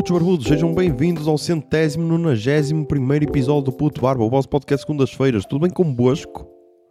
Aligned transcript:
Putos 0.00 0.12
barbudos, 0.12 0.46
sejam 0.46 0.72
bem-vindos 0.72 1.28
ao 1.28 1.36
centésimo, 1.36 2.06
nonagésimo 2.06 2.86
primeiro 2.86 3.26
episódio 3.26 3.64
do 3.64 3.72
Puto 3.72 4.00
Barba, 4.00 4.24
o 4.24 4.30
vosso 4.30 4.48
podcast 4.48 4.86
segundas-feiras. 4.86 5.44
Tudo 5.44 5.60
bem 5.60 5.70
convosco? 5.70 6.48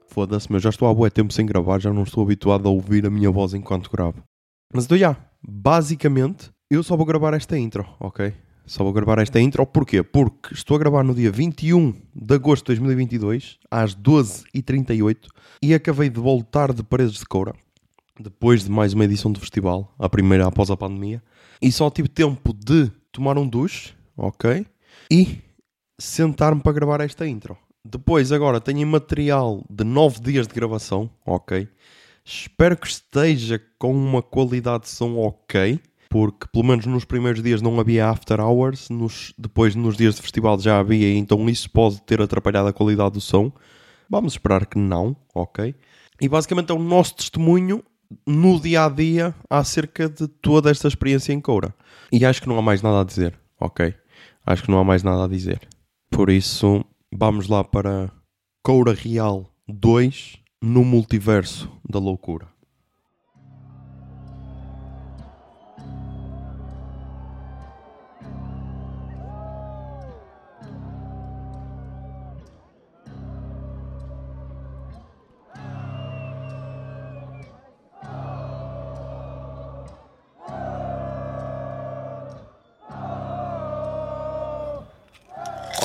Foda-se, 0.10 0.52
meu, 0.52 0.60
já 0.60 0.70
estou 0.70 0.88
há 0.88 0.94
bué 0.94 1.10
tempo 1.10 1.34
sem 1.34 1.44
gravar, 1.44 1.82
já 1.82 1.92
não 1.92 2.04
estou 2.04 2.22
habituado 2.24 2.68
a 2.68 2.72
ouvir 2.72 3.08
a 3.08 3.10
minha 3.10 3.32
voz 3.32 3.56
enquanto 3.56 3.90
gravo. 3.90 4.22
Mas 4.72 4.86
então, 4.86 4.96
já, 4.96 5.18
basicamente, 5.42 6.52
eu 6.70 6.84
só 6.84 6.96
vou 6.96 7.04
gravar 7.04 7.34
esta 7.34 7.58
intro, 7.58 7.84
ok? 8.00 8.32
Só 8.68 8.84
vou 8.84 8.94
gravar 8.94 9.18
esta 9.18 9.42
intro, 9.42 9.66
porquê? 9.66 10.04
Porque 10.04 10.54
estou 10.54 10.76
a 10.76 10.80
gravar 10.80 11.04
no 11.04 11.16
dia 11.16 11.32
21 11.32 11.96
de 12.16 12.36
agosto 12.36 12.66
de 12.66 12.80
2022, 12.80 13.58
às 13.72 13.96
12h38, 13.96 15.18
e 15.64 15.74
acabei 15.74 16.12
de 16.12 16.20
voltar 16.20 16.72
de 16.72 16.84
Paredes 16.84 17.18
de 17.18 17.26
Coura, 17.26 17.56
depois 18.20 18.66
de 18.66 18.70
mais 18.70 18.94
uma 18.94 19.06
edição 19.06 19.32
do 19.32 19.40
festival, 19.40 19.96
a 19.98 20.08
primeira 20.08 20.46
após 20.46 20.70
a 20.70 20.78
pandemia, 20.78 21.24
e 21.60 21.72
só 21.72 21.90
tive 21.90 22.08
tempo 22.08 22.54
de 22.54 22.99
tomar 23.20 23.38
um 23.38 23.46
duche, 23.46 23.94
ok? 24.16 24.66
E 25.12 25.40
sentar-me 26.00 26.62
para 26.62 26.72
gravar 26.72 27.02
esta 27.02 27.28
intro. 27.28 27.58
Depois, 27.84 28.32
agora, 28.32 28.62
tenho 28.62 28.88
material 28.88 29.62
de 29.70 29.84
9 29.84 30.22
dias 30.22 30.48
de 30.48 30.54
gravação, 30.54 31.10
ok? 31.26 31.68
Espero 32.24 32.78
que 32.78 32.88
esteja 32.88 33.62
com 33.78 33.92
uma 33.92 34.22
qualidade 34.22 34.84
de 34.84 34.90
som 34.90 35.18
ok, 35.18 35.80
porque 36.10 36.48
pelo 36.48 36.64
menos 36.64 36.86
nos 36.86 37.04
primeiros 37.04 37.44
dias 37.44 37.62
não 37.62 37.78
havia 37.78 38.08
after 38.08 38.40
hours, 38.40 38.90
nos, 38.90 39.34
depois 39.38 39.76
nos 39.76 39.98
dias 39.98 40.16
de 40.16 40.22
festival 40.22 40.58
já 40.60 40.80
havia, 40.80 41.14
então 41.18 41.50
isso 41.50 41.70
pode 41.70 42.02
ter 42.04 42.22
atrapalhado 42.22 42.70
a 42.70 42.74
qualidade 42.74 43.16
do 43.16 43.22
som. 43.22 43.52
Vamos 44.10 44.34
esperar 44.34 44.66
que 44.66 44.78
não, 44.78 45.16
ok? 45.36 45.76
E 46.22 46.30
basicamente 46.30 46.72
é 46.72 46.74
o 46.74 46.80
nosso 46.80 47.16
testemunho 47.16 47.84
no 48.26 48.60
dia 48.60 48.86
a 48.86 48.90
dia 48.90 49.36
acerca 49.50 50.10
de 50.10 50.28
toda 50.28 50.70
esta 50.72 50.88
experiência 50.88 51.34
em 51.34 51.40
Coura. 51.40 51.74
E 52.12 52.26
acho 52.26 52.42
que 52.42 52.48
não 52.48 52.58
há 52.58 52.62
mais 52.62 52.82
nada 52.82 53.02
a 53.02 53.04
dizer, 53.04 53.38
ok? 53.60 53.94
Acho 54.46 54.64
que 54.64 54.72
não 54.72 54.80
há 54.80 54.84
mais 54.84 55.04
nada 55.04 55.26
a 55.26 55.28
dizer. 55.28 55.68
Por 56.10 56.30
isso, 56.30 56.84
vamos 57.12 57.48
lá 57.48 57.64
para 57.64 58.12
Coura 58.64 58.94
Real 58.94 59.50
2 59.68 60.38
no 60.62 60.84
multiverso 60.84 61.72
da 61.88 62.00
loucura. 62.00 62.48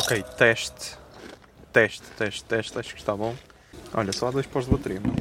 Ok, 0.05 0.23
teste. 0.37 0.97
Teste, 1.73 2.03
teste, 2.17 2.45
teste, 2.45 2.79
acho 2.79 2.95
que 2.95 3.01
está 3.01 3.17
bom. 3.17 3.35
Olha, 3.93 4.13
só 4.13 4.29
há 4.29 4.31
dois 4.31 4.47
pós 4.47 4.65
de 4.67 4.71
bateria, 4.71 5.01
mano. 5.01 5.17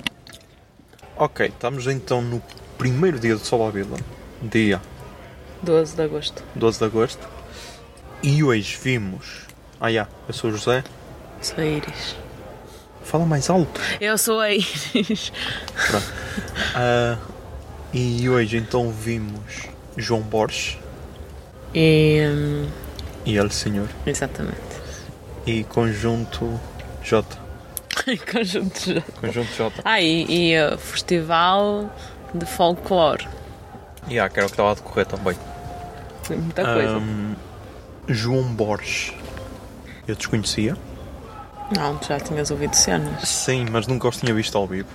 Ok, 1.16 1.48
estamos 1.48 1.88
então 1.88 2.22
no 2.22 2.42
primeiro 2.78 3.20
dia 3.20 3.36
do 3.36 3.44
Sol 3.44 3.66
à 3.68 3.72
Vila. 3.72 3.98
Dia 4.42 4.82
12 5.62 5.96
de 5.96 6.02
agosto. 6.02 6.44
12 6.56 6.80
de 6.80 6.86
agosto. 6.86 7.28
E 8.22 8.44
hoje 8.44 8.78
vimos. 8.82 9.42
Ah, 9.80 9.92
já, 9.92 10.08
eu 10.28 10.34
sou 10.34 10.50
o 10.50 10.54
José. 10.54 10.84
Sou 11.42 11.60
a 11.60 11.66
Iris. 11.66 12.16
Fala 13.04 13.26
mais 13.26 13.50
alto. 13.50 13.80
Eu 14.00 14.18
sou 14.18 14.40
a 14.40 14.52
Iris. 14.52 15.32
Pronto. 15.90 16.14
Ah, 16.76 17.18
e 17.94 18.28
hoje 18.28 18.58
então 18.58 18.92
vimos 18.92 19.68
João 19.96 20.22
Borges 20.22 20.78
E. 21.74 22.24
hum, 22.28 22.68
e 23.26 23.38
El 23.38 23.52
Senhor. 23.52 23.88
exatamente. 24.08 24.73
E 25.46 25.64
Conjunto 25.66 26.60
J. 27.04 27.26
Conjunto 28.32 28.94
de. 28.94 29.02
Conjunto 29.20 29.54
J. 29.56 29.82
Ah, 29.84 30.02
e, 30.02 30.26
e 30.54 30.56
uh, 30.62 30.78
Festival 30.78 31.90
de 32.34 32.46
Folclore. 32.46 33.28
E 34.08 34.20
ah, 34.20 34.30
que 34.30 34.40
era 34.40 34.46
o 34.48 34.50
que 34.50 34.54
estava 34.54 34.72
a 34.72 34.74
decorrer 34.76 35.06
também. 35.06 35.36
Foi 36.24 36.36
muita 36.38 36.64
coisa. 36.64 36.96
Ahm, 36.98 37.36
João 38.08 38.44
Borges. 38.54 39.14
Eu 40.08 40.16
desconhecia. 40.16 40.76
Não, 41.76 41.98
tu 41.98 42.08
já 42.08 42.20
tinhas 42.20 42.52
ouvido 42.52 42.74
cenas. 42.76 43.28
Sim, 43.28 43.66
mas 43.72 43.88
nunca 43.88 44.08
os 44.08 44.18
tinha 44.18 44.34
visto 44.34 44.58
ao 44.58 44.68
vivo. 44.68 44.90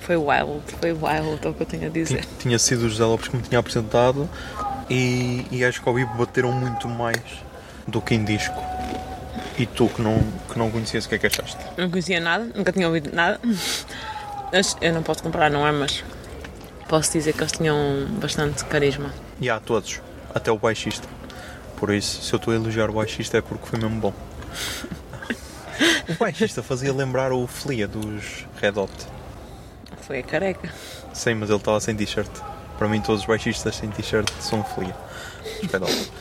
Foi 0.00 0.16
wild, 0.16 0.62
foi 0.80 0.92
wild, 0.92 1.40
é 1.46 1.48
o 1.48 1.54
que 1.54 1.60
eu 1.62 1.66
tenho 1.66 1.88
a 1.88 1.90
Tinha, 1.90 2.04
dizer. 2.04 2.24
tinha 2.38 2.58
sido 2.58 2.82
o 2.84 2.88
José 2.88 3.04
Lopes 3.04 3.28
que 3.28 3.36
me 3.36 3.42
tinha 3.42 3.58
apresentado 3.58 4.28
e, 4.88 5.44
e 5.50 5.64
acho 5.64 5.82
que 5.82 5.88
ao 5.88 5.94
vivo 5.94 6.14
bateram 6.16 6.52
muito 6.52 6.88
mais 6.88 7.20
do 7.88 8.00
que 8.00 8.14
em 8.14 8.22
disco. 8.24 8.54
E 9.58 9.66
tu 9.66 9.88
que 9.88 10.02
não, 10.02 10.22
que 10.52 10.58
não 10.58 10.70
conhecias 10.70 11.06
o 11.06 11.08
que 11.08 11.14
é 11.14 11.18
que 11.18 11.26
achaste? 11.26 11.58
Não 11.76 11.90
conhecia 11.90 12.20
nada, 12.20 12.44
nunca 12.54 12.72
tinha 12.72 12.86
ouvido 12.86 13.10
nada. 13.14 13.40
Eu 14.80 14.92
não 14.92 15.02
posso 15.02 15.22
comparar, 15.22 15.50
não 15.50 15.66
é? 15.66 15.72
Mas 15.72 16.04
posso 16.88 17.12
dizer 17.12 17.32
que 17.32 17.40
eles 17.40 17.52
tinham 17.52 18.06
bastante 18.20 18.64
carisma. 18.66 19.12
E 19.40 19.48
há 19.48 19.58
todos, 19.58 20.00
até 20.34 20.50
o 20.50 20.58
baixista. 20.58 21.08
Por 21.76 21.92
isso, 21.92 22.22
se 22.22 22.32
eu 22.32 22.36
estou 22.36 22.52
a 22.52 22.56
elogiar 22.56 22.90
o 22.90 22.94
baixista 22.94 23.38
é 23.38 23.42
porque 23.42 23.66
foi 23.66 23.78
mesmo 23.78 24.00
bom. 24.00 24.14
O 26.08 26.14
baixista 26.14 26.62
fazia 26.62 26.92
lembrar 26.92 27.32
o 27.32 27.46
Flia 27.48 27.88
dos 27.88 28.46
Red 28.60 28.78
Hot. 28.78 28.92
Foi 30.02 30.20
a 30.20 30.22
careca. 30.22 30.72
Sim, 31.12 31.34
mas 31.34 31.50
ele 31.50 31.58
estava 31.58 31.80
sem 31.80 31.96
t-shirt. 31.96 32.30
Para 32.78 32.88
mim, 32.88 33.00
todos 33.00 33.22
os 33.22 33.26
baixistas 33.26 33.74
sem 33.74 33.90
t-shirt 33.90 34.30
são 34.40 34.62
Flia. 34.62 34.96
Red 35.70 35.82
Hot. 35.82 36.12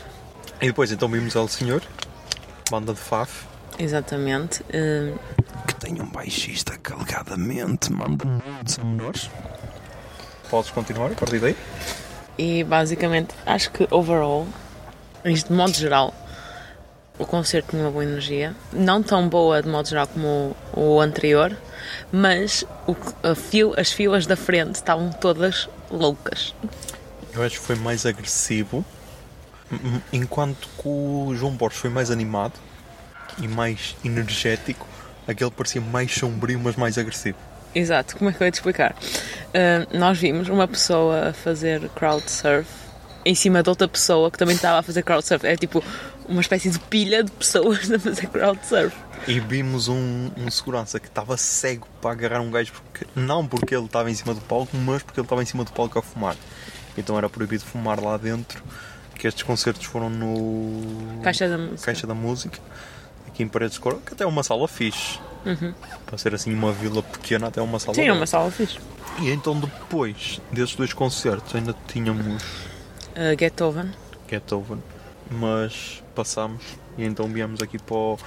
E 0.60 0.68
depois, 0.68 0.92
então, 0.92 1.08
vimos 1.08 1.36
El 1.36 1.48
Senhor, 1.48 1.84
banda 2.70 2.94
de 2.94 3.00
Faf, 3.00 3.46
Exatamente. 3.78 4.64
Hum, 4.74 5.16
que 5.68 5.76
tem 5.76 6.02
um 6.02 6.06
baixista 6.06 6.78
que 6.78 6.94
alegadamente 6.94 7.92
manda 7.92 8.24
muitos 8.26 8.78
menores. 8.78 9.30
Podes 10.50 10.72
continuar 10.72 11.12
a 11.12 11.16
partir 11.16 11.40
daí? 11.40 11.58
E 12.38 12.64
basicamente, 12.64 13.34
acho 13.46 13.72
que 13.72 13.86
overall, 13.92 14.48
isto 15.26 15.50
de 15.50 15.54
modo 15.56 15.74
geral, 15.74 16.14
o 17.20 17.26
concerto 17.26 17.72
tinha 17.72 17.82
uma 17.84 17.92
boa 17.92 18.04
energia. 18.06 18.56
Não 18.72 19.04
tão 19.04 19.28
boa 19.28 19.62
de 19.62 19.68
modo 19.68 19.90
geral 19.90 20.08
como 20.08 20.56
o, 20.74 20.80
o 20.96 21.02
anterior, 21.02 21.58
mas 22.14 22.64
o 22.88 22.96
fio- 23.36 23.74
as 23.78 23.92
filas 23.92 24.26
da 24.26 24.38
frente 24.38 24.76
estavam 24.76 25.10
todas 25.12 25.68
loucas. 25.92 26.56
Eu 27.34 27.44
acho 27.44 27.60
que 27.60 27.66
foi 27.66 27.76
mais 27.76 28.06
agressivo, 28.06 28.86
enquanto 30.12 30.68
que 30.78 30.88
o 30.88 31.34
João 31.36 31.54
Borges 31.54 31.80
foi 31.80 31.90
mais 31.90 32.12
animado 32.12 32.54
e 33.38 33.48
mais 33.48 33.96
energético, 34.04 34.88
aquele 35.28 35.52
parecia 35.52 35.82
mais 35.82 36.14
sombrio, 36.14 36.60
mas 36.60 36.76
mais 36.76 36.98
agressivo. 36.98 37.38
Exato, 37.74 38.16
como 38.16 38.30
é 38.30 38.34
que 38.34 38.42
eu 38.42 38.46
ia 38.46 38.52
te 38.52 38.56
explicar? 38.56 38.96
Ah, 39.54 39.88
nós 39.98 40.18
vimos 40.18 40.50
uma 40.50 40.68
pessoa 40.68 41.30
a 41.30 41.34
fazer 41.34 41.90
crowd 41.90 42.30
surf 42.30 42.68
em 43.26 43.34
cima 43.34 43.64
de 43.64 43.70
outra 43.70 43.88
pessoa 43.88 44.30
que 44.30 44.38
também 44.38 44.56
estava 44.56 44.80
a 44.80 44.84
fazer 44.84 45.02
crowd 45.02 45.26
surf. 45.26 45.46
É 45.46 45.58
tipo 45.58 45.84
uma 46.30 46.42
espécie 46.42 46.70
de 46.70 46.80
pilha 46.80 47.24
de 47.24 47.32
pessoas 47.32 47.90
a 47.92 48.00
fazer 48.00 48.28
crowd 48.28 48.60
surf. 48.66 48.96
E 49.28 49.40
vimos 49.40 49.88
um, 49.88 50.30
um 50.38 50.52
segurança 50.52 51.00
que 51.00 51.08
estava 51.08 51.36
cego 51.36 51.88
para 52.00 52.12
agarrar 52.12 52.42
um 52.42 52.52
gajo, 52.52 52.72
porque, 52.74 53.08
não 53.16 53.48
porque 53.48 53.76
ele 53.76 53.86
estava 53.86 54.12
em 54.12 54.14
cima 54.14 54.34
do 54.34 54.42
palco, 54.42 54.78
mas 54.78 55.02
porque 55.02 55.20
ele 55.20 55.26
estava 55.26 55.42
em 55.42 55.46
cima 55.46 55.64
do 55.64 55.72
palco 55.72 55.98
a 55.98 56.02
fumar. 56.02 56.36
Então 56.98 57.18
era 57.18 57.28
proibido 57.28 57.64
fumar 57.66 58.00
lá 58.00 58.16
dentro, 58.18 58.64
que 59.26 59.30
estes 59.30 59.42
concertos 59.42 59.86
foram 59.86 60.08
no 60.08 61.20
Caixa 61.24 61.50
da 61.50 61.58
música. 61.58 61.86
Caixa 61.86 62.06
da 62.06 62.14
Música, 62.14 62.60
aqui 63.28 63.42
em 63.42 63.48
Paredes 63.48 63.74
de 63.74 63.80
Coro, 63.80 64.00
que 64.06 64.14
até 64.14 64.24
é 64.24 64.28
uma 64.28 64.44
sala 64.44 64.68
fixe. 64.68 65.20
Para 66.06 66.18
ser 66.20 66.36
assim 66.36 66.54
uma 66.54 66.72
vila 66.72 67.02
pequena, 67.02 67.48
até 67.48 67.60
é 67.60 67.64
uma 67.64 67.80
sala 67.80 67.96
Sim, 67.96 68.08
é 68.08 68.14
uma 68.14 68.28
sala 68.28 68.52
fixe. 68.52 68.78
E 69.20 69.32
então 69.32 69.60
depois 69.60 70.40
desses 70.52 70.76
dois 70.76 70.94
concertos 70.94 71.56
ainda 71.56 71.76
tínhamos 71.88 72.44
Uh, 73.16 73.40
Gethoven. 73.40 73.92
Gethoven, 74.30 74.84
mas 75.32 76.04
passámos 76.14 76.64
e 76.98 77.04
então 77.04 77.28
viemos 77.28 77.62
aqui 77.62 77.80
para 77.80 77.96
o... 77.96 78.20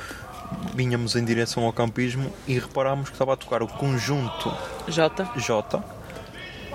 Vinhamos 0.75 1.15
em 1.15 1.25
direção 1.25 1.65
ao 1.65 1.73
campismo 1.73 2.33
e 2.47 2.55
reparámos 2.59 3.11
que 3.11 3.15
estava 3.15 3.35
a 3.35 3.37
tocar 3.37 3.63
o 3.63 3.69
conjunto 3.69 4.53
J. 4.89 5.31
J 5.37 5.85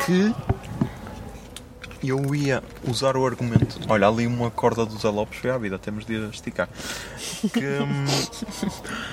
que 0.06 0.34
eu 2.10 2.34
ia 2.36 2.62
usar 2.88 3.16
o 3.18 3.26
argumento. 3.26 3.80
Olha, 3.88 4.08
ali 4.08 4.28
uma 4.28 4.52
corda 4.52 4.86
do 4.86 4.98
Zé 4.98 5.10
Lopes 5.10 5.40
foi 5.40 5.50
à 5.52 5.58
vida, 5.58 5.78
temos 5.80 6.06
de 6.06 6.16
esticar. 6.30 6.68
Que 7.54 7.60
hum, 7.66 8.06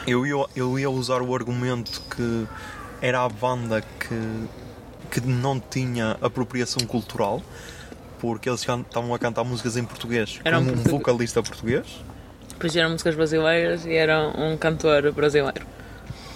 eu, 0.06 0.26
ia, 0.26 0.44
eu 0.56 0.78
ia 0.78 0.90
usar 0.90 1.22
o 1.22 1.34
argumento 1.34 2.02
que 2.14 2.46
era 3.00 3.25
a 3.25 3.28
banda 3.28 3.81
que, 3.82 4.48
que 5.10 5.20
não 5.26 5.58
tinha 5.60 6.16
apropriação 6.20 6.87
cultural, 6.87 7.42
porque 8.19 8.48
eles 8.48 8.60
estavam 8.60 9.14
a 9.14 9.19
cantar 9.19 9.44
músicas 9.44 9.76
em 9.76 9.84
português, 9.84 10.40
Era 10.44 10.58
um 10.58 10.70
um 10.72 10.75
vocalista 10.76 11.42
português. 11.42 11.87
Depois 12.50 12.76
eram 12.76 12.90
músicas 12.90 13.14
brasileiras 13.14 13.87
e 13.87 13.94
era 13.94 14.28
um 14.37 14.56
cantor 14.56 15.10
brasileiro. 15.12 15.64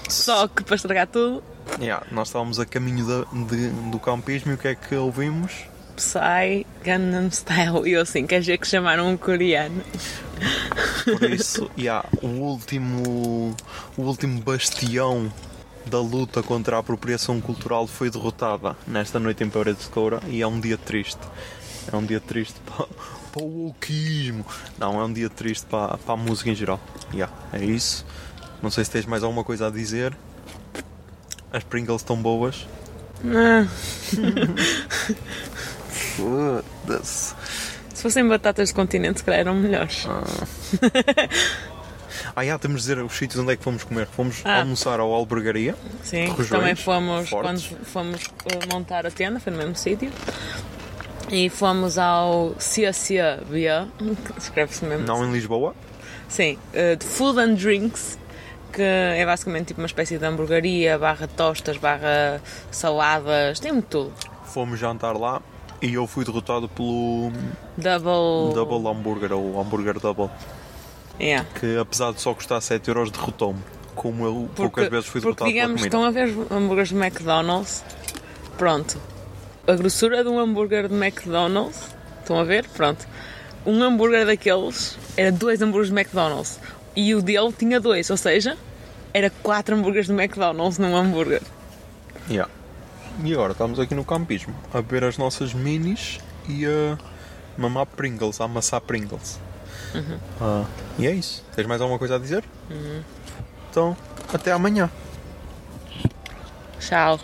Só 0.09 0.49
que 0.49 0.63
para 0.65 0.77
estragar 0.77 1.07
tudo, 1.07 1.43
Yeah, 1.81 2.05
nós 2.13 2.29
estávamos 2.29 2.61
a 2.61 2.67
caminho 2.67 3.07
da- 3.07 3.25
de- 3.47 3.71
do 3.91 3.99
campismo 3.99 4.53
e 4.53 4.55
o 4.55 4.59
que 4.59 4.69
é 4.69 4.75
que 4.75 4.95
ouvimos? 4.95 5.65
Psy 5.97 6.67
Gangnam 6.83 7.31
Style. 7.31 7.87
E 7.87 7.93
eu 7.93 8.03
assim, 8.03 8.27
quer 8.27 8.41
dizer 8.41 8.59
que 8.59 8.67
chamaram 8.67 9.09
um 9.09 9.17
coreano? 9.17 9.83
Por 11.05 11.31
isso, 11.31 11.71
yeah, 11.79 12.07
o 12.23 12.27
último 12.27 13.55
o 13.97 14.03
último 14.03 14.41
bastião 14.41 15.33
da 15.87 16.01
luta 16.01 16.43
contra 16.43 16.77
a 16.77 16.79
apropriação 16.81 17.41
cultural 17.41 17.87
foi 17.87 18.11
derrotada 18.11 18.77
nesta 18.87 19.19
noite 19.19 19.45
em 19.45 19.51
Paredes 19.51 19.85
de 19.85 19.91
Coura 19.91 20.21
e 20.29 20.43
é 20.43 20.47
um 20.47 20.61
dia 20.61 20.79
triste. 20.79 21.21
É 21.93 21.97
um 21.97 22.05
dia 22.05 22.21
triste 22.21 22.59
para, 22.65 22.87
para 23.33 23.43
o 23.43 23.67
wokeismo. 23.67 24.45
Não, 24.79 25.01
é 25.01 25.05
um 25.05 25.13
dia 25.13 25.29
triste 25.29 25.67
para, 25.67 25.99
para 25.99 26.15
a 26.15 26.17
música 26.17 26.51
em 26.51 26.55
geral. 26.55 26.81
Yeah, 27.13 27.33
é 27.53 27.65
isso. 27.65 28.05
Não 28.63 28.71
sei 28.71 28.85
se 28.85 28.91
tens 28.91 29.07
mais 29.07 29.23
alguma 29.23 29.45
coisa 29.45 29.67
a 29.67 29.71
dizer. 29.71 30.17
As 31.53 31.63
Pringles 31.63 32.01
estão 32.01 32.17
boas. 32.17 32.67
Ah, 33.27 33.67
Foda-se. 36.17 37.35
se 37.95 38.03
fossem 38.03 38.27
batatas 38.27 38.69
de 38.69 38.75
continente, 38.75 39.19
se 39.21 39.25
calhar 39.25 39.41
eram 39.41 39.55
melhores. 39.55 40.07
Ah, 42.35 42.43
yeah, 42.43 42.59
temos 42.59 42.83
de 42.83 42.89
dizer 42.89 43.03
os 43.05 43.13
sítios 43.13 43.41
onde 43.43 43.53
é 43.53 43.57
que 43.57 43.63
fomos 43.63 43.85
comer. 43.85 44.07
Fomos 44.07 44.43
Ah. 44.45 44.61
almoçar 44.61 45.01
ao 45.01 45.13
Albergaria. 45.13 45.75
Sim, 46.03 46.27
Rojões 46.29 46.49
também 46.49 46.75
fomos 46.75 47.29
fortes. 47.29 47.67
quando 47.67 47.85
fomos 47.85 48.23
uh, 48.25 48.73
montar 48.73 49.07
a 49.07 49.11
tenda, 49.11 49.41
foi 49.41 49.53
no 49.53 49.59
mesmo 49.59 49.77
sítio. 49.77 50.11
E 51.31 51.49
fomos 51.49 51.99
ao 51.99 52.55
Cia 52.59 52.93
que 52.93 54.39
escreve-se 54.39 54.85
mesmo. 54.85 55.07
Não 55.07 55.25
em 55.25 55.33
Lisboa. 55.33 55.75
Sim, 56.29 56.59
uh, 56.73 56.97
de 56.97 57.05
Food 57.05 57.41
and 57.41 57.55
Drinks, 57.55 58.19
que 58.73 58.83
é 58.83 59.25
basicamente 59.25 59.69
tipo 59.69 59.81
uma 59.81 59.87
espécie 59.87 60.19
de 60.19 60.25
hamburgueria, 60.25 60.99
barra 60.99 61.27
tostas, 61.29 61.77
barra 61.77 62.41
saladas, 62.71 63.59
tem 63.61 63.73
muito 63.73 63.87
tudo. 63.87 64.13
Fomos 64.47 64.79
jantar 64.79 65.17
lá 65.17 65.41
e 65.87 65.95
eu 65.95 66.07
fui 66.07 66.25
derrotado 66.25 66.69
pelo 66.69 67.31
Double. 67.77 68.55
Double 68.55 68.89
Hambúrguer, 68.91 69.33
ou 69.33 69.61
Hambúrguer 69.61 69.99
Double, 70.01 70.31
Yeah. 71.21 71.47
que 71.61 71.79
apesar 71.79 72.13
de 72.13 72.21
só 72.21 72.35
custar 72.35 72.61
7 72.61 72.89
euros, 72.89 73.11
derrotou-me. 73.11 73.61
Como 73.95 74.25
eu 74.25 74.49
poucas 74.57 74.89
vezes 74.89 75.07
fui 75.07 75.21
porque 75.21 75.45
derrotado 75.45 75.51
digamos, 75.53 75.83
pela 75.83 75.87
estão 75.87 76.01
comida. 76.03 76.23
a 76.23 76.27
ver 76.27 76.37
os 76.37 76.51
hambúrgueres 76.51 76.91
do 76.93 76.99
McDonald's? 76.99 77.85
Pronto. 78.59 78.99
A 79.69 79.75
grossura 79.75 80.25
de 80.25 80.29
um 80.31 80.39
hambúrguer 80.41 80.89
de 80.89 80.95
McDonald's, 80.95 81.95
estão 82.21 82.39
a 82.39 82.45
ver? 82.45 82.67
Pronto. 82.69 83.07
Um 83.65 83.81
hambúrguer 83.83 84.27
daqueles 84.27 84.99
era 85.17 85.31
dois 85.31 85.63
hambúrgueres 85.63 85.89
de 85.91 85.95
McDonald's. 86.01 86.59
E 86.97 87.15
o 87.15 87.23
dele 87.23 87.53
tinha 87.53 87.79
dois, 87.81 88.11
ou 88.11 88.17
seja, 88.17 88.59
era 89.13 89.31
quatro 89.31 89.77
hambúrgueres 89.77 90.07
de 90.09 90.13
McDonald's 90.13 90.79
num 90.79 90.97
hambúrguer. 90.97 91.43
Yeah. 92.29 92.51
E 93.23 93.33
agora 93.33 93.53
estamos 93.53 93.79
aqui 93.79 93.95
no 93.95 94.05
campismo 94.05 94.55
a 94.73 94.83
beber 94.83 95.05
as 95.05 95.17
nossas 95.17 95.55
minis 95.55 96.19
e 96.49 96.67
a 96.67 96.99
mamar 97.57 97.87
Pringles, 97.87 98.41
a 98.41 98.45
amassar 98.45 98.81
Pringles. 98.81 99.39
Uhum. 99.95 100.19
Ah, 100.41 100.65
e 100.99 101.07
é 101.07 101.13
isso. 101.13 101.45
Tens 101.55 101.67
mais 101.67 101.81
alguma 101.81 101.99
coisa 101.99 102.17
a 102.17 102.19
dizer? 102.19 102.45
Então, 103.71 103.97
até 104.33 104.53
amanhã. 104.53 104.91
Tchau. 106.81 107.21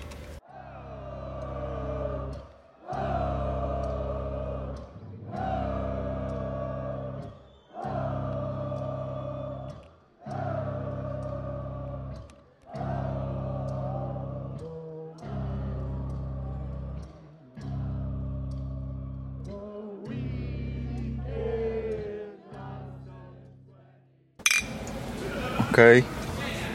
Ok. 25.81 26.05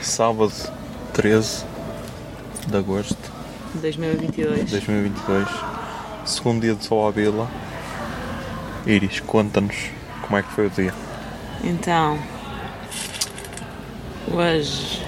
Sábado 0.02 0.52
13 1.14 1.64
de 2.68 2.76
agosto 2.76 3.16
2022. 3.76 4.66
de 4.66 4.72
2022. 4.72 5.48
Segundo 6.26 6.62
dia 6.62 6.74
de 6.74 6.84
Sol 6.84 7.08
à 7.08 7.12
Vila. 7.12 7.48
Iris, 8.84 9.20
conta-nos 9.20 9.76
como 10.24 10.38
é 10.40 10.42
que 10.42 10.52
foi 10.54 10.66
o 10.66 10.70
dia. 10.72 10.92
Então, 11.64 12.18
hoje 14.34 15.04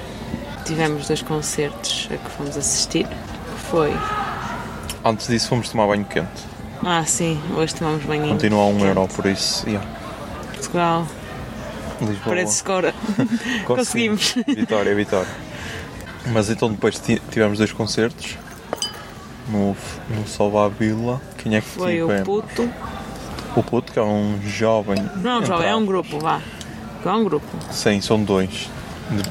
tivemos 0.63 1.07
dois 1.07 1.23
concertos 1.23 2.07
a 2.13 2.17
que 2.17 2.29
fomos 2.37 2.55
assistir. 2.55 3.07
Que 3.07 3.59
foi. 3.71 3.91
Antes 5.03 5.27
disso 5.27 5.49
fomos 5.49 5.69
tomar 5.69 5.87
banho 5.87 6.05
quente. 6.05 6.43
Ah, 6.85 7.03
sim, 7.03 7.41
hoje 7.55 7.73
tomamos 7.73 8.05
banho. 8.05 8.27
Continua 8.27 8.61
a 8.61 8.67
1 8.67 8.73
quente. 8.73 8.85
euro, 8.85 9.07
por 9.07 9.25
isso. 9.25 9.67
Yeah. 9.67 9.89
Portugal, 10.53 11.07
Lisboa. 12.01 12.19
parece 12.25 12.55
escura. 12.55 12.93
Conseguimos. 13.65 14.35
Vitória, 14.47 14.93
vitória. 14.95 15.27
Mas 16.27 16.49
então 16.49 16.69
depois 16.69 16.99
ti- 16.99 17.21
tivemos 17.31 17.57
dois 17.57 17.71
concertos 17.71 18.37
no, 19.49 19.75
no 20.09 20.27
Salva 20.27 20.69
Vila. 20.69 21.21
Quem 21.37 21.55
é 21.55 21.61
que 21.61 21.67
Foi 21.67 22.01
o 22.03 22.07
tive? 22.07 22.23
puto. 22.23 22.69
O 23.55 23.63
Puto, 23.63 23.91
que 23.91 23.97
é 23.97 24.03
um 24.03 24.39
jovem. 24.45 24.97
Não, 25.15 25.43
jovem, 25.43 25.67
é 25.67 25.75
um 25.75 25.85
grupo, 25.85 26.19
vá. 26.19 26.39
É 27.03 27.09
um 27.09 27.23
grupo. 27.23 27.47
Sim, 27.71 27.99
são 28.01 28.21
dois. 28.21 28.69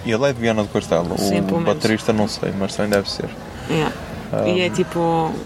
Ele 0.04 0.24
é 0.24 0.32
de 0.32 0.40
Viana 0.40 0.62
do 0.62 0.68
Castelo. 0.68 1.16
Sim, 1.18 1.40
o 1.40 1.60
baterista 1.60 2.12
não 2.12 2.26
sei, 2.26 2.52
mas 2.58 2.74
também 2.74 2.90
deve 2.90 3.08
ser. 3.10 3.28
É. 3.70 4.48
E 4.48 4.60
é 4.62 4.70
tipo 4.70 4.98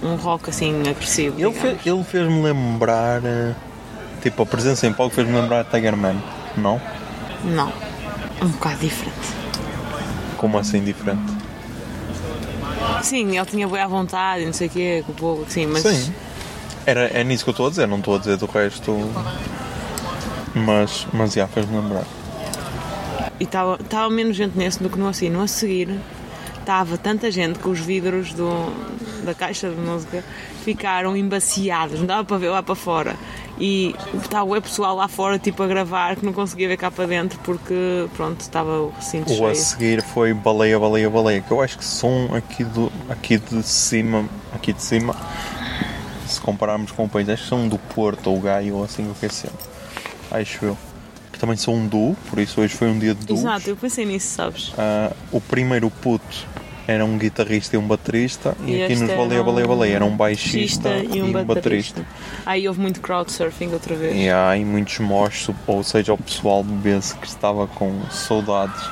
um 0.03 0.15
rock 0.15 0.49
assim 0.49 0.81
agressivo. 0.89 1.39
Ele, 1.39 1.53
fe- 1.53 1.77
ele 1.85 2.05
fez-me 2.05 2.43
lembrar. 2.43 3.21
eh, 3.25 3.53
Tipo, 4.23 4.43
a 4.43 4.47
presença 4.47 4.87
em 4.87 4.93
palco 4.93 5.15
fez-me 5.15 5.35
lembrar 5.39 5.65
Tiger 5.65 5.97
Man. 5.97 6.17
Não? 6.57 6.81
Não. 7.45 7.73
Um 8.43 8.49
bocado 8.49 8.79
diferente. 8.79 9.19
Como 10.37 10.59
assim 10.59 10.83
diferente? 10.83 11.41
Sim, 13.03 13.37
ele 13.37 13.47
tinha 13.47 13.69
boa 13.69 13.83
à 13.83 13.87
vontade, 13.87 14.43
e 14.43 14.47
não 14.47 14.53
sei 14.53 14.67
o 14.69 14.71
quê, 14.71 15.03
com 15.07 15.13
o 15.13 15.15
povo, 15.15 15.45
sim, 15.49 15.67
mas. 15.67 15.83
Sim. 15.83 16.13
Era, 16.87 17.07
é 17.09 17.23
nisso 17.23 17.45
que 17.45 17.51
eu 17.51 17.53
estou 17.53 17.67
a 17.67 17.71
dizer, 17.71 17.87
não 17.87 17.99
estou 17.99 18.17
a 18.17 18.19
dizer 18.19 18.37
do 18.37 18.47
resto. 18.47 18.97
Mas, 20.55 21.07
mas 21.13 21.33
já, 21.33 21.47
fez-me 21.47 21.77
lembrar. 21.77 22.05
E 23.39 23.45
estava 23.45 24.11
menos 24.11 24.37
gente 24.37 24.57
nesse 24.57 24.83
do 24.83 24.91
que 24.91 24.99
no 24.99 25.09
assim. 25.09 25.31
No 25.31 25.43
a 25.43 25.47
seguir, 25.47 26.01
estava 26.59 26.99
tanta 26.99 27.31
gente 27.31 27.59
que 27.59 27.69
os 27.69 27.81
vidros 27.81 28.33
do, 28.33 28.73
da 29.25 29.35
caixa 29.35 29.71
de 29.71 29.77
música 29.77 30.25
ficaram 30.65 31.17
embaciados, 31.17 32.01
não 32.01 32.07
dava 32.07 32.25
para 32.25 32.37
ver 32.37 32.51
lá 32.51 32.63
para 32.63 32.75
fora. 32.75 33.17
E 33.61 33.95
estava 34.15 34.45
o 34.47 34.63
pessoal 34.63 34.97
lá 34.97 35.07
fora, 35.07 35.39
tipo, 35.39 35.63
a 35.63 35.67
gravar, 35.67 36.17
que 36.17 36.25
não 36.25 36.33
conseguia 36.33 36.67
ver 36.67 36.79
cá 36.79 36.91
para 36.91 37.07
dentro 37.07 37.39
porque, 37.45 38.09
pronto, 38.17 38.41
estava 38.41 38.81
o 38.81 38.91
recinto 38.97 39.31
O 39.31 39.35
a 39.47 39.53
cheio. 39.53 39.55
seguir 39.55 40.03
foi 40.03 40.33
Baleia, 40.33 40.79
Baleia, 40.79 41.11
Baleia, 41.11 41.43
que 41.43 41.51
eu 41.51 41.61
acho 41.61 41.77
que 41.77 41.85
som 41.85 42.31
aqui, 42.35 42.65
do, 42.65 42.91
aqui 43.11 43.37
de 43.37 43.63
cima, 43.63 44.25
aqui 44.55 44.73
de 44.73 44.83
cima, 44.83 45.15
se 46.27 46.41
compararmos 46.41 46.91
com 46.91 47.05
o 47.05 47.09
país, 47.09 47.29
acho 47.29 47.43
que 47.43 47.49
são 47.51 47.69
do 47.69 47.77
Porto 47.79 48.31
ou 48.31 48.41
Gaio 48.41 48.77
ou 48.77 48.85
assim 48.85 49.11
o 49.11 49.15
que 49.15 49.27
é 49.27 49.29
sempre. 49.29 49.59
Acho 50.31 50.65
eu. 50.65 50.79
Que 51.31 51.39
também 51.39 51.57
são 51.57 51.75
um 51.75 51.87
duo, 51.87 52.17
por 52.31 52.39
isso 52.39 52.63
hoje 52.63 52.75
foi 52.75 52.89
um 52.89 52.99
dia 52.99 53.15
de 53.15 53.27
duos. 53.27 53.41
Exato, 53.41 53.69
eu 53.69 53.77
pensei 53.77 54.07
nisso, 54.07 54.37
sabes? 54.37 54.73
Ah, 54.79 55.13
o 55.31 55.39
primeiro 55.41 55.91
puto 55.91 56.47
era 56.91 57.05
um 57.05 57.17
guitarrista 57.17 57.77
e 57.77 57.79
um 57.79 57.87
baterista, 57.87 58.57
e, 58.67 58.73
E 58.73 58.83
aqui 58.83 58.97
nos 58.97 59.09
Baleia, 59.11 59.43
um 59.43 59.45
Baleia, 59.45 59.67
Baleia 59.67 59.95
era 59.95 60.05
um 60.05 60.17
baixista 60.17 60.89
e 60.99 61.23
um 61.23 61.45
baterista. 61.45 62.05
Aí 62.45 62.67
houve 62.67 62.81
muito 62.81 63.01
crowdsurfing 63.01 63.73
outra 63.73 63.95
vez. 63.95 64.17
E 64.17 64.29
aí 64.29 64.65
muitos 64.65 64.99
moches, 64.99 65.55
ou 65.69 65.85
seja, 65.85 66.13
o 66.13 66.19
pessoal 66.19 66.65
bebê 66.65 66.99
que 67.21 67.27
estava 67.27 67.69
com 67.69 68.01
saudades 68.11 68.83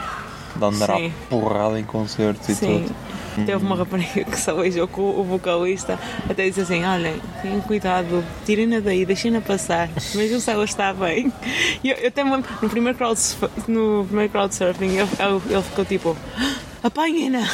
de 0.54 0.64
andar 0.64 0.96
Sim. 0.96 1.06
à 1.06 1.28
porrada 1.28 1.80
em 1.80 1.84
concertos 1.84 2.48
e 2.48 2.54
tudo. 2.54 2.94
Teve 3.36 3.64
uma 3.64 3.76
rapariga 3.76 4.24
que 4.24 4.38
só 4.40 4.54
beijou 4.54 4.88
com 4.88 5.02
o 5.02 5.22
vocalista, 5.24 5.98
até 6.28 6.46
disse 6.48 6.60
assim: 6.60 6.84
Olhem, 6.84 7.20
tenham 7.42 7.60
cuidado, 7.60 8.24
tirem-na 8.44 8.80
daí, 8.80 9.04
deixem-na 9.06 9.40
passar, 9.40 9.88
vejam 10.14 10.40
se 10.40 10.50
ela 10.50 10.64
está 10.64 10.92
bem. 10.92 11.32
E 11.84 11.90
eu, 11.90 11.96
eu 11.96 12.08
até 12.08 12.24
no 12.24 12.42
primeiro, 12.68 12.98
crowdsurf, 12.98 13.48
no 13.70 14.04
primeiro 14.06 14.30
crowdsurfing, 14.32 14.96
ele, 14.96 15.08
ele- 15.50 15.62
ficou 15.62 15.84
tipo: 15.84 16.16
Apanhem-na! 16.82 17.48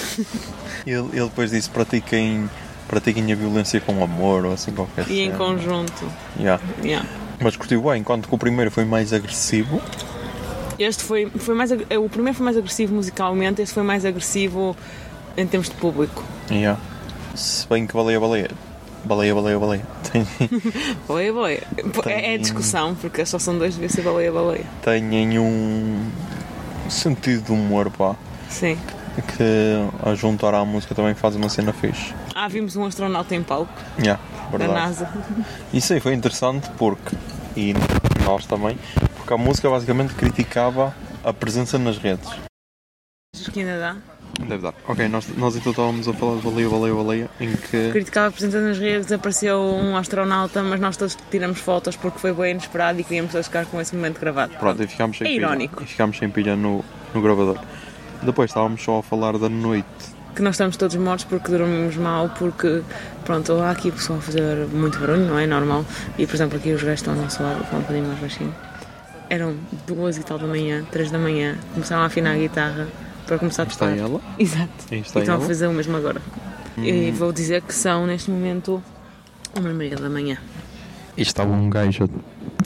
Ele, 0.87 1.09
ele 1.13 1.25
depois 1.25 1.51
disse: 1.51 1.69
pratiquem, 1.71 2.49
pratiquem 2.89 3.33
a 3.33 3.37
violência 3.37 3.81
com 3.81 4.03
amor, 4.03 4.45
ou 4.45 4.53
assim 4.53 4.73
qualquer 4.73 5.07
E 5.09 5.21
em 5.21 5.27
cena. 5.27 5.39
conjunto. 5.39 6.05
Yeah. 6.39 6.63
Yeah. 6.83 7.09
Mas 7.41 7.57
curtiu 7.57 7.83
bem, 7.83 8.01
enquanto 8.01 8.29
que 8.29 8.35
o 8.35 8.39
primeiro 8.39 8.71
foi 8.71 8.85
mais 8.85 9.13
agressivo. 9.13 9.81
Este 10.79 11.05
foi, 11.05 11.31
foi 11.37 11.55
mais. 11.55 11.71
O 11.71 12.09
primeiro 12.09 12.37
foi 12.37 12.45
mais 12.45 12.57
agressivo 12.57 12.95
musicalmente, 12.95 13.63
este 13.63 13.73
foi 13.75 13.83
mais 13.83 14.05
agressivo 14.05 14.77
em 15.37 15.47
termos 15.47 15.69
de 15.69 15.75
público. 15.77 16.23
Yeah. 16.51 16.81
Se 17.35 17.67
bem 17.69 17.87
que 17.87 17.95
baleia, 17.95 18.21
baleia. 18.21 18.51
Baleia, 19.05 19.35
baleia, 19.35 19.59
baleia. 19.59 19.83
Tem, 20.11 20.27
Baleia, 21.07 21.33
baleia. 21.33 21.63
É, 22.07 22.35
é 22.35 22.39
discussão, 22.39 22.95
porque 22.95 23.27
só 23.27 23.39
são 23.39 23.59
dois, 23.59 23.75
devia 23.75 23.89
ser 23.91 24.03
baleia, 24.03 24.33
baleia. 24.33 24.65
têm 24.83 25.39
um 25.39 26.11
sentido 26.89 27.45
de 27.45 27.53
humor, 27.53 27.91
pá. 27.91 28.17
Sim. 28.49 28.79
Que 29.37 30.09
a 30.09 30.15
juntar 30.15 30.55
à 30.55 30.65
música 30.65 30.95
também 30.95 31.15
faz 31.15 31.37
uma 31.37 31.49
cena 31.49 31.73
fixe. 31.73 32.15
Ah, 32.35 32.49
vimos 32.49 32.77
um 32.77 32.85
astronauta 32.87 33.35
em 33.35 33.43
palco. 33.43 33.73
Yeah. 33.99 34.21
da 34.51 34.59
Verdade. 34.59 34.73
NASA. 34.81 35.09
Isso 35.73 35.93
aí 35.93 36.01
foi 36.01 36.15
interessante 36.15 36.69
porque, 36.79 37.15
e 37.57 37.75
nós 38.25 38.47
também, 38.47 38.79
porque 39.17 39.35
a 39.35 39.37
música 39.37 39.69
basicamente 39.69 40.15
criticava 40.15 40.95
a 41.23 41.33
presença 41.33 41.79
nas 41.79 41.99
redes. 41.99 42.29
Acho 43.37 43.51
que 43.53 43.61
ainda 43.61 43.79
dá. 43.79 43.97
Deve 44.41 44.63
dar. 44.63 44.75
Ok, 44.89 45.09
nós, 45.09 45.27
nós 45.37 45.55
então 45.57 45.71
estávamos 45.71 46.09
a 46.09 46.13
falar 46.13 46.37
de 46.37 46.43
baleia, 46.43 46.69
baleia, 46.69 46.95
baleia, 46.95 47.31
em 47.41 47.53
que. 47.53 47.91
Criticava 47.93 48.29
a 48.29 48.31
presença 48.31 48.61
nas 48.61 48.79
redes, 48.79 49.11
apareceu 49.13 49.61
um 49.61 49.97
astronauta, 49.97 50.63
mas 50.63 50.81
nós 50.81 50.97
todos 50.97 51.17
tiramos 51.31 51.61
fotos 51.61 51.97
porque 51.97 52.19
foi 52.19 52.33
bem 52.33 52.51
inesperado 52.53 53.01
e 53.01 53.05
queríamos 53.05 53.33
todos 53.33 53.47
ficar 53.47 53.65
com 53.67 53.81
esse 53.81 53.95
momento 53.95 54.19
gravado. 54.21 54.53
Pronto, 54.59 54.83
e 54.83 54.87
ficámos 54.87 55.17
sem 55.19 55.27
É 55.27 55.31
pilha. 55.31 55.41
irónico. 55.47 55.83
E 55.83 55.87
ficámos 55.87 56.19
sem 56.19 56.29
pilha 56.29 56.57
no, 56.57 56.85
no 57.15 57.23
gravador. 57.23 57.59
Depois 58.23 58.51
estávamos 58.51 58.83
só 58.83 58.99
a 58.99 59.03
falar 59.03 59.39
da 59.39 59.49
noite. 59.49 59.87
Que 60.35 60.43
nós 60.43 60.57
estamos 60.57 60.77
todos 60.77 60.97
mortos 60.97 61.25
porque 61.27 61.49
dormimos 61.49 61.95
mal, 61.97 62.29
porque, 62.37 62.83
pronto, 63.25 63.53
há 63.63 63.71
aqui 63.71 63.91
o 63.91 63.93
pessoal 63.93 64.19
a 64.19 64.23
fazer 64.23 64.67
muito 64.73 64.99
barulho, 64.99 65.27
não 65.27 65.39
é 65.39 65.47
normal. 65.47 65.85
E, 66.19 66.27
por 66.27 66.35
exemplo, 66.35 66.59
aqui 66.59 66.73
os 66.73 66.83
gajos 66.83 67.01
estão 67.01 67.15
ao 67.15 67.21
nosso 67.21 67.41
lado, 67.41 67.63
falam 67.65 67.79
um 67.79 67.83
bocadinho 67.83 68.07
mais 68.09 68.19
baixinho. 68.19 68.55
Eram 69.31 69.55
duas 69.87 70.17
e 70.17 70.25
tal 70.25 70.39
da 70.39 70.47
manhã, 70.47 70.85
três 70.91 71.11
da 71.11 71.19
manhã, 71.19 71.57
começaram 71.73 72.03
a 72.03 72.07
afinar 72.07 72.33
a 72.33 72.37
guitarra 72.37 72.89
para 73.27 73.39
começar 73.39 73.63
a 73.65 73.67
Está 73.67 73.87
tocar. 73.89 73.99
ela. 73.99 74.21
Exato. 74.39 74.71
E 74.91 74.97
está 74.97 75.21
estão 75.21 75.35
a 75.35 75.39
ela. 75.39 75.47
fazer 75.47 75.67
o 75.67 75.73
mesmo 75.73 75.97
agora. 75.97 76.21
E 76.79 77.11
vou 77.13 77.33
dizer 77.33 77.63
que 77.63 77.75
são, 77.75 78.07
neste 78.07 78.31
momento, 78.31 78.83
uma 79.59 79.71
e 79.71 79.75
meia 79.75 79.97
da 79.97 80.09
manhã. 80.11 80.39
E 81.17 81.23
estava 81.23 81.53
um 81.53 81.71
gajo 81.71 82.05
a 82.05 82.09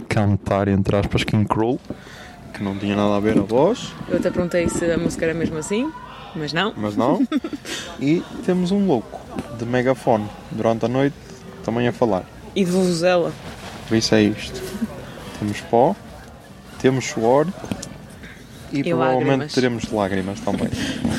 cantar, 0.09 0.69
entre 0.69 0.97
aspas, 0.97 1.23
King 1.25 1.45
Cruel, 1.47 1.79
que 2.55 2.63
não 2.63 2.77
tinha 2.79 2.97
nada 2.97 3.17
a 3.17 3.21
ver 3.21 3.39
a 3.39 3.43
voz, 3.43 3.93
Eu 4.09 4.17
até 4.17 4.31
perguntei 4.31 4.69
se 4.69 4.91
a 4.91 4.97
música 4.97 5.27
era 5.27 5.35
mesmo 5.35 5.59
assim, 5.59 5.93
mas 6.35 6.53
não. 6.53 6.73
mas 6.77 6.97
não. 6.97 7.21
e 8.01 8.23
temos 8.47 8.71
um 8.71 8.87
louco 8.87 9.21
de 9.59 9.67
megafone 9.67 10.27
durante 10.51 10.87
a 10.87 10.89
noite 10.89 11.15
também 11.63 11.87
a 11.87 11.93
falar. 11.93 12.25
E 12.57 12.65
de 12.65 12.71
vuvuzela. 12.71 13.33
Por 13.87 13.97
isso 13.97 14.15
é 14.15 14.23
isto. 14.23 14.61
Temos 15.39 15.61
pó, 15.61 15.95
temos 16.81 17.05
suor 17.05 17.47
e, 18.73 18.81
E 18.81 18.85
provavelmente 18.85 19.27
lágrimas. 19.29 19.53
teremos 19.55 19.91
lágrimas 19.93 20.41
também. 20.41 20.69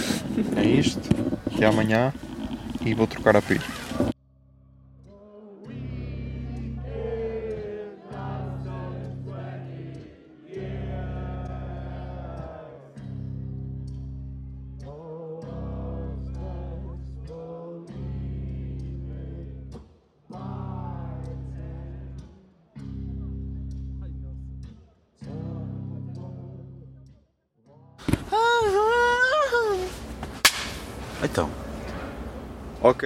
é 0.57 0.65
isto. 0.65 1.01
Até 1.53 1.65
amanhã 1.65 2.13
e 2.85 2.93
vou 2.93 3.07
trocar 3.07 3.35
a 3.35 3.41
pilha. 3.41 3.61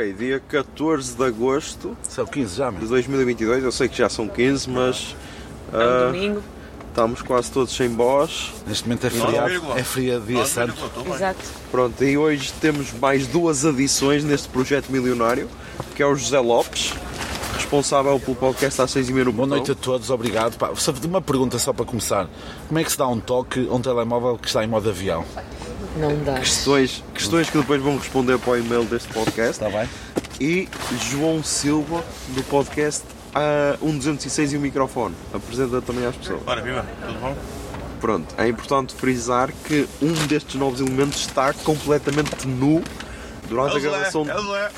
Ok, 0.03 0.13
dia 0.13 0.41
14 0.50 1.15
de 1.15 1.24
agosto 1.24 1.95
são 2.03 2.25
15 2.25 2.57
já, 2.57 2.69
de 2.69 2.77
meu. 2.77 2.88
2022. 2.88 3.63
Eu 3.63 3.72
sei 3.72 3.88
que 3.88 3.98
já 3.98 4.10
são 4.10 4.27
15, 4.27 4.69
mas 4.69 5.15
É 5.72 5.77
um 5.77 5.79
ah, 5.79 6.05
domingo. 6.07 6.43
estamos 6.89 7.22
quase 7.22 7.50
todos 7.50 7.74
sem 7.74 7.88
voz. 7.88 8.51
Neste 8.67 8.83
momento 8.83 9.07
é 9.07 9.10
feriado, 9.10 9.72
é 9.77 9.83
feriado 9.83 10.25
dia 10.25 10.45
santo. 10.45 10.91
Exato. 11.15 11.39
Pronto, 11.72 12.03
e 12.03 12.17
hoje 12.17 12.51
temos 12.60 12.91
mais 12.91 13.27
duas 13.27 13.65
adições 13.65 14.25
neste 14.25 14.50
projeto 14.50 14.91
milionário, 14.91 15.48
que 15.95 16.03
é 16.03 16.05
o 16.05 16.13
José 16.15 16.39
Lopes, 16.39 16.93
responsável 17.55 18.19
pelo 18.19 18.36
podcast 18.36 18.81
às 18.81 18.91
6 18.91 19.07
e 19.07 19.13
meia 19.13 19.25
no 19.25 19.31
Boa 19.31 19.48
noite 19.48 19.72
a 19.72 19.75
todos, 19.75 20.10
obrigado. 20.10 20.57
Pá, 20.57 20.72
uma 21.05 21.22
pergunta 21.22 21.57
só 21.57 21.72
para 21.72 21.86
começar. 21.86 22.27
Como 22.67 22.77
é 22.77 22.83
que 22.83 22.91
se 22.91 22.98
dá 22.98 23.07
um 23.07 23.22
toque 23.22 23.69
a 23.69 23.74
um 23.74 23.81
telemóvel 23.81 24.38
que 24.38 24.48
está 24.48 24.65
em 24.65 24.67
modo 24.67 24.89
avião? 24.89 25.24
Não 25.97 26.15
dá. 26.23 26.39
Questões, 26.39 27.03
questões 27.13 27.50
que 27.50 27.57
depois 27.57 27.81
vão 27.81 27.97
responder 27.97 28.38
para 28.39 28.51
o 28.53 28.57
e-mail 28.57 28.83
deste 28.85 29.07
podcast. 29.09 29.63
Está 29.63 29.69
bem? 29.69 29.88
E 30.39 30.67
João 31.12 31.43
Silva, 31.43 32.03
do 32.29 32.43
podcast 32.43 33.03
a 33.33 33.77
1206 33.81 34.53
e 34.53 34.57
o 34.57 34.59
microfone. 34.59 35.15
Apresenta 35.33 35.81
também 35.81 36.05
às 36.05 36.15
pessoas. 36.15 36.41
Ora, 36.45 36.62
viva, 36.62 36.85
tudo 37.05 37.19
bom? 37.19 37.35
Pronto, 38.01 38.33
é 38.38 38.47
importante 38.47 38.93
frisar 38.95 39.51
que 39.65 39.88
um 40.01 40.12
destes 40.27 40.55
novos 40.55 40.81
elementos 40.81 41.19
está 41.21 41.53
completamente 41.53 42.45
nu 42.47 42.83
durante 43.47 43.77
a 43.77 43.79
gravação. 43.79 44.25
é 44.29 44.35
o 44.35 44.51
Zé. 44.51 44.71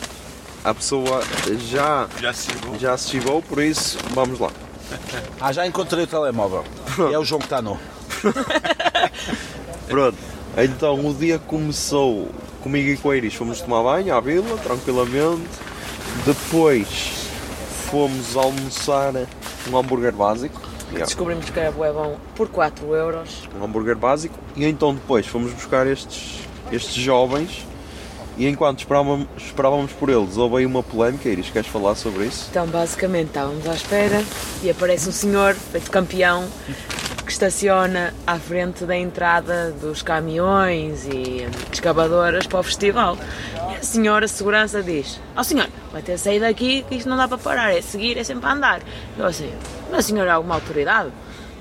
A 0.64 0.74
pessoa 0.74 1.24
já, 1.70 2.08
Já 2.20 2.34
se 2.34 2.52
chegou. 2.52 2.80
já 2.80 2.98
se 2.98 3.10
chegou, 3.10 3.42
por 3.42 3.62
isso 3.64 3.98
vamos 4.14 4.40
lá. 4.40 4.50
Ah, 5.40 5.52
já 5.52 5.66
encontrei 5.66 6.04
o 6.04 6.08
telemóvel. 6.08 6.64
É 7.12 7.18
o 7.18 7.24
João 7.26 7.40
que 7.40 7.46
está 7.46 7.62
nu. 7.62 7.80
Pronto, 9.88 10.18
então 10.58 11.06
o 11.06 11.14
dia 11.14 11.38
começou 11.40 12.30
comigo 12.62 12.90
e 12.90 12.98
com 12.98 13.10
a 13.10 13.18
Iris. 13.18 13.34
Fomos 13.34 13.62
tomar 13.62 13.84
banho 13.84 14.16
à 14.16 14.20
vila, 14.22 14.58
tranquilamente. 14.58 15.44
Depois 16.26 17.28
fomos 17.92 18.36
almoçar 18.36 19.14
um 19.70 19.78
hambúrguer 19.78 20.14
básico. 20.14 20.62
Yeah, 20.92 21.06
Descobrimos 21.06 21.50
que 21.50 21.60
é 21.60 21.72
bué 21.72 21.92
bom 21.92 22.18
por 22.36 22.48
4 22.48 22.94
euros. 22.96 23.50
um 23.60 23.64
hambúrguer 23.66 23.96
básico. 23.98 24.38
E 24.56 24.66
então 24.66 24.94
depois 24.94 25.26
fomos 25.28 25.52
buscar 25.52 25.86
estes, 25.88 26.40
estes 26.72 26.94
jovens. 26.96 27.66
E 28.38 28.48
enquanto 28.48 28.80
esperávamos, 28.80 29.28
esperávamos 29.38 29.92
por 29.94 30.10
eles, 30.10 30.36
houve 30.36 30.58
aí 30.58 30.66
uma 30.66 30.84
polémica. 30.84 31.30
Iris, 31.30 31.50
queres 31.50 31.70
falar 31.70 31.96
sobre 31.96 32.26
isso? 32.26 32.48
Então, 32.52 32.68
basicamente, 32.68 33.28
estávamos 33.28 33.66
à 33.66 33.74
espera 33.74 34.22
e 34.62 34.70
aparece 34.70 35.08
um 35.08 35.12
senhor, 35.14 35.54
feito 35.54 35.90
campeão, 35.90 36.46
que 37.26 37.32
estaciona 37.32 38.14
à 38.26 38.38
frente 38.38 38.86
da 38.86 38.96
entrada 38.96 39.72
dos 39.72 40.02
caminhões 40.02 41.06
e 41.06 41.48
escavadoras 41.72 42.46
para 42.46 42.60
o 42.60 42.64
festival. 42.64 43.18
E 43.72 43.76
a 43.78 43.84
senhora 43.84 44.28
segurança 44.28 44.84
diz: 44.84 45.20
Ó 45.36 45.44
senhor, 45.44 45.68
vai 45.92 46.02
ter 46.02 46.18
sair 46.18 46.40
daqui 46.40 46.86
que 46.88 46.96
isto 46.96 47.10
não 47.10 47.18
dá 47.18 47.28
para 47.28 47.38
parar, 47.38 47.76
é 47.76 47.82
seguir, 47.82 48.18
é 48.18 48.24
sempre 48.24 48.48
a 48.48 48.54
andar. 48.54 48.82
Eu 49.18 49.26
assim, 49.26 49.52
mas 49.90 50.00
a 50.00 50.02
senhora 50.04 50.30
é 50.30 50.34
alguma 50.34 50.56
autoridade? 50.56 51.12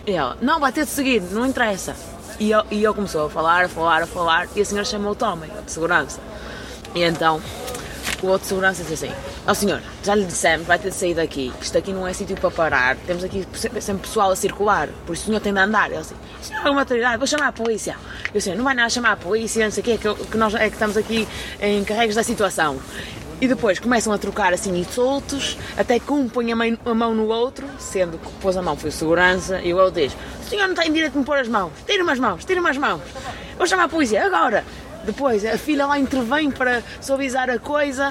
E 0.06 0.12
ela, 0.12 0.36
não, 0.40 0.60
vai 0.60 0.70
ter 0.70 0.84
de 0.84 0.90
seguir, 0.90 1.22
não 1.22 1.46
interessa. 1.46 1.96
E 2.38 2.50
eu, 2.50 2.62
e 2.70 2.82
eu 2.82 2.94
começou 2.94 3.26
a 3.26 3.30
falar, 3.30 3.64
a 3.64 3.68
falar, 3.68 4.02
a 4.02 4.06
falar, 4.06 4.48
e 4.54 4.60
a 4.60 4.64
senhora 4.64 4.84
chamou 4.84 5.12
o 5.12 5.14
Tommy, 5.14 5.46
de 5.64 5.72
segurança. 5.72 6.20
E 6.94 7.02
então 7.02 7.40
o 8.22 8.26
outro 8.26 8.46
segurança 8.46 8.82
disse 8.82 9.06
assim: 9.06 9.14
Ó 9.46 9.52
senhor, 9.52 9.80
já 10.02 10.14
lhe 10.14 10.24
dissemos, 10.24 10.66
vai 10.66 10.78
ter 10.78 10.88
de 10.88 10.96
sair 10.96 11.14
daqui. 11.14 11.52
Isto 11.60 11.76
aqui 11.76 11.92
não 11.92 12.06
é 12.08 12.12
sítio 12.14 12.34
para 12.36 12.50
parar. 12.50 12.96
Temos 13.06 13.22
aqui 13.22 13.46
sempre 13.52 14.06
pessoal 14.08 14.30
a 14.30 14.36
circular. 14.36 14.88
Por 15.06 15.12
isso 15.12 15.24
o 15.24 15.26
senhor 15.26 15.40
tem 15.40 15.52
de 15.52 15.58
andar. 15.60 15.90
Ele 15.90 15.98
assim: 15.98 16.14
Senhor, 16.40 16.66
é 16.66 16.70
uma 16.70 16.80
autoridade, 16.80 17.18
vou 17.18 17.26
chamar 17.26 17.48
a 17.48 17.52
polícia. 17.52 17.94
Eu 18.32 18.38
assim: 18.38 18.54
Não 18.54 18.64
vai 18.64 18.74
nada 18.74 18.88
chamar 18.88 19.12
a 19.12 19.16
polícia, 19.16 19.62
não 19.64 19.70
sei 19.70 19.82
o 19.82 19.84
quê, 19.84 19.98
que, 19.98 20.08
eu- 20.08 20.14
que 20.16 20.36
nós 20.38 20.54
é 20.54 20.66
que 20.68 20.74
estamos 20.74 20.96
aqui 20.96 21.28
encarregues 21.60 22.16
da 22.16 22.22
situação. 22.22 22.78
E 23.38 23.46
depois 23.48 23.78
começam 23.78 24.12
a 24.14 24.16
trocar 24.18 24.54
assim 24.54 24.78
insultos, 24.78 25.58
até 25.76 25.98
que 25.98 26.10
um 26.10 26.26
põe 26.26 26.50
a 26.50 26.56
mão, 26.56 26.78
a 26.86 26.94
mão 26.94 27.14
no 27.14 27.26
outro, 27.26 27.66
sendo 27.78 28.16
que 28.16 28.30
pôs 28.40 28.56
a 28.56 28.62
mão 28.62 28.76
foi 28.76 28.88
o 28.88 28.92
segurança, 28.92 29.60
e 29.60 29.74
o 29.74 29.76
outro 29.76 30.00
diz: 30.00 30.16
O 30.40 30.48
senhor 30.48 30.68
não 30.68 30.74
tem 30.74 30.90
direito 30.90 31.12
de 31.12 31.18
me 31.18 31.24
pôr 31.24 31.36
as 31.36 31.48
mãos, 31.48 31.70
tira-me 31.86 32.10
as 32.10 32.18
mãos, 32.18 32.44
tira-me 32.46 32.70
as 32.70 32.78
mãos. 32.78 33.02
Vou 33.58 33.66
chamar 33.66 33.84
a 33.84 33.88
polícia, 33.88 34.24
agora. 34.24 34.64
Depois 35.04 35.44
a 35.44 35.58
filha 35.58 35.84
lá 35.86 35.98
intervém 35.98 36.50
para 36.50 36.82
suavizar 37.02 37.50
a 37.50 37.58
coisa. 37.58 38.10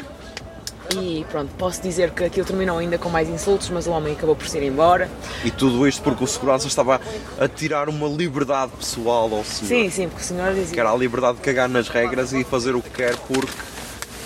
E 0.99 1.25
pronto, 1.29 1.51
posso 1.57 1.81
dizer 1.81 2.11
que 2.11 2.23
aquilo 2.23 2.45
terminou 2.45 2.77
ainda 2.77 2.97
com 2.97 3.09
mais 3.09 3.29
insultos, 3.29 3.69
mas 3.69 3.87
o 3.87 3.91
homem 3.91 4.13
acabou 4.13 4.35
por 4.35 4.47
se 4.47 4.57
ir 4.57 4.63
embora. 4.63 5.09
E 5.43 5.51
tudo 5.51 5.87
isto 5.87 6.01
porque 6.01 6.23
o 6.23 6.27
segurança 6.27 6.67
estava 6.67 6.99
a 7.39 7.47
tirar 7.47 7.89
uma 7.89 8.07
liberdade 8.07 8.71
pessoal 8.77 9.33
ao 9.33 9.43
senhor. 9.43 9.67
Sim, 9.67 9.89
sim, 9.89 10.07
porque 10.09 10.23
o 10.23 10.25
senhor 10.25 10.53
dizia. 10.53 10.73
Que 10.73 10.79
era 10.79 10.91
a 10.91 10.95
liberdade 10.95 11.37
de 11.37 11.43
cagar 11.43 11.69
nas 11.69 11.87
regras 11.89 12.33
e 12.33 12.43
fazer 12.43 12.75
o 12.75 12.81
que 12.81 12.89
quer 12.89 13.15
porque 13.17 13.51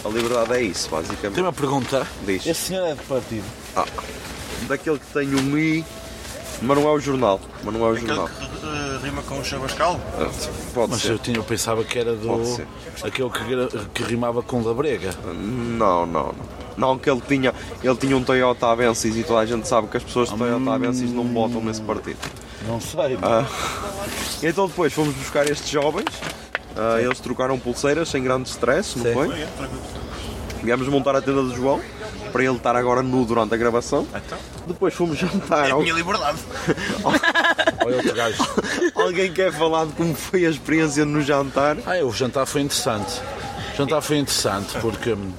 a 0.05 0.09
liberdade 0.09 0.53
é 0.53 0.61
isso, 0.61 0.89
Tem 0.89 0.99
basicamente. 0.99 1.41
uma 1.41 1.53
pergunta. 1.53 2.07
Diz. 2.25 2.45
Esse 2.45 2.61
senhor 2.67 2.87
é 2.87 2.93
de 2.93 3.03
partido. 3.03 3.43
Daquele 4.67 4.99
que 4.99 5.05
tem 5.13 5.33
um 5.35 5.57
I, 5.57 5.85
mas 6.61 6.77
não 6.77 6.87
é 6.87 6.91
o 6.91 6.99
jornal. 6.99 7.39
Mas 7.63 7.73
não 7.73 7.85
é 7.85 7.89
o 7.89 7.91
Aquele 7.93 8.07
jornal. 8.07 8.27
que 8.27 8.43
eh, 8.65 8.99
rima 9.03 9.21
com 9.23 9.39
o 9.39 9.43
Chabascal? 9.45 9.99
Ah, 10.19 10.29
Pode 10.73 10.91
Mas 10.91 11.01
ser. 11.01 11.11
eu, 11.11 11.19
tinha, 11.19 11.37
eu 11.37 11.43
pensava 11.43 11.83
que 11.83 11.97
era 11.99 12.13
do. 12.15 12.27
Pode 12.27 12.47
ser. 12.47 12.67
aquele 13.03 13.29
que, 13.29 13.43
gra- 13.43 13.69
que 13.93 14.03
rimava 14.03 14.41
com 14.43 14.61
Labrega. 14.61 15.11
Não, 15.25 16.05
não, 16.05 16.27
não. 16.27 16.35
Não, 16.77 16.97
que 16.99 17.09
ele 17.09 17.21
tinha, 17.27 17.53
ele 17.83 17.95
tinha 17.95 18.15
um 18.15 18.23
Toyota 18.23 18.67
Avensis 18.67 19.15
e 19.15 19.23
toda 19.23 19.39
a 19.39 19.45
gente 19.47 19.67
sabe 19.67 19.87
que 19.87 19.97
as 19.97 20.03
pessoas 20.03 20.29
de 20.29 20.37
Toyota 20.37 20.71
Avensis 20.71 21.11
não 21.11 21.23
votam 21.23 21.59
nesse 21.61 21.81
partido. 21.81 22.19
Não 22.67 22.79
sei. 22.79 23.17
Ah, 23.23 23.45
então 24.43 24.67
depois 24.67 24.93
fomos 24.93 25.15
buscar 25.15 25.49
estes 25.49 25.69
jovens. 25.69 26.05
Ah, 26.75 27.01
eles 27.01 27.19
trocaram 27.19 27.57
pulseiras 27.57 28.09
sem 28.09 28.21
grande 28.21 28.49
stress, 28.49 28.95
não 28.97 29.05
Sim. 29.05 29.13
foi? 29.13 29.41
É. 29.41 29.47
Viemos 30.63 30.87
montar 30.87 31.15
a 31.15 31.21
tenda 31.21 31.41
do 31.41 31.55
João 31.55 31.79
para 32.31 32.43
ele 32.43 32.55
estar 32.55 32.75
agora 32.75 33.01
nu 33.01 33.25
durante 33.25 33.53
a 33.53 33.57
gravação. 33.57 34.07
Então, 34.15 34.37
Depois 34.67 34.93
fomos 34.93 35.17
jantar. 35.17 35.69
é 35.69 35.71
a 35.71 35.77
minha 35.77 35.93
liberdade. 35.93 36.39
Olha 37.85 37.95
outro 37.97 38.13
gajo. 38.15 38.43
Alguém 38.95 39.31
quer 39.31 39.51
falar 39.51 39.85
de 39.85 39.93
como 39.93 40.13
foi 40.13 40.45
a 40.45 40.49
experiência 40.49 41.05
no 41.05 41.21
jantar? 41.21 41.77
Ah, 41.85 42.03
o 42.03 42.11
jantar 42.11 42.45
foi 42.45 42.61
interessante. 42.61 43.21
O 43.73 43.77
jantar 43.77 44.01
foi 44.01 44.17
interessante 44.17 44.77
porque 44.79 45.13
hum, 45.13 45.31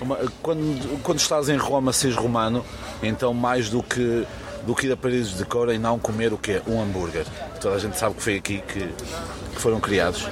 Uma- 0.00 0.18
quando, 0.42 1.02
quando 1.02 1.18
estás 1.18 1.48
em 1.48 1.56
Roma, 1.56 1.92
seres 1.92 2.16
romano, 2.16 2.64
então 3.02 3.32
mais 3.34 3.68
do 3.68 3.82
que, 3.82 4.26
do 4.66 4.74
que 4.74 4.86
ir 4.86 4.92
a 4.92 4.96
Paris 4.96 5.36
de 5.36 5.44
cor 5.44 5.72
e 5.72 5.78
não 5.78 5.98
comer 5.98 6.32
o 6.32 6.38
quê? 6.38 6.60
Um 6.66 6.80
hambúrguer. 6.82 7.24
Toda 7.60 7.76
a 7.76 7.78
gente 7.78 7.98
sabe 7.98 8.14
que 8.16 8.22
foi 8.22 8.36
aqui 8.36 8.62
que, 8.66 8.80
que 8.80 9.60
foram 9.60 9.80
criados. 9.80 10.28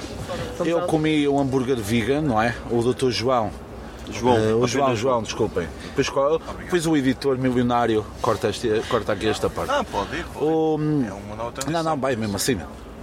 Eu 0.65 0.81
comi 0.81 1.27
um 1.27 1.39
hambúrguer 1.39 1.77
vegan, 1.77 2.21
não 2.21 2.41
é? 2.41 2.53
O 2.69 2.81
Dr. 2.81 3.09
João. 3.09 3.51
João, 4.11 4.37
Eh, 4.37 4.53
o 4.53 4.67
João, 4.67 4.95
João, 4.95 5.23
desculpem. 5.23 5.67
Depois, 5.95 6.85
o 6.85 6.95
editor 6.97 7.37
milionário 7.37 8.05
corta, 8.21 8.49
este, 8.49 8.69
corta 8.89 9.13
aqui 9.13 9.27
esta 9.27 9.49
parte. 9.49 9.71
Ah, 9.71 9.83
pode 9.83 10.15
ir, 10.17 10.25
pode 10.25 10.45
ir. 10.45 10.49
O, 10.49 10.79
É 11.07 11.13
uma 11.13 11.35
nova 11.35 11.51
tradição. 11.51 11.83
não, 11.83 11.91
não, 11.91 11.97
vai 11.99 12.15
mesmo 12.15 12.35
assim. 12.35 12.59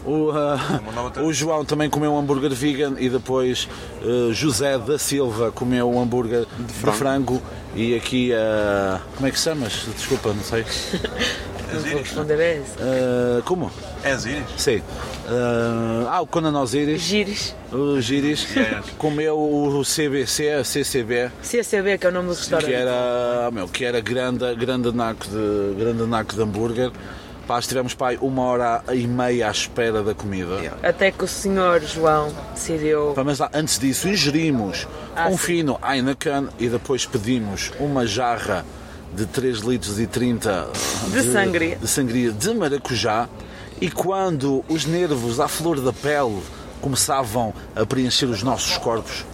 O, 0.07 0.31
tradição. 0.33 1.27
o 1.27 1.33
João 1.33 1.65
também 1.65 1.89
comeu 1.89 2.13
um 2.13 2.19
hambúrguer 2.19 2.51
vegan 2.51 2.95
e 2.99 3.09
depois 3.09 3.69
eh, 4.03 4.33
José 4.33 4.79
da 4.79 4.99
Silva 4.99 5.51
comeu 5.51 5.91
um 5.91 6.01
hambúrguer 6.01 6.47
de 6.59 6.93
frango, 6.93 7.41
e 7.75 7.95
aqui 7.95 8.33
ah, 8.35 9.01
como 9.17 9.27
é 9.27 9.31
que 9.31 9.39
chamas? 9.39 9.87
Desculpa, 9.97 10.33
não 10.33 10.43
sei. 10.43 10.65
Não 11.73 11.99
responder 11.99 12.35
a 12.41 12.55
isso. 12.55 12.75
Ah, 12.81 13.43
como? 13.45 13.71
É 14.03 14.17
Ziris? 14.17 14.45
Sim. 14.57 14.83
Ah, 15.29 16.09
ah, 16.17 16.21
o 16.21 16.27
Conan 16.27 16.59
Osiris, 16.61 17.01
Gires. 17.01 17.55
o 17.73 18.01
Giris, 18.01 18.47
Yes. 18.55 18.91
comeu 18.99 19.39
o 19.39 19.83
CBC, 19.85 20.63
CCB, 20.65 21.31
CCB, 21.43 21.99
que 21.99 22.07
é 22.07 22.11
o 22.11 22.13
nome 22.13 22.29
do 22.29 22.35
restaurante. 22.35 22.69
que 22.69 22.75
era, 22.75 23.51
meu, 23.53 23.69
que 23.69 23.85
era 23.85 24.01
grande, 24.01 24.55
grande, 24.55 24.93
naco 24.95 25.27
de, 25.27 25.75
grande 25.79 26.03
naco 26.07 26.35
de 26.35 26.43
hambúrguer. 26.43 26.91
Pá, 27.47 27.59
estivemos 27.59 27.93
pá, 27.93 28.13
uma 28.23 28.43
hora 28.45 28.83
e 28.95 29.07
meia 29.07 29.49
à 29.49 29.51
espera 29.51 30.03
da 30.03 30.15
comida. 30.15 30.73
Até 30.83 31.11
que 31.11 31.25
o 31.25 31.29
senhor 31.29 31.83
João 31.83 32.33
decidiu. 32.55 33.13
Pá, 33.15 33.23
Mas 33.23 33.39
lá, 33.39 33.51
antes 33.53 33.79
disso, 33.79 34.09
ingerimos 34.09 34.89
Ah, 35.15 35.29
um 35.29 35.33
sim. 35.33 35.39
fino 35.39 35.79
Heineken 35.87 36.49
e 36.59 36.69
depois 36.71 37.05
pedimos 37.05 37.71
uma 37.79 38.07
jarra 38.07 38.65
de 39.15 39.27
3 39.27 39.59
litros 39.59 39.99
e 40.01 40.07
30 40.07 40.69
De 41.13 41.33
sangria. 41.33 41.77
de 41.77 41.89
sangria 41.89 42.33
de 42.33 42.55
maracujá. 42.55 43.29
E 43.81 43.91
quando 43.91 44.65
os 44.69 44.85
nervos 44.85 45.41
à 45.41 45.49
flor 45.49 45.81
da 45.81 45.93
pele 45.93 46.41
começavam 46.81 47.53
a 47.75 47.85
preencher 47.85 48.27
os 48.27 48.43
nossos 48.43 48.77
corpos, 48.79 49.25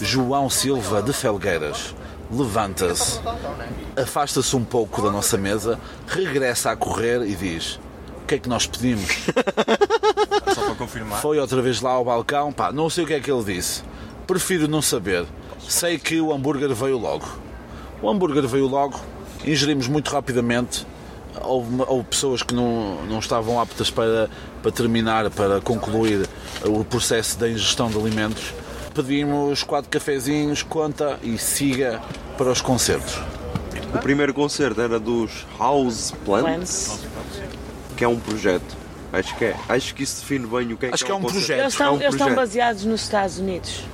João 0.00 0.48
Silva 0.50 1.02
de 1.02 1.12
Felgueiras 1.12 1.94
levanta-se, 2.30 3.18
afasta-se 3.96 4.54
um 4.54 4.64
pouco 4.64 5.02
da 5.02 5.10
nossa 5.10 5.36
mesa, 5.36 5.78
regressa 6.06 6.70
a 6.70 6.76
correr 6.76 7.22
e 7.22 7.34
diz: 7.34 7.80
O 8.22 8.26
que 8.26 8.36
é 8.36 8.38
que 8.38 8.48
nós 8.48 8.66
pedimos? 8.66 9.10
Só 10.54 10.62
para 10.62 10.74
confirmar. 10.74 11.20
Foi 11.20 11.38
outra 11.38 11.60
vez 11.62 11.80
lá 11.80 11.92
ao 11.92 12.04
balcão, 12.04 12.52
pá, 12.52 12.70
não 12.72 12.88
sei 12.90 13.04
o 13.04 13.06
que 13.06 13.14
é 13.14 13.20
que 13.20 13.30
ele 13.30 13.44
disse. 13.44 13.82
Prefiro 14.26 14.68
não 14.68 14.80
saber. 14.82 15.24
Sei 15.68 15.98
que 15.98 16.20
o 16.20 16.32
hambúrguer 16.32 16.72
veio 16.74 16.98
logo. 16.98 17.26
O 18.02 18.08
hambúrguer 18.10 18.46
veio 18.46 18.66
logo, 18.66 18.98
ingerimos 19.44 19.88
muito 19.88 20.10
rapidamente. 20.10 20.86
Houve, 21.42 21.82
houve 21.86 22.04
pessoas 22.08 22.42
que 22.42 22.54
não, 22.54 22.96
não 23.06 23.18
estavam 23.18 23.60
aptas 23.60 23.90
para, 23.90 24.28
para 24.62 24.72
terminar, 24.72 25.30
para 25.30 25.60
concluir 25.60 26.26
o 26.64 26.84
processo 26.84 27.38
da 27.38 27.48
ingestão 27.48 27.88
de 27.88 27.96
alimentos. 27.98 28.52
Pedimos 28.94 29.62
quatro 29.62 29.88
cafezinhos, 29.90 30.62
conta 30.62 31.18
e 31.22 31.38
siga 31.38 32.00
para 32.36 32.50
os 32.50 32.60
concertos. 32.60 33.18
O 33.94 33.98
primeiro 33.98 34.34
concerto 34.34 34.80
era 34.80 34.98
dos 34.98 35.46
House 35.58 36.12
Plants, 36.24 36.98
que 37.96 38.04
é 38.04 38.08
um 38.08 38.18
projeto. 38.18 38.76
Acho 39.12 39.36
que 39.36 39.44
é. 39.46 39.56
Acho 39.68 39.94
que 39.94 40.02
isso 40.02 40.20
define 40.20 40.46
bem 40.46 40.72
o 40.72 40.76
que 40.76 40.86
é 40.86 40.90
Acho 40.92 40.98
que 41.04 41.06
que 41.06 41.12
é 41.12 41.14
um 41.14 41.20
projeto. 41.20 41.60
Eles 41.60 41.72
estão, 41.72 41.86
É 41.86 41.90
um 41.90 41.94
eles 41.94 42.04
estão 42.14 42.26
projeto. 42.28 42.36
baseados 42.36 42.84
nos 42.84 43.02
Estados 43.02 43.38
Unidos. 43.38 43.84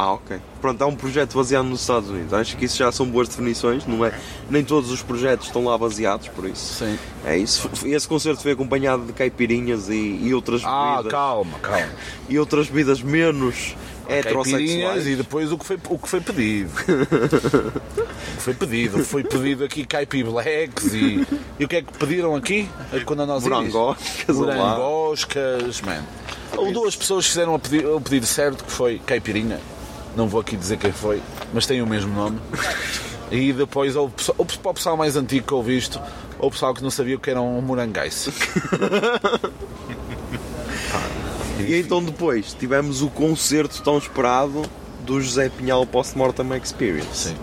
Ah, 0.00 0.12
ok. 0.12 0.38
Pronto, 0.60 0.80
é 0.80 0.86
um 0.86 0.94
projeto 0.94 1.34
baseado 1.36 1.64
nos 1.64 1.80
Estados 1.80 2.08
Unidos. 2.08 2.32
Acho 2.32 2.56
que 2.56 2.66
isso 2.66 2.76
já 2.76 2.92
são 2.92 3.04
boas 3.04 3.26
definições, 3.28 3.84
não 3.84 4.04
é? 4.04 4.12
Nem 4.48 4.62
todos 4.62 4.92
os 4.92 5.02
projetos 5.02 5.48
estão 5.48 5.64
lá 5.64 5.76
baseados, 5.76 6.28
por 6.28 6.44
isso. 6.48 6.74
Sim. 6.84 6.96
É 7.24 7.36
isso. 7.36 7.68
Esse 7.84 8.06
concerto 8.06 8.40
foi 8.40 8.52
acompanhado 8.52 9.06
de 9.06 9.12
caipirinhas 9.12 9.88
e, 9.88 10.20
e 10.22 10.32
outras 10.32 10.62
Ah, 10.64 10.92
bebidas. 10.98 11.10
calma, 11.12 11.58
calma. 11.60 11.88
E 12.28 12.38
outras 12.38 12.68
bebidas 12.68 13.02
menos 13.02 13.74
Caipirinhas 14.06 14.26
heterossexuais. 14.46 15.06
e 15.08 15.16
depois 15.16 15.50
o 15.50 15.58
que 15.58 15.66
foi, 15.66 15.78
o 15.88 15.98
que 15.98 16.08
foi 16.08 16.20
pedido. 16.20 16.70
o 16.78 18.36
que 18.36 18.42
foi 18.42 18.54
pedido. 18.54 19.04
Foi 19.04 19.24
pedido 19.24 19.64
aqui 19.64 19.84
caipi 19.84 20.22
blacks 20.22 20.94
e, 20.94 21.26
e 21.58 21.64
o 21.64 21.66
que 21.68 21.74
é 21.76 21.82
que 21.82 21.92
pediram 21.98 22.36
aqui? 22.36 22.68
Quando 23.04 23.26
nós 23.26 23.42
Morangoscas. 23.42 24.36
Morangoscas, 24.36 25.80
man. 25.80 26.04
Houve 26.56 26.72
duas 26.72 26.94
pessoas 26.94 27.26
fizeram 27.26 27.54
o 27.54 27.58
pedido, 27.58 27.96
o 27.96 28.00
pedido 28.00 28.26
certo, 28.26 28.62
que 28.64 28.70
foi 28.70 29.00
caipirinha. 29.04 29.58
Não 30.18 30.26
vou 30.28 30.40
aqui 30.40 30.56
dizer 30.56 30.76
quem 30.78 30.90
foi, 30.90 31.22
mas 31.54 31.64
tem 31.64 31.80
o 31.80 31.86
mesmo 31.86 32.12
nome. 32.12 32.40
E 33.30 33.52
depois 33.52 33.94
houve, 33.94 34.14
pessoa- 34.14 34.34
houve 34.36 34.58
para 34.58 34.70
o 34.72 34.74
pessoal 34.74 34.96
mais 34.96 35.14
antigo 35.16 35.46
que 35.46 35.54
ouvi 35.54 35.78
isto, 35.78 36.00
ou 36.40 36.48
o 36.48 36.50
pessoal 36.50 36.74
que 36.74 36.82
não 36.82 36.90
sabia 36.90 37.14
o 37.14 37.20
que 37.20 37.30
era 37.30 37.40
um 37.40 37.60
morangais. 37.62 38.28
E 41.60 41.74
então 41.80 42.02
depois 42.02 42.54
tivemos 42.54 43.02
o 43.02 43.08
concerto 43.10 43.82
tão 43.82 43.98
esperado 43.98 44.62
do 45.04 45.20
José 45.20 45.48
Pinhal 45.48 45.84
Post-Mortem 45.84 46.46
Experience. 46.56 47.30
Sim. 47.30 47.36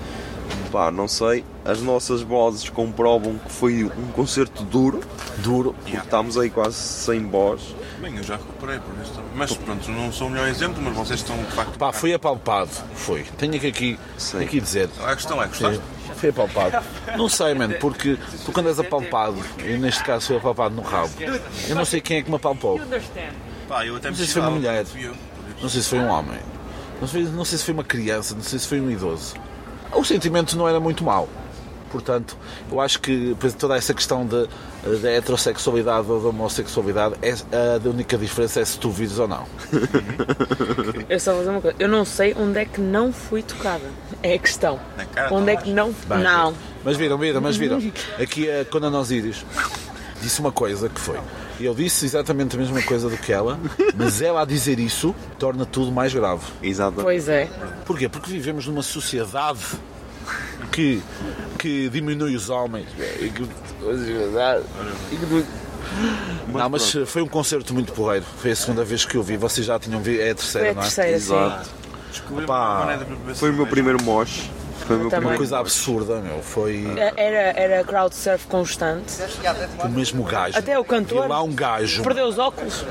Pá, 0.72 0.90
não 0.90 1.08
sei, 1.08 1.44
as 1.66 1.82
nossas 1.82 2.22
vozes 2.22 2.70
comprovam 2.70 3.38
que 3.38 3.52
foi 3.52 3.84
um 3.84 4.08
concerto 4.14 4.64
duro, 4.64 5.02
Duro. 5.40 5.76
porque 5.82 5.98
estamos 5.98 6.38
aí 6.38 6.50
quase 6.50 6.78
sem 6.78 7.26
voz. 7.30 7.62
Bem, 8.00 8.18
eu 8.18 8.24
já 8.24 8.36
recuperei 8.36 8.80
por 8.80 8.94
isso. 9.02 9.14
Mas 9.36 9.54
pronto, 9.56 9.90
não 9.90 10.12
sou 10.12 10.28
o 10.28 10.30
melhor 10.30 10.48
exemplo, 10.48 10.82
mas 10.84 10.94
vocês 10.96 11.20
estão 11.22 11.38
de 11.38 11.52
facto. 11.52 11.78
Pá, 11.78 11.92
foi 11.94 12.14
apalpado. 12.14 12.70
Foi. 12.94 13.24
Tenho 13.38 13.60
que 13.60 13.68
aqui, 13.68 14.00
Sim. 14.18 14.44
aqui 14.44 14.60
dizer. 14.60 14.90
A 15.06 15.16
questão 15.16 15.42
é, 15.42 15.48
gostaste? 15.48 15.82
Foi 16.16 16.30
apalpado. 16.30 16.86
Não 17.18 17.30
sei, 17.30 17.54
mano, 17.54 17.76
porque 17.80 18.18
tu 18.46 18.52
quando 18.52 18.68
és 18.70 18.80
apalpado, 18.80 19.38
e 19.64 19.78
neste 19.78 20.04
caso 20.04 20.28
foi 20.28 20.38
apalpado 20.38 20.76
no 20.76 20.82
rabo, 20.82 21.12
eu 21.68 21.76
não 21.76 21.86
sei 21.86 22.00
quem 22.02 22.18
é 22.18 22.22
que 22.22 22.30
me 22.30 22.36
apalpou. 22.36 22.80
Pá, 23.68 23.86
eu 23.86 23.96
até 23.96 24.10
Não 24.10 24.12
me 24.12 24.18
sei 24.18 24.26
se 24.28 24.34
foi 24.34 24.42
uma 24.42 24.52
mulher. 24.52 24.86
fui. 24.86 25.12
Não 25.62 25.70
sei 25.70 25.82
se 25.82 25.90
foi 25.90 26.00
um 26.00 26.08
homem. 26.10 26.40
Não 27.02 27.08
sei, 27.08 27.24
não 27.24 27.46
sei 27.46 27.58
se 27.58 27.64
foi 27.66 27.74
uma 27.74 27.84
criança, 27.84 28.36
não 28.36 28.44
sei 28.44 28.60
se 28.60 28.68
foi 28.68 28.80
um 28.80 28.90
idoso. 28.92 29.36
O 29.94 30.04
sentimento 30.04 30.58
não 30.58 30.68
era 30.68 30.80
muito 30.80 31.04
mau. 31.04 31.28
Portanto, 31.92 32.38
eu 32.72 32.82
acho 32.82 33.00
que 33.00 33.36
toda 33.58 33.78
essa 33.78 33.94
questão 33.94 34.26
da 34.26 34.48
heterossexualidade 35.12 36.10
ou 36.10 36.22
da 36.22 36.30
homossexualidade, 36.30 37.16
é, 37.22 37.32
a 37.32 37.90
única 37.90 38.18
diferença 38.18 38.60
é 38.60 38.66
se 38.66 38.78
tu 38.78 38.90
vires 38.90 39.18
ou 39.20 39.28
não. 39.28 39.46
Eu 41.10 41.20
só 41.20 41.32
vou 41.32 41.40
dizer 41.40 41.52
uma 41.52 41.62
coisa. 41.62 41.78
Eu 41.80 41.88
não 41.88 42.04
sei 42.06 42.36
onde 42.38 42.60
é 42.60 42.66
que 42.66 42.82
não 42.82 43.14
fui 43.14 43.42
tocada. 43.42 43.84
É 44.22 44.34
a 44.34 44.40
questão. 44.40 44.80
Cara, 45.14 45.34
onde 45.34 45.52
é 45.52 45.56
que 45.56 45.72
não. 45.72 45.94
Bem, 46.08 46.20
não. 46.20 46.54
Mas 46.84 46.98
viram, 46.98 47.18
viram, 47.18 47.42
mas 47.42 47.58
viram. 47.58 47.80
Aqui 48.20 48.50
a 48.50 48.66
Conan 48.66 48.98
Osiris 48.98 49.46
disse 50.22 50.40
uma 50.40 50.52
coisa 50.52 50.90
que 50.90 51.00
foi. 51.00 51.20
Eu 51.60 51.74
disse 51.74 52.06
exatamente 52.06 52.56
a 52.56 52.60
mesma 52.60 52.82
coisa 52.82 53.10
do 53.10 53.18
que 53.18 53.32
ela, 53.32 53.58
mas 53.96 54.22
ela 54.22 54.42
a 54.42 54.46
dizer 54.46 54.78
isso 54.80 55.16
torna 55.40 55.66
tudo 55.66 55.92
mais 55.92 56.14
grave. 56.14 56.44
Exato. 56.62 57.02
Pois 57.02 57.30
é. 57.30 57.50
Porquê? 57.86 58.10
Porque 58.10 58.30
vivemos 58.30 58.68
numa 58.68 58.82
sociedade 58.82 59.60
que, 60.72 61.02
que 61.58 61.90
diminui 61.90 62.36
os 62.36 62.50
homens. 62.50 62.88
E 63.20 63.30
que- 63.30 63.44
e 63.44 65.18
que- 65.18 65.46
Não, 66.52 66.70
mas 66.70 66.92
foi 67.06 67.22
um 67.22 67.28
concerto 67.28 67.74
muito 67.74 67.94
porreiro. 67.94 68.26
Foi 68.38 68.52
a 68.52 68.56
segunda 68.56 68.84
vez 68.84 69.06
que 69.06 69.16
eu 69.16 69.24
vi. 69.24 69.38
Vocês 69.38 69.66
já 69.66 69.78
tinham 69.80 70.02
visto. 70.02 70.22
É 70.22 70.32
a 70.32 70.36
terceira, 70.36 70.66
Foi 70.68 70.72
a 70.72 70.74
não 70.76 70.82
é? 70.82 70.86
terceira, 70.86 71.12
Exato. 71.12 71.66
sim. 71.66 71.72
Beber 72.30 73.36
Foi 73.36 73.50
o 73.50 73.54
meu 73.54 73.68
primeiro 73.68 74.02
mosh. 74.04 74.50
Foi 74.80 74.88
Também. 74.88 75.04
Uma 75.04 75.10
primeiro 75.10 75.38
coisa 75.38 75.60
absurda, 75.60 76.20
meu. 76.20 76.42
Foi 76.42 76.86
Era, 77.16 77.60
era 77.60 77.84
crowd 77.84 78.14
surf 78.16 78.46
constante. 78.48 79.14
o 79.84 79.90
mesmo 79.90 80.24
gajo. 80.24 80.58
Até 80.58 80.78
o 80.78 80.84
cantor. 80.84 81.24
Vi 81.24 81.30
lá 81.30 81.42
um 81.42 81.54
gajo. 81.54 82.04
Perdeu 82.04 82.28
os 82.28 82.38
óculos. 82.38 82.86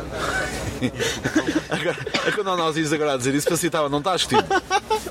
Agora, 1.70 1.97
é 2.27 2.31
quando 2.31 2.57
nós 2.57 2.77
íamos 2.77 2.92
agora 2.92 3.14
a 3.14 3.16
dizer 3.16 3.35
isso, 3.35 3.49
pensei, 3.49 3.68
estava, 3.68 3.88
não 3.88 3.99
estás 3.99 4.23
vestido. 4.23 4.44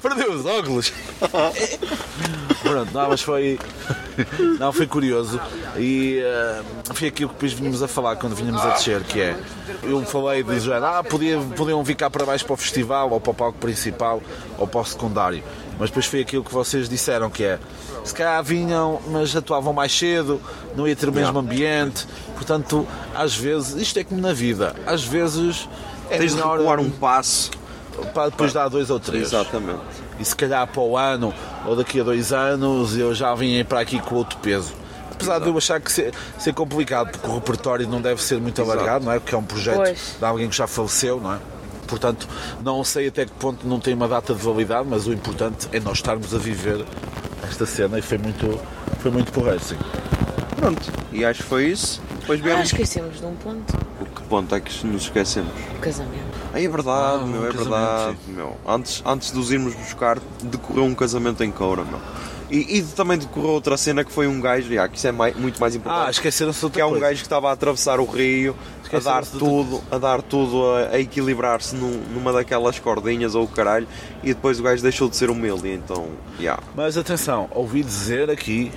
Perdeu 0.01 0.33
os 0.33 0.45
óculos. 0.45 0.93
Pronto, 2.61 2.93
não, 2.93 3.09
mas 3.09 3.21
foi. 3.21 3.59
Não, 4.59 4.71
foi 4.71 4.87
curioso. 4.87 5.39
E 5.77 6.19
eh, 6.19 6.61
foi 6.93 7.07
aquilo 7.07 7.29
que 7.29 7.35
depois 7.35 7.53
vínhamos 7.53 7.81
a 7.81 7.87
falar 7.87 8.15
quando 8.15 8.35
vínhamos 8.35 8.61
a 8.61 8.69
descer, 8.69 9.01
que 9.03 9.19
é. 9.19 9.35
Eu 9.81 10.03
falei 10.05 10.43
de 10.43 10.59
género, 10.59 10.85
ah, 10.85 11.03
podia, 11.03 11.39
podiam 11.55 11.83
vir 11.83 11.95
cá 11.95 12.09
para 12.09 12.25
baixo 12.25 12.45
para 12.45 12.53
o 12.53 12.57
festival, 12.57 13.09
ou 13.11 13.19
para 13.19 13.31
o 13.31 13.33
palco 13.33 13.57
principal, 13.57 14.21
ou 14.57 14.67
para 14.67 14.81
o 14.81 14.85
secundário. 14.85 15.43
Mas 15.83 15.89
depois 15.89 16.05
foi 16.05 16.21
aquilo 16.21 16.45
que 16.45 16.53
vocês 16.53 16.87
disseram, 16.87 17.29
que 17.29 17.43
é. 17.43 17.59
Se 18.05 18.13
calhar 18.13 18.41
vinham, 18.41 19.01
mas 19.09 19.35
atuavam 19.35 19.73
mais 19.73 19.91
cedo, 19.91 20.39
não 20.77 20.87
ia 20.87 20.95
ter 20.95 21.09
o 21.09 21.11
mesmo 21.11 21.37
ambiente. 21.37 22.07
Portanto, 22.35 22.87
às 23.13 23.35
vezes, 23.35 23.75
isto 23.75 23.99
é 23.99 24.03
como 24.05 24.21
na 24.21 24.31
vida, 24.31 24.73
às 24.85 25.03
vezes 25.03 25.67
é 26.09 26.17
Tens 26.19 26.31
de 26.31 26.37
melhor 26.37 26.57
recuar 26.57 26.79
um 26.79 26.89
passo. 26.89 27.51
para 28.13 28.29
depois 28.29 28.53
dar 28.53 28.69
dois 28.69 28.89
ou 28.89 28.97
três. 28.97 29.23
Exatamente. 29.23 29.81
E 30.17 30.23
se 30.23 30.33
calhar 30.33 30.65
para 30.67 30.81
o 30.81 30.97
ano 30.97 31.33
ou 31.65 31.75
daqui 31.75 31.99
a 31.99 32.03
dois 32.05 32.31
anos 32.31 32.95
eu 32.95 33.13
já 33.13 33.35
vim 33.35 33.61
para 33.65 33.81
aqui 33.81 33.99
com 33.99 34.15
outro 34.15 34.37
peso. 34.39 34.71
Apesar 35.11 35.39
de 35.39 35.49
eu 35.49 35.57
achar 35.57 35.81
que 35.81 35.91
ser, 35.91 36.13
ser 36.39 36.53
complicado, 36.53 37.11
porque 37.11 37.27
o 37.27 37.35
repertório 37.35 37.89
não 37.89 38.01
deve 38.01 38.23
ser 38.23 38.39
muito 38.39 38.61
alargado, 38.61 39.03
não 39.03 39.11
é? 39.11 39.19
Porque 39.19 39.35
é 39.35 39.37
um 39.37 39.43
projeto 39.43 39.75
Pois. 39.75 40.15
de 40.17 40.25
alguém 40.25 40.47
que 40.47 40.55
já 40.55 40.65
faleceu, 40.65 41.19
não 41.19 41.33
é? 41.33 41.39
Portanto, 41.93 42.27
não 42.63 42.83
sei 42.83 43.07
até 43.09 43.25
que 43.25 43.31
ponto 43.33 43.67
não 43.67 43.79
tem 43.79 43.93
uma 43.93 44.07
data 44.07 44.33
de 44.33 44.41
validade, 44.41 44.87
mas 44.89 45.05
o 45.05 45.13
importante 45.13 45.67
é 45.71 45.79
nós 45.79 45.99
estarmos 45.99 46.33
a 46.33 46.39
viver 46.39 46.83
esta 47.47 47.65
cena 47.67 47.99
e 47.99 48.01
foi 48.01 48.17
muito, 48.17 48.59
foi 48.99 49.11
muito 49.11 49.31
porreiro, 49.31 49.59
sim. 49.59 49.77
Pronto, 50.55 50.81
e 51.11 51.23
acho 51.23 51.43
que 51.43 51.49
foi 51.49 51.65
isso. 51.67 52.01
Depois 52.21 52.39
Ah, 52.39 52.43
viemos. 52.43 52.65
esquecemos 52.67 53.19
de 53.19 53.25
um 53.25 53.35
ponto. 53.35 53.77
O 54.01 54.05
que 54.05 54.21
ponto 54.23 54.55
é 54.55 54.59
que 54.59 54.87
nos 54.87 55.03
esquecemos? 55.03 55.51
O 55.75 55.79
casamento. 55.79 56.23
Aí 56.53 56.65
é 56.65 56.69
verdade, 56.69 57.19
Ah, 57.23 57.25
meu, 57.27 57.45
é 57.45 57.49
um 57.49 57.51
verdade, 57.51 58.17
meu. 58.27 58.57
Antes, 58.67 59.03
antes 59.05 59.31
de 59.31 59.37
os 59.39 59.51
irmos 59.51 59.75
buscar, 59.75 60.19
decorreu 60.41 60.85
um 60.85 60.95
casamento 60.95 61.43
em 61.43 61.51
Coura, 61.51 61.83
meu. 61.83 61.99
E, 62.49 62.77
e 62.77 62.81
também 62.83 63.17
decorreu 63.17 63.49
outra 63.49 63.75
cena 63.77 64.03
que 64.03 64.11
foi 64.11 64.27
um 64.27 64.39
gajo, 64.39 64.71
já, 64.73 64.87
que 64.87 64.97
isso 64.97 65.07
é 65.07 65.11
mai- 65.11 65.33
muito 65.33 65.59
mais 65.59 65.75
importante. 65.75 66.07
Ah, 66.07 66.11
esqueceram-se 66.11 66.59
de 66.59 66.65
outra 66.65 66.77
que 66.77 66.81
é 66.81 66.85
um 66.85 66.89
coisa. 66.91 67.05
gajo 67.07 67.17
que 67.19 67.25
estava 67.25 67.49
a 67.49 67.51
atravessar 67.51 67.99
o 67.99 68.05
rio, 68.05 68.55
a 68.95 68.99
dar 68.99 69.25
tudo, 69.25 69.81
a 69.91 69.97
dar 69.97 70.21
tudo, 70.21 70.65
a, 70.75 70.95
a 70.95 70.99
equilibrar-se 70.99 71.75
num- 71.75 72.01
numa 72.13 72.31
daquelas 72.33 72.79
cordinhas 72.79 73.35
ou 73.35 73.43
o 73.43 73.47
caralho, 73.47 73.87
e 74.23 74.27
depois 74.33 74.59
o 74.59 74.63
gajo 74.63 74.81
deixou 74.81 75.09
de 75.09 75.15
ser 75.15 75.29
humilde, 75.29 75.69
então, 75.71 76.07
já. 76.39 76.59
Mas 76.75 76.97
atenção, 76.97 77.47
ouvi 77.51 77.83
dizer 77.83 78.29
aqui, 78.29 78.71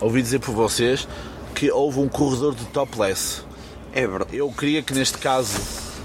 ouvi 0.00 0.22
dizer 0.22 0.38
por 0.40 0.54
vocês, 0.54 1.06
que 1.54 1.70
houve 1.70 1.98
um 2.00 2.08
corredor 2.08 2.54
de 2.54 2.64
topless. 2.66 3.42
É 3.92 4.06
verdade. 4.06 4.36
Eu 4.36 4.50
queria 4.52 4.82
que 4.82 4.92
neste 4.94 5.18
caso 5.18 5.58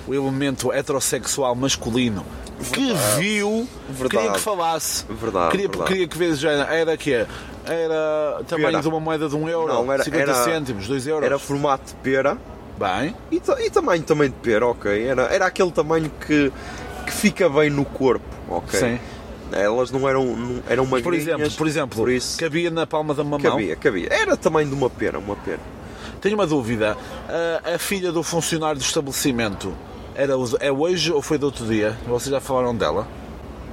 o 0.08 0.14
elemento 0.14 0.72
heterossexual 0.72 1.54
masculino 1.56 2.26
que 2.72 2.94
viu 3.18 3.68
Verdade. 3.90 4.10
queria 4.18 4.32
que 4.32 4.40
falasse. 4.40 5.06
Verdade, 5.10 5.52
queria, 5.52 5.68
verdade. 5.68 5.90
queria 5.92 6.08
que 6.08 6.18
vês, 6.18 6.42
era, 6.44 6.64
era 6.74 6.96
que 6.98 7.14
é? 7.14 7.28
Era 7.66 8.42
tamanho 8.48 8.70
Pera. 8.72 8.82
de 8.82 8.88
uma 8.88 9.00
moeda 9.00 9.28
de 9.30 9.36
um 9.36 9.48
euro, 9.50 9.68
Não, 9.74 9.92
era- 9.92 10.04
50 10.04 10.22
era- 10.24 10.44
cêntimos, 10.44 10.88
2 10.88 11.08
euros. 11.08 11.26
Era 11.26 11.38
formato 11.40 11.88
de 11.88 11.94
pera 11.96 12.38
Bem, 12.84 13.16
e, 13.32 13.42
e 13.66 13.70
tamanho 13.70 14.04
também 14.04 14.30
de 14.30 14.36
pera, 14.36 14.68
ok. 14.68 15.08
Era, 15.08 15.24
era 15.24 15.46
aquele 15.46 15.72
tamanho 15.72 16.12
que, 16.26 16.52
que 17.06 17.12
fica 17.12 17.48
bem 17.48 17.70
no 17.70 17.86
corpo, 17.86 18.26
ok. 18.50 18.78
Sim. 18.78 19.00
Elas 19.54 19.92
não 19.92 20.10
eram, 20.10 20.26
não, 20.26 20.64
eram 20.68 20.86
por 20.86 21.02
magrinhas. 21.02 21.28
exemplo, 21.28 21.52
por 21.52 21.68
exemplo, 21.68 21.98
por 21.98 22.12
isso, 22.12 22.38
cabia 22.40 22.70
na 22.70 22.86
palma 22.86 23.14
da 23.14 23.24
mamão. 23.24 23.40
cabia, 23.40 23.76
cabia. 23.76 24.08
Era 24.12 24.36
tamanho 24.36 24.68
de 24.68 24.74
uma 24.74 24.90
pera, 24.90 25.18
uma 25.18 25.36
pera. 25.36 25.60
Tenho 26.20 26.36
uma 26.36 26.48
dúvida. 26.48 26.98
A, 27.64 27.76
a 27.76 27.78
filha 27.78 28.12
do 28.12 28.24
funcionário 28.24 28.80
do 28.80 28.84
estabelecimento 28.84 29.74
era, 30.16 30.34
é 30.60 30.72
hoje 30.72 31.12
ou 31.12 31.22
foi 31.22 31.38
do 31.38 31.46
outro 31.46 31.66
dia? 31.66 31.98
Vocês 32.08 32.32
já 32.32 32.42
falaram 32.42 32.76
dela? 32.76 33.08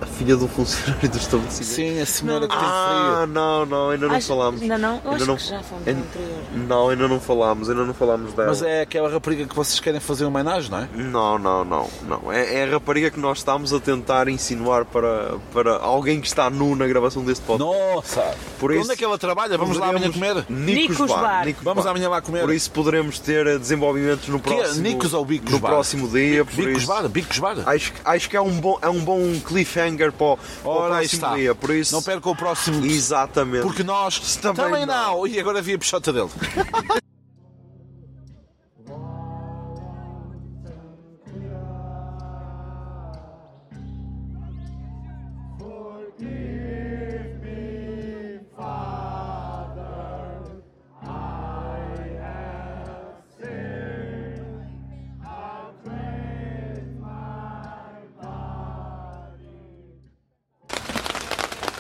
A 0.00 0.06
filha 0.06 0.34
do 0.34 0.48
funcionário 0.48 1.08
do 1.10 1.16
estabelecimento. 1.18 1.64
Sim, 1.74 2.00
a 2.00 2.06
senhora 2.06 2.48
que 2.48 2.56
tem 2.56 2.64
Ah, 2.66 3.12
frio. 3.22 3.34
não, 3.34 3.66
não, 3.66 3.90
ainda 3.90 4.08
não 4.08 4.14
Acho- 4.14 4.28
falámos. 4.28 4.62
Ainda 4.62 4.78
não? 4.78 4.94
Eu 4.94 5.10
Ainda 5.10 5.16
acho 5.16 5.26
não- 5.26 5.36
que 5.36 5.42
já 5.44 5.56
ainda- 5.56 5.92
no 5.92 6.00
anterior. 6.00 6.38
Não, 6.68 6.88
ainda 6.88 7.08
não 7.08 7.20
falámos, 7.20 7.68
ainda 7.68 7.84
não 7.84 7.92
falámos 7.94 8.32
dela. 8.32 8.48
Mas 8.48 8.62
é 8.62 8.80
aquela 8.80 9.10
rapariga 9.10 9.44
que 9.46 9.54
vocês 9.54 9.78
querem 9.78 10.00
fazer 10.00 10.24
uma 10.24 10.40
homenagem, 10.40 10.70
não 10.70 10.78
é? 10.78 10.88
Não, 10.94 11.38
não, 11.38 11.64
não, 11.66 11.88
não. 12.08 12.32
É, 12.32 12.54
é 12.60 12.64
a 12.64 12.70
rapariga 12.70 13.10
que 13.10 13.20
nós 13.20 13.38
estamos 13.38 13.74
a 13.74 13.80
tentar 13.80 14.26
insinuar 14.28 14.86
para, 14.86 15.34
para 15.52 15.76
alguém 15.76 16.18
que 16.20 16.26
está 16.26 16.48
nu 16.48 16.74
na 16.74 16.86
gravação 16.86 17.22
deste 17.22 17.44
podcast. 17.44 17.78
Nossa! 17.94 18.34
Por 18.58 18.70
Onde 18.70 18.80
isso, 18.80 18.92
é 18.92 18.96
que 18.96 19.04
ela 19.04 19.18
trabalha? 19.18 19.58
Vamos 19.58 19.76
lá 19.76 19.88
amanhã 19.90 20.10
comer? 20.10 20.46
Nicos, 20.48 20.96
Nicos 20.98 21.08
Bar. 21.10 21.20
Bar. 21.20 21.44
Nicos 21.46 21.62
Vamos 21.62 21.84
Bar. 21.84 21.90
amanhã 21.90 22.08
lá 22.08 22.22
comer. 22.22 22.40
Por 22.40 22.54
isso 22.54 22.70
poderemos 22.70 23.18
ter 23.18 23.46
eh, 23.46 23.58
desenvolvimentos 23.58 24.28
no 24.28 24.40
Que 24.40 24.50
é 24.54 24.56
próximo 24.56 24.82
Nicos 24.82 25.12
ou 25.12 25.24
Bicos 25.26 25.52
no 25.52 25.58
Bar? 25.58 25.68
próximo 25.72 26.08
dia. 26.08 26.42
Por 26.42 26.54
Bicos 26.56 26.78
isso, 26.78 26.86
Bar? 26.86 27.06
Bicos 27.06 27.38
Bar? 27.38 27.56
Acho, 27.66 27.92
que- 27.92 28.00
acho 28.02 28.30
que 28.30 28.36
é 28.36 28.40
um 28.40 28.52
bom, 28.58 28.78
é 28.80 28.88
um 28.88 29.00
bom 29.00 29.20
cliffhanger 29.46 29.89
para 29.96 30.08
o, 30.08 30.36
para 30.36 30.68
o 30.70 30.70
Ora, 30.74 30.94
aí 30.96 31.08
próximo 31.08 31.24
está. 31.26 31.34
dia. 31.36 31.54
Por 31.54 31.70
isso, 31.70 31.94
Não 31.94 32.02
perca 32.02 32.28
o 32.30 32.36
próximo. 32.36 32.84
exatamente. 32.86 33.62
Porque 33.62 33.82
nós 33.82 34.36
Também 34.36 34.64
também, 34.64 34.86
não. 34.86 35.18
não. 35.18 35.26
E 35.26 35.38
agora 35.38 35.60
vi 35.62 35.74
a 35.74 35.78
pichota 35.78 36.12
dele. 36.12 36.30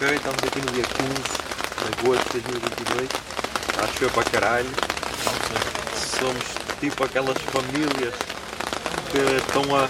Estamos 0.02 0.42
aqui 0.42 0.60
no 0.60 0.72
dia 0.72 0.82
15 0.82 1.12
de 1.12 2.00
agosto 2.00 2.32
de 2.32 2.40
2022. 2.40 3.10
Está 3.68 3.84
a 3.84 3.86
chover 3.86 4.10
para 4.12 4.30
caralho. 4.30 4.70
Somos 6.18 6.42
tipo 6.80 7.04
aquelas 7.04 7.36
famílias 7.42 8.14
que 9.12 9.18
estão 9.18 9.76
a, 9.76 9.84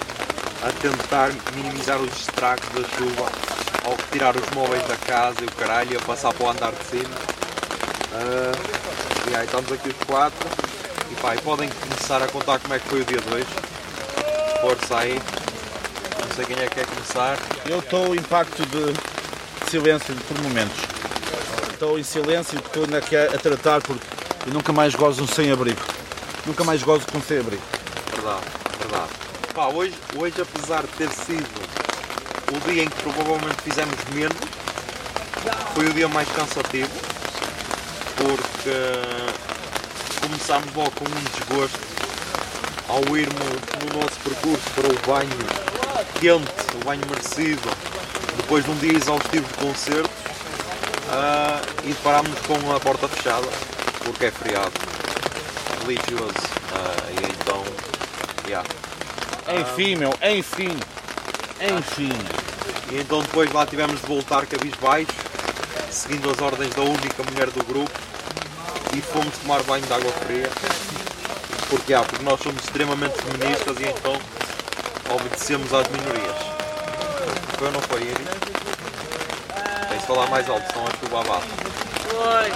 a 0.66 0.72
tentar 0.82 1.30
minimizar 1.54 1.98
os 1.98 2.12
estragos 2.22 2.68
da 2.70 2.82
chuva 2.96 3.30
ao 3.84 3.96
tirar 4.10 4.34
os 4.34 4.50
móveis 4.50 4.82
da 4.88 4.96
casa 4.96 5.36
e 5.42 5.44
o 5.44 5.52
caralho 5.52 5.92
e 5.92 5.96
a 5.96 6.00
passar 6.00 6.34
para 6.34 6.44
o 6.44 6.50
andar 6.50 6.72
de 6.72 6.84
cima. 6.86 7.16
Ah, 8.12 9.30
e 9.30 9.36
aí 9.36 9.44
estamos 9.44 9.70
aqui 9.70 9.90
os 9.90 10.06
quatro. 10.08 10.48
E 11.08 11.14
pá, 11.22 11.36
e 11.36 11.38
podem 11.42 11.68
começar 11.68 12.20
a 12.20 12.26
contar 12.26 12.58
como 12.58 12.74
é 12.74 12.80
que 12.80 12.88
foi 12.88 13.02
o 13.02 13.04
dia 13.04 13.20
2. 13.20 13.46
Força 14.60 14.98
aí. 14.98 15.22
Não 16.20 16.34
sei 16.34 16.44
quem 16.46 16.56
é 16.56 16.66
que 16.66 16.74
quer 16.74 16.86
começar. 16.86 17.38
Eu 17.64 17.78
estou 17.78 18.12
em 18.12 18.22
pacto 18.22 18.66
de 18.66 18.99
silêncio 19.70 20.12
por 20.26 20.36
momentos. 20.42 20.76
Estou 21.72 21.96
em 21.96 22.02
silêncio 22.02 22.58
estou 22.58 22.82
ainda 22.82 22.98
aqui 22.98 23.16
a, 23.16 23.26
a 23.26 23.38
tratar 23.38 23.80
porque 23.80 24.04
eu 24.48 24.52
nunca 24.52 24.72
mais 24.72 24.96
gozo 24.96 25.24
sem 25.28 25.52
abrigo. 25.52 25.80
Nunca 26.44 26.64
mais 26.64 26.82
gozo 26.82 27.06
com 27.06 27.20
sem 27.22 27.38
abrigo. 27.38 27.62
Verdade, 28.12 28.44
verdade. 28.80 29.10
Pá, 29.54 29.68
hoje, 29.68 29.94
hoje, 30.16 30.34
apesar 30.42 30.82
de 30.82 30.88
ter 30.88 31.08
sido 31.10 31.46
o 32.52 32.68
dia 32.68 32.82
em 32.82 32.88
que 32.88 33.02
provavelmente 33.02 33.62
fizemos 33.62 33.94
menos, 34.12 34.36
foi 35.72 35.86
o 35.86 35.92
dia 35.92 36.08
mais 36.08 36.28
cansativo, 36.32 36.90
porque 38.16 38.76
começámos 40.20 40.74
logo 40.74 40.90
com 40.90 41.04
um 41.04 41.38
desgosto 41.38 41.78
ao 42.88 43.16
irmos 43.16 43.38
no 43.84 44.00
nosso 44.00 44.18
percurso 44.24 44.64
para 44.74 44.88
o 44.88 44.98
banho 45.06 45.70
quente, 46.20 46.76
o 46.80 46.84
banho 46.84 47.02
merecido, 47.08 47.70
depois 48.36 48.64
de 48.64 48.70
um 48.70 48.76
dia 48.76 48.96
exaustivo 48.96 49.46
de 49.46 49.54
concertos, 49.54 50.10
ah, 51.12 51.60
e 51.84 51.88
deparámos 51.88 52.38
com 52.46 52.74
a 52.74 52.78
porta 52.78 53.08
fechada, 53.08 53.48
porque 54.04 54.26
é 54.26 54.30
feriado 54.30 54.72
religioso. 55.82 56.34
Ah, 56.72 57.10
e 57.10 57.32
então, 57.32 57.64
yeah. 58.46 58.68
Enfim, 59.60 59.96
meu, 59.96 60.14
enfim. 60.22 60.76
Enfim. 61.60 62.12
E 62.92 63.00
então 63.00 63.20
depois 63.22 63.52
lá 63.52 63.66
tivemos 63.66 64.00
de 64.00 64.06
voltar 64.06 64.46
cabisbaixo, 64.46 65.12
seguindo 65.90 66.30
as 66.30 66.40
ordens 66.40 66.74
da 66.74 66.82
única 66.82 67.22
mulher 67.24 67.50
do 67.50 67.64
grupo 67.64 67.90
e 68.96 69.00
fomos 69.00 69.36
tomar 69.38 69.62
banho 69.64 69.84
de 69.84 69.92
água 69.92 70.12
fria. 70.12 70.50
Porque, 71.68 71.94
ah, 71.94 72.02
porque 72.02 72.24
nós 72.24 72.40
somos 72.40 72.62
extremamente 72.62 73.14
feministas 73.22 73.76
e 73.78 73.88
então 73.88 74.16
obedecemos 75.14 75.72
às 75.72 75.88
minorias. 75.88 76.49
Foi 77.60 77.66
ou 77.66 77.72
não 77.74 77.80
foi, 77.82 78.00
Iris? 78.00 78.16
Tens 79.90 80.00
de 80.00 80.06
falar 80.06 80.26
mais 80.30 80.48
alto, 80.48 80.66
senão 80.72 80.86
a 80.86 80.90
chuva 80.98 81.20
abate. 81.20 81.46
Oi, 82.14 82.50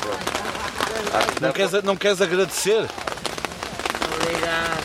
Pronto. 0.00 1.16
Acho 1.16 1.26
que 1.28 1.40
Não 1.42 1.52
queres, 1.52 1.82
não 1.84 1.96
queres 1.96 2.20
agradecer? 2.20 2.88
obrigado. 4.20 4.82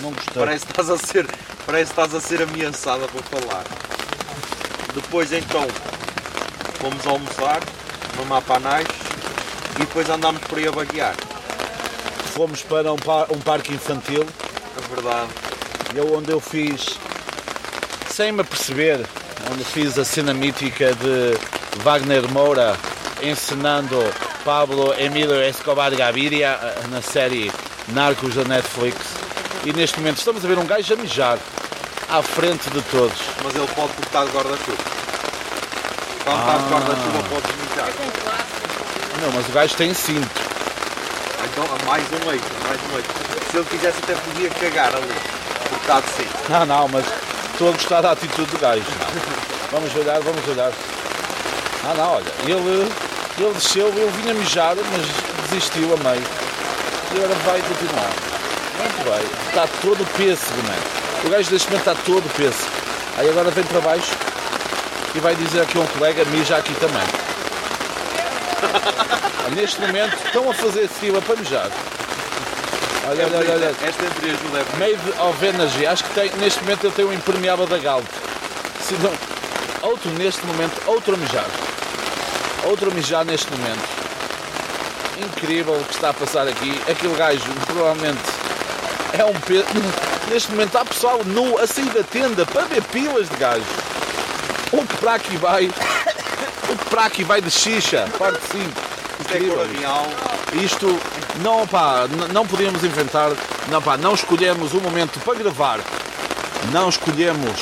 Não 0.00 0.12
gostei. 0.12 0.32
Parece 0.44 0.64
que 0.64 0.70
estás 0.72 0.90
a 0.90 0.96
ser, 0.96 1.26
parece 1.66 1.92
que 1.92 2.00
estás 2.00 2.14
a 2.14 2.20
ser 2.20 2.42
ameaçada 2.42 3.08
por 3.08 3.20
falar. 3.24 3.64
Depois 4.94 5.32
então 5.32 5.66
fomos 6.80 7.04
almoçar, 7.08 7.60
mamar 8.16 8.42
panais 8.42 8.86
e 9.74 9.80
depois 9.80 10.08
andámos 10.08 10.40
por 10.42 10.56
aí 10.58 10.68
a 10.68 10.70
vaguear. 10.70 11.14
Fomos 12.32 12.62
para 12.62 12.92
um, 12.92 12.96
par- 12.96 13.26
um 13.32 13.40
parque 13.40 13.74
infantil 13.74 14.24
É 14.78 14.94
verdade. 14.94 15.30
eu, 15.96 16.14
onde 16.14 16.30
eu 16.30 16.40
fiz, 16.40 16.96
sem 18.20 18.32
me 18.32 18.42
aperceber, 18.42 19.00
onde 19.50 19.64
fiz 19.64 19.98
a 19.98 20.04
cena 20.04 20.34
mítica 20.34 20.94
de 20.94 21.38
Wagner 21.82 22.30
Moura 22.30 22.76
encenando 23.22 23.96
Pablo 24.44 24.92
Emílio 24.98 25.42
Escobar 25.42 25.90
Gaviria 25.96 26.48
eh, 26.62 26.86
na 26.90 27.00
série 27.00 27.50
Narcos 27.88 28.34
da 28.34 28.44
Netflix. 28.44 28.98
E 29.64 29.72
neste 29.72 29.98
momento 29.98 30.18
estamos 30.18 30.44
a 30.44 30.48
ver 30.48 30.58
um 30.58 30.66
gajo 30.66 30.92
a 30.92 30.96
mijar 30.98 31.38
à 32.10 32.20
frente 32.20 32.68
de 32.68 32.82
todos. 32.90 33.16
Mas 33.42 33.54
ele 33.54 33.66
pode 33.68 33.88
porque 33.94 34.08
está 34.08 34.22
de 34.26 34.32
guarda-chuva. 34.32 34.84
Quando 36.22 36.40
está 36.40 36.58
de 36.58 36.74
guarda-chuva 36.74 37.22
pode 37.30 37.46
mijar. 37.56 37.88
Não, 39.22 39.32
mas 39.34 39.48
o 39.48 39.52
gajo 39.52 39.74
tem 39.76 39.94
cinto. 39.94 40.28
Ah, 41.38 41.46
Então 41.50 41.86
mais 41.86 42.04
um 42.04 42.28
leite, 42.28 42.44
mais 42.68 42.80
um 42.82 42.94
leite. 42.96 43.08
Se 43.50 43.56
ele 43.56 43.66
quisesse 43.70 43.98
até 44.02 44.14
podia 44.14 44.50
cagar 44.50 44.94
ali. 44.94 45.14
Porque 45.70 45.74
está 45.76 46.00
de 46.00 46.08
cinto. 46.10 46.50
Não, 46.50 46.66
não, 46.66 46.88
mas 46.88 47.29
estou 47.60 47.68
a 47.68 47.72
gostar 47.72 48.00
da 48.00 48.12
atitude 48.12 48.50
do 48.50 48.58
gajo. 48.58 48.82
Vamos 49.70 49.94
olhar, 49.94 50.18
vamos 50.20 50.48
olhar. 50.48 50.72
Ah 51.84 51.94
não, 51.94 52.14
olha, 52.14 52.32
ele, 52.46 52.90
ele 53.38 53.52
desceu, 53.52 53.88
ele 53.88 54.10
vinha 54.22 54.32
mijar, 54.32 54.74
mas 54.76 55.50
desistiu 55.50 55.92
a 55.92 55.96
meio. 55.98 56.24
E 57.12 57.18
agora 57.18 57.34
vai 57.44 57.60
continuar. 57.60 58.12
Muito 58.78 59.04
bem. 59.04 59.48
Está 59.48 59.68
todo 59.82 60.06
pêssego, 60.16 60.56
mano. 60.62 60.82
O 61.22 61.28
gajo 61.28 61.50
neste 61.52 61.68
momento 61.68 61.90
está 61.90 62.02
todo 62.02 62.34
peso. 62.34 62.66
Aí 63.18 63.28
agora 63.28 63.50
vem 63.50 63.64
para 63.64 63.80
baixo 63.82 64.12
e 65.14 65.20
vai 65.20 65.34
dizer 65.34 65.60
aqui 65.60 65.76
a 65.76 65.82
um 65.82 65.86
colega, 65.86 66.24
mija 66.26 66.56
aqui 66.56 66.72
também. 66.76 67.02
Neste 69.54 69.80
momento 69.80 70.16
estão 70.24 70.48
a 70.50 70.54
fazer 70.54 70.88
fila 70.88 71.20
para 71.20 71.36
mijar. 71.36 71.70
Olha, 73.10 73.26
olha, 73.26 73.38
olha, 73.38 73.52
olha. 73.54 73.74
Esta 73.82 74.04
entreajuda 74.04 74.58
é 74.60 74.78
Made 74.78 75.20
of 75.28 75.44
Energy. 75.46 75.86
Acho 75.86 76.04
que 76.04 76.14
tem, 76.14 76.30
neste 76.38 76.60
momento 76.60 76.84
ele 76.86 76.94
tem 76.94 77.04
um 77.04 77.12
impermeável 77.12 77.66
da 77.66 77.78
Galp. 77.78 78.04
Se 78.86 78.94
não- 78.94 79.88
outro 79.90 80.10
neste 80.12 80.46
momento, 80.46 80.80
outro 80.86 81.14
a 81.14 81.16
mijar. 81.18 81.46
Outro 82.64 82.90
a 82.90 82.94
mijar 82.94 83.24
neste 83.24 83.50
momento. 83.50 83.80
Incrível 85.18 85.74
o 85.74 85.84
que 85.84 85.94
está 85.94 86.10
a 86.10 86.14
passar 86.14 86.46
aqui. 86.46 86.80
Aquele 86.88 87.14
gajo 87.16 87.42
provavelmente 87.66 88.20
é 89.18 89.24
um 89.24 89.34
peso. 89.40 89.64
Neste 90.30 90.52
momento 90.52 90.76
há 90.78 90.84
pessoal 90.84 91.20
nu 91.26 91.58
a 91.58 91.66
sair 91.66 91.90
da 91.90 92.04
tenda 92.04 92.46
para 92.46 92.62
ver 92.66 92.80
pilas 92.84 93.28
de 93.28 93.34
gajo. 93.36 93.64
O 94.70 94.86
que 94.86 94.96
para 94.98 95.14
aqui 95.14 95.36
vai. 95.36 95.68
O 96.68 96.76
que 96.76 96.84
para 96.88 97.06
aqui 97.06 97.24
vai 97.24 97.40
de 97.40 97.50
xixa. 97.50 98.08
Parte 98.16 98.38
5. 98.52 98.89
Real. 99.78 100.06
Isto 100.64 100.98
não, 101.42 101.66
pá, 101.66 102.06
não 102.32 102.46
podíamos 102.46 102.82
inventar, 102.82 103.30
não, 103.68 103.80
pá, 103.80 103.96
não 103.96 104.14
escolhemos 104.14 104.72
o 104.74 104.80
momento 104.80 105.20
para 105.20 105.38
gravar, 105.38 105.80
não 106.72 106.88
escolhemos, 106.88 107.60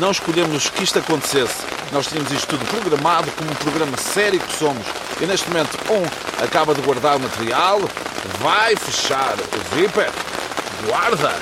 não 0.00 0.10
escolhemos 0.10 0.70
que 0.70 0.84
isto 0.84 0.98
acontecesse. 0.98 1.64
Nós 1.92 2.06
tínhamos 2.06 2.30
isto 2.32 2.46
tudo 2.46 2.64
programado 2.66 3.30
como 3.32 3.50
um 3.50 3.54
programa 3.54 3.96
sério 3.96 4.40
que 4.40 4.56
somos. 4.56 4.86
E 5.20 5.26
neste 5.26 5.48
momento, 5.48 5.78
um 5.90 6.44
acaba 6.44 6.74
de 6.74 6.80
guardar 6.82 7.16
o 7.16 7.20
material, 7.20 7.80
vai 8.40 8.74
fechar 8.76 9.34
o 9.34 9.76
zíper, 9.76 10.10
guarda, 10.86 11.32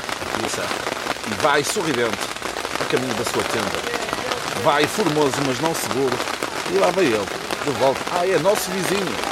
isso, 0.47 0.61
e 1.31 1.43
vai 1.43 1.65
sorridente 1.65 2.19
a 2.81 2.85
caminho 2.85 3.15
da 3.15 3.25
sua 3.25 3.43
tenda. 3.45 3.93
Vai 4.63 4.87
formoso, 4.87 5.37
mas 5.47 5.61
não 5.61 5.75
seguro. 5.75 6.17
E 6.71 6.79
lá 6.79 6.91
vai 6.91 7.05
ele, 7.05 7.27
de 7.65 7.71
volta. 7.73 8.01
Ah, 8.13 8.27
é 8.27 8.39
nosso 8.39 8.71
vizinho. 8.71 9.32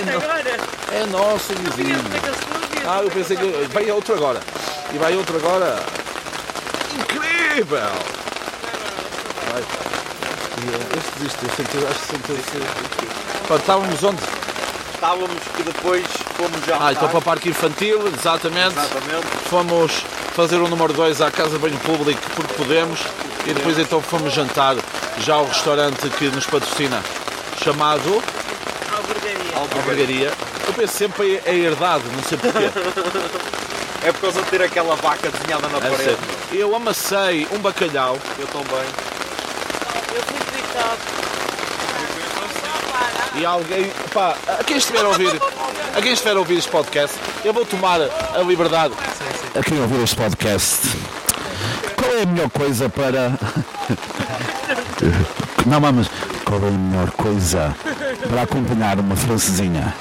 Agora. 0.00 0.56
É 0.92 1.06
nosso 1.06 1.52
vizinho. 1.54 1.98
Ah, 2.86 3.00
eu 3.02 3.10
pensei 3.10 3.36
que. 3.36 3.68
Vai 3.72 3.90
outro 3.90 4.14
agora. 4.14 4.40
E 4.92 4.98
vai 4.98 5.14
outro 5.16 5.36
agora. 5.36 5.82
Incrível! 6.98 7.78
Vai. 9.52 9.62
Eh, 9.62 10.98
Este 10.98 11.18
desiste, 11.18 11.38
eu 11.44 11.50
senti, 11.56 11.86
acho 11.86 12.00
que 12.00 12.06
senti. 12.06 13.08
Pronto, 13.46 13.60
estávamos 13.60 14.02
onde? 14.02 14.22
Estávamos 14.94 15.42
que 15.56 15.62
depois 15.62 16.06
fomos 16.36 16.64
já. 16.66 16.78
Ah, 16.80 16.92
então 16.92 17.08
para 17.08 17.18
o 17.18 17.22
parque 17.22 17.48
infantil, 17.50 18.06
exatamente. 18.08 18.72
Exatamente. 18.78 19.26
Fomos 19.50 19.92
fazer 20.34 20.56
o 20.56 20.68
número 20.68 20.92
2 20.92 21.20
à 21.20 21.30
Casa 21.30 21.50
de 21.50 21.58
Banho 21.58 21.78
Público 21.80 22.20
porque 22.34 22.54
podemos. 22.54 23.00
E 23.46 23.52
depois 23.52 23.78
então 23.78 24.00
fomos 24.00 24.32
jantar 24.32 24.76
já 25.18 25.34
ao 25.34 25.44
restaurante 25.46 26.08
que 26.10 26.28
nos 26.30 26.46
patrocina, 26.46 27.02
chamado 27.62 28.22
Albergaria. 29.72 30.32
Eu 30.66 30.72
penso 30.74 30.94
sempre 30.96 31.40
é 31.44 31.54
herdade, 31.54 32.04
não 32.14 32.22
sei 32.22 32.38
porquê. 32.38 32.70
É 34.04 34.12
por 34.12 34.20
causa 34.20 34.42
de 34.42 34.50
ter 34.50 34.60
aquela 34.62 34.94
vaca 34.96 35.30
desenhada 35.30 35.66
na 35.68 35.78
É 35.78 35.90
parede. 35.90 36.18
Eu 36.52 36.76
amassei 36.76 37.48
um 37.52 37.58
bacalhau 37.58 38.18
Eu 38.38 38.46
também. 38.48 38.84
Eu 40.14 40.22
fui 40.22 40.38
TikTok. 40.54 41.24
e 43.36 43.44
alguém. 43.46 43.90
Pá, 44.12 44.36
a 44.58 44.64
quem 44.64 44.76
estiver 44.76 45.04
a 45.04 45.08
ouvir, 45.08 45.40
a 45.96 46.02
quem 46.02 46.12
estiver 46.12 46.36
a 46.36 46.38
ouvir 46.38 46.58
este 46.58 46.70
podcast, 46.70 47.16
eu 47.44 47.52
vou 47.52 47.64
tomar 47.64 48.00
a 48.00 48.42
liberdade. 48.42 48.94
A 49.58 49.62
quem 49.62 49.80
ouvir 49.80 50.02
este 50.02 50.16
podcast, 50.16 50.88
qual 51.96 52.12
é 52.12 52.22
a 52.22 52.26
melhor 52.26 52.50
coisa 52.50 52.88
para. 52.88 53.32
Não, 55.66 55.80
mas 55.80 56.08
qual 56.44 56.60
é 56.62 56.68
a 56.68 56.70
melhor 56.70 57.10
coisa 57.12 57.74
para 58.28 58.42
acompanhar 58.42 58.98
uma 58.98 59.16
francesinha? 59.16 59.94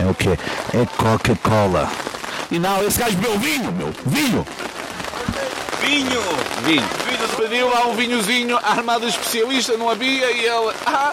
É 0.00 0.06
o 0.08 0.14
quê? 0.14 0.38
É 0.74 0.86
Coca-Cola. 0.96 1.90
E 2.50 2.58
não, 2.58 2.82
esse 2.84 2.98
gajo 2.98 3.16
bebeu 3.16 3.38
vinho, 3.38 3.72
meu, 3.72 3.92
vinho! 4.06 4.46
Vinho! 5.80 6.22
Vinho. 6.64 6.88
Pediu 7.36 7.68
lá 7.68 7.86
um 7.86 7.94
vinhozinho 7.94 8.56
armado 8.62 9.08
especialista, 9.08 9.76
não 9.76 9.90
havia, 9.90 10.30
e 10.30 10.40
ele. 10.40 10.72
Ah, 10.86 11.12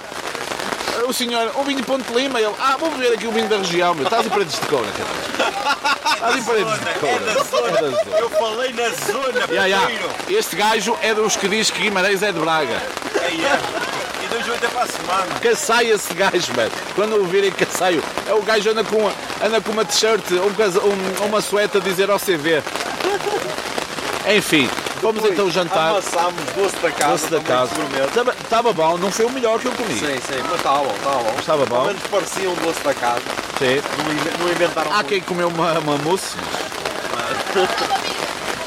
o 1.08 1.14
senhor, 1.14 1.52
um 1.58 1.64
vinho 1.64 1.84
Ponte 1.84 2.12
Lima, 2.14 2.40
ele. 2.40 2.54
Ah, 2.60 2.78
vou 2.78 2.92
beber 2.92 3.14
aqui 3.14 3.26
o 3.26 3.32
vinho 3.32 3.48
da 3.48 3.58
região, 3.58 3.96
meu. 3.96 4.04
Estás 4.04 4.26
em 4.26 4.30
paredes 4.30 4.54
de. 4.54 4.62
Estás 4.62 6.36
em 6.38 6.44
paredes 6.44 6.80
de. 6.80 7.08
É 7.08 7.20
da 7.20 7.44
zona. 7.44 7.98
É. 8.18 8.22
Eu 8.22 8.30
falei 8.30 8.74
na 8.74 8.90
zona, 8.90 9.68
ya. 9.68 9.80
Pedro. 9.88 10.10
Este 10.30 10.56
gajo 10.56 10.98
é 11.02 11.14
dos 11.14 11.36
que 11.36 11.48
diz 11.48 11.72
que 11.72 11.82
Guimarães 11.82 12.22
é 12.22 12.32
de 12.32 12.40
Braga. 12.40 12.82
Aí 13.22 13.44
é. 13.46 13.60
E 13.96 13.99
dois 14.40 14.48
oito 14.50 14.66
é 14.66 14.70
para 14.70 14.84
a 14.84 14.88
semana. 14.88 15.28
Caçai 15.42 15.90
esse 15.92 16.14
gajo, 16.14 16.54
velho. 16.54 16.72
Quando 16.96 17.14
ouvirem 17.18 17.52
caçaio, 17.52 18.02
é 18.28 18.34
o 18.34 18.42
gajo 18.42 18.70
anda 18.72 18.84
com, 18.84 19.10
anda 19.44 19.62
com 19.62 19.72
uma 19.72 19.86
t-shirt, 19.86 20.32
um, 20.32 20.54
casa- 20.54 20.82
um- 20.82 21.26
uma 21.26 21.42
sueta 21.42 21.78
a 21.78 21.82
dizer 21.82 22.10
OCV. 22.10 22.62
Enfim, 24.36 24.70
vamos 25.02 25.24
então 25.26 25.50
jantar. 25.50 25.90
Amassámos 25.92 26.42
doce 26.56 26.76
da 26.78 26.92
casa. 26.92 27.12
Doce 27.14 27.28
da 27.30 27.40
casa. 27.42 27.72
Estava 28.08 28.32
estava 28.32 28.74
bom, 28.74 28.98
não 28.98 29.12
foi 29.12 29.26
o 29.26 29.30
melhor 29.32 29.60
que 29.60 29.66
eu 29.66 29.72
comi. 29.72 29.98
Sim, 29.98 30.20
sim, 30.28 30.40
mas 30.44 30.56
estava 30.58 30.80
bom, 30.80 30.94
estava 30.96 31.18
bom. 31.24 31.36
Estava 31.40 31.66
bom. 31.66 31.76
Pelo 31.76 31.88
menos 31.88 32.02
parecia 32.12 32.50
um 32.50 32.56
doce 32.56 32.80
da 32.84 32.94
casa. 32.94 33.22
Sim. 33.58 33.82
Não, 33.98 34.06
não 34.46 34.52
inventaram 34.52 34.92
Há 34.92 34.96
muito. 34.96 35.08
quem 35.10 35.22
comeu 35.22 35.48
uma, 35.48 35.80
uma 35.80 35.98
mousse. 35.98 36.36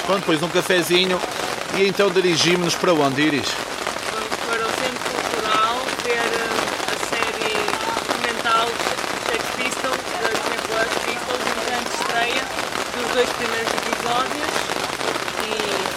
Pronto, 0.07 0.21
depois 0.21 0.43
um 0.43 0.49
cafezinho 0.49 1.21
e 1.77 1.87
então 1.87 2.11
dirigimos-nos 2.11 2.75
para 2.75 2.93
onde, 2.93 3.23
Iris? 3.23 3.47
Vamos 4.11 4.29
para 4.49 4.67
o 4.67 4.71
Centro 4.83 5.11
Cultural 5.13 5.77
ver 6.03 6.19
eh, 6.19 6.91
a 6.91 6.97
série 7.09 7.55
documental 8.09 8.67
Sex 9.31 9.43
Pistols, 9.57 10.01
da 10.21 10.29
Disney 10.29 10.59
Plus 10.67 10.93
Pistols, 11.05 11.43
em 11.47 11.55
grande 11.67 11.89
estreia 12.01 12.43
dos 12.97 13.07
dois 13.15 13.31
primeiros 13.31 13.73
episódios. 13.73 14.53
E, 15.45 15.47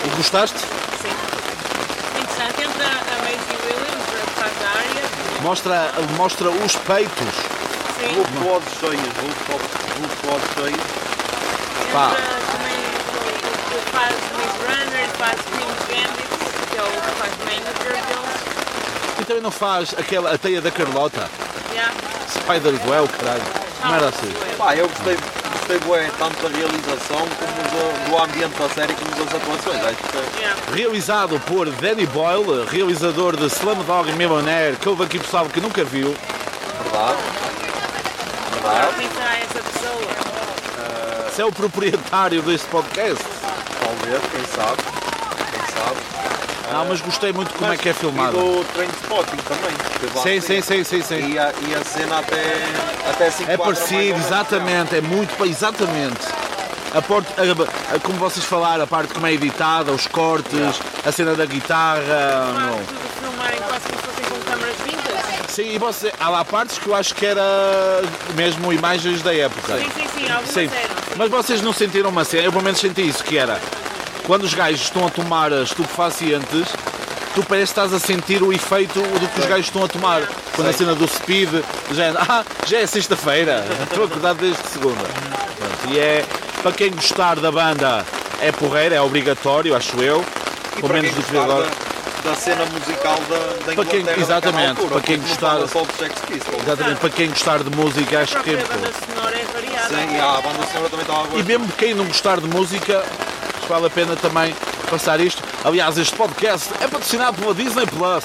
E 0.07 0.09
gostaste? 0.35 0.59
sim, 0.59 2.19
interessante. 2.19 2.63
Entra 2.63 2.85
a 2.85 3.23
Maisie 3.23 3.57
Williams, 3.63 4.03
a 4.11 4.41
faz 4.41 4.53
da 4.59 4.67
área. 4.67 5.03
Mostra, 5.41 5.93
mostra 6.17 6.49
os 6.49 6.75
peitos. 6.75 7.35
Sim, 7.95 8.09
cheios, 8.79 9.07
blue 9.13 9.35
pods, 9.47 9.69
blue 9.95 10.09
pods 10.23 10.53
cheios. 10.55 10.83
Pá. 11.93 12.11
entra 12.11 12.41
também 12.51 12.79
o 13.63 13.79
que 13.79 13.91
faz 13.91 14.15
Maze 14.35 14.59
Runner, 14.67 15.07
faz 15.17 15.39
Queen's 15.53 15.83
Gambit, 15.87 16.27
que 16.69 16.77
é 16.77 16.83
o 16.83 16.91
que 16.91 17.11
faz 17.17 17.33
manager 17.39 17.93
deles. 18.05 19.21
E 19.21 19.23
também 19.23 19.41
não 19.41 19.51
faz 19.51 19.95
aquela 19.97 20.33
a 20.33 20.37
teia 20.37 20.59
da 20.59 20.71
Carlota. 20.71 21.29
Yeah. 21.71 21.93
Spider-Well, 22.27 23.07
caralho. 23.07 23.43
Merda 23.89 24.09
assim. 24.09 24.33
Pá, 24.57 24.75
eu 24.75 24.89
gostei, 24.89 25.17
gostei 25.65 25.79
bué, 25.79 26.11
tanto 26.19 26.43
da 26.43 26.55
realização 26.55 27.17
como 27.17 27.55
do, 27.71 28.09
do 28.09 28.23
ambiente 28.23 28.57
da 28.59 28.69
série 28.69 28.93
como 28.93 29.09
das 29.11 29.33
atuações. 29.33 29.83
Acho 29.83 29.95
que 29.95 30.43
é. 30.43 30.75
Realizado 30.75 31.39
por 31.41 31.69
Danny 31.71 32.05
Boyle, 32.05 32.65
realizador 32.65 33.35
de 33.35 33.47
Slumdog 33.47 34.11
Millionaire, 34.13 34.75
que 34.77 34.87
houve 34.87 35.03
aqui 35.03 35.17
pessoal 35.17 35.47
que 35.47 35.59
nunca 35.59 35.83
viu. 35.83 36.15
verdade. 36.83 37.17
Verdade. 38.51 39.09
essa 39.41 39.59
pessoa? 39.59 41.31
Se 41.31 41.41
é 41.41 41.45
o 41.45 41.51
proprietário 41.51 42.41
deste 42.43 42.67
podcast. 42.67 43.23
Talvez, 43.81 44.21
quem 44.31 44.45
sabe. 44.55 44.94
Não, 46.75 46.85
mas 46.85 46.99
gostei 47.01 47.31
muito 47.31 47.53
como 47.53 47.71
é 47.71 47.77
que 47.77 47.87
é 47.89 47.93
filmado. 47.93 48.37
E 48.37 48.41
do 48.41 48.65
Train 48.73 48.89
Spotting 48.89 49.37
também. 49.37 50.21
Sim, 50.23 50.41
sim, 50.41 50.61
sim, 50.61 50.83
sim, 50.83 51.01
sim. 51.01 51.31
E 51.33 51.39
a, 51.39 51.53
e 51.67 51.73
a 51.75 51.83
cena 51.85 52.19
até, 52.19 52.43
até 53.09 53.31
se 53.31 53.43
É 53.49 53.55
parecido, 53.57 54.19
exatamente, 54.19 54.95
é 54.95 55.01
muito, 55.01 55.45
exatamente. 55.45 56.19
A 56.93 57.01
parte, 57.01 57.27
a- 57.39 57.95
a- 57.95 57.99
como 57.99 58.17
vocês 58.19 58.45
falaram, 58.45 58.83
a 58.83 58.87
parte 58.87 59.13
como 59.13 59.25
é 59.25 59.33
editada, 59.33 59.91
os 59.91 60.05
cortes, 60.07 60.79
a 61.05 61.11
cena 61.11 61.33
da 61.35 61.45
guitarra. 61.45 62.01
Não. 62.53 62.79
filmarem 63.21 63.59
quase 63.61 63.85
como 63.85 63.99
se 64.01 64.07
fossem 64.07 64.25
com 64.25 64.39
câmaras 64.51 64.75
vintage. 64.83 65.41
Sim, 65.47 65.75
e 65.75 65.77
você, 65.77 66.13
há 66.19 66.29
lá 66.29 66.43
partes 66.43 66.77
que 66.77 66.87
eu 66.87 66.95
acho 66.95 67.15
que 67.15 67.25
era 67.25 67.41
mesmo 68.35 68.71
imagens 68.73 69.21
da 69.21 69.33
época. 69.33 69.77
Sim, 69.77 69.89
sim, 69.95 70.07
sim, 70.13 70.29
algumas 70.31 70.49
Sim. 70.53 70.65
eram. 70.73 70.95
sim. 70.95 71.13
Mas 71.17 71.29
vocês 71.29 71.61
não 71.61 71.71
sentiram 71.73 72.09
uma 72.09 72.25
cena? 72.25 72.43
Eu 72.43 72.51
pelo 72.51 72.63
menos 72.63 72.79
senti 72.79 73.07
isso, 73.07 73.23
que 73.23 73.37
era 73.37 73.59
quando 74.25 74.43
os 74.43 74.53
gajos 74.53 74.81
estão 74.81 75.05
a 75.05 75.09
tomar 75.09 75.51
estupefacientes, 75.51 76.67
tu 77.33 77.43
parece 77.43 77.73
que 77.73 77.79
estás 77.79 77.93
a 77.93 77.99
sentir 77.99 78.41
o 78.41 78.51
efeito 78.51 78.99
do 79.01 79.27
que 79.29 79.39
os 79.39 79.45
gajos 79.45 79.65
estão 79.67 79.83
a 79.83 79.87
tomar. 79.87 80.21
Quando 80.55 80.69
a 80.69 80.73
cena 80.73 80.95
do 80.95 81.07
speed, 81.07 81.49
já 81.91 82.05
é, 82.05 82.13
ah, 82.17 82.43
já 82.65 82.77
é 82.79 82.87
sexta-feira, 82.87 83.65
estou 83.83 84.05
acordado 84.05 84.37
desde 84.37 84.61
segunda. 84.67 85.03
Pronto, 85.03 85.93
e 85.93 85.99
é, 85.99 86.25
para 86.63 86.71
quem 86.71 86.91
gostar 86.91 87.35
da 87.39 87.51
banda, 87.51 88.05
é 88.41 88.51
porreiro, 88.51 88.95
é 88.95 89.01
obrigatório, 89.01 89.75
acho 89.75 90.01
eu. 90.01 90.23
E 90.77 90.81
Pelo 90.81 90.93
menos 90.93 91.11
do 91.13 91.23
que 91.23 91.37
agora. 91.37 91.65
da, 92.23 92.29
da 92.31 92.35
cena 92.35 92.65
musical 92.65 93.17
da, 93.29 93.35
da 93.65 93.75
Para 93.75 93.85
quem- 93.85 93.99
Inglaterra 94.01 94.21
exatamente, 94.21 94.69
altura, 94.69 94.89
para 94.89 95.01
quem 95.01 95.19
gostar- 95.19 95.59
Pistols. 95.61 96.63
Exatamente, 96.63 96.99
para 96.99 97.09
quem 97.09 97.29
gostar 97.29 97.63
de 97.63 97.69
música, 97.75 98.17
A 98.17 98.21
acho 98.21 98.39
que 98.41 98.49
é 98.51 98.57
própria 98.57 98.77
banda 98.77 98.93
sonora 99.13 99.35
é 99.37 99.45
variada. 99.53 99.87
Sim, 99.89 100.19
a 100.19 100.41
banda 100.41 100.67
sonora 100.67 100.89
também 100.89 101.01
estava 101.05 101.35
a 101.35 101.39
E 101.39 101.43
mesmo 101.43 101.67
quem 101.77 101.93
não 101.93 102.05
gostar 102.05 102.39
de 102.41 102.47
música, 102.47 103.03
vale 103.67 103.87
a 103.87 103.89
pena 103.89 104.15
também 104.15 104.55
passar 104.89 105.19
isto. 105.19 105.41
Aliás, 105.63 105.97
este 105.97 106.15
podcast 106.15 106.69
é 106.81 106.87
patrocinado 106.87 107.37
pela 107.41 107.53
Disney 107.53 107.85
Plus. 107.87 108.23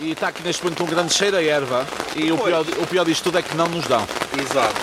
E 0.00 0.12
está 0.12 0.28
aqui 0.28 0.42
neste 0.42 0.62
momento 0.62 0.84
um 0.84 0.86
grande 0.86 1.14
cheiro 1.14 1.36
a 1.36 1.42
erva. 1.42 1.86
E 2.14 2.30
o 2.30 2.38
pior, 2.38 2.60
o 2.60 2.86
pior 2.86 3.04
disto 3.04 3.24
tudo 3.24 3.38
é 3.38 3.42
que 3.42 3.56
não 3.56 3.66
nos 3.66 3.86
dão. 3.86 4.06
Exato. 4.38 4.74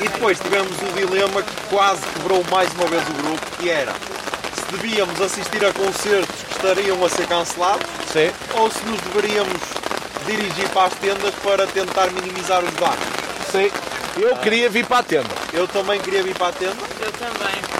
E 0.00 0.08
depois 0.08 0.38
tivemos 0.38 0.70
o 0.70 0.92
dilema 0.94 1.42
que 1.42 1.54
quase 1.70 2.02
quebrou 2.14 2.44
mais 2.50 2.72
uma 2.74 2.86
vez 2.86 3.02
o 3.08 3.12
grupo, 3.22 3.56
que 3.58 3.68
era 3.68 3.92
se 3.92 4.76
devíamos 4.76 5.20
assistir 5.20 5.64
a 5.64 5.72
concertos 5.72 6.42
que 6.42 6.52
estariam 6.52 7.04
a 7.04 7.08
ser 7.08 7.26
cancelados 7.26 7.86
Sim. 8.12 8.30
ou 8.54 8.70
se 8.70 8.84
nos 8.84 9.00
deveríamos 9.00 9.60
dirigir 10.26 10.68
para 10.70 10.86
as 10.86 10.94
tendas 10.94 11.34
para 11.42 11.66
tentar 11.66 12.10
minimizar 12.10 12.62
os 12.62 12.72
danos. 12.74 12.98
Sim. 13.50 13.70
Eu 14.20 14.36
queria 14.36 14.68
vir 14.68 14.84
para 14.84 14.98
a 14.98 15.02
tenda. 15.02 15.30
Eu 15.52 15.66
também 15.68 16.00
queria 16.00 16.22
vir 16.22 16.36
para 16.36 16.48
a 16.48 16.52
tenda. 16.52 16.76
Eu 17.00 17.12
também. 17.12 17.77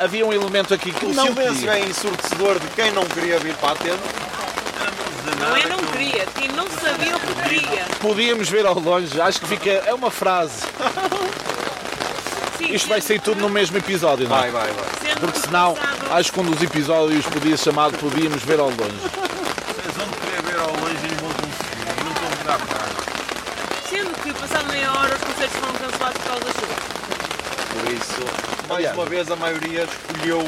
Havia 0.00 0.24
um 0.24 0.32
elemento 0.32 0.72
aqui 0.72 0.92
que 0.92 1.04
O 1.04 1.12
não 1.12 1.26
silêncio 1.26 1.70
é 1.70 1.80
ensurdecedor 1.80 2.58
de 2.58 2.66
quem 2.68 2.90
não 2.90 3.04
queria 3.04 3.38
vir 3.38 3.54
para 3.56 3.72
a 3.72 3.76
tenda. 3.76 3.98
Não 5.38 5.54
é 5.54 5.66
não 5.66 5.76
queria, 5.76 6.26
quem 6.38 6.48
não 6.48 6.66
sabia 6.70 7.14
o 7.14 7.20
que 7.20 7.34
queria. 7.42 7.84
Podíamos 8.00 8.48
ver 8.48 8.64
ao 8.64 8.78
longe, 8.78 9.20
acho 9.20 9.38
que 9.40 9.46
fica. 9.46 9.68
É 9.68 9.92
uma 9.92 10.10
frase. 10.10 10.62
Sim, 12.56 12.72
Isto 12.72 12.88
vai 12.88 13.02
sair 13.02 13.20
tudo 13.20 13.42
no 13.42 13.50
mesmo 13.50 13.76
episódio, 13.76 14.26
não 14.26 14.36
é? 14.38 14.50
Vai, 14.50 14.50
vai, 14.50 14.72
vai. 14.72 15.16
Porque 15.16 15.32
que 15.32 15.46
senão, 15.46 15.76
acho 16.12 16.32
que 16.32 16.40
um 16.40 16.44
dos 16.44 16.62
episódios 16.62 17.26
podia 17.26 17.58
ser 17.58 17.64
chamado 17.64 17.98
Podíamos 17.98 18.42
Ver 18.42 18.58
ao 18.58 18.70
Longe. 18.70 18.80
Vocês 18.80 19.96
vão 19.98 20.08
querer 20.08 20.42
ver 20.42 20.60
ao 20.60 20.70
longe 20.80 21.04
e 21.04 21.14
vão 21.20 21.30
conseguir. 21.30 22.04
Não 22.04 22.12
estão 22.12 22.26
a 22.26 22.34
virar 22.42 22.58
para 22.66 23.86
Sendo 23.86 24.22
que 24.22 24.32
passado 24.32 24.66
meia 24.72 24.90
hora 24.92 25.14
os 25.14 25.20
concertos 25.20 25.60
foram 25.60 25.74
cancelados 25.74 26.18
por 26.22 26.28
causa 26.30 26.44
da 26.44 26.52
chuva. 26.52 26.74
Por 27.74 27.92
isso, 27.92 28.59
mais 28.70 28.78
Aliás. 28.78 28.96
uma 28.96 29.04
vez 29.06 29.30
a 29.30 29.36
maioria 29.36 29.84
escolheu 29.84 30.46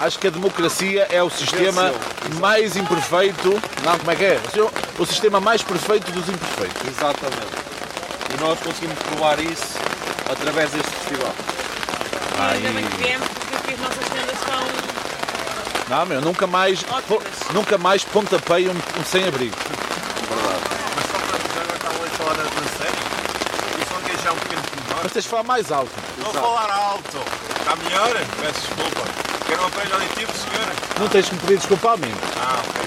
Acho 0.00 0.18
que 0.18 0.26
a 0.26 0.30
democracia 0.30 1.06
é 1.10 1.22
o 1.22 1.30
sistema 1.30 1.92
Venceu. 1.92 2.40
mais 2.40 2.76
imperfeito. 2.76 3.50
Não, 3.84 3.96
como 3.98 4.10
é 4.10 4.16
que 4.16 4.24
é? 4.24 4.40
O 4.98 5.06
sistema 5.06 5.40
mais 5.40 5.62
perfeito 5.62 6.10
dos 6.12 6.28
imperfeitos. 6.28 6.82
exatamente. 6.88 7.54
E 8.36 8.40
nós 8.42 8.58
conseguimos 8.58 8.98
provar 8.98 9.38
isso 9.38 9.78
através 10.30 10.70
deste 10.72 10.90
festival. 10.90 11.32
E 12.36 12.56
ainda 12.56 12.70
bem 12.70 12.84
que 12.86 12.96
viemos 12.96 13.28
porque 13.28 13.54
aqui 13.56 13.74
as 13.74 13.80
nossas 13.80 14.08
tendas 14.08 14.34
estão. 14.36 14.64
Não, 15.88 16.06
meu, 16.06 16.20
nunca 16.20 16.46
mais, 16.48 16.82
po- 16.82 17.22
nunca 17.52 17.78
mais 17.78 18.02
pontapeio 18.04 18.72
um, 18.72 19.00
um 19.00 19.04
sem-abrigo. 19.04 19.54
Mas 20.28 21.06
só 21.06 21.18
para 21.18 21.38
já 21.54 21.60
agora 21.62 21.76
estavam 21.76 22.04
a 22.04 22.08
falar 22.10 22.36
na 22.36 22.68
série. 22.78 22.98
E 23.80 23.84
só 23.88 23.96
queixar 24.10 24.32
um 24.32 24.38
Mas 25.04 25.12
tens 25.12 25.24
de 25.24 25.28
falar 25.28 25.42
mais 25.42 25.70
alto. 25.70 25.92
Estou 26.16 26.30
a 26.30 26.42
falar 26.42 26.70
alto. 26.74 27.18
Está 27.60 27.76
melhor? 27.76 28.08
Peço 28.40 28.60
desculpa. 28.60 29.02
Quero 29.46 29.62
um 29.62 29.66
aparelho 29.66 29.94
auditivo, 29.96 30.32
senhora? 30.32 30.72
Não 30.98 31.08
tens 31.08 31.28
que 31.28 31.34
me 31.34 31.40
pedir 31.42 31.58
desculpa 31.58 31.92
a 31.92 31.96
mim. 31.98 32.14
Ah, 32.40 32.62
ok. 32.66 32.82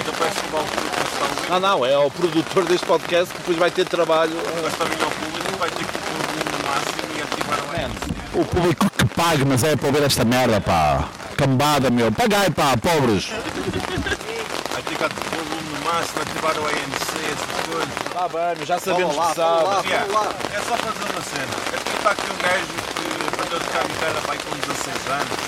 Então 0.00 0.14
peço 0.14 0.32
desculpa 0.32 0.58
ao 0.58 0.64
público 0.64 0.90
que 0.90 1.00
nos 1.00 1.12
está 1.12 1.24
a 1.24 1.28
ouvir. 1.28 1.50
Não, 1.50 1.60
não, 1.60 1.86
é 1.86 1.96
o 1.96 2.10
produtor 2.10 2.64
deste 2.64 2.84
podcast 2.84 3.32
que 3.32 3.38
depois 3.38 3.56
vai 3.56 3.70
ter 3.70 3.86
trabalho. 3.86 4.32
Mas 4.64 4.74
também 4.74 4.98
ao 5.00 5.10
público 5.12 5.58
vai 5.60 5.70
ter 5.70 5.84
que 5.84 5.92
pôr 5.92 6.18
o 6.18 6.66
máximo 6.66 7.08
e 7.16 7.22
ativar 7.22 7.60
lente. 7.72 7.98
O 8.34 8.44
público 8.44 8.90
que 8.90 9.04
pague, 9.14 9.44
mas 9.44 9.62
é 9.62 9.76
para 9.76 9.86
ouvir 9.86 10.02
esta 10.02 10.24
merda, 10.24 10.60
pá. 10.60 11.08
Cambada, 11.36 11.88
meu. 11.88 12.10
Pagai, 12.10 12.50
pá, 12.50 12.76
pobres. 12.76 13.28
Vai 13.28 14.82
ter 14.82 14.96
que 14.96 15.14
pôr 15.30 15.38
o 15.38 15.59
no 15.90 15.94
máximo, 15.94 16.22
ativar 16.22 16.56
o 16.58 16.66
ANC, 16.66 17.10
essas 17.34 17.66
coisas. 17.66 17.94
Está 18.06 18.28
bem, 18.28 18.66
já 18.66 18.78
sabemos 18.78 19.16
lá, 19.16 19.28
que 19.30 19.34
sabe. 19.34 19.64
lá. 19.64 19.82
Yeah. 19.84 20.12
lá. 20.12 20.34
É 20.54 20.60
só 20.62 20.76
para 20.76 20.90
dizer 20.92 21.10
uma 21.10 21.22
cena. 21.22 21.54
É 21.66 21.76
porque 21.76 21.96
está 21.98 22.10
aqui 22.10 22.26
um 22.30 22.38
gajo 22.38 22.74
que 22.94 23.06
aprendeu 23.26 23.56
a 23.56 23.60
tocar 23.60 23.84
guitarra 23.90 24.20
pai 24.26 24.38
com 24.38 24.50
16 24.54 25.06
anos, 25.10 25.40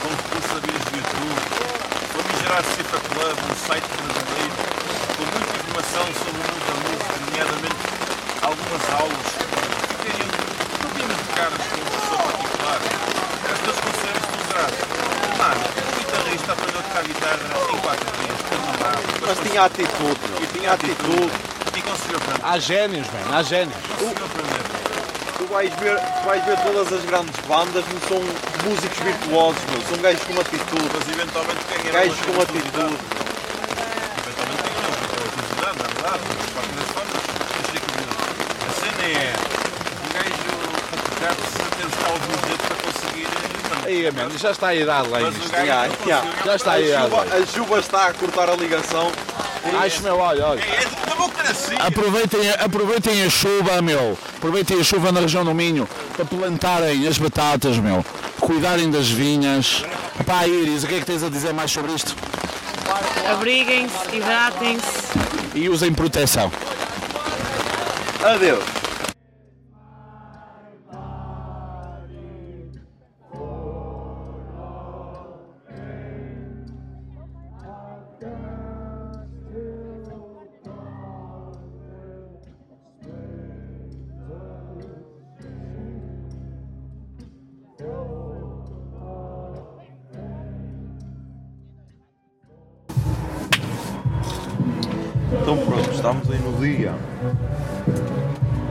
com 0.00 0.08
recurso 0.08 0.52
a 0.56 0.60
vídeos 0.64 0.84
do 0.88 0.96
YouTube, 0.96 1.42
foi 2.12 2.22
migerar 2.32 2.64
Cifra 2.64 3.00
Club, 3.12 3.36
um 3.44 3.56
site 3.68 3.88
brasileiro, 4.00 4.54
com 5.16 5.24
muita 5.36 5.52
informação 5.60 6.06
sobre 6.16 6.40
o 6.40 6.44
mundo 6.48 6.64
da 6.64 6.76
música, 6.80 7.14
nomeadamente 7.20 7.82
algumas 8.40 8.84
aulas 8.96 9.28
tínhamos 10.90 11.16
de 11.16 11.32
caras 11.36 11.60
com 11.60 11.76
um 11.76 11.84
professor 11.84 12.18
particular. 12.24 12.80
As 13.52 13.58
duas 13.60 13.78
conselhos 13.80 14.24
de 14.28 14.36
usar. 14.48 14.70
Mano, 15.38 15.60
o 15.60 15.98
guitarrista 15.98 16.52
aprendeu 16.52 16.80
a 16.80 16.82
tocar 16.82 17.02
guitarra 17.04 17.44
em 17.72 17.78
4 17.78 18.04
dias. 18.16 18.39
Mas 19.26 19.38
tinha 19.38 19.64
atitude, 19.64 20.20
meu. 20.30 20.42
E 20.42 20.46
tinha 20.58 20.72
atitude. 20.72 21.30
E 21.76 21.82
conseguiu 21.82 22.16
aprender. 22.16 22.40
Há 22.42 22.58
génios, 22.58 23.06
man, 23.08 23.36
há. 23.36 23.42
Conseguiu 23.42 24.24
aprender. 24.24 24.62
Tu 25.36 25.46
vais 25.46 25.72
ver, 25.74 25.96
tu 25.96 26.24
vais 26.24 26.44
ver 26.44 26.58
todas 26.62 26.92
as 26.92 27.04
grandes 27.04 27.36
bandas, 27.46 27.84
não 27.92 28.00
são 28.08 28.20
músicos 28.64 28.98
virtuosos, 28.98 29.62
meu. 29.70 29.80
São 29.88 29.98
gajos 30.02 30.22
com 30.24 30.40
atitude. 30.40 30.90
Mas 30.94 31.08
eventualmente 31.08 31.60
quem 31.68 31.88
era 31.88 32.00
Gajos 32.00 32.20
com 32.20 32.40
atitude. 32.40 32.96
Eventualmente 34.20 34.62
tem 34.62 34.74
uma 34.80 34.92
curiosidade, 35.08 35.78
na 35.78 35.88
verdade, 35.88 36.22
mas 36.28 36.46
de 36.46 36.52
qualquer 36.52 36.74
das 36.76 36.88
formas, 36.94 37.22
tens 37.30 37.66
de 37.66 37.72
ter 37.72 37.80
curiosidade. 37.84 38.40
A 38.60 38.72
cena 38.80 39.04
é 39.04 39.32
um 40.00 40.08
gajo 40.16 40.50
com 40.90 40.96
tocar 41.08 41.34
de 41.34 41.44
certeza 41.52 41.88
está 41.88 42.06
aos 42.10 42.20
meus 42.20 42.40
dedos 42.48 42.66
para 42.66 42.76
conseguir. 42.76 43.40
Aí, 43.90 44.38
já 44.38 44.50
está 44.52 44.68
a 44.68 44.74
idade 44.74 45.08
lá 45.08 45.20
Mas 45.20 45.34
o 45.34 45.38
nisto. 45.38 45.50
gajo 45.50 45.64
Yeah, 45.66 45.88
não 45.88 46.06
yeah. 46.06 46.22
conseguiu. 46.26 46.44
Já 46.46 46.56
está 46.56 46.70
A 46.70 46.74
aí 46.74 46.94
a 46.94 47.02
chuva, 47.02 47.26
idade. 47.26 47.42
a 47.42 47.46
chuva 47.46 47.78
está 47.80 48.06
a 48.06 48.12
cortar 48.14 48.48
a 48.50 48.54
ligação. 48.56 49.12
Acho, 49.82 50.02
meu, 50.02 50.16
olha, 50.18 50.46
olha. 50.46 50.60
É 50.60 50.84
de 50.84 51.10
democracia. 51.10 51.78
Aproveitem, 51.78 52.50
aproveitem 52.58 53.24
a 53.24 53.30
chuva, 53.30 53.82
meu. 53.82 54.16
Aproveitem 54.36 54.80
a 54.80 54.84
chuva 54.84 55.10
na 55.12 55.20
região 55.20 55.44
do 55.44 55.54
Minho 55.54 55.88
para 56.16 56.24
plantarem 56.24 57.06
as 57.06 57.18
batatas, 57.18 57.76
meu. 57.78 58.04
Cuidarem 58.40 58.90
das 58.90 59.08
vinhas. 59.08 59.84
Pá, 60.24 60.46
Iris, 60.46 60.84
o 60.84 60.86
que 60.86 60.94
é 60.94 60.98
que 61.00 61.06
tens 61.06 61.22
a 61.22 61.28
dizer 61.28 61.52
mais 61.52 61.70
sobre 61.70 61.92
isto? 61.92 62.14
Abriguem-se, 63.30 64.16
hidratem-se. 64.16 65.18
E 65.54 65.68
usem 65.68 65.92
proteção. 65.92 66.50
Adeus. 68.22 68.64
Estamos 96.10 96.30
aí 96.30 96.38
no 96.40 96.58
dia 96.58 96.92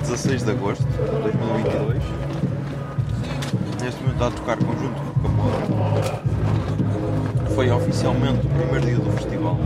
16 0.02 0.44
de 0.44 0.52
agosto 0.52 0.84
de 0.84 0.98
2022. 0.98 2.04
Neste 3.82 4.02
momento 4.02 4.14
está 4.14 4.28
a 4.28 4.32
tocar 4.32 4.58
conjunto 4.58 5.02
com 5.02 5.22
Camora. 5.22 6.22
Foi 7.56 7.72
oficialmente 7.72 8.46
o 8.46 8.50
primeiro 8.50 8.86
dia 8.86 8.98
do 8.98 9.12
festival. 9.12 9.58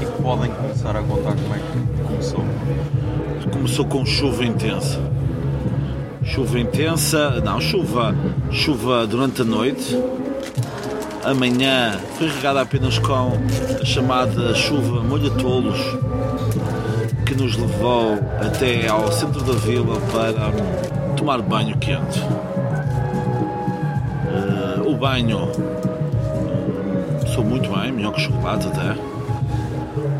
E 0.00 0.22
podem 0.22 0.50
começar 0.50 0.96
a 0.96 1.02
contar 1.02 1.34
como 1.34 1.54
é 1.54 1.58
que 1.58 2.02
começou. 2.04 2.44
Começou 3.52 3.84
com 3.84 4.06
chuva 4.06 4.44
intensa. 4.44 4.98
Chuva 6.24 6.58
intensa, 6.58 7.40
não, 7.42 7.60
chuva, 7.60 8.14
chuva 8.50 9.06
durante 9.06 9.42
a 9.42 9.44
noite. 9.44 9.98
Amanhã 11.24 12.00
foi 12.18 12.28
regada 12.28 12.62
apenas 12.62 12.98
com 12.98 13.12
a 13.12 13.84
chamada 13.84 14.54
chuva 14.54 15.02
molha-tolos, 15.02 15.78
que 17.32 17.42
nos 17.42 17.56
levou 17.56 18.18
até 18.40 18.86
ao 18.88 19.10
centro 19.10 19.42
da 19.42 19.54
vila 19.54 19.98
para 20.12 20.52
tomar 21.16 21.40
banho 21.40 21.76
quente. 21.78 22.20
Eh, 24.26 24.82
o 24.86 24.94
banho 24.94 25.48
eh, 27.22 27.26
sou 27.28 27.42
muito 27.42 27.70
bem, 27.70 27.90
melhor 27.92 28.12
que 28.12 28.20
chocolate 28.20 28.66
até. 28.66 28.94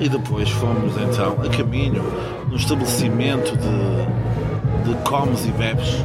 E 0.00 0.08
depois 0.08 0.48
fomos 0.48 0.94
então 0.96 1.36
a 1.44 1.48
caminho 1.54 2.02
no 2.48 2.56
estabelecimento 2.56 3.58
de, 3.58 4.88
de 4.88 4.94
comes 5.02 5.44
e 5.44 5.50
bebes. 5.50 6.02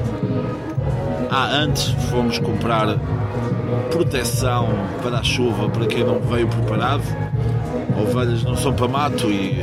Ah, 1.31 1.47
antes 1.53 1.89
fomos 2.09 2.37
comprar 2.39 2.97
proteção 3.91 4.67
para 5.01 5.19
a 5.19 5.23
chuva 5.23 5.69
para 5.69 5.85
quem 5.85 6.03
não 6.03 6.19
veio 6.19 6.49
preparado. 6.49 7.03
Ovelhas 7.97 8.43
não 8.43 8.57
são 8.57 8.73
para 8.73 8.87
mato 8.87 9.27
e, 9.29 9.61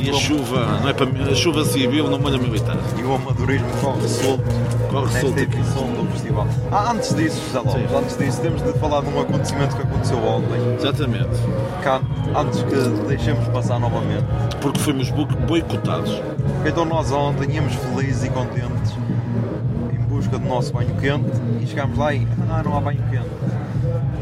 e 0.00 0.10
a 0.10 0.12
chuva 0.14 0.66
não 0.80 0.88
é 0.88 0.92
para 0.92 1.06
a 1.30 1.34
chuva 1.34 1.64
civil 1.64 2.08
não 2.10 2.18
molha 2.18 2.38
militar. 2.38 2.76
E 2.98 3.02
o 3.02 3.14
amadorismo 3.14 3.66
corre 3.80 4.08
solto 4.08 4.44
Corre 4.90 5.04
nesta 5.06 5.20
solto 5.20 5.40
aqui. 5.40 5.56
edição 5.58 5.86
do 5.92 6.10
festival. 6.12 6.46
Ah, 6.70 6.92
antes 6.92 7.14
disso, 7.14 7.40
José 7.46 7.58
Lopes, 7.58 7.72
Sim. 7.90 7.96
antes 7.96 8.16
disso, 8.18 8.40
temos 8.40 8.62
de 8.62 8.72
falar 8.78 9.00
de 9.02 9.08
um 9.08 9.20
acontecimento 9.20 9.76
que 9.76 9.82
aconteceu 9.82 10.18
ontem. 10.18 10.74
Exatamente. 10.78 11.28
An- 11.86 12.38
antes 12.40 12.62
que 12.62 13.06
deixemos 13.06 13.46
passar 13.48 13.78
novamente. 13.78 14.24
Porque 14.60 14.78
fomos 14.80 15.10
bo- 15.10 15.26
boicotados. 15.46 16.20
Então 16.66 16.84
nós 16.84 17.10
ontem 17.12 17.50
íamos 17.54 17.74
felizes 17.74 18.24
e 18.24 18.30
contentes 18.30 18.92
em 19.92 19.98
busca 20.04 20.38
do 20.38 20.46
nosso 20.48 20.72
banho 20.72 20.94
quente 20.96 21.30
e 21.60 21.66
chegámos 21.66 21.96
lá 21.98 22.12
e 22.14 22.26
ah, 22.50 22.62
não 22.64 22.76
há 22.76 22.80
banho 22.80 23.02
quente. 23.10 23.28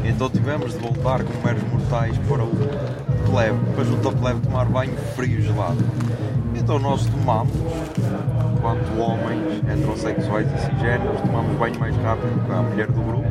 Então 0.03 0.29
tivemos 0.29 0.73
de 0.73 0.79
voltar 0.79 1.23
como 1.23 1.43
meros 1.43 1.63
mortais 1.71 2.17
para 2.27 2.43
o 2.43 2.51
plebe, 3.29 3.57
para 3.75 3.83
junto 3.83 4.07
ao 4.07 4.13
plebe 4.13 4.39
tomar 4.41 4.65
banho 4.65 4.95
frio 5.15 5.41
gelado. 5.41 5.77
Então 6.55 6.79
nós 6.79 7.05
tomamos, 7.05 7.53
enquanto 8.55 8.99
homens 8.99 9.63
heterossexuais 9.69 10.47
e 10.47 10.57
cisgêneros, 10.59 11.21
tomamos 11.21 11.55
banho 11.57 11.79
mais 11.79 11.95
rápido 11.97 12.45
que 12.45 12.51
a 12.51 12.61
mulher 12.61 12.87
do 12.87 13.01
grupo. 13.01 13.27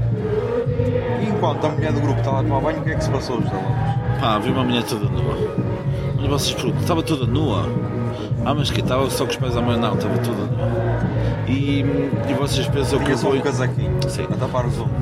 E 1.21 1.29
enquanto 1.29 1.65
a 1.67 1.69
mulher 1.71 1.93
do 1.93 2.01
grupo 2.01 2.19
estava 2.19 2.41
a 2.41 2.43
tomar 2.43 2.61
banho, 2.61 2.81
o 2.81 2.83
que 2.83 2.91
é 2.91 2.95
que 2.95 3.05
se 3.05 3.11
passou, 3.11 3.43
José 3.43 3.55
Lopes? 3.55 4.21
Pá, 4.21 4.39
vi 4.39 4.51
uma 4.51 4.65
mulher 4.65 4.83
toda 4.85 5.09
nua. 5.09 5.37
Mas 6.17 6.27
vocês 6.29 6.55
perguntam, 6.55 6.81
estava 6.81 7.03
toda 7.03 7.27
nua? 7.27 7.69
Ah, 8.45 8.55
mas 8.55 8.71
que 8.71 8.81
estava 8.81 9.11
só 9.11 9.25
com 9.25 9.31
os 9.31 9.37
pés 9.37 9.57
à 9.57 9.61
mão? 9.61 9.77
Não, 9.77 9.95
estava 9.95 10.19
toda 10.19 10.47
nua. 10.47 11.07
E, 11.49 11.81
e 12.29 12.35
vocês 12.39 12.67
pensam 12.69 12.99
que 12.99 13.11
eu 13.11 13.17
Tinha 13.17 13.31
vou... 13.31 13.35
um 13.39 13.41
casaquinho 13.41 13.99
Sim. 14.09 14.25
a 14.25 14.37
tapar 14.37 14.67
os 14.67 14.79
ombros. 14.79 14.97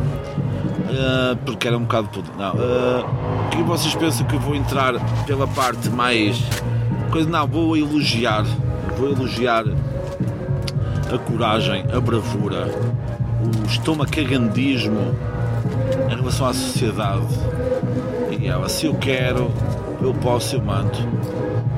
Ah, 0.98 1.36
porque 1.44 1.68
era 1.68 1.76
um 1.76 1.82
bocado 1.82 2.08
puto. 2.08 2.30
Não. 2.38 2.54
ah, 2.56 3.04
e 3.58 3.62
vocês 3.62 3.94
pensam 3.94 4.26
que 4.26 4.34
eu 4.34 4.40
vou 4.40 4.54
entrar 4.54 4.94
pela 5.26 5.46
parte 5.46 5.88
mais. 5.90 6.40
Coisa, 7.10 7.28
não, 7.28 7.46
vou 7.46 7.76
elogiar. 7.76 8.44
Vou 8.96 9.10
elogiar 9.10 9.64
a 11.12 11.18
coragem, 11.18 11.84
a 11.92 12.00
bravura, 12.00 12.66
o 13.42 13.66
estomacagandismo 13.66 15.14
em 16.10 16.16
relação 16.16 16.46
à 16.46 16.54
sociedade. 16.54 17.26
E 18.30 18.46
ela, 18.46 18.68
se 18.68 18.86
eu 18.86 18.94
quero, 18.94 19.50
eu 20.00 20.14
posso, 20.14 20.56
eu 20.56 20.62
mando. 20.62 20.98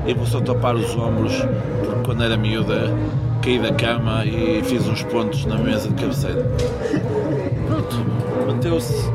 Eu 0.05 0.15
vou 0.15 0.25
só 0.25 0.39
tapar 0.39 0.75
os 0.75 0.95
ombros, 0.95 1.33
porque 1.83 2.03
quando 2.05 2.23
era 2.23 2.37
miúda 2.37 2.93
caí 3.41 3.59
da 3.59 3.73
cama 3.73 4.25
e 4.25 4.61
fiz 4.63 4.87
uns 4.87 5.03
pontos 5.03 5.45
na 5.45 5.57
mesa 5.57 5.89
de 5.89 5.95
cabeceira. 5.95 6.43
Pronto, 7.67 8.26
meteu-se 8.67 9.11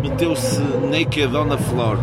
meteu-se 0.00 0.60
naked 0.88 1.34
on 1.36 1.48
the 1.48 1.56
floor. 1.56 1.98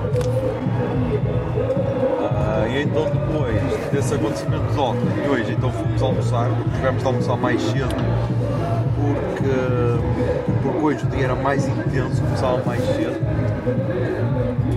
Ah, 2.19 2.67
e 2.67 2.83
então 2.83 3.05
depois 3.05 3.91
desse 3.91 4.13
acontecimento 4.13 4.73
de 4.73 4.77
ontem 4.79 5.25
e 5.25 5.29
hoje, 5.29 5.53
então 5.53 5.71
fomos 5.71 6.01
almoçar, 6.01 6.49
porque 6.49 6.69
tivemos 6.75 7.01
de 7.01 7.07
almoçar 7.07 7.37
mais 7.37 7.61
cedo, 7.61 7.95
porque, 8.97 10.61
porque 10.61 10.77
hoje 10.77 11.05
o 11.05 11.07
dia 11.07 11.23
era 11.25 11.35
mais 11.35 11.65
intenso, 11.65 12.21
começava 12.21 12.61
mais 12.65 12.83
cedo. 12.83 13.21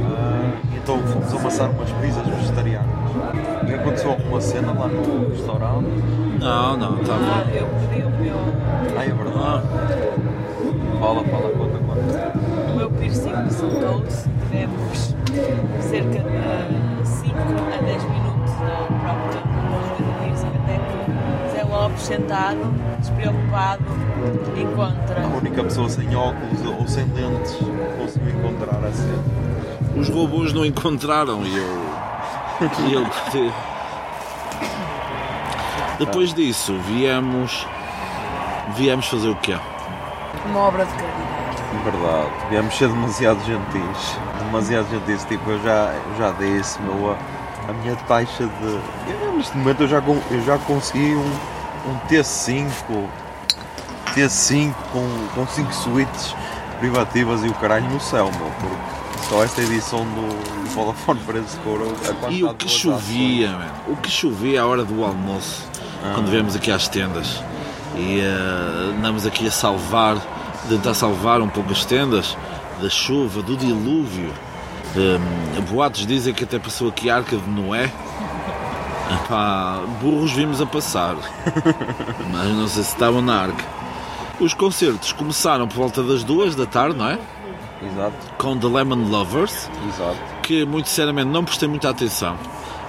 Ah, 0.07 0.53
e 0.73 0.77
então 0.77 0.99
fomos 0.99 1.35
amassar 1.35 1.71
umas 1.71 1.91
pizzas 1.91 2.27
vegetarianas. 2.27 2.95
E 3.69 3.75
aconteceu 3.75 4.11
alguma 4.11 4.41
cena 4.41 4.73
lá 4.73 4.87
no 4.87 5.31
restaurante? 5.31 5.89
Não, 6.39 6.77
não, 6.77 6.97
tá 6.97 7.03
estava. 7.03 7.51
Eu 7.53 7.67
pedi 7.67 8.03
o 8.03 8.11
meu, 8.11 8.37
Ah, 8.97 9.05
é 9.05 9.11
verdade. 9.11 9.65
Fala, 11.01 11.25
fala, 11.25 11.53
soltou-se. 13.71 14.29
Tivemos 14.47 15.15
cerca 15.81 16.19
de 16.21 17.09
5 17.09 17.37
a 17.39 17.83
10 17.83 18.05
minutos 18.05 18.53
procura 18.55 19.41
do 19.99 20.19
piercing 20.21 20.47
até 20.49 20.79
que 20.79 21.57
Zé 21.57 21.65
Lopes, 21.65 22.03
sentado, 22.03 22.75
despreocupado, 22.99 23.85
encontra. 24.57 25.25
A 25.25 25.37
única 25.37 25.65
pessoa 25.65 25.89
sem 25.89 26.15
óculos 26.15 26.65
ou 26.79 26.87
sem 26.87 27.05
lentes 27.07 27.57
conseguiu 27.99 28.39
encontrar 28.39 28.85
a 28.85 28.93
cena. 28.93 29.25
Os 29.97 30.09
robôs 30.09 30.53
não 30.53 30.65
encontraram 30.65 31.45
e 31.45 31.57
eu. 31.57 31.85
E 32.89 32.93
eu. 32.93 33.07
Depois 35.99 36.35
disso, 36.35 36.77
viemos. 36.87 37.67
Viemos 38.77 39.07
fazer 39.07 39.29
o 39.29 39.37
quê? 39.37 39.57
Uma 40.47 40.61
obra 40.61 40.85
de 40.85 40.93
caridade. 40.93 41.14
Verdade, 41.85 42.30
viemos 42.51 42.76
ser 42.76 42.89
demasiado 42.89 43.39
gentis. 43.45 44.18
Demasiado 44.39 44.89
gentis. 44.91 45.24
Tipo, 45.24 45.51
eu 45.51 45.62
já, 45.62 45.93
eu 45.93 46.18
já 46.18 46.30
dei 46.32 46.57
esse 46.57 46.80
meu. 46.80 47.16
A, 47.68 47.72
minha 47.74 47.95
taxa 47.97 48.47
de. 48.47 48.80
Eu, 49.11 49.32
neste 49.37 49.57
momento 49.57 49.82
eu 49.82 49.89
já, 49.89 50.03
eu 50.30 50.43
já 50.45 50.59
consegui 50.59 51.14
um, 51.14 51.30
um 51.91 51.99
T5. 52.09 52.68
T5 54.14 54.72
com, 54.93 55.28
com 55.35 55.47
5 55.47 55.72
suítes 55.72 56.35
privativas 56.78 57.45
e 57.45 57.49
o 57.49 57.55
caralho 57.55 57.89
no 57.91 58.01
céu, 58.01 58.30
meu. 58.39 58.51
Porque 58.61 59.28
só 59.28 59.45
esta 59.45 59.61
edição 59.61 60.05
do, 60.05 60.64
Vodafone 60.74 61.20
Preço 61.20 61.57
Couro. 61.61 61.85
a 61.85 62.14
quantidade 62.14 62.35
E 62.35 62.45
o 62.45 62.55
que 62.55 62.68
chovia, 62.68 63.51
mano. 63.53 63.72
O 63.89 63.97
que 63.97 64.11
chovia 64.11 64.62
à 64.62 64.66
hora 64.66 64.85
do 64.85 65.05
almoço, 65.05 65.64
quando 66.14 66.30
viemos 66.30 66.57
aqui 66.57 66.70
às 66.70 66.89
tendas. 66.89 67.43
E 67.97 68.20
eh, 68.20 68.93
andamos 68.97 69.24
aqui 69.24 69.47
a 69.47 69.51
salvar, 69.53 70.16
tentar 70.69 70.95
salvar 70.95 71.41
um 71.41 71.49
pouco 71.49 71.73
as 71.73 71.85
tendas 71.85 72.37
da 72.81 72.89
chuva, 72.89 73.43
do 73.43 73.57
dilúvio. 73.57 74.33
Eh, 74.97 75.61
boatos 75.71 76.07
dizem 76.07 76.33
que 76.33 76.45
até 76.45 76.59
passou 76.59 76.89
aqui 76.89 77.11
a 77.11 77.17
arca 77.17 77.37
de 77.37 77.49
Noé. 77.49 77.91
Epá, 79.12 79.81
burros 80.01 80.33
vimos 80.33 80.61
a 80.61 80.67
passar, 80.67 81.15
mas 82.33 82.49
não 82.49 82.67
sei 82.67 82.83
se 82.83 82.93
estavam 82.93 83.21
na 83.21 83.43
arca. 83.43 83.65
Os 84.41 84.55
concertos 84.55 85.12
começaram 85.12 85.69
por 85.69 85.77
volta 85.77 86.03
das 86.03 86.25
duas 86.25 86.55
da 86.57 86.67
tarde, 86.67 86.97
não 86.97 87.09
é? 87.09 87.19
Exato, 87.83 88.17
Com 88.39 88.57
The 88.57 88.67
Lemon 88.67 89.09
Lovers 89.11 89.69
exato. 89.89 90.17
que 90.43 90.65
muito 90.65 90.89
sinceramente 90.89 91.29
não 91.29 91.45
prestei 91.45 91.69
muita 91.69 91.91
atenção. 91.91 92.37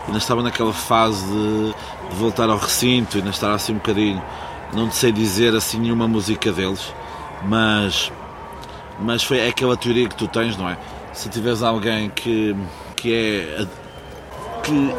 Ainda 0.07 0.17
estava 0.19 0.41
naquela 0.41 0.71
fase 0.71 1.25
de, 1.25 1.73
de 2.09 2.15
voltar 2.15 2.49
ao 2.49 2.57
recinto, 2.57 3.17
ainda 3.17 3.29
estar 3.31 3.53
assim 3.53 3.73
um 3.73 3.77
bocadinho. 3.77 4.21
Não 4.73 4.89
sei 4.89 5.11
dizer 5.11 5.53
assim 5.55 5.79
nenhuma 5.79 6.07
música 6.07 6.51
deles, 6.51 6.93
mas, 7.43 8.11
mas 8.99 9.23
foi 9.23 9.47
aquela 9.47 9.75
teoria 9.77 10.07
que 10.07 10.15
tu 10.15 10.27
tens, 10.27 10.57
não 10.57 10.69
é? 10.69 10.77
Se 11.13 11.29
tiveres 11.29 11.63
alguém 11.63 12.09
que, 12.09 12.55
que 12.95 13.13
é 13.13 13.67
que 14.63 14.95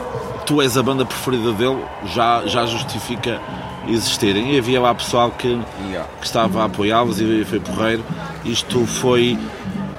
tu 0.46 0.62
és 0.62 0.76
a 0.76 0.82
banda 0.82 1.04
preferida 1.04 1.52
dele, 1.52 1.82
já, 2.14 2.46
já 2.46 2.64
justifica 2.66 3.40
existirem. 3.88 4.54
E 4.54 4.58
havia 4.58 4.80
lá 4.80 4.94
pessoal 4.94 5.30
que, 5.32 5.58
que 6.20 6.26
estava 6.26 6.62
a 6.62 6.64
apoiá-los 6.66 7.20
e 7.20 7.44
foi 7.44 7.60
porreiro. 7.60 8.04
Isto 8.44 8.86
foi 8.86 9.38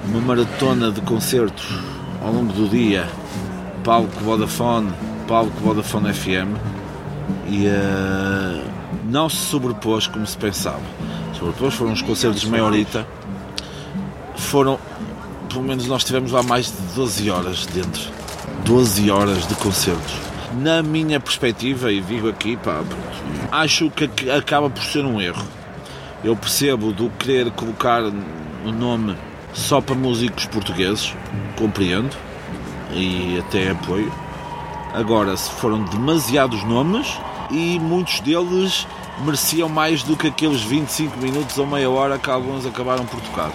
uma 0.06 0.20
maratona 0.20 0.90
de 0.90 1.00
concertos 1.02 1.66
ao 2.24 2.32
longo 2.32 2.52
do 2.52 2.68
dia, 2.68 3.06
palco 3.84 4.18
Vodafone, 4.20 4.92
palco 5.26 5.52
Vodafone 5.60 6.12
FM 6.12 6.56
e 7.46 7.66
eh, 7.66 8.62
não 9.04 9.28
se 9.28 9.36
sobrepôs 9.36 10.06
como 10.06 10.26
se 10.26 10.36
pensava. 10.36 10.82
Sobrepôs 11.38 11.74
foram 11.74 11.92
uns 11.92 12.02
concertos 12.02 12.40
de 12.40 12.48
meia 12.48 12.64
horita. 12.64 13.06
Foram, 14.36 14.78
pelo 15.48 15.62
menos 15.62 15.86
nós 15.86 16.04
tivemos 16.04 16.32
lá 16.32 16.42
mais 16.42 16.66
de 16.66 16.94
12 16.94 17.30
horas 17.30 17.66
dentro. 17.66 18.02
12 18.64 19.10
horas 19.10 19.46
de 19.46 19.54
concertos. 19.56 20.14
Na 20.60 20.82
minha 20.82 21.20
perspectiva, 21.20 21.92
e 21.92 22.00
digo 22.00 22.28
aqui, 22.28 22.56
pá, 22.56 22.82
acho 23.52 23.90
que 23.90 24.04
ac- 24.04 24.30
acaba 24.30 24.68
por 24.70 24.82
ser 24.82 25.04
um 25.04 25.20
erro. 25.20 25.42
Eu 26.24 26.34
percebo 26.34 26.92
do 26.92 27.10
querer 27.10 27.50
colocar 27.52 28.02
o 28.02 28.72
nome 28.72 29.16
só 29.52 29.80
para 29.80 29.94
músicos 29.94 30.46
portugueses, 30.46 31.14
compreendo 31.56 32.10
e 32.92 33.38
até 33.38 33.70
apoio. 33.70 34.12
Agora, 34.94 35.36
se 35.36 35.50
foram 35.50 35.84
demasiados 35.84 36.64
nomes 36.64 37.06
e 37.50 37.78
muitos 37.78 38.20
deles 38.20 38.86
mereciam 39.24 39.68
mais 39.68 40.02
do 40.02 40.16
que 40.16 40.28
aqueles 40.28 40.62
25 40.62 41.16
minutos 41.18 41.58
ou 41.58 41.66
meia 41.66 41.90
hora 41.90 42.18
que 42.18 42.30
alguns 42.30 42.64
acabaram 42.66 43.04
por 43.06 43.20
tocar. 43.20 43.50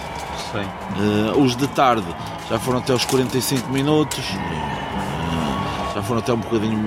Sim. 0.51 0.59
Eh, 0.61 1.33
os 1.37 1.55
de 1.55 1.67
tarde 1.67 2.05
já 2.49 2.59
foram 2.59 2.79
até 2.79 2.93
os 2.93 3.05
45 3.05 3.69
minutos, 3.69 4.19
eh, 4.19 5.93
já 5.95 6.01
foram 6.03 6.19
até 6.19 6.33
um 6.33 6.37
bocadinho 6.37 6.77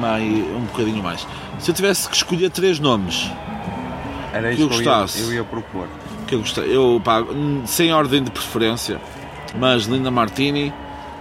mais, 0.00 0.22
um 0.24 0.60
bocadinho 0.66 1.02
mais. 1.02 1.26
Se 1.58 1.70
eu 1.70 1.74
tivesse 1.74 2.08
que 2.08 2.16
escolher 2.16 2.50
três 2.50 2.78
nomes 2.80 3.30
Era 4.32 4.54
Que 4.54 4.62
eu 4.62 4.68
que 4.68 4.74
eu 4.74 4.82
ia, 4.82 4.84
gostasse. 4.90 5.20
eu 5.22 5.32
ia 5.32 5.44
propor. 5.44 5.86
que 6.26 6.34
eu 6.34 6.40
gostei, 6.40 6.76
eu 6.76 7.00
pá, 7.04 7.20
hum, 7.20 7.62
sem 7.66 7.92
ordem 7.92 8.22
de 8.22 8.30
preferência, 8.30 9.00
mas 9.58 9.84
Linda 9.84 10.10
Martini, 10.10 10.72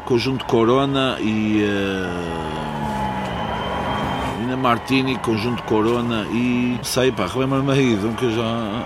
Conjunto 0.06 0.46
Corona 0.46 1.18
e 1.20 1.64
Linda 1.64 2.83
Martini, 4.64 5.18
Conjunto 5.18 5.62
Corona 5.64 6.26
e 6.32 6.80
sei 6.84 7.12
pá, 7.12 7.28
relembra-me 7.28 7.72
aí 7.72 7.96
de 7.98 8.06
um 8.08 8.14
que 8.14 8.24
eu 8.26 8.32
já 8.32 8.84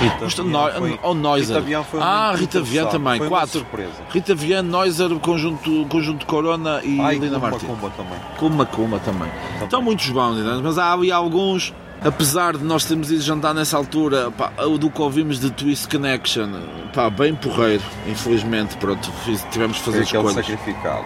Rita 0.00 0.24
Isto 0.26 0.44
foi- 0.78 0.98
ou 1.02 1.14
Neuser. 1.14 1.56
Rita 1.56 1.60
Vian 1.60 1.82
foi 1.84 2.00
Ah, 2.02 2.28
muito 2.30 2.40
Rita 2.40 2.60
Vian 2.62 2.86
também, 2.86 3.18
Foi 3.18 3.28
quatro. 3.28 3.50
surpresa. 3.60 3.92
Rita 4.10 4.34
Vian, 4.34 4.62
Neuser, 4.62 5.08
Conjunto, 5.20 5.86
Conjunto 5.88 6.26
Corona 6.26 6.80
e 6.82 7.00
Ai, 7.00 7.14
Linda 7.14 7.34
Kumba, 7.36 7.50
Martini. 7.50 7.72
Kumba 7.72 7.90
também. 7.96 8.18
Kuma 8.38 8.66
Kuma 8.66 8.98
também. 8.98 9.28
Estão 9.62 9.80
muitos 9.80 10.08
bons, 10.10 10.38
entende? 10.38 10.60
mas 10.62 10.78
há 10.78 10.92
ali 10.92 11.12
alguns, 11.12 11.72
apesar 12.04 12.56
de 12.56 12.64
nós 12.64 12.84
termos 12.84 13.10
ido 13.10 13.22
jantar 13.22 13.54
nessa 13.54 13.76
altura, 13.76 14.30
pá, 14.32 14.50
o 14.64 14.76
do 14.76 14.90
que 14.90 15.00
ouvimos 15.00 15.38
de 15.38 15.50
Twist 15.52 15.88
Connection, 15.88 16.48
pá, 16.92 17.08
bem 17.08 17.34
porreiro, 17.34 17.82
infelizmente, 18.08 18.76
pronto, 18.78 19.08
fiz- 19.24 19.46
tivemos 19.52 19.76
de 19.76 19.82
fazer 19.84 20.02
escolhas. 20.02 20.34
sacrificado. 20.34 21.04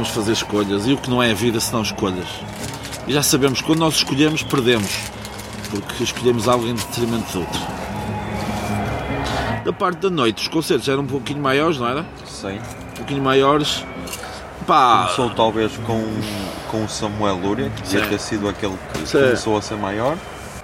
De 0.00 0.10
fazer 0.10 0.32
escolhas, 0.32 0.86
e 0.86 0.92
o 0.92 0.96
que 0.96 1.10
não 1.10 1.22
é 1.22 1.30
a 1.30 1.34
vida 1.34 1.60
se 1.60 1.72
não 1.72 1.82
escolhas. 1.82 2.26
E 3.06 3.12
já 3.12 3.22
sabemos, 3.22 3.60
quando 3.60 3.80
nós 3.80 3.94
escolhemos, 3.96 4.42
perdemos. 4.42 4.90
porque 5.70 6.02
escolhemos 6.02 6.48
algo 6.48 6.66
em 6.66 6.74
detrimento 6.74 7.30
de 7.30 7.38
outro. 7.38 7.60
Da 9.64 9.72
parte 9.72 9.98
da 9.98 10.10
noite, 10.10 10.42
os 10.42 10.48
concertos 10.48 10.88
eram 10.88 11.02
um 11.02 11.06
pouquinho 11.06 11.40
maiores, 11.40 11.78
não 11.78 11.86
era? 11.86 12.04
Sim. 12.26 12.58
Um 12.58 12.96
pouquinho 12.96 13.22
maiores. 13.22 13.84
Pá, 14.66 15.02
Começou 15.04 15.30
talvez 15.30 15.72
com, 15.86 16.04
com 16.70 16.84
o 16.84 16.88
Samuel 16.88 17.36
Lúria, 17.36 17.70
que 17.70 17.82
devia 17.82 18.06
ter 18.08 18.18
sido 18.18 18.48
aquele 18.48 18.76
que 18.94 19.06
Sim. 19.06 19.18
começou 19.18 19.56
a 19.56 19.62
ser 19.62 19.76
maior. 19.76 20.16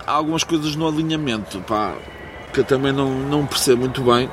há 0.06 0.12
algumas 0.12 0.42
coisas 0.44 0.74
no 0.76 0.88
alinhamento, 0.88 1.60
pá, 1.60 1.94
que 2.52 2.60
eu 2.60 2.64
também 2.64 2.92
não, 2.92 3.10
não 3.10 3.44
percebo 3.46 3.80
muito 3.80 4.02
bem, 4.02 4.28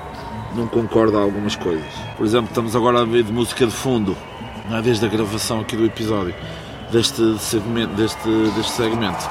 não 0.55 0.67
concordo 0.67 1.17
a 1.17 1.21
algumas 1.21 1.55
coisas. 1.55 1.85
Por 2.17 2.25
exemplo, 2.25 2.47
estamos 2.49 2.75
agora 2.75 3.01
a 3.01 3.05
ver 3.05 3.23
de 3.23 3.31
música 3.33 3.65
de 3.65 3.71
fundo, 3.73 4.15
não 4.69 4.77
é? 4.77 4.81
desde 4.81 5.05
a 5.05 5.09
gravação 5.09 5.59
aqui 5.61 5.75
do 5.75 5.85
episódio, 5.85 6.33
deste 6.91 7.37
segmento, 7.39 7.93
deste, 7.93 8.29
deste 8.55 8.71
segmento. 8.71 9.29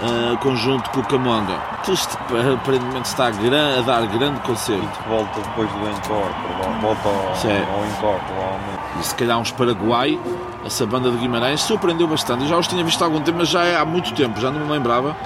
ah, 0.00 0.36
conjunto 0.40 0.90
com 0.90 1.00
o 1.00 1.04
Camonga, 1.04 1.58
que 1.84 1.92
isto 1.92 2.16
aparentemente 2.54 3.08
está 3.08 3.26
a, 3.26 3.30
gran- 3.30 3.78
a 3.78 3.82
dar 3.82 4.06
grande 4.06 4.40
concerto. 4.40 4.86
Que 5.02 5.08
volta 5.08 5.40
depois 5.40 5.68
do 5.70 5.78
encore, 5.88 6.34
volta 6.80 7.08
ao, 7.08 7.34
ao 7.78 7.84
encore, 7.86 8.20
provavelmente. 8.26 9.00
e 9.00 9.02
se 9.04 9.14
calhar 9.14 9.38
uns 9.38 9.50
Paraguai, 9.52 10.18
essa 10.64 10.84
banda 10.86 11.10
de 11.10 11.16
Guimarães, 11.18 11.60
surpreendeu 11.62 12.06
bastante. 12.06 12.42
Eu 12.42 12.48
já 12.48 12.56
os 12.58 12.66
tinha 12.68 12.84
visto 12.84 13.02
há 13.02 13.06
algum 13.06 13.20
tempo, 13.20 13.38
mas 13.38 13.48
já 13.48 13.64
é 13.64 13.76
há 13.76 13.84
muito 13.84 14.12
tempo, 14.14 14.40
já 14.40 14.50
não 14.50 14.66
me 14.66 14.72
lembrava. 14.72 15.16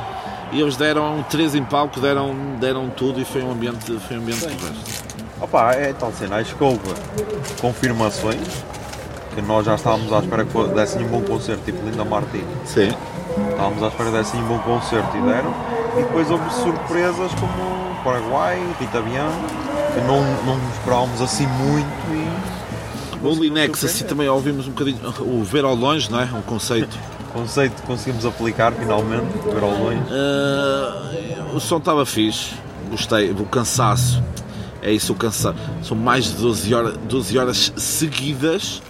E 0.53 0.61
eles 0.61 0.77
deram 0.77 1.25
três 1.31 1.55
em 1.55 1.65
palco, 1.65 1.99
deram, 1.99 2.35
deram 2.61 2.91
tudo 2.91 3.19
e 3.21 3.25
foi 3.25 3.43
um 3.43 3.53
ambiente, 3.53 3.99
foi 4.07 4.19
um 4.19 4.21
ambiente. 4.21 4.47
Opa, 5.41 5.73
é 5.73 5.93
tal 5.95 6.13
cena, 6.13 6.37
acho 6.37 6.55
que 6.55 6.63
houve 6.63 6.79
confirmações 7.61 8.39
que 9.35 9.43
nós 9.43 9.67
já 9.67 9.75
estávamos 9.75 10.13
à 10.13 10.19
espera 10.19 10.45
que 10.45 10.69
dessem 10.75 11.05
um 11.05 11.09
bom 11.09 11.23
concerto, 11.23 11.65
tipo 11.65 11.85
Linda 11.85 12.05
Martin. 12.05 12.45
Sim. 12.65 12.93
Estávamos 13.51 13.83
à 13.83 13.89
espera 13.89 14.11
que 14.11 14.17
dessem 14.17 14.41
um 14.41 14.47
bom 14.47 14.59
concerto 14.59 15.17
e 15.17 15.23
deram. 15.23 15.55
E 15.97 16.03
depois 16.03 16.31
houve 16.31 16.51
surpresas 16.55 17.33
como 17.35 17.83
Paraguai, 18.03 18.59
Rita 18.81 19.03
que 19.03 20.01
não, 20.01 20.23
não 20.45 20.59
esperávamos 20.73 21.21
assim 21.21 21.47
muito 21.47 21.87
e 22.11 23.27
O 23.27 23.35
Linex, 23.35 23.85
assim 23.85 24.05
também 24.05 24.29
ouvimos 24.29 24.67
um 24.67 24.71
bocadinho 24.71 24.99
o 25.21 25.45
ver 25.45 25.65
ao 25.65 25.75
longe, 25.75 26.11
não 26.11 26.21
é? 26.21 26.25
Um 26.25 26.43
conceito. 26.43 26.99
conceito 27.33 27.81
que 27.81 27.83
conseguimos 27.83 28.27
aplicar 28.27 28.73
finalmente, 28.73 29.27
ver 29.53 29.63
ao 29.63 29.71
longe. 29.71 30.03
Ah, 30.11 31.55
o 31.55 31.61
som 31.61 31.77
estava 31.77 32.05
fixe, 32.05 32.55
gostei, 32.91 33.31
o 33.31 33.45
cansaço. 33.45 34.23
É 34.83 34.91
isso, 34.91 35.13
o 35.13 35.17
cansaço. 35.17 35.57
São 35.83 35.97
mais 35.97 36.25
de 36.25 36.33
12 36.35 36.75
horas, 36.75 36.97
12 37.09 37.39
horas 37.39 37.73
seguidas 37.77 38.83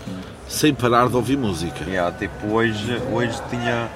sem 0.53 0.75
parar 0.75 1.09
de 1.09 1.17
ouvir 1.17 1.37
música. 1.39 1.83
Yeah, 1.89 2.15
tipo, 2.17 2.47
hoje, 2.53 3.01
hoje 3.11 3.41
tinha 3.49 3.89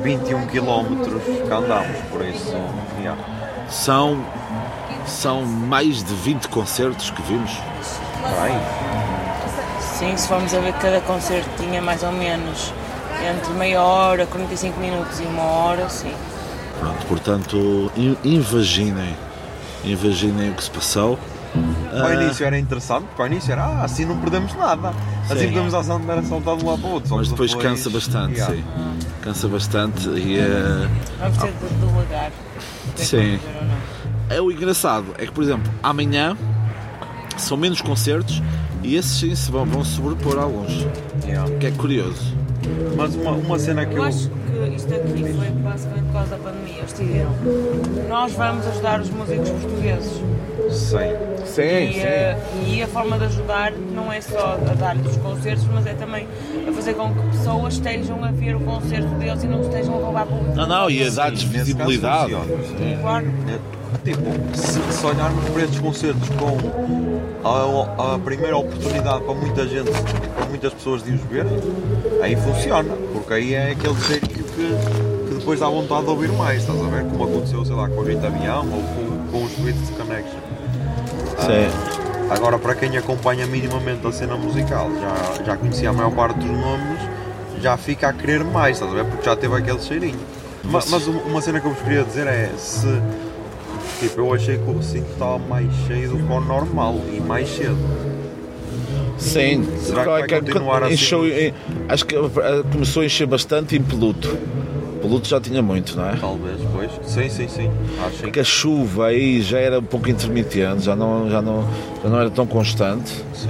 21 0.00 0.46
km 0.46 1.18
que 1.46 1.52
andámos, 1.52 1.98
por 2.10 2.24
isso. 2.24 2.54
Yeah. 3.00 3.20
São, 3.68 4.24
são 5.06 5.42
mais 5.44 6.02
de 6.04 6.14
20 6.14 6.48
concertos 6.48 7.10
que 7.10 7.20
vimos. 7.22 7.50
Aí. 8.40 8.56
Sim, 9.80 10.16
se 10.16 10.28
formos 10.28 10.54
a 10.54 10.60
ver 10.60 10.72
que 10.74 10.80
cada 10.80 11.00
concerto 11.00 11.48
tinha 11.58 11.82
mais 11.82 12.02
ou 12.02 12.12
menos 12.12 12.72
entre 13.28 13.52
meia 13.54 13.82
hora, 13.82 14.26
45 14.26 14.78
minutos 14.78 15.18
e 15.20 15.24
uma 15.24 15.42
hora, 15.42 15.88
sim. 15.88 16.12
Pronto, 16.78 17.06
portanto, 17.06 17.92
in- 17.96 18.16
invaginem, 18.24 19.16
invaginem 19.84 20.50
o 20.50 20.54
que 20.54 20.64
se 20.64 20.70
passou. 20.70 21.18
Para 22.00 22.18
o 22.18 22.22
início 22.22 22.46
era 22.46 22.58
interessante, 22.58 23.04
para 23.16 23.24
o 23.24 23.26
início 23.26 23.52
era 23.52 23.62
ah, 23.64 23.84
assim 23.84 24.04
não 24.04 24.16
perdemos 24.18 24.54
nada. 24.54 24.92
Assim 25.28 25.38
Sim. 25.40 25.48
podemos 25.48 25.74
a 25.74 25.94
andar 25.94 26.18
a 26.18 26.22
saltar 26.22 26.56
de 26.56 26.64
um 26.64 26.68
lado 26.68 26.80
para 26.80 26.90
o 26.90 26.92
outro. 26.94 27.16
Mas 27.16 27.28
depois 27.28 27.54
cansa 27.54 27.90
bastante, 27.90 28.34
Yeah. 28.34 28.54
sim. 28.54 28.64
Cansa 29.22 29.48
bastante 29.48 30.08
e 30.10 30.38
eh, 30.38 30.88
Vamos 31.18 31.38
ter 31.38 31.52
de 31.52 31.86
delegar. 31.86 32.32
Sim. 32.96 33.38
é 34.30 34.40
o 34.40 34.50
engraçado, 34.50 35.06
é 35.18 35.26
que 35.26 35.32
por 35.32 35.42
exemplo, 35.42 35.72
amanhã 35.82 36.36
são 37.36 37.56
menos 37.56 37.80
concertos 37.80 38.42
e 38.82 38.96
esses 38.96 39.18
sim 39.18 39.34
se 39.34 39.50
vão, 39.50 39.64
vão 39.64 39.84
sobrepor 39.84 40.38
a 40.38 40.42
alguns. 40.42 40.86
Yeah. 41.24 41.50
Que 41.58 41.66
é 41.66 41.70
curioso. 41.72 42.34
Mas 42.96 43.14
uma, 43.14 43.32
uma 43.32 43.58
cena 43.58 43.84
que 43.86 43.94
Eu 43.94 43.98
eu. 43.98 44.04
acho 44.04 44.28
que 44.28 44.74
isto 44.76 44.94
aqui 44.94 45.32
foi 45.34 45.50
basicamente 45.50 46.04
por 46.06 46.12
causa 46.12 46.30
da 46.30 46.36
pandemia. 46.38 46.78
Eles 46.78 46.92
decidiram. 46.92 47.30
Nós 48.08 48.32
vamos 48.32 48.66
ajudar 48.66 49.00
os 49.00 49.10
músicos 49.10 49.50
portugueses. 49.50 50.12
Sei. 50.70 51.16
Sim, 51.44 51.62
E, 51.62 52.00
eh, 52.00 52.38
e 52.66 52.82
a 52.82 52.86
forma 52.88 53.18
de 53.18 53.24
ajudar 53.26 53.72
não 53.72 54.12
é 54.12 54.20
só 54.20 54.54
a 54.54 54.74
dar-lhes 54.74 55.06
os 55.06 55.16
concertos, 55.18 55.64
mas 55.72 55.86
é 55.86 55.94
também 55.94 56.26
a 56.68 56.72
fazer 56.72 56.94
com 56.94 57.14
que 57.14 57.36
pessoas 57.36 57.74
estejam 57.74 58.24
a 58.24 58.30
ver 58.30 58.56
o 58.56 58.60
concerto 58.60 59.08
deles 59.16 59.44
e 59.44 59.46
não 59.46 59.60
estejam 59.60 59.94
a 59.94 60.04
roubar 60.04 60.26
público. 60.26 60.54
Não, 60.56 60.66
não, 60.66 60.90
e 60.90 61.02
a 61.02 61.12
caso 61.12 61.46
visibilidade. 61.46 62.32
funciona. 62.32 62.96
Claro. 63.00 63.26
Tipo, 64.02 64.20
se, 64.56 64.80
se 64.92 65.06
olharmos 65.06 65.48
para 65.50 65.62
estes 65.62 65.78
concertos 65.78 66.28
com 66.30 66.58
a, 67.48 68.14
a 68.14 68.18
primeira 68.18 68.56
oportunidade 68.56 69.22
para 69.24 69.34
muita 69.34 69.68
gente, 69.68 69.90
para 70.34 70.46
muitas 70.46 70.74
pessoas 70.74 71.02
de 71.02 71.12
os 71.12 71.20
ver, 71.22 71.46
aí 72.20 72.34
funciona, 72.36 72.92
porque 73.12 73.34
aí 73.34 73.54
é 73.54 73.70
aquele 73.70 73.94
cheirinho 74.00 74.44
que, 74.44 75.28
que 75.28 75.34
depois 75.38 75.60
dá 75.60 75.68
vontade 75.68 76.02
de 76.04 76.10
ouvir 76.10 76.32
mais, 76.32 76.62
estás 76.62 76.78
a 76.80 76.88
ver? 76.88 77.04
Como 77.04 77.24
aconteceu, 77.24 77.64
sei 77.64 77.74
lá, 77.76 77.88
com 77.88 78.00
a 78.00 78.04
Rita 78.04 78.26
Avião 78.26 78.66
ou 78.72 78.82
com, 78.82 79.32
com 79.38 79.44
os 79.44 79.52
Tweets 79.52 79.90
Connection. 79.90 80.40
Sim. 81.38 82.30
Agora, 82.30 82.58
para 82.58 82.74
quem 82.74 82.96
acompanha 82.96 83.46
minimamente 83.46 84.06
a 84.06 84.12
cena 84.12 84.36
musical, 84.36 84.90
já, 85.00 85.44
já 85.44 85.56
conhecia 85.56 85.90
a 85.90 85.92
maior 85.92 86.10
parte 86.12 86.38
dos 86.38 86.48
nomes, 86.50 86.98
já 87.60 87.76
fica 87.76 88.08
a 88.08 88.12
querer 88.12 88.42
mais, 88.44 88.76
estás 88.76 88.92
a 88.92 88.94
ver? 88.94 89.04
Porque 89.04 89.24
já 89.24 89.36
teve 89.36 89.54
aquele 89.54 89.80
cheirinho. 89.80 90.18
Ma- 90.64 90.82
Mas, 90.88 91.06
uma 91.06 91.20
uma 91.22 91.40
cena 91.42 91.60
que 91.60 91.66
eu 91.66 91.72
vos 91.72 91.82
queria 91.82 92.02
dizer 92.04 92.26
é 92.26 92.50
se. 92.56 92.86
Tipo, 94.00 94.20
eu 94.22 94.34
achei 94.34 94.56
que 94.58 94.68
o 94.68 94.76
recinto 94.76 95.10
estava 95.12 95.38
mais 95.38 95.70
cheio 95.86 96.10
do 96.10 96.16
que 96.16 96.22
o 96.32 96.40
normal 96.40 96.98
e 97.12 97.20
mais 97.20 97.48
cedo. 97.48 97.76
Sim, 99.18 99.64
Será 99.78 100.02
que 100.02 100.08
vai 100.10 100.28
continuar 100.42 100.82
assim? 100.82 100.94
encheu, 100.94 101.24
eh, 101.26 101.52
acho 101.88 102.04
que 102.04 102.16
eh, 102.16 102.20
começou 102.72 103.02
a 103.02 103.06
encher 103.06 103.26
bastante 103.26 103.76
em 103.76 103.82
Peluto. 103.82 104.36
Peluto 105.04 105.28
já 105.28 105.38
tinha 105.38 105.60
muito, 105.60 105.96
não 105.98 106.08
é? 106.08 106.16
Talvez, 106.16 106.58
pois. 106.72 106.90
Sim, 107.04 107.28
sim, 107.28 107.46
sim. 107.46 107.70
Acho 108.06 108.16
Porque 108.22 108.40
a 108.40 108.44
chuva 108.44 109.08
aí 109.08 109.42
já 109.42 109.58
era 109.58 109.78
um 109.78 109.82
pouco 109.82 110.08
intermitente, 110.08 110.80
já 110.82 110.96
não, 110.96 111.28
já 111.28 111.42
não, 111.42 111.62
já 112.02 112.08
não 112.08 112.18
era 112.20 112.30
tão 112.30 112.46
constante. 112.46 113.10
Sim. 113.34 113.48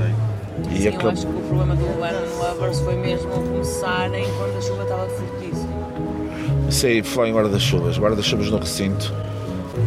E 0.72 0.78
Sim, 0.78 0.84
eu 0.86 0.90
acabou- 0.94 1.10
acho 1.12 1.26
que 1.26 1.32
o 1.32 1.40
problema 1.42 1.76
do 1.76 1.84
Lennon 1.84 2.38
Lovers 2.42 2.80
foi 2.80 2.96
mesmo 2.96 3.28
começarem 3.30 4.24
quando 4.36 4.58
a 4.58 4.60
chuva 4.60 4.82
estava 4.82 5.06
fortíssima. 5.08 6.70
Sim, 6.70 7.02
falar 7.04 7.28
em 7.28 7.34
guarda-chuvas. 7.34 7.98
Guarda-chuvas 7.98 8.50
no 8.50 8.58
recinto, 8.58 9.14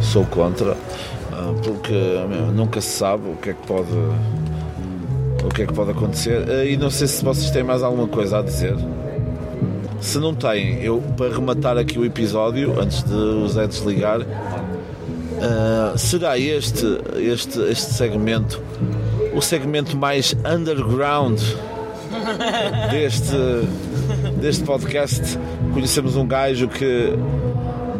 sou 0.00 0.24
contra, 0.24 0.74
ah, 1.32 1.52
porque 1.62 1.92
meu, 1.92 2.46
nunca 2.46 2.80
se 2.80 2.88
sabe 2.98 3.28
o 3.28 3.36
que 3.36 3.50
é 3.50 3.52
que 3.52 3.66
pode, 3.66 3.92
o 5.44 5.48
que 5.54 5.62
é 5.64 5.66
que 5.66 5.72
pode 5.74 5.90
acontecer. 5.90 6.46
Ah, 6.48 6.64
E 6.64 6.78
não 6.78 6.88
sei 6.88 7.06
se 7.06 7.22
vocês 7.22 7.50
têm 7.50 7.62
mais 7.62 7.82
alguma 7.82 8.08
coisa 8.08 8.38
a 8.38 8.42
dizer. 8.42 8.74
Se 10.00 10.18
não 10.18 10.34
têm, 10.34 10.82
eu 10.82 11.02
para 11.16 11.34
rematar 11.34 11.76
aqui 11.76 11.98
o 11.98 12.04
episódio, 12.04 12.80
antes 12.80 13.02
de 13.02 13.14
o 13.14 13.48
Zé 13.48 13.66
desligar, 13.66 14.20
ah, 15.40 15.94
será 15.96 16.38
este, 16.38 16.86
este, 17.18 17.60
este 17.60 17.94
segmento 17.94 18.62
o 19.38 19.40
segmento 19.40 19.96
mais 19.96 20.34
underground 20.44 21.38
deste, 22.90 23.36
deste 24.40 24.64
podcast. 24.64 25.38
Conhecemos 25.72 26.16
um 26.16 26.26
gajo 26.26 26.68
que 26.68 27.12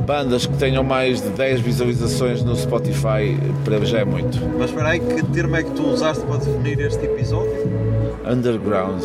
bandas 0.05 0.47
que 0.47 0.57
tenham 0.57 0.83
mais 0.83 1.21
de 1.21 1.29
10 1.29 1.61
visualizações 1.61 2.43
no 2.43 2.57
Spotify 2.57 3.39
para 3.65 3.85
já 3.85 4.01
é 4.01 4.05
muito. 4.05 4.39
Mas 4.59 4.71
espera 4.71 4.89
aí, 4.89 5.01
que 5.01 5.23
termo 5.27 5.55
é 5.55 5.63
que 5.63 5.71
tu 5.71 5.85
usaste 5.85 6.25
para 6.25 6.39
definir 6.39 6.81
este 6.81 7.05
episódio? 7.05 7.71
Underground. 8.29 9.03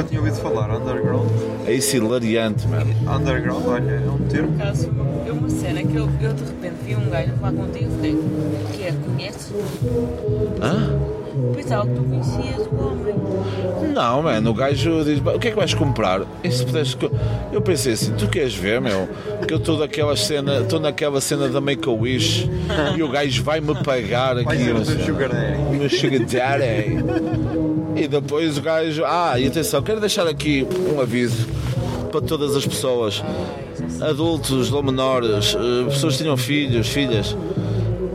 Nu- 0.00 0.02
Nunca 0.02 0.02
tinha 0.04 0.20
ouvido 0.20 0.36
falar. 0.36 0.70
Underground. 0.76 1.28
É 1.66 1.72
isso 1.74 1.96
hilariante, 1.96 2.66
mano. 2.68 2.94
Underground, 3.16 3.66
olha, 3.66 3.90
é 3.90 4.08
um 4.10 4.18
termo. 4.28 4.52
Por 4.52 4.62
acaso, 4.62 4.90
é 5.26 5.32
uma 5.32 5.50
cena 5.50 5.82
que 5.82 5.94
eu, 5.96 6.08
eu 6.20 6.32
de 6.32 6.44
repente 6.44 6.74
vi 6.84 6.96
um 6.96 7.10
gajo 7.10 7.32
falar 7.40 7.52
contigo 7.52 7.90
e 7.90 7.96
falei, 7.96 8.12
o 8.14 8.72
que 8.72 8.82
é? 8.84 8.92
Conheces? 8.92 9.52
Hã? 10.62 10.98
Pensava 11.54 11.86
que 11.86 11.94
tu 11.94 12.02
conhecias 12.02 12.66
o 12.66 12.76
homem. 12.76 13.14
Não, 13.94 14.22
mano, 14.22 14.50
o 14.50 14.54
gajo 14.54 15.04
diz: 15.04 15.18
"Bah, 15.20 15.32
o 15.34 15.38
que 15.38 15.48
é 15.48 15.50
que 15.50 15.56
vais 15.56 15.72
comprar? 15.74 16.22
E 16.42 16.50
se 16.50 16.64
puderes 16.64 16.94
co-" 16.94 17.10
Eu 17.52 17.62
pensei 17.62 17.92
assim: 17.92 18.12
tu 18.14 18.28
queres 18.28 18.54
ver, 18.54 18.80
meu? 18.80 19.08
Que 19.46 19.54
eu 19.54 19.58
estou 19.58 19.78
daquela 19.78 20.16
cena, 20.16 20.58
estou 20.60 20.80
naquela 20.80 21.20
cena 21.20 21.48
da 21.48 21.60
Make-A-Wish 21.60 22.50
e 22.96 23.02
o 23.02 23.08
gajo 23.08 23.42
vai-me 23.44 23.74
pagar 23.84 24.38
aqui. 24.38 24.44
Vai 24.44 24.58
ser 24.58 24.72
o 24.74 24.74
teu 24.76 24.84
sei. 24.84 25.04
sugar 25.04 25.28
daddy. 25.28 25.56
o 25.56 25.70
meu 25.74 25.88
sugar 25.88 26.58
daddy. 26.58 27.79
E 28.00 28.08
depois 28.08 28.56
o 28.56 28.62
gajo. 28.62 29.04
Ah, 29.04 29.38
e 29.38 29.46
atenção, 29.46 29.82
quero 29.82 30.00
deixar 30.00 30.26
aqui 30.26 30.66
um 30.90 31.02
aviso 31.02 31.46
para 32.10 32.22
todas 32.22 32.56
as 32.56 32.66
pessoas, 32.66 33.22
adultos 34.00 34.72
ou 34.72 34.82
menores, 34.82 35.54
eh, 35.54 35.84
pessoas 35.84 36.16
que 36.16 36.22
tenham 36.22 36.34
filhos, 36.34 36.88
filhas. 36.88 37.36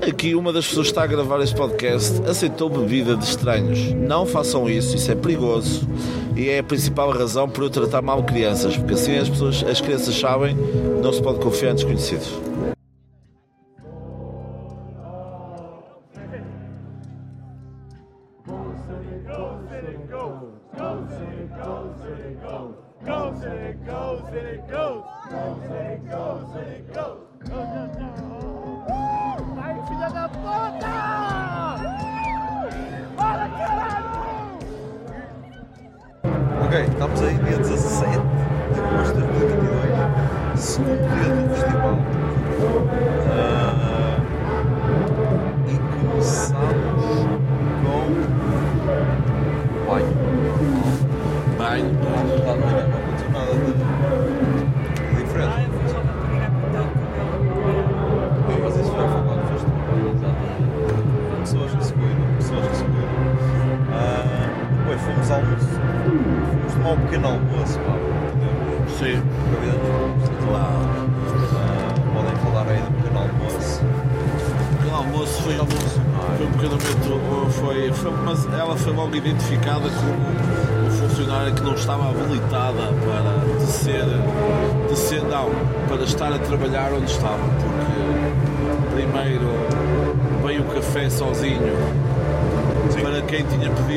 Aqui 0.02 0.34
uma 0.34 0.52
das 0.52 0.66
pessoas 0.66 0.88
que 0.88 0.92
está 0.92 1.04
a 1.04 1.08
gravar 1.08 1.40
este 1.40 1.56
podcast 1.56 2.20
aceitou 2.28 2.68
bebida 2.68 3.16
de 3.16 3.26
estranhos. 3.26 3.94
Não 3.94 4.26
façam 4.26 4.68
isso, 4.68 4.96
isso 4.96 5.12
é 5.12 5.16
perigoso. 5.16 5.88
E 6.36 6.50
é 6.50 6.58
a 6.58 6.64
principal 6.64 7.12
razão 7.12 7.48
por 7.48 7.64
eu 7.64 7.70
tratar 7.70 8.02
mal 8.02 8.24
crianças, 8.24 8.76
porque 8.76 8.96
assim 8.96 9.16
as 9.20 9.30
pessoas, 9.30 9.64
as 9.64 9.80
crianças 9.82 10.16
sabem, 10.16 10.58
não 11.00 11.14
se 11.14 11.22
pode 11.22 11.38
confiar 11.38 11.74
em 11.74 11.76
desconhecidos. 11.76 12.45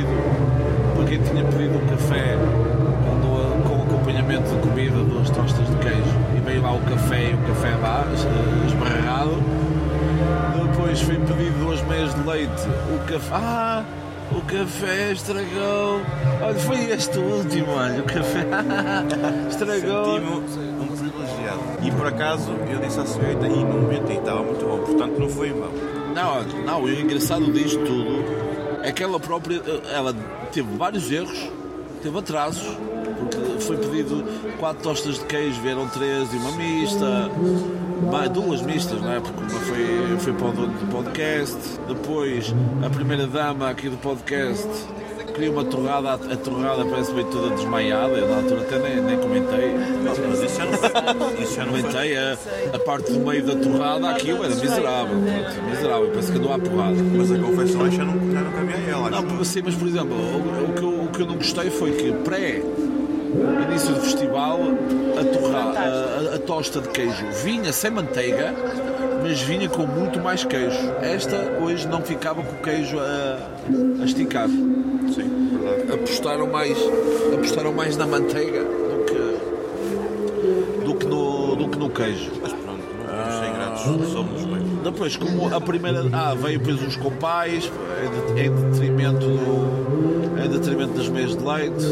Pedido 0.02 0.94
para 0.94 1.04
quem 1.04 1.18
tinha 1.22 1.44
pedido 1.44 1.76
um 1.78 1.86
café 1.86 2.36
com, 3.22 3.68
com 3.68 3.82
acompanhamento 3.82 4.48
de 4.54 4.56
comida 4.68 4.96
duas 5.04 5.30
tostas 5.30 5.66
de 5.68 5.76
queijo. 5.76 6.16
E 6.36 6.40
veio 6.40 6.62
lá 6.62 6.72
o 6.74 6.80
café 6.80 7.30
e 7.30 7.34
o 7.34 7.38
café 7.38 7.74
lá 7.80 8.04
es- 8.14 8.26
esbarrado. 8.72 9.36
Depois 10.70 11.00
foi 11.00 11.16
pedido 11.16 11.58
duas 11.64 11.82
meias 11.82 12.14
de 12.14 12.20
leite. 12.28 12.62
O 12.94 12.98
café 13.06 13.34
ah 13.34 13.84
o 14.30 14.40
café 14.42 15.12
estragou. 15.12 16.00
Olha 16.42 16.54
foi 16.54 16.90
este 16.90 17.18
último 17.18 17.72
olha 17.72 18.00
o 18.00 18.04
café 18.04 18.46
estragou. 19.48 20.04
Senti-me 20.04 20.30
um 20.82 20.86
privilegiado. 20.86 21.60
E 21.82 21.90
por 21.90 22.06
acaso 22.06 22.50
eu 22.70 22.78
disse 22.78 23.00
à 23.00 23.06
senhorita 23.06 23.46
e 23.46 23.64
no 23.64 23.80
momento 23.82 24.10
estava 24.12 24.42
muito 24.42 24.64
bom, 24.66 24.78
portanto 24.78 25.18
não 25.18 25.28
foi 25.28 25.50
vão. 25.52 25.70
Não, 26.14 26.42
não, 26.64 26.82
o 26.82 26.90
engraçado 26.90 27.50
disto 27.52 27.78
tudo 27.84 28.17
que 28.98 29.04
ela 29.04 29.20
própria, 29.20 29.62
ela 29.94 30.12
teve 30.50 30.76
vários 30.76 31.08
erros, 31.12 31.48
teve 32.02 32.18
atrasos, 32.18 32.66
porque 33.30 33.60
foi 33.60 33.76
pedido 33.76 34.24
quatro 34.58 34.82
tostas 34.82 35.20
de 35.20 35.24
queijo, 35.24 35.60
vieram 35.60 35.88
três 35.88 36.32
e 36.32 36.36
uma 36.36 36.50
mista, 36.50 37.30
vai, 38.10 38.28
duas 38.28 38.60
mistas, 38.60 39.00
não 39.00 39.12
é? 39.12 39.20
Porque 39.20 39.40
uma 39.40 39.60
foi, 39.60 40.18
foi 40.18 40.32
para 40.32 40.48
o 40.48 40.52
dono 40.52 40.72
do 40.80 40.90
podcast, 40.90 41.56
depois 41.86 42.52
a 42.84 42.90
primeira 42.90 43.28
dama 43.28 43.70
aqui 43.70 43.88
do 43.88 43.96
podcast 43.98 44.66
queria 45.38 45.52
uma 45.52 45.64
torrada, 45.64 46.14
a 46.14 46.36
torrada 46.36 46.84
parece 46.86 47.12
bem 47.12 47.24
toda 47.26 47.54
desmaiada, 47.54 48.14
eu 48.14 48.28
na 48.28 48.36
altura 48.36 48.62
até 48.62 48.78
nem, 48.80 49.00
nem 49.02 49.16
comentei. 49.18 49.70
Mas 50.28 50.40
isso 50.42 50.56
já 50.56 50.64
não 50.66 50.72
foi. 50.72 50.90
Comentei 51.66 52.16
a, 52.16 52.36
a 52.74 52.78
parte 52.80 53.12
do 53.12 53.20
meio 53.20 53.44
da 53.44 53.54
torrada, 53.54 54.10
aquilo 54.10 54.44
era 54.44 54.54
miserável, 54.54 55.16
pronto, 55.20 55.62
miserável, 55.70 56.08
parece 56.10 56.32
que 56.32 56.38
andou 56.38 56.52
à 56.52 56.58
porrada. 56.58 56.96
Mas 57.16 57.30
a 57.32 57.38
confecção 57.38 57.90
já 57.90 58.04
não, 58.04 58.32
já 58.32 58.40
não 58.40 58.52
cabia 58.52 58.76
a 58.76 58.90
ela. 58.90 59.10
Não, 59.10 59.40
assim, 59.40 59.62
mas 59.64 59.74
por 59.76 59.86
exemplo, 59.86 60.14
o, 60.16 60.70
o 60.70 60.72
que 60.74 60.82
eu, 60.82 61.04
o 61.04 61.08
que 61.08 61.22
eu 61.22 61.26
não 61.26 61.36
gostei 61.36 61.70
foi 61.70 61.92
que 61.92 62.12
pré 62.12 62.60
início 63.70 63.94
do 63.94 64.00
festival 64.00 64.58
a, 65.20 65.24
torra, 65.38 65.58
a, 65.58 66.32
a- 66.32 66.34
a 66.34 66.38
tosta 66.40 66.80
de 66.80 66.88
queijo 66.88 67.24
vinha 67.44 67.72
sem 67.72 67.90
manteiga, 67.90 68.52
mas 69.22 69.40
vinha 69.42 69.68
com 69.68 69.86
muito 69.86 70.18
mais 70.18 70.42
queijo. 70.44 70.78
Esta 71.00 71.36
hoje 71.62 71.86
não 71.86 72.00
ficava 72.02 72.42
com 72.42 72.52
o 72.56 72.58
queijo 72.62 72.98
a, 72.98 73.38
a 74.00 74.04
esticar. 74.04 74.48
Apostaram 75.92 76.46
mais, 76.46 76.76
apostaram 77.34 77.72
mais 77.72 77.96
na 77.96 78.06
manteiga 78.06 78.62
do 78.64 79.04
que, 79.04 80.84
do 80.84 80.94
que, 80.94 81.06
no, 81.06 81.56
do 81.56 81.68
que 81.68 81.78
no 81.78 81.88
queijo. 81.90 82.30
Mas 82.42 82.52
pronto, 82.52 82.80
não 83.06 83.16
vamos 83.16 83.34
ser 83.34 83.48
ingratos, 83.48 84.12
somos 84.12 84.44
bem. 84.44 84.58
Depois, 84.84 85.16
como 85.16 85.54
a 85.54 85.60
primeira. 85.60 86.04
Ah, 86.12 86.34
veio 86.34 86.58
depois 86.58 86.80
os 86.86 86.96
compais, 86.96 87.70
em 88.02 88.34
de- 88.34 88.40
em 88.42 88.50
detrimento, 88.70 89.26
do, 89.26 90.40
em 90.44 90.48
detrimento 90.48 90.92
das 90.94 91.08
meias 91.08 91.36
de 91.36 91.44
leite. 91.44 91.84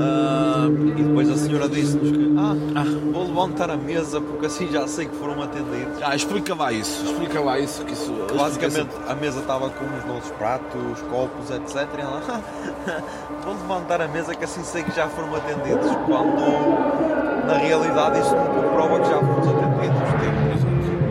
Ah, 0.00 0.45
E 0.66 1.02
depois 1.02 1.30
a 1.30 1.36
senhora 1.36 1.68
disse-nos 1.68 2.10
que 2.10 2.34
ah, 2.38 2.84
vou 3.12 3.24
levantar 3.26 3.70
a 3.70 3.76
mesa 3.76 4.20
porque 4.20 4.46
assim 4.46 4.68
já 4.70 4.86
sei 4.86 5.06
que 5.06 5.16
foram 5.16 5.42
atendidos. 5.42 6.02
ah, 6.02 6.14
explica 6.14 6.54
lá 6.54 6.72
isso, 6.72 7.04
explica 7.04 7.40
lá 7.40 7.58
isso. 7.58 7.84
Que 7.84 7.92
isso 7.92 8.12
Basicamente 8.36 8.90
a 9.08 9.14
mesa 9.14 9.40
estava 9.40 9.70
com 9.70 9.84
os 9.84 10.04
nossos 10.06 10.30
pratos, 10.32 11.02
copos, 11.10 11.50
etc. 11.50 11.88
E 11.96 12.00
ela, 12.00 12.22
"Ah, 12.28 12.40
vou 13.44 13.54
levantar 13.54 14.00
a 14.00 14.08
mesa 14.08 14.34
que 14.34 14.44
assim 14.44 14.62
sei 14.62 14.82
que 14.82 14.94
já 14.94 15.08
foram 15.08 15.34
atendidos. 15.34 15.90
Quando 16.06 17.46
na 17.46 17.58
realidade 17.58 18.20
isso 18.20 18.34
não 18.34 18.46
comprova 18.46 19.00
que 19.00 19.08
já 19.08 19.18
fomos 19.18 19.48
atendidos. 19.48 20.66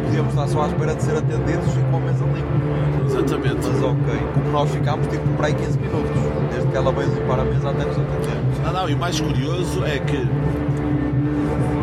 Podíamos 0.06 0.34
estar 0.34 0.47
só 0.47 0.64
à 0.64 0.68
espera 0.68 0.95
de 0.95 1.03
ser 1.03 1.18
atendidos 1.18 1.76
e 1.76 1.91
com 1.91 1.97
a 1.97 1.99
mesa 1.99 2.24
limpa. 2.26 2.74
Exatamente. 3.16 3.68
Mas 3.68 3.84
ok, 3.84 4.20
como 4.34 4.51
nós 4.51 4.70
ficámos 4.70 5.07
tipo 5.07 5.28
por 5.30 5.45
aí 5.45 5.53
15 5.53 5.80
minutos, 5.80 6.11
desde 6.51 6.70
que 6.70 6.78
ela 6.78 6.91
veio 6.91 7.09
limpar 7.09 7.39
a 7.39 7.45
mesa 7.45 7.70
até 7.70 7.86
nos 7.86 7.97
atendermos. 7.97 8.59
Não, 8.63 8.74
não, 8.74 8.89
e 8.89 8.93
o 8.93 8.97
mais 8.97 9.20
curioso 9.20 9.86
é 9.86 9.99
que 9.99 10.28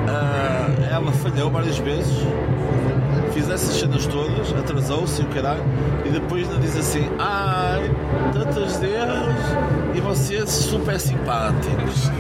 ah, 0.09 0.69
ela 0.91 1.13
falhou 1.13 1.51
várias 1.51 1.79
vezes, 1.79 2.27
fiz 3.33 3.49
essas 3.49 3.77
cenas 3.77 4.07
todas, 4.07 4.53
atrasou-se 4.53 5.23
e 5.23 5.25
o 5.25 5.29
caralho, 5.29 5.63
e 6.05 6.11
depois 6.11 6.49
ainda 6.49 6.61
diz 6.61 6.77
assim: 6.77 7.09
ai, 7.19 7.91
tantos 8.33 8.83
erros 8.83 9.35
e 9.95 10.01
vocês 10.01 10.51
super 10.51 11.01
simpáticos. 11.01 12.11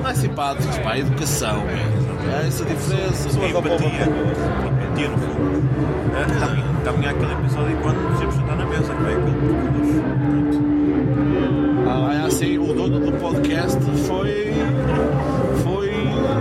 Não 0.00 0.08
é 0.08 0.14
simpáticos, 0.14 0.78
pá, 0.78 0.96
é 0.96 1.00
educação, 1.00 1.62
é, 1.68 2.42
é 2.42 2.46
essa 2.46 2.64
a 2.64 2.66
diferença. 2.66 3.28
A 3.28 3.48
empatia, 3.48 4.08
empatia 4.66 5.08
no 5.08 5.18
fundo. 5.18 6.71
É, 6.82 6.84
Também, 6.84 7.08
há 7.08 7.12
aquele 7.12 7.32
episódio 7.32 7.76
quando 7.80 8.10
nos 8.10 8.20
íamos 8.20 8.34
sentar 8.34 8.56
na 8.56 8.66
mesa, 8.66 8.92
que 8.92 9.02
veio 9.04 9.18
aquele 9.18 9.36
percurso. 9.38 10.02
Ah, 11.88 12.14
é 12.14 12.26
assim, 12.26 12.58
o 12.58 12.74
dono 12.74 12.98
do 12.98 13.12
podcast 13.20 13.78
foi. 14.08 14.52
foi 15.62 15.90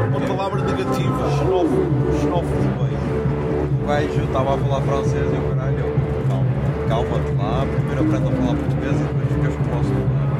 uma 0.09 0.19
palavra 0.21 0.63
negativa. 0.63 1.29
Xenófobo, 1.37 2.19
xenófobo 2.19 2.55
bem. 2.79 3.83
O 3.83 3.87
gajo 3.87 4.23
estava 4.23 4.55
a 4.55 4.57
falar 4.57 4.81
francês 4.81 5.27
e 5.31 5.35
eu 5.35 5.55
caralho, 5.55 5.85
calma, 6.27 6.45
calma-te 6.89 7.31
lá, 7.37 7.65
primeiro 7.75 8.01
aprende 8.01 8.27
a 8.27 8.31
falar 8.31 8.55
português 8.55 8.95
e 8.95 9.03
depois 9.03 9.27
ficas 9.29 9.55
com 9.55 9.61
o 9.61 9.75
nosso 9.75 9.93
lugar. 9.93 10.31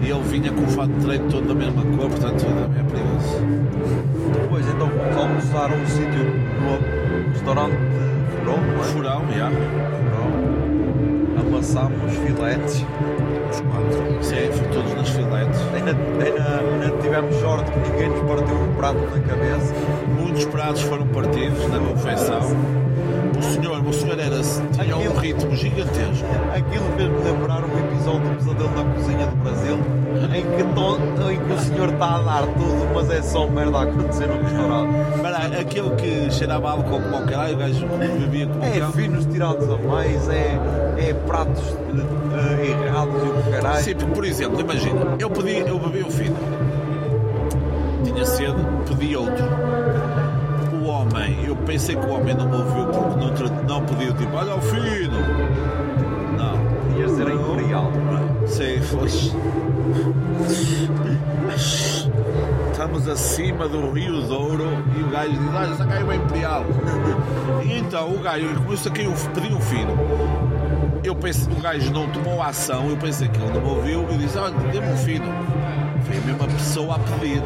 E 0.00 0.10
ele 0.10 0.22
vinha 0.30 0.52
com 0.52 0.62
o 0.62 0.68
fato 0.68 0.92
de 0.92 1.04
treino 1.04 1.30
todo 1.30 1.48
da 1.48 1.54
mesma 1.54 1.82
cor, 1.82 2.08
portanto 2.08 2.42
também 2.42 2.80
é 2.80 2.84
perigoso. 2.84 3.36
Depois 4.32 4.66
então 4.66 4.88
fomos 4.88 5.16
almoçar 5.18 5.72
um 5.72 5.86
sítio 5.86 6.24
no 6.62 7.32
restaurante 7.32 7.76
Furão, 8.46 9.22
não 9.22 9.32
é? 9.32 9.38
Já. 9.38 9.50
Furão. 9.50 10.28
Amassámos 11.46 12.12
filetes. 12.14 12.84
Os 13.50 13.60
quatro. 13.60 14.22
Sim, 14.22 14.50
todos 14.72 14.94
nas 14.94 15.08
filetes. 15.08 15.60
Ainda, 15.74 15.90
ainda, 16.24 16.84
ainda 16.84 17.02
tivemos 17.02 17.34
sorte 17.36 17.70
que 17.70 17.78
ninguém 17.90 18.08
nos 18.10 18.20
partiu 18.20 18.56
um 18.56 18.74
prato 18.74 18.98
na 18.98 19.20
cabeça. 19.20 19.74
Muitos 20.18 20.44
pratos 20.46 20.82
foram 20.82 21.06
partidos 21.08 21.68
na 21.68 21.78
confecção. 21.78 22.40
O 23.38 23.42
senhor, 23.42 23.86
o 23.86 23.92
senhor 23.92 24.18
era, 24.18 24.40
tinha 24.40 24.96
um 24.96 25.16
ritmo 25.18 25.54
gigantesco. 25.54 26.26
Aquilo 26.54 26.84
fez-me 26.96 27.18
lembrar 27.18 27.64
um 27.64 27.78
episódio 27.78 28.20
do 28.20 28.36
Pesadelo 28.36 28.70
na 28.70 28.94
Cozinha 28.94 29.26
do 29.26 29.36
Brasil 29.36 29.95
em 30.34 30.42
que, 30.56 30.62
to- 30.74 31.30
em 31.30 31.38
que 31.38 31.52
o 31.52 31.58
senhor 31.58 31.88
está 31.90 32.16
a 32.16 32.22
dar 32.22 32.42
tudo, 32.46 32.88
mas 32.94 33.10
é 33.10 33.22
só 33.22 33.46
merda 33.46 33.78
a 33.78 33.82
acontecer 33.82 34.26
no 34.26 34.42
restaurante. 34.42 35.20
Para 35.22 35.60
aquele 35.60 35.90
que 35.96 36.30
cheirava 36.32 36.70
álcool 36.70 37.00
como 37.00 37.16
o 37.24 37.26
caralho, 37.26 37.54
o 37.54 37.58
gajo 37.58 37.86
bebia 38.20 38.46
como 38.46 38.64
É 38.64 38.80
finos 38.92 39.26
tirados 39.26 39.68
a 39.68 39.76
mais, 39.78 40.28
é, 40.28 40.58
é 40.98 41.14
pratos 41.26 41.62
eh, 42.34 42.86
errados 42.86 43.14
e 43.22 43.26
o 43.26 43.50
caralho. 43.52 43.82
Sim, 43.84 43.94
por 43.94 44.24
exemplo, 44.24 44.60
imagina, 44.60 45.00
eu, 45.18 45.30
pedi, 45.30 45.58
eu 45.66 45.78
bebi 45.78 46.02
o 46.02 46.10
fino, 46.10 46.36
tinha 48.04 48.24
sede, 48.26 48.54
pedi 48.88 49.16
outro. 49.16 49.44
O 50.82 50.88
homem, 50.88 51.36
eu 51.46 51.56
pensei 51.56 51.96
que 51.96 52.06
o 52.06 52.10
homem 52.10 52.34
não 52.34 52.48
me 52.48 52.56
ouviu 52.56 52.86
porque 52.86 53.44
não, 53.44 53.80
não 53.80 53.86
pediu, 53.86 54.12
tipo, 54.14 54.36
olha 54.36 54.54
o 54.54 54.60
fino. 54.60 55.18
Não. 56.36 56.56
Podia 56.90 57.08
ser 57.08 57.26
a 57.26 57.34
Imperial. 57.34 57.90
Sim, 58.46 58.80
fosse. 58.82 59.32
Estamos 62.72 63.08
acima 63.08 63.68
do 63.68 63.90
Rio 63.90 64.20
Douro 64.22 64.64
e 64.96 65.02
o 65.02 65.08
gajo 65.08 65.30
diz, 65.32 65.54
olha, 65.54 65.72
essa 65.72 65.86
caiu 65.86 66.06
bem 66.06 66.18
imperial. 66.18 66.64
E 67.64 67.78
então 67.78 68.12
o 68.14 68.18
gajo 68.18 68.46
começou 68.64 68.92
a 68.92 68.94
cair, 68.94 69.08
um- 69.08 69.14
pediu 69.34 69.56
um 69.56 69.60
fino. 69.60 69.92
Eu 71.02 71.14
pensei, 71.14 71.52
o 71.52 71.60
gajo 71.60 71.90
não 71.92 72.08
tomou 72.10 72.42
ação, 72.42 72.88
eu 72.88 72.96
pensei 72.96 73.28
que 73.28 73.38
ele 73.40 73.52
não 73.52 73.60
me 73.62 73.68
ouviu 73.68 74.06
e 74.12 74.18
disse, 74.18 74.36
olha, 74.38 74.54
dê-me 74.72 74.88
um 74.92 74.96
fino. 74.96 75.24
Foi 76.04 76.16
a 76.16 76.20
mesma 76.20 76.46
pessoa 76.46 76.96
a 76.96 76.98
pedir. 76.98 77.42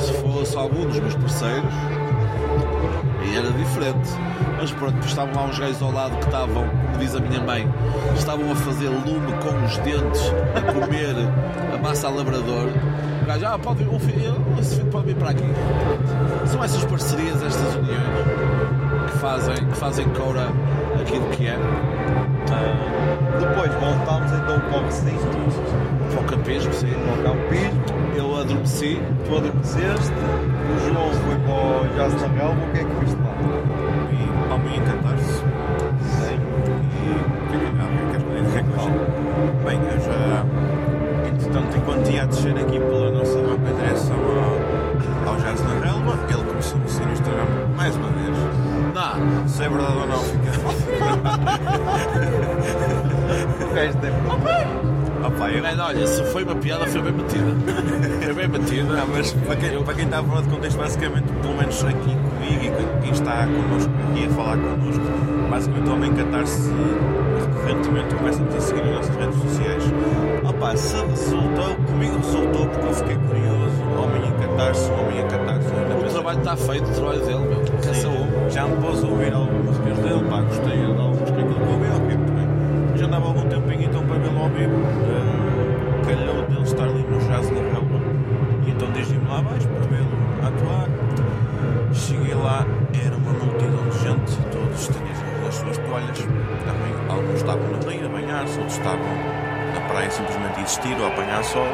Se 0.00 0.12
fosse 0.14 0.56
algum 0.56 0.86
dos 0.86 0.98
meus 0.98 1.14
parceiros, 1.14 1.64
era 3.36 3.50
diferente. 3.50 4.10
Mas 4.58 4.70
pronto, 4.72 5.06
estavam 5.06 5.34
lá 5.34 5.48
uns 5.48 5.58
gajos 5.58 5.82
ao 5.82 5.92
lado 5.92 6.16
que 6.18 6.24
estavam, 6.26 6.68
como 6.68 6.98
diz 6.98 7.14
a 7.14 7.20
minha 7.20 7.40
mãe, 7.40 7.66
estavam 8.16 8.50
a 8.52 8.54
fazer 8.54 8.88
lume 8.88 9.32
com 9.42 9.64
os 9.64 9.76
dentes, 9.78 10.22
a 10.54 10.72
comer 10.72 11.14
a 11.74 11.78
massa 11.78 12.08
a 12.08 12.10
labrador. 12.10 12.68
O 13.22 13.26
gajo, 13.26 13.46
ah, 13.46 13.58
pode 13.58 13.84
vir, 13.84 13.88
um 13.88 13.98
filho, 13.98 14.36
esse 14.58 14.76
filho 14.76 14.90
pode 14.90 15.06
vir 15.06 15.16
para 15.16 15.30
aqui. 15.30 15.44
São 16.46 16.62
essas 16.62 16.84
parcerias, 16.84 17.42
estas 17.42 17.74
uniões 17.76 18.00
que 19.10 19.18
fazem, 19.18 19.56
que 19.56 19.76
fazem 19.76 20.08
cora 20.10 20.48
aquilo 21.00 21.26
que 21.30 21.46
é. 21.46 21.56
Depois 23.38 23.72
voltámos 23.74 24.32
então 24.32 24.60
para 24.60 24.78
o 24.78 24.84
recinto, 24.84 25.26
Para 26.12 26.20
o 26.20 26.24
campismo, 26.24 26.72
sim. 26.72 26.88
para 27.22 27.30
o 27.30 27.34
campismo, 27.34 27.79
adormeci. 28.50 28.98
tu 29.24 29.36
adormeceste, 29.36 30.12
o 30.12 30.80
João 30.86 31.12
foi 31.12 31.36
para 31.36 31.52
o 31.52 31.94
Jazz 31.94 32.14
na 32.20 32.28
Relva, 32.28 32.64
o 32.64 32.72
que 32.72 32.78
é 32.78 32.84
que 32.84 33.04
viste 33.04 33.16
lá? 33.20 33.34
E 34.12 34.52
ao 34.52 34.58
em 34.58 34.84
catarse. 34.84 35.49
Eu. 55.52 55.62
Mano, 55.62 55.82
olha, 55.82 56.06
se 56.06 56.24
foi 56.24 56.44
uma 56.44 56.54
piada, 56.56 56.86
foi 56.86 57.02
bem 57.02 57.12
batida. 57.12 57.50
Foi 58.20 58.34
bem 58.34 58.48
batida. 58.48 58.82
Não, 58.84 59.06
mas 59.08 59.32
para 59.32 59.56
quem, 59.56 59.82
para 59.82 59.94
quem 59.94 60.04
está 60.04 60.22
fora 60.22 60.42
de 60.42 60.48
contexto, 60.48 60.78
basicamente, 60.78 61.26
pelo 61.42 61.56
menos 61.56 61.84
aqui 61.84 62.16
comigo 62.16 62.64
e 62.64 62.70
com 62.70 63.00
quem 63.00 63.10
está 63.10 63.46
connosco 63.46 63.92
aqui 64.10 64.26
a 64.26 64.30
falar 64.30 64.56
connosco, 64.56 65.02
basicamente 65.50 65.88
o 65.88 65.92
Homem 65.94 66.14
Catarse 66.14 66.70
recorrentemente 67.40 68.14
começa-nos 68.14 68.54
a 68.54 68.60
seguir 68.60 68.84
nas 68.84 68.94
nossas 68.94 69.16
redes 69.16 69.42
sociais. 69.42 69.84
Opa, 70.44 70.76
se 70.76 70.96
resultou, 70.96 71.74
comigo 71.86 72.16
resultou 72.16 72.66
porque 72.66 72.86
eu 72.86 72.94
fiquei 72.94 73.16
curioso. 73.16 73.82
O 73.96 74.02
Homem 74.02 74.28
em 74.28 74.32
Catarse, 74.32 74.90
o 74.90 75.00
Homem 75.00 75.20
em 75.20 75.28
Catarse. 75.28 75.68
O 75.68 76.12
trabalho 76.12 76.38
está 76.38 76.56
feito, 76.56 76.90
o 76.90 76.94
trabalho 76.94 77.20
dele, 77.20 77.38
meu. 77.38 77.62
Essa 77.90 78.08
um. 78.08 78.50
já 78.50 78.66
me 78.66 78.76
pôs 78.76 79.02
a 79.02 79.06
ouvir 79.06 79.32
algumas 79.32 79.78
músicas 79.78 79.98
dele, 79.98 80.24
pá, 80.28 80.40
gostei 80.42 80.76
de 80.76 80.84
algumas 80.84 81.30
que 81.30 81.40
aquilo 81.40 81.54
que 81.54 81.60
eu 81.60 81.70
ouvi, 81.70 81.86
ok, 81.88 82.16
muito 82.16 82.32
bem. 82.32 82.98
Já 82.98 83.06
andava 83.06 83.26
algum 83.26 83.48
tempinho 83.48 83.82
então 83.84 84.06
para 84.06 84.18
vê-lo 84.18 84.40
ao 84.40 84.48
vivo, 84.50 84.76
outros 98.60 98.76
estavam 98.78 99.06
na 99.74 99.80
praia 99.88 100.10
simplesmente 100.10 100.58
a 100.58 100.62
existir 100.62 100.96
ou 100.98 101.06
a 101.06 101.08
apanhar 101.08 101.42
sol, 101.44 101.66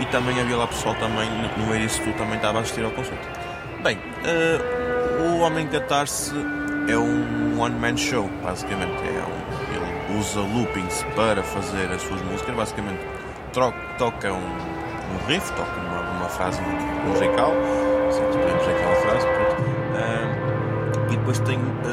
e 0.00 0.04
também 0.06 0.40
havia 0.40 0.56
lá 0.56 0.66
pessoal 0.66 0.94
também, 0.96 1.28
no 1.56 1.66
meio 1.66 1.80
disso 1.82 2.00
tudo, 2.02 2.16
também 2.16 2.36
estava 2.36 2.58
a 2.58 2.60
assistir 2.60 2.84
ao 2.84 2.90
concerto. 2.92 3.26
Bem, 3.82 3.98
eh, 4.24 4.58
o 5.20 5.38
Homem 5.40 5.66
Catarse 5.66 6.32
é 6.88 6.96
um 6.96 7.60
one-man 7.60 7.96
show, 7.96 8.28
basicamente. 8.42 8.92
É 9.02 9.22
um, 9.24 9.74
ele 10.12 10.18
usa 10.20 10.40
loopings 10.40 11.04
para 11.16 11.42
fazer 11.42 11.90
as 11.92 12.00
suas 12.02 12.20
músicas, 12.22 12.54
basicamente 12.54 13.00
tro- 13.52 13.74
toca 13.98 14.32
um, 14.32 14.36
um 14.36 15.26
riff, 15.26 15.50
toca 15.52 15.70
uma, 15.80 16.00
uma 16.18 16.28
frase 16.28 16.60
musical, 17.06 17.52
se 18.10 18.20
dizer 18.20 18.70
aquela 18.76 18.94
frase, 18.96 19.26
pronto. 19.26 19.62
Eh, 19.96 21.12
e 21.12 21.16
depois 21.16 21.38
tem 21.40 21.58
que 21.58 21.88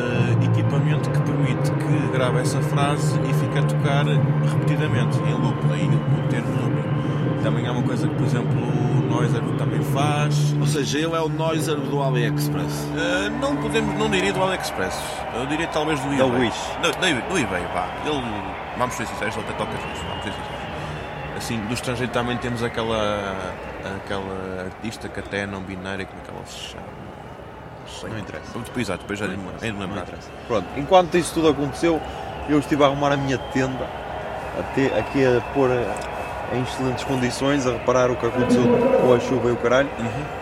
grave 2.16 2.40
essa 2.40 2.62
frase 2.62 3.20
e 3.30 3.34
fique 3.34 3.60
a 3.60 3.64
tocar 3.64 4.06
repetidamente, 4.06 5.18
em 5.20 5.34
loop, 5.34 5.58
daí 5.68 5.86
o 5.86 6.28
termo 6.30 6.64
looping. 6.64 7.44
Também 7.44 7.68
há 7.68 7.74
uma 7.74 7.84
coisa 7.84 8.08
que, 8.08 8.16
por 8.16 8.26
exemplo, 8.26 8.54
o 8.58 9.02
Noiser 9.02 9.42
também 9.58 9.84
faz, 9.84 10.56
Ou 10.60 10.66
seja, 10.66 10.98
ele 11.00 11.14
é 11.14 11.20
o 11.20 11.28
Noiser 11.28 11.76
do 11.76 12.02
AliExpress. 12.02 12.86
Uh, 12.86 13.30
não 13.42 13.58
podemos, 13.58 13.94
não 14.00 14.10
diria 14.10 14.32
do 14.32 14.42
AliExpress. 14.42 14.98
Eu 15.36 15.46
diria 15.48 15.68
talvez 15.68 16.00
do 16.00 16.14
eBay. 16.14 16.48
Wish. 16.48 16.72
Do, 16.82 16.92
do, 16.92 17.30
do 17.30 17.38
eBay, 17.38 17.64
vá. 17.74 17.90
Ele, 18.06 18.24
vamos 18.78 18.96
ser 18.96 19.06
sinceros, 19.08 19.36
ele 19.36 19.46
até 19.50 19.58
toca 19.58 19.72
fixe, 19.74 20.06
vamos 20.08 20.24
ser 20.24 20.32
sinceros. 20.32 20.56
Assim, 21.38 21.60
do 21.68 21.74
estrangeiro 21.74 22.14
também 22.14 22.38
temos 22.38 22.64
aquela, 22.64 23.36
aquela 23.98 24.64
artista 24.64 25.10
que 25.10 25.20
até 25.20 25.42
é 25.42 25.46
não 25.46 25.62
binária, 25.62 26.06
como 26.06 26.22
é 26.22 26.24
que 26.24 26.32
ela 26.32 26.46
se 26.46 26.72
chama? 26.72 26.86
Sei. 27.88 28.10
Não 28.10 28.20
interessa. 28.20 28.46
Depois, 28.54 28.88
exato, 28.88 29.00
depois 29.02 29.20
já 29.20 29.28
nem 29.28 29.38
me 29.38 29.46
lembro. 29.62 30.04
Pronto, 30.48 30.66
enquanto 30.78 31.18
isso 31.18 31.34
tudo 31.34 31.50
aconteceu, 31.50 32.02
eu 32.50 32.60
estive 32.60 32.84
a 32.84 32.88
arrumar 32.88 33.12
a 33.12 33.18
minha 33.18 33.38
tenda, 33.38 33.86
a 34.60 34.64
ter- 34.74 34.94
aqui 34.98 35.26
a 35.26 35.42
pôr 35.54 35.70
eh, 35.72 35.86
em 36.54 36.62
excelentes 36.64 37.04
condições, 37.04 37.66
a 37.68 37.72
reparar 37.72 38.12
o 38.12 38.16
que 38.16 38.26
aconteceu 38.26 38.64
com 39.02 39.14
a 39.14 39.20
chuva 39.20 39.50
e 39.50 39.52
o 39.52 39.58
caralho, 39.58 39.90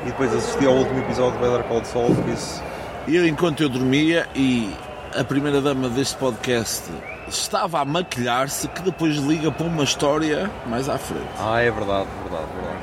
e 0.03 0.05
depois 0.07 0.33
assisti 0.33 0.65
ao 0.65 0.73
último 0.73 0.99
episódio 0.99 1.39
de 1.39 1.45
Better 1.45 1.63
Call 1.63 1.83
Saul, 1.85 2.15
por 2.15 2.29
isso 2.29 2.61
E 3.07 3.15
eu, 3.15 3.27
enquanto 3.27 3.61
eu 3.63 3.69
dormia, 3.69 4.27
e 4.35 4.73
a 5.17 5.23
primeira 5.23 5.61
dama 5.61 5.89
deste 5.89 6.15
podcast 6.17 6.83
estava 7.27 7.79
a 7.79 7.85
maquilhar-se, 7.85 8.67
que 8.69 8.81
depois 8.81 9.15
liga 9.17 9.51
para 9.51 9.65
uma 9.65 9.83
história 9.83 10.49
mais 10.67 10.87
à 10.89 10.97
frente. 10.97 11.23
Ah, 11.39 11.59
é 11.61 11.71
verdade, 11.71 12.07
verdade, 12.23 12.47
verdade. 12.55 12.82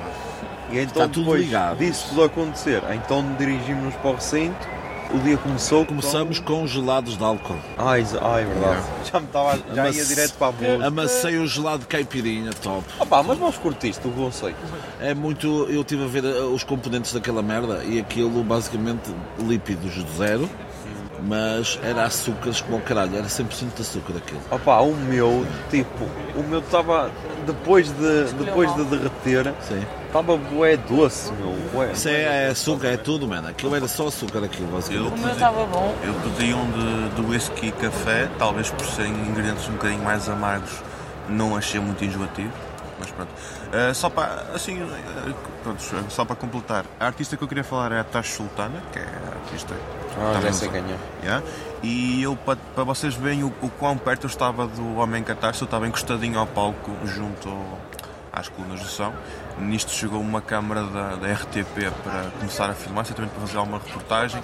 E 0.70 0.78
então 0.78 1.02
Está 1.02 1.08
tudo 1.08 1.20
depois 1.20 1.42
ligado. 1.42 1.78
disso 1.78 2.06
tudo 2.10 2.24
acontecer, 2.24 2.82
então 2.94 3.24
dirigimos-nos 3.38 3.94
para 3.96 4.10
o 4.10 4.14
recinto, 4.14 4.68
o 5.12 5.18
dia 5.18 5.36
começou. 5.36 5.84
Começamos 5.84 6.38
com 6.38 6.66
gelados 6.66 7.16
de 7.16 7.24
álcool. 7.24 7.56
Ah, 7.76 7.94
ah, 7.94 7.98
é 8.40 8.44
verdade. 8.44 8.82
Já, 9.10 9.20
me 9.20 9.26
estava, 9.26 9.58
já 9.74 9.90
ia 9.90 10.04
direto 10.04 10.34
para 10.34 10.46
a 10.48 10.52
música. 10.52 10.86
Amacei 10.86 11.38
um 11.38 11.46
gelado 11.46 11.80
de 11.80 11.86
caipirinha, 11.86 12.52
top. 12.62 12.84
Opa, 12.98 13.22
mas 13.22 13.38
nós 13.38 13.56
curtiste 13.56 14.06
o 14.06 14.12
conceito. 14.12 14.56
É 15.00 15.12
muito. 15.12 15.66
Eu 15.68 15.80
estive 15.80 16.04
a 16.04 16.06
ver 16.06 16.24
eh, 16.24 16.40
os 16.42 16.62
componentes 16.62 17.12
daquela 17.12 17.42
merda 17.42 17.82
e 17.84 17.98
aquilo 17.98 18.42
basicamente 18.44 19.10
lípidos 19.40 19.94
de 19.94 20.12
zero, 20.16 20.48
mas 21.22 21.78
era 21.82 22.04
açúcares 22.04 22.60
como 22.60 22.78
o 22.78 22.80
caralho, 22.80 23.16
era 23.16 23.26
100% 23.26 23.74
de 23.74 23.82
açúcar 23.82 24.16
aquilo. 24.16 24.40
Opa, 24.50 24.80
o 24.80 24.94
meu, 24.94 25.46
tipo, 25.70 26.04
o 26.34 26.42
meu 26.42 26.60
estava, 26.60 27.10
depois 27.46 27.88
de, 27.90 28.24
depois 28.38 28.74
de 28.74 28.84
derreter, 28.84 29.54
Sim. 29.60 29.84
estava 30.06 30.36
bué 30.36 30.76
doce, 30.76 31.32
meu. 31.32 31.52
Bué. 31.72 31.92
Isso 31.92 32.08
é, 32.08 32.46
é 32.46 32.48
açúcar, 32.48 32.88
é 32.88 32.96
tudo, 32.96 33.28
mano. 33.28 33.48
Aquilo 33.48 33.74
era 33.74 33.88
só 33.88 34.08
açúcar, 34.08 34.44
aquilo, 34.44 34.68
basicamente. 34.68 35.14
O 35.14 35.18
meu 35.18 35.32
estava 35.32 35.64
bom. 35.66 35.94
Eu 36.02 36.14
pedi 36.14 36.54
um 36.54 36.70
de, 36.70 37.14
de 37.16 37.30
whisky 37.30 37.68
e 37.68 37.72
café, 37.72 38.28
talvez 38.38 38.70
por 38.70 38.86
serem 38.86 39.12
ingredientes 39.12 39.68
um 39.68 39.72
bocadinho 39.72 40.02
mais 40.02 40.28
amargos, 40.28 40.72
não 41.28 41.56
achei 41.56 41.80
muito 41.80 42.04
enjoativo. 42.04 42.52
Mas 42.98 43.10
pronto. 43.10 43.30
Uh, 43.72 43.94
só 43.94 44.10
para, 44.10 44.46
assim, 44.52 44.82
uh, 44.82 45.34
pronto, 45.62 45.80
só 46.08 46.24
para 46.24 46.34
completar, 46.34 46.84
a 46.98 47.06
artista 47.06 47.36
que 47.36 47.44
eu 47.44 47.46
queria 47.46 47.62
falar 47.62 47.92
é 47.92 48.00
a 48.00 48.04
Tash 48.04 48.30
Sultana, 48.30 48.82
que 48.92 48.98
é 48.98 49.02
a 49.02 49.36
artista. 49.44 49.74
Ah, 50.18 50.32
já 50.32 50.32
também 50.38 50.52
sei 50.52 50.68
quem 50.70 50.80
é. 50.80 50.96
Yeah? 51.22 51.46
E 51.82 52.20
eu, 52.22 52.34
para, 52.34 52.56
para 52.74 52.82
vocês 52.82 53.14
verem 53.14 53.44
o, 53.44 53.52
o 53.62 53.70
quão 53.70 53.96
perto 53.96 54.24
eu 54.24 54.28
estava 54.28 54.66
do 54.66 54.96
Homem 54.96 55.22
Catarse, 55.22 55.62
eu 55.62 55.66
estava 55.66 55.86
encostadinho 55.86 56.38
ao 56.40 56.48
palco, 56.48 56.90
junto 57.04 57.48
ao- 57.48 57.78
às 58.32 58.48
colunas 58.48 58.80
do 58.80 58.86
som. 58.88 59.12
Nisto 59.58 59.92
chegou 59.92 60.20
uma 60.20 60.40
câmara 60.40 60.82
da, 60.84 61.14
da 61.16 61.32
RTP 61.32 61.92
para 62.02 62.30
começar 62.38 62.70
a 62.70 62.74
filmar, 62.74 63.04
certamente 63.04 63.32
para 63.32 63.40
fazer 63.46 63.58
alguma 63.58 63.78
reportagem. 63.78 64.42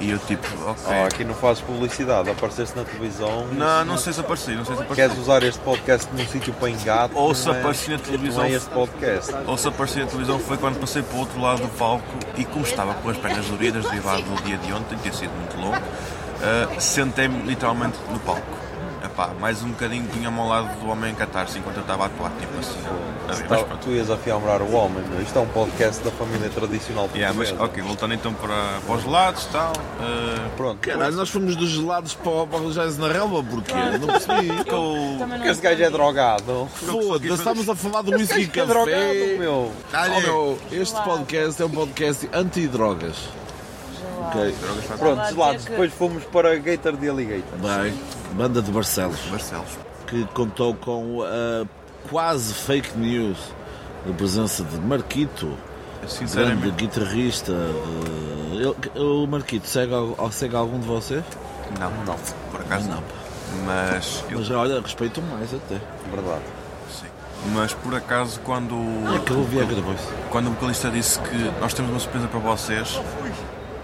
E 0.00 0.10
eu 0.10 0.18
tipo, 0.18 0.46
ok. 0.68 0.82
Oh, 0.86 1.06
aqui 1.06 1.24
não 1.24 1.34
fazes 1.34 1.62
publicidade, 1.62 2.28
apareceste 2.28 2.76
na 2.76 2.84
televisão. 2.84 3.46
Não, 3.52 3.84
não 3.84 3.96
sei 3.96 4.12
se 4.12 4.20
apareci, 4.20 4.50
não 4.50 4.64
sei 4.64 4.76
se 4.76 4.82
apareci. 4.82 4.94
Queres 4.94 5.18
usar 5.18 5.42
este 5.42 5.60
podcast 5.60 6.08
num 6.12 6.26
sítio 6.26 6.52
para 6.54 6.70
engato? 6.70 7.16
Ou 7.16 7.34
se 7.34 7.48
é- 7.48 7.52
apareci 7.52 7.90
na 7.90 7.98
televisão. 7.98 8.42
Não 8.42 8.50
é 8.50 8.52
este 8.52 8.70
podcast. 8.70 9.32
Ou 9.46 9.56
se 9.56 9.68
apareci 9.68 9.98
na 10.00 10.06
televisão 10.06 10.38
foi 10.38 10.56
quando 10.56 10.80
passei 10.80 11.02
para 11.02 11.16
o 11.16 11.20
outro 11.20 11.40
lado 11.40 11.62
do 11.62 11.68
palco 11.78 12.04
e 12.36 12.44
como 12.44 12.64
estava 12.64 12.92
com 12.94 13.08
as 13.08 13.16
pernas 13.16 13.46
doridas 13.46 13.84
derivado 13.84 14.22
do 14.22 14.42
dia 14.42 14.56
de 14.58 14.72
ontem, 14.72 14.98
ter 14.98 15.14
sido 15.14 15.30
muito 15.32 15.56
longo, 15.56 15.76
ah, 16.42 16.80
sentei-me 16.80 17.42
literalmente 17.42 17.96
no 18.10 18.18
palco. 18.20 18.63
Epá, 19.04 19.30
mais 19.38 19.62
um 19.62 19.68
bocadinho 19.68 20.06
punha-me 20.08 20.38
ao 20.40 20.48
lado 20.48 20.80
do 20.80 20.88
homem 20.88 21.12
em 21.12 21.14
catarse 21.14 21.58
enquanto 21.58 21.76
eu 21.76 21.82
estava 21.82 22.04
a 22.04 22.06
atuar, 22.06 22.32
tipo 22.40 22.58
assim. 22.58 22.78
a 23.28 23.32
ver, 23.34 23.46
mas 23.50 23.62
pronto. 23.62 23.76
tu 23.84 23.90
ias 23.90 24.10
afiambrar 24.10 24.62
o 24.62 24.72
homem, 24.72 25.04
meu. 25.10 25.20
isto 25.20 25.38
é 25.38 25.42
um 25.42 25.46
podcast 25.48 26.02
da 26.02 26.10
família 26.10 26.48
tradicional 26.48 27.08
Yeah, 27.14 27.36
mas 27.36 27.50
portuguesa. 27.50 27.70
ok, 27.72 27.82
voltando 27.82 28.14
então 28.14 28.32
para, 28.32 28.54
para 28.86 28.94
os 28.96 29.04
lados 29.04 29.44
tal. 29.52 29.72
ah, 30.00 30.48
Pronto, 30.56 30.78
Caralho, 30.80 31.16
nós 31.16 31.28
fomos 31.28 31.54
dos 31.54 31.68
gelados 31.68 32.14
para 32.14 32.30
o 32.32 32.46
para 32.46 32.60
o 32.60 32.72
Jazz 32.72 32.96
na 32.96 33.08
relva, 33.08 33.42
porquê? 33.42 33.74
Não 34.00 34.06
percebi. 34.08 34.48
eu- 34.66 35.26
porque 35.28 35.48
esse 35.48 35.60
gajo 35.60 35.82
é 35.82 35.90
drogado. 35.90 36.68
Foda-se, 36.74 37.32
estamos 37.34 37.68
a 37.68 37.74
falar 37.74 38.02
do 38.02 38.12
whisky 38.12 38.50
e 38.54 38.60
é 38.60 38.64
drogado, 38.64 38.90
café. 38.90 39.36
meu. 39.38 39.70
Oh, 39.92 40.20
meu, 40.20 40.58
este 40.72 40.98
podcast 41.02 41.60
é 41.60 41.66
um 41.66 41.70
podcast 41.70 42.28
anti-drogas. 42.32 43.16
Ok, 44.28 44.54
Pronto, 44.98 45.28
gelados. 45.28 45.64
Depois 45.64 45.92
fomos 45.92 46.24
para 46.24 46.56
Gator 46.56 46.96
de 46.96 47.08
Alligator. 47.08 47.58
bem, 47.58 47.94
banda 48.32 48.60
de 48.62 48.70
Barcelos, 48.70 49.18
Barcelos. 49.30 49.78
que 50.06 50.24
contou 50.34 50.74
com 50.74 51.22
a 51.22 51.66
quase 52.10 52.52
fake 52.54 52.96
news 52.98 53.38
da 54.06 54.12
presença 54.14 54.62
de 54.64 54.78
Marquito, 54.80 55.52
grande 56.34 56.70
guitarrista. 56.72 57.52
de- 57.52 58.98
O 59.00 59.26
Marquito 59.26 59.66
segue, 59.66 59.92
segue 60.30 60.54
algum 60.56 60.78
de 60.78 60.86
vocês? 60.86 61.24
não, 61.80 61.90
não, 62.04 62.16
por 62.50 62.60
acaso 62.60 62.88
Não. 62.88 63.02
Mas 63.66 64.24
eu 64.30 64.38
Mas 64.38 64.50
olha, 64.50 64.80
respeito 64.80 65.22
mais 65.22 65.52
até. 65.54 65.76
Verdade. 66.10 66.42
Sim. 66.90 67.06
Mas 67.54 67.72
por 67.72 67.94
acaso 67.94 68.40
quando, 68.40 68.74
É 69.14 69.18
que 69.20 69.30
eu 69.30 69.44
Viagra 69.44 69.80
Voice. 69.80 70.02
quando 70.30 70.48
o 70.48 70.50
vocalista 70.50 70.90
disse 70.90 71.20
que 71.20 71.36
nós 71.60 71.72
temos 71.72 71.90
uma 71.92 72.00
surpresa 72.00 72.26
para 72.26 72.40
vocês, 72.40 73.00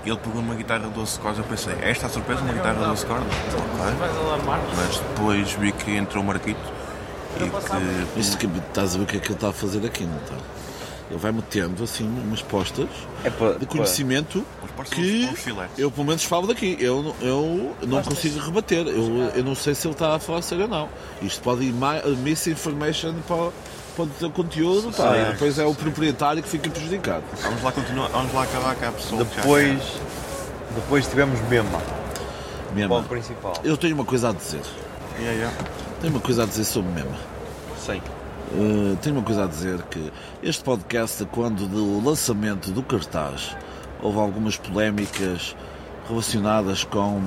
ele 0.08 0.16
pegou 0.18 0.40
numa 0.42 0.54
guitarra 0.54 0.86
de 0.88 0.94
12 0.94 1.18
cordas, 1.18 1.38
eu 1.38 1.44
pensei, 1.44 1.74
"É 1.82 1.90
esta 1.90 2.06
a 2.06 2.08
surpresa, 2.08 2.40
uma 2.42 2.52
guitarra 2.52 2.74
de 2.80 2.84
12 2.86 3.06
cordas? 3.06 3.26
Ok. 3.26 4.74
Mas 4.76 4.98
depois 4.98 5.52
vi 5.52 5.72
que 5.72 5.96
entrou 5.96 6.22
o 6.22 6.26
Marquito 6.26 6.58
e 7.36 7.48
que 8.14 8.20
Isto 8.20 8.38
que 8.38 8.46
estás 8.46 8.94
a 8.94 8.98
ver 8.98 9.04
o 9.04 9.06
que 9.06 9.16
é 9.16 9.20
que 9.20 9.26
ele 9.28 9.34
está 9.34 9.48
a 9.48 9.52
fazer 9.52 9.84
aqui, 9.86 10.04
não 10.04 10.16
está? 10.18 10.34
Ele 11.10 11.18
vai 11.18 11.32
metendo 11.32 11.82
assim 11.82 12.04
umas 12.06 12.40
postas 12.40 12.86
É 13.24 13.30
de 13.58 13.66
conhecimento 13.66 14.44
que 14.94 15.26
eu 15.76 15.90
pelo 15.90 16.06
menos 16.06 16.22
falo 16.22 16.46
daqui. 16.46 16.76
Eu, 16.78 17.14
eu 17.20 17.74
não 17.82 18.00
consigo 18.02 18.38
rebater. 18.38 18.86
Eu, 18.86 19.32
eu 19.34 19.42
não 19.44 19.56
sei 19.56 19.74
se 19.74 19.88
ele 19.88 19.94
está 19.94 20.14
a 20.14 20.18
falar 20.20 20.40
sério 20.42 20.64
ou 20.64 20.70
não. 20.70 20.88
Isto 21.20 21.42
pode 21.42 21.64
ir 21.64 21.72
ma- 21.72 22.00
misinformation 22.22 23.14
para, 23.26 23.50
o- 23.98 24.02
o 24.02 24.06
teu 24.18 24.30
conteúdo 24.30 24.90
pá, 24.96 25.16
e 25.16 25.24
depois 25.32 25.58
é 25.58 25.64
o 25.64 25.74
proprietário 25.74 26.42
que 26.42 26.48
fica 26.48 26.68
prejudicado. 26.70 27.22
Vamos 27.42 27.62
lá 27.62 27.72
continuar, 27.72 28.08
vamos 28.08 28.32
lá 28.32 28.42
acabar 28.44 28.74
com 28.76 28.86
a 28.86 28.92
pessoa 28.92 29.24
Depois, 29.24 29.80
depois 30.74 31.06
tivemos 31.06 31.38
Bema, 31.40 31.80
Mema. 32.74 32.96
palco 32.96 33.08
principal. 33.08 33.54
Eu 33.64 33.76
tenho 33.76 33.94
uma 33.94 34.04
coisa 34.04 34.30
a 34.30 34.32
dizer. 34.32 34.62
Yeah, 35.18 35.36
yeah. 35.38 35.56
Tenho 36.00 36.12
uma 36.14 36.20
coisa 36.22 36.44
a 36.44 36.46
dizer 36.46 36.64
sobre 36.64 36.90
Mema. 36.92 37.16
Sim. 37.78 38.00
Uh, 38.52 38.96
tenho 39.02 39.16
uma 39.16 39.24
coisa 39.24 39.44
a 39.44 39.46
dizer 39.46 39.80
que 39.90 40.12
este 40.42 40.64
podcast, 40.64 41.24
quando 41.26 41.66
do 41.68 42.02
lançamento 42.04 42.70
do 42.72 42.82
cartaz, 42.82 43.54
houve 44.02 44.18
algumas 44.18 44.56
polémicas 44.56 45.54
relacionadas 46.08 46.82
com 46.84 47.20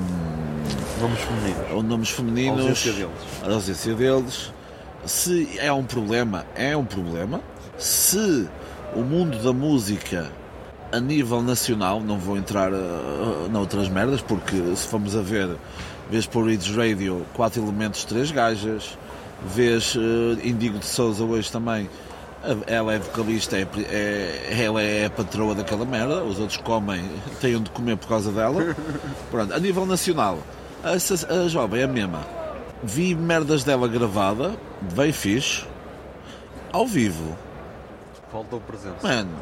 Nomes 0.99 1.20
femininos. 1.20 1.72
ou 1.72 1.84
nomes 1.84 2.16
A 2.20 2.51
ausência 2.51 2.93
deles. 2.93 3.11
a 3.41 3.53
ausência 3.53 3.93
deles. 3.95 4.53
Se 5.06 5.58
é 5.60 5.72
um 5.72 5.84
problema, 5.84 6.45
é 6.56 6.76
um 6.78 6.86
problema. 6.86 7.41
Se 7.78 8.47
o 8.95 9.01
mundo 9.01 9.38
da 9.43 9.51
música 9.51 10.32
a 10.91 10.99
nível 10.99 11.41
nacional, 11.41 11.99
não 11.99 12.18
vou 12.20 12.38
entrar 12.38 12.72
uh, 12.72 13.49
noutras 13.51 13.89
merdas, 13.89 14.22
porque 14.22 14.56
se 14.76 14.88
formos 14.88 15.16
a 15.16 15.22
ver, 15.22 15.49
vês 16.10 16.26
por 16.28 16.45
Reeds 16.45 16.76
Radio, 16.76 17.26
quatro 17.34 17.62
elementos, 17.64 18.06
três 18.06 18.30
gajas, 18.32 18.97
vês 19.54 19.95
uh, 19.95 19.99
Indigo 20.43 20.78
de 20.78 20.86
Souza 20.86 21.24
hoje 21.24 21.51
também, 21.51 21.89
a- 22.43 22.72
ela 22.72 22.93
é 22.93 22.99
vocalista, 22.99 23.58
é, 23.58 23.68
é- 23.89 24.64
ela 24.64 24.82
é 24.84 25.08
a 25.08 25.10
patroa 25.10 25.56
daquela 25.56 25.84
merda, 25.84 26.24
os 26.24 26.38
outros 26.39 26.58
comem, 26.58 27.04
têm 27.41 27.56
onde 27.56 27.72
comer 27.72 27.97
por 27.97 28.08
causa 28.08 28.32
dela. 28.32 28.76
Pronto, 29.32 29.51
a 29.54 29.60
nível 29.60 29.86
nacional, 29.88 30.38
essa- 30.84 31.28
a 31.34 31.47
jovem 31.49 31.82
é 31.82 31.84
a 31.86 31.88
mesma. 31.88 32.20
Vi 32.84 33.15
merdas 33.15 33.63
dela 33.63 33.88
gravada, 33.88 34.55
bem 34.93 35.11
fixe, 35.13 35.65
ao 36.71 36.86
vivo. 36.86 37.36
Faltou 38.31 38.59
presença. 38.59 38.95
Mano, 39.01 39.36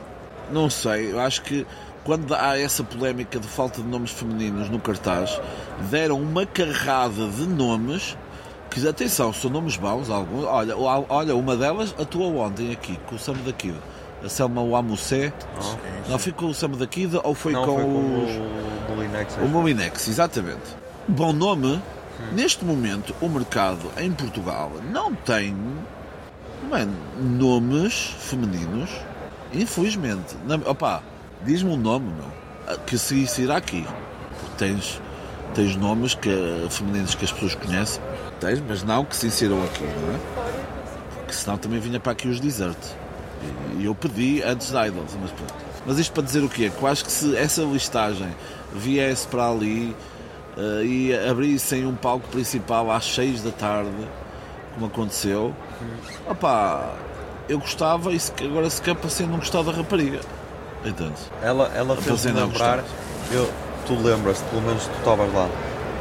não 0.52 0.70
sei, 0.70 1.12
eu 1.12 1.20
acho 1.20 1.42
que 1.42 1.66
quando 2.04 2.34
há 2.34 2.58
essa 2.60 2.84
polémica 2.84 3.40
de 3.40 3.48
falta 3.48 3.82
de 3.82 3.88
nomes 3.88 4.12
femininos 4.12 4.70
no 4.70 4.80
cartaz, 4.80 5.40
deram 5.90 6.22
uma 6.22 6.46
carrada 6.46 7.28
de 7.28 7.48
nomes 7.48 8.18
que, 8.70 8.88
atenção, 8.88 9.34
são 9.34 9.50
nomes 9.50 9.76
bons, 9.76 10.10
alguns. 10.10 10.46
Olha, 10.46 10.76
olha 10.78 11.36
uma 11.36 11.58
delas 11.58 11.94
atuou 12.00 12.38
ontem 12.38 12.72
aqui, 12.72 12.98
com 13.06 13.16
o 13.16 13.20
Sam 13.20 13.34
da 13.46 13.52
Kid. 13.52 13.76
A 14.24 14.30
Selma 14.30 14.64
Wamusé. 14.64 15.34
Não 16.08 16.20
foi 16.20 16.32
com 16.32 16.46
o 16.46 16.54
Sam 16.54 16.70
da 16.70 16.86
Kid 16.86 17.20
ou 17.24 17.34
foi 17.34 17.54
Não, 17.54 17.66
com, 17.66 17.76
foi 17.76 17.84
com 17.84 18.24
os... 18.24 18.32
o 18.32 18.96
Molinex. 18.96 19.38
O 19.38 19.48
Mominex, 19.48 20.08
exatamente. 20.08 20.76
Bom 21.08 21.34
nome. 21.34 21.82
Neste 22.34 22.64
momento, 22.64 23.14
o 23.22 23.28
mercado 23.28 23.92
em 23.98 24.12
Portugal 24.12 24.72
não 24.92 25.14
tem 25.14 25.56
mano, 26.72 26.96
nomes 27.20 28.16
femininos. 28.20 28.90
Infelizmente. 29.54 30.36
Na, 30.46 30.56
opa, 30.66 31.04
diz-me 31.44 31.72
um 31.72 31.78
nome, 31.78 32.12
meu, 32.14 32.78
que 32.86 32.98
se 32.98 33.42
irá 33.42 33.58
aqui. 33.58 33.86
Porque 34.40 34.56
tens, 34.58 35.02
tens 35.54 35.76
nomes 35.76 36.16
que, 36.16 36.68
femininos 36.70 37.16
que 37.16 37.26
as 37.26 37.32
pessoas 37.32 37.56
conhecem. 37.56 38.02
Tens, 38.40 38.64
mas 38.68 38.84
não 38.84 39.04
que 39.04 39.16
se 39.16 39.28
insiram 39.28 39.62
aqui, 39.64 39.84
não 39.84 40.16
é? 40.16 40.20
Porque 41.16 41.34
senão 41.34 41.58
também 41.58 41.80
vinha 41.80 42.00
para 42.00 42.14
aqui 42.14 42.28
os 42.28 42.40
desert. 42.40 42.78
E 43.78 43.86
eu 43.86 43.94
pedi 43.94 44.42
antes 44.44 44.72
da 44.72 44.88
Idols, 44.88 45.18
mas 45.20 45.32
pronto. 45.32 45.54
Mas 45.86 45.98
isto 45.98 46.14
para 46.14 46.24
dizer 46.24 46.44
o 46.44 46.50
quê? 46.50 46.70
Que 46.70 46.82
eu 46.82 46.88
acho 46.88 47.04
que 47.04 47.12
se 47.12 47.36
essa 47.36 47.64
listagem 47.64 48.30
viesse 48.74 49.28
para 49.28 49.50
ali 49.50 49.96
eh, 50.58 50.84
e 50.86 51.30
abrissem 51.30 51.86
um 51.86 51.96
palco 51.96 52.28
principal 52.30 52.90
às 52.92 53.06
6 53.14 53.42
da 53.44 53.52
tarde, 53.52 53.90
como 54.74 54.86
aconteceu, 54.88 55.54
opá, 56.30 56.94
eu 57.50 57.60
gostava 57.60 58.12
e 58.14 58.20
se- 58.20 58.32
agora 58.44 58.70
se 58.70 58.82
quer 58.82 58.96
parecer 58.96 59.28
não 59.28 59.38
gostar 59.38 59.64
da 59.64 59.72
rapariga. 59.72 60.20
Entende? 60.86 61.14
Ela, 61.44 61.72
ela 61.76 61.96
fez-me 61.96 62.32
lembrar, 62.48 62.84
eu, 63.32 63.50
tu 63.86 63.94
lembras-te, 64.02 64.44
pelo 64.50 64.62
menos 64.62 64.84
tu 64.88 64.98
estavas 64.98 65.34
lá, 65.34 65.48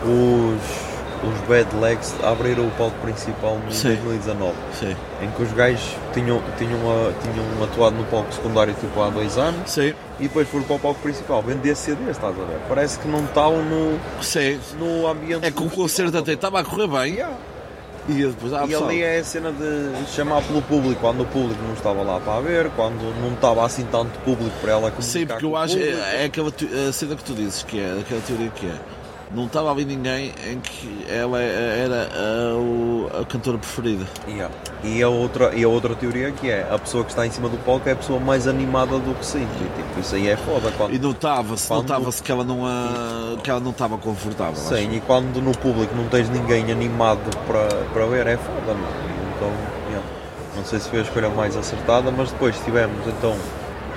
os, 0.05 0.90
os 1.23 1.39
Bad 1.49 1.77
Legs 1.81 2.15
abriram 2.25 2.67
o 2.67 2.71
palco 2.73 2.97
principal 3.03 3.59
em 3.69 3.73
Sim. 3.73 3.89
2019, 3.97 4.55
Sim. 4.79 4.97
em 5.23 5.31
que 5.31 5.43
os 5.43 5.53
gajos 5.53 5.95
tinham, 6.15 6.41
tinham, 6.57 6.79
a- 6.81 7.13
tinham 7.23 7.65
atuado 7.65 7.97
no 7.97 8.05
palco 8.05 8.33
secundário 8.33 8.75
tipo 8.75 9.01
há 9.03 9.11
dois 9.11 9.37
anos 9.37 9.71
Sim. 9.71 9.93
e 10.19 10.23
depois 10.25 10.49
foram 10.49 10.65
para 10.65 10.77
o 10.77 10.79
palco 10.79 11.01
principal, 11.01 11.43
vender 11.43 11.75
CDs, 11.77 12.11
estás 12.11 12.35
a 12.39 12.45
ver? 12.45 12.59
Parece 12.69 12.99
que 12.99 13.07
não 13.09 13.25
estavam 13.25 13.63
no, 13.63 13.99
Sim. 14.23 14.59
no 14.79 15.07
ambiente. 15.07 15.45
É 15.47 15.51
que 15.51 15.63
o 15.63 15.69
concerto 15.69 16.17
até 16.17 16.33
estava 16.33 16.61
a 16.61 16.65
correr 16.65 16.87
bem 16.89 17.15
Yeah. 17.15 17.37
e 18.09 18.13
depois, 18.27 18.53
ah, 18.55 18.65
E 18.67 18.75
ali 18.75 19.03
é 19.03 19.19
a 19.19 19.25
cena 19.25 19.53
de 19.53 20.11
chamar 20.11 20.43
pelo 20.43 20.63
público 20.63 21.01
quando 21.03 21.21
o 21.21 21.27
público 21.27 21.61
não 21.67 21.75
estava 21.75 22.03
lá 22.03 22.19
para 22.19 22.41
ver, 22.41 22.71
quando 22.71 23.15
não 23.21 23.35
estava 23.35 23.65
assim 23.67 23.85
tanto 23.93 24.19
público 24.21 24.57
para 24.61 24.73
ela 24.73 24.91
comunicar 24.91 25.03
Sim, 25.03 25.27
porque 25.27 25.45
eu 25.45 25.55
acho 25.55 25.77
é, 25.79 26.23
é 26.23 26.25
aquela 26.25 26.49
a 26.89 26.93
cena 26.93 27.15
que 27.15 27.23
tu 27.25 27.35
dizes 27.35 27.63
que 27.63 27.79
é, 27.79 27.99
aquela 28.01 28.21
teoria 28.23 28.49
que 28.49 28.67
é. 28.67 28.75
Não 29.33 29.47
estava 29.47 29.71
ali 29.71 29.85
ninguém 29.85 30.33
em 30.51 30.59
que 30.59 31.07
ela 31.09 31.41
era 31.41 32.09
a, 32.13 32.55
o- 32.57 33.09
a 33.21 33.25
cantora 33.25 33.59
preferida. 33.59 34.05
Yeah. 34.27 34.53
E, 34.83 35.01
a 35.03 35.09
outra, 35.09 35.55
e 35.55 35.63
a 35.63 35.69
outra 35.69 35.95
teoria 35.95 36.33
que 36.33 36.51
é 36.51 36.67
a 36.69 36.77
pessoa 36.77 37.05
que 37.05 37.11
está 37.11 37.25
em 37.25 37.31
cima 37.31 37.49
do 37.49 37.57
palco 37.59 37.89
é 37.89 37.93
a 37.93 37.97
pessoa 37.97 38.19
mais 38.19 38.49
animada 38.49 38.99
do 38.99 39.15
que. 39.15 39.39
E, 39.39 39.41
tipo, 39.47 40.01
isso 40.01 40.17
aí 40.17 40.29
é 40.29 40.37
foda. 40.37 40.73
Quando, 40.77 40.95
E 40.95 40.99
notava-se, 40.99 41.69
Quando- 41.69 41.83
notava-se 41.83 42.21
que 42.21 42.33
ela 42.33 42.43
não 42.43 42.67
a, 42.67 43.37
que 43.41 43.49
ela 43.49 43.61
não 43.61 43.71
estava 43.71 43.97
confortável. 43.99 44.53
acho. 44.61 44.75
Sim, 44.75 44.97
e 44.97 45.01
quando 45.01 45.41
no 45.41 45.53
público 45.57 45.95
não 45.95 46.07
tens 46.09 46.29
ninguém 46.29 46.73
animado 46.73 47.21
para, 47.47 47.69
para 47.93 48.07
ver, 48.07 48.27
é 48.27 48.37
foda, 48.37 48.75
mano. 48.75 49.11
Então, 49.37 49.53
yeah. 49.91 50.07
não 50.57 50.65
sei 50.65 50.81
se 50.81 50.89
foi 50.89 50.99
a 50.99 51.03
escolha 51.03 51.29
mais 51.29 51.57
acertada, 51.57 52.11
mas 52.11 52.33
depois 52.33 52.59
tivemos 52.65 53.07
então 53.07 53.37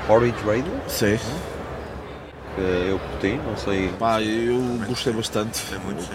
Porridge 0.05 0.37
Radio, 0.45 0.71
Sim. 0.87 1.17
que 1.17 1.52
eu 2.61 2.99
curti, 2.99 3.39
não 3.45 3.57
sei. 3.57 3.89
Pá, 3.99 4.21
eu 4.21 4.59
gostei 4.87 5.13
bastante. 5.13 5.61
É 5.73 5.77
muito 5.79 6.01
sim. 6.03 6.09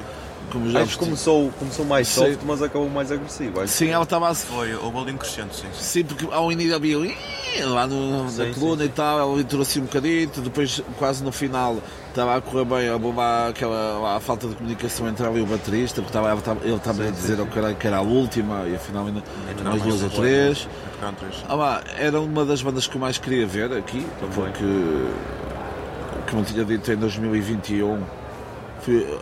como 0.52 0.70
já 0.70 0.80
Acho 0.82 0.92
que 0.98 1.04
começou, 1.04 1.50
começou 1.58 1.84
mais 1.84 2.08
Sim. 2.08 2.20
soft, 2.32 2.38
mas 2.46 2.62
acabou 2.62 2.88
mais 2.88 3.12
agressivo. 3.12 3.60
Acho. 3.60 3.72
Sim, 3.72 3.88
ela 3.88 4.04
estava 4.04 4.30
a 4.30 4.34
Foi 4.34 4.74
o 4.74 4.90
Bolding 4.90 5.16
crescente, 5.16 5.54
sim. 5.56 5.66
sim. 5.72 5.82
Sim, 5.82 6.04
porque 6.04 6.26
ao 6.32 6.50
início 6.50 6.74
havia 6.74 6.96
"Ih", 6.96 7.16
lá 7.64 7.86
no, 7.86 8.24
na 8.24 8.30
Sim, 8.30 8.52
coluna 8.54 8.82
sim, 8.84 8.88
e 8.88 8.92
tal, 8.92 9.18
ela 9.18 9.40
entrou 9.40 9.60
assim 9.62 9.80
um 9.80 9.84
bocadito, 9.84 10.40
depois 10.40 10.80
quase 10.98 11.22
no 11.22 11.32
final 11.32 11.76
estava 12.08 12.36
a 12.36 12.40
correr 12.40 12.64
bem, 12.64 12.90
houve 12.90 13.12
lá 13.16 13.48
aquela 13.48 13.98
lá, 13.98 14.16
a 14.16 14.20
falta 14.20 14.48
de 14.48 14.54
comunicação 14.54 15.06
entre 15.08 15.24
ela 15.26 15.38
e 15.38 15.42
o 15.42 15.46
baterista, 15.46 16.00
porque 16.02 16.16
estava, 16.16 16.34
estava- 16.38 16.60
ele 16.64 16.74
estava 16.74 17.04
a 17.06 17.10
dizer 17.10 17.38
ao 17.38 17.46
cara 17.46 17.74
que 17.74 17.86
era 17.86 17.98
a 17.98 18.00
última 18.02 18.66
e 18.66 18.74
afinal 18.74 19.06
ainda 19.06 19.22
Não, 19.62 19.70
mais 19.70 19.82
duas 19.82 20.02
ou 20.02 20.10
três. 20.10 20.66
Ah, 21.48 21.54
lá, 21.54 21.82
era 21.96 22.20
uma 22.20 22.44
das 22.44 22.60
bandas 22.62 22.86
que 22.86 22.96
eu 22.96 23.00
mais 23.00 23.18
queria 23.18 23.46
ver 23.46 23.72
aqui, 23.72 24.04
porque, 24.34 24.64
como 26.30 26.44
tinha 26.44 26.64
dito, 26.64 26.92
em 26.92 26.96
2021 26.96 28.02
foi, 28.80 29.18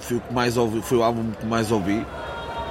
foi 0.00 0.16
o 0.16 0.20
que 0.20 0.32
mais 0.32 0.56
ouvi, 0.56 0.82
foi 0.82 0.98
o 0.98 1.02
álbum 1.02 1.30
que 1.32 1.46
mais 1.46 1.70
ouvi. 1.70 2.04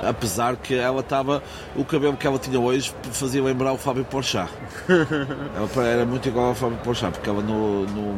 Apesar 0.02 0.58
que 0.58 0.76
ela 0.76 1.00
estava, 1.00 1.42
o 1.78 1.86
cabelo 1.86 2.18
que 2.18 2.28
ela 2.28 2.38
tinha 2.38 2.60
hoje 2.60 2.94
fazia 3.14 3.42
lembrar 3.42 3.72
o 3.72 3.78
Fábio 3.78 4.04
Porchat. 4.04 4.52
ela 5.56 5.88
era 5.88 6.06
muito 6.06 6.28
igual 6.28 6.48
ao 6.48 6.56
Fábio 6.56 6.78
Porchat, 6.80 7.14
porque 7.14 7.30
ela 7.30 7.42
no, 7.42 7.86
no, 7.86 8.14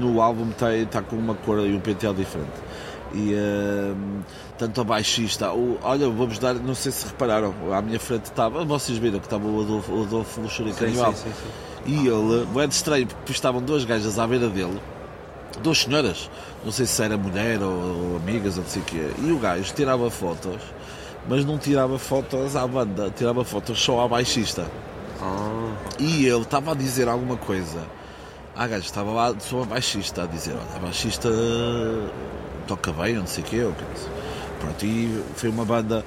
no 0.00 0.20
álbum 0.20 0.50
está 0.50 0.66
tá 0.90 1.00
com 1.00 1.14
uma 1.14 1.36
cor 1.36 1.60
e 1.60 1.72
um 1.72 1.80
penteado 1.80 2.18
diferente. 2.18 2.50
E 3.14 3.34
hum, 3.34 4.20
tanto 4.58 4.80
a 4.80 4.84
baixista, 4.84 5.52
o, 5.52 5.78
olha, 5.80 6.08
vou-vos 6.08 6.40
dar, 6.40 6.54
não 6.54 6.74
sei 6.74 6.90
se 6.90 7.06
repararam, 7.06 7.54
à 7.72 7.80
minha 7.80 8.00
frente 8.00 8.24
estava, 8.24 8.64
vocês 8.64 8.98
viram 8.98 9.20
que 9.20 9.26
estava 9.26 9.46
o 9.46 9.62
Adolfo, 9.62 9.92
o 9.92 10.02
Adolfo 10.02 10.40
Luxurica 10.40 10.88
Sim, 10.88 10.94
sim, 10.94 11.14
sim, 11.14 11.32
sim. 11.32 11.67
E 11.88 12.06
ele, 12.06 12.46
o 12.54 12.60
Ed 12.60 12.70
estranho, 12.70 13.06
porque 13.06 13.32
estavam 13.32 13.62
duas 13.62 13.82
gajas 13.82 14.18
à 14.18 14.26
beira 14.26 14.50
dele, 14.50 14.78
duas 15.62 15.78
senhoras, 15.78 16.30
não 16.62 16.70
sei 16.70 16.84
se 16.84 17.02
era 17.02 17.16
mulher 17.16 17.62
ou, 17.62 17.70
ou 17.72 18.16
amigas 18.18 18.58
ou 18.58 18.62
não 18.62 18.70
sei 18.70 18.82
o 18.82 18.84
quê, 18.84 19.10
e 19.24 19.32
o 19.32 19.38
gajo 19.38 19.72
tirava 19.72 20.10
fotos, 20.10 20.60
mas 21.26 21.46
não 21.46 21.56
tirava 21.56 21.98
fotos 21.98 22.54
à 22.56 22.66
banda, 22.66 23.10
tirava 23.16 23.42
fotos 23.42 23.82
só 23.82 24.04
à 24.04 24.08
baixista. 24.08 24.66
Ah, 25.22 25.72
E 25.98 26.26
ele 26.26 26.42
estava 26.42 26.72
a 26.72 26.74
dizer 26.74 27.08
alguma 27.08 27.38
coisa. 27.38 27.80
Ah, 28.54 28.66
gajo, 28.66 28.84
estava 28.84 29.10
lá, 29.10 29.34
sou 29.40 29.62
a 29.62 29.64
baixista, 29.64 30.24
a 30.24 30.26
dizer, 30.26 30.52
olha, 30.52 30.76
a 30.76 30.78
baixista 30.80 31.30
toca 32.66 32.92
bem, 32.92 33.14
ou 33.14 33.20
não 33.20 33.26
sei 33.26 33.42
o 33.42 33.46
quê, 33.46 33.62
ou 33.62 33.72
que 33.72 33.82
é 33.82 34.58
Pronto, 34.60 34.84
e 34.84 35.24
foi 35.36 35.48
uma 35.48 35.64
banda, 35.64 36.04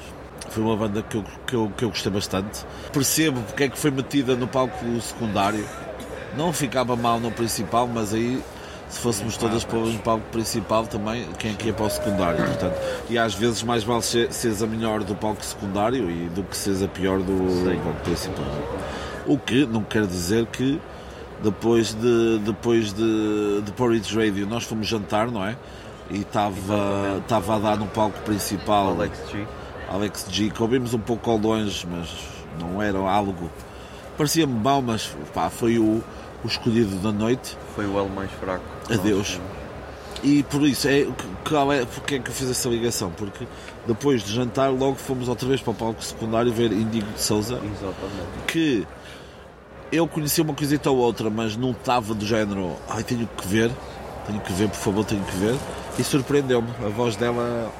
foi 0.49 0.63
uma 0.63 0.75
banda 0.75 1.01
que 1.01 1.15
eu, 1.15 1.23
que 1.45 1.55
eu, 1.55 1.71
que 1.77 1.85
eu 1.85 1.89
gostei 1.89 2.11
bastante. 2.11 2.65
Percebo 2.91 3.41
porque 3.41 3.63
é 3.63 3.69
que 3.69 3.77
foi 3.77 3.91
metida 3.91 4.35
no 4.35 4.47
palco 4.47 4.85
secundário. 5.01 5.65
Não 6.37 6.51
ficava 6.53 6.95
mal 6.95 7.19
no 7.19 7.31
principal, 7.31 7.87
mas 7.87 8.13
aí 8.13 8.41
se 8.91 8.99
fôssemos 8.99 9.37
todas 9.37 9.63
para 9.63 9.79
o 9.79 9.99
palco 9.99 10.25
principal 10.31 10.85
também, 10.85 11.25
quem 11.39 11.51
é 11.51 11.53
que 11.53 11.67
ia 11.67 11.73
para 11.73 11.85
o 11.85 11.89
secundário? 11.89 12.43
Portanto, 12.43 12.75
e 13.09 13.17
às 13.17 13.33
vezes 13.33 13.63
mais 13.63 13.83
vale 13.85 14.01
ser, 14.01 14.31
seres 14.33 14.61
a 14.61 14.67
melhor 14.67 15.01
do 15.03 15.15
palco 15.15 15.43
secundário 15.43 16.11
e 16.11 16.27
do 16.27 16.43
que 16.43 16.57
seres 16.57 16.83
a 16.83 16.89
pior 16.89 17.19
do 17.19 17.63
palco 17.81 18.01
principal. 18.03 18.45
O 19.25 19.37
que 19.37 19.65
não 19.65 19.81
quer 19.81 20.05
dizer 20.05 20.45
que 20.47 20.79
depois 21.41 21.93
de 21.93 22.39
depois 22.39 22.91
de, 22.91 23.61
de 23.61 23.71
Porridge 23.71 24.13
Radio 24.13 24.45
nós 24.45 24.65
fomos 24.65 24.87
jantar, 24.87 25.31
não 25.31 25.45
é? 25.45 25.55
E 26.09 26.19
estava 26.19 27.19
estava 27.21 27.55
a 27.55 27.59
dar 27.59 27.77
no 27.77 27.87
palco 27.87 28.19
principal 28.21 28.89
Alex 28.89 29.17
G. 29.31 29.47
Alex 29.91 30.25
G, 30.29 30.49
que 30.49 30.61
ouvimos 30.61 30.93
um 30.93 30.99
pouco 30.99 31.29
ao 31.29 31.37
longe, 31.37 31.85
mas 31.89 32.09
não 32.59 32.81
era 32.81 32.97
algo. 32.97 33.49
Parecia-me 34.17 34.53
mal, 34.53 34.81
mas 34.81 35.15
pá, 35.33 35.49
foi 35.49 35.77
o, 35.77 36.01
o 36.43 36.47
escolhido 36.47 36.95
da 36.97 37.11
noite. 37.11 37.57
Foi 37.75 37.85
o 37.85 37.99
L 37.99 38.09
mais 38.09 38.31
fraco. 38.31 38.63
Adeus. 38.89 39.39
E 40.23 40.43
por 40.43 40.61
isso, 40.63 40.87
é, 40.87 41.07
qual 41.47 41.73
é, 41.73 41.83
porque 41.83 42.15
é 42.15 42.19
que 42.19 42.29
eu 42.29 42.33
fiz 42.33 42.49
essa 42.49 42.69
ligação? 42.69 43.11
Porque 43.11 43.47
depois 43.87 44.23
de 44.23 44.33
jantar, 44.33 44.69
logo 44.71 44.95
fomos 44.95 45.27
outra 45.27 45.47
vez 45.47 45.61
para 45.61 45.71
o 45.71 45.73
palco 45.73 46.03
secundário 46.03 46.53
ver 46.53 46.71
Indigo 46.71 47.11
de 47.11 47.21
Souza, 47.21 47.55
Exatamente. 47.55 48.45
que 48.47 48.87
eu 49.91 50.07
conhecia 50.07 50.43
uma 50.43 50.53
coisita 50.53 50.91
ou 50.91 50.97
outra, 50.97 51.29
mas 51.29 51.57
não 51.57 51.71
estava 51.71 52.13
do 52.13 52.25
género, 52.25 52.75
ai, 52.87 53.03
tenho 53.03 53.27
que 53.27 53.47
ver, 53.47 53.71
tenho 54.27 54.39
que 54.39 54.53
ver, 54.53 54.69
por 54.69 54.77
favor, 54.77 55.05
tenho 55.05 55.23
que 55.23 55.35
ver. 55.35 55.55
E 55.97 56.03
surpreendeu-me, 56.03 56.69
a 56.85 56.89
voz 56.89 57.15
dela, 57.15 57.71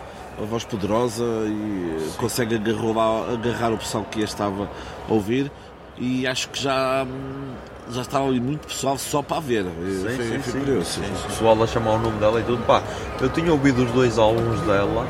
a 0.42 0.46
voz 0.46 0.64
poderosa 0.64 1.24
e 1.46 2.12
consegue 2.18 2.56
agarrar, 2.56 3.34
agarrar 3.34 3.72
o 3.74 3.78
pessoal 3.78 4.04
que 4.10 4.22
a 4.22 4.26
estava 4.26 4.70
a 5.08 5.14
ouvir. 5.14 5.52
E 5.98 6.26
acho 6.26 6.50
que 6.50 6.60
já, 6.60 7.06
hum, 7.06 7.54
já 7.92 8.02
estava 8.02 8.28
ali 8.28 8.40
muito 8.40 8.68
pessoal 8.68 8.98
só 8.98 9.22
para 9.22 9.40
ver. 9.40 9.66
foi, 9.66 10.18
sim, 10.18 10.40
foi 10.40 10.54
sim. 10.54 10.60
curioso. 10.60 11.02
O 11.02 11.28
pessoal 11.28 11.64
a 11.64 11.68
chamar 11.68 11.92
o 11.92 12.00
nome 12.00 12.18
dela 12.20 12.40
e 12.40 12.44
tudo. 12.44 12.64
Pá, 12.66 12.82
eu 13.20 13.30
tinha 13.30 13.52
ouvido 13.52 13.84
os 13.84 13.92
dois 13.92 14.18
álbuns 14.18 14.60
dela, 14.62 15.06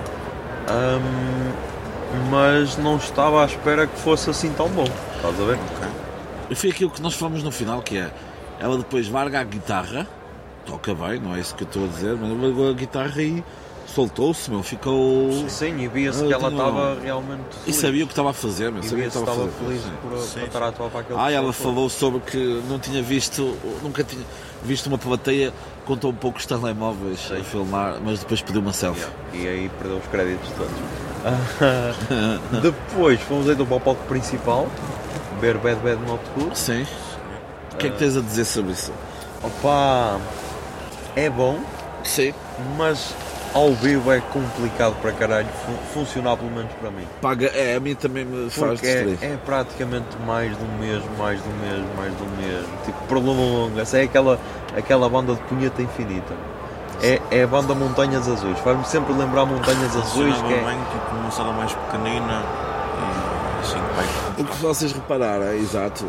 hum, 0.69 1.51
mas 2.29 2.77
não 2.77 2.97
estava 2.97 3.43
à 3.43 3.45
espera 3.45 3.87
que 3.87 3.97
fosse 3.99 4.29
assim 4.29 4.51
tão 4.51 4.67
bom. 4.69 4.87
Estás 5.15 5.39
a 5.39 5.45
ver? 5.45 5.59
E 6.49 6.55
foi 6.55 6.71
aquilo 6.71 6.89
que 6.89 7.01
nós 7.01 7.13
falamos 7.13 7.41
no 7.43 7.51
final, 7.51 7.81
que 7.81 7.97
é 7.97 8.11
ela 8.59 8.77
depois 8.77 9.09
larga 9.09 9.39
a 9.39 9.43
guitarra, 9.43 10.05
toca 10.65 10.93
bem, 10.93 11.19
não 11.19 11.35
é 11.35 11.39
isso 11.39 11.55
que 11.55 11.63
eu 11.63 11.67
estou 11.67 11.85
a 11.85 11.87
dizer, 11.87 12.17
mas 12.17 12.29
largou 12.29 12.69
a 12.69 12.73
guitarra 12.73 13.21
e 13.21 13.43
soltou-se, 13.93 14.49
meu, 14.49 14.63
ficou. 14.63 15.31
Sim, 15.49 15.77
e 15.79 15.87
via-se 15.87 16.23
Ah, 16.23 16.27
que 16.27 16.33
ela 16.33 16.49
tinha- 16.49 16.61
estava 16.63 16.99
realmente 17.01 17.41
E 17.57 17.63
feliz. 17.65 17.75
sabia 17.77 18.03
o 18.03 18.07
que 18.07 18.11
estava 18.13 18.29
a 18.29 18.33
fazer, 18.33 18.71
meu, 18.71 18.81
E 18.81 18.85
sabia 18.87 19.07
o 19.07 19.11
que 19.11 19.17
estava 19.17 19.31
a 19.31 19.33
estava 19.45 19.51
fazer. 19.51 19.65
feliz 19.65 19.81
por, 20.01 20.17
Sim, 20.19 20.39
por 20.39 20.47
estar 20.47 20.63
a 20.63 20.67
atuar 20.69 20.89
para 20.89 20.99
aquele 21.01 21.19
Ah, 21.19 21.31
ela 21.31 21.47
pessoal 21.51 21.73
falou 21.73 21.89
sobre 21.89 22.19
que 22.21 22.61
não 22.69 22.79
tinha 22.79 23.01
visto, 23.03 23.55
nunca 23.83 24.03
tinha 24.03 24.23
visto 24.63 24.87
uma 24.87 24.97
plateia 24.97 25.51
com 25.85 25.97
tão 25.97 26.13
poucos 26.13 26.45
telemóveis 26.45 27.31
a 27.31 27.43
filmar, 27.43 27.95
mas 28.03 28.19
depois 28.19 28.41
pediu 28.41 28.61
uma 28.61 28.73
selfie. 28.73 29.07
E 29.33 29.47
aí 29.47 29.69
perdeu 29.79 29.97
os 29.97 30.07
créditos 30.07 30.49
todos. 30.57 30.71
Depois 32.61 33.21
fomos 33.21 33.47
então 33.47 33.65
para 33.65 33.75
o 33.77 33.79
palco 33.79 34.03
principal, 34.05 34.67
ver 35.39 35.57
Bad 35.57 35.79
Bad 35.81 36.01
Not 36.07 36.23
Good. 36.35 36.57
Sim. 36.57 36.85
O 37.73 37.77
que 37.77 37.87
é 37.87 37.89
que 37.89 37.97
tens 37.97 38.17
a 38.17 38.21
dizer 38.21 38.45
sobre 38.45 38.71
isso? 38.73 38.91
Opa, 39.43 40.19
é 41.15 41.29
bom, 41.29 41.59
Sim. 42.03 42.33
mas 42.77 43.13
ao 43.53 43.73
vivo 43.73 44.11
é 44.11 44.19
complicado 44.31 44.95
para 45.01 45.11
caralho 45.11 45.47
fu- 45.65 45.99
funcionar 45.99 46.37
pelo 46.37 46.51
menos 46.51 46.71
para 46.79 46.89
mim. 46.91 47.05
Paga, 47.21 47.47
é, 47.47 47.75
a 47.75 47.79
mim 47.79 47.95
também 47.95 48.23
me 48.25 48.49
faz 48.49 48.79
Porque 48.79 48.87
é, 48.87 49.17
é 49.21 49.37
praticamente 49.45 50.07
mais 50.25 50.55
do 50.57 50.65
mesmo, 50.79 51.09
mais 51.17 51.39
do 51.41 51.49
mesmo, 51.49 51.87
mais 51.97 52.13
do 52.13 52.25
mesmo. 52.41 52.67
Tipo, 52.85 52.97
prolonga-se. 53.07 53.97
É 53.97 54.03
aquela, 54.03 54.39
aquela 54.77 55.09
banda 55.09 55.33
de 55.35 55.41
punheta 55.41 55.81
infinita. 55.81 56.33
É, 57.03 57.19
é 57.31 57.43
a 57.43 57.47
banda 57.47 57.73
Montanhas 57.73 58.27
Azuis. 58.29 58.59
Faz-me 58.59 58.85
sempre 58.85 59.11
lembrar 59.13 59.45
Montanhas 59.45 59.95
Azuis, 59.95 60.35
que 60.35 60.53
é, 60.53 60.63
bem, 60.63 60.77
tipo, 60.91 61.15
numa 61.15 61.31
sala 61.31 61.51
mais 61.53 61.73
pequenina 61.73 62.43
e 62.97 63.61
assim, 63.61 63.79
bem. 63.79 64.45
O 64.45 64.47
que 64.47 64.57
vocês 64.61 64.91
repararam, 64.91 65.43
é 65.45 65.55
exato. 65.57 66.05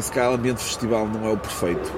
Se 0.00 0.12
calhar 0.12 0.30
o 0.30 0.34
ambiente 0.34 0.62
festival 0.62 1.06
não 1.06 1.28
é 1.28 1.32
o 1.32 1.36
perfeito. 1.36 1.90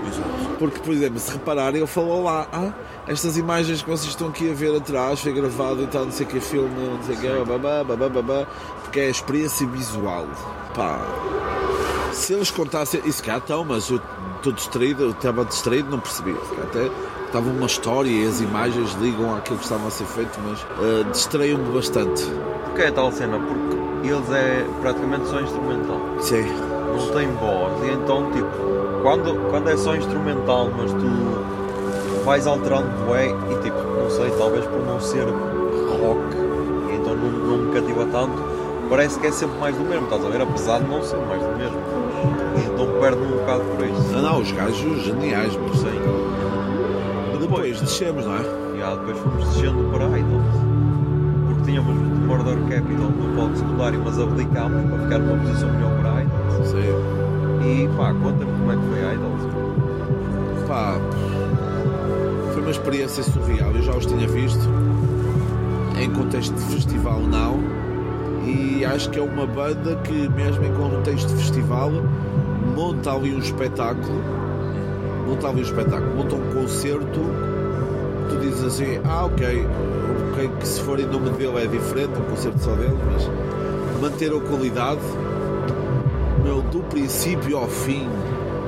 Porque, 0.59 0.79
por 0.79 0.95
exemplo, 0.95 1.19
se 1.19 1.33
repararem, 1.33 1.79
ele 1.81 1.87
falou 1.87 2.23
lá, 2.23 2.47
ah, 2.53 2.73
estas 3.09 3.37
imagens 3.37 3.83
que 3.83 3.91
vocês 3.91 4.11
estão 4.11 4.29
aqui 4.29 4.51
a 4.51 4.55
ver 4.55 4.77
atrás, 4.77 5.21
foi 5.21 5.33
gravado 5.33 5.83
e 5.83 5.87
tal, 5.89 6.05
não 6.05 6.13
sei 6.13 6.25
o 6.25 6.29
que, 6.29 6.41
filme, 6.41 6.69
não 6.87 7.03
sei 7.03 7.17
o 7.17 7.19
que, 7.19 7.45
babá, 7.45 7.83
babá, 7.83 8.09
babá, 8.09 8.47
porque 8.85 9.01
é 9.01 9.07
a 9.07 9.11
experiência 9.11 9.67
visual. 9.67 10.27
Pá, 10.75 11.05
se 12.13 12.33
eles 12.33 12.51
contassem, 12.51 13.01
isso 13.05 13.23
cá 13.25 13.39
estão, 13.39 13.65
mas 13.65 13.91
eu 13.91 14.01
estou 14.37 14.53
distraído, 14.53 15.03
eu 15.03 15.11
estava 15.11 15.45
distraído, 15.45 15.91
não 15.91 15.99
percebi. 15.99 16.37
Até 16.63 16.91
estava 17.27 17.49
uma 17.49 17.67
história 17.67 18.09
e 18.09 18.27
as 18.27 18.41
imagens 18.41 18.93
ligam 19.01 19.35
àquilo 19.35 19.59
que 19.59 19.65
estava 19.65 19.89
a 19.89 19.91
ser 19.91 20.07
feito, 20.07 20.39
mas 20.45 20.65
ah, 20.79 21.11
distraiu-me 21.11 21.73
bastante. 21.73 22.25
porque 22.65 22.83
é 22.83 22.91
tal 22.93 23.11
cena? 23.11 23.39
Porque 23.39 24.09
eles 24.09 24.31
é 24.31 24.65
praticamente 24.81 25.29
só 25.29 25.41
instrumental. 25.41 26.01
Sim. 26.21 26.70
Não 26.97 27.15
tem 27.15 27.29
voz. 27.33 27.73
E 27.85 27.93
então, 27.93 28.31
tipo, 28.33 28.49
quando, 29.03 29.51
quando 29.51 29.69
é 29.69 29.77
só 29.77 29.95
instrumental, 29.95 30.71
mas 30.77 30.93
tu 30.93 32.25
vais 32.25 32.47
alterando 32.47 32.89
bué 33.07 33.29
e 33.29 33.63
tipo, 33.63 33.79
não 33.79 34.11
sei, 34.11 34.31
talvez 34.31 34.65
por 34.67 34.81
não 34.85 35.01
ser 35.01 35.25
rock, 35.25 36.37
e 36.91 36.97
então 36.97 37.17
não, 37.17 37.31
não 37.31 37.59
me 37.59 37.73
cativa 37.73 38.07
tanto, 38.07 38.43
parece 38.89 39.19
que 39.19 39.27
é 39.27 39.33
sempre 39.33 39.59
mais 39.59 39.75
do 39.77 39.85
mesmo, 39.85 40.05
estás 40.05 40.25
a 40.25 40.29
ver? 40.29 40.43
Apesar 40.43 40.81
de 40.81 40.89
não 40.89 41.03
ser 41.03 41.17
mais 41.17 41.43
do 41.43 41.57
mesmo. 41.57 41.79
Então 42.73 43.01
perde-me 43.01 43.27
um 43.33 43.37
bocado 43.39 43.65
por 43.65 43.87
isso. 43.87 44.15
Ah, 44.17 44.23
não, 44.23 44.41
os 44.41 44.53
gajos 44.53 45.03
geniais, 45.03 45.57
mas 45.57 45.79
Sim. 45.79 47.39
depois 47.41 47.81
descemos, 47.81 48.27
não 48.27 48.37
é? 48.37 48.61
Depois 48.97 49.19
fomos 49.19 49.49
descendo 49.49 49.85
para 49.93 50.05
Idols. 50.19 50.45
Porque 51.47 51.63
tínhamos 51.65 51.95
Murder 52.27 52.57
Capital 52.69 53.11
no 53.11 53.37
palco 53.37 53.57
secundário, 53.57 54.03
mas 54.05 54.19
abdicámos 54.19 54.91
para 54.91 54.99
ficar 54.99 55.19
numa 55.19 55.43
posição 55.43 55.69
melhor. 55.73 56.00
Sim. 56.65 57.65
E 57.65 57.89
pá, 57.97 58.15
conta-me 58.15 58.53
como 58.53 58.73
é 58.73 58.77
que 58.77 58.83
foi 58.83 59.15
Idols. 59.15 60.67
Pá, 60.67 60.97
foi 62.53 62.63
uma 62.63 62.71
experiência 62.71 63.23
surreal. 63.23 63.73
Eu 63.73 63.83
já 63.83 63.97
os 63.97 64.07
tinha 64.07 64.27
visto 64.29 64.69
em 65.99 66.11
contexto 66.11 66.55
de 66.55 66.65
festival 66.75 67.21
não. 67.21 67.61
E 68.45 68.85
acho 68.85 69.11
que 69.11 69.19
é 69.19 69.23
uma 69.23 69.47
banda 69.47 69.97
que, 69.97 70.29
mesmo 70.31 70.65
em 70.65 70.73
contexto 70.73 71.29
de 71.29 71.37
festival, 71.37 71.91
monta 72.75 73.13
ali 73.13 73.35
um 73.35 73.39
espetáculo. 73.39 74.23
Monta 75.27 75.49
ali 75.49 75.61
um 75.61 75.65
espetáculo, 75.65 76.17
monta 76.17 76.35
um 76.35 76.55
concerto 76.55 77.21
tu 78.31 78.37
dizes 78.39 78.65
assim, 78.65 79.01
ah 79.05 79.27
ok, 79.27 79.67
ok 80.31 80.51
que 80.61 80.67
se 80.67 80.81
for 80.83 81.01
em 81.01 81.07
nome 81.07 81.31
dele 81.31 81.65
é 81.65 81.67
diferente, 81.67 82.13
um 82.19 82.31
concerto 82.31 82.61
só 82.61 82.75
dele, 82.75 82.97
mas 83.13 83.29
manter 84.01 84.33
a 84.33 84.41
qualidade, 84.41 85.01
princípio 86.91 87.57
ao 87.57 87.69
fim, 87.69 88.09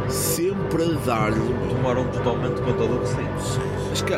sempre 0.08 0.84
a 0.84 1.06
dar-lhe. 1.06 1.54
Tomaram 1.68 2.04
totalmente 2.06 2.60
conta 2.62 2.86
do 2.86 2.98
que 3.00 3.08
sim. 3.08 3.60
Acho 3.92 4.04
que, 4.04 4.12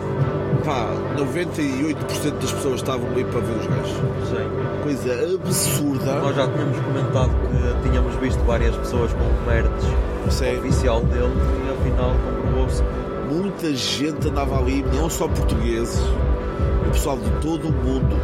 pá, 0.64 0.94
98% 1.16 2.30
das 2.40 2.52
pessoas 2.52 2.76
estavam 2.76 3.11
ali 3.11 3.24
para 3.24 3.40
ver 3.40 3.57
os 3.57 3.66
gajos. 3.66 3.96
Sim. 4.28 4.82
Coisa 4.82 5.34
absurda. 5.34 6.14
Nós 6.20 6.36
já 6.36 6.46
tínhamos 6.48 6.78
comentado 6.78 7.30
que 7.30 7.88
tínhamos 7.88 8.14
visto 8.16 8.38
várias 8.44 8.76
pessoas 8.76 9.11
com 9.12 9.50
merdes 9.50 9.84
Sim. 10.30 10.59
oficial 10.59 11.00
dele 11.02 11.32
e 11.66 11.72
afinal 11.72 12.12
comprovou-se 12.24 12.82
que 12.82 13.05
Muita 13.30 13.72
gente 13.74 14.28
andava 14.28 14.59
ali, 14.59 14.84
não 14.94 15.09
só 15.09 15.26
portugueses, 15.26 15.98
o 16.86 16.90
pessoal 16.90 17.16
de 17.16 17.30
todo 17.40 17.68
o 17.68 17.72
mundo 17.72 18.16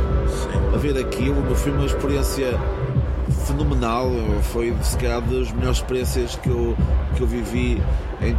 a 0.74 0.76
ver 0.76 0.98
aquilo. 0.98 1.42
Foi 1.54 1.72
uma 1.72 1.86
experiência 1.86 2.58
fenomenal. 3.46 4.10
Foi, 4.52 4.74
se 4.82 4.96
calhar, 4.96 5.20
das 5.22 5.50
melhores 5.52 5.78
experiências 5.78 6.36
que 6.36 6.48
eu, 6.48 6.76
que 7.16 7.22
eu 7.22 7.26
vivi 7.26 7.82
em- 8.20 8.36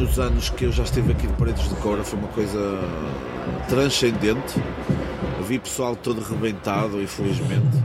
nos 0.00 0.18
anos 0.18 0.48
que 0.50 0.64
eu 0.64 0.72
já 0.72 0.82
estive 0.84 1.12
aqui 1.12 1.26
de 1.26 1.32
Paredes 1.34 1.68
de 1.68 1.74
Cora. 1.76 2.02
Foi 2.04 2.18
uma 2.18 2.28
coisa 2.28 2.58
transcendente. 3.68 4.60
Vi 5.46 5.58
pessoal 5.58 5.96
todo 5.96 6.20
rebentado, 6.20 7.02
infelizmente. 7.02 7.76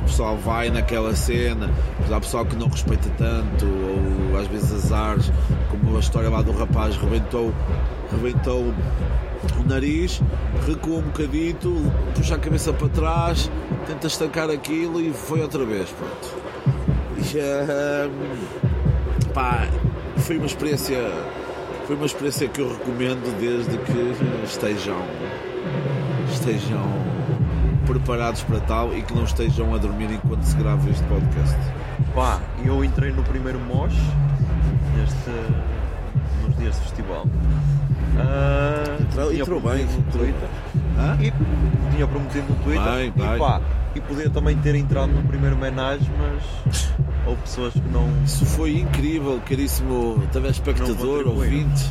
O 0.00 0.04
pessoal 0.04 0.36
vai 0.38 0.70
naquela 0.70 1.14
cena, 1.14 1.70
há 2.10 2.20
pessoal 2.20 2.44
que 2.44 2.56
não 2.56 2.68
respeita 2.68 3.08
tanto, 3.16 3.66
ou 4.32 4.38
às 4.38 4.46
vezes 4.48 4.72
azares, 4.72 5.30
como 5.70 5.96
a 5.96 6.00
história 6.00 6.28
lá 6.28 6.42
do 6.42 6.52
rapaz 6.52 6.96
rebentou, 6.96 7.52
rebentou 8.10 8.62
o 9.58 9.68
nariz, 9.68 10.20
recua 10.66 10.98
um 10.98 11.02
bocadito, 11.02 11.72
puxa 12.14 12.34
a 12.34 12.38
cabeça 12.38 12.72
para 12.72 12.88
trás, 12.88 13.50
tenta 13.86 14.06
estancar 14.06 14.50
aquilo 14.50 15.00
e 15.00 15.12
foi 15.12 15.40
outra 15.40 15.64
vez. 15.64 15.88
Pronto. 15.90 16.40
E, 17.18 17.38
eh, 17.38 18.10
pá, 19.32 19.68
foi 20.18 20.36
uma 20.36 20.46
experiência. 20.46 20.98
Foi 21.86 21.96
uma 21.96 22.06
experiência 22.06 22.48
que 22.48 22.60
eu 22.60 22.68
recomendo 22.68 23.36
desde 23.40 23.76
que 23.78 24.44
estejam 24.44 24.96
estejam 26.32 26.84
preparados 27.86 28.42
para 28.44 28.60
tal 28.60 28.96
e 28.96 29.02
que 29.02 29.12
não 29.12 29.24
estejam 29.24 29.74
a 29.74 29.78
dormir 29.78 30.10
enquanto 30.12 30.44
se 30.44 30.56
grava 30.56 30.88
este 30.88 31.02
podcast. 31.04 31.58
Pá, 32.14 32.40
eu 32.64 32.84
entrei 32.84 33.10
no 33.10 33.22
primeiro 33.24 33.58
MOS 33.58 33.92
neste, 34.96 35.30
nos 36.42 36.56
dias 36.56 36.76
de 36.76 36.80
festival. 36.82 37.26
Ah, 38.18 38.79
Entrou- 39.00 39.32
entrou 39.32 39.60
bem, 39.60 39.84
no. 39.84 40.02
Twitter. 40.12 40.48
Hã? 40.98 41.16
E 41.20 41.32
tinha 41.94 42.06
prometido 42.06 42.46
no 42.48 42.54
Twitter. 42.56 42.92
Bem, 42.92 43.12
e, 43.34 43.38
pá, 43.38 43.60
e 43.94 44.00
podia 44.00 44.30
também 44.30 44.56
ter 44.58 44.74
entrado 44.74 45.08
no 45.12 45.22
primeiro 45.24 45.56
homenagem, 45.56 46.08
mas 46.18 46.90
houve 47.26 47.40
pessoas 47.42 47.72
que 47.72 47.88
não. 47.92 48.08
Isso 48.24 48.44
foi 48.46 48.78
incrível, 48.78 49.40
caríssimo 49.48 50.22
Não 50.32 50.42
contribuíram. 50.86 51.30
ouvinte. 51.32 51.90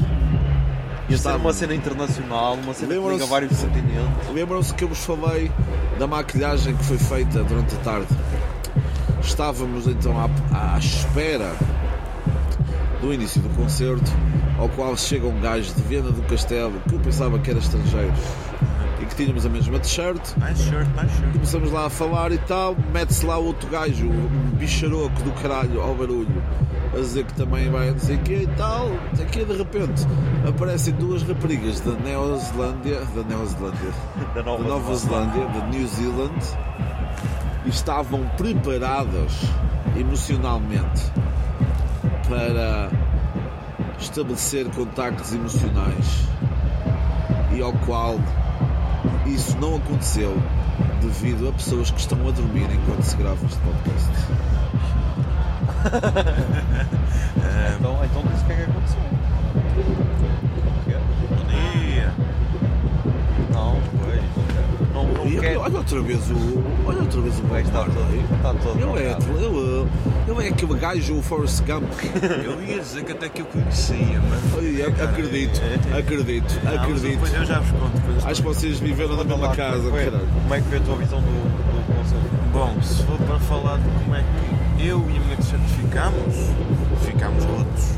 Ia 1.10 1.18
ser 1.18 1.30
uma 1.36 1.52
cena 1.54 1.74
internacional, 1.74 2.54
uma 2.54 2.72
cena 2.74 2.94
que 2.94 3.10
liga 3.10 3.26
vários 3.26 3.58
continentes. 3.60 4.30
Lembram-se 4.32 4.74
que 4.76 4.84
eu 4.84 4.88
vos 4.90 5.04
falei 5.04 5.52
da 5.98 6.06
maquilhagem 6.06 6.76
que 6.76 6.84
foi 6.84 7.00
feita 7.00 7.44
durante 7.44 7.74
a 7.76 7.80
tarde? 7.80 8.08
Estávamos 9.24 9.88
então 9.88 10.14
à, 10.20 10.76
à 10.76 10.78
espera 10.78 11.52
do 13.02 13.12
início 13.14 13.42
do 13.42 13.50
concerto, 13.56 14.12
ao 14.60 14.68
qual 14.70 14.96
chega 14.98 15.26
um 15.26 15.40
gajo 15.40 15.74
de 15.74 15.82
Viena 15.84 16.12
do 16.12 16.22
Castelo 16.24 16.74
que 16.88 16.94
eu 16.94 17.00
pensava 17.00 17.40
que 17.40 17.50
era 17.50 17.60
estrangeiro 17.60 18.14
e 19.02 19.06
que 19.06 19.16
tínhamos 19.16 19.46
a 19.46 19.50
mesma 19.50 19.80
t-shirt. 19.80 20.22
Começamos 21.32 21.72
lá 21.72 21.86
a 21.86 21.90
falar 21.90 22.34
e 22.34 22.38
tal, 22.40 22.76
mete-se 22.92 23.26
lá 23.26 23.38
outro 23.38 23.70
gajo, 23.70 24.06
um 24.06 24.52
bicharoco 24.58 25.24
do 25.24 25.32
caralho 25.42 25.82
ao 25.82 25.96
barulho, 25.96 26.44
a 26.94 26.98
dizer 26.98 27.24
que 27.24 27.34
também 27.34 27.70
vai 27.72 27.92
não 27.92 28.00
sei 28.00 28.18
o 28.18 28.20
quê 28.20 28.42
e 28.44 28.48
tal. 28.58 28.90
Aqui 29.22 29.46
de 29.46 29.56
repente 29.56 30.06
aparecem 30.48 30.94
duas 30.96 31.24
raparigas 31.24 31.80
da 31.80 31.94
Neozelândia, 31.94 33.00
da 33.16 33.24
Neozelândia, 33.24 33.94
Da 34.36 34.42
da 34.44 34.44
Nova, 34.44 34.64
Nova 34.64 34.96
Zelândia, 34.96 35.46
da 35.46 35.68
New 35.68 35.88
Zealand, 35.88 36.46
e 37.66 37.70
estavam 37.70 38.28
preparadas 38.36 39.32
emocionalmente 39.98 41.02
para 42.28 42.90
estabelecer 44.00 44.70
contactos 44.72 45.34
emocionais 45.34 46.28
e 47.56 47.62
ao 47.62 47.74
qual 47.86 48.16
isso 49.26 49.58
não 49.60 49.76
aconteceu 49.76 50.36
devido 51.02 51.50
a 51.50 51.54
pessoas 51.54 51.92
que 51.92 52.00
estão 52.00 52.28
a 52.28 52.32
dormir 52.32 52.70
enquanto 52.72 53.04
se 53.04 53.16
grava 53.18 53.46
este 53.46 53.60
podcast. 53.60 54.10
outra 65.80 66.02
vez 66.02 66.30
o. 66.30 66.64
Olha 66.86 67.00
outra 67.02 67.22
vez 67.22 67.40
o 67.40 67.42
todo, 67.42 67.56
está 68.36 68.54
todo 68.54 68.80
Ele 68.80 69.08
é, 69.08 69.18
ele, 69.18 69.88
ele 70.28 70.46
é 70.46 70.50
aquele 70.50 70.74
gajo, 70.76 71.18
o 71.18 71.22
Forrest 71.22 71.62
Gump. 71.64 71.84
Eu 72.44 72.62
ia 72.64 72.80
dizer 72.80 73.04
que 73.04 73.12
até 73.12 73.30
que 73.30 73.42
eu 73.42 73.46
conhecia, 73.46 74.22
mas. 74.30 75.04
Acredito, 75.10 75.62
acredito, 75.98 76.54
Não, 76.64 76.72
mas 76.72 76.82
acredito. 76.82 77.12
depois 77.12 77.34
Eu 77.34 77.46
já 77.46 77.60
vos 77.60 77.72
conto. 77.72 78.28
Acho 78.28 78.42
que 78.42 78.48
vocês 78.48 78.80
viveram 78.80 79.16
na 79.16 79.24
mesma 79.24 79.56
casa, 79.56 79.90
como 79.90 79.98
é 80.54 80.62
que 80.62 80.68
foi? 80.68 80.78
é 80.78 80.82
a 80.82 80.84
tua 80.84 80.96
visão 80.98 81.22
do, 81.22 81.26
do 81.28 81.96
concerto? 81.96 82.30
Bom, 82.54 82.82
se 82.82 83.04
for 83.04 83.18
para 83.20 83.40
falar 83.40 83.78
de 83.78 83.90
como 84.04 84.16
é 84.16 84.24
que 84.78 84.88
eu 84.88 85.00
e 85.10 85.18
a 85.18 85.20
minha 85.20 85.36
t-shirt 85.38 85.62
ficámos, 85.62 86.36
ficámos 87.06 87.44
rotos. 87.46 87.94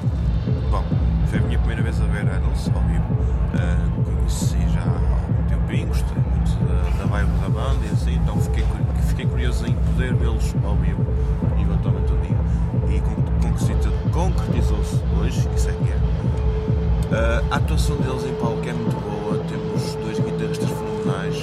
Bom, 0.69 0.83
foi 1.29 1.39
a 1.39 1.41
minha 1.43 1.57
primeira 1.59 1.81
vez 1.83 1.99
a 2.01 2.05
ver 2.05 2.21
Idols 2.23 2.69
ao 2.73 2.81
vivo. 2.81 3.05
Ah, 3.53 3.77
conheci 4.03 4.57
já 4.73 5.20
gostei 5.79 6.17
muito 6.17 6.51
da, 6.65 6.97
da 6.97 7.05
vibe 7.05 7.31
da 7.41 7.49
banda 7.49 7.85
e 7.85 7.93
assim, 7.93 8.15
então 8.15 8.39
fiquei, 8.41 8.65
fiquei 9.07 9.25
curioso 9.25 9.65
em 9.65 9.73
poder 9.73 10.13
vê-los 10.15 10.53
ao 10.65 10.75
vivo, 10.75 11.05
eventualmente 11.59 12.11
um 12.11 12.21
dia. 12.21 12.37
E 12.89 14.11
concretizou-se 14.11 14.99
hoje, 15.19 15.47
isso 15.55 15.69
é 15.69 15.73
que 15.73 15.89
é. 15.89 15.97
Ah, 17.13 17.43
a 17.51 17.55
atuação 17.55 17.95
deles 17.97 18.25
em 18.25 18.33
palco 18.35 18.67
é 18.67 18.73
muito 18.73 18.97
boa, 18.99 19.37
temos 19.45 19.95
dois 19.95 20.19
guitarristas 20.19 20.69
fenomenais, 20.69 21.35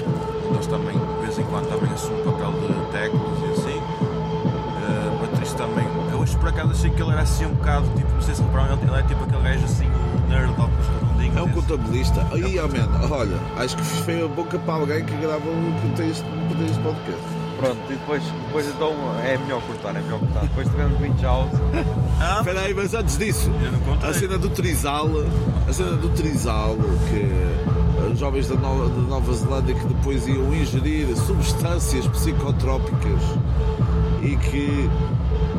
deles 0.51 0.67
também, 0.67 0.99
de 0.99 1.23
vez 1.23 1.39
em 1.39 1.45
quando, 1.45 1.69
também 1.69 1.93
assume 1.93 2.21
o 2.21 2.25
papel 2.25 2.53
de 2.53 2.93
teclas 2.93 3.39
e 3.41 3.53
assim. 3.53 3.83
Ah, 4.85 5.15
o 5.15 5.19
baterista 5.21 5.65
também, 5.65 5.87
eu 6.13 6.19
hoje 6.19 6.37
por 6.37 6.49
acaso 6.49 6.73
achei 6.73 6.91
que 6.91 7.03
ele 7.03 7.13
era 7.13 7.23
assim 7.23 7.47
um 7.47 7.55
bocado, 7.55 7.87
tipo, 7.97 8.13
não 8.13 8.23
sei 8.23 8.35
se 8.35 8.43
repararam, 8.43 8.79
ele, 8.83 8.95
é 8.95 9.03
tipo 9.03 9.25
aquele 9.25 9.43
gajo 9.43 9.65
assim, 9.65 9.89
nerd, 10.29 10.51
óculos. 10.53 10.88
É 11.37 11.43
um 11.43 11.49
contabilista. 11.51 12.27
Aí, 12.33 12.59
oh 12.59 12.69
man, 12.69 13.09
olha, 13.11 13.37
acho 13.57 13.77
que 13.77 13.83
foi 13.83 14.25
a 14.25 14.29
boca 14.29 14.59
para 14.59 14.75
alguém 14.75 15.05
que 15.05 15.17
grava 15.17 15.39
o 15.49 15.81
contexto 15.83 16.25
deste 16.59 16.79
podcast. 16.81 17.23
Pronto, 17.59 17.79
e 17.91 17.95
depois, 17.95 18.23
depois 18.47 18.69
então 18.69 18.95
é 19.25 19.37
melhor 19.37 19.61
cortar, 19.63 19.97
é 19.97 20.01
melhor 20.01 20.21
cortar. 20.21 20.43
Depois 20.43 20.69
tivemos 20.69 20.99
Beach 20.99 21.23
House. 21.25 21.51
Ah, 22.21 22.37
Espera 22.39 22.61
aí, 22.61 22.75
mas 22.75 22.95
antes 22.95 23.19
disso, 23.19 23.51
a 24.03 24.13
cena 24.13 24.39
do 24.39 24.49
Trizal, 24.51 25.09
a 25.69 25.73
cena 25.73 25.97
do 25.97 26.09
Trizal, 26.11 26.77
que 27.11 28.13
os 28.13 28.19
jovens 28.19 28.49
da 28.49 28.55
Nova, 28.55 28.89
da 28.89 29.03
Nova 29.03 29.33
Zelândia 29.33 29.75
que 29.75 29.87
depois 29.87 30.27
iam 30.29 30.55
ingerir 30.55 31.17
substâncias 31.17 32.07
psicotrópicas 32.07 33.23
e 34.23 34.37
que, 34.37 34.91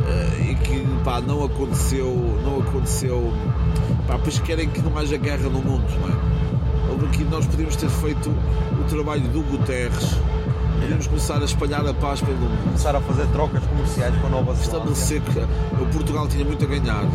eh, 0.07 0.52
e 0.52 0.56
que 0.56 0.88
pá, 1.03 1.22
não 1.22 1.44
aconteceu, 1.44 2.14
não 2.44 2.60
aconteceu, 2.60 3.34
pá, 4.10 4.18
pois 4.18 4.40
querem 4.40 4.68
que 4.68 4.81
não 4.81 4.98
haja 4.98 5.18
guerra 5.18 5.48
no 5.49 5.61
mundo, 5.61 5.86
não 6.02 6.10
é? 6.10 6.91
Houve 6.91 7.06
aqui, 7.06 7.23
nós 7.26 7.45
podíamos 7.45 7.76
ter 7.76 7.90
feito 7.90 8.31
o 8.31 8.84
trabalho 8.90 9.22
do 9.30 9.44
Guterres, 9.44 10.15
podíamos 10.81 11.06
começar 11.06 11.40
a 11.40 11.45
espalhar 11.45 11.86
a 11.86 11.94
paz 11.94 12.19
pelo 12.19 12.36
mundo 12.36 12.64
Começar 12.64 12.95
a 12.95 13.02
fazer 13.02 13.27
trocas 13.27 13.64
comerciais 13.64 14.15
com 14.19 14.26
a 14.26 14.30
Nova 14.31 14.56
Zelândia. 14.56 14.94
estabelecer 14.94 15.22
que 15.22 15.84
o 15.84 15.86
Portugal 15.94 16.27
tinha 16.27 16.44
muito 16.44 16.65
a 16.65 16.68
ganhar. 16.68 17.06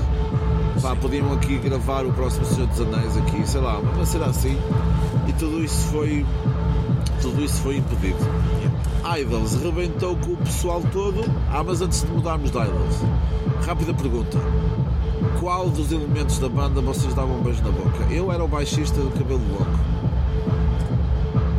Pá, 0.80 0.94
podiam 0.94 1.32
aqui 1.32 1.58
gravar 1.58 2.06
o 2.06 2.12
próximo 2.12 2.44
Senhor 2.44 2.68
dos 2.68 2.80
Anéis 2.80 3.16
aqui, 3.16 3.44
sei 3.44 3.60
lá, 3.60 3.80
mas 3.96 4.08
será 4.08 4.26
assim. 4.26 4.56
E 5.26 5.32
tudo 5.32 5.64
isso 5.64 5.88
foi. 5.88 6.24
Tudo 7.20 7.42
isso 7.42 7.60
foi 7.62 7.78
impedido. 7.78 8.18
Idols 9.18 9.60
rebentou 9.60 10.16
com 10.16 10.32
o 10.32 10.36
pessoal 10.36 10.80
todo. 10.92 11.24
Ah, 11.50 11.64
mas 11.64 11.80
antes 11.80 12.02
de 12.02 12.08
mudarmos 12.12 12.50
de 12.52 12.58
Idols, 12.58 13.00
rápida 13.66 13.92
pergunta. 13.94 14.38
Qual 15.40 15.68
dos 15.68 15.92
elementos 15.92 16.38
da 16.38 16.48
banda 16.48 16.80
vocês 16.80 17.12
davam 17.14 17.36
um 17.38 17.42
beijo 17.42 17.62
na 17.62 17.70
boca? 17.70 18.04
Eu 18.10 18.32
era 18.32 18.42
o 18.44 18.48
baixista 18.48 19.00
do 19.00 19.10
cabelo. 19.10 19.40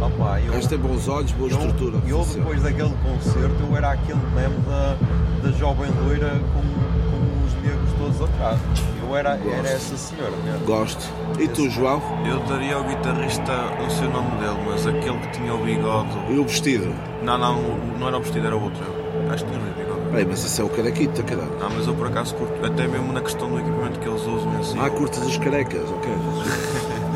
Ah, 0.02 0.10
pá, 0.18 0.40
eu, 0.40 0.54
Este 0.54 0.70
tem 0.70 0.78
bons 0.78 1.08
olhos, 1.08 1.32
boa 1.32 1.50
eu, 1.50 1.58
estrutura. 1.58 1.98
eu 2.08 2.18
funciona. 2.24 2.44
depois 2.44 2.64
daquele 2.64 2.94
concerto 3.04 3.56
eu 3.68 3.76
era 3.78 3.92
aquele 3.92 4.20
meme 4.36 4.56
da, 4.68 4.98
da 5.44 5.52
jovem 5.58 5.90
loira 6.06 6.30
com, 6.54 6.62
com 6.62 7.46
os 7.46 7.54
negros 7.64 7.92
todos 7.98 8.22
atrás. 8.30 8.60
Eu 9.02 9.10
Eu 9.10 9.16
era, 9.16 9.30
era 9.38 9.70
essa 9.70 9.96
senhora 9.98 10.34
mesmo. 10.44 10.66
Gosto. 10.66 11.06
E 11.40 11.48
tu, 11.48 11.70
João? 11.70 12.02
Eu 12.26 12.40
daria 12.42 12.76
ao 12.76 12.84
guitarrista, 12.84 13.52
não 13.80 13.90
sei 13.90 14.08
o 14.08 14.12
nome 14.12 14.32
dele, 14.38 14.58
mas 14.68 14.86
aquele 14.88 15.18
que 15.20 15.32
tinha 15.32 15.54
o 15.54 15.64
bigode. 15.64 16.10
E 16.30 16.38
o 16.38 16.44
vestido? 16.44 16.94
Não, 17.24 17.38
não, 17.38 17.62
não 18.00 18.08
era 18.08 18.18
o 18.18 18.22
vestido, 18.22 18.46
era 18.48 18.56
o 18.58 18.64
outro. 18.64 18.84
Acho 19.32 19.46
que 19.46 19.52
tinha 19.52 19.62
o. 19.62 19.85
Peraí, 20.16 20.30
mas 20.30 20.46
isso 20.46 20.62
é 20.62 20.64
o 20.64 20.70
carequita, 20.70 21.22
caralho. 21.24 21.52
Não, 21.60 21.70
mas 21.72 21.88
eu 21.88 21.94
por 21.94 22.08
acaso 22.08 22.34
curto, 22.36 22.66
até 22.66 22.88
mesmo 22.88 23.12
na 23.12 23.20
questão 23.20 23.50
do 23.50 23.60
equipamento 23.60 24.00
que 24.00 24.08
eles 24.08 24.22
usam 24.22 24.64
si. 24.64 24.80
Ah, 24.80 24.90
curtas 24.90 25.26
os 25.26 25.38
carecas, 25.38 25.84
ok. 25.92 26.10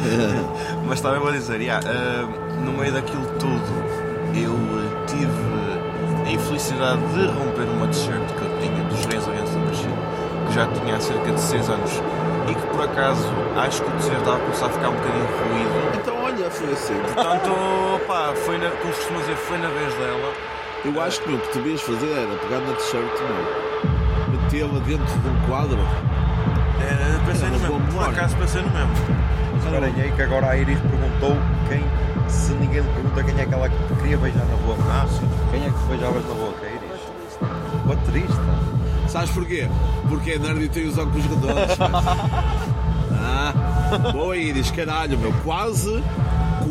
Mas 0.86 0.98
estava 0.98 1.30
a 1.30 1.32
dizer, 1.32 1.62
yeah, 1.62 1.80
ah, 1.88 2.28
no 2.62 2.74
meio 2.74 2.92
daquilo 2.92 3.26
tudo, 3.40 3.72
eu 4.36 4.52
ah, 4.54 5.06
tive 5.08 6.28
a 6.28 6.30
infelicidade 6.30 7.02
de 7.14 7.26
romper 7.28 7.70
uma 7.72 7.88
t-shirt 7.88 8.28
que 8.38 8.42
eu 8.42 8.60
tinha 8.60 8.84
dos 8.84 9.06
Reis 9.06 9.26
Against 9.30 9.54
the 9.54 9.60
Machine, 9.60 9.98
que 10.48 10.54
já 10.56 10.68
tinha 10.68 10.96
há 10.98 11.00
cerca 11.00 11.32
de 11.32 11.40
6 11.40 11.70
anos, 11.70 11.92
e 12.50 12.54
que 12.54 12.68
por 12.68 12.84
acaso 12.84 13.30
acho 13.56 13.82
que 13.82 13.90
o 13.90 13.94
t-shirt 13.94 14.20
estava 14.20 14.36
a 14.36 14.40
começar 14.42 14.66
a 14.66 14.70
ficar 14.72 14.90
um 14.90 14.96
bocadinho 14.96 15.26
ruído. 15.26 15.98
Então, 16.02 16.22
olha, 16.22 16.52
foi 16.52 16.74
assim. 16.74 16.96
Portanto, 17.16 17.50
pá, 18.06 18.34
foi 18.36 18.58
na, 18.58 18.70
como 18.72 18.94
se 18.94 19.00
costuma 19.00 19.20
dizer, 19.22 19.36
foi 19.38 19.58
na 19.58 19.70
vez 19.70 19.94
dela. 19.94 20.59
Eu 20.86 21.02
acho 21.02 21.22
que 21.22 21.30
meu, 21.30 21.38
o 21.38 21.42
que 21.42 21.50
tu 21.52 21.58
devias 21.60 21.82
fazer 21.82 22.08
era 22.12 22.36
pegar 22.38 22.60
na 22.62 22.74
t-shirt, 22.74 23.12
meu, 23.22 24.40
metê-la 24.42 24.80
dentro 24.86 25.20
de 25.20 25.28
um 25.28 25.48
quadro. 25.48 25.78
É, 26.82 27.26
pensei 27.26 27.48
Era 27.48 27.58
no 27.58 27.60
mesmo, 27.80 27.92
por 27.92 28.10
acaso 28.10 28.36
pensei 28.38 28.62
no 28.62 28.70
mesmo. 28.70 28.92
Mas 29.54 29.66
estranhei 29.74 30.12
que 30.12 30.22
agora 30.22 30.48
a 30.50 30.58
Iris 30.58 30.80
perguntou 30.80 31.36
quem, 31.68 31.84
se 32.30 32.54
ninguém 32.54 32.82
lhe 32.82 32.88
pergunta 32.94 33.24
quem 33.24 33.40
é 33.42 33.46
que 33.46 33.54
ela 33.54 33.70
queria 34.00 34.18
beijar 34.18 34.46
na 34.46 34.56
boca. 34.66 34.82
Ah, 34.90 35.06
sim. 35.08 35.30
Quem 35.52 35.66
é 35.66 35.70
que 35.70 35.80
beijavas 35.90 36.24
na 36.26 36.34
boca, 36.34 36.66
Iris? 36.66 37.86
Baterista. 37.86 38.60
Sabes 39.10 39.32
porquê? 39.32 39.68
Porque 40.08 40.32
é 40.32 40.40
nerd 40.40 40.64
e 40.64 40.70
tem 40.70 40.88
os 40.88 40.98
óculos 40.98 41.26
redondos. 41.26 41.78
mas- 41.78 42.06
ah, 43.20 44.12
boa 44.14 44.38
Iris, 44.38 44.72
caralho, 44.72 45.18
meu. 45.18 45.34
Quase, 45.44 46.02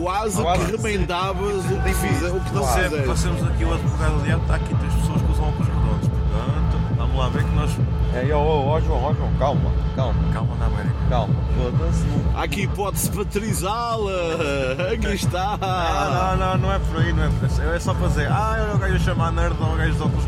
quase, 0.02 0.42
Quase. 0.42 0.64
que 0.66 0.76
remendavas 0.76 1.64
o 1.64 1.82
que, 1.82 1.94
fiz, 1.94 2.22
o 2.30 2.40
que 2.40 2.54
não 2.54 2.64
Sempre 2.64 2.82
fizeste. 2.84 3.08
passemos 3.08 3.42
aqui 3.48 3.64
o 3.64 3.74
advogado 3.74 4.16
do 4.18 4.22
diabo, 4.24 4.42
está 4.42 4.54
aqui 4.56 4.74
três 4.74 4.94
pessoas 4.94 5.22
que 5.22 5.32
usam 5.32 5.48
óculos 5.48 5.68
redondos. 5.68 6.08
Portanto, 6.08 6.96
vamos 6.96 7.16
lá 7.16 7.28
ver 7.28 7.44
que 7.44 7.54
nós. 7.54 7.70
É, 8.14 8.32
ó, 8.34 8.38
ó, 8.38 8.66
ó, 8.76 8.80
João, 8.80 9.04
ó, 9.04 9.14
João, 9.14 9.32
calma, 9.38 9.70
calma, 9.94 10.14
Calma 10.32 10.54
na 10.56 10.66
América. 10.66 10.94
calma. 11.10 11.34
Foda-se, 11.56 12.04
não- 12.06 12.40
aqui 12.40 12.62
hipótese 12.62 13.10
patrizá-la. 13.10 14.92
Aqui 14.94 15.06
está. 15.14 15.58
Ah, 15.60 16.36
não, 16.38 16.46
não, 16.52 16.58
não 16.58 16.72
é 16.72 16.78
por 16.78 16.96
aí, 17.00 17.12
não 17.12 17.24
é 17.24 17.28
por 17.28 17.44
aí. 17.62 17.76
É 17.76 17.80
só 17.80 17.92
dizer, 17.92 18.30
ah, 18.30 18.56
olha 18.62 18.74
o 18.74 18.78
gajo 18.78 18.94
a 18.94 18.98
chamar 18.98 19.32
nerd 19.32 19.56
ou 19.60 19.72
o 19.74 19.76
gajo 19.76 19.92
de 19.94 20.02
óculos 20.02 20.24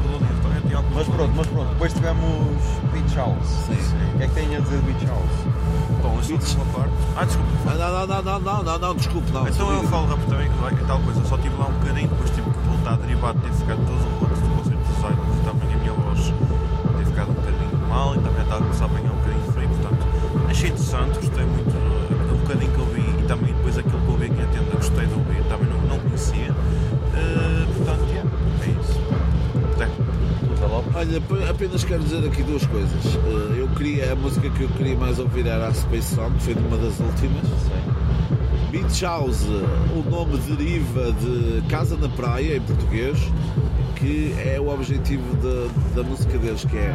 tinha 0.66 0.78
óculos 0.78 0.96
Mas 0.96 1.08
pronto, 1.16 1.32
mas 1.36 1.46
pronto, 1.48 1.68
depois 1.70 1.92
tivemos 1.92 2.54
Beach 2.92 3.16
House. 3.16 3.68
O 4.14 4.18
que 4.18 4.24
é 4.24 4.26
que 4.28 4.34
tem 4.34 4.56
a 4.56 4.60
dizer 4.60 4.78
de 4.78 4.92
Beach 4.92 5.06
House? 5.06 5.59
Bom, 6.10 6.18
isso 6.18 6.58
é 6.58 6.62
uma 6.62 6.72
parte. 6.72 6.94
Ah, 7.16 7.24
desculpa. 7.24 7.50
Não, 7.64 8.06
não, 8.06 8.22
não, 8.22 8.40
não, 8.40 8.62
não, 8.62 8.78
não, 8.78 8.94
desculpe, 8.96 9.30
não. 9.32 9.46
Então 9.46 9.72
eu 9.72 9.82
falo 9.84 10.06
rapidamente 10.06 10.50
que 10.76 10.84
tal 10.84 11.00
coisa, 11.00 11.24
só 11.24 11.38
tive 11.38 11.56
lá 11.56 11.66
um 11.66 11.72
bocadinho, 11.72 12.08
depois 12.08 12.30
tive 12.30 12.50
que 12.50 12.58
voltar 12.68 12.96
derivado, 12.96 13.38
ter 13.40 13.52
ficado 13.52 13.78
todo 13.78 14.00
o 14.00 14.20
outro 14.20 14.36
do 14.36 14.56
conceito 14.56 14.82
de 14.82 14.94
design, 14.94 15.16
porque 15.16 15.48
também 15.48 15.74
a 15.74 15.78
minha 15.78 15.92
voz 15.92 16.32
ter 16.98 17.04
ficado 17.06 17.30
um 17.30 17.34
bocadinho 17.34 17.88
mal 17.88 18.14
e 18.14 18.18
também 18.18 18.42
estava 18.42 18.56
a 18.56 18.62
começar 18.62 18.84
a 18.84 18.86
apanhar 18.88 19.12
um 19.12 19.16
bocadinho 19.16 19.52
frio, 19.52 19.68
portanto 19.68 20.06
achei 20.50 20.70
interessante, 20.70 21.14
gostei 21.14 21.44
muito 21.46 21.70
do 21.70 22.36
bocadinho 22.42 22.72
que 22.72 22.78
eu 22.78 22.86
vi 22.86 23.22
e 23.22 23.24
também 23.26 23.54
depois 23.54 23.78
aquilo 23.78 24.00
que 24.00 24.08
eu 24.08 24.16
vi 24.16 24.24
aqui 24.26 24.40
na 24.42 24.46
tenda, 24.48 24.76
gostei 24.76 25.06
de 25.06 25.14
ouvir, 25.14 25.42
também 25.48 25.68
não, 25.68 25.80
não 25.86 25.98
conhecia, 25.98 26.54
Olha, 31.00 31.16
ap- 31.16 31.48
apenas 31.50 31.82
quero 31.82 32.02
dizer 32.02 32.26
aqui 32.26 32.42
duas 32.42 32.66
coisas. 32.66 32.90
Eh, 33.16 33.60
Eu 33.60 33.68
queria, 33.68 34.12
a 34.12 34.16
música 34.16 34.50
que 34.50 34.62
eu 34.64 34.68
queria 34.68 34.94
mais 34.98 35.18
ouvir 35.18 35.46
era 35.46 35.68
a 35.68 35.72
Space 35.72 36.14
Song, 36.14 36.30
que 36.36 36.42
foi 36.44 36.54
uma 36.54 36.76
das 36.76 37.00
últimas. 37.00 37.42
Beach 38.70 39.02
House, 39.02 39.46
o 39.96 40.10
nome 40.10 40.36
deriva 40.38 41.10
de 41.12 41.62
Casa 41.68 41.96
na 41.96 42.08
Praia, 42.10 42.56
em 42.56 42.60
português, 42.60 43.18
que 43.96 44.34
é 44.44 44.60
o 44.60 44.68
objetivo 44.68 45.24
da, 45.36 46.02
da 46.02 46.06
música 46.06 46.36
deles, 46.36 46.64
que 46.66 46.76
é 46.76 46.94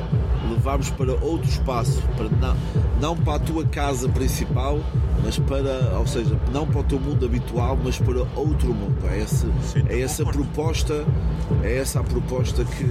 levarmos 0.52 0.91
para 0.91 1.11
outro 1.14 1.49
espaço, 1.49 2.02
para 2.15 2.30
não, 2.30 2.56
não 3.02 3.18
para 3.18 3.36
a 3.36 3.40
tua 3.40 3.65
casa 3.65 4.07
principal, 4.07 4.80
mas 5.23 5.40
para, 5.40 5.98
ou 5.98 6.06
seja, 6.06 6.40
não 6.53 6.68
para 6.68 6.82
o 6.82 6.84
teu 6.84 6.99
mundo 6.99 7.26
habitual, 7.26 7.76
mas 7.84 7.98
para 7.98 8.19
outro 8.36 8.68
mundo. 8.72 8.95
É, 9.10 9.18
esse, 9.19 9.48
é 9.90 9.99
essa 10.02 10.22
a 10.22 10.27
proposta, 10.27 11.03
é 11.64 11.77
essa 11.77 11.99
a 11.99 12.03
proposta 12.03 12.64
que, 12.64 12.86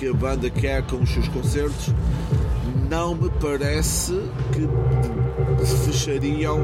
que 0.00 0.08
a 0.08 0.14
banda 0.14 0.48
quer 0.48 0.82
com 0.84 0.96
os 0.96 1.10
seus 1.12 1.28
concertos. 1.28 1.92
Não 2.88 3.14
me 3.14 3.30
parece 3.38 4.18
que 4.50 4.66
fechariam 5.84 6.58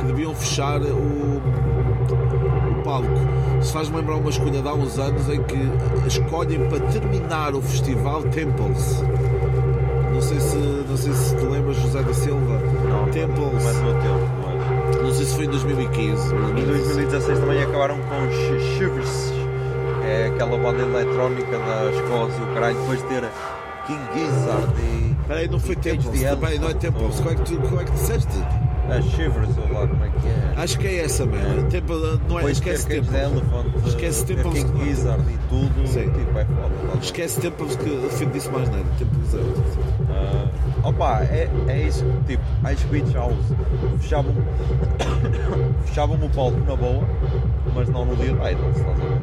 que 0.00 0.06
deviam 0.06 0.34
fechar 0.34 0.80
o, 0.80 1.36
o 1.36 2.82
palco. 2.82 3.08
Se 3.60 3.72
faz-me 3.74 3.98
lembrar 3.98 4.16
uma 4.16 4.30
escolha 4.30 4.62
de 4.62 4.66
há 4.68 4.72
uns 4.72 4.98
anos 4.98 5.28
em 5.28 5.42
que 5.42 5.56
escolhem 6.06 6.66
para 6.70 6.80
terminar 6.80 7.54
o 7.54 7.60
festival 7.60 8.22
Temples. 8.22 9.02
Não 10.14 10.22
sei 10.22 10.40
se, 10.40 10.56
não 10.56 10.96
sei 10.96 11.12
se 11.12 11.36
te 11.36 11.44
lembras, 11.44 11.76
José 11.76 12.02
da 12.02 12.14
Silva. 12.14 12.58
Não, 12.88 13.04
Temples. 13.10 13.36
não 13.62 13.68
é 13.70 13.72
do 13.74 13.82
meu 13.82 13.94
tempo, 14.00 14.30
mas... 14.42 15.02
Não 15.02 15.12
sei 15.14 15.26
se 15.26 15.34
foi 15.36 15.44
em 15.44 15.50
2015. 15.50 16.34
Em 16.34 16.64
2016 16.64 17.38
também 17.38 17.62
acabaram 17.62 17.96
com 17.98 18.30
Sh- 18.30 18.76
Shivers, 18.78 19.32
é 20.06 20.26
aquela 20.32 20.56
banda 20.58 20.82
eletrónica 20.82 21.58
da 21.58 21.90
Escócia, 21.90 22.42
o 22.42 22.54
caralho, 22.54 22.78
depois 22.80 23.02
de 23.02 23.08
ter 23.08 23.24
King 23.86 24.00
Gizzard 24.14 24.74
e. 24.80 25.16
Peraí, 25.26 25.48
não 25.48 25.58
foi 25.58 25.72
e 25.72 25.76
Temples. 25.76 26.20
the 26.20 26.28
Também 26.30 26.58
não 26.58 26.68
é 26.68 26.74
Temples. 26.74 27.02
ou- 27.18 27.22
Como 27.24 27.30
é 27.30 27.34
que 27.34 27.42
tu, 27.42 27.60
como 27.68 27.80
é 27.80 27.84
que 27.84 27.90
disseste? 27.92 28.38
A 28.88 29.02
Shivers, 29.02 29.50
ou 29.58 29.72
lá 29.80 29.84
como 29.88 30.04
é 30.04 30.08
que 30.08 30.28
é. 30.28 30.62
Acho 30.62 30.78
que 30.78 30.86
é 30.86 31.04
essa 31.04 31.26
mesmo. 31.26 31.64
Temple, 31.64 31.96
não 31.96 32.38
é, 32.38 32.42
Depois 32.42 32.44
de 32.44 32.52
esquece 32.52 32.86
the 32.86 32.94
Temples. 32.94 33.20
Elephant, 33.20 33.66
Esquece 33.86 34.24
Temples. 34.26 34.62
King 34.64 34.84
Gizzard 34.84 35.22
e 35.28 35.38
tudo, 35.48 35.86
Sim. 35.88 36.10
tipo, 36.12 36.38
é 36.38 36.44
foda. 36.44 36.98
Esquece 37.02 37.40
Temples 37.40 37.74
que 37.76 37.90
o 37.90 38.08
filho 38.10 38.30
disse 38.30 38.48
mais 38.48 38.68
nada. 38.70 38.84
Temples 38.96 39.34
é. 39.34 39.38
Ah, 40.12 40.88
opa, 40.88 41.20
é, 41.24 41.48
é 41.66 41.82
isso, 41.82 42.04
tipo, 42.28 42.42
as 42.62 42.80
Beach 42.84 43.12
House 43.12 43.34
fechavam, 43.98 44.32
fechavam 45.86 46.16
o 46.24 46.30
palco 46.30 46.58
na 46.60 46.76
boa, 46.76 47.02
mas 47.74 47.88
não 47.88 48.04
no 48.04 48.14
dia 48.16 48.26
de 48.34 48.52
Idols, 48.52 48.76
estás 48.76 49.00
a 49.00 49.02
ver? 49.04 49.18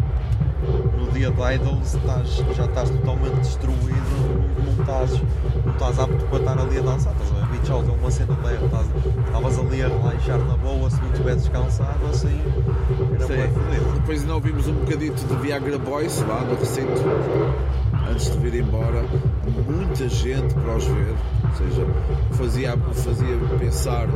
No 0.97 1.11
dia 1.11 1.29
de 1.31 1.55
Idols 1.55 1.93
estás, 1.95 2.43
já 2.55 2.65
estás 2.65 2.89
totalmente 2.89 3.35
destruído, 3.35 4.53
não 4.63 4.81
estás, 4.81 5.21
não 5.65 5.73
estás 5.73 5.99
apto 5.99 6.25
para 6.25 6.39
estar 6.39 6.59
ali 6.59 6.77
a 6.77 6.81
dançar, 6.81 7.13
estás 7.13 7.31
a 7.31 7.33
ver? 7.45 7.51
Beach 7.53 7.69
House 7.69 7.87
é 7.87 7.91
uma 7.91 8.11
cena 8.11 8.37
leve, 8.43 8.65
estás- 8.65 8.87
estavas 9.25 9.59
ali 9.59 9.81
a 9.83 9.87
relaxar 9.87 10.39
na 10.39 10.57
boa, 10.57 10.89
se 10.89 11.01
não 11.01 11.11
tivesses 11.11 11.47
cansado, 11.49 12.05
assim, 12.11 12.41
era 13.15 13.27
Sim. 13.27 13.33
bem 13.33 13.51
fodido. 13.51 13.93
Depois 13.93 14.21
ainda 14.21 14.33
ouvimos 14.35 14.67
um 14.67 14.73
bocadito 14.73 15.23
de 15.25 15.35
Viagra 15.35 15.77
Boys 15.77 16.21
lá 16.27 16.41
no 16.41 16.55
recinto, 16.55 17.01
antes 18.09 18.31
de 18.31 18.37
vir 18.37 18.55
embora. 18.61 19.03
Muita 19.67 20.07
gente 20.09 20.53
para 20.55 20.75
os 20.75 20.85
ver, 20.85 21.15
ou 21.43 21.55
seja, 21.55 21.87
fazia, 22.31 22.77
fazia 22.77 23.37
pensar 23.59 24.07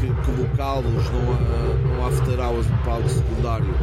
que, 0.00 0.06
que 0.06 0.22
colocá-los 0.22 1.10
num, 1.10 1.88
num 1.88 2.06
after 2.06 2.40
hours 2.40 2.66
no 2.68 2.76
palco 2.78 3.08
secundário 3.08 3.74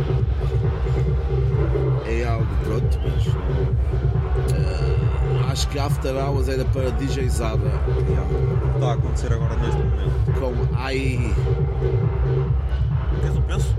é 2.06 2.26
algo 2.26 2.48
pronto, 2.64 3.00
mas 3.04 3.28
eh, 4.54 5.52
acho 5.52 5.68
que 5.70 5.80
after 5.80 6.16
hours 6.16 6.50
era 6.50 6.66
para 6.66 6.90
DJzada 6.92 7.72
Está 8.74 8.92
a 8.92 8.94
acontecer 8.94 9.34
agora 9.34 9.56
neste 9.58 9.78
momento. 9.78 10.40
com 10.40 10.78
AI. 10.78 11.34
Queres 13.22 13.38
um 13.38 13.42
penso? 13.42 13.76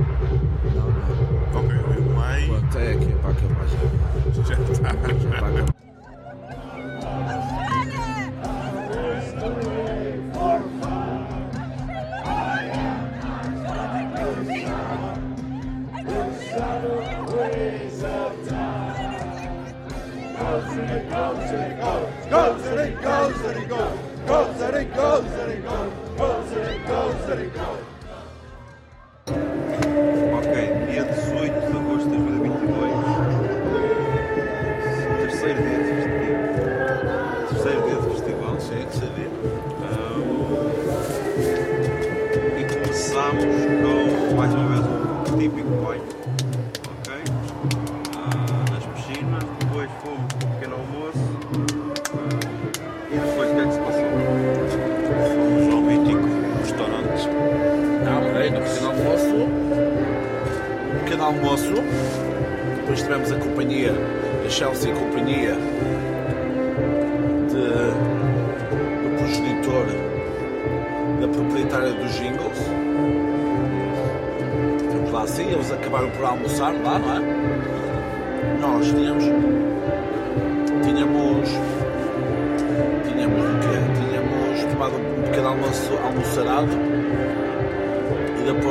Não, 0.75 0.87
não. 0.87 1.61
Ok, 1.61 1.77
eu 1.97 2.15
mais. 2.15 2.47
Pronto, 2.49 2.79
é 2.79 2.93
aqui, 2.93 3.13
é 3.13 3.17
para 3.17 3.31
acabar 3.31 3.67
já. 3.69 3.79
Já 4.43 4.73
está. 4.73 4.89
É 4.89 5.39
para 5.39 5.49
acabar. 5.49 5.78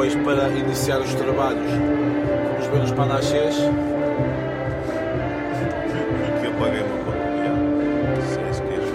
Depois 0.07 0.15
para 0.15 0.49
iniciar 0.49 0.99
os 0.99 1.13
trabalhos 1.15 1.71
fomos 2.67 2.67
ver 2.67 2.83
os 2.83 2.91
panachés. 2.91 3.55
Que 6.39 6.45
eu 6.45 6.53
paguei 6.53 6.81
uma 6.81 6.97
conta. 7.03 7.17
Já. 7.43 7.53
Sei 8.33 8.53
se 8.53 8.61
queres. 8.61 8.87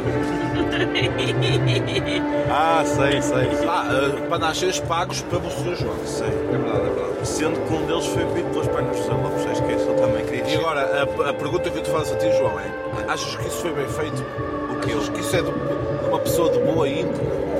Ah, 2.51 2.83
sei, 2.85 3.23
sei. 3.23 3.49
Ah, 3.67 3.89
uh, 3.91 4.29
panachés 4.29 4.81
pagos 4.81 5.23
pelo 5.23 5.51
Sr. 5.51 5.77
João. 5.77 5.97
Sei, 6.05 6.29
é 6.29 6.31
verdade, 6.31 6.81
é 6.81 6.91
verdade. 6.91 7.29
Sendo 7.29 7.61
que 7.67 7.75
um 7.75 7.87
deles 7.87 8.07
foi 8.07 8.27
feito 8.33 8.51
pelos 8.51 8.69
pais 8.69 8.97
José 8.97 9.13
Lopes, 9.13 9.43
sei 9.43 9.53
que 9.53 9.73
ele 9.73 10.01
também 10.01 10.25
queria 10.25 10.49
E 10.49 10.57
agora, 10.57 10.81
a, 10.81 11.31
a 11.31 11.35
pergunta 11.35 11.71
que 11.71 11.79
eu 11.79 11.83
te 11.83 11.91
faço 11.91 12.15
a 12.15 12.17
ti, 12.17 12.31
João, 12.33 12.59
é: 12.59 12.67
achas 13.09 13.37
que 13.37 13.47
isso 13.47 13.59
foi 13.59 13.73
bem 13.73 13.89
feito? 13.89 14.23
O 14.71 14.81
que 14.81 14.93
Achas 14.93 15.09
que 15.09 15.21
isso 15.21 15.37
é 15.37 15.43
de, 15.43 15.51
de 15.51 16.09
uma 16.09 16.19
pessoa 16.19 16.51
de 16.51 16.59
boa 16.59 16.89
índole? 16.89 17.52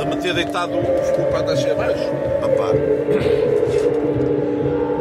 De, 0.00 0.06
me 0.06 0.16
ter 0.16 0.34
deitado 0.34 0.72
o, 0.78 1.32
panachê 1.32 1.70
abaixo. 1.70 2.08
Opá. 2.42 2.70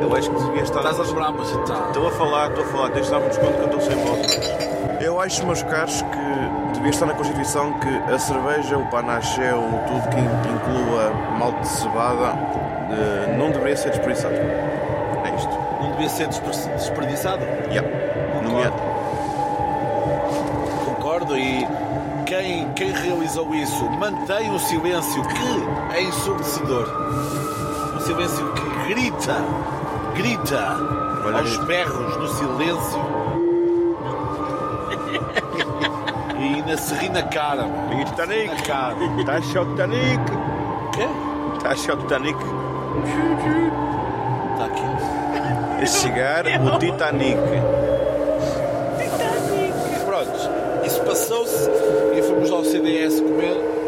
Eu 0.02 0.16
acho 0.16 0.30
que 0.30 0.44
devia 0.44 0.64
estar. 0.64 0.80
Estás 0.80 1.00
a 1.00 1.04
lembrar, 1.04 1.32
mas 1.32 1.52
então. 1.52 1.88
Estou 1.88 2.08
a 2.08 2.12
falar, 2.12 2.50
estou 2.50 2.64
a 2.64 2.68
falar, 2.68 2.90
tens 2.92 3.06
de 3.06 3.12
dar-me 3.12 3.28
desconto 3.30 3.54
que 3.54 3.60
eu 3.60 3.66
estou 3.66 3.82
sem 3.82 3.96
voz. 4.06 5.00
Eu 5.02 5.20
acho, 5.22 5.46
meus 5.46 5.64
caros, 5.64 6.02
que 6.02 6.74
devia 6.74 6.90
estar 6.90 7.06
na 7.06 7.14
Constituição 7.14 7.74
que 7.80 8.14
a 8.14 8.20
cerveja, 8.20 8.78
o 8.78 8.86
panaché 8.88 9.54
ou 9.54 9.62
tudo 9.88 10.10
que 10.10 10.20
in- 10.20 10.56
inclua 10.56 11.12
malte 11.38 11.60
de 11.62 11.68
cevada 11.68 12.34
eh, 12.92 13.36
não 13.38 13.52
deveria 13.52 13.78
ser 13.78 13.90
desperdiçado. 13.92 14.34
É 14.36 15.36
isto. 15.36 15.58
Não 15.82 15.92
devia 15.92 16.10
ser 16.10 16.28
desper- 16.28 16.74
desperdiçado? 16.76 17.44
Yeah. 17.72 17.89
Mantém 24.10 24.52
o 24.53 24.60
silêncio 24.60 25.22
que 25.23 25.95
é 25.95 26.02
ensurdecedor. 26.03 26.88
Um 27.95 27.99
silêncio 27.99 28.53
que 28.53 28.94
grita, 28.94 29.36
grita 30.15 30.77
Olha 31.26 31.40
aos 31.40 31.57
berros 31.57 32.18
no 32.18 32.27
silêncio. 32.27 32.99
e 36.40 36.44
ainda 36.44 36.77
se 36.77 36.94
ri 36.95 37.10
na 37.10 37.23
cara. 37.23 37.64
mano. 37.64 38.06
Titanic! 38.06 38.48
Na 38.49 38.61
cara. 38.64 38.95
Está 39.19 39.34
a 39.34 39.61
o 39.61 39.65
Titanic! 39.65 40.19
Quê? 40.94 41.07
Está 41.57 41.69
a 41.69 41.94
o 41.94 41.98
Titanic! 41.98 42.40
Está 44.53 44.65
aqui. 44.65 45.84
A 45.84 45.86
chegar 45.86 46.45
o 46.45 46.80
Titanic! 46.80 47.38
Pronto, 50.06 50.86
isso 50.86 51.02
passou-se 51.03 51.69
e 52.18 52.22
fomos 52.23 52.52
ao 52.52 52.64
CDS 52.64 53.22
comer. 53.22 53.80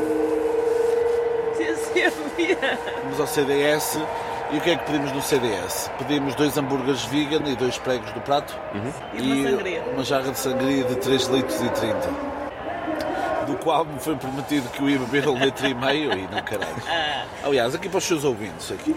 Fomos 3.02 3.20
ao 3.20 3.28
CDS 3.28 3.99
e 4.52 4.58
o 4.58 4.62
que 4.62 4.72
é 4.72 4.76
que 4.76 4.86
pedimos 4.86 5.12
no 5.12 5.22
CDS? 5.22 5.90
Pedimos 5.98 6.36
dois 6.36 6.58
hambúrgueres 6.58 7.03
vegan 7.06 7.41
e 7.49 7.56
dois 7.56 7.78
pregos 7.78 8.12
do 8.12 8.22
prato 8.22 8.56
E 9.14 9.22
uma 9.22 9.49
sangria. 9.49 9.84
uma 9.94 10.03
jarra 10.03 10.32
de 10.32 10.38
sangria 10.40 10.84
de 10.84 10.95
3 10.95 11.28
litros 11.28 11.62
e 11.62 11.70
30. 11.70 12.32
Do 13.48 13.56
qual 13.58 13.86
me 13.86 13.99
foi 13.99 14.16
prometido 14.16 14.70
que 14.70 14.82
eu 14.82 14.90
ia 14.90 14.99
beber 14.99 15.28
um 15.28 15.38
litro 15.38 15.68
e 15.68 15.74
meio 15.74 16.14
e 16.14 16.22
não 16.24 16.41
caralho. 16.44 16.76
Aliás, 17.44 17.74
aqui 17.74 17.90
para 17.90 17.98
os 17.98 18.03
seus 18.03 18.24
ouvintes, 18.24 18.72
aqui. 18.72 18.94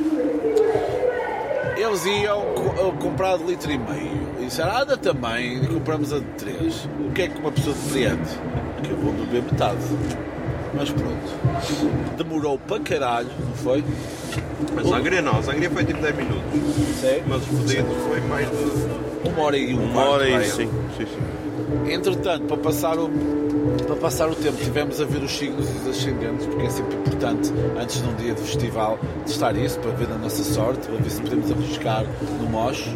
Eles 1.76 2.04
iam 2.06 2.40
co- 2.54 2.92
comprar 3.00 3.36
de 3.38 3.44
litro 3.44 3.70
e 3.72 3.78
meio 3.78 4.28
e 4.40 4.44
disseram, 4.44 4.76
anda 4.76 4.96
também, 4.96 5.56
e 5.62 5.66
compramos 5.66 6.12
a 6.12 6.18
de 6.18 6.24
3. 6.38 6.88
O 7.08 7.12
que 7.12 7.22
é 7.22 7.28
que 7.28 7.38
uma 7.38 7.50
pessoa 7.50 7.74
depreende? 7.74 8.38
Que 8.82 8.90
eu 8.90 8.96
vou 8.96 9.12
beber 9.12 9.42
metade. 9.42 9.78
Mas 10.76 10.90
pronto. 10.90 12.16
Demorou 12.16 12.58
para 12.58 12.80
caralho, 12.80 13.28
não 13.40 13.54
foi? 13.54 13.84
A 14.76 14.84
sangria 14.84 15.22
não, 15.22 15.38
a 15.38 15.42
sangria 15.42 15.70
foi 15.70 15.84
tipo 15.84 16.00
10 16.00 16.16
minutos. 16.16 16.42
Sim. 17.00 17.22
Mas 17.26 17.42
os 17.42 17.48
pedidos 17.60 17.96
foi 18.08 18.20
mais 18.22 18.48
de 18.48 19.28
Uma 19.28 19.42
hora 19.42 19.56
e 19.56 19.74
um 19.74 19.84
uma 19.84 20.04
hora 20.04 20.28
e 20.28 20.44
sim, 20.44 20.68
sim, 20.96 21.06
sim. 21.06 21.92
Entretanto, 21.92 22.44
para 22.46 22.56
passar 22.56 22.98
o, 22.98 23.10
para 23.86 23.96
passar 23.96 24.28
o 24.28 24.34
tempo, 24.34 24.56
tivemos 24.58 25.00
a 25.00 25.04
ver 25.04 25.22
os 25.22 25.32
signos 25.32 25.68
e 25.68 25.72
os 25.72 25.86
ascendentes, 25.88 26.46
porque 26.46 26.66
é 26.66 26.70
sempre 26.70 26.96
importante, 26.96 27.52
antes 27.78 28.02
de 28.02 28.08
um 28.08 28.14
dia 28.14 28.34
de 28.34 28.40
festival, 28.40 28.98
testar 29.26 29.56
isso, 29.56 29.78
para 29.80 29.90
ver 29.92 30.08
a 30.12 30.18
nossa 30.18 30.42
sorte, 30.42 30.86
para 30.86 30.96
ver 30.96 31.10
se 31.10 31.20
podemos 31.20 31.50
arriscar 31.50 32.04
no 32.40 32.48
mocho. 32.48 32.90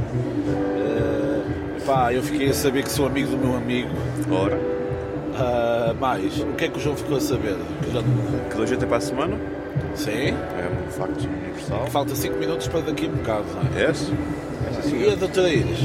Eh, 0.76 1.80
pá, 1.86 2.12
eu 2.12 2.22
fiquei 2.22 2.48
a 2.48 2.55
saber 2.55 2.82
que 2.82 2.90
sou 2.90 3.06
amigo 3.06 3.30
do 3.30 3.36
meu 3.36 3.56
amigo. 3.56 3.90
Ora, 4.30 4.59
Ah, 5.40 5.94
mais, 6.01 6.39
o 6.40 6.47
que 6.56 6.65
é 6.65 6.69
que 6.69 6.78
o 6.78 6.81
João 6.81 6.97
ficou 6.97 7.16
a 7.16 7.20
saber? 7.20 7.56
Que 7.82 7.93
já 7.93 8.01
não- 8.02 8.48
que 8.51 8.56
dois 8.56 8.73
até 8.73 8.86
para 8.86 8.97
a 8.97 9.01
semana 9.01 9.36
Sim, 9.94 10.28
é 10.31 10.69
um 10.86 10.90
facto 10.90 11.24
universal. 11.24 11.86
falta 11.86 12.15
5 12.15 12.36
minutos 12.39 12.66
para 12.69 12.81
daqui 12.81 13.06
a 13.06 13.09
um 13.09 13.12
bocado, 13.12 13.44
não 13.55 13.78
é? 13.81 13.90
Esse? 13.90 14.12
Essa 14.69 14.89
E 14.89 14.90
sim. 14.90 15.12
a 15.12 15.15
doutora 15.15 15.48
Iris? 15.48 15.78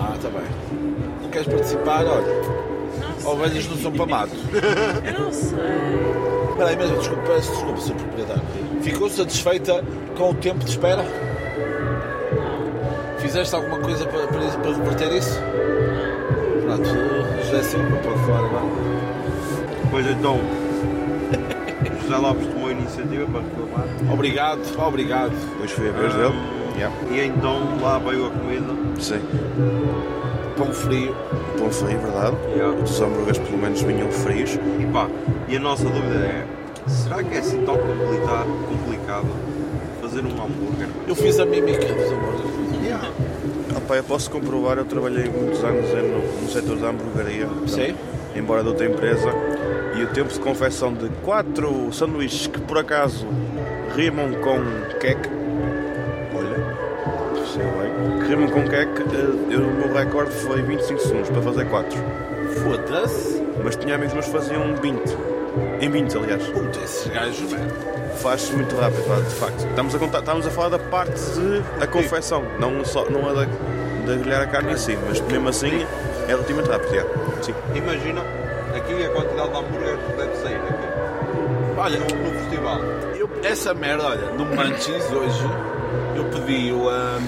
Ah, 0.00 0.12
está 0.16 0.28
bem. 0.28 0.42
Não 1.22 1.28
queres 1.30 1.46
participar? 1.48 2.04
Olha, 2.06 2.26
ovelhas 3.24 3.68
não 3.68 3.76
são 3.76 3.92
para 3.92 4.06
mato. 4.06 4.30
Eu 5.04 5.20
não 5.24 5.32
sei. 5.32 5.58
Espera 6.50 6.70
aí 6.70 6.76
mesmo, 6.76 6.96
desculpa, 6.96 7.34
desculpa, 7.38 7.80
Sr. 7.80 7.94
Proprietário. 7.96 8.42
Ficou 8.80 9.10
satisfeita 9.10 9.84
com 10.16 10.30
o 10.30 10.34
tempo 10.34 10.64
de 10.64 10.70
espera? 10.70 11.04
Fizeste 13.18 13.54
alguma 13.54 13.78
coisa 13.78 14.06
para, 14.06 14.26
para, 14.26 14.44
isso- 14.44 14.58
para 14.58 14.70
reverter 14.72 15.12
isso? 15.12 15.38
Pronto, 16.64 16.88
o 17.56 17.62
José 17.62 17.62
Silva 17.62 17.96
pode 17.96 18.18
falar 18.20 18.44
agora. 18.44 18.66
Depois 19.82 20.06
então, 20.10 20.40
José 22.02 22.16
Lopes 22.16 22.46
tomou 22.48 22.68
a 22.68 22.72
iniciativa 22.72 23.26
para 23.26 23.40
reclamar. 23.40 24.12
Obrigado, 24.12 24.60
obrigado. 24.78 25.32
Depois 25.52 25.70
foi 25.70 25.88
a 25.88 25.92
vez 25.92 26.14
dele. 26.14 26.34
E 27.10 27.20
então 27.20 27.80
lá 27.80 27.98
veio 27.98 28.26
a 28.26 28.30
comida. 28.30 28.74
Sim. 28.98 29.20
Pão 30.56 30.72
frio. 30.72 31.14
Pão 31.58 31.70
frio, 31.70 31.98
verdade. 31.98 32.36
Os 32.82 33.00
hambúrgueres 33.00 33.38
pelo 33.38 33.58
menos 33.58 33.80
vinham 33.80 34.10
frios. 34.10 34.58
E 34.78 34.86
pá, 34.92 35.08
e 35.48 35.56
a 35.56 35.60
nossa 35.60 35.84
dúvida 35.84 36.26
é, 36.26 36.46
será 36.86 37.22
que 37.22 37.34
é 37.34 37.38
assim 37.38 37.64
tão 37.64 37.76
complicado, 37.78 39.26
fazer 40.02 40.20
um 40.20 40.32
hambúrguer? 40.32 40.88
Eu 41.08 41.14
fiz 41.14 41.38
a 41.38 41.46
mímica 41.46 41.86
dos 41.86 42.12
hambúrgueres. 42.12 42.56
Ah, 42.92 43.10
pá, 43.86 43.96
eu 43.96 44.04
posso 44.04 44.30
comprovar, 44.30 44.78
eu 44.78 44.84
trabalhei 44.84 45.28
muitos 45.28 45.62
anos 45.64 45.88
no, 45.90 46.42
no 46.42 46.50
setor 46.50 46.76
da 46.76 46.88
hamburgueria. 46.88 47.48
Sim. 47.66 47.94
Embora 48.34 48.62
de 48.62 48.68
outra 48.68 48.86
empresa. 48.86 49.32
E 49.96 50.02
o 50.02 50.08
tempo 50.08 50.32
de 50.32 50.38
confecção 50.40 50.92
de 50.92 51.08
quatro 51.24 51.90
sanduíches 51.92 52.48
que 52.48 52.60
por 52.60 52.78
acaso 52.78 53.26
rimam 53.94 54.32
com 54.34 54.60
queque. 54.98 55.28
Olha, 56.34 57.34
percebeu 57.34 57.70
bem. 57.78 58.20
Que 58.20 58.28
rimam 58.28 58.48
com 58.48 58.64
queque, 58.64 59.02
eh, 59.02 59.54
eu, 59.54 59.60
o 59.62 59.72
meu 59.72 59.92
recorde 59.92 60.32
foi 60.32 60.60
25 60.60 61.00
segundos 61.00 61.30
para 61.30 61.40
fazer 61.40 61.64
quatro. 61.66 61.98
Foda-se. 62.62 63.42
Mas 63.64 63.76
tinha 63.76 63.94
amigos 63.94 64.12
meus 64.12 64.26
que 64.26 64.32
faziam 64.32 64.74
20. 64.76 65.16
Em 65.80 65.88
20, 65.88 66.16
aliás. 66.18 66.46
Puta, 66.48 66.78
esses 66.80 67.06
gajos, 67.06 67.50
mano. 67.50 67.96
Faz-se 68.16 68.52
muito 68.52 68.74
rápido, 68.76 69.02
de 69.28 69.34
facto. 69.34 69.66
Estamos 69.66 69.94
a, 69.94 69.98
contar, 69.98 70.18
estamos 70.20 70.46
a 70.46 70.50
falar 70.50 70.68
da 70.70 70.78
parte 70.78 71.12
de 71.12 71.62
a 71.82 71.86
confecção, 71.86 72.42
não, 72.58 72.84
só, 72.84 73.08
não 73.10 73.28
a 73.28 73.32
da, 73.32 73.46
de 74.06 74.16
grelhar 74.18 74.42
a 74.42 74.46
carne 74.46 74.78
si, 74.78 74.96
mas 75.06 75.20
mesmo 75.20 75.48
assim 75.48 75.84
é 76.24 76.26
relativamente 76.28 76.70
rápido. 76.70 76.94
já. 76.94 77.42
Sim. 77.42 77.54
Imagina 77.74 78.22
aqui 78.74 79.04
a 79.04 79.08
quantidade 79.10 79.50
de 79.50 79.56
hambúrguer 79.58 79.96
que 79.98 80.12
deve 80.16 80.36
sair 80.36 80.56
aqui. 80.56 81.78
Olha, 81.78 81.98
No, 81.98 82.06
no 82.06 82.40
festival. 82.40 82.80
Eu, 83.18 83.28
essa 83.42 83.74
merda, 83.74 84.04
olha, 84.04 84.30
no 84.32 84.44
Manchis 84.54 85.10
hoje 85.12 85.44
eu 86.14 86.24
pedi 86.24 86.72
o, 86.72 86.88
ah, 86.88 87.18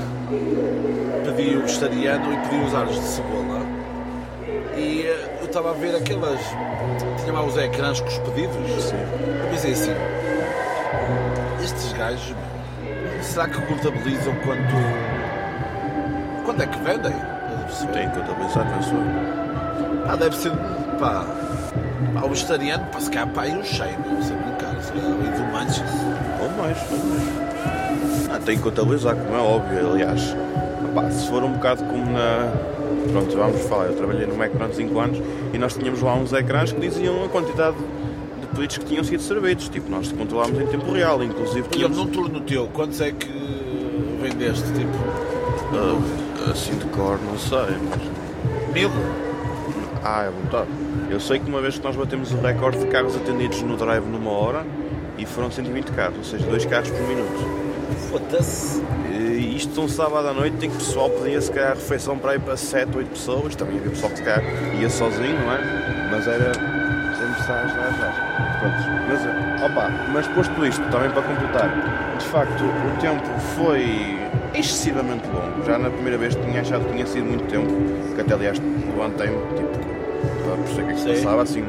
pedi 1.25 1.57
o 1.57 1.63
vegetariano 1.63 2.33
e 2.33 2.37
pedi 2.49 2.65
os 2.65 2.75
aros 2.75 2.95
de 2.95 3.07
cebola. 3.07 3.61
E 4.77 5.07
ah, 5.07 5.39
eu 5.41 5.47
estava 5.47 5.71
a 5.71 5.75
ver 5.75 5.97
aquelas. 5.97 6.41
Tinha 7.21 7.33
lá 7.33 7.43
os 7.45 7.57
ecrãs 7.57 8.01
com 8.01 8.09
os 8.09 8.19
pedidos. 8.19 8.93
Eu 8.93 9.51
pensei 9.51 9.73
assim: 9.73 9.95
estes 11.63 11.93
gajos, 11.93 12.35
será 13.23 13.49
que 13.49 13.61
contabilizam 13.63 14.35
quanto. 14.45 15.18
Quanto 16.59 16.63
é 16.63 16.67
que 16.67 16.79
vendem? 16.79 17.15
Tem 17.93 18.09
contabilizado, 18.11 18.69
eu. 18.93 20.09
Ah, 20.09 20.17
deve 20.17 20.37
ser. 20.37 20.51
pá. 20.99 21.25
Pá, 22.15 22.25
o 22.25 22.29
vegetariano, 22.31 22.85
pá, 22.87 23.01
se 23.01 23.11
calhar, 23.11 23.29
pá, 23.29 23.43
aí 23.43 23.57
um 23.57 23.63
cheio, 23.63 23.95
não 24.07 24.23
sei 24.23 24.37
brincar, 24.37 24.75
se 24.83 24.93
calhar, 24.93 25.11
e 25.11 25.37
do 25.37 25.53
manches. 25.53 25.83
Ou 26.41 26.51
mais, 26.63 26.79
ou 26.91 26.99
mais. 27.09 28.31
Ah, 28.31 28.41
tem 28.45 28.57
que 28.57 28.63
contabilizar, 28.63 29.15
como 29.15 29.37
é 29.37 29.41
óbvio, 29.41 29.91
aliás. 29.93 30.35
Pá, 30.95 31.11
se 31.11 31.29
for 31.29 31.43
um 31.45 31.53
bocado 31.53 31.85
como 31.85 32.11
na. 32.13 32.51
Pronto, 33.13 33.37
vamos 33.37 33.63
falar, 33.67 33.87
eu 33.87 33.97
trabalhei 33.97 34.27
no 34.27 34.37
Mac 34.37 34.51
durante 34.53 34.77
5 34.77 34.99
anos 34.99 35.23
e 35.55 35.59
nós 35.59 35.75
tínhamos 35.75 36.03
lá 36.03 36.15
uns 36.15 36.33
ecrãs 36.33 36.73
que 36.73 36.81
diziam 36.81 37.25
a 37.25 37.29
quantidade 37.29 37.77
de 38.41 38.47
pedidos 38.49 38.79
que 38.79 38.85
tinham 38.85 39.05
sido 39.05 39.23
servidos. 39.23 39.69
Tipo, 39.69 39.91
nós 39.91 40.11
controlámos 40.13 40.59
em 40.61 40.67
tempo 40.67 40.91
real, 40.93 41.23
inclusive 41.23 41.69
tínhamos. 41.69 41.97
num 41.97 42.07
turno 42.07 42.41
teu, 42.41 42.67
quantos 42.69 43.01
é 43.01 43.13
que 43.13 43.29
vendeste? 44.21 44.65
Tipo, 44.73 44.93
Ah, 45.75 46.28
assim 46.51 46.77
de 46.77 46.85
cor, 46.87 47.19
não 47.21 47.39
sei, 47.39 47.77
mas. 47.89 48.73
mil? 48.73 48.91
Ah, 50.03 50.25
é 50.25 50.31
vontade. 50.31 50.69
Eu 51.11 51.21
sei 51.21 51.39
que 51.39 51.49
uma 51.49 51.61
vez 51.61 51.79
que 51.79 51.85
nós 51.85 51.97
batemos 51.97 52.33
o 52.33 52.37
recorde 52.37 52.79
de 52.79 52.87
carros 52.87 53.17
atendidos 53.17 53.63
no 53.63 53.77
drive 53.77 54.05
numa 54.07 54.31
hora 54.31 54.65
e 55.17 55.27
foram 55.27 55.51
120 55.51 55.91
carros, 55.93 56.19
ou 56.19 56.25
seja, 56.25 56.47
2 56.47 56.65
carros 56.67 56.91
por 56.91 57.03
minuto. 57.03 57.69
Foda-se. 58.11 58.83
E 59.11 59.57
isto 59.57 59.81
um 59.81 59.89
sábado 59.89 60.29
à 60.29 60.33
noite 60.33 60.65
em 60.65 60.71
que 60.71 60.77
o 60.77 60.79
pessoal 60.79 61.11
pedia 61.11 61.41
se 61.41 61.51
calhar 61.51 61.75
refeição 61.75 62.17
para 62.17 62.37
ir 62.37 62.41
para 62.41 62.57
7, 62.57 62.97
8 62.97 63.09
pessoas, 63.09 63.57
também 63.57 63.79
havia 63.79 63.91
pessoal 63.91 64.13
que 64.13 64.19
se 64.19 64.25
calhar 64.25 64.43
ia 64.81 64.89
sozinho, 64.89 65.39
não 65.41 65.53
é? 65.53 66.09
Mas 66.11 66.27
era 66.27 66.55
sempre 66.55 67.41
estás, 67.41 67.71
estás, 67.71 67.95
estás. 67.95 68.15
Pronto, 68.59 68.77
mas, 69.09 69.63
opa, 69.71 69.91
mas 70.13 70.27
posto 70.29 70.67
isto, 70.67 70.83
também 70.91 71.11
para 71.11 71.23
completar, 71.23 71.71
de 72.19 72.25
facto 72.27 72.65
o 72.65 73.01
tempo 73.01 73.27
foi 73.57 74.18
excessivamente 74.59 75.27
longo. 75.29 75.65
Já 75.67 75.79
na 75.79 75.91
primeira 75.91 76.19
vez 76.19 76.35
tinha 76.35 76.61
achado 76.61 76.85
que 76.87 76.93
tinha 76.93 77.07
sido 77.07 77.25
muito 77.25 77.45
tempo, 77.49 77.69
que 78.15 78.21
até 78.21 78.35
aliás 78.35 78.59
levantei-me, 78.59 79.37
tipo, 79.57 79.79
para 80.45 80.57
perceber 80.57 80.83
o 80.83 80.87
que 80.87 80.91
é 80.91 80.95
que 80.95 81.01
se 81.01 81.23
passava, 81.23 81.43
assim, 81.43 81.65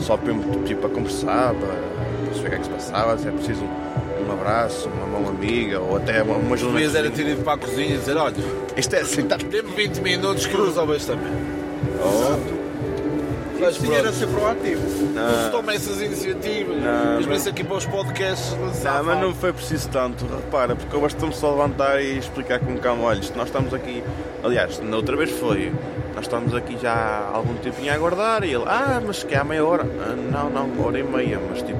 só 0.00 0.16
para, 0.16 0.32
tipo, 0.64 0.80
para 0.80 0.90
conversar, 0.90 1.54
para 1.54 1.74
perceber 2.26 2.46
o 2.46 2.50
que 2.50 2.54
é 2.54 2.58
que 2.58 2.64
se 2.64 2.70
passava, 2.70 3.18
se 3.18 3.28
é 3.28 3.30
preciso 3.30 3.64
um 4.26 4.32
abraço, 4.32 4.88
uma 4.88 5.06
mão 5.06 5.28
amiga 5.28 5.80
ou 5.80 5.96
até 5.96 6.22
uma, 6.22 6.36
uma 6.36 6.54
ajuda 6.54 6.72
na 6.72 6.78
Devias 6.78 6.94
era 6.94 7.10
ter 7.10 7.26
ido 7.28 7.42
para 7.42 7.54
a 7.54 7.58
cozinha 7.58 7.94
e 7.94 7.98
dizer, 7.98 8.16
olha, 8.16 8.34
Isto 8.76 8.96
é 8.96 9.00
assim, 9.00 9.22
tá... 9.22 9.36
dê-me 9.36 9.70
20 9.70 9.98
minutos 10.00 10.46
que 10.46 10.56
isto 10.56 11.06
também. 11.06 12.55
Mas 13.60 13.82
era 13.84 14.02
pronto, 14.02 14.14
ser 14.16 14.26
proativo. 14.28 14.82
não 15.14 15.50
toma 15.50 15.74
essas 15.74 16.00
iniciativas. 16.00 16.76
Não, 16.82 17.14
mas 17.16 17.26
mas- 17.26 17.46
aqui 17.46 17.64
para 17.64 17.76
os 17.76 17.86
podcasts 17.86 18.56
lançar. 18.58 18.94
Não, 18.98 19.04
mas 19.04 19.20
não 19.20 19.34
foi 19.34 19.52
preciso 19.52 19.88
tanto, 19.88 20.26
repara, 20.26 20.76
porque 20.76 20.94
eu 20.94 21.00
bastou-me 21.00 21.34
só 21.34 21.50
levantar 21.50 22.00
e 22.02 22.18
explicar 22.18 22.60
com 22.60 22.76
calma, 22.78 23.04
olha, 23.04 23.20
nós 23.34 23.46
estamos 23.46 23.72
aqui, 23.72 24.02
aliás, 24.44 24.78
na 24.80 24.96
outra 24.96 25.16
vez 25.16 25.30
foi, 25.30 25.72
nós 26.14 26.24
estamos 26.24 26.54
aqui 26.54 26.78
já 26.80 26.92
há 26.92 27.30
algum 27.34 27.54
tempinho 27.54 27.92
a 27.92 27.94
aguardar 27.94 28.44
e 28.44 28.52
ele, 28.54 28.64
ah, 28.66 29.00
mas 29.04 29.22
que 29.22 29.34
há 29.34 29.42
meia 29.44 29.64
hora, 29.64 29.84
ah, 29.84 30.14
não, 30.14 30.50
não, 30.50 30.84
hora 30.84 30.98
e 30.98 31.02
meia, 31.02 31.40
mas 31.50 31.62
tipo, 31.62 31.78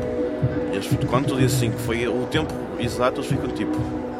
eles, 0.73 0.89
quando 1.09 1.27
tu 1.29 1.37
dizes 1.37 1.57
assim 1.57 1.71
que 1.71 1.81
foi 1.83 2.07
o 2.09 2.27
tempo 2.31 2.53
exato, 2.79 3.21
eles 3.21 3.31
ficam 3.31 3.49
tipo, 3.49 3.73
De 3.73 4.16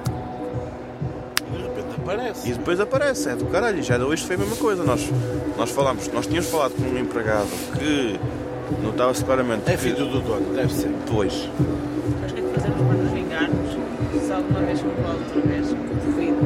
aparece. 2.13 2.49
e 2.49 2.53
depois 2.55 2.81
aparece, 2.81 3.29
é 3.31 3.37
do 3.37 3.47
caralho, 3.47 3.79
e 3.79 3.83
já 3.83 3.99
hoje 3.99 4.25
foi 4.25 4.37
a 4.37 4.39
mesma 4.39 4.57
coisa, 4.57 4.85
nós, 4.85 5.09
nós 5.57 5.71
falámos, 5.71 6.09
nós 6.13 6.27
tínhamos 6.27 6.49
falado 6.51 6.73
com 6.73 6.83
um 6.83 6.99
empregado 6.99 7.49
que 7.79 8.19
notava-se 8.83 9.25
claramente 9.25 9.63
É 9.71 9.73
que 9.73 9.79
filho 9.79 10.07
do 10.07 10.21
dono, 10.21 10.55
deve 10.55 10.73
ser. 10.73 10.89
depois, 10.89 11.49
Mas 12.23 12.31
o 12.33 12.35
que 12.35 12.41
é 12.41 12.45
que 12.45 12.53
fazemos 12.55 12.81
para 12.87 12.97
nos 12.97 13.13
vingarmos? 13.13 13.77
Se 14.27 14.33
alguma 14.33 14.61
vez 14.61 14.81
for 14.81 14.89
outra 14.89 15.41
vez, 15.43 15.69
duvido. 15.69 16.37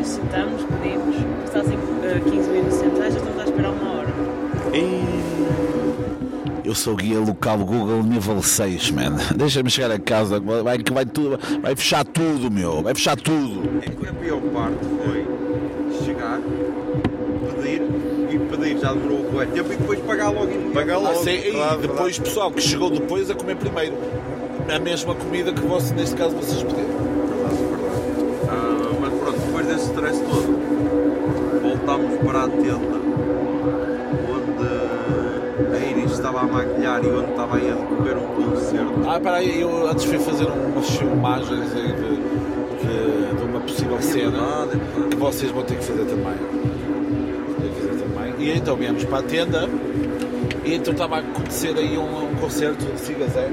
E 0.00 0.04
Sentamos, 0.04 0.62
pedimos, 0.62 1.16
passados 1.44 1.72
eh, 1.72 2.20
15 2.30 2.50
minutos 2.50 2.74
sentados, 2.78 3.14
já 3.14 3.18
estamos 3.20 3.40
a 3.40 3.44
esperar 3.44 3.70
uma 3.70 3.90
hora. 3.98 4.08
Eu 6.74 6.76
sou 6.76 6.96
guia 6.96 7.20
local 7.20 7.58
Google 7.58 8.02
nível 8.02 8.42
6, 8.42 8.90
man. 8.90 9.16
Deixa-me 9.36 9.70
chegar 9.70 9.92
a 9.92 9.98
casa, 10.00 10.40
vai, 10.40 10.76
que 10.78 10.92
vai, 10.92 11.06
tudo, 11.06 11.38
vai 11.62 11.76
fechar 11.76 12.04
tudo, 12.04 12.50
meu. 12.50 12.82
Vai 12.82 12.92
fechar 12.96 13.14
tudo. 13.14 13.80
É 13.80 13.88
que 13.88 14.08
a 14.08 14.12
pior 14.12 14.40
parte 14.40 14.78
foi 15.04 15.24
chegar, 16.04 16.40
pedir 17.62 17.80
e 18.28 18.38
pedir 18.50 18.78
já 18.80 18.92
demorou 18.92 19.20
o 19.20 19.46
tempo 19.46 19.72
e 19.72 19.76
depois 19.76 20.00
pagar 20.00 20.30
logo 20.30 20.50
em 20.50 20.72
pagar 20.72 20.96
Ah, 20.96 20.98
logo, 20.98 21.22
sim, 21.22 21.30
e 21.30 21.52
claro, 21.52 21.80
depois 21.80 22.18
pessoal 22.18 22.50
que 22.50 22.60
chegou 22.60 22.90
depois 22.90 23.30
a 23.30 23.36
comer 23.36 23.54
primeiro. 23.54 23.94
A 24.68 24.78
mesma 24.80 25.14
comida 25.14 25.52
que 25.52 25.60
vocês, 25.60 25.92
neste 25.92 26.16
caso 26.16 26.34
vocês 26.34 26.60
pediram. 26.60 26.88
Verdade, 26.88 27.54
verdade. 27.70 28.48
Ah, 28.48 28.96
mas 29.00 29.12
pronto, 29.20 29.38
depois 29.38 29.66
desse 29.68 29.84
stress 29.84 30.20
todo, 30.22 31.62
voltámos 31.62 32.18
para 32.18 32.42
a 32.42 32.48
tenda 32.48 33.04
onde 34.28 34.74
a 35.72 35.78
Iris 35.78 35.93
estava 36.24 36.40
a 36.40 36.44
maquilhar 36.44 37.04
e 37.04 37.08
onde 37.08 37.30
estava 37.30 37.56
aí 37.56 37.70
a 37.70 37.74
decorrer 37.74 38.16
um 38.16 38.50
concerto. 38.50 38.94
Ah, 39.06 39.20
peraí, 39.20 39.60
eu 39.60 39.90
antes 39.90 40.04
fui 40.06 40.18
fazer 40.18 40.46
umas 40.46 40.88
filmagens 40.88 41.74
aí 41.74 41.92
de, 41.92 42.16
de, 42.80 43.36
de 43.36 43.42
uma 43.44 43.60
possível 43.60 44.00
cena 44.00 44.30
verdade, 44.30 44.80
é 45.04 45.08
que 45.10 45.16
vocês 45.16 45.50
vão 45.50 45.62
ter 45.64 45.76
que 45.76 45.84
fazer 45.84 46.04
também. 46.06 46.34
Ter 47.60 47.68
que 47.68 47.80
fazer 47.88 48.02
também. 48.02 48.34
E 48.38 48.56
então 48.56 48.74
viemos 48.74 49.04
para 49.04 49.18
a 49.18 49.22
tenda 49.22 49.68
e 50.64 50.74
então 50.74 50.94
estava 50.94 51.16
a 51.16 51.18
acontecer 51.18 51.76
aí 51.76 51.98
um, 51.98 52.24
um 52.24 52.34
concerto, 52.36 52.86
siga 52.96 53.28
Zé, 53.28 53.50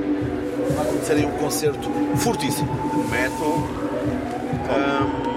estava 0.69 0.87
a 0.87 0.91
acontecer 0.91 1.13
aí 1.13 1.25
um 1.25 1.31
concerto 1.31 1.89
fortíssimo. 2.15 2.69
metal. 3.09 3.67
ahm, 4.69 5.31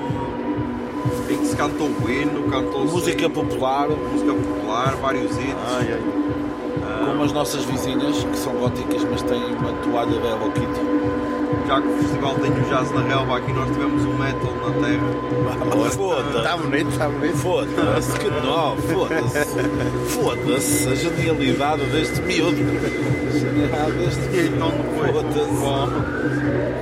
em 1.32 1.38
que 1.38 1.46
se 1.46 1.56
cantou 1.56 1.88
o 1.88 2.10
hino, 2.10 2.48
cantou 2.48 2.84
Música 2.84 3.28
popular, 3.28 3.88
música 3.88 4.32
popular, 4.34 4.94
vários 4.96 5.32
hits. 5.32 5.56
ai, 5.66 5.94
ai. 5.94 6.23
As 7.24 7.32
nossas 7.32 7.64
vizinhas, 7.64 8.22
que 8.24 8.36
são 8.38 8.52
góticas, 8.54 9.02
mas 9.10 9.22
têm 9.22 9.42
uma 9.56 9.72
toalha 9.82 10.18
da 10.20 10.28
Hello 10.30 10.50
Kitty. 10.52 10.80
Já 11.66 11.80
que 11.80 11.88
o 11.88 11.96
festival 11.96 12.34
tem 12.34 12.50
o 12.50 12.60
jazz 12.68 12.90
na 12.92 13.00
relva, 13.00 13.38
aqui 13.38 13.52
nós 13.52 13.66
tivemos 13.70 14.04
o 14.04 14.08
metal 14.08 14.52
na 14.56 14.86
terra. 14.86 15.90
Foda-se. 15.90 16.36
Está 16.38 16.56
bonito, 16.58 16.88
está 16.90 17.08
bonito. 17.08 17.36
Foda-se, 17.38 18.18
que 18.18 18.30
nó, 18.30 18.76
foda-se. 18.76 19.44
Foda-se 20.08 20.88
a 20.88 20.94
genialidade 20.94 21.84
deste 21.86 22.20
miúdo. 22.22 22.56
A 22.56 23.38
genialidade 23.38 23.92
deste 23.92 24.20
E 24.20 24.42
miúdo. 24.42 24.56
então 24.56 24.70
depois 24.70 25.10
Foda-se. 25.12 25.38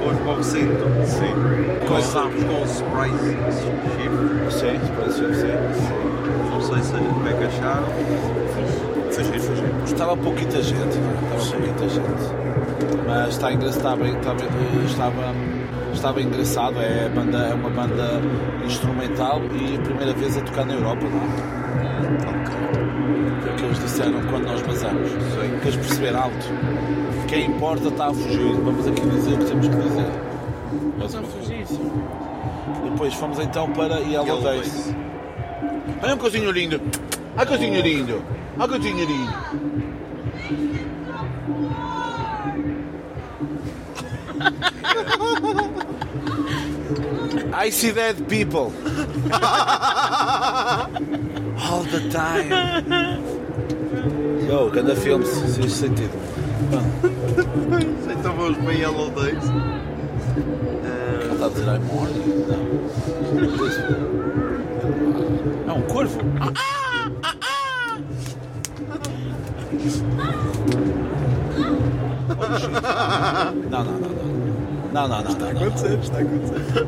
fomos 0.02 0.18
para 0.18 0.32
o 0.32 0.36
recinto. 0.36 0.84
Sim. 1.06 1.86
Começámos 1.86 2.42
com 2.42 2.62
o 2.62 2.66
Surprise 2.66 3.30
Shift. 3.30 4.58
Sim, 4.58 4.80
parece 4.96 5.16
ser, 5.18 5.34
sim. 5.34 6.50
Não 6.50 6.60
sei 6.60 6.82
se 6.82 6.92
como 6.92 7.28
é 7.28 7.32
que 7.34 7.44
acharam. 7.44 8.91
Foi 9.12 9.24
giro, 9.24 9.40
foi 9.40 9.56
giro. 9.56 9.84
Estava 9.84 10.16
pouquita 10.16 10.62
gente, 10.62 10.96
não 10.98 11.10
é? 11.10 11.36
estava 11.36 11.58
pouquita 11.58 11.88
gente. 11.88 12.42
Mas 13.06 13.28
está 13.28 13.52
engraçado, 13.52 14.06
estava, 14.06 14.08
estava, 14.08 14.84
estava, 14.86 15.34
estava 15.92 16.22
engraçado, 16.22 16.80
é, 16.80 17.06
a 17.06 17.08
banda, 17.10 17.38
é 17.38 17.54
uma 17.54 17.68
banda 17.68 18.20
instrumental 18.64 19.42
e 19.52 19.76
a 19.76 19.80
primeira 19.80 20.12
vez 20.14 20.36
a 20.38 20.40
tocar 20.40 20.64
na 20.64 20.74
Europa, 20.74 21.04
não 21.04 21.20
é? 21.20 21.62
Foi 23.42 23.52
o 23.52 23.56
que 23.56 23.64
eles 23.64 23.78
disseram 23.80 24.22
quando 24.30 24.46
nós 24.46 24.62
basamos. 24.62 25.10
Queres 25.62 25.76
perceber 25.76 26.16
alto? 26.16 26.46
Quem 27.28 27.46
importa 27.46 27.88
está 27.88 28.06
a 28.06 28.14
fugir. 28.14 28.54
Vamos 28.54 28.86
aqui 28.86 29.00
dizer 29.00 29.34
o 29.34 29.38
que 29.38 29.44
temos 29.44 29.68
que 29.68 29.76
dizer. 29.76 30.12
Mas 30.98 31.14
Não 31.14 31.24
fugir. 31.24 31.66
Depois 32.84 33.14
fomos 33.14 33.38
então 33.38 33.70
para 33.72 33.98
Yellow 34.00 34.40
Days. 34.40 34.94
Olha 36.02 36.14
um 36.14 36.18
cozinho 36.18 36.50
lindo! 36.50 36.80
Olha 37.36 37.44
um 37.44 37.46
cozinho 37.46 37.80
lindo! 37.82 38.41
Olha 38.58 38.68
cozinho 38.68 39.06
lindo! 39.06 39.32
I 47.54 47.70
see 47.70 47.92
dead 47.92 48.28
people 48.28 48.72
all 51.58 51.84
the 51.84 52.08
time. 52.10 52.50
Yo, 54.48 54.70
cada 54.70 54.96
filme, 54.96 55.24
se 55.24 55.60
fez 55.60 55.72
sentido. 55.72 56.12
Então 58.10 58.34
vamos 58.36 58.58
para 58.58 58.72
Yellow 58.72 59.10
Days. 59.10 59.44
Ele 61.22 61.32
está 61.32 61.46
a 61.46 61.48
dizer 61.48 61.68
I'm 61.68 61.88
horny? 61.90 62.20
Não. 65.66 65.74
É 65.74 65.78
um 65.78 65.82
corvo? 65.82 66.18
Não, 73.70 73.84
não, 73.84 73.92
não, 73.92 74.08
não. 74.08 74.22
Não, 74.92 75.08
não, 75.08 75.22
não, 75.22 75.32
não. 75.32 75.52
não. 75.52 75.62
acontecer, 75.62 75.98
está 75.98 76.18
a 76.18 76.20
acontecer. 76.20 76.86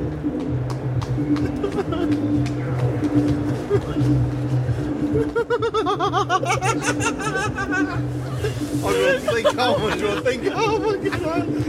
Oh, 8.83 8.93
João, 8.93 9.35
tem 9.35 9.43
calma, 9.43 9.99
João, 9.99 10.21
tem 10.23 10.39
calma, 10.39 10.99
caralho. 10.99 11.65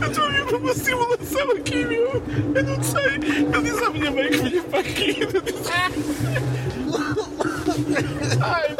Eu 0.00 0.08
estou 0.08 0.24
a 0.24 0.28
vir 0.30 0.54
uma 0.54 0.74
simulação 0.74 1.50
aqui, 1.52 1.84
meu. 1.84 2.22
Eu 2.54 2.64
não 2.64 2.82
sei. 2.82 3.20
Eu 3.52 3.62
disse 3.62 3.84
à 3.84 3.90
minha 3.90 4.10
mãe 4.10 4.30
que 4.30 4.38
vinha 4.38 4.62
para 4.64 4.80
aqui. 4.80 5.18
Ai. 8.40 8.76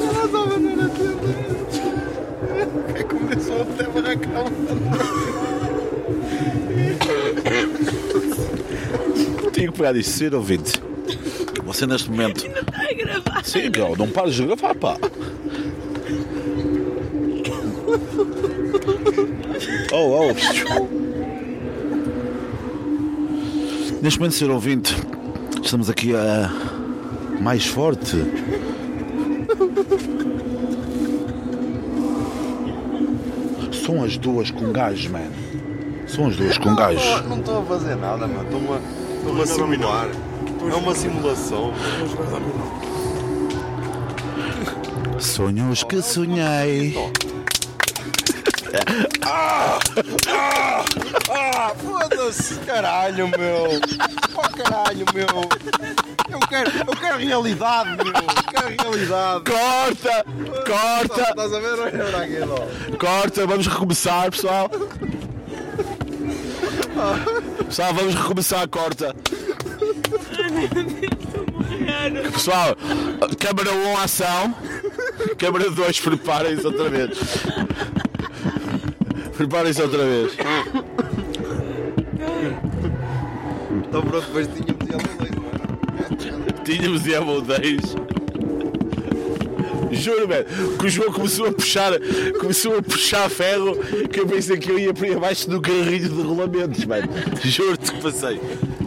Ela 0.00 0.28
tava 0.28 0.54
andando 0.56 0.82
assim. 0.82 1.18
Aí 2.94 3.04
começou 3.04 3.62
até 3.62 3.84
a 3.84 3.88
barracar 3.90 4.44
Digo 9.52 9.72
para 9.72 9.88
ouvinte, 10.34 10.80
você 11.64 11.86
neste 11.86 12.10
momento. 12.10 12.42
Tá 12.42 12.48
não 12.48 12.60
está 12.60 12.82
a 12.82 12.92
gravar. 12.94 13.44
Sim, 13.44 13.70
não 13.96 14.08
pares 14.08 14.34
de 14.34 14.46
gravar, 14.46 14.74
pá. 14.74 14.96
Oh, 20.00 20.30
oh. 20.30 20.32
Neste 24.00 24.20
momento, 24.20 24.36
ser 24.36 24.48
ouvinte, 24.48 24.94
estamos 25.60 25.90
aqui 25.90 26.14
a 26.14 26.52
mais 27.40 27.66
forte. 27.66 28.16
São 33.84 34.04
as 34.04 34.16
duas 34.16 34.52
com 34.52 34.70
gás, 34.70 35.04
man. 35.08 35.32
São 36.06 36.28
as 36.28 36.36
duas 36.36 36.56
com 36.58 36.76
gás. 36.76 37.02
Não 37.28 37.40
estou 37.40 37.58
a 37.58 37.64
fazer 37.64 37.96
nada, 37.96 38.28
mano. 38.28 38.44
Estou-me 38.44 38.68
a, 38.68 38.80
estou-me 39.16 39.42
a 39.42 39.46
simular. 39.46 40.08
É 40.70 40.74
uma 40.76 40.94
simulação. 40.94 41.72
Sonhos 45.18 45.82
que 45.82 46.00
sonhei. 46.00 46.94
Ah, 51.30 51.72
foda-se, 51.76 52.54
caralho, 52.60 53.28
meu. 53.28 53.80
Oh, 54.34 54.62
caralho, 54.62 55.04
meu. 55.14 55.26
Eu 56.30 56.40
quero, 56.40 56.70
eu 56.70 56.96
quero 56.96 57.18
realidade, 57.18 57.90
meu. 57.90 58.12
Quero 58.50 58.68
realidade. 58.82 59.44
Corta! 59.44 60.24
Corta! 60.66 61.22
Estás 61.30 61.52
a 61.52 61.60
ver? 61.60 61.78
Olha 61.78 62.22
aquilo. 62.22 62.98
Corta, 62.98 63.46
vamos 63.46 63.66
recomeçar, 63.66 64.30
pessoal. 64.30 64.70
Pessoal, 67.66 67.94
vamos 67.94 68.14
recomeçar, 68.14 68.68
corta. 68.68 69.14
Pessoal, 72.32 72.76
câmara 73.38 73.72
1, 73.72 73.98
ação. 73.98 74.54
Câmara 75.38 75.70
2, 75.70 76.00
preparem-se 76.00 76.66
outra 76.66 76.88
vez. 76.88 77.18
Preparem-se 79.38 79.80
outra 79.80 80.04
vez. 80.04 80.32
Então 83.88 84.02
pronto, 84.02 84.26
depois 84.26 84.48
tínhamos 84.48 84.88
ele 84.90 85.16
dois, 85.16 85.30
mano. 85.30 86.64
Tínhamos 86.64 87.02
Diablo 87.04 87.40
10. 87.40 87.80
Juro, 89.92 90.26
velho, 90.26 90.44
que 90.76 90.86
o 90.86 90.88
João 90.88 91.12
começou 91.12 91.46
a 91.46 91.52
puxar, 91.52 91.92
começou 92.40 92.78
a 92.78 92.82
puxar 92.82 93.30
ferro 93.30 93.76
que 94.10 94.18
eu 94.20 94.26
pensei 94.26 94.58
que 94.58 94.70
eu 94.70 94.78
ia 94.78 94.92
para 94.92 95.16
abaixo 95.16 95.48
do 95.48 95.60
carrinho 95.60 96.08
de 96.08 96.20
rolamentos, 96.20 96.84
mano. 96.84 97.08
Juro-te 97.44 97.92
que 97.92 98.02
passei. 98.02 98.40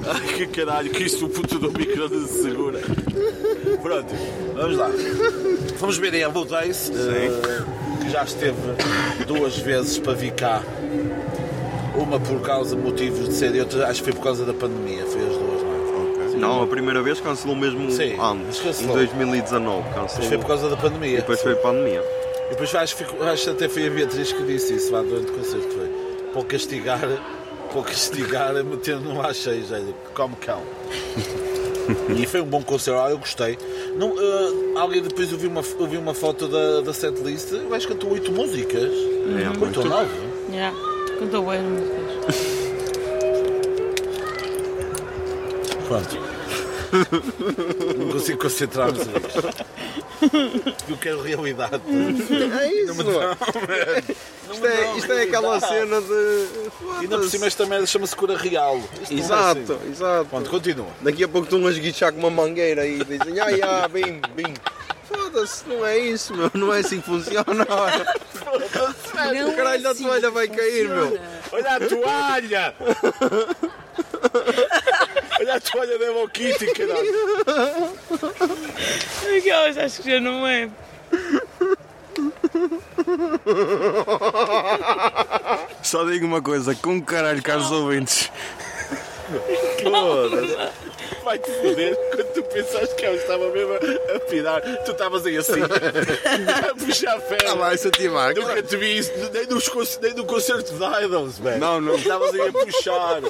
Ai 0.05 0.33
que 0.33 0.47
caralho, 0.47 0.89
que 0.89 1.03
isto 1.03 1.27
o 1.27 1.29
puto 1.29 1.59
do 1.59 1.71
micro 1.71 2.09
se 2.09 2.41
segura. 2.43 2.81
Pronto, 3.81 4.13
vamos 4.53 4.77
lá. 4.77 4.91
Vamos 5.79 5.97
ver 5.97 6.13
em 6.13 6.23
Apple 6.23 6.45
Days, 6.45 6.91
eh, 6.93 7.63
que 8.01 8.09
já 8.09 8.23
esteve 8.23 8.55
duas 9.27 9.57
vezes 9.57 9.97
para 9.97 10.13
vir 10.13 10.33
cá. 10.33 10.61
Uma 11.95 12.19
por 12.19 12.41
causa 12.41 12.75
de 12.75 12.81
motivos 12.81 13.27
de 13.29 13.33
ser 13.35 13.53
e 13.55 13.59
outra 13.59 13.87
acho 13.87 13.99
que 13.99 14.05
foi 14.05 14.13
por 14.13 14.23
causa 14.23 14.45
da 14.45 14.53
pandemia. 14.53 15.05
Foi 15.05 15.21
as 15.21 15.33
duas, 15.37 15.61
não 15.61 15.75
é? 15.75 16.37
Não, 16.37 16.63
a 16.63 16.67
primeira 16.67 17.01
vez 17.03 17.19
cancelou 17.19 17.55
mesmo 17.55 17.91
Sim, 17.91 18.13
antes, 18.19 18.45
mas 18.47 18.59
cancelou. 18.61 18.93
em 18.93 19.05
2019. 19.05 19.83
Mas 19.83 19.93
Cancelou. 19.95 20.27
foi 20.29 20.37
por 20.39 20.47
causa 20.47 20.69
da 20.69 20.77
pandemia. 20.77 21.13
E 21.13 21.17
depois 21.17 21.41
foi 21.41 21.55
pandemia. 21.55 22.01
E 22.47 22.49
depois 22.51 22.73
acho, 22.73 22.95
acho 23.21 23.43
que 23.43 23.49
até 23.49 23.69
foi 23.69 23.87
a 23.87 23.89
Beatriz 23.89 24.31
que 24.33 24.43
disse 24.43 24.73
isso 24.73 24.91
lá 24.91 25.01
durante 25.01 25.31
o 25.31 25.33
concerto. 25.35 25.67
Foi 25.69 25.89
para 26.33 26.43
castigar, 26.45 26.99
para 27.71 27.81
castigar, 27.83 28.53
metendo 28.63 29.13
no 29.13 29.21
ar 29.21 29.35
cheio, 29.35 29.63
como 30.15 30.35
cão. 30.37 30.61
E 32.17 32.25
foi 32.25 32.41
um 32.41 32.45
bom 32.45 32.61
concerto, 32.61 32.99
ah, 32.99 33.09
eu 33.09 33.17
gostei. 33.17 33.57
Não, 33.97 34.13
eh, 34.19 34.79
alguém 34.79 35.01
depois 35.01 35.31
eu 35.31 35.37
vi 35.37 35.47
uma, 35.47 35.61
eu 35.79 35.87
vi 35.87 35.97
uma 35.97 36.13
foto 36.13 36.47
da, 36.47 36.81
da 36.81 36.93
setlist, 36.93 37.51
eu 37.51 37.73
acho 37.73 37.87
que 37.87 37.93
cantou 37.93 38.11
8 38.11 38.31
músicas. 38.31 38.91
É, 38.91 39.63
Oito 39.63 39.79
ou 39.79 39.85
9. 39.85 40.09
Yeah. 40.51 40.75
Cantou 41.19 41.45
bem 41.45 41.61
músicas. 41.61 42.61
Pronto. 45.87 46.30
Não 47.97 48.11
consigo 48.11 48.39
concentrar-me 48.39 48.99
nisso. 48.99 49.09
Eu 50.89 50.97
quero 50.97 51.22
realidade. 51.22 51.81
É 52.61 52.73
isso, 52.73 52.95
mano. 52.95 53.11
Isto 54.51 54.68
é, 54.68 54.97
isto 54.97 55.11
é 55.13 55.22
aquela 55.23 55.59
cena 55.59 56.01
de. 56.01 56.11
E 56.11 57.01
ainda 57.01 57.18
por 57.18 57.30
cima 57.30 57.47
esta 57.47 57.65
merda 57.65 57.85
chama-se 57.85 58.15
cura 58.15 58.38
real. 58.38 58.77
Isto 59.01 59.13
não 59.13 59.19
é 59.19 59.23
Exato, 59.23 59.73
assim. 59.73 59.91
exato. 59.91 60.26
Pronto, 60.26 60.49
continua. 60.49 60.88
Daqui 61.01 61.23
a 61.23 61.27
pouco 61.27 61.45
estão 61.45 61.65
a 61.65 61.72
esguichar 61.72 62.11
com 62.13 62.19
uma 62.19 62.30
mangueira 62.30 62.85
e 62.85 63.03
dizem, 63.03 63.39
ai, 63.39 63.59
ai, 63.61 63.88
bim, 63.89 64.22
bim. 64.35 64.53
Foda-se, 65.07 65.68
não 65.68 65.85
é 65.85 65.97
isso, 65.97 66.34
meu. 66.35 66.51
Não 66.53 66.73
é 66.73 66.80
assim 66.80 66.99
que 67.01 67.07
funciona. 67.07 67.65
Olha. 67.69 68.05
O 69.47 69.55
caralho 69.55 69.84
da 69.84 69.95
toalha 69.95 70.31
vai 70.31 70.47
cair, 70.47 70.88
meu. 70.89 71.19
Olha 71.51 71.76
a 71.76 71.80
toalha! 71.80 72.76
Olha 75.41 75.55
a 75.55 75.59
toalha 75.59 75.97
da 75.97 76.05
Hello 76.05 76.30
Kitty, 76.30 76.68
caralho! 76.68 77.97
Aquelas 79.39 79.76
acho 79.76 80.03
que 80.03 80.11
já 80.11 80.19
não 80.19 80.47
é. 80.47 80.69
Só 85.81 86.03
digo 86.03 86.27
uma 86.27 86.43
coisa, 86.43 86.76
com 86.76 87.01
caralho, 87.01 87.41
caros 87.41 87.72
ouvintes. 87.72 88.31
Vai-te 91.23 91.51
foder 91.51 91.95
quando 91.95 92.34
tu 92.34 92.43
pensaste 92.43 92.93
que 92.95 93.05
eu 93.07 93.15
estava 93.15 93.49
mesmo 93.49 93.73
a 94.15 94.19
pirar, 94.30 94.61
tu 94.85 94.91
estavas 94.91 95.26
aí 95.26 95.38
assim, 95.38 95.61
a 95.63 96.76
puxar 96.76 97.15
Ah, 97.18 97.19
ferro. 97.22 97.57
vai 97.57 97.77
se 97.80 97.88
ativar. 97.88 98.35
Nunca 98.35 98.61
te 98.61 98.77
vi 98.77 98.99
isso, 98.99 99.11
nem, 99.34 99.47
nos, 99.47 99.99
nem 100.03 100.13
no 100.13 100.26
concerto 100.26 100.72
de 100.72 101.03
Idols, 101.05 101.39
velho. 101.39 101.59
Não, 101.59 101.81
não. 101.81 101.95
Estavas 101.95 102.31
aí 102.35 102.47
a 102.47 102.51
puxar. 102.51 103.22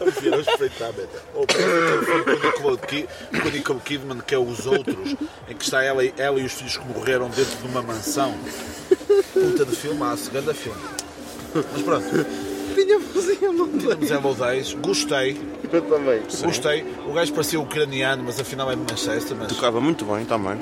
Vamos 0.00 0.46
espreitar, 0.48 0.92
beta. 0.92 1.22
Ou 1.34 1.44
o 1.44 3.50
Nicole 3.50 3.80
Kidman, 3.80 4.18
que 4.20 4.34
é 4.34 4.38
Os 4.38 4.66
Outros, 4.66 5.16
em 5.48 5.54
que 5.54 5.64
está 5.64 5.82
ela, 5.82 6.04
e- 6.04 6.14
ela 6.16 6.40
e 6.40 6.44
os 6.44 6.52
filhos 6.52 6.76
que 6.76 6.86
morreram 6.86 7.28
dentro 7.30 7.56
de 7.56 7.66
uma 7.68 7.82
mansão. 7.82 8.34
Puta 9.32 9.64
de 9.64 9.76
filmaço, 9.76 10.30
grande 10.30 10.54
filme. 10.54 10.80
Mas 11.54 11.82
pronto, 11.82 12.04
Tinha 12.74 13.00
fazer 13.00 13.38
não 13.52 13.68
tínhamos 13.98 14.36
Days, 14.36 14.74
gostei, 14.74 15.36
Eu 15.72 15.82
também. 15.82 16.22
gostei. 16.42 16.84
O 17.06 17.12
gajo 17.12 17.32
parecia 17.32 17.58
ucraniano, 17.60 18.22
mas 18.24 18.38
afinal 18.38 18.70
é 18.70 18.76
de 18.76 18.82
Manchester. 18.82 19.36
Mas... 19.36 19.48
Tocava 19.48 19.80
muito 19.80 20.04
bem 20.04 20.24
também. 20.24 20.58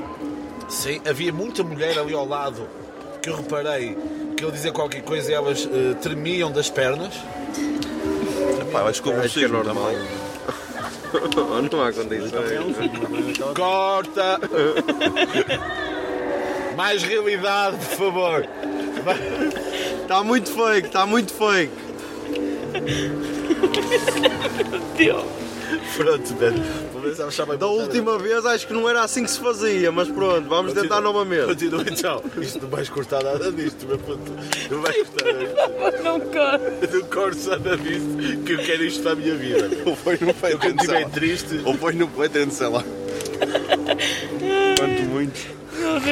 Sim, 0.68 1.01
havia 1.09 1.32
muita 1.32 1.62
mulher 1.62 1.98
ali 1.98 2.14
ao 2.14 2.27
lado 2.27 2.66
que 3.23 3.28
eu 3.28 3.36
reparei 3.36 3.97
que 4.36 4.44
ele 4.44 4.52
dizia 4.52 4.73
qualquer 4.73 5.02
coisa 5.02 5.31
e 5.31 5.35
elas 5.35 5.68
eh, 5.70 5.94
tremiam 6.01 6.51
das 6.52 6.70
pernas. 6.70 7.14
Pá, 8.72 8.82
acho 8.82 9.02
que 9.02 9.28
que 9.28 9.44
é 9.44 9.48
normal. 9.48 9.93
não 11.72 11.82
há 11.82 11.93
condições. 11.93 12.32
Corta! 13.55 14.38
Mais 16.76 17.02
realidade, 17.02 17.78
por 17.78 17.97
favor. 17.97 18.47
Está 20.02 20.22
muito 20.22 20.51
fake, 20.51 20.88
está 20.88 21.06
muito 21.06 21.32
fake. 21.32 21.72
Pronto, 25.97 26.34
velho. 26.36 27.56
Da 27.59 27.66
última 27.66 28.18
vez 28.18 28.44
acho 28.44 28.66
que 28.66 28.72
não 28.72 28.88
era 28.88 29.02
assim 29.02 29.24
que 29.24 29.30
se 29.30 29.38
fazia, 29.38 29.90
mas 29.93 30.09
pronto, 30.09 30.48
vamos 30.48 30.72
tentar 30.72 31.01
novamente. 31.01 31.47
Continua 31.47 31.82
então. 31.82 32.22
Isto 32.40 32.62
não 32.62 32.68
vais 32.68 32.88
cortar 32.88 33.22
nada 33.22 33.51
disto, 33.52 33.86
meu 33.86 33.98
puto. 33.98 34.32
Não 34.70 34.82
vais 34.82 34.97
cortar 34.97 35.32
nada. 35.32 36.02
Não 36.02 36.20
corre. 36.20 36.93
Não 36.93 37.02
cortes 37.09 37.47
nada 37.47 37.76
disto, 37.76 38.43
que 38.44 38.52
eu 38.52 38.59
quero 38.59 38.84
isto 38.84 39.02
para 39.02 39.12
a 39.12 39.16
minha 39.16 39.34
vida. 39.34 39.70
Ou 39.86 39.97
foi 39.97 40.18
no 40.20 40.28
Eu 40.28 40.34
feito 40.34 40.59
quando 40.59 40.80
estiver 40.80 41.09
triste. 41.10 41.60
Ou 41.64 41.74
foi 41.74 41.93
no 41.93 42.09
feito 42.09 42.51
sei 42.51 42.68
lá. 42.68 42.84
Quanto 44.78 45.02
muito. 45.02 45.56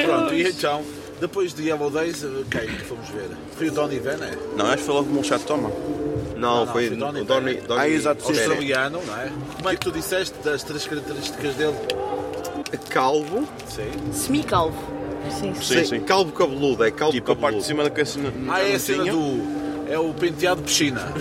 Pronto, 0.05 0.33
e 0.33 0.47
então, 0.47 0.83
depois 1.19 1.53
de 1.53 1.63
Yellow 1.67 1.89
Days, 1.89 2.23
eh, 2.23 2.27
quem 2.51 2.67
que 2.67 2.83
fomos 2.85 3.07
ver? 3.09 3.29
Foi 3.57 3.67
o 3.69 3.71
Donny 3.71 3.99
Van, 3.99 4.11
é? 4.23 4.37
Não, 4.55 4.65
acho 4.67 4.77
que 4.77 4.83
foi 4.83 4.93
logo 4.95 5.07
como 5.07 5.19
um 5.19 5.23
chato 5.23 5.43
toma. 5.45 5.71
Não, 6.37 6.65
não, 6.65 6.71
foi 6.73 6.87
foi 6.89 6.97
Donny 6.97 7.21
o 7.21 7.23
Donny. 7.25 7.53
Donny 7.55 7.79
Ah, 7.81 7.89
exato, 7.89 8.23
sim. 8.25 8.31
Australiano, 8.33 9.01
não 9.05 9.15
é? 9.17 9.31
Como 9.55 9.69
é 9.69 9.73
que 9.75 9.79
tu 9.81 9.91
disseste 9.91 10.35
das 10.43 10.63
três 10.63 10.85
características 10.85 11.55
dele? 11.55 11.75
Calvo. 12.89 13.47
Sim. 13.67 13.91
Semicalvo. 14.11 14.77
Sim, 15.29 15.53
sim. 15.55 15.61
Sim, 15.63 15.85
sim. 15.85 15.99
Calvo 16.01 16.31
cabeludo, 16.31 16.83
é 16.83 16.91
calvo 16.91 17.13
Tipo, 17.13 17.31
a 17.31 17.35
parte 17.35 17.57
de 17.59 17.63
cabeludo. 17.63 17.65
cima 17.65 17.83
da 17.83 17.89
cabeça. 17.89 18.19
Ah, 18.49 18.61
é 18.61 18.75
a 18.75 18.79
cena 18.79 19.05
do. 19.05 19.64
É 19.87 19.97
o 19.97 20.13
penteado 20.13 20.61
de 20.61 20.67
piscina. 20.67 21.13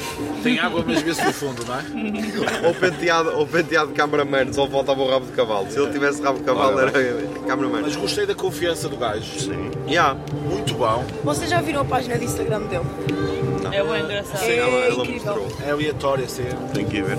Tem 0.42 0.58
água, 0.58 0.84
mas 0.86 1.02
vê-se 1.02 1.24
no 1.24 1.32
fundo, 1.32 1.64
não 1.64 1.74
é? 1.74 1.84
Ou 2.66 2.74
penteado, 2.74 3.38
ou 3.38 3.46
penteado 3.46 3.88
de 3.88 3.94
cameraman, 3.94 4.52
só 4.52 4.66
faltava 4.66 5.02
o 5.02 5.10
rabo 5.10 5.26
de 5.26 5.32
cavalo. 5.32 5.70
Se 5.70 5.78
ele 5.78 5.92
tivesse 5.92 6.22
rabo 6.22 6.38
de 6.38 6.44
cavalo, 6.44 6.78
era 6.78 6.92
cameraman. 7.46 7.82
Mas 7.82 7.96
gostei 7.96 8.26
da 8.26 8.34
confiança 8.34 8.88
do 8.88 8.96
gajo. 8.96 9.38
Sim. 9.38 9.70
Yeah. 9.88 10.18
Muito 10.48 10.74
bom. 10.74 11.04
Vocês 11.22 11.50
já 11.50 11.60
viram 11.60 11.82
a 11.82 11.84
página 11.84 12.18
de 12.18 12.24
Instagram 12.24 12.62
dele? 12.62 12.84
É 13.72 13.82
bem 13.82 14.04
engraçado. 14.04 14.38
Sim, 14.38 14.52
ela, 14.52 14.70
É 14.70 14.88
ela 14.88 15.04
mostrou. 15.04 15.48
É 15.66 15.70
aleatório, 15.70 16.24
assim. 16.24 16.44
Tem 16.72 16.84
que 16.84 16.98
ir 16.98 17.04
ver. 17.04 17.18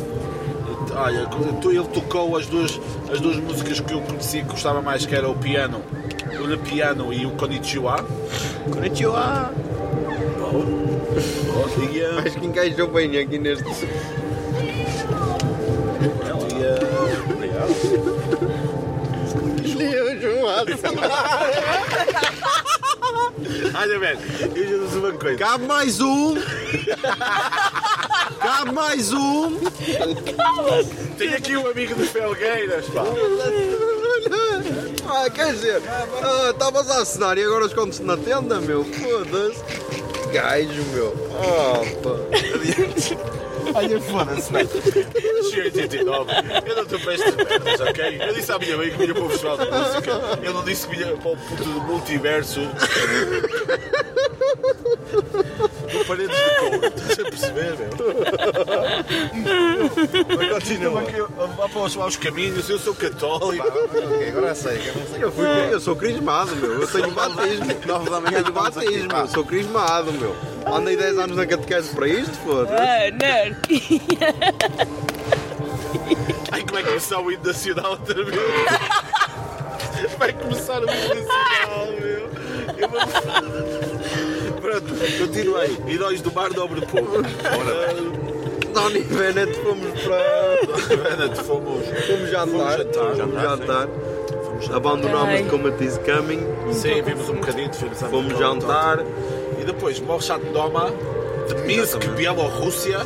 Olha, 0.95 1.27
ele 1.65 1.87
tocou 1.93 2.37
as 2.37 2.45
duas, 2.47 2.79
as 3.11 3.19
duas 3.19 3.35
músicas 3.37 3.79
que 3.81 3.93
eu 3.93 4.01
conheci 4.01 4.37
que 4.39 4.45
gostava 4.45 4.81
mais, 4.81 5.05
que 5.05 5.13
era 5.13 5.29
o 5.29 5.35
piano, 5.35 5.81
o 6.39 6.45
Le 6.45 6.57
Piano 6.57 7.11
e 7.11 7.25
o 7.25 7.31
Konnichiwa. 7.31 7.97
Konnichiwa! 8.71 9.51
Eh, 11.99 12.19
Acho 12.25 12.39
que 12.39 12.45
encaixou 12.47 12.87
bem 12.87 13.17
aqui 13.17 13.37
neste. 13.37 13.63
eh, 13.63 13.69
obrigado. 17.31 17.75
Olha, 23.75 23.99
velho, 23.99 24.19
eu 24.55 24.79
já 24.79 24.85
disse 24.85 24.97
uma 24.97 25.11
coisa. 25.11 25.37
Cabe 25.37 25.65
mais 25.65 25.99
um! 26.01 26.35
Cabe 28.39 28.71
mais 28.71 29.11
um! 29.13 29.57
Tenho 31.17 31.35
aqui 31.37 31.57
um 31.57 31.67
amigo 31.69 31.95
dos 31.95 32.09
Felgueiras, 32.09 32.85
pá. 32.87 33.03
Ah, 35.07 35.29
quer 35.29 35.53
dizer, 35.53 35.81
ah, 36.23 36.49
estavas 36.51 36.89
a 36.89 37.01
assinar 37.01 37.37
e 37.37 37.43
agora 37.43 37.65
escondes-te 37.67 38.03
na 38.03 38.17
tenda, 38.17 38.59
meu. 38.61 38.83
Foda-se. 38.83 39.84
Gajo, 40.35 40.83
meu. 40.93 41.13
Ah, 41.39 41.79
pá. 42.03 42.09
Olha, 43.73 44.01
foda-se, 44.01 44.51
velho. 44.51 44.69
Eu 45.15 45.37
nasci 45.37 45.59
em 45.59 45.63
89. 45.63 46.31
Eu 46.65 46.75
não 46.75 46.83
estou 46.83 46.99
para 46.99 47.13
estas 47.13 47.35
merdas, 47.35 47.79
ok? 47.79 48.21
Eu 48.21 48.33
disse 48.33 48.51
à 48.51 48.59
minha 48.59 48.75
mãe 48.75 48.89
que 48.89 48.97
vinha 48.97 49.13
para 49.13 49.23
o 49.23 49.29
festival 49.29 49.57
de 49.57 49.71
música. 49.71 50.11
Eu 50.43 50.53
não 50.53 50.65
disse 50.65 50.87
que 50.87 50.97
vinha 50.97 51.15
para 51.15 51.31
o 51.31 51.37
puto 51.37 51.63
do 51.63 51.81
multiverso. 51.83 52.59
Paredes 56.07 56.35
de 56.35 56.55
couro. 56.59 56.85
Estás 56.85 57.19
a 57.19 57.23
perceber, 57.23 57.75
meu? 57.77 57.89
Mas 60.37 60.49
continua. 60.51 61.01
Vá 61.57 61.69
para 61.69 61.81
os 61.81 61.95
maus 61.95 62.15
caminhos. 62.17 62.69
Eu 62.69 62.79
sou 62.79 62.93
católico. 62.93 63.65
Agora 64.27 64.53
sei, 64.55 64.79
eu, 65.19 65.31
fui, 65.31 65.45
eu 65.71 65.79
sou 65.79 65.95
crismado, 65.95 66.55
meu. 66.55 66.81
Eu 66.81 66.87
tenho 66.87 67.11
batismo. 67.11 67.65
Tenho 67.65 68.51
batismo, 68.51 69.11
eu 69.11 69.27
sou 69.27 69.43
crismado, 69.45 70.11
meu. 70.13 70.35
Andei 70.65 70.97
10 70.97 71.19
anos 71.19 71.37
na 71.37 71.45
catequese 71.45 71.93
para 71.95 72.07
isto, 72.07 72.33
foda-se. 72.43 72.73
Ah, 72.73 73.11
nerd. 73.17 73.57
Ai, 76.51 76.63
como 76.63 76.79
é 76.79 76.81
que 76.81 76.87
começar 76.87 77.19
o 77.19 77.31
hino 77.31 77.43
nacional 77.43 77.91
outra 77.91 78.23
vez? 78.23 78.37
Vai 80.17 80.33
começar 80.33 80.81
o 80.81 80.83
hino 80.83 81.15
nacional, 81.15 81.87
meu. 81.99 82.29
Eu 82.77 82.89
vou... 82.89 84.34
Pronto, 84.65 84.95
continuei. 85.19 85.77
Heróis 85.87 86.21
do 86.21 86.31
Mar 86.31 86.49
Dobre 86.51 86.81
Pouco. 86.87 87.21
Donny 88.73 89.01
Bennett, 89.01 89.53
fomos 89.59 90.01
para. 90.01 90.97
Bennett, 90.97 91.43
fomos. 91.43 91.85
Fomos 92.07 92.29
jantar. 92.31 92.77
Fomos 92.77 92.77
jantar. 92.77 93.15
Fomos 93.15 93.41
jantar. 93.41 93.89
Abandonámos 94.73 95.29
Ai. 95.29 95.43
de 95.43 95.49
Comet 95.49 95.83
is 95.83 95.99
Coming. 95.99 96.41
Sim, 96.73 97.01
vimos 97.03 97.29
um 97.29 97.35
bocadinho 97.35 97.69
de 97.69 97.77
filmes. 97.77 97.99
Fomos 97.99 98.37
jantar. 98.39 98.99
E 99.59 99.63
depois, 99.63 99.99
Molchat 99.99 100.43
Doma, 100.45 100.91
de 101.47 101.55
Minsk, 101.61 102.03
Bielorrússia. 102.15 102.99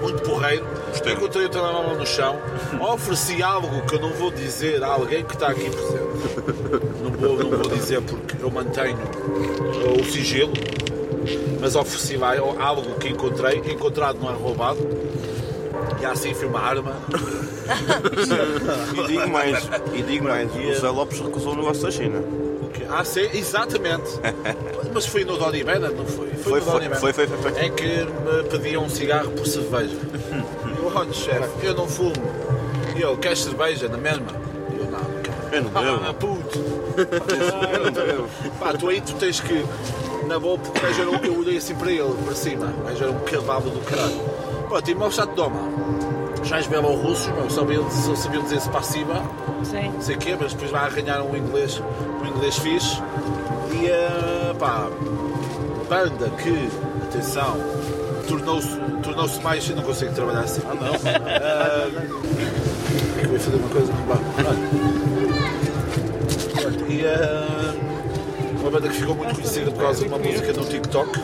Muito 0.00 0.22
porreiro. 0.22 0.66
Encontrei 1.04 1.46
o 1.46 1.48
telemóvel 1.48 1.96
no 1.96 2.06
chão. 2.06 2.38
Ofereci 2.80 3.42
algo 3.42 3.82
que 3.86 3.96
eu 3.96 4.00
não 4.00 4.10
vou 4.10 4.30
dizer 4.30 4.84
a 4.84 4.88
alguém 4.88 5.24
que 5.24 5.34
está 5.34 5.48
aqui 5.48 5.68
presente. 5.68 6.84
Não 7.04 7.10
vou, 7.10 7.36
não 7.36 7.50
vou 7.50 7.68
dizer 7.68 8.00
porque 8.00 8.42
eu 8.42 8.50
mantenho 8.50 8.96
o 10.00 10.04
sigilo. 10.10 10.52
Mas 11.60 11.76
ofereci 11.76 12.18
algo 12.58 12.94
que 12.98 13.08
encontrei. 13.08 13.58
Encontrado 13.70 14.18
não 14.18 14.30
é 14.30 14.34
roubado. 14.34 14.78
E 16.00 16.04
assim 16.06 16.34
foi 16.34 16.48
uma 16.48 16.60
arma. 16.60 16.96
E 18.92 19.06
digo 19.06 19.28
mais, 19.28 19.68
e 19.94 20.02
digo 20.02 20.24
mais, 20.24 20.50
o 20.54 20.80
Zé 20.80 20.88
Lopes 20.88 21.20
recusou 21.20 21.52
o 21.52 21.56
negócio 21.56 21.82
da 21.82 21.90
China. 21.90 22.22
Ah, 22.90 23.04
sim, 23.04 23.28
exatamente. 23.32 24.10
Mas 24.92 25.06
foi 25.06 25.24
no 25.24 25.36
Donny 25.36 25.64
Bennett, 25.64 25.94
não 25.94 26.06
foi? 26.06 26.28
Foi, 26.30 26.60
no 26.60 26.66
foi, 26.66 26.80
Bennett. 26.80 27.00
foi, 27.00 27.12
foi, 27.12 27.26
foi, 27.26 27.52
foi. 27.52 27.64
Em 27.64 27.72
que 27.72 27.86
me 27.86 28.44
pediam 28.50 28.84
um 28.84 28.88
cigarro 28.88 29.30
por 29.30 29.46
cerveja. 29.46 29.96
Eu, 30.78 30.92
olha, 30.94 31.12
chefe, 31.12 31.66
eu 31.66 31.74
não 31.74 31.88
fumo. 31.88 32.12
E 32.96 33.02
ele, 33.02 33.16
queres 33.16 33.40
cerveja 33.40 33.88
na 33.88 33.96
mesma? 33.96 34.26
E 34.72 34.78
eu, 34.78 34.90
não. 34.90 35.13
Eu 35.54 35.62
não 35.62 35.70
Ah, 36.08 36.14
puto. 36.14 36.58
Eu 36.96 37.84
não 37.84 37.92
devo. 37.92 38.28
Pá, 38.58 38.72
tu 38.72 38.88
aí 38.88 39.00
tu 39.00 39.14
tens 39.14 39.40
que. 39.40 39.64
Na 40.26 40.38
boa, 40.38 40.58
porque 40.58 40.78
o 40.78 40.82
gajo 40.82 41.00
era 41.02 41.10
um, 41.10 41.16
eu 41.16 41.38
olhei 41.38 41.58
assim 41.58 41.74
para 41.74 41.92
ele, 41.92 42.14
para 42.24 42.34
cima. 42.34 42.66
O 42.66 42.84
gajo 42.84 43.04
era 43.04 43.12
um 43.12 43.20
cavalo 43.20 43.70
do 43.70 43.80
caralho. 43.80 44.20
Pronto, 44.68 44.90
e 44.90 44.94
mal 44.94 45.10
chato 45.10 45.34
doma. 45.34 45.60
Já 46.42 46.58
os 46.58 46.66
belorussos, 46.66 47.26
meu, 47.28 47.48
sabiam, 47.48 47.90
só 47.90 48.14
sabiam 48.14 48.42
dizer 48.42 48.60
spasiba 48.60 49.22
Sim. 49.62 49.90
não 49.94 50.00
sei 50.00 50.14
o 50.14 50.18
quê, 50.18 50.36
mas 50.38 50.52
depois 50.52 50.70
vai 50.70 50.84
arranhar 50.84 51.22
um 51.22 51.34
inglês, 51.34 51.82
um 52.22 52.26
inglês 52.26 52.58
fixe. 52.58 53.00
E 53.72 53.86
eh, 53.86 54.54
pá, 54.58 54.88
banda 55.88 56.28
que, 56.30 56.68
atenção, 57.02 57.56
tornou-se 58.28 58.76
tornou 59.02 59.28
mais. 59.42 59.68
Eu 59.68 59.76
não 59.76 59.82
consigo 59.82 60.12
trabalhar 60.14 60.40
assim. 60.40 60.62
Ah, 60.66 60.74
não. 60.74 60.94
eu 63.22 63.32
ia 63.32 63.40
fazer 63.40 63.56
uma 63.56 63.68
coisa. 63.68 63.92
Bom, 63.92 64.93
uma 68.60 68.70
banda 68.70 68.88
que 68.88 68.94
ficou 68.94 69.14
muito 69.14 69.34
conhecida 69.34 69.70
por 69.70 69.82
causa 69.82 70.00
de 70.02 70.08
uma 70.08 70.18
música 70.18 70.52
no 70.52 70.64
TikTok. 70.64 71.20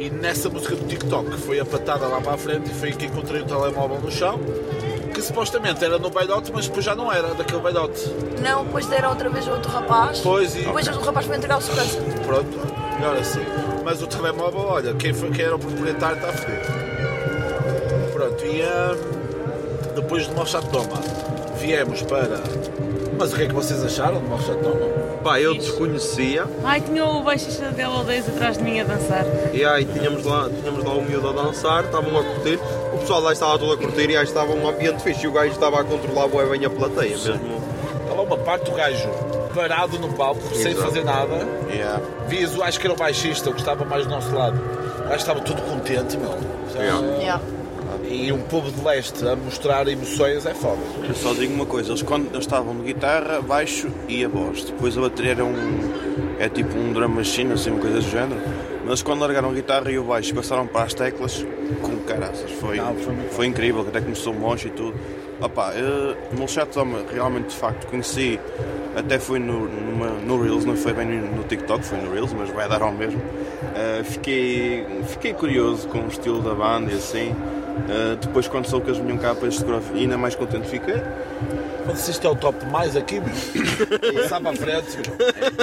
E 0.00 0.10
nessa 0.10 0.48
música 0.48 0.74
do 0.74 0.84
TikTok 0.86 1.36
foi 1.38 1.60
a 1.60 1.64
patada 1.64 2.06
lá 2.06 2.20
para 2.20 2.34
a 2.34 2.38
frente 2.38 2.70
e 2.70 2.74
foi 2.74 2.92
que 2.92 3.06
encontrei 3.06 3.42
o 3.42 3.44
telemóvel 3.44 3.98
no 4.00 4.10
chão. 4.10 4.40
Que 5.14 5.20
supostamente 5.22 5.84
era 5.84 5.98
no 5.98 6.08
bailote, 6.08 6.50
mas 6.52 6.66
depois 6.66 6.84
já 6.84 6.94
não 6.94 7.12
era 7.12 7.34
daquele 7.34 7.60
bailote. 7.60 8.08
Não, 8.42 8.64
depois 8.64 8.86
deram 8.86 9.10
outra 9.10 9.28
vez 9.28 9.46
outro 9.48 9.70
rapaz. 9.70 10.20
Pois, 10.20 10.54
e- 10.56 10.60
Depois 10.60 10.86
o 10.88 11.00
rapaz 11.00 11.26
foi 11.26 11.36
entregar 11.36 11.58
o 11.58 11.60
segurança. 11.60 11.98
Pronto, 12.24 12.58
melhor 12.98 13.16
assim. 13.16 13.40
Mas 13.84 14.00
o 14.02 14.06
telemóvel, 14.06 14.60
olha, 14.60 14.94
quem, 14.94 15.12
foi, 15.12 15.30
quem 15.30 15.44
era 15.44 15.56
o 15.56 15.58
proprietário 15.58 16.16
está 16.16 16.28
a 16.28 16.32
foder. 16.32 16.60
Pronto, 18.12 18.44
e 18.46 18.62
hum, 18.62 19.94
depois 19.94 20.26
de 20.26 20.34
Mochat 20.34 20.66
Doma 20.68 21.00
viemos 21.58 22.02
para. 22.02 22.40
Mas 23.20 23.34
o 23.34 23.36
que 23.36 23.42
é 23.42 23.46
que 23.48 23.52
vocês 23.52 23.84
acharam 23.84 24.18
de 24.18 24.28
Mochat 24.28 24.56
Doma? 24.62 24.80
Pá, 25.22 25.38
eu 25.38 25.52
desconhecia. 25.52 26.46
Ai, 26.64 26.80
tinha 26.80 27.04
o 27.04 27.22
baixista 27.22 27.70
da 27.70 27.82
Yellow 27.82 28.02
Days 28.02 28.26
atrás 28.26 28.56
de 28.56 28.64
mim 28.64 28.80
a 28.80 28.84
dançar. 28.84 29.26
E 29.52 29.62
aí 29.62 29.84
tínhamos 29.84 30.24
lá, 30.24 30.48
tínhamos 30.48 30.82
lá 30.82 30.94
o 30.94 31.02
miúdo 31.02 31.28
a 31.28 31.32
dançar, 31.32 31.84
estavam 31.84 32.18
a 32.18 32.24
curtir. 32.24 32.58
O 32.94 32.96
pessoal 32.96 33.20
lá 33.20 33.34
estava 33.34 33.58
todo 33.58 33.74
a 33.74 33.76
curtir 33.76 34.08
e 34.08 34.16
aí 34.16 34.24
estava 34.24 34.54
um 34.54 34.66
ambiente 34.66 35.02
fixe. 35.02 35.26
E 35.26 35.28
o 35.28 35.32
gajo 35.32 35.52
estava 35.52 35.82
a 35.82 35.84
controlar 35.84 36.28
bem 36.46 36.64
a 36.64 36.70
plateia 36.70 37.10
mesmo. 37.10 37.62
Estava 38.00 38.22
uma 38.22 38.38
parte 38.38 38.70
do 38.70 38.74
gajo 38.74 39.10
parado 39.54 39.98
no 39.98 40.10
palco, 40.14 40.40
sem 40.54 40.72
Exato. 40.72 40.86
fazer 40.86 41.04
nada. 41.04 41.46
Yeah. 41.70 42.00
Vias, 42.26 42.58
acho 42.58 42.80
que 42.80 42.86
era 42.86 42.94
o 42.94 42.96
baixista, 42.96 43.50
o 43.50 43.52
que 43.52 43.60
estava 43.60 43.84
mais 43.84 44.06
do 44.06 44.10
nosso 44.12 44.34
lado. 44.34 44.58
O 44.98 45.02
gajo 45.02 45.16
estava 45.16 45.40
todo 45.40 45.60
contente, 45.60 46.16
meu. 46.16 46.38
Yeah. 46.74 47.06
Yeah. 47.18 47.42
E 48.10 48.32
um 48.32 48.42
povo 48.42 48.72
de 48.72 48.84
leste 48.84 49.24
a 49.24 49.36
mostrar 49.36 49.86
emoções 49.86 50.44
é 50.44 50.52
foda. 50.52 50.80
Eu 51.06 51.14
só 51.14 51.32
digo 51.32 51.54
uma 51.54 51.64
coisa, 51.64 51.90
eles 51.90 52.02
quando 52.02 52.26
eles 52.26 52.40
estavam 52.40 52.74
de 52.74 52.82
guitarra, 52.82 53.40
baixo 53.40 53.88
e 54.08 54.24
a 54.24 54.28
voz. 54.28 54.64
Depois 54.64 54.98
a 54.98 55.02
bateria 55.02 55.30
era 55.30 55.44
um. 55.44 55.54
é 56.40 56.48
tipo 56.48 56.76
um 56.76 56.92
drum 56.92 57.06
machine, 57.06 57.52
assim, 57.52 57.70
uma 57.70 57.80
coisa 57.80 58.00
do 58.00 58.10
género. 58.10 58.40
Mas 58.84 59.00
quando 59.00 59.20
largaram 59.20 59.50
a 59.50 59.52
guitarra 59.52 59.92
e 59.92 59.98
o 59.98 60.02
baixo 60.02 60.34
passaram 60.34 60.66
para 60.66 60.86
as 60.86 60.92
teclas, 60.94 61.46
com 61.80 61.98
caraças. 61.98 62.50
Foi, 62.50 62.78
Não, 62.78 62.96
foi 62.96 63.14
foi 63.30 63.46
incrível, 63.46 63.82
até 63.82 64.00
começou 64.00 64.32
o 64.32 64.36
moche 64.36 64.66
e 64.66 64.70
tudo. 64.72 64.94
Opa, 65.40 65.72
eu, 65.74 66.16
no 66.36 66.48
chat 66.48 66.68
Toma, 66.68 67.04
realmente 67.12 67.50
de 67.50 67.56
facto 67.56 67.86
conheci, 67.86 68.40
até 68.96 69.20
foi 69.20 69.38
no, 69.38 69.68
numa, 69.68 70.08
no 70.08 70.42
Reels, 70.42 70.64
não 70.64 70.76
foi 70.76 70.92
bem 70.92 71.06
no, 71.06 71.36
no 71.36 71.44
TikTok, 71.44 71.84
foi 71.84 71.98
no 71.98 72.12
Reels, 72.12 72.32
mas 72.32 72.50
vai 72.50 72.68
dar 72.68 72.82
ao 72.82 72.90
mesmo. 72.90 73.20
Uh, 73.20 74.04
fiquei, 74.04 74.84
fiquei 75.06 75.32
curioso 75.32 75.86
com 75.86 76.00
o 76.00 76.08
estilo 76.08 76.42
da 76.42 76.54
banda 76.54 76.90
e 76.90 76.96
assim. 76.96 77.36
Uh, 77.88 78.16
depois 78.16 78.46
quando 78.48 78.66
soube 78.66 78.84
que 78.84 78.90
eles 78.92 79.02
vinham 79.02 79.18
cá 79.18 79.34
para 79.34 79.48
este 79.48 79.64
coreografia, 79.64 80.00
ainda 80.02 80.18
mais 80.18 80.34
contente 80.34 80.68
fiquei. 80.68 81.02
Foda-se, 81.86 82.10
isto 82.10 82.26
é 82.26 82.30
o 82.30 82.36
top 82.36 82.64
mais 82.66 82.94
aqui, 82.94 83.20
meu. 83.20 83.30
Sabe 84.28 84.48
à 84.48 84.52
frente. 84.54 84.98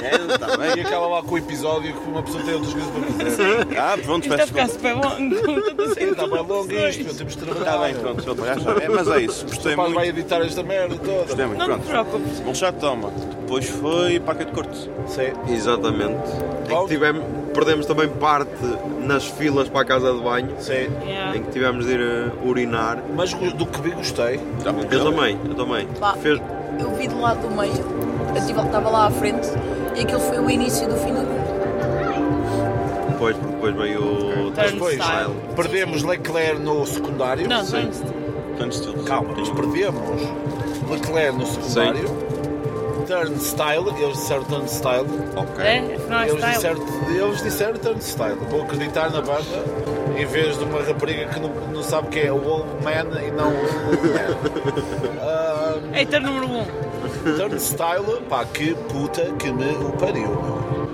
É, 0.03 0.37
tá 0.37 0.57
bem. 0.57 0.77
E 0.77 0.81
acaba 0.81 1.07
lá 1.07 1.21
com 1.21 1.35
o 1.35 1.37
episódio 1.37 1.93
que 1.93 2.09
uma 2.09 2.23
pessoa 2.23 2.43
tem 2.43 2.53
outras 2.55 2.73
coisas 2.73 2.89
para 2.91 3.25
fazer. 3.25 3.77
Ah, 3.79 3.97
pronto, 4.03 4.23
Isto 4.25 4.35
peço 4.35 4.47
ficar 4.47 4.65
desculpa. 4.67 5.09
super 5.09 5.19
longo. 5.19 5.35
Está 6.01 6.27
bem 6.27 6.37
longo 6.47 6.71
isto, 6.73 7.03
meu. 7.03 7.13
temos 7.15 7.35
de 7.35 7.43
trabalhar. 7.43 7.65
Está 7.71 7.77
bem, 7.85 7.95
pronto, 7.95 8.15
desculpa, 8.17 8.45
já 8.45 8.55
está. 8.55 8.71
É, 8.83 8.89
mas 8.89 9.07
é 9.07 9.21
isso, 9.21 9.45
gostei 9.45 9.73
O 9.73 9.75
pai 9.77 9.85
vai 9.85 9.93
muito. 10.05 10.19
editar 10.19 10.41
esta 10.41 10.63
merda 10.63 10.95
toda. 10.97 11.23
Gostei 11.23 11.45
muito, 11.45 11.59
Não 11.59 11.79
te 11.79 11.85
pronto. 11.85 12.09
preocupes. 12.09 12.39
Um 12.45 12.55
chat 12.55 12.75
toma. 12.79 13.11
Depois 13.41 13.69
foi 13.69 14.19
Paca 14.19 14.43
de 14.43 14.51
Cortes. 14.51 14.89
Sim. 15.07 15.53
Exatamente. 15.53 16.17
Bom. 16.67 16.81
que 16.83 16.89
tivemos, 16.95 17.23
perdemos 17.57 17.87
também 17.87 18.07
parte 18.07 18.51
nas 19.03 19.25
filas 19.25 19.67
para 19.67 19.81
a 19.81 19.85
casa 19.85 20.13
de 20.13 20.19
banho, 20.21 20.49
Sim. 20.59 20.87
Yeah. 21.03 21.35
em 21.35 21.41
que 21.41 21.49
tivemos 21.51 21.85
de 21.87 21.93
ir 21.93 21.99
eh, 21.99 22.31
urinar. 22.47 22.99
Mas 23.15 23.33
do 23.33 23.65
que 23.65 23.81
vi 23.81 23.91
gostei. 23.91 24.39
Eu 24.91 25.03
também, 25.03 25.39
eu 25.43 25.55
também. 25.55 25.87
Pá, 25.99 26.13
Fez- 26.13 26.39
Eu 26.79 26.91
vi 26.95 27.07
do 27.07 27.19
lado 27.19 27.41
do 27.41 27.55
meio, 27.55 27.71
eu 27.73 28.45
tive- 28.45 28.61
estava 28.61 28.89
lá 28.91 29.07
à 29.07 29.11
frente 29.11 29.47
e 29.95 30.01
aquilo 30.01 30.19
foi 30.19 30.37
o 30.37 30.47
início 30.51 30.87
do 30.87 30.95
fim 30.97 31.13
do 31.13 31.21
mundo. 31.21 31.47
Depois, 33.09 33.35
porque 33.35 33.51
depois 33.55 33.75
veio 33.75 34.01
o 34.03 34.51
Depois 34.51 34.97
Turnstile. 34.97 35.35
perdemos 35.55 36.03
Leclerc 36.03 36.59
no 36.61 36.85
secundário. 36.85 37.49
Não, 37.49 37.65
Sim. 37.65 37.89
Turnstile. 38.59 39.03
Calma, 39.03 39.33
nós 39.35 39.49
perdemos 39.49 40.21
Leclerc 40.91 41.35
no 41.39 41.45
secundário. 41.47 42.26
Turnstile, 43.07 43.89
eles 44.03 44.17
disseram 44.17 44.43
Turnstile. 44.43 45.05
É? 45.59 45.97
Não 46.09 46.19
é 46.19 46.27
Eles 46.29 46.37
style. 46.37 46.53
disseram, 46.55 46.85
eles 47.09 47.43
disseram 47.43 47.77
Turnstile. 47.79 48.35
Vou 48.49 48.61
acreditar 48.63 49.09
na 49.11 49.21
banda 49.21 49.63
em 50.17 50.25
vez 50.25 50.57
de 50.57 50.63
uma 50.65 50.81
rapariga 50.81 51.25
que 51.27 51.39
não, 51.39 51.49
não 51.49 51.83
sabe 51.83 52.07
que 52.09 52.19
é 52.19 52.31
o 52.31 52.43
Old 52.43 52.67
Man 52.83 53.21
e 53.21 53.31
não 53.31 53.49
o 53.49 53.87
Old 53.87 54.07
Man. 54.07 55.17
Ah, 55.29 55.75
Hater 55.93 56.21
número 56.21 56.47
1. 56.47 56.59
Um. 56.59 56.65
Turnstile, 57.37 58.21
pá, 58.29 58.45
que 58.45 58.73
puta 58.73 59.21
que 59.37 59.51
me 59.51 59.71
o 59.75 59.91
pariu. 59.91 60.37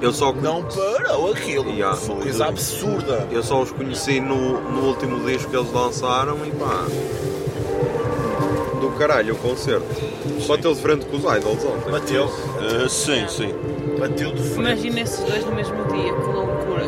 Eu 0.01 0.11
só, 0.11 0.33
Não 0.33 0.63
parou 0.63 1.31
aquilo. 1.31 1.69
Yeah. 1.71 1.97
Coisa 1.97 2.47
absurda. 2.47 3.27
eu 3.31 3.41
só 3.41 3.61
os 3.61 3.71
conheci 3.71 4.19
no, 4.19 4.59
no 4.59 4.87
último 4.87 5.25
disco 5.25 5.49
que 5.49 5.55
eles 5.55 5.71
lançaram 5.71 6.37
e 6.45 6.51
pá. 6.51 6.85
Caralho 8.97 9.33
o 9.33 9.37
concerto. 9.37 9.85
Bateu 10.47 10.73
de 10.73 10.81
frente 10.81 11.05
com 11.05 11.17
os 11.17 11.23
idols 11.23 11.63
ontem. 11.65 11.91
Bateu, 11.91 12.29
Eh, 12.83 12.87
sim, 12.89 13.27
sim. 13.27 13.53
bateu 13.99 14.31
de 14.31 14.41
frente. 14.43 14.59
Imagina 14.59 15.01
esses 15.01 15.19
dois 15.23 15.45
no 15.45 15.51
mesmo 15.55 15.83
dia, 15.85 16.13
que 16.13 16.27
loucura. 16.27 16.83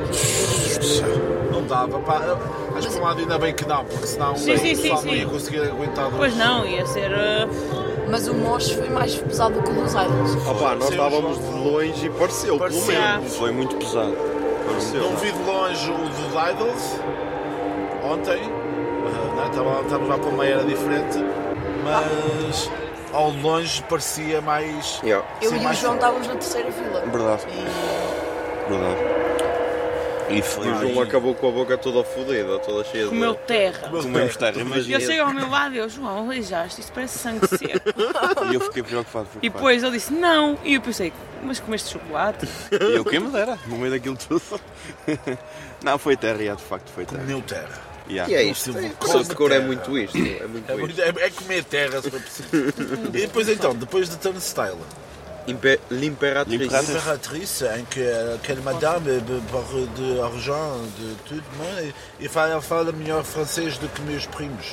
Não 1.52 1.64
dava, 1.66 2.00
pá. 2.00 2.38
Acho 2.76 2.88
que 2.88 2.94
por 2.94 3.02
um 3.02 3.06
lado 3.06 3.20
ainda 3.20 3.38
bem 3.38 3.54
que 3.54 3.66
não, 3.68 3.86
porque 3.86 4.08
senão 4.08 4.36
Sim, 4.36 4.54
o 4.54 4.58
sim, 4.58 4.76
sim, 4.76 4.82
pessoal 4.82 5.04
não 5.04 5.12
sim. 5.12 5.18
ia 5.20 5.26
conseguir 5.26 5.60
aguentar 5.62 6.06
dois. 6.06 6.18
Pois 6.18 6.38
não, 6.38 6.66
ia 6.66 6.86
ser. 6.86 7.12
uh, 7.12 7.86
Mas 8.10 8.28
o 8.28 8.34
mosh 8.36 8.72
foi 8.72 8.90
mais 8.90 9.16
pesado 9.16 9.56
do 9.56 9.64
que 9.64 9.72
o 9.72 9.82
dos 9.82 9.92
idols. 9.94 10.36
Opá, 10.48 10.76
nós 10.76 10.86
Sim, 10.86 10.92
estávamos 10.92 11.38
os- 11.40 11.44
de 11.44 11.56
longe 11.60 12.06
e 12.06 12.10
pareceu, 12.12 12.58
pelo 12.58 12.60
Parecia. 12.60 13.00
menos. 13.18 13.36
Foi 13.36 13.52
muito 13.52 13.76
pesado. 13.78 14.16
Pareceu. 14.68 15.02
Não 15.02 15.16
vi 15.18 15.32
de 15.32 15.44
longe 15.44 15.92
o 15.92 15.98
dos 15.98 16.52
Idols 16.52 17.00
ontem, 18.04 18.42
ah, 18.44 19.36
né? 19.36 19.48
Estava- 19.50 19.82
estávamos 19.82 20.10
lá 20.10 20.18
para 20.18 20.30
uma 20.30 20.46
era 20.46 20.64
diferente, 20.64 21.18
mas 21.86 22.70
ao 23.14 23.30
longe 23.30 23.82
parecia 23.84 24.42
mais. 24.42 25.00
Yeah. 25.04 25.26
Eu 25.42 25.50
Sim, 25.52 25.56
e 25.56 25.60
o 25.60 25.64
mais 25.64 25.78
João 25.78 25.94
forte. 25.94 26.04
estávamos 26.04 26.28
na 26.28 26.34
terceira 26.36 26.72
fila. 26.72 27.00
Verdade. 27.06 27.44
E 27.50 28.70
Verdade. 28.70 29.26
E 30.28 30.42
foi. 30.42 30.66
E 30.68 30.72
o 30.72 30.80
João 30.94 31.02
acabou 31.04 31.36
com 31.36 31.48
a 31.48 31.52
boca 31.52 31.78
toda 31.78 32.04
fodida, 32.04 32.58
toda 32.58 32.84
cheia 32.86 33.04
de. 33.04 33.10
comeu 33.10 33.36
terra. 33.36 33.90
Comemos 33.90 34.36
terra, 34.36 34.54
E 34.56 34.60
eu 34.60 34.66
imagina. 34.66 35.00
chego 35.00 35.22
ao 35.22 35.32
meu 35.34 35.48
lado 35.48 35.76
e 35.76 35.78
eu, 35.78 35.88
João, 35.88 36.32
alijaste, 36.32 36.82
isto 36.82 36.92
parece 36.92 37.20
sangue 37.20 37.48
seco. 37.48 37.90
E 38.52 38.56
eu 38.56 38.60
fiquei 38.62 38.82
preocupado. 38.82 39.28
E 39.28 39.30
preocupado. 39.40 39.54
depois 39.54 39.84
ele 39.84 39.92
disse, 39.92 40.12
não. 40.12 40.58
E 40.64 40.74
eu 40.74 40.82
pensei, 40.82 41.14
mas 41.44 41.60
comeste 41.60 41.92
chocolate? 41.94 42.48
E 42.72 42.96
eu 42.96 43.06
quem 43.06 43.20
me 43.20 43.30
dera, 43.30 43.56
no 43.68 43.78
meio 43.78 43.92
daquilo 43.92 44.18
tudo. 44.18 44.42
Não, 45.84 46.00
foi 46.00 46.18
terra, 46.18 46.44
já, 46.44 46.56
de 46.56 46.64
facto 46.64 46.90
foi 46.90 47.06
terra. 47.06 47.22
Comeu 47.22 47.42
terra. 47.44 47.95
Já. 48.10 48.28
E 48.28 48.36
é 48.36 48.44
isto. 48.44 48.70
O 48.70 48.74
seu 48.74 48.92
come 48.98 49.24
decor 49.24 49.52
é 49.52 49.60
muito 49.60 49.98
isto. 49.98 50.18
É 50.18 50.48
muito 50.48 50.72
É, 50.72 50.76
muito- 50.76 51.02
é- 51.02 51.10
é 51.26 51.30
comer 51.32 51.64
terra 51.64 52.02
se 52.02 52.10
for 52.12 52.20
preciso. 52.22 52.50
e 53.10 53.22
depois 53.22 53.50
então, 53.50 53.74
depois 53.76 54.10
de 54.10 54.18
Turnstile. 54.18 54.78
Imperatrice, 56.96 57.66
em 57.80 57.86
que 57.86 58.02
aquela 58.36 58.62
madame 58.62 59.22
de, 59.22 59.40
de 59.42 60.20
argent, 60.22 60.90
de 60.98 61.16
tudo, 61.28 61.44
né? 61.60 61.94
e 62.20 62.28
fala, 62.28 62.60
fala 62.62 62.92
melhor 62.92 63.24
francês 63.24 63.78
do 63.78 63.88
que 63.90 64.02
meus 64.02 64.26
primos, 64.26 64.66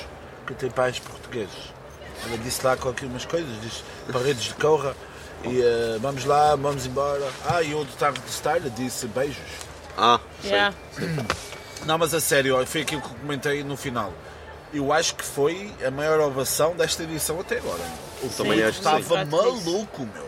que 0.46 0.54
têm 0.54 0.70
pais 0.70 0.98
portugueses. 0.98 1.72
Ela 2.26 2.38
disse 2.38 2.64
lá 2.64 2.74
qualquer 2.76 3.04
umas 3.06 3.24
coisas, 3.26 3.50
diz 3.62 3.84
paredes 4.10 4.44
de 4.44 4.54
corra, 4.54 4.94
e 5.44 5.60
eh, 5.60 5.98
vamos 6.00 6.24
lá, 6.24 6.54
vamos 6.56 6.86
embora. 6.86 7.28
Ah, 7.46 7.62
e 7.62 7.74
o 7.74 7.84
do 7.84 7.92
Turnstile 7.98 8.70
disse 8.70 9.06
beijos. 9.09 9.36
Ah, 9.98 10.20
sei. 10.40 10.52
Yeah. 10.52 10.74
Não, 11.86 11.98
mas 11.98 12.14
a 12.14 12.20
sério, 12.20 12.64
foi 12.66 12.82
aquilo 12.82 13.00
que 13.00 13.09
eu 13.09 13.14
comentei 13.20 13.62
no 13.64 13.76
final. 13.76 14.12
Eu 14.72 14.92
acho 14.92 15.14
que 15.14 15.24
foi 15.24 15.70
a 15.86 15.90
maior 15.90 16.18
ovação 16.20 16.74
desta 16.74 17.02
edição 17.02 17.38
até 17.40 17.59
agora. 17.59 17.78
meu. 18.22 18.30
O 18.30 18.32
Também 18.32 18.62
acho 18.62 18.78
que 18.80 18.88
sim. 18.88 18.98
estava 18.98 19.24
maluco, 19.24 20.02
meu. 20.14 20.26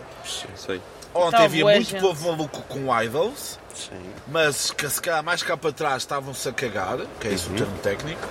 sei. 0.56 0.80
Ontem 1.14 1.26
Estava 1.28 1.44
havia 1.44 1.64
muito 1.64 1.90
gente. 1.90 2.00
povo 2.00 2.28
maluco 2.32 2.60
com 2.62 3.02
idols, 3.02 3.58
Sim. 3.72 4.02
mas 4.26 4.72
que 4.72 4.88
se 4.90 5.00
calhar 5.00 5.22
mais 5.22 5.44
cá 5.44 5.56
para 5.56 5.70
trás 5.72 6.02
estavam-se 6.02 6.48
a 6.48 6.52
cagar, 6.52 6.98
que 7.20 7.28
é 7.28 7.32
esse 7.32 7.46
Uhum. 7.48 7.54
o 7.54 7.58
termo 7.58 7.78
técnico, 7.78 8.28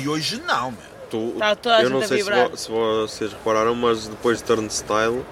e 0.00 0.08
hoje 0.08 0.40
não, 0.46 0.70
meu. 0.70 0.80
Tu- 1.10 1.34
Tá 1.60 1.82
eu 1.82 1.90
não 1.90 2.06
sei 2.06 2.22
se, 2.22 2.30
vo- 2.30 2.56
se 2.56 2.70
vocês 2.70 3.32
repararam, 3.32 3.74
mas 3.74 4.06
depois 4.06 4.38
de 4.38 4.44
Turnstile, 4.44 5.26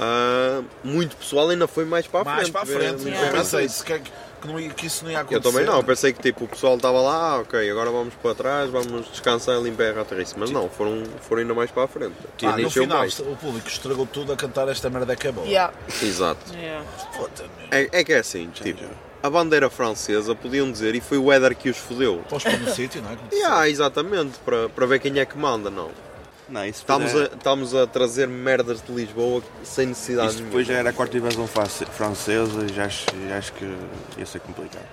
ah, 0.00 0.62
muito 0.82 1.16
pessoal 1.16 1.48
ainda 1.50 1.68
foi 1.68 1.84
mais 1.84 2.08
para 2.08 2.22
a 2.22 2.24
Mais 2.24 2.38
frente. 2.48 2.52
para 2.52 2.62
a 2.62 2.66
frente. 2.66 3.04
ver 3.04 3.26
Eu 3.26 3.30
pensei 3.32 3.64
isso. 3.66 3.76
se 3.78 3.84
que, 3.84 4.02
que, 4.42 4.48
não 4.48 4.74
que 4.74 4.86
isso 4.86 5.04
não 5.04 5.10
ia 5.10 5.20
acontecer. 5.20 5.36
Eu 5.36 5.52
também 5.52 5.64
não, 5.64 5.76
eu 5.76 5.84
pensei 5.84 6.12
que 6.12 6.20
tipo, 6.20 6.44
o 6.44 6.48
pessoal 6.48 6.76
estava 6.76 7.00
lá, 7.00 7.32
ah, 7.32 7.40
ok, 7.40 7.70
agora 7.70 7.90
vamos 7.90 8.14
para 8.14 8.34
trás, 8.34 8.70
vamos 8.70 9.08
descansar 9.10 9.58
e 9.58 9.62
limpar 9.62 9.90
a 9.90 9.92
ratrice. 9.92 10.34
Mas 10.36 10.50
não, 10.50 10.68
foram, 10.68 11.02
foram 11.20 11.42
ainda 11.42 11.54
mais 11.54 11.70
para 11.70 11.84
a 11.84 11.88
frente. 11.88 12.14
Ah, 12.42 12.56
no 12.56 12.70
final 12.70 12.98
mais. 12.98 13.18
o 13.20 13.36
público 13.36 13.68
estragou 13.68 14.06
tudo 14.06 14.32
a 14.32 14.36
cantar 14.36 14.68
esta 14.68 14.90
merda 14.90 15.14
que 15.16 15.28
é 15.28 15.32
boa. 15.32 15.46
yeah. 15.46 15.72
Exato. 16.02 16.52
Yeah. 16.54 16.84
É, 17.70 18.00
é 18.00 18.04
que 18.04 18.12
é 18.12 18.18
assim, 18.18 18.48
tipo, 18.48 18.84
a 19.22 19.30
bandeira 19.30 19.70
francesa 19.70 20.34
podiam 20.34 20.70
dizer 20.70 20.94
e 20.94 21.00
foi 21.00 21.16
o 21.16 21.30
Éder 21.32 21.54
que 21.56 21.70
os 21.70 21.76
fodeu. 21.76 22.22
Pós 22.28 22.42
para 22.42 22.56
no 22.56 22.68
sítio, 22.68 23.00
não 23.00 23.12
é? 23.12 23.16
Como 23.16 23.28
Yeah, 23.32 23.68
exatamente, 23.68 24.38
para, 24.44 24.68
para 24.68 24.86
ver 24.86 24.98
quem 24.98 25.18
é 25.20 25.24
que 25.24 25.38
manda, 25.38 25.70
não. 25.70 25.90
Não, 26.52 26.66
isso 26.66 26.80
Estamos 26.80 27.16
a, 27.16 27.24
estamos 27.24 27.74
a 27.74 27.86
trazer 27.86 28.28
merdas 28.28 28.82
de 28.82 28.92
Lisboa 28.92 29.42
sem 29.64 29.86
necessidade 29.86 30.34
isso 30.34 30.42
depois 30.42 30.66
já 30.66 30.74
era 30.74 30.90
a 30.90 30.92
quarta 30.92 31.16
invasão 31.16 31.46
francesa 31.46 32.66
e 32.68 32.74
já 32.74 32.84
acho, 32.84 33.06
já 33.26 33.38
acho 33.38 33.54
que 33.54 33.64
ia 34.18 34.26
ser 34.26 34.40
complicado. 34.40 34.84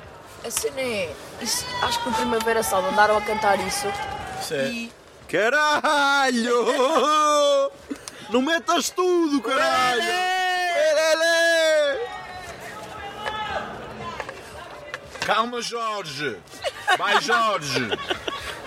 A 0.46 0.50
cena 0.50 0.80
é. 0.80 1.14
Isso, 1.42 1.66
acho 1.82 2.02
que 2.02 2.10
no 2.10 2.16
Primavera 2.16 2.64
Sound 2.64 2.88
andaram 2.88 3.18
a 3.18 3.22
cantar 3.22 3.60
isso 3.68 3.88
Isso 4.42 4.54
é- 4.54 4.70
e 4.70 4.92
Caralho! 5.28 6.64
Não 8.32 8.42
metas 8.42 8.90
tudo, 8.90 9.42
caralho! 9.42 10.02
Perele! 10.02 12.00
Calma, 15.26 15.62
Jorge! 15.62 16.38
Vai, 16.98 17.20
Jorge! 17.22 17.90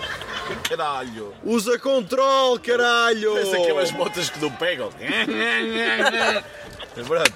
Caralho! 0.67 1.33
Usa 1.43 1.77
controle, 1.79 2.59
caralho! 2.59 3.33
Pensa 3.35 3.57
aquelas 3.57 3.91
motas 3.91 4.29
que 4.29 4.39
não 4.39 4.51
pegam. 4.51 4.89
Pronto. 7.07 7.33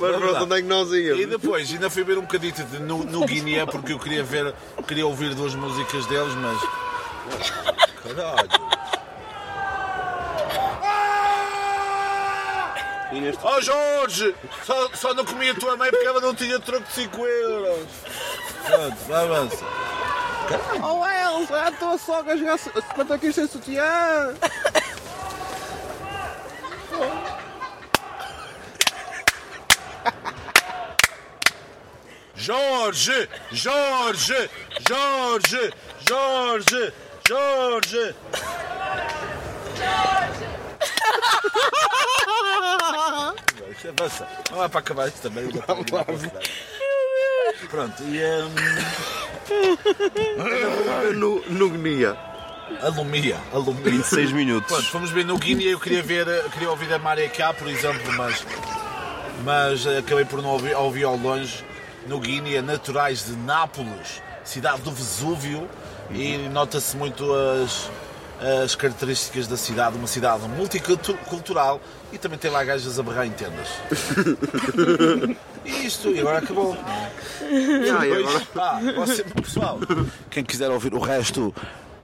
Mas 0.00 0.16
pronto, 0.16 0.44
onde 0.44 0.54
é 0.54 0.62
que 0.62 0.68
nós 0.68 0.90
E 0.92 1.02
íamos? 1.02 1.26
depois 1.26 1.70
ainda 1.72 1.90
fui 1.90 2.04
ver 2.04 2.16
um 2.18 2.22
bocadito 2.22 2.62
de 2.64 2.78
no, 2.78 3.04
no 3.04 3.26
Guiné 3.26 3.66
porque 3.66 3.92
eu 3.92 3.98
queria 3.98 4.22
ver, 4.24 4.54
queria 4.88 5.06
ouvir 5.06 5.34
duas 5.34 5.54
músicas 5.54 6.06
deles, 6.06 6.32
mas. 6.34 6.58
Caralho! 8.02 8.48
E 13.12 13.38
Oh 13.42 13.60
Jorge! 13.60 14.34
Só, 14.64 14.88
só 14.94 15.14
não 15.14 15.24
comia 15.24 15.52
a 15.52 15.54
tua 15.54 15.76
mãe 15.76 15.90
porque 15.90 16.06
ela 16.06 16.20
não 16.20 16.34
tinha 16.34 16.58
troco 16.58 16.84
de 16.86 16.92
5 16.92 17.26
euros! 17.26 17.86
Pronto, 18.66 18.96
vai 19.06 19.28
avança. 20.44 20.86
Oh 20.86 21.06
Elsa, 21.06 21.62
a 21.62 21.72
tua 21.72 21.98
sogra 21.98 22.36
já 22.36 22.58
se 22.58 22.70
quanto 22.70 23.12
aqui 23.12 23.32
sem 23.32 23.46
sutiã! 23.46 24.34
Jorge! 32.36 33.28
Jorge! 33.52 34.50
Jorge! 34.86 35.72
Jorge! 36.06 36.92
Jorge! 37.26 38.14
Jorge! 39.78 40.54
Avança. 43.88 44.26
Vamos 44.48 44.62
lá 44.62 44.68
para 44.68 44.80
acabar 44.80 45.08
isto 45.08 45.20
também. 45.22 45.48
Vamos 45.66 45.90
lá. 45.90 46.04
Pronto, 47.70 48.02
e 48.02 48.20
hum, 48.42 48.50
No, 51.14 51.40
no 51.48 51.70
Guiné. 51.70 52.14
alumia, 52.82 53.36
alumia. 53.52 53.90
26 53.90 54.32
minutos. 54.32 54.72
Pronto, 54.72 54.90
fomos 54.90 55.10
ver 55.10 55.24
no 55.24 55.38
Guiné, 55.38 55.64
eu 55.64 55.80
queria 55.80 56.02
ver, 56.02 56.26
queria 56.50 56.70
ouvir 56.70 56.92
a 56.92 56.98
Maria 56.98 57.28
Cá, 57.28 57.52
por 57.52 57.68
exemplo, 57.68 58.12
mas, 58.14 58.44
mas 59.44 59.86
acabei 59.86 60.24
por 60.24 60.42
não 60.42 60.50
ouvir, 60.50 60.74
ouvir 60.74 61.04
ao 61.04 61.16
longe. 61.16 61.64
No 62.06 62.20
Guiné, 62.20 62.60
naturais 62.60 63.26
de 63.26 63.32
Nápoles, 63.32 64.22
cidade 64.44 64.82
do 64.82 64.90
Vesúvio, 64.90 65.68
e 66.10 66.36
nota-se 66.48 66.96
muito 66.96 67.24
as, 67.34 67.90
as 68.62 68.74
características 68.74 69.46
da 69.46 69.56
cidade, 69.56 69.96
uma 69.96 70.06
cidade 70.06 70.46
multicultural 70.48 71.80
e 72.14 72.18
também 72.18 72.38
tem 72.38 72.48
lá 72.48 72.62
gajas 72.62 72.96
a 72.96 73.02
berrar 73.02 73.26
em 73.26 73.32
tendas. 73.32 73.68
Isto, 75.66 76.10
e 76.10 76.20
agora 76.20 76.38
acabou. 76.38 76.76
E 77.42 77.90
agora? 77.90 78.46
Ah, 78.54 78.80
você, 78.94 79.24
pessoal, 79.24 79.80
quem 80.30 80.44
quiser 80.44 80.70
ouvir 80.70 80.94
o 80.94 81.00
resto, 81.00 81.52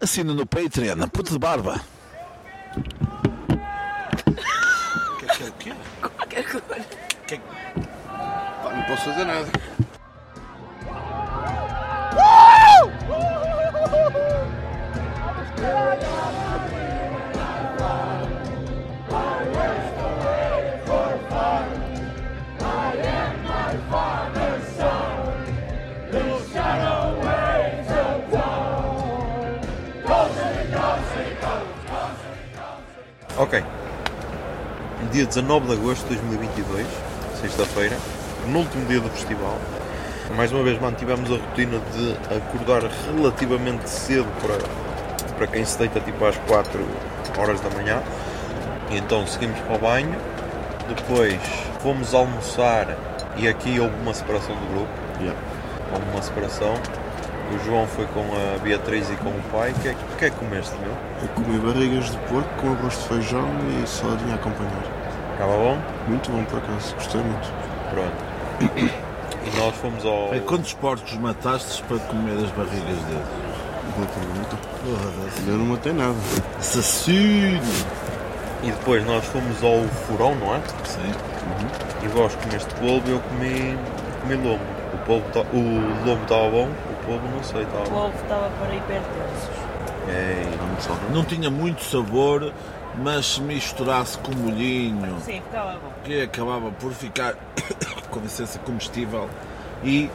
assina 0.01 0.35
no 0.35 0.45
Patreon, 0.45 1.07
puto 1.09 1.31
de 1.33 1.39
barba. 1.39 1.81
O 2.77 2.83
que 5.17 5.27
é 5.27 5.29
que 5.29 5.43
é? 5.43 5.47
O 5.47 5.53
que 5.53 5.71
é? 5.71 5.77
Qualquer 6.01 6.45
coisa. 6.51 6.85
Pá, 8.65 8.75
não 8.75 8.83
posso 8.83 9.05
fazer 9.05 9.25
nada. 9.25 9.49
Ok. 33.41 33.65
Dia 35.13 35.25
19 35.25 35.69
de 35.69 35.73
agosto 35.73 36.03
de 36.03 36.17
2022, 36.17 36.87
sexta-feira, 37.41 37.97
penúltimo 38.45 38.85
dia 38.85 39.01
do 39.01 39.09
festival. 39.09 39.57
Mais 40.37 40.53
uma 40.53 40.63
vez 40.63 40.79
mantivemos 40.79 41.31
a 41.31 41.37
rotina 41.37 41.81
de 41.95 42.37
acordar 42.37 42.83
relativamente 43.07 43.89
cedo 43.89 44.29
para, 44.43 45.33
para 45.39 45.47
quem 45.47 45.65
se 45.65 45.79
deita 45.79 46.01
tipo 46.01 46.23
às 46.23 46.37
4 46.37 46.87
horas 47.39 47.59
da 47.63 47.71
manhã. 47.71 48.03
E 48.91 48.99
então 48.99 49.27
seguimos 49.27 49.59
para 49.61 49.75
o 49.75 49.79
banho. 49.79 50.15
Depois 50.87 51.41
fomos 51.83 52.13
almoçar 52.13 52.95
e 53.39 53.49
aqui 53.49 53.81
houve 53.81 53.95
uma 54.03 54.13
separação 54.13 54.55
do 54.55 54.67
grupo. 54.75 54.93
Houve 55.95 56.11
uma 56.13 56.21
separação. 56.21 56.75
O 57.55 57.59
João 57.65 57.87
foi 57.87 58.07
com 58.07 58.21
a 58.21 58.59
Beatriz 58.59 59.11
e 59.11 59.17
com 59.17 59.29
o 59.31 59.43
pai. 59.53 59.73
O 59.73 59.75
que, 59.81 59.89
é- 59.89 59.97
que 60.19 60.25
é 60.27 60.31
que 60.31 60.37
comeste, 60.37 60.75
meu? 60.81 60.93
Eu 61.23 61.29
comi 61.35 61.59
barrigas 61.59 62.11
de 62.11 62.17
porco 62.29 62.49
com 62.61 62.73
arroz 62.73 62.95
de 62.99 63.09
feijão 63.09 63.49
e 63.83 63.87
saladinha 63.89 64.33
a 64.33 64.37
acompanhar. 64.37 64.83
Estava 65.33 65.53
bom? 65.57 65.79
Muito 66.07 66.31
bom 66.31 66.45
por 66.45 66.59
acaso, 66.59 66.95
gostei 66.95 67.21
muito. 67.23 67.53
Pronto. 67.91 68.71
E 69.43 69.57
nós 69.59 69.75
fomos 69.77 70.05
ao. 70.05 70.31
Bem, 70.31 70.41
quantos 70.43 70.75
porcos 70.75 71.13
mataste 71.15 71.83
para 71.85 71.99
comer 71.99 72.33
as 72.45 72.51
barrigas 72.51 72.99
dele? 73.05 73.25
Boa 73.97 74.07
pergunta. 74.07 74.57
Eu 75.49 75.57
não 75.57 75.67
matei 75.67 75.93
nada. 75.93 76.15
Assassino! 76.59 77.61
E 78.63 78.71
depois 78.71 79.05
nós 79.07 79.25
fomos 79.25 79.63
ao 79.65 79.83
Furão, 80.07 80.35
não 80.35 80.55
é? 80.55 80.61
Sim. 80.85 81.13
E 82.05 82.09
vós 82.09 82.35
comeste 82.37 82.73
polvo 82.75 83.09
e 83.09 83.13
eu 83.13 83.19
comi, 83.21 83.79
comi 84.21 84.35
lombo. 84.37 84.61
O, 84.95 84.99
polvo 85.07 85.25
ta- 85.33 85.47
o 85.53 86.07
lombo 86.07 86.23
estava 86.23 86.51
bom, 86.51 86.69
o 87.15 87.19
polvo 87.19 87.29
não 87.37 87.43
sei, 87.45 87.63
estava 87.63 87.87
O 87.87 87.91
bom. 87.91 88.07
ovo 88.07 88.15
estava 88.23 88.51
para 88.51 88.75
hipertensos. 88.75 89.51
Saudável. 90.81 91.11
Não 91.15 91.25
tinha 91.25 91.51
muito 91.51 91.85
sabor, 91.85 92.53
mas 92.99 93.27
se 93.35 93.41
misturasse 93.43 94.19
com 94.19 94.33
molhinho, 94.35 95.17
Sim, 95.21 95.41
ficava 95.43 95.73
bom. 95.75 95.93
que 96.05 96.23
acabava 96.23 96.71
por 96.73 96.93
ficar, 96.93 97.35
com 98.11 98.21
licença, 98.21 98.59
comestível 98.61 99.29
e 99.85 100.11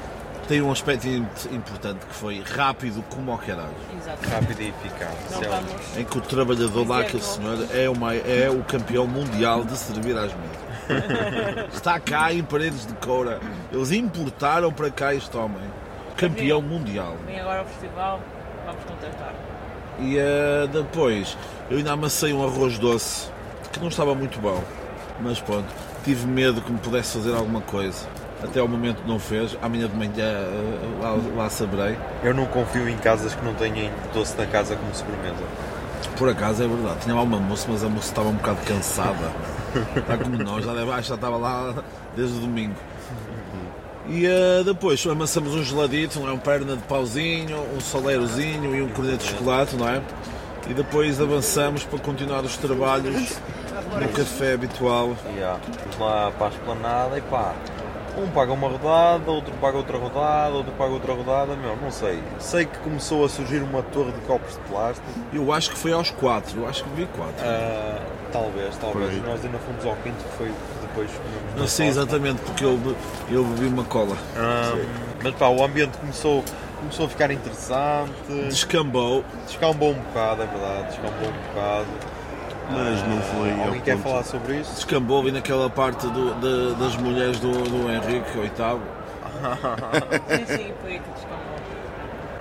tem 0.47 0.61
um 0.61 0.71
aspecto 0.71 1.07
im- 1.07 1.25
importante 1.51 2.05
que 2.05 2.13
foi 2.13 2.41
rápido 2.43 3.03
como 3.09 3.31
ao 3.31 3.37
caralho. 3.37 3.69
Exato. 3.97 4.29
rápido 4.29 4.61
e 4.61 4.69
eficaz. 4.69 5.13
É 5.41 5.47
vamos. 5.47 5.97
Em 5.97 6.03
que 6.03 6.17
o 6.17 6.21
trabalhador 6.21 6.87
lá, 6.87 6.99
aquele 7.01 7.23
senhor, 7.23 7.67
é, 7.73 7.89
uma, 7.89 8.13
é 8.15 8.49
o 8.49 8.63
campeão 8.63 9.07
mundial 9.07 9.63
de 9.63 9.75
servir 9.77 10.15
às 10.17 10.31
mesas. 10.33 11.65
Está 11.73 11.99
cá 11.99 12.31
em 12.33 12.43
paredes 12.43 12.85
de 12.85 12.93
coura. 12.95 13.39
Eles 13.71 13.91
importaram 13.91 14.71
para 14.71 14.91
cá 14.91 15.13
este 15.15 15.35
homem. 15.37 15.63
Campeão 16.17 16.61
mundial. 16.61 17.15
Vem 17.25 17.39
agora 17.39 17.59
ao 17.59 17.65
festival, 17.65 18.21
vamos 18.65 18.83
contratar. 18.85 19.33
E 19.99 20.17
eh, 20.17 20.67
depois 20.71 21.37
eu 21.69 21.77
ainda 21.77 21.91
amassei 21.91 22.33
um 22.33 22.43
arroz 22.43 22.77
doce 22.79 23.29
que 23.71 23.79
não 23.79 23.89
estava 23.89 24.15
muito 24.15 24.39
bom. 24.39 24.63
Mas 25.21 25.39
pronto, 25.39 25.67
tive 26.03 26.25
medo 26.25 26.61
que 26.61 26.71
me 26.71 26.79
pudesse 26.79 27.17
fazer 27.17 27.35
alguma 27.35 27.61
coisa. 27.61 28.07
Até 28.43 28.59
ao 28.59 28.67
momento 28.67 29.01
não 29.05 29.17
fez. 29.17 29.57
Amanhã 29.61 29.87
de 29.87 29.95
manhã 29.95 30.13
eh, 30.19 31.01
lá, 31.01 31.17
lá 31.35 31.49
saberei. 31.49 31.97
Eu 32.23 32.33
não 32.33 32.45
confio 32.45 32.87
em 32.87 32.97
casas 32.97 33.33
que 33.35 33.43
não 33.43 33.53
tenham 33.53 33.91
doce 34.13 34.37
na 34.37 34.45
casa 34.45 34.75
como 34.75 34.93
sobremesa. 34.95 35.43
Por 36.17 36.29
acaso 36.29 36.63
é 36.63 36.67
verdade, 36.67 36.99
tinha 37.01 37.13
lá 37.13 37.23
uma 37.23 37.39
moça, 37.39 37.67
mas 37.69 37.83
a 37.83 37.89
moça 37.89 38.07
estava 38.07 38.29
um 38.29 38.35
bocado 38.35 38.59
cansada. 38.65 39.31
Está 39.97 40.17
como 40.17 40.37
nós, 40.37 40.63
já, 40.63 40.73
deve, 40.73 41.01
já 41.01 41.15
estava 41.15 41.35
lá 41.35 41.73
desde 42.15 42.37
o 42.37 42.41
domingo. 42.41 42.75
E 44.07 44.25
eh, 44.25 44.63
depois 44.63 45.05
amassamos 45.07 45.55
um 45.55 45.63
geladito, 45.63 46.19
não 46.19 46.29
é? 46.29 46.31
Um 46.31 46.37
perna 46.37 46.75
de 46.75 46.83
pauzinho, 46.83 47.57
um 47.75 47.79
soleirozinho 47.79 48.75
e 48.75 48.81
um 48.81 48.89
corneto 48.89 49.23
de 49.23 49.31
chocolate, 49.31 49.75
não 49.75 49.87
é? 49.89 50.01
E 50.69 50.73
depois 50.73 51.19
avançamos 51.19 51.83
para 51.83 51.99
continuar 51.99 52.43
os 52.43 52.57
trabalhos 52.57 53.37
no 53.99 54.09
café 54.09 54.53
habitual. 54.53 55.15
Fomos 55.79 55.99
lá 55.99 56.31
para 56.31 56.47
a 56.47 56.49
esplanada 56.49 57.17
e 57.17 57.21
pá, 57.21 57.53
um 58.17 58.29
paga 58.29 58.53
uma 58.53 58.67
rodada, 58.67 59.29
outro 59.29 59.53
paga 59.59 59.77
outra 59.77 59.97
rodada, 59.97 60.55
outro 60.55 60.71
paga 60.73 60.91
outra 60.91 61.13
rodada, 61.13 61.55
meu, 61.55 61.75
não 61.75 61.91
sei. 61.91 62.19
Sei 62.39 62.65
que 62.65 62.77
começou 62.79 63.25
a 63.25 63.29
surgir 63.29 63.61
uma 63.61 63.83
torre 63.83 64.11
de 64.11 64.21
copos 64.21 64.53
de 64.53 64.59
plástico. 64.61 65.05
Eu 65.33 65.51
acho 65.51 65.71
que 65.71 65.77
foi 65.77 65.91
aos 65.91 66.11
quatro, 66.11 66.61
eu 66.61 66.67
acho 66.67 66.83
que 66.83 66.89
vi 66.91 67.05
quatro. 67.07 67.43
Ah, 67.43 67.99
talvez, 68.31 68.75
talvez. 68.77 69.23
Nós 69.23 69.43
ainda 69.43 69.57
fomos 69.59 69.85
ao 69.85 69.95
quinto, 69.97 70.23
que 70.23 70.37
foi 70.37 70.51
depois 70.95 71.09
Não 71.57 71.67
sei 71.67 71.87
Costa. 71.87 72.01
exatamente 72.01 72.41
porque 72.41 72.63
eu, 72.65 72.79
eu 73.29 73.43
bebi 73.43 73.67
uma 73.67 73.83
cola. 73.83 74.15
Ah, 74.37 74.75
mas 75.23 75.33
pá, 75.35 75.47
o 75.47 75.63
ambiente 75.63 75.97
começou, 75.97 76.43
começou 76.79 77.05
a 77.05 77.09
ficar 77.09 77.31
interessante, 77.31 78.11
Descambou. 78.49 79.23
descambou 79.45 79.91
um 79.91 79.95
bocado, 79.95 80.43
é 80.43 80.45
verdade, 80.45 80.87
descambou 80.87 81.29
um 81.29 81.53
bocado. 81.53 81.85
Mas 82.71 83.07
não 83.07 83.21
foi 83.21 83.51
Ah, 83.51 83.57
ao 83.59 83.65
Alguém 83.67 83.81
quer 83.81 83.95
ponto. 83.97 84.09
falar 84.09 84.23
sobre 84.23 84.55
isso? 84.59 84.73
Descambou 84.75 85.21
ali 85.21 85.31
naquela 85.31 85.69
parte 85.69 86.07
do- 86.07 86.33
de- 86.35 86.75
das 86.79 86.95
mulheres 86.97 87.39
do, 87.39 87.51
do 87.51 87.91
Henrique 87.91 88.31
VIII. 88.31 88.79
Sim, 90.27 90.45
sim, 90.47 90.73
foi 90.81 90.91
aí 90.93 90.99
que 90.99 91.09
descambou. 91.13 91.45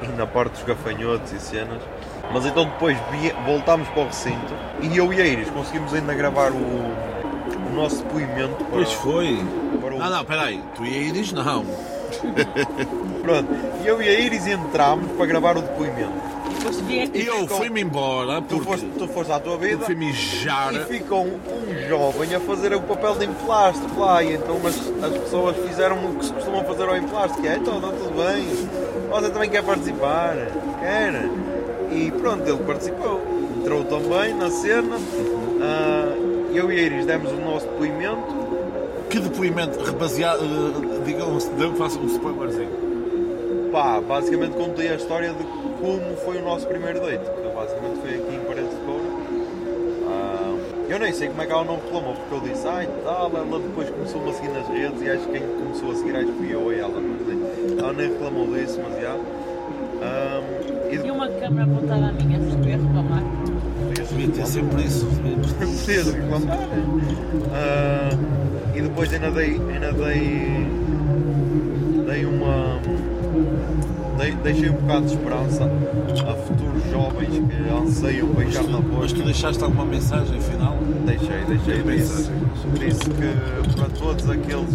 E 0.02 0.06
na 0.16 0.26
parte 0.26 0.52
dos 0.52 0.62
gafanhotos 0.62 1.32
e 1.32 1.38
cenas. 1.40 1.82
Mas 2.32 2.46
então 2.46 2.64
depois 2.64 2.96
vi- 3.10 3.34
voltámos 3.44 3.86
para 3.88 4.00
o 4.02 4.06
recinto 4.06 4.54
e 4.80 4.96
eu 4.96 5.12
e 5.12 5.20
a 5.20 5.26
Iris 5.26 5.50
conseguimos 5.50 5.92
ainda 5.92 6.14
gravar 6.14 6.50
o 6.52 6.94
nosso 7.74 7.96
depoimento 8.02 8.56
para, 8.56 8.66
Pois 8.72 8.92
foi. 8.92 9.38
para 9.80 9.94
o- 9.94 9.98
Não, 9.98 10.10
não, 10.10 10.24
peraí. 10.24 10.60
Tu 10.76 10.84
e 10.86 10.94
a 10.94 10.98
Iris 10.98 11.32
não. 11.32 11.64
Pronto. 13.22 13.48
E 13.82 13.86
eu 13.86 14.00
e 14.02 14.08
a 14.08 14.20
Iris 14.20 14.46
entramos 14.46 15.10
para 15.12 15.26
gravar 15.26 15.56
o 15.56 15.62
depoimento. 15.62 16.34
E 17.14 17.26
eu 17.26 17.46
fui-me 17.46 17.82
embora 17.82 18.40
Tu 18.40 18.56
porque 18.56 18.64
foste, 18.70 18.86
tu 18.98 19.06
foste 19.08 19.32
à 19.32 19.38
tua 19.40 19.58
vida 19.58 19.84
fui 19.84 19.94
mijar. 19.94 20.72
e 20.74 20.78
ficou 20.84 21.24
um, 21.26 21.34
um 21.68 21.88
jovem 21.88 22.34
a 22.34 22.40
fazer 22.40 22.72
o 22.74 22.80
papel 22.80 23.16
de 23.16 23.26
emplástico 23.26 24.00
lá 24.00 24.22
e 24.22 24.34
então 24.34 24.56
as, 24.66 24.76
as 25.04 25.18
pessoas 25.18 25.56
fizeram 25.68 25.96
o 26.06 26.14
que 26.14 26.24
se 26.24 26.32
costumam 26.32 26.64
fazer 26.64 26.84
ao 26.88 26.96
emplástico, 26.96 27.42
que 27.42 27.48
é 27.48 27.56
então 27.56 27.76
está 27.76 27.88
tudo 27.88 28.14
bem, 28.24 28.46
você 29.10 29.30
também 29.30 29.50
quer 29.50 29.62
participar, 29.62 30.36
quer? 30.80 31.28
E 31.92 32.10
pronto, 32.12 32.48
ele 32.48 32.58
participou, 32.64 33.20
entrou 33.58 33.84
também 33.84 34.32
na 34.34 34.50
cena, 34.50 34.96
ah, 35.60 36.14
eu 36.56 36.70
e 36.72 36.78
a 36.78 36.82
Iris 36.82 37.06
demos 37.06 37.32
o 37.32 37.36
nosso 37.36 37.66
depoimento, 37.66 38.34
Que 39.10 39.18
depoimento 39.20 39.92
baseado. 39.94 40.40
Uh, 40.40 41.02
digam, 41.04 41.38
façam 41.76 42.02
um 42.02 42.06
spoilerzinho. 42.06 42.70
pá, 43.72 44.00
basicamente 44.00 44.52
contei 44.56 44.88
a 44.90 44.94
história 44.96 45.32
de 45.32 45.44
como 45.80 46.16
foi 46.24 46.38
o 46.38 46.42
nosso 46.44 46.66
primeiro 46.66 47.00
date, 47.00 47.24
que 47.24 47.54
basicamente 47.54 47.98
foi 48.00 48.14
aqui 48.14 48.34
em 48.36 48.40
Paredes 48.46 48.70
de 48.70 48.76
Coura. 48.86 49.04
Ah, 50.08 50.56
eu 50.88 50.98
nem 50.98 51.12
sei 51.12 51.28
como 51.28 51.42
é 51.42 51.46
que 51.46 51.52
ela 51.52 51.64
não 51.64 51.76
reclamou, 51.76 52.14
porque 52.14 52.34
eu 52.34 52.52
disse, 52.52 52.66
ai 52.66 52.88
tal, 53.04 53.30
ela 53.36 53.58
depois 53.58 53.90
começou-me 53.90 54.30
a 54.30 54.32
seguir 54.32 54.48
nas 54.48 54.68
redes 54.68 55.02
e 55.02 55.10
acho 55.10 55.26
que 55.26 55.32
quem 55.38 55.42
começou 55.42 55.90
a 55.90 55.94
seguir 55.96 56.16
acho 56.16 56.26
que 56.26 56.32
fui 56.32 56.54
eu 56.54 56.72
e 56.72 56.78
ela, 56.78 57.00
não 57.00 57.18
sei. 57.26 57.78
Ela 57.78 57.92
nem 57.92 58.08
reclamou 58.10 58.46
disso, 58.54 58.80
mas 58.82 59.02
já. 59.02 59.16
Ah, 60.02 60.40
e 60.90 60.94
E 61.06 61.10
uma 61.10 61.28
câmera 61.28 61.64
apontada 61.64 62.06
à 62.06 62.12
minha, 62.12 62.38
se 62.40 62.56
tu 62.56 62.68
ia 62.68 62.76
reclamar. 62.76 63.22
Devia 64.24 64.42
ter 64.42 64.46
sempre 64.46 64.84
isso. 64.84 65.06
depois 65.84 66.12
reclamar. 66.12 66.58
Ah, 67.52 68.08
e 68.74 68.80
depois 68.80 69.12
ainda 69.12 69.30
dei, 69.30 69.60
ainda 69.70 69.92
dei, 69.92 70.66
dei 72.06 72.24
uma. 72.24 72.73
Dei, 74.24 74.32
deixei 74.36 74.70
um 74.70 74.74
bocado 74.74 75.04
de 75.04 75.12
esperança 75.12 75.64
a 75.64 76.34
futuros 76.34 76.90
jovens 76.90 77.28
que 77.28 77.74
anseiam 77.74 78.28
beijar 78.28 78.62
na 78.62 78.78
boca. 78.78 79.00
Mas 79.02 79.12
tu 79.12 79.22
deixaste 79.22 79.62
alguma 79.62 79.84
mensagem 79.84 80.40
final? 80.40 80.78
Deixei, 81.04 81.44
deixei. 81.44 81.82
Disse, 81.82 82.30
disse 82.78 83.10
que 83.10 83.74
para 83.74 83.90
todos 83.90 84.30
aqueles 84.30 84.70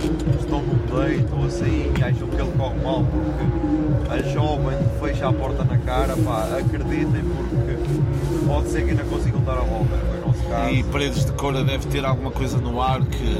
que 0.00 0.40
estão 0.40 0.60
no 0.62 0.74
date 0.92 1.24
ou 1.32 1.46
assim 1.46 1.92
e 1.96 2.02
acham 2.02 2.26
que 2.26 2.40
ele 2.40 2.52
corre 2.58 2.82
mal 2.82 3.04
porque 3.04 4.12
a 4.12 4.22
jovem 4.32 4.78
fecha 5.00 5.28
a 5.28 5.32
porta 5.32 5.62
na 5.62 5.78
cara, 5.78 6.16
pá, 6.16 6.48
acreditem 6.58 7.22
porque 7.22 8.44
pode 8.44 8.70
ser 8.70 8.82
que 8.82 8.90
ainda 8.90 9.04
consigam 9.04 9.40
dar 9.42 9.58
a 9.58 9.62
volta. 9.62 9.96
Foi 9.98 10.20
nosso 10.26 10.42
caso. 10.48 10.74
E 10.74 10.82
Paredes 10.82 11.24
de 11.26 11.32
Cora 11.34 11.62
deve 11.62 11.86
ter 11.86 12.04
alguma 12.04 12.32
coisa 12.32 12.58
no 12.58 12.82
ar 12.82 13.04
que. 13.04 13.38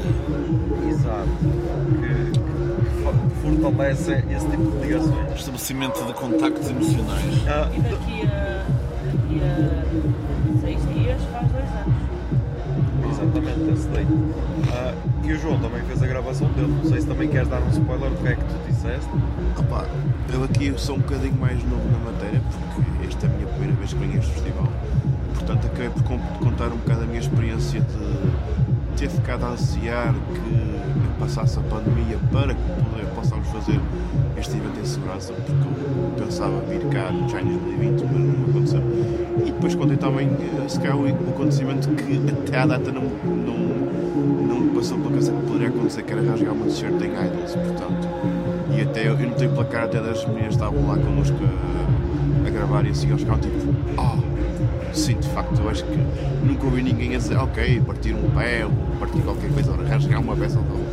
Exato. 0.89 1.27
Que 1.99 2.10
fortalece 3.41 4.23
esse 4.29 4.47
tipo 4.47 4.71
de 4.71 4.77
ligações. 4.87 5.35
estabelecimento 5.35 6.03
de 6.05 6.13
contactos 6.13 6.69
emocionais. 6.69 7.23
Ah, 7.47 7.69
E 7.73 7.81
daqui 7.81 8.21
a, 8.27 8.65
daqui 9.05 9.41
a 9.43 10.61
seis 10.61 10.79
dias 10.93 11.21
faz 11.31 11.47
dois 11.51 11.69
anos. 11.75 13.11
exatamente, 13.11 13.71
esse 13.73 13.87
date. 13.89 14.07
Ah, 14.73 14.93
e 15.23 15.33
o 15.33 15.39
João 15.39 15.59
também 15.59 15.81
fez 15.83 16.01
a 16.03 16.07
gravação 16.07 16.47
dele. 16.49 16.67
Não 16.83 16.89
sei 16.89 17.01
se 17.01 17.07
também 17.07 17.27
queres 17.29 17.47
dar 17.47 17.61
um 17.61 17.69
spoiler 17.69 18.09
do 18.09 18.17
que 18.17 18.27
é 18.27 18.35
que 18.35 18.43
tu 18.43 18.55
disseste. 18.67 19.09
Opá, 19.57 19.85
eu 20.33 20.43
aqui 20.43 20.73
sou 20.77 20.95
um 20.95 20.99
bocadinho 20.99 21.35
mais 21.39 21.61
novo 21.63 21.83
na 21.91 22.11
matéria, 22.11 22.41
porque 22.51 23.07
esta 23.07 23.25
é 23.25 23.29
a 23.29 23.33
minha 23.33 23.47
primeira 23.47 23.73
vez 23.75 23.93
que 23.93 23.99
venho 23.99 24.13
a 24.13 24.17
este 24.17 24.31
festival. 24.31 24.67
Portanto, 25.33 25.65
acabei 25.67 25.89
por 25.89 26.03
con- 26.03 26.19
contar 26.39 26.67
um 26.67 26.77
bocado 26.77 27.01
a 27.03 27.05
minha 27.05 27.19
experiência 27.19 27.81
de 27.81 28.97
ter 28.97 29.09
ficado 29.09 29.45
a 29.45 29.49
ansiar 29.49 30.13
que 30.13 30.80
passasse 31.21 31.59
a 31.59 31.61
pandemia 31.61 32.17
para 32.31 32.55
que 32.55 32.61
possamos 33.15 33.47
fazer 33.49 33.79
este 34.37 34.57
evento 34.57 34.79
em 34.81 34.85
segurança, 34.85 35.33
porque 35.33 35.51
eu 35.51 36.25
pensava 36.25 36.59
vir 36.61 36.79
cá 36.87 37.11
no 37.11 37.29
China 37.29 37.59
2020, 37.59 38.03
mas 38.03 38.39
não 38.39 38.49
aconteceu. 38.49 38.81
E 39.45 39.51
depois 39.51 39.75
contei 39.75 39.97
também, 39.97 40.27
eh, 40.27 40.67
se 40.67 40.79
calhar, 40.79 40.97
o 40.97 41.07
acontecimento 41.07 41.89
que 41.89 42.19
até 42.27 42.57
à 42.57 42.65
data 42.65 42.91
não, 42.91 43.03
não, 43.03 44.47
não 44.47 44.59
me 44.61 44.69
passou 44.71 44.97
pela 44.97 45.11
cabeça 45.11 45.31
que 45.31 45.41
poderia 45.45 45.67
acontecer, 45.67 46.03
que 46.03 46.11
era 46.11 46.21
rasgar 46.23 46.53
uma 46.53 46.65
t-shirt 46.65 47.01
em 47.01 47.27
Idols, 47.27 47.55
portanto. 47.55 48.07
E 48.75 48.81
até 48.81 49.07
eu, 49.07 49.17
notei 49.19 49.47
pela 49.47 49.65
cara 49.65 49.85
até 49.85 50.01
das 50.01 50.25
meninas 50.25 50.53
estavam 50.55 50.87
lá 50.87 50.97
connosco 50.97 51.37
a, 51.43 52.47
a 52.47 52.49
gravar 52.49 52.83
e 52.85 52.89
assim, 52.89 53.09
eles 53.09 53.21
ficavam 53.21 53.41
tipo, 53.41 53.57
ah, 53.99 54.17
sim, 54.91 55.17
de 55.19 55.27
facto, 55.29 55.61
eu 55.61 55.69
acho 55.69 55.83
que 55.83 55.99
nunca 56.43 56.65
ouvi 56.65 56.81
ninguém 56.81 57.13
a 57.13 57.19
dizer, 57.19 57.37
ok, 57.37 57.79
partir 57.81 58.15
um 58.15 58.29
pé 58.31 58.65
ou 58.65 58.71
partir 58.99 59.21
qualquer 59.21 59.51
coisa, 59.51 59.71
ou 59.71 59.85
rasgar 59.85 60.19
uma 60.19 60.35
peça. 60.35 60.57
Então 60.59 60.90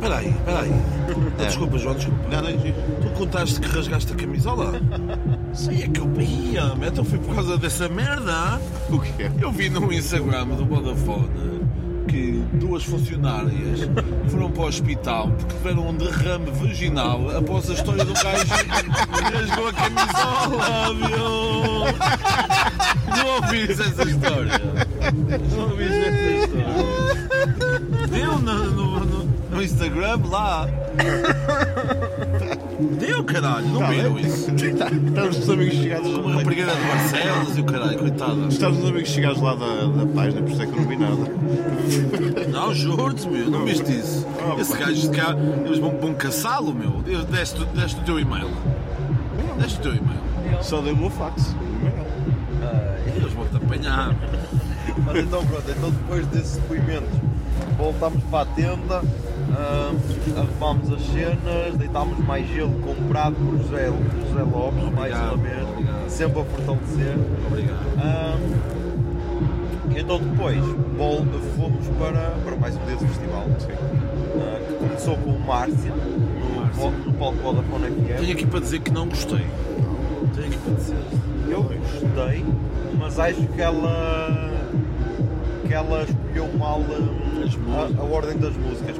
espera 0.00 0.16
aí, 0.18 0.28
espera 0.30 0.60
aí. 0.60 0.72
Ah, 1.38 1.44
Desculpa, 1.44 1.78
João, 1.78 1.94
desculpa. 1.94 2.28
Não, 2.30 2.42
não. 2.42 2.52
Tu 2.52 3.10
contaste 3.18 3.60
que 3.60 3.68
rasgaste 3.68 4.12
a 4.12 4.16
camisola? 4.16 4.72
Sim, 5.52 5.82
é 5.82 5.88
que 5.88 6.00
eu 6.00 6.10
ia, 6.20 6.72
então 6.86 7.04
foi 7.04 7.18
por 7.18 7.34
causa 7.34 7.56
dessa 7.58 7.88
merda. 7.88 8.60
o 8.88 8.98
que 8.98 9.22
é? 9.22 9.30
Eu 9.40 9.52
vi 9.52 9.68
no 9.68 9.92
Instagram 9.92 10.46
do 10.46 10.64
Vodafone 10.64 11.60
que 12.08 12.42
duas 12.54 12.82
funcionárias 12.82 13.80
foram 14.28 14.50
para 14.50 14.62
o 14.62 14.66
hospital 14.66 15.28
porque 15.28 15.54
tiveram 15.54 15.88
um 15.90 15.94
derrame 15.94 16.50
vaginal 16.50 17.30
após 17.36 17.70
a 17.70 17.74
história 17.74 18.04
do 18.04 18.12
gajo 18.14 18.46
que 18.46 19.36
rasgou 19.36 19.68
a 19.68 19.72
camisola, 19.72 20.94
meu! 20.94 21.84
Não 23.16 23.26
ouviste 23.36 23.82
essa 23.82 24.02
história? 24.02 24.60
Não 25.56 25.70
ouviste 25.70 25.98
essa 26.08 26.30
história? 26.46 27.28
Deu 28.10 28.38
no, 28.38 28.79
no, 29.60 29.64
Instagram 29.64 30.20
lá. 30.30 30.66
Deu, 32.98 33.22
caralho, 33.24 33.68
não 33.68 33.86
viram 33.88 34.18
isso? 34.18 34.50
Estamos 34.54 35.36
os 35.38 35.50
amigos 35.50 35.74
chegados 35.74 36.08
Uma 36.08 36.34
rapariga 36.34 36.64
de 36.64 36.80
Barcelos 36.80 37.58
e 37.58 37.60
o 37.60 37.64
caralho, 37.64 37.98
coitada. 37.98 38.46
Estamos 38.48 38.78
os 38.78 38.88
amigos 38.88 39.08
chegados 39.10 39.42
lá 39.42 39.54
da, 39.54 39.84
da 39.84 40.06
página, 40.14 40.42
por 40.42 40.50
isso 40.50 40.62
é 40.62 40.66
que 40.66 40.72
eu 40.72 40.80
não 40.80 40.88
vi 40.88 40.96
nada. 40.96 41.30
Não, 42.50 42.74
juro-te, 42.74 43.28
meu, 43.28 43.48
não 43.48 43.64
viste 43.64 43.92
isso? 43.92 44.26
Esse 44.58 44.76
gajo 44.76 45.08
de 45.08 45.10
cá, 45.10 45.36
eles 45.64 45.78
vão, 45.78 45.96
vão 45.98 46.14
caçá-lo, 46.14 46.74
meu. 46.74 47.00
Deste, 47.30 47.64
deste 47.66 48.00
o 48.00 48.04
teu 48.04 48.18
e-mail. 48.18 48.50
Deste 49.58 49.78
o 49.78 49.82
teu 49.82 49.94
e-mail. 49.94 50.20
Só 50.60 50.80
dei 50.80 50.92
o 50.92 50.96
meu 50.96 51.10
fax. 51.10 51.54
Eles 53.16 53.32
vão-te 53.32 53.56
apanhar. 53.56 54.16
Mas 55.06 55.16
então 55.16 55.46
pronto, 55.46 55.70
então 55.70 55.90
depois 55.90 56.26
desses 56.26 56.56
depoimentos 56.56 57.20
voltámos 57.80 58.22
para 58.24 58.42
a 58.42 58.46
tenda, 58.54 59.02
ah, 59.52 59.92
arrumámos 60.36 60.92
as 60.92 61.02
cenas, 61.06 61.76
deitámos 61.76 62.18
mais 62.18 62.48
gelo 62.48 62.72
comprado 62.80 63.34
por 63.34 63.58
José, 63.58 63.86
José 64.28 64.42
Lopes, 64.42 64.82
mais 64.94 65.12
Obrigado, 65.14 65.34
uma 65.34 65.36
vez, 65.42 65.68
obrigado. 65.68 66.08
sempre 66.08 66.40
a 66.40 66.44
fortalecer. 66.44 67.16
Obrigado. 67.46 67.86
Ah, 67.98 68.36
então 69.96 70.18
depois 70.18 70.56
vol- 70.96 71.24
fomos 71.56 71.86
para, 71.98 72.30
para 72.44 72.56
mais 72.56 72.76
um 72.76 72.84
dia 72.86 72.96
do 72.96 73.06
festival, 73.06 73.44
ah, 73.48 74.60
que 74.66 74.74
começou 74.74 75.16
com 75.18 75.30
o 75.30 75.40
Márcia, 75.40 75.90
no, 75.92 76.60
Márcia. 76.60 76.90
no 76.90 77.12
palco 77.14 77.38
Vodafone 77.38 77.86
FM. 77.86 78.18
Tenho 78.20 78.32
aqui 78.32 78.46
para 78.46 78.60
dizer 78.60 78.80
que 78.80 78.90
não 78.92 79.08
gostei. 79.08 79.44
Tenho 80.34 80.46
aqui 80.46 80.58
para 80.58 80.74
dizer. 80.74 80.96
Eu 81.48 81.62
gostei, 81.64 82.44
mas 82.98 83.18
acho 83.18 83.42
que 83.48 83.60
ela 83.60 84.50
que 85.66 85.74
ela 85.74 86.02
escolheu 86.04 86.48
mal 86.58 86.80
músicas. 86.80 87.98
a, 87.98 88.00
a 88.00 88.04
ordem 88.04 88.36
das 88.38 88.56
músicas, 88.56 88.96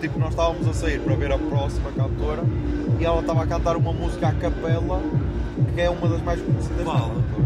tipo 0.00 0.18
nós 0.18 0.30
estávamos 0.30 0.66
a 0.68 0.72
sair 0.72 1.00
para 1.00 1.14
ver 1.14 1.32
a 1.32 1.38
próxima 1.38 1.90
cantora 1.92 2.42
e 2.98 3.04
ela 3.04 3.20
estava 3.20 3.42
a 3.42 3.46
cantar 3.46 3.76
uma 3.76 3.92
música 3.92 4.28
à 4.28 4.32
capela 4.32 5.00
que 5.74 5.80
é 5.80 5.90
uma 5.90 6.08
das 6.08 6.22
mais 6.22 6.40
conhecidas 6.40 6.84
Qual? 6.84 6.96
dela. 6.96 7.14
tá 7.14 7.42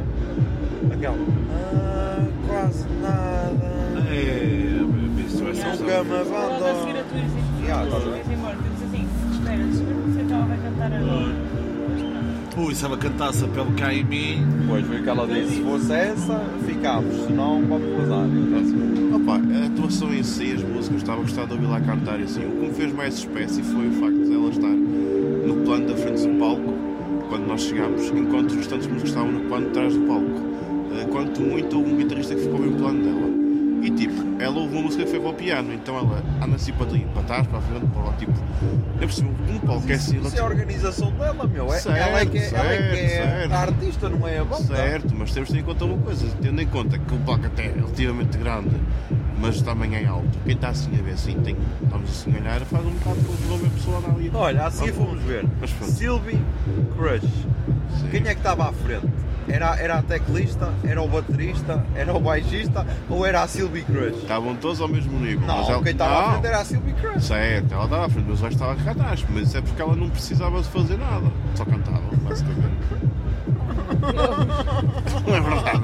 ver? 0.87 0.95
Aquela. 0.95 1.17
Ah, 1.53 2.27
quase 2.49 2.87
nada. 3.03 3.71
É, 4.11 4.81
isso 5.27 5.45
vai 5.45 5.55
ser 5.55 5.67
Nunca 5.67 6.05
me 6.05 6.11
Logo 6.11 6.65
a 6.65 6.75
seguir 6.75 6.99
a 6.99 7.05
tu 7.05 7.17
ires 7.17 8.31
embora. 8.31 8.57
Tu 8.57 8.63
dizes 8.63 8.83
assim, 8.87 9.09
espera, 9.33 9.63
o 9.65 10.27
que 10.27 10.33
ela 10.33 10.47
vai 10.47 10.59
cantar 10.59 10.93
agora. 10.93 11.50
Ui, 12.57 12.75
se 12.75 12.85
ela 12.85 12.97
cantasse 12.97 13.45
a 13.45 13.49
pele 13.49 13.73
cá 13.77 13.95
em 13.95 14.05
mim. 14.05 14.45
Depois 14.61 14.87
foi 14.87 15.01
o 15.01 15.03
que 15.03 15.09
ela 15.09 15.27
disse, 15.27 15.55
se 15.57 15.63
fosse 15.63 15.93
essa, 15.93 16.45
ficámos, 16.67 17.15
senão 17.25 17.63
vamos 17.67 17.97
vazar. 17.97 18.27
Opa, 19.15 19.37
a 19.37 19.67
atuação 19.67 20.13
em 20.13 20.23
si, 20.23 20.53
as 20.53 20.63
músicas, 20.63 20.99
estava 20.99 21.21
a 21.21 21.23
gostar 21.23 21.47
de 21.47 21.53
ouvir 21.53 21.67
lá 21.67 21.81
cantar 21.81 22.21
e 22.21 22.25
assim. 22.25 22.45
O 22.45 22.51
que 22.51 22.67
me 22.67 22.75
fez 22.75 22.93
mais 22.93 23.15
espécie 23.15 23.63
foi 23.63 23.89
o 23.89 23.93
facto 23.93 24.25
de 24.25 24.35
ela 24.35 24.49
estar 24.51 24.69
no 24.69 25.55
plano 25.65 25.87
da 25.87 25.97
frente 25.97 26.27
do 26.27 26.39
palco, 26.39 26.75
quando 27.29 27.47
nós 27.47 27.63
chegámos, 27.63 28.03
enquanto 28.11 28.51
os 28.51 28.57
restantes 28.57 28.87
músicos 28.89 29.11
estavam 29.11 29.33
no 29.33 29.41
plano 29.49 29.67
de 29.67 29.73
trás 29.73 29.95
do 29.95 30.01
palco. 30.01 30.41
Eh, 30.93 31.05
Quanto 31.11 31.41
muito, 31.41 31.77
houve 31.77 31.93
um 31.93 31.97
guitarrista 31.97 32.35
que 32.35 32.43
ficou 32.43 32.59
bem 32.59 32.71
no 32.71 32.77
plano 32.77 33.03
dela. 33.03 33.31
E 33.83 33.91
tipo, 33.91 34.30
ela 34.41 34.59
ouve 34.59 34.75
uma 34.75 34.83
música 34.83 35.05
que 35.05 35.11
foi 35.11 35.21
para 35.21 35.29
o 35.29 35.35
piano, 35.35 35.73
então 35.73 35.99
ela 35.99 36.23
anda 36.43 36.57
assim 36.57 36.73
para, 36.73 36.87
para 36.87 37.23
trás, 37.23 37.47
para 37.47 37.59
a 37.59 37.63
frente, 37.63 37.87
para 37.87 38.03
lá, 38.03 38.13
tipo. 38.15 38.33
Eu 38.95 38.99
percebo, 38.99 39.31
um 39.31 39.91
é 39.91 39.95
assim. 39.95 40.21
Isso 40.21 40.37
é 40.37 40.41
a 40.41 40.45
organização 40.45 41.13
dela, 41.13 41.47
meu. 41.47 41.73
É, 41.73 41.79
Certo, 41.79 41.97
ela 41.97 42.21
é 42.21 42.27
que 42.27 42.39
é, 42.39 42.51
ela 42.53 42.73
é, 42.73 42.77
que 42.77 42.99
é 42.99 43.09
certo, 43.09 43.53
a 43.53 43.59
artista, 43.59 44.09
não 44.09 44.29
é 44.29 44.39
a 44.39 44.45
banda. 44.45 44.77
Certo, 44.77 45.15
mas 45.17 45.33
temos 45.33 45.49
de 45.49 45.55
ter 45.55 45.61
em 45.61 45.65
conta 45.65 45.85
uma 45.85 45.99
coisa, 45.99 46.27
tendo 46.41 46.61
em 46.61 46.67
conta 46.67 46.99
que 46.99 47.15
o 47.15 47.19
palco 47.19 47.47
até 47.47 47.67
é 47.67 47.73
relativamente 47.73 48.39
grande, 48.39 48.77
mas 49.39 49.63
também 49.63 49.95
é 49.95 50.07
alto. 50.07 50.39
Quem 50.45 50.55
está 50.55 50.69
assim 50.69 50.99
a 50.99 51.03
ver 51.03 51.13
assim, 51.13 51.35
tem, 51.41 51.57
estamos 51.83 52.11
assim 52.11 52.35
a 52.35 52.41
olhar, 52.41 52.61
faz 52.61 52.87
um 52.87 52.91
bocado 52.91 53.21
de 53.21 53.59
ver 53.59 53.67
a 53.67 53.71
pessoa 53.71 54.03
ali. 54.15 54.31
Olha, 54.35 54.67
assim 54.67 54.93
fomos 54.93 55.23
ver. 55.23 55.47
Sylvie 55.83 56.39
Crush. 56.97 57.23
Sim. 58.01 58.09
Quem 58.11 58.21
é 58.21 58.35
que 58.35 58.41
estava 58.41 58.69
à 58.69 58.73
frente? 58.73 59.07
Era, 59.51 59.77
era 59.81 59.99
a 59.99 60.03
teclista, 60.03 60.73
era 60.85 61.03
o 61.03 61.09
baterista, 61.09 61.85
era 61.95 62.15
o 62.15 62.21
baixista 62.21 62.87
ou 63.09 63.27
era 63.27 63.43
a 63.43 63.49
Sylvie 63.49 63.83
Crush? 63.83 64.23
Estavam 64.23 64.55
todos 64.55 64.81
ao 64.81 64.89
mesmo 64.89 65.19
nível. 65.19 65.47
Não, 65.47 65.59
mas 65.59 65.69
ela, 65.69 65.83
quem 65.83 65.93
estava 65.93 66.19
à 66.19 66.31
frente 66.33 66.47
era 66.47 66.61
a 66.61 66.65
Sylvie 66.65 66.93
Crush. 66.93 67.25
Certo, 67.25 67.75
ela 67.75 67.85
estava 67.85 68.07
à 68.07 68.09
frente, 68.09 68.27
mas 68.29 68.41
o 68.41 68.45
resto 68.45 68.63
estava 68.63 68.77
cá 68.77 68.91
atrás. 68.93 69.25
Mas 69.29 69.49
isso 69.49 69.59
é 69.59 69.61
porque 69.61 69.83
ela 69.83 69.97
não 69.97 70.09
precisava 70.09 70.63
de 70.63 70.69
fazer 70.69 70.99
nada. 70.99 71.27
Só 71.57 71.65
cantava, 71.65 72.01
basicamente. 72.23 72.71
não 75.27 75.37
é 75.37 75.41
verdade? 75.41 75.81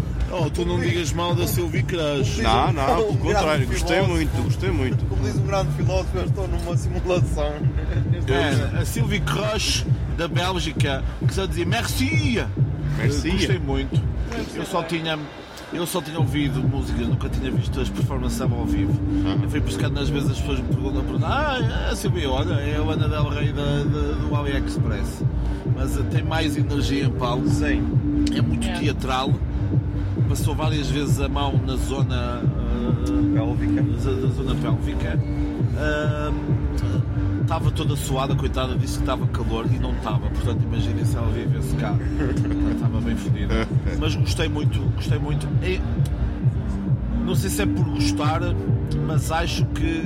Oh, 0.32 0.48
tu 0.48 0.64
não 0.64 0.78
digas 0.78 1.12
mal 1.12 1.34
da 1.34 1.46
Sylvie 1.46 1.82
Crush. 1.82 2.38
Não, 2.40 2.72
não, 2.72 2.86
pelo 2.96 3.16
contrário, 3.18 3.66
gostei 3.66 4.00
muito, 4.02 4.42
gostei 4.44 4.70
muito. 4.70 5.04
Como 5.06 5.22
diz 5.22 5.36
um 5.36 5.42
grande 5.46 5.72
filósofo, 5.72 6.16
eu 6.18 6.24
estou 6.24 6.46
numa 6.48 6.76
simulação. 6.76 7.52
É, 8.28 8.78
a 8.80 8.84
Sylvie 8.84 9.20
Crush 9.20 9.84
da 10.16 10.28
Bélgica, 10.28 11.02
que 11.26 11.34
só 11.34 11.46
dizia 11.46 11.66
merci. 11.66 12.44
Merci. 12.96 13.30
Gostei 13.30 13.58
muito. 13.58 14.00
Eu 14.54 14.64
só 14.66 14.82
tinha. 14.84 15.18
Eu 15.72 15.86
só 15.86 16.02
tinha 16.02 16.18
ouvido 16.18 16.60
músicas, 16.62 17.06
nunca 17.06 17.28
tinha 17.28 17.48
visto 17.50 17.80
as 17.80 17.88
performances 17.88 18.40
ao 18.40 18.48
vivo. 18.66 18.92
Eu 19.40 19.48
fui 19.48 19.60
buscando 19.60 20.00
às 20.00 20.08
vezes 20.08 20.30
as 20.32 20.40
pessoas 20.40 20.58
me 20.58 20.66
perguntam, 20.66 21.02
perguntam 21.04 21.28
ah, 21.30 21.88
a 21.92 21.94
Silvia, 21.94 22.28
olha, 22.28 22.54
é 22.54 22.76
a 22.76 22.80
Ana 22.92 23.08
Del 23.08 23.28
Rey 23.28 23.52
da, 23.52 23.62
da- 23.84 24.12
do 24.14 24.34
AliExpress. 24.34 25.22
Mas 25.76 25.96
tem 26.12 26.24
mais 26.24 26.56
energia 26.56 27.04
em 27.04 27.10
palco, 27.10 27.48
Sim. 27.48 27.84
é 28.36 28.42
muito 28.42 28.66
teatral, 28.80 29.32
passou 30.28 30.54
várias 30.54 30.88
vezes 30.88 31.20
a 31.20 31.28
mão 31.28 31.60
na 31.66 31.76
zona 31.76 32.42
eh, 32.42 33.34
Pélvica. 33.34 33.82
da, 33.82 34.12
da 34.26 34.34
zona 34.34 34.54
pélvica. 34.56 35.18
Ahm, 35.78 36.60
Estava 37.42 37.68
toda 37.72 37.96
suada, 37.96 38.32
coitada, 38.36 38.76
disse 38.78 38.94
que 38.98 39.02
estava 39.02 39.26
calor 39.26 39.66
e 39.74 39.76
não 39.76 39.90
estava, 39.90 40.30
portanto 40.30 40.62
imaginem 40.62 41.04
se 41.04 41.16
ela 41.16 41.26
vivesse 41.32 41.74
cá. 41.74 41.96
Estava 42.72 43.00
bem 43.00 43.16
fodida. 43.16 43.66
Mas 43.98 44.14
gostei 44.14 44.48
muito, 44.48 44.78
gostei 44.94 45.18
muito. 45.18 45.48
E 45.60 45.80
Não 47.24 47.34
sei 47.34 47.50
se 47.50 47.62
é 47.62 47.66
por 47.66 47.84
gostar, 47.84 48.40
mas 49.06 49.30
acho 49.30 49.64
que 49.66 50.02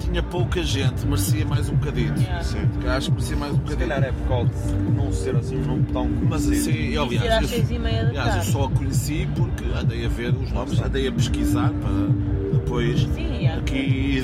tinha 0.00 0.22
pouca 0.22 0.62
gente, 0.62 1.06
merecia 1.06 1.44
mais 1.46 1.68
um 1.68 1.74
bocadinho. 1.76 2.14
Sim. 2.42 2.58
Acho 2.88 3.06
que 3.06 3.12
merecia 3.12 3.36
mais 3.36 3.52
um 3.52 3.56
Se 3.56 3.60
bocadinho. 3.62 3.88
calhar 3.88 4.04
é 4.04 4.12
por 4.12 4.28
causa 4.28 4.50
de 4.76 4.90
não 4.92 5.12
ser 5.12 5.36
assim 5.36 5.56
não 5.56 5.82
tão 5.84 6.08
Mas 6.28 6.44
conhecido. 6.46 6.70
assim, 6.78 6.88
Ir 6.90 6.98
às 6.98 7.04
aliás, 7.06 7.52
eu, 7.70 7.86
aliás, 8.08 8.46
eu 8.46 8.52
só 8.52 8.64
a 8.64 8.70
conheci 8.70 9.28
porque 9.36 9.64
andei 9.78 10.04
a 10.04 10.08
ver 10.08 10.34
os 10.34 10.50
nomes, 10.52 10.80
andei 10.82 11.06
a 11.06 11.12
pesquisar 11.12 11.70
para 11.70 12.58
depois 12.58 13.00
Sim, 13.14 13.46
é. 13.46 13.54
aqui. 13.54 14.22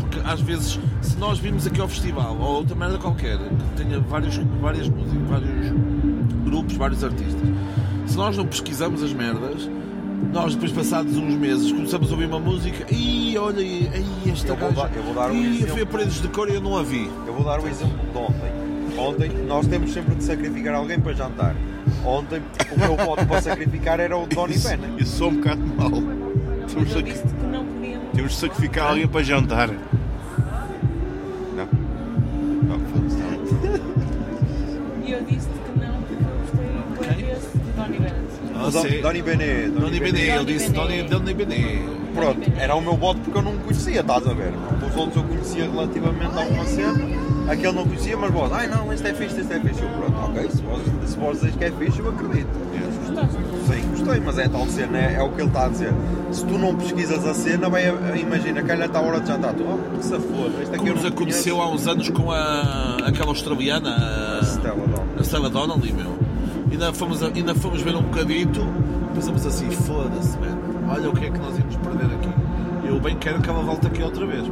Porque 0.00 0.18
às 0.24 0.40
vezes, 0.40 0.78
se 1.02 1.18
nós 1.18 1.38
vimos 1.38 1.66
aqui 1.66 1.80
ao 1.80 1.88
festival 1.88 2.36
ou 2.38 2.56
outra 2.56 2.74
merda 2.74 2.96
qualquer, 2.98 3.36
que 3.38 3.82
tenha 3.82 4.00
vários, 4.00 4.36
várias 4.60 4.88
músicas, 4.88 5.28
vários 5.28 5.72
grupos, 6.44 6.76
vários 6.76 7.04
artistas, 7.04 7.48
se 8.06 8.16
nós 8.16 8.36
não 8.36 8.46
pesquisamos 8.46 9.02
as 9.02 9.12
merdas. 9.12 9.68
Nós 10.32 10.54
depois 10.54 10.72
passados 10.72 11.16
uns 11.16 11.34
meses 11.34 11.70
começamos 11.70 12.08
a 12.08 12.12
ouvir 12.12 12.24
uma 12.26 12.40
música 12.40 12.86
e 12.90 13.36
olha 13.36 13.58
aí, 13.60 13.90
esta 14.30 14.48
Eu 14.48 14.56
vou 14.56 14.68
gaja. 14.70 14.82
dar- 14.88 14.96
eu 14.96 15.02
vou 15.02 15.14
dar 15.14 15.30
um 15.30 15.34
Ih, 15.34 15.56
exemplo. 15.56 15.72
fui 15.74 15.82
a 15.82 15.86
paredes 15.86 16.20
de 16.22 16.28
cor 16.28 16.48
e 16.50 16.54
eu 16.54 16.60
não 16.60 16.76
a 16.76 16.82
vi. 16.82 17.10
Eu 17.26 17.34
vou 17.34 17.44
dar 17.44 17.60
o 17.60 17.68
exemplo 17.68 17.98
de 17.98 18.18
ontem. 18.18 18.52
Ontem 18.98 19.28
nós 19.46 19.66
temos 19.66 19.92
sempre 19.92 20.14
de 20.14 20.24
sacrificar 20.24 20.74
alguém 20.74 20.98
para 20.98 21.12
jantar. 21.12 21.54
Ontem 22.04 22.40
o 22.74 22.78
meu 22.78 22.96
voto 22.96 23.26
para 23.26 23.42
sacrificar 23.42 24.00
era 24.00 24.16
o 24.16 24.26
Donny 24.26 24.54
Isso, 24.54 24.68
Bennett. 24.68 25.02
isso 25.02 25.16
sou 25.18 25.28
um 25.30 25.36
bocado 25.36 25.60
mal. 25.76 25.90
Temos, 25.90 26.94
eu 26.94 27.02
podíamos. 27.02 28.10
temos 28.14 28.32
de 28.32 28.38
sacrificar 28.38 28.88
alguém 28.90 29.06
para 29.06 29.22
jantar. 29.22 29.68
Bennett. 38.72 38.78
O 38.78 38.82
Don- 38.82 38.88
sim. 38.96 39.00
Donny 39.02 39.22
Bennett. 39.22 39.70
Doni 39.70 40.00
Bené, 40.00 40.30
eu 40.32 40.38
Donny 40.44 40.52
disse 40.52 40.70
Bené. 40.70 41.02
Doni 41.02 41.02
Doni 41.04 41.34
Bené. 41.34 41.82
Pronto, 42.14 42.52
era 42.58 42.74
o 42.74 42.80
meu 42.82 42.94
voto 42.94 43.20
porque 43.20 43.38
eu 43.38 43.42
não 43.42 43.52
me 43.52 43.58
conhecia, 43.60 44.00
estás 44.00 44.26
a 44.26 44.34
ver? 44.34 44.52
Os 44.86 44.96
outros 44.96 45.16
eu 45.16 45.22
conhecia 45.22 45.64
relativamente 45.70 46.36
a 46.36 46.40
alguma 46.42 46.64
cena. 46.66 47.22
Aquele 47.48 47.72
não 47.72 47.84
conhecia, 47.86 48.16
mas 48.18 48.30
vós, 48.30 48.52
ai 48.52 48.66
não, 48.68 48.92
este 48.92 49.08
é 49.08 49.14
fixe, 49.14 49.40
este 49.40 49.52
é 49.52 49.58
fixe. 49.60 49.80
Eu, 49.82 49.88
pronto, 49.88 50.14
ok, 50.30 50.50
se 50.50 50.62
vós, 50.62 50.82
se 51.10 51.16
vós 51.18 51.40
dizes 51.40 51.56
que 51.56 51.64
é 51.64 51.70
fixe, 51.70 51.98
eu 52.00 52.08
acredito. 52.10 52.48
Sim, 53.66 53.88
gostei, 53.90 54.20
mas 54.20 54.38
é 54.38 54.48
tal 54.48 54.66
cena, 54.66 54.98
é, 54.98 55.14
é 55.14 55.22
o 55.22 55.30
que 55.30 55.40
ele 55.40 55.48
está 55.48 55.66
a 55.66 55.68
dizer. 55.68 55.92
Se 56.30 56.44
tu 56.44 56.58
não 56.58 56.74
pesquisas 56.76 57.26
a 57.26 57.32
cena, 57.34 57.68
vai, 57.68 57.88
a- 57.88 58.16
imagina, 58.16 58.62
calhar 58.62 58.86
está 58.86 58.98
a 58.98 59.02
hora 59.02 59.20
de 59.20 59.28
jantar. 59.28 59.54
Tu, 59.54 59.64
oh, 59.66 59.96
que 59.98 60.04
se 60.04 60.10
foda, 60.18 60.62
este 60.62 60.74
aqui 60.74 60.78
Como 60.78 60.94
nos 60.94 61.04
aconteceu 61.04 61.56
conheço. 61.56 61.72
há 61.72 61.74
uns 61.74 61.86
anos 61.86 62.08
com 62.10 62.30
a, 62.30 62.96
aquela 63.06 63.28
australiana, 63.30 64.38
a, 64.40 64.44
Stella 64.44 64.74
Donnelly. 64.86 65.18
a 65.18 65.22
Stella 65.24 65.48
Donnelly, 65.50 65.92
meu. 65.92 66.18
Ainda 66.72 66.92
fomos, 66.92 67.22
a- 67.22 67.26
ainda 67.28 67.54
fomos 67.54 67.80
ver 67.82 67.94
um 67.94 68.02
bocadito, 68.02 68.60
pensamos 69.14 69.46
assim, 69.46 69.70
foda-se, 69.70 70.36
mano. 70.38 70.58
Olha 70.90 71.10
o 71.10 71.12
que 71.12 71.26
é 71.26 71.30
que 71.30 71.38
nós 71.38 71.56
íamos 71.58 71.76
perder 71.76 72.06
aqui. 72.06 72.28
Eu 72.88 72.98
bem 73.00 73.16
quero 73.16 73.40
que 73.40 73.48
ela 73.48 73.62
volte 73.62 73.86
aqui 73.86 74.02
outra 74.02 74.26
vez. 74.26 74.42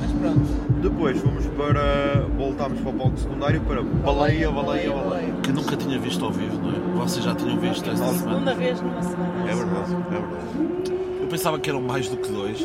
Mas 0.00 0.12
pronto. 0.12 0.66
Depois 0.82 1.18
fomos 1.20 1.46
para. 1.56 2.26
voltámos 2.36 2.80
para 2.80 2.90
o 2.90 2.94
palco 2.94 3.18
secundário 3.18 3.60
para 3.62 3.82
baleia, 3.82 4.50
baleia, 4.50 4.92
baleia. 4.92 5.32
Que 5.42 5.52
nunca 5.52 5.76
tinha 5.76 5.98
visto 5.98 6.24
ao 6.24 6.30
vivo, 6.30 6.58
não 6.60 6.70
é? 6.70 7.04
Vocês 7.04 7.24
já 7.24 7.34
tinham 7.34 7.58
visto 7.58 7.88
esta 7.90 8.06
Segunda 8.06 8.18
semana. 8.18 8.54
vez 8.54 8.80
numa 8.82 9.02
semana. 9.02 9.50
É 9.50 9.54
verdade, 9.54 9.92
é 9.94 10.10
verdade. 10.10 10.95
Eu 11.26 11.30
pensava 11.30 11.58
que 11.58 11.68
eram 11.68 11.82
mais 11.82 12.08
do 12.08 12.16
que 12.18 12.30
dois, 12.30 12.64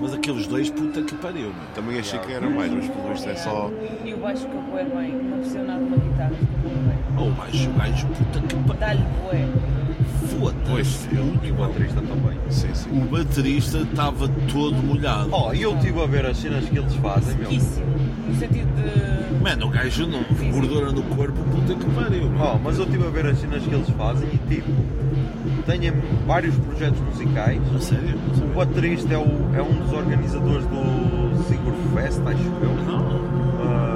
mas 0.00 0.14
aqueles 0.14 0.46
dois, 0.46 0.70
puta 0.70 1.02
que 1.02 1.12
pariu, 1.16 1.48
meu. 1.48 1.66
Também 1.74 1.98
achei 1.98 2.20
que 2.20 2.32
era 2.32 2.48
mais, 2.48 2.70
mas 2.70 2.86
pelo 2.86 3.08
visto 3.08 3.28
é 3.28 3.34
só. 3.34 3.68
E 4.04 4.14
o 4.14 4.18
baixo 4.18 4.46
que 4.46 4.56
bué 4.70 4.84
bem, 4.84 5.12
não 5.12 5.38
precisa 5.38 5.64
nada 5.64 5.80
de 5.80 5.86
uma 5.86 5.96
guitarra. 5.96 6.30
bem. 6.30 6.98
Oh, 7.18 7.30
baixo, 7.32 7.68
gajo, 7.72 8.06
puta 8.06 8.40
que 8.46 8.54
pariu. 8.54 8.74
Dá-lhe 8.78 9.02
bué. 9.24 9.75
Pois, 10.38 10.86
Foda-se. 10.88 11.08
ele 11.16 11.38
E 11.44 11.50
o 11.50 11.54
baterista 11.54 12.00
também. 12.00 12.38
Sim, 12.50 12.68
sim. 12.74 12.90
O 12.92 13.04
baterista 13.06 13.78
estava 13.78 14.28
todo 14.52 14.74
molhado. 14.82 15.28
Oh, 15.32 15.52
e 15.52 15.62
eu 15.62 15.74
estive 15.76 16.02
a 16.02 16.06
ver 16.06 16.26
as 16.26 16.36
cenas 16.38 16.64
que 16.68 16.78
eles 16.78 16.94
fazem, 16.96 17.36
meu. 17.36 17.48
Riquíssimo. 17.50 17.86
No 18.28 18.34
sentido 18.34 18.68
de. 18.76 19.42
Mano, 19.42 19.66
o 19.66 19.70
gajo 19.70 20.06
não 20.06 20.22
gordura 20.52 20.90
no 20.92 21.02
corpo, 21.02 21.38
puta 21.50 21.74
que 21.74 21.90
pariu. 21.90 22.28
meu. 22.30 22.42
Oh, 22.42 22.58
mas 22.58 22.78
eu 22.78 22.84
estive 22.84 23.06
a 23.06 23.10
ver 23.10 23.26
as 23.26 23.38
cenas 23.38 23.62
que 23.62 23.74
eles 23.74 23.88
fazem 23.90 24.28
e 24.32 24.38
tipo, 24.54 24.70
têm 25.66 25.92
vários 26.26 26.54
projetos 26.56 27.00
musicais. 27.00 27.60
A 27.74 27.78
sério? 27.80 28.14
Não 28.26 28.32
O 28.32 28.36
sabia. 28.36 28.54
baterista 28.54 29.14
é, 29.14 29.18
o- 29.18 29.54
é 29.54 29.62
um 29.62 29.72
dos 29.82 29.92
organizadores 29.92 30.64
do 30.66 31.44
Sigur 31.48 31.74
Fest, 31.94 32.20
acho 32.26 32.42
eu. 32.42 32.74
Não. 32.86 33.20
Ah, 33.62 33.95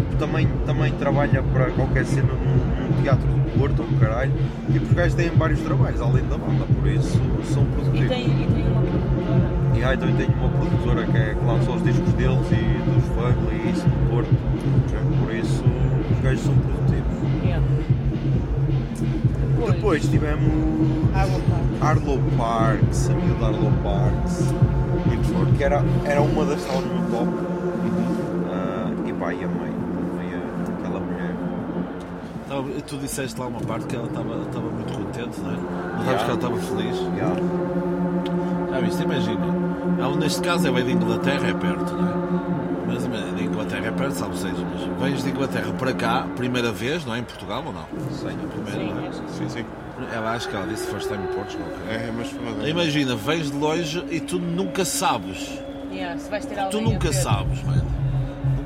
tipo, 0.00 0.16
também, 0.16 0.46
também 0.66 0.92
trabalha 0.92 1.42
para 1.42 1.70
qualquer 1.70 2.04
cena 2.04 2.28
num, 2.34 3.02
teatro 3.02 3.26
do 3.26 3.58
Porto, 3.58 3.82
ou 3.82 3.98
caralho. 3.98 4.32
Tipo, 4.70 4.84
os 4.86 4.92
gajos 4.92 5.14
têm 5.14 5.30
vários 5.30 5.60
trabalhos 5.60 6.00
além 6.00 6.22
da 6.24 6.36
banda, 6.36 6.64
por 6.80 6.86
isso 6.90 7.18
são 7.44 7.62
E 7.62 7.66
produtivos. 7.66 8.08
tem, 8.08 8.24
e 8.26 8.46
tem 8.52 8.66
uma 8.70 8.82
produtora. 8.82 9.50
E 9.74 9.84
aí 9.84 9.96
também 9.96 10.16
tenho 10.16 10.32
uma 10.38 10.48
produtora 10.50 11.06
que, 11.06 11.16
é, 11.16 11.34
que 11.34 11.44
lança 11.46 11.70
os 11.70 11.82
discos 11.82 12.12
deles 12.14 12.46
e 12.50 12.90
dos 12.90 13.04
Fugly 13.08 13.62
e 13.66 13.70
isso 13.70 13.86
no 13.88 14.10
Porto. 14.10 14.36
Por 15.24 15.34
isso 15.34 15.64
os 16.12 16.20
gajos 16.20 16.40
são 16.42 16.54
produtivos. 16.54 17.44
Yeah. 17.44 17.64
Depois, 19.56 19.74
Depois 19.74 20.08
tivemos 20.08 20.52
Park. 21.12 21.82
Arlo 21.82 22.18
Parks, 22.36 23.10
a 23.10 23.14
miúda 23.14 23.46
Arlo 23.46 23.72
Parks, 23.82 24.54
que 25.56 25.64
era, 25.64 25.82
era 26.04 26.20
uma 26.20 26.44
das 26.44 26.60
estavam 26.60 26.82
no 26.82 26.94
meu 26.94 27.10
top. 27.10 27.32
Ah, 28.52 28.90
e 29.06 29.12
pá, 29.12 29.32
e 29.34 29.44
amei 29.44 29.72
a- 30.34 30.72
aquela 30.78 31.00
mulher. 31.00 31.34
Tava- 32.45 32.45
Tu 32.86 32.96
disseste 32.98 33.38
lá 33.40 33.46
uma 33.46 33.60
parte 33.60 33.86
que 33.86 33.96
ela 33.96 34.06
estava 34.06 34.24
muito 34.24 34.92
contente, 34.92 35.40
não 35.40 35.50
é? 35.52 35.56
Mas 35.56 36.06
Yeah. 36.06 36.06
sabes 36.06 36.22
que 36.22 36.30
ela 36.30 36.34
estava 36.34 36.56
feliz. 36.58 36.96
Yeah. 37.16 37.36
Já 38.70 38.80
viste, 38.80 39.02
imagina. 39.02 39.46
Ela 39.98 40.16
neste 40.16 40.40
caso 40.42 40.68
é 40.68 40.70
veio 40.70 40.86
de 40.86 40.92
Inglaterra, 40.92 41.48
é 41.48 41.54
perto, 41.54 41.94
não 41.94 42.08
é? 42.08 42.14
Mas 42.86 43.04
imagina, 43.04 43.32
de 43.36 43.44
Inglaterra 43.44 43.86
é 43.86 43.90
perto, 43.90 44.12
sabe 44.12 44.38
seja, 44.38 44.54
mas 44.72 45.00
vens 45.10 45.22
de 45.22 45.30
Inglaterra 45.30 45.72
para 45.78 45.92
cá, 45.92 46.26
primeira 46.36 46.70
vez, 46.72 47.04
não 47.04 47.14
é? 47.14 47.18
Em 47.18 47.24
Portugal 47.24 47.62
ou 47.66 47.72
não? 47.72 47.82
Sim. 48.12 48.28
A 48.28 48.48
primeira, 48.48 49.12
Sim, 49.12 49.24
é? 49.24 49.28
Sim, 49.32 49.48
sim. 49.48 49.64
Ela 50.14 50.32
acho 50.32 50.48
que 50.48 50.54
ela 50.56 50.66
disse 50.66 50.86
first 50.88 51.08
time 51.08 51.24
in 51.24 51.28
Portugal. 51.34 51.66
É, 51.88 52.10
mas 52.16 52.30
mas- 52.58 52.68
Imagina, 52.68 53.16
vens 53.16 53.50
de 53.50 53.56
longe 53.56 54.04
e 54.10 54.20
tu 54.20 54.38
nunca 54.38 54.84
sabes. 54.84 55.58
Yeah, 55.90 56.18
se 56.18 56.28
vais 56.28 56.44
ter 56.44 56.56
Tu 56.68 56.80
nunca 56.80 57.12
sabes, 57.12 57.62
mano. 57.64 57.82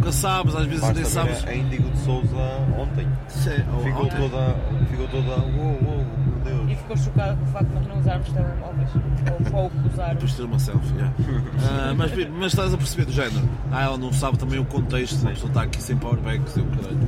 Nunca 0.01 0.13
sabes, 0.13 0.55
às 0.55 0.65
vezes 0.67 0.83
nem 0.83 0.95
Basta 1.03 1.23
ver 1.25 1.35
sabes. 1.35 1.47
a 1.47 1.55
Índigo 1.55 1.91
de 1.91 1.99
Souza 1.99 2.37
ontem. 2.79 3.07
Sim, 3.29 3.51
ou 3.75 3.85
Ficou 3.85 4.05
ontem. 4.07 4.17
toda, 4.19 4.57
ficou 4.91 5.09
toda, 5.09 5.29
uou, 5.43 5.79
uou, 5.83 6.07
meu 6.43 6.63
E 6.63 6.67
Deus. 6.67 6.79
ficou 6.79 6.97
chocado 6.97 7.37
com 7.37 7.45
o 7.45 7.49
facto 7.49 7.67
de 7.69 7.75
nós 7.75 7.87
não 7.87 7.99
usarmos 7.99 8.29
telemóveis. 8.31 8.89
Ou 8.95 9.51
pouco 9.51 9.77
usarmos. 9.93 10.15
Depois 10.15 10.31
de 10.31 10.37
ter 10.39 10.43
uma 10.45 10.59
selfie, 10.59 10.95
yeah. 10.95 11.15
Ah, 11.91 11.95
mas, 11.95 12.13
mas 12.31 12.47
estás 12.47 12.73
a 12.73 12.77
perceber 12.79 13.05
do 13.05 13.13
género. 13.13 13.47
Ah, 13.71 13.83
ela 13.83 13.99
não 13.99 14.11
sabe 14.13 14.39
também 14.39 14.59
o 14.59 14.65
contexto, 14.65 15.21
uma 15.21 15.31
pessoa 15.33 15.51
está 15.51 15.63
aqui 15.65 15.83
sem 15.83 15.97
powerbanks 15.99 16.57
e 16.57 16.61
o 16.61 16.65
caralho. 16.65 16.99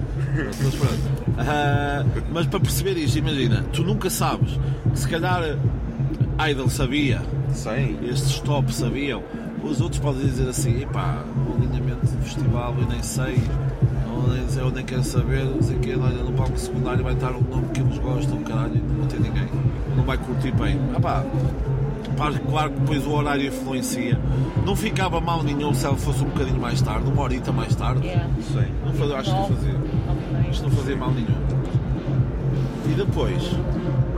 Mas 0.62 0.74
pronto. 0.74 1.34
Ah, 1.38 2.04
mas 2.30 2.46
para 2.46 2.60
perceber 2.60 2.98
isto, 2.98 3.16
imagina, 3.18 3.64
tu 3.72 3.82
nunca 3.82 4.10
sabes 4.10 4.58
que 4.92 4.98
se 4.98 5.08
calhar 5.08 5.42
Idol 6.50 6.68
sabia, 6.68 7.22
Sim. 7.52 7.98
estes 8.04 8.38
top 8.40 8.72
sabiam, 8.74 9.22
os 9.62 9.80
outros 9.80 10.00
podem 10.00 10.22
dizer 10.22 10.48
assim, 10.48 10.82
epá, 10.82 11.24
o 11.46 11.54
alinhamento 11.54 12.06
do 12.06 12.22
festival 12.22 12.74
eu 12.78 12.86
nem 12.86 13.02
sei, 13.02 13.40
ou 14.10 14.28
nem, 14.28 14.48
sei, 14.48 14.62
eu 14.62 14.70
nem 14.70 14.84
quero 14.84 15.04
saber, 15.04 15.44
não 15.44 15.62
sei 15.62 15.76
o 15.76 15.80
quê, 15.80 15.96
olha, 16.00 16.22
no 16.22 16.32
palco 16.32 16.58
secundário 16.58 17.02
vai 17.02 17.14
estar 17.14 17.32
um 17.32 17.42
nome 17.42 17.68
que 17.72 17.80
eles 17.80 17.98
gostam, 17.98 18.42
caralho, 18.42 18.76
e 18.76 18.78
não 18.78 19.06
ter 19.06 19.20
ninguém, 19.20 19.48
não 19.96 20.04
vai 20.04 20.18
curtir 20.18 20.52
bem. 20.52 20.78
Ah 20.94 21.00
pá, 21.00 21.24
claro 22.48 22.70
que 22.70 22.80
depois 22.80 23.06
o 23.06 23.12
horário 23.12 23.46
influencia. 23.46 24.18
Não 24.64 24.76
ficava 24.76 25.20
mal 25.20 25.42
nenhum 25.42 25.74
se 25.74 25.84
ela 25.84 25.96
fosse 25.96 26.22
um 26.22 26.28
bocadinho 26.28 26.60
mais 26.60 26.80
tarde, 26.80 27.10
uma 27.10 27.22
horita 27.22 27.50
mais 27.52 27.74
tarde. 27.74 28.06
Yeah. 28.06 28.28
Sim. 28.40 28.66
Não 28.84 28.92
fazia, 28.92 29.16
acho 29.16 29.30
que 29.30 29.36
não 29.36 29.48
fazia. 29.48 29.72
e 29.72 30.32
meia. 30.32 30.50
Isto 30.50 30.62
não 30.64 30.70
fazia 30.70 30.96
mal 30.96 31.10
nenhum. 31.10 31.34
E 32.90 32.94
depois, 32.94 33.42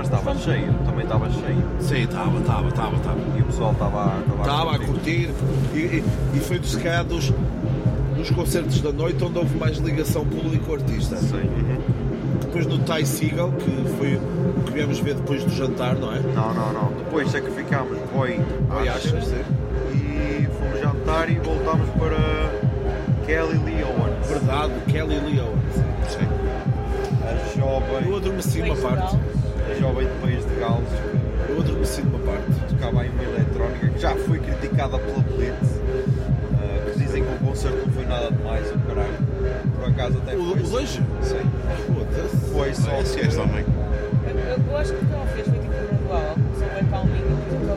Mas 0.04 0.20
estava 0.20 0.38
cheio, 0.38 0.74
também 0.84 1.04
estava 1.04 1.30
cheio. 1.30 1.64
sim, 1.80 2.02
estava, 2.02 2.38
estava, 2.38 2.68
estava, 2.68 2.96
estava. 2.96 3.18
E 3.36 3.40
o 3.40 3.44
pessoal 3.44 3.72
estava 3.72 4.12
Estava 4.38 4.74
a 4.76 4.78
curtir 4.78 5.30
e, 5.74 5.78
e, 5.78 6.04
e 6.34 6.40
foi 6.40 6.58
dos 6.58 6.72
se 6.72 6.80
calhar, 6.80 7.04
dos, 7.04 7.32
dos 8.16 8.30
concertos 8.30 8.80
da 8.82 8.92
noite 8.92 9.22
onde 9.24 9.38
houve 9.38 9.56
mais 9.58 9.78
ligação 9.78 10.24
público-artista. 10.26 11.16
Sim. 11.16 11.36
Uhum. 11.36 11.78
Depois 12.40 12.66
no 12.66 12.78
Ty 12.80 13.06
Seagal, 13.06 13.50
que 13.52 13.70
foi 13.98 14.16
o 14.16 14.62
que 14.64 14.72
viemos 14.72 14.98
ver 14.98 15.14
depois 15.14 15.42
do 15.42 15.50
jantar, 15.50 15.94
não 15.96 16.12
é? 16.14 16.20
Não, 16.20 16.52
não, 16.54 16.72
não. 16.72 16.92
Depois 16.98 17.30
sacrificámos 17.30 17.98
Boy 18.14 18.40
Oi, 18.78 18.88
Asher 18.88 19.16
achas? 19.16 19.24
Sim. 19.26 19.42
e 19.94 20.46
fomos 20.58 20.80
jantar 20.80 21.30
e 21.30 21.34
voltámos 21.36 21.88
para 21.98 22.52
Kelly 23.26 23.58
Lee 23.64 23.82
Owens. 23.82 24.28
Verdade, 24.28 24.72
Kelly 24.86 25.18
Lee 25.18 25.40
Owens. 25.40 25.74
Sim. 26.08 26.28
A 27.24 27.58
Eu 27.58 27.60
jovem, 27.60 28.16
adormeci 28.16 28.60
uma 28.60 28.76
parte. 28.76 29.16
De 29.84 29.90
jovem 29.90 30.06
de 30.06 30.14
País 30.14 30.44
de 30.46 30.54
Gales 30.60 30.88
que 31.46 31.52
Eu 31.52 31.60
adormeci 31.60 32.02
numa 32.02 32.18
parte. 32.20 32.50
tocava 32.70 33.02
aí 33.02 33.10
uma 33.10 33.22
eletrónica 33.22 33.88
que 33.88 33.98
já 33.98 34.14
foi 34.16 34.38
criticada 34.38 34.98
pela 34.98 35.18
Blitz. 35.20 35.80
ah, 36.54 36.90
que 36.90 36.98
dizem 37.00 37.22
que 37.22 37.34
o 37.34 37.46
concerto 37.48 37.76
não 37.86 37.92
foi 37.92 38.06
nada 38.06 38.30
demais, 38.30 38.66
o 38.70 38.78
caralho. 38.78 39.18
Por 39.76 39.88
acaso 39.90 40.18
até 40.18 40.36
O, 40.36 40.42
foi. 40.44 40.60
o 40.60 40.68
dois? 40.70 40.88
Sim. 40.88 41.50
Foda-se. 41.86 42.36
Foi 42.52 42.74
só. 42.74 42.98
Esse 43.00 43.20
és 43.20 43.36
também. 43.36 43.64
Eu, 44.26 44.72
eu 44.72 44.76
acho 44.78 44.92
que 44.94 45.04
o 45.04 45.06
que 45.08 45.14
ela 45.14 45.26
fez 45.26 45.46
foi 45.48 45.58
tipo 45.58 45.72
gradual. 45.74 46.22
Ela 46.22 46.34
começou 46.34 46.68
bem 46.74 46.84
calminha, 46.86 47.36
depois 47.50 47.70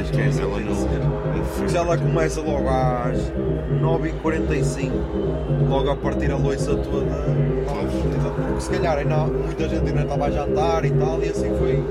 acho 0.00 0.12
que 0.12 0.20
essa 0.20 0.42
ela 0.42 0.60
não- 0.60 1.50
Porque 1.56 1.76
ela 1.76 1.98
começa 1.98 2.40
logo 2.40 2.68
às 2.68 3.18
9h45, 3.80 4.92
logo 5.68 5.90
a 5.90 5.96
partir 5.96 6.30
a 6.30 6.36
loiça 6.36 6.74
toda. 6.76 7.06
Porque 8.48 8.60
se 8.60 8.70
calhar 8.70 8.98
ainda 8.98 9.16
muita 9.24 9.68
gente 9.68 9.88
ainda 9.88 10.02
estava 10.02 10.26
a 10.26 10.30
jantar 10.30 10.84
e 10.84 10.90
tal, 10.90 11.22
e 11.22 11.28
assim 11.28 11.50
foi, 11.58 11.82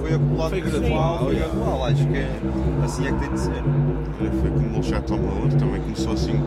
foi 0.00 0.14
acumulado 0.14 0.50
Foi 0.50 0.60
gradual, 0.60 1.18
foi 1.24 1.34
gradual, 1.36 1.84
acho 1.84 2.06
que 2.06 2.16
é, 2.16 2.30
assim 2.84 3.06
é 3.06 3.12
que 3.12 3.18
tem 3.20 3.30
de 3.32 3.40
ser. 3.40 3.62
Foi 4.40 4.50
como 4.50 4.78
o 4.78 4.82
Chateau 4.82 5.18
Malone, 5.18 5.54
também 5.56 5.80
começou 5.80 6.12
assim 6.12 6.42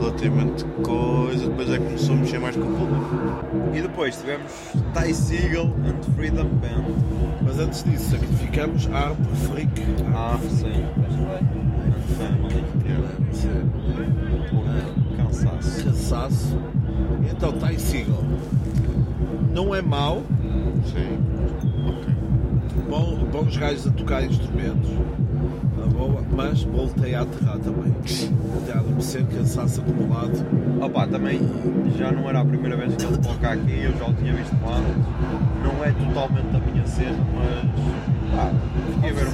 relativamente 0.00 0.64
coisa, 0.82 1.46
depois 1.46 1.70
é 1.70 1.78
que 1.78 1.84
começou 1.84 2.14
a 2.14 2.18
mexer 2.18 2.38
mais 2.40 2.56
com 2.56 2.62
o 2.62 2.66
público. 2.66 3.06
E 3.74 3.80
depois 3.80 4.16
tivemos 4.16 4.52
Ty 4.94 5.14
Seagal 5.14 5.66
and 5.66 6.02
Freedom 6.16 6.44
Band. 6.46 6.84
Mas 7.42 7.58
antes 7.58 7.84
disso, 7.84 8.10
sacrificamos 8.10 8.71
Arp 8.92 9.18
Freak. 9.46 9.82
Ah, 10.14 10.38
sim. 10.48 10.84
Cansaço. 15.16 15.84
Cansaço. 15.84 16.58
Então, 17.30 17.52
Ty 17.52 17.78
Seagal. 17.78 18.22
Não 19.52 19.74
é 19.74 19.82
mau. 19.82 20.22
Sim. 20.86 21.18
Bom, 22.88 23.24
bons 23.32 23.56
gajos 23.56 23.86
a 23.86 23.90
tocar 23.90 24.24
instrumentos. 24.24 24.90
A 25.82 25.86
boa, 25.88 26.22
mas 26.30 26.62
voltei 26.62 27.14
a 27.14 27.22
aterrar 27.22 27.58
também. 27.58 27.92
Voltei 28.52 28.74
a 28.74 28.78
adormecer, 28.78 29.24
cansaço 29.26 29.80
acumulado. 29.80 30.44
Opa, 30.80 31.06
também 31.06 31.40
já 31.96 32.12
não 32.12 32.28
era 32.28 32.40
a 32.40 32.44
primeira 32.44 32.76
vez 32.76 32.94
que 32.94 33.04
ele 33.04 33.18
toca 33.18 33.50
aqui, 33.50 33.82
eu 33.82 33.96
já 33.96 34.06
o 34.06 34.14
tinha 34.14 34.32
visto 34.34 34.54
antes. 34.54 35.04
Não 35.62 35.84
é 35.84 35.90
totalmente 35.92 36.56
a 36.56 36.70
minha 36.70 36.86
cena, 36.86 37.18
mas 37.34 38.21
fiquei 38.94 39.10
a 39.10 39.12
ver. 39.12 39.28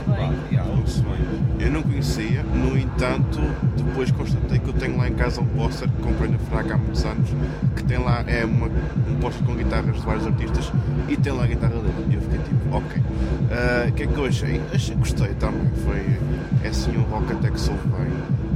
Yeah, 0.51 0.71
ouve-se 0.71 1.01
bem. 1.03 1.19
Eu 1.61 1.73
não 1.73 1.83
conhecia, 1.83 2.43
no 2.43 2.79
entanto, 2.79 3.41
depois 3.77 4.11
constatei 4.13 4.59
que 4.59 4.69
eu 4.69 4.73
tenho 4.75 4.97
lá 4.97 5.09
em 5.09 5.15
casa 5.15 5.41
um 5.41 5.47
póster 5.47 5.89
que 5.89 6.03
comprei 6.03 6.31
na 6.31 6.39
FNAC 6.39 6.73
há 6.73 6.77
muitos 6.77 7.05
anos, 7.05 7.29
que 7.75 7.83
tem 7.85 7.99
lá 7.99 8.23
é 8.27 8.45
uma, 8.45 8.67
um 8.67 9.15
póster 9.21 9.45
com 9.45 9.55
guitarras 9.55 9.97
de 9.97 10.03
vários 10.03 10.27
artistas 10.27 10.73
e 11.09 11.17
tem 11.17 11.33
lá 11.33 11.45
a 11.45 11.47
guitarra 11.47 11.75
dele. 11.75 12.07
E 12.11 12.15
eu 12.15 12.21
fiquei 12.21 12.39
tipo, 12.39 12.77
ok. 12.77 13.03
Ah, 13.51 13.89
O 13.89 13.93
que 13.93 14.03
é 14.05 14.07
que 14.07 14.17
eu 14.17 14.25
achei? 14.27 14.61
Achei, 14.73 14.95
gostei 14.97 15.29
também. 15.35 15.69
Foi 15.85 16.19
é 16.65 16.69
assim 16.69 16.97
um 16.97 17.03
rock 17.03 17.33
até 17.33 17.51
que 17.51 17.61
soube 17.61 17.81
bem. 17.89 18.09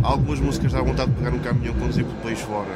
Algumas 0.03 0.41
músicas 0.41 0.73
dá 0.73 0.81
vontade 0.83 1.11
de 1.13 1.17
pegar 1.19 1.31
um 1.35 1.39
caminhão 1.39 1.75
e 1.75 1.79
conduzir 1.81 2.05
pelo 2.05 2.17
país 2.19 2.41
fora. 2.41 2.69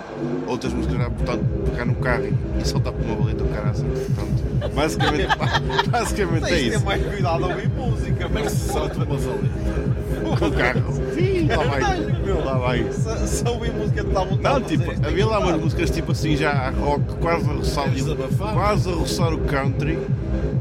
Outras 0.46 0.72
músicas 0.72 0.98
dá 0.98 1.08
vontade 1.08 1.40
de 1.42 1.70
pegar 1.70 1.84
no 1.84 1.94
carro 1.96 2.24
e- 2.60 2.64
soltar 2.66 2.92
por 2.92 3.04
uma 3.04 3.16
baleta 3.16 3.42
o 3.44 3.48
cara 3.48 3.70
assim. 3.70 3.86
Pronto. 4.14 4.42
Basicamente, 4.74 5.28
basicamente 5.90 6.44
é 6.44 6.48
Tens 6.48 6.58
de 6.58 6.70
ter 6.70 6.76
isso. 6.76 6.84
mais 6.84 7.02
cuidado 7.04 7.44
a 7.44 7.48
ouvir 7.48 7.68
música, 7.68 8.30
é 8.34 8.42
que 8.42 8.50
se 8.50 8.72
solta 8.72 8.96
uma 8.96 9.16
valeta? 9.16 9.96
Com 10.38 10.46
o 10.46 10.52
carro. 10.52 10.94
Sim, 11.14 11.46
lá 11.48 11.64
vai. 11.64 12.44
Lá 12.44 12.58
vai. 12.58 12.92
Se, 12.92 13.28
se 13.28 13.48
ouvir 13.48 13.72
música 13.72 14.04
dá 14.04 14.24
vontade 14.24 14.42
Não, 14.42 14.60
de 14.60 14.76
tipo, 14.76 15.06
havia 15.06 15.26
lá 15.26 15.36
tem 15.38 15.46
umas 15.46 15.60
músicas 15.60 15.90
tipo 15.90 16.12
assim 16.12 16.36
já 16.36 16.70
rock, 16.70 17.14
quase 17.20 17.48
a 17.48 17.52
roçar, 17.52 17.88
quase 18.52 18.88
a 18.88 18.92
roçar 18.92 19.32
o 19.32 19.38
country 19.38 19.98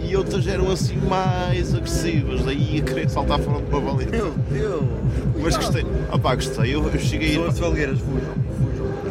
e 0.03 0.15
outras 0.15 0.47
eram 0.47 0.71
assim 0.71 0.97
mais 0.97 1.73
agressivas, 1.73 2.43
daí 2.45 2.79
a 2.79 2.83
querer 2.83 3.09
saltar 3.09 3.39
fora 3.39 3.61
de 3.61 3.69
uma 3.69 3.79
valeta. 3.79 4.11
Meu 4.15 4.31
Deus! 4.51 4.83
Mas 5.41 5.57
gostei, 5.57 5.85
opá, 6.11 6.35
gostei, 6.35 6.75
eu, 6.75 6.83
eu 6.87 6.99
cheguei 6.99 7.29
a 7.29 7.31
ir, 7.33 7.37
Pessoas 7.37 7.59
falgueiras, 7.59 7.99
fujam, 7.99 8.19
fujam. 8.19 8.44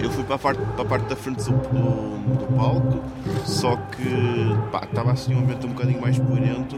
Eu 0.05 0.11
fui 0.11 0.25
para 0.25 0.35
a 0.37 0.39
parte, 0.39 0.61
para 0.61 0.83
a 0.83 0.85
parte 0.85 1.07
da 1.09 1.17
frente 1.17 1.45
do, 1.45 1.51
do, 1.53 2.37
do 2.37 2.57
palco, 2.57 3.01
só 3.45 3.77
que 3.77 4.55
pá, 4.71 4.83
estava 4.85 5.13
assim 5.13 5.35
um 5.35 5.39
ambiente 5.39 5.67
um 5.67 5.71
bocadinho 5.71 6.01
mais 6.01 6.19
poeirento 6.19 6.77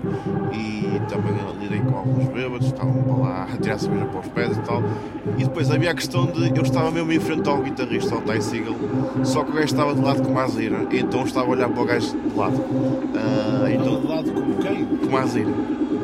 e 0.52 1.00
também 1.08 1.34
lidei 1.60 1.80
com 1.80 1.96
alguns 1.96 2.26
bêbados, 2.28 2.66
estavam 2.66 3.02
para 3.02 3.16
lá 3.16 3.48
a 3.52 3.56
tirar 3.56 3.78
cerveja 3.78 4.06
para 4.06 4.20
os 4.20 4.28
pés 4.28 4.56
e 4.56 4.60
tal. 4.60 4.82
E 5.36 5.44
depois 5.44 5.70
havia 5.70 5.90
a 5.90 5.94
questão 5.94 6.26
de 6.26 6.56
eu 6.56 6.62
estava 6.62 6.90
mesmo 6.90 7.12
em 7.12 7.20
frente 7.20 7.48
ao 7.48 7.58
guitarrista, 7.62 8.14
ao 8.14 8.20
Ty 8.22 8.40
Seagal, 8.42 8.74
só 9.24 9.42
que 9.44 9.50
o 9.50 9.54
gajo 9.54 9.66
estava 9.66 9.94
de 9.94 10.00
lado 10.00 10.22
com 10.22 10.38
a 10.38 10.44
Azira, 10.44 10.86
então 10.92 11.20
eu 11.20 11.26
estava 11.26 11.46
a 11.46 11.50
olhar 11.50 11.68
para 11.68 11.82
o 11.82 11.86
gajo 11.86 12.16
de 12.16 12.36
lado. 12.36 12.64
Ah, 13.14 13.70
Então, 13.70 14.00
de 14.00 14.06
lado 14.06 14.32
como 14.32 14.54
quem? 14.56 14.86
com 14.86 15.16
a 15.16 15.20
Azira. 15.22 15.50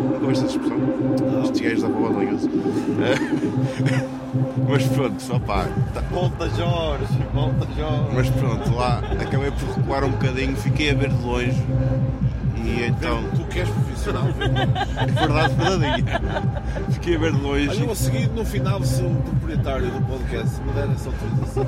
Nunca 0.03 0.27
viste 0.27 0.45
essa 0.45 0.57
expressão? 0.57 1.43
Estes 1.45 1.61
gajos 1.61 1.83
da 1.83 1.89
boa 1.89 2.11
ligas. 2.21 2.49
Mas 4.69 4.87
pronto, 4.87 5.37
opá, 5.37 5.67
tá- 5.93 6.01
Volta 6.11 6.49
Jorge, 6.51 7.19
volta 7.35 7.67
Jorge. 7.77 8.09
mas 8.15 8.31
pronto, 8.31 8.75
lá 8.75 9.03
acabei 9.21 9.51
por 9.51 9.69
recuar 9.77 10.05
um 10.05 10.11
bocadinho, 10.11 10.57
fiquei 10.57 10.91
a 10.91 10.95
ver 10.95 11.11
de 11.11 11.23
longe 11.23 11.63
e 12.65 12.85
então, 12.87 13.23
que 13.53 13.61
és 13.61 13.69
profissional, 13.69 14.25
é 14.29 15.07
verdade, 15.07 15.55
verdadeira. 15.55 16.21
Fiquei 16.91 17.17
a 17.17 17.19
ver 17.19 17.33
de 17.33 17.45
Olha, 17.47 17.61
eu 17.61 17.67
longe. 17.67 17.91
a 17.91 17.95
seguir, 17.95 18.29
no 18.31 18.45
final, 18.45 18.83
se 18.83 19.03
o 19.03 19.11
proprietário 19.11 19.91
do 19.91 20.01
podcast 20.07 20.61
me 20.63 20.73
der 20.73 20.91
essa 20.91 21.11
autorização, 21.11 21.67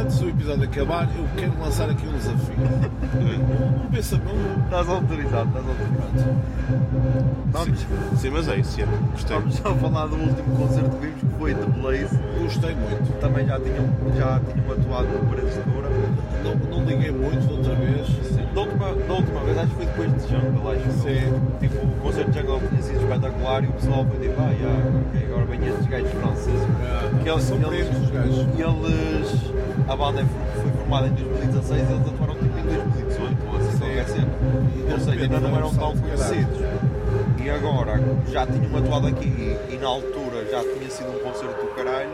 antes 0.00 0.18
do 0.18 0.28
episódio 0.28 0.64
acabar, 0.64 1.08
eu 1.16 1.24
quero 1.36 1.52
lançar 1.60 1.88
aqui 1.90 2.06
um 2.06 2.12
desafio. 2.12 2.56
Um 3.84 3.90
pensamento. 3.90 4.28
Estás 4.64 4.88
autorizado, 4.88 5.48
estás 5.48 5.66
autorizado. 5.66 6.38
Vamos, 7.46 7.86
Sim, 8.16 8.30
mas 8.30 8.48
é 8.48 8.56
isso, 8.56 8.80
é. 8.80 8.86
gostei. 9.12 9.36
vamos 9.38 9.54
só 9.54 9.74
falar 9.74 10.06
do 10.06 10.16
último 10.16 10.56
concerto 10.56 10.90
que 10.96 11.06
vimos, 11.06 11.20
que 11.20 11.38
foi 11.38 11.54
The 11.54 11.66
Blaze. 11.80 12.18
Gostei 12.42 12.74
muito. 12.74 13.20
Também 13.20 13.46
já 13.46 13.58
tinham, 13.60 13.86
já 14.16 14.40
tinham 14.40 14.72
atuado 14.72 15.08
no 15.08 15.26
Paredes 15.30 15.54
de. 15.54 15.78
Não, 16.44 16.54
não 16.54 16.84
liguei 16.84 17.10
muito 17.10 17.46
da 17.46 17.52
outra 17.54 17.74
vez. 17.74 18.08
Da 18.54 18.60
última, 18.60 18.94
da 18.94 19.14
última 19.14 19.40
vez, 19.44 19.58
acho 19.58 19.68
que 19.68 19.76
foi 19.76 19.86
depois 19.86 20.12
de 20.14 20.20
Jungle, 20.28 20.72
acho 20.72 20.87
Sim. 20.92 21.40
Tipo, 21.60 21.86
o 21.86 21.90
concerto 22.02 22.30
de 22.30 22.38
Jungle 22.40 22.60
tinha 22.68 22.82
sido 22.82 23.00
espetacular 23.02 23.64
e 23.64 23.66
o 23.66 23.72
pessoal 23.72 24.06
foi 24.06 24.18
tipo, 24.26 24.40
ah, 24.40 24.50
yeah, 24.52 24.84
ok, 25.08 25.24
agora 25.26 25.44
vêm 25.46 25.68
estes 25.68 25.86
gajos 25.86 26.10
franceses. 26.12 26.60
Que 27.22 27.28
eles, 27.30 27.44
São 27.44 27.56
eles, 27.56 27.68
pretos 27.88 28.02
os 28.02 28.10
gajos. 28.10 28.38
eles, 28.38 29.52
a 29.88 29.96
banda 29.96 30.24
foi 30.24 30.62
foi 30.62 30.72
formada 30.72 31.06
em 31.08 31.12
2016 31.12 31.70
e 31.70 31.92
eles 31.92 32.06
atuaram 32.08 32.34
tipo 32.34 32.58
em 32.58 32.62
2018 32.62 33.36
ou 33.48 33.56
assim, 33.58 33.78
qualquer 33.78 34.06
cena. 34.08 34.28
Ou 34.92 34.98
seja, 35.00 35.22
ainda 35.22 35.40
não 35.40 35.56
eram 35.56 35.74
tão 35.74 35.96
conhecidos. 35.96 36.58
E 37.44 37.50
agora, 37.50 38.00
já 38.30 38.46
tinham 38.46 38.76
atuado 38.76 39.06
aqui 39.06 39.28
e, 39.28 39.74
e 39.74 39.78
na 39.78 39.86
altura 39.88 40.44
já 40.50 40.60
tinha 40.62 40.90
sido 40.90 41.08
um 41.10 41.18
concerto 41.20 41.60
do 41.64 41.74
caralho, 41.74 42.10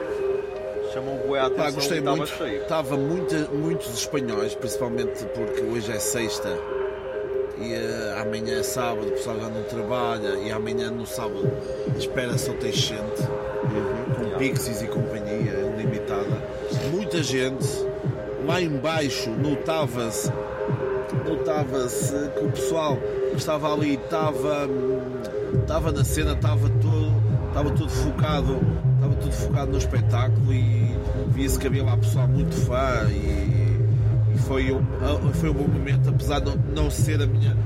chamou 0.93 1.15
o 1.25 1.29
bué 1.29 1.41
a 1.41 1.45
Pá, 1.51 1.63
atenção 1.69 1.75
gostei 1.75 1.97
e 1.97 2.01
estava 2.01 2.17
muito. 2.17 2.33
cheio. 2.37 2.63
Estava 2.63 2.97
muita, 2.97 3.37
muitos 3.53 3.95
espanhóis, 3.95 4.55
principalmente 4.55 5.25
porque 5.35 5.63
hoje 5.63 5.91
é 5.91 5.99
sexta 5.99 6.57
e 7.59 7.73
eh, 7.73 8.17
amanhã 8.21 8.59
é 8.59 8.63
sábado, 8.63 9.09
o 9.09 9.11
pessoal 9.13 9.41
já 9.41 9.49
não 9.49 9.63
trabalha 9.65 10.39
e 10.39 10.51
amanhã 10.51 10.91
no 10.91 11.07
sábado 11.07 11.51
espera 11.97 12.37
só 12.37 12.53
ter 12.55 12.73
gente 12.73 13.23
com 14.17 14.39
Pixies 14.39 14.83
e 14.83 14.87
companhia 14.87 15.53
limitada. 15.77 16.43
Muita 16.91 17.23
gente. 17.23 17.67
Lá 18.47 18.61
embaixo 18.61 19.31
notava-se 19.31 20.31
notava-se 21.25 22.13
que 22.37 22.45
o 22.45 22.51
pessoal 22.51 22.97
que 23.31 23.37
estava 23.37 23.73
ali 23.73 23.95
estava 23.95 24.67
hum, 24.67 25.01
estava 25.61 25.93
na 25.93 26.05
cena, 26.05 26.33
estava 26.33 26.69
todo, 26.69 27.13
estava 27.49 27.71
todo 27.71 27.89
focado, 27.89 28.61
estava 28.95 29.15
todo 29.15 29.33
focado 29.33 29.73
no 29.73 29.79
espetáculo 29.79 30.53
e 30.53 30.97
via-se 31.29 31.59
que 31.59 31.67
havia 31.67 31.85
lá 31.85 31.97
pessoal 31.97 32.29
muito 32.29 32.55
fã 32.55 33.09
e 33.11 33.54
foi, 34.39 34.73
um, 34.73 34.83
foi 35.35 35.51
um 35.51 35.55
bom 35.55 35.69
momento, 35.69 36.09
apesar 36.09 36.41
de 36.41 36.53
não, 36.75 36.91
ser 36.91 37.21
a 37.23 37.27
minha, 37.27 37.57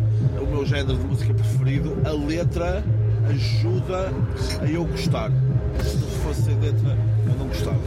o 0.40 0.46
meu 0.46 0.64
género 0.66 0.96
de 0.96 1.04
música 1.04 1.34
preferido, 1.34 1.96
a 2.04 2.10
letra 2.10 2.84
ajuda 3.28 4.12
a 4.60 4.66
eu 4.66 4.84
gostar. 4.84 5.30
Se 5.82 5.96
não 5.96 6.08
fosse 6.08 6.50
a 6.50 6.54
letra, 6.54 6.96
eu 7.26 7.34
não 7.38 7.48
gostava. 7.48 7.78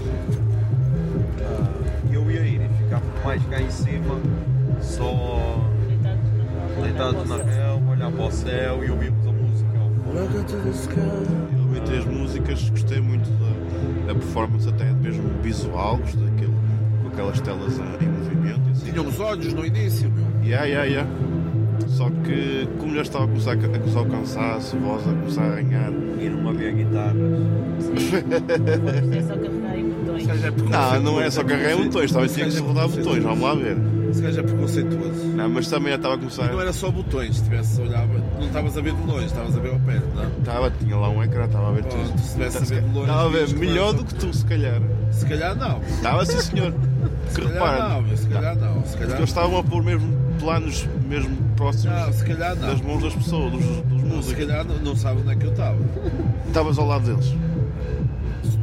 E 2.09 2.13
eu 2.13 2.31
ia 2.31 2.41
ir 2.41 2.61
e 2.61 2.83
ficava 2.83 3.03
mais 3.23 3.43
cá 3.45 3.61
em 3.61 3.71
cima, 3.71 4.19
só 4.81 5.61
deitados 6.81 7.27
na 7.27 7.37
relva, 7.37 7.91
olhar 7.91 8.11
para 8.11 8.25
o 8.25 8.31
céu 8.31 8.83
e 8.83 8.91
ouvíamos 8.91 9.27
a 9.27 9.31
música. 9.31 9.71
Eu 11.53 11.61
ouvi 11.61 11.81
três 11.81 12.05
músicas, 12.05 12.69
gostei 12.69 12.99
muito 12.99 13.29
da, 13.39 14.13
da 14.13 14.19
performance, 14.19 14.67
até 14.67 14.85
mesmo 14.85 15.29
visual, 15.41 15.97
gostei 15.97 16.27
aquelas 17.11 17.41
telas 17.41 17.77
em 17.77 18.07
movimento. 18.07 18.61
e 18.67 18.71
Assim. 18.71 18.91
Tínhamos 18.91 19.19
olhos 19.19 19.53
no 19.53 19.65
início, 19.65 20.11
meu. 20.11 20.25
Yeah, 20.43 20.65
yeah, 20.65 20.85
yeah. 20.85 21.09
Só 21.87 22.09
que, 22.09 22.67
como 22.77 22.95
já 22.95 23.01
estava 23.01 23.25
a 23.25 23.27
começar 23.27 23.51
a 23.51 23.57
começar 23.57 24.01
o 24.01 24.05
cansaço, 24.05 24.75
a 24.75 24.79
voz 24.79 25.01
a 25.07 25.11
começar 25.11 25.43
a 25.43 25.47
arranhar. 25.47 25.91
E 26.19 26.29
não 26.29 26.49
havia 26.49 26.71
guitarras. 26.71 27.41
É 29.15 29.21
só 29.21 29.35
carregar 29.35 29.77
em 29.77 29.89
botões. 29.89 30.27
É 30.29 30.51
Não, 30.51 31.01
não 31.01 31.21
é 31.21 31.29
só 31.29 31.43
carregar 31.43 31.73
em 31.73 31.83
botões, 31.83 32.11
talvez 32.11 32.33
tinha 32.33 32.45
que 32.45 32.51
se 32.53 32.61
rodar 32.61 32.87
botões, 32.87 33.23
vamos 33.23 33.41
lá 33.41 33.55
ver. 33.55 33.77
Esse 34.09 34.21
gajo 34.21 34.39
é 34.39 34.43
preconceituoso. 34.43 35.25
Não, 35.27 35.49
mas 35.49 35.69
também 35.69 35.89
já 35.89 35.95
estava 35.95 36.15
a 36.15 36.17
começar. 36.17 36.51
Não 36.51 36.61
era 36.61 36.73
só 36.73 36.91
botões, 36.91 37.37
se 37.37 37.43
tivesse 37.43 37.81
olhava, 37.81 38.13
não 38.39 38.45
estavas 38.45 38.77
a 38.77 38.81
ver 38.81 38.93
de 38.93 39.07
longe, 39.07 39.25
estavas 39.25 39.55
a 39.55 39.59
ver 39.59 39.71
ao 39.71 39.79
perto, 39.79 40.07
não? 40.15 40.27
Estava, 40.37 40.71
tinha 40.71 40.97
lá 40.97 41.09
um 41.09 41.23
ecrã, 41.23 41.45
estava 41.45 41.69
a 41.69 41.71
ver 41.71 41.85
tudo. 41.85 42.19
se 42.19 42.33
tivesse 42.33 42.57
a 42.57 42.61
ver 42.61 42.81
de 42.81 42.87
longe, 42.93 43.09
Estava 43.09 43.25
a 43.25 43.29
ver 43.29 43.53
melhor 43.55 43.93
do 43.93 44.03
que 44.03 44.15
tu, 44.15 44.33
se 44.33 44.45
calhar. 44.45 44.81
Se 45.11 45.25
calhar 45.25 45.55
não. 45.55 45.81
Estava 45.81 46.25
sim, 46.25 46.39
senhor. 46.39 46.73
Se 47.31 47.41
Que 47.41 47.47
repara, 47.47 47.89
não, 47.89 48.17
se 48.17 48.27
calhar 48.27 48.55
não. 48.55 48.73
Se 48.75 48.81
porque 48.81 48.97
calhar 48.99 49.17
eles 49.17 49.29
estavam 49.29 49.57
a 49.59 49.63
pôr 49.63 49.83
mesmo 49.83 50.17
planos 50.39 50.87
mesmo 51.07 51.37
próximos 51.55 51.95
Ah, 51.97 52.11
se 52.11 52.25
calhar 52.25 52.55
não. 52.55 52.67
das 52.67 52.81
mãos 52.81 53.03
das 53.03 53.13
pessoas, 53.15 53.51
dos, 53.51 53.65
dos 53.65 53.99
Se 54.01 54.05
músicos. 54.07 54.45
calhar 54.45 54.65
não, 54.65 54.77
não 54.79 54.95
sabe 54.95 55.21
onde 55.21 55.31
é 55.31 55.35
que 55.35 55.45
eu 55.45 55.51
estava. 55.51 55.77
Estavas 56.47 56.77
ao 56.77 56.87
lado 56.87 57.05
deles. 57.05 57.33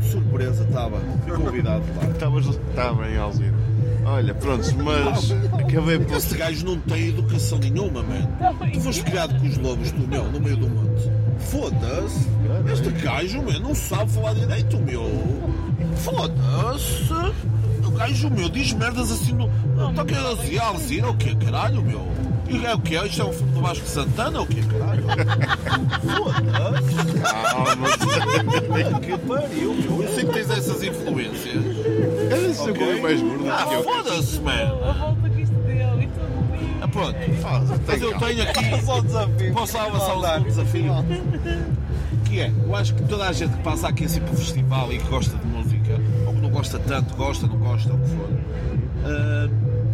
De 0.01 0.11
surpresa 0.11 0.65
estava. 0.65 0.99
Fui 1.27 1.37
convidado 1.37 1.83
lá. 1.97 2.09
Estavas. 2.11 2.47
Está 2.47 2.93
bem, 2.95 3.17
Alzira. 3.17 3.55
Olha, 4.05 4.35
pronto, 4.35 4.65
mas 4.83 5.33
acabei 5.53 5.99
por. 5.99 6.17
Este 6.17 6.37
gajo 6.37 6.65
não 6.65 6.79
tem 6.81 7.09
educação 7.09 7.59
nenhuma, 7.59 8.03
mano. 8.03 8.29
Tu 8.73 8.81
foste 8.81 9.03
criado 9.03 9.39
com 9.39 9.47
os 9.47 9.57
lobos 9.59 9.93
do 9.93 10.09
meu, 10.09 10.25
no 10.33 10.41
meio 10.41 10.57
do 10.57 10.69
monte. 10.69 11.11
Foda-se. 11.39 12.27
Este 12.73 12.91
gajo, 13.03 13.43
meu, 13.43 13.61
não 13.61 13.75
sabe 13.75 14.11
falar 14.11 14.33
direito, 14.35 14.79
meu. 14.79 15.05
Foda-se. 15.97 17.13
O 17.99 18.01
gajo, 18.01 18.31
meu, 18.31 18.49
diz 18.49 18.73
merdas 18.75 19.11
assim 19.11 19.33
no. 19.33 19.51
Está 19.91 20.05
querendo 20.05 20.29
assim, 20.29 20.57
Alzira, 20.57 21.11
o 21.11 21.17
quê, 21.17 21.35
caralho, 21.35 21.83
meu? 21.83 22.07
E 22.49 22.65
é 22.65 22.73
o 22.73 22.79
quê? 22.81 22.95
Isto 23.05 23.23
é 23.23 23.25
um 23.25 23.33
filme 23.33 23.53
do 23.53 23.61
Vasco 23.61 23.85
Santana, 23.87 24.41
o 24.41 24.47
quê, 24.47 24.63
caralho? 24.63 25.03
Foda-se. 26.07 27.23
Ah, 27.25 27.77
mas. 27.77 27.99
Que 29.01 29.19
pariu, 29.19 29.75
meu. 29.75 30.03
Eu 30.05 30.09
sei 30.15 30.25
que 30.25 30.33
tens 30.33 30.49
essas 30.51 30.83
influências. 30.83 31.65
Era 32.31 32.55
sempre 32.55 32.85
Ok? 32.85 33.03
mais 33.03 33.21
gordo 33.21 33.51
Ah, 33.51 33.67
que 33.67 33.75
eu. 33.75 33.83
foda-se, 33.83 34.41
man. 34.41 34.53
A 34.53 34.93
volta 34.93 35.31
que 35.31 35.43
isto 35.43 35.55
deu 35.55 36.01
e 36.01 36.07
tudo. 36.07 36.79
Ah, 36.81 36.89
pronto. 36.89 37.17
Ah, 37.45 37.63
Mas 37.87 38.01
eu 38.03 38.19
tenho 38.19 38.43
aqui. 38.45 38.85
Só 38.87 39.01
desafio. 39.01 39.53
Posso 39.55 39.77
avançar 39.79 40.15
o 40.17 40.23
segundo 40.25 40.45
desafio? 40.45 40.93
Que 42.25 42.41
é, 42.41 42.53
eu 42.65 42.77
acho 42.77 42.95
que 42.95 43.03
toda 43.05 43.27
a 43.29 43.33
gente 43.33 43.57
que 43.57 43.63
passa 43.63 43.89
aqui 43.89 44.05
assim 44.05 44.21
para 44.21 44.35
o 44.35 44.37
festival 44.37 44.93
e 44.93 44.99
que 44.99 45.09
gosta 45.09 45.37
de 45.37 45.47
música, 45.47 45.71
que 45.71 45.78
não 45.78 45.78
gosta 46.59 46.79
tanto, 46.81 47.15
gosta, 47.15 47.47
não 47.47 47.57
gosta, 47.57 47.95
o 47.95 47.99
que 48.01 48.09
for, 48.09 48.29
ah, 49.05 49.49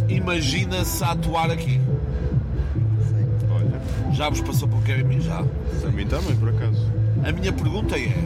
imagina-se 0.09 1.05
a 1.05 1.11
atuar 1.11 1.51
aqui. 1.51 1.79
Olha, 3.51 4.13
Já 4.15 4.31
vos 4.31 4.41
passou 4.41 4.67
pelo 4.67 4.81
caminho? 4.81 5.21
Já. 5.21 5.41
a 5.41 5.91
mim 5.91 6.07
também, 6.07 6.35
por 6.37 6.49
acaso. 6.49 6.91
A 7.23 7.33
minha 7.33 7.53
pergunta 7.53 7.97
é, 7.97 8.17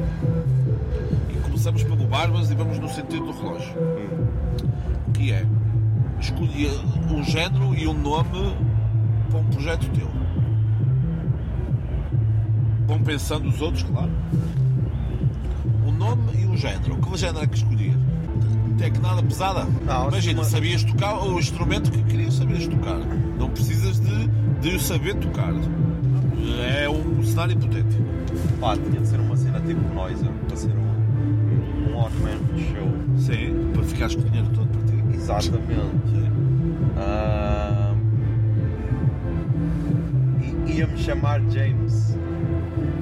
e 1.31 1.41
começamos 1.43 1.83
pelo 1.83 2.07
Barbas 2.07 2.49
e 2.49 2.55
vamos 2.55 2.79
no 2.79 2.89
sentido 2.89 3.27
do 3.27 3.33
relógio, 3.33 3.75
que 5.15 5.33
é, 5.33 5.45
escolhi 6.21 6.71
um 7.11 7.25
género 7.25 7.75
e 7.75 7.89
um 7.89 7.95
nome 7.95 8.55
para 9.31 9.41
um 9.41 9.45
projeto 9.47 9.91
teu. 9.91 10.09
Vão 12.87 13.03
pensando 13.03 13.49
os 13.49 13.61
outros, 13.61 13.83
claro. 13.83 14.13
Um 15.85 15.91
nome 15.91 16.23
e 16.41 16.47
um 16.47 16.57
género. 16.57 16.97
Que 16.99 17.19
género 17.19 17.45
é 17.45 17.47
que 17.49 17.57
escolhias? 17.57 18.08
Tecnada 18.79 19.23
pesada? 19.23 19.67
Não, 19.85 20.09
Imagina, 20.09 20.41
uma- 20.41 20.45
sabias 20.45 20.85
tocar 20.85 21.19
o 21.25 21.39
instrumento 21.39 21.91
que 21.91 22.03
querias 22.05 22.35
saber 22.35 22.67
tocar. 22.69 22.99
Não 23.39 23.51
precisas 23.51 23.99
de, 24.01 24.29
de 24.61 24.77
o 24.77 24.81
saber 24.81 25.15
tocar. 25.17 25.53
É 26.83 26.89
um 26.89 27.23
cenário 27.25 27.53
hipotético. 27.55 28.03
Pá, 28.61 28.77
tinha 28.77 29.01
de 29.01 29.07
ser 29.09 29.19
uma 29.21 29.37
cena 29.37 29.61
tipo 29.61 29.81
Noiser, 29.95 30.31
para 30.47 30.57
ser 30.57 30.71
um, 30.71 31.91
um 31.91 31.97
one-man 31.97 32.39
show. 32.73 32.89
Sim, 33.19 33.71
para 33.75 33.83
ficares 33.83 34.15
com 34.15 34.23
o 34.23 34.25
dinheiro 34.25 34.49
todo 34.55 34.69
para 34.69 34.83
ti. 34.83 35.05
Exatamente. 35.15 35.89
E 40.67 40.73
ia-me 40.79 40.97
chamar 40.99 41.41
James. 41.51 42.17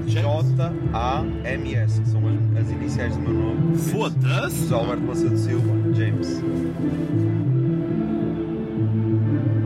J-A-M-S, 0.07 2.01
que 2.01 2.09
são 2.09 2.23
as, 2.29 2.63
as 2.65 2.71
iniciais 2.71 3.15
do 3.17 3.21
meu 3.23 3.33
nome. 3.33 3.77
Foda-se! 3.79 4.61
José 4.61 4.75
Alberto 4.75 5.03
Macedo 5.03 5.37
Silva, 5.37 5.73
James. 5.95 6.43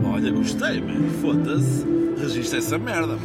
Olha, 0.05 0.31
gostei, 0.31 0.81
man. 0.81 1.09
Foda-se. 1.21 1.85
Registra 2.19 2.59
essa 2.59 2.77
merda, 2.77 3.15
man. 3.15 3.19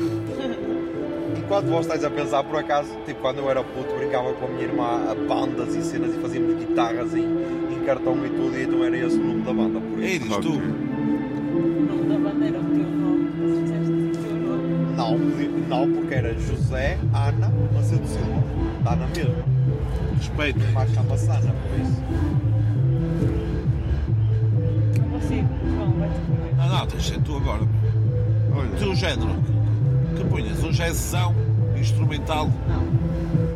E 1.36 1.40
quando 1.48 1.68
vós 1.70 1.86
estáis 1.86 2.05
a 2.05 2.10
pensar, 2.10 2.44
por 2.44 2.56
acaso, 2.59 2.90
tipo, 3.05 3.20
quando 3.20 3.38
eu 3.38 3.51
era 3.51 3.62
puto, 3.62 3.94
brincava 3.97 4.32
com 4.34 4.47
a 4.47 4.48
minha 4.48 4.64
irmã 4.64 5.10
a 5.10 5.14
bandas 5.14 5.74
e 5.74 5.82
cenas 5.82 6.14
e 6.14 6.18
fazíamos 6.18 6.56
guitarras 6.56 7.14
em, 7.14 7.24
em 7.24 7.84
cartão 7.84 8.14
e 8.24 8.30
tudo, 8.30 8.56
e 8.56 8.62
então 8.62 8.84
era 8.84 8.97
esse 8.97 9.16
o 9.18 9.24
nome 9.24 9.43
da 9.43 9.52
banda. 9.52 9.80
Por 9.80 10.02
Ei, 10.02 10.16
isso. 10.16 10.26
diz 10.28 10.36
tu. 10.38 10.52
O 10.52 11.86
nome 11.86 12.09
da 12.09 12.18
bandeira, 12.18 12.59
o 12.59 12.64
teu 12.64 12.78
nome. 12.78 13.06
Não, 15.07 15.19
não, 15.87 15.93
porque 15.93 16.15
era 16.15 16.35
José 16.35 16.99
Ana 17.15 17.53
Macedo 17.73 18.05
Silva. 18.09 18.43
Está 18.78 18.97
na 18.97 19.07
mesma. 19.07 19.45
Respeita. 20.16 20.61
Mas 20.73 20.93
chama-se 20.93 21.31
Ana, 21.31 21.53
por 21.53 21.81
isso. 21.81 22.03
Você, 25.12 25.45
João, 25.77 25.93
vai-te 25.93 26.20
comer. 26.23 26.55
Ah, 26.59 26.66
não, 26.66 26.87
tens 26.89 27.03
de 27.05 27.09
ser 27.11 27.20
tu 27.20 27.37
agora. 27.37 27.62
Olha, 28.53 28.70
Teu 28.78 28.95
género. 28.97 29.37
Que 30.16 30.24
punhas? 30.24 30.65
Um 30.65 30.73
jazzão 30.73 31.35
instrumental. 31.78 32.51
Não. 32.69 33.56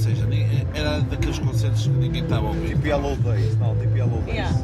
Seja, 0.00 0.26
nem- 0.26 0.66
era 0.74 1.00
daqueles 1.00 1.38
concertos 1.38 1.82
que 1.82 1.88
ninguém 1.90 2.22
estava 2.22 2.46
a 2.46 2.50
ouvir. 2.50 2.68
Tipo 2.74 2.86
Yellow 2.86 3.16
Days, 3.16 3.56
não, 3.58 3.76
tipo 3.76 3.96
Yellow 3.96 4.22
Days. 4.22 4.36
Yeah. 4.36 4.58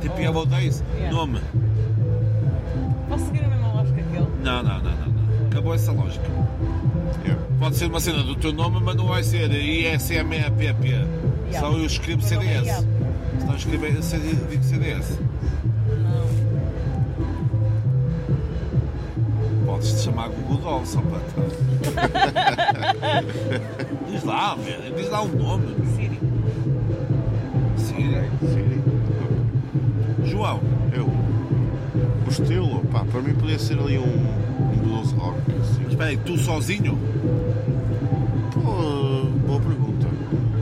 Tipo 0.00 0.14
Oh. 0.16 0.20
Yellow 0.20 0.46
Days. 0.46 0.84
Yeah. 0.96 1.16
Nome. 1.16 1.40
Posso 3.08 3.24
seguir 3.26 3.44
a 3.44 3.48
mesma 3.48 3.68
lógica 3.72 4.02
que 4.02 4.16
ele? 4.16 4.26
Não, 4.42 4.62
não, 4.62 4.78
não, 4.78 4.82
não, 4.82 5.06
não. 5.08 5.46
Acabou 5.46 5.74
essa 5.74 5.92
lógica. 5.92 6.26
Yeah. 7.24 7.42
Pode 7.58 7.76
ser 7.76 7.86
uma 7.86 8.00
cena 8.00 8.22
do 8.22 8.34
teu 8.36 8.52
nome, 8.52 8.80
mas 8.82 8.96
não 8.96 9.06
vai 9.06 9.22
ser 9.22 9.50
ISMEPP. 9.50 10.86
Yeah. 10.88 11.08
Só 11.60 11.72
eu 11.72 11.84
escrevo 11.86 12.20
é 12.22 12.26
CDS. 12.28 12.66
Iago. 12.66 12.86
Se 13.38 13.46
não 13.46 13.56
escrever 13.56 13.92
digo 14.50 14.62
CDS. 14.62 15.18
Não. 16.02 16.24
Podes 19.66 19.92
te 19.94 20.00
chamar 20.02 20.28
Google 20.28 20.58
Doll 20.58 20.86
só 20.86 21.00
para 21.00 21.20
Diz 24.10 24.24
lá, 24.24 24.54
velho. 24.54 24.94
Diz 24.96 25.10
lá 25.10 25.22
um 25.22 25.28
nome. 25.28 25.66
Siri. 25.94 26.20
Siri. 27.76 28.30
Siri. 28.40 28.82
João. 30.30 30.60
Eu. 30.92 31.06
O 31.06 32.30
estilo, 32.30 32.80
pá, 32.86 33.04
para 33.10 33.20
mim 33.20 33.34
podia 33.34 33.58
ser 33.58 33.78
ali 33.78 33.98
um, 33.98 34.02
um 34.02 34.76
blues 34.82 35.12
rock. 35.12 35.38
Assim. 35.60 35.80
Mas 35.82 35.90
espera 35.92 36.10
aí, 36.10 36.16
tu 36.18 36.36
sozinho? 36.38 36.98
Pô, 38.52 39.26
boa 39.46 39.60
pergunta. 39.60 40.08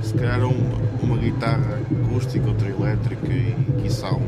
Se 0.02 0.14
calhar 0.14 0.44
um- 0.44 0.72
uma 1.02 1.16
guitarra 1.16 1.78
acústica, 2.04 2.48
outra 2.48 2.68
elétrica 2.68 3.26
e 3.32 3.54
quiçá 3.82 4.10
um- 4.12 4.26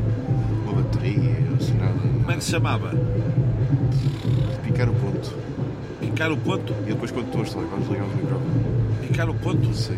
uma 0.63 0.81
bateria, 0.81 1.35
assim 1.59 1.73
nada. 1.77 1.93
Como 1.93 2.31
é 2.31 2.35
que 2.35 2.43
se 2.43 2.51
chamava? 2.51 2.91
Picar 4.63 4.89
o 4.89 4.93
ponto. 4.93 5.33
Picar 6.15 6.31
o 6.31 6.37
ponto? 6.37 6.73
E 6.85 6.93
depois 6.93 7.11
quando 7.11 7.25
estou 7.25 7.41
a 7.41 7.43
instalar, 7.43 7.67
vamos 7.67 7.89
ligar 7.89 8.05
os 8.05 8.15
microfones. 8.15 9.01
Picar 9.01 9.29
o 9.29 9.33
ponto? 9.33 9.73
Sim. 9.73 9.97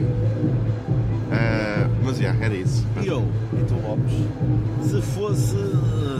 Ah, 1.31 1.87
mas 2.03 2.17
já, 2.17 2.35
era 2.41 2.55
isso. 2.55 2.87
E 3.03 3.07
eu? 3.07 3.23
E 3.53 3.63
tu 3.65 3.75
Lopes? 3.75 4.89
Se 4.89 4.99
fosse, 5.13 5.55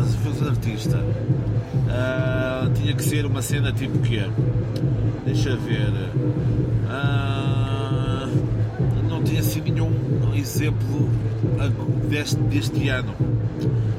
se 0.08 0.18
fosse 0.18 0.48
artista, 0.48 1.04
ah, 1.90 2.70
tinha 2.76 2.94
que 2.94 3.04
ser 3.04 3.26
uma 3.26 3.42
cena 3.42 3.74
tipo 3.74 3.98
quê? 3.98 4.22
Deixa 5.26 5.56
ver. 5.56 5.92
Ah, 6.88 8.30
não 9.10 9.24
tinha 9.24 9.40
assim 9.40 9.62
nenhum 9.62 9.92
exemplo 10.36 11.10
deste, 12.08 12.36
deste 12.36 12.88
ano. 12.88 13.16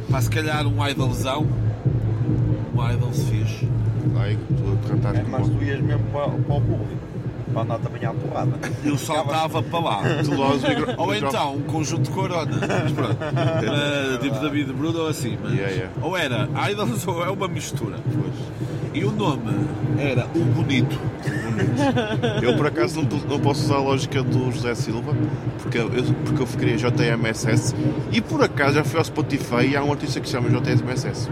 Pá, 0.09 0.21
se 0.21 0.31
calhar 0.31 0.65
um 0.65 0.87
idolzão. 0.87 1.45
Um 2.73 2.89
idol 2.89 3.13
se 3.13 3.25
fixe. 3.25 3.69
Tu 4.09 5.17
É, 5.17 5.21
com 5.23 5.31
mas 5.31 5.49
tu 5.49 5.63
ias 5.63 5.81
mesmo 5.81 6.05
para, 6.13 6.29
para 6.29 6.55
o 6.55 6.61
público, 6.61 7.09
para 7.53 7.63
andar 7.63 7.79
também 7.79 8.05
à 8.05 8.13
porrada. 8.13 8.53
Eu 8.85 8.99
saltava 8.99 9.63
para 9.63 9.79
lá. 9.79 10.03
Ou 10.97 11.15
então 11.15 11.57
um 11.57 11.63
conjunto 11.63 12.03
de 12.03 12.11
corona. 12.11 12.59
Mas 12.61 12.93
pronto. 12.93 13.19
Ah, 13.69 14.19
tipo 14.21 14.39
David 14.41 14.73
Bruno 14.73 15.01
ou 15.01 15.09
assim. 15.09 15.37
Mas 15.43 15.53
Yeah, 15.53 15.73
yeah. 15.73 15.95
Ou 16.03 16.17
era 16.17 16.49
Idols 16.71 17.07
ou 17.07 17.25
é 17.25 17.31
uma 17.31 17.49
mistura. 17.49 17.97
E 18.93 19.05
o 19.05 19.13
nome 19.13 19.69
era 19.99 20.27
O 20.35 20.45
Bonito. 20.45 20.99
Eu 22.43 22.57
por 22.57 22.67
acaso 22.67 23.03
não, 23.03 23.19
não 23.29 23.41
posso 23.41 23.65
usar 23.65 23.77
a 23.77 23.81
lógica 23.81 24.23
do 24.23 24.51
José 24.53 24.75
Silva, 24.75 25.13
porque 25.61 25.79
eu, 25.79 25.91
porque 25.91 26.43
eu 26.43 26.47
queria 26.47 26.77
JMSS 26.77 27.75
e 28.13 28.21
por 28.21 28.43
acaso 28.43 28.75
já 28.75 28.85
fui 28.85 28.99
ao 28.99 29.05
Spotify 29.05 29.67
e 29.71 29.77
há 29.77 29.83
um 29.83 29.93
artista 29.93 30.21
que 30.21 30.27
se 30.27 30.33
chama 30.33 30.49
JMSS. 30.49 31.29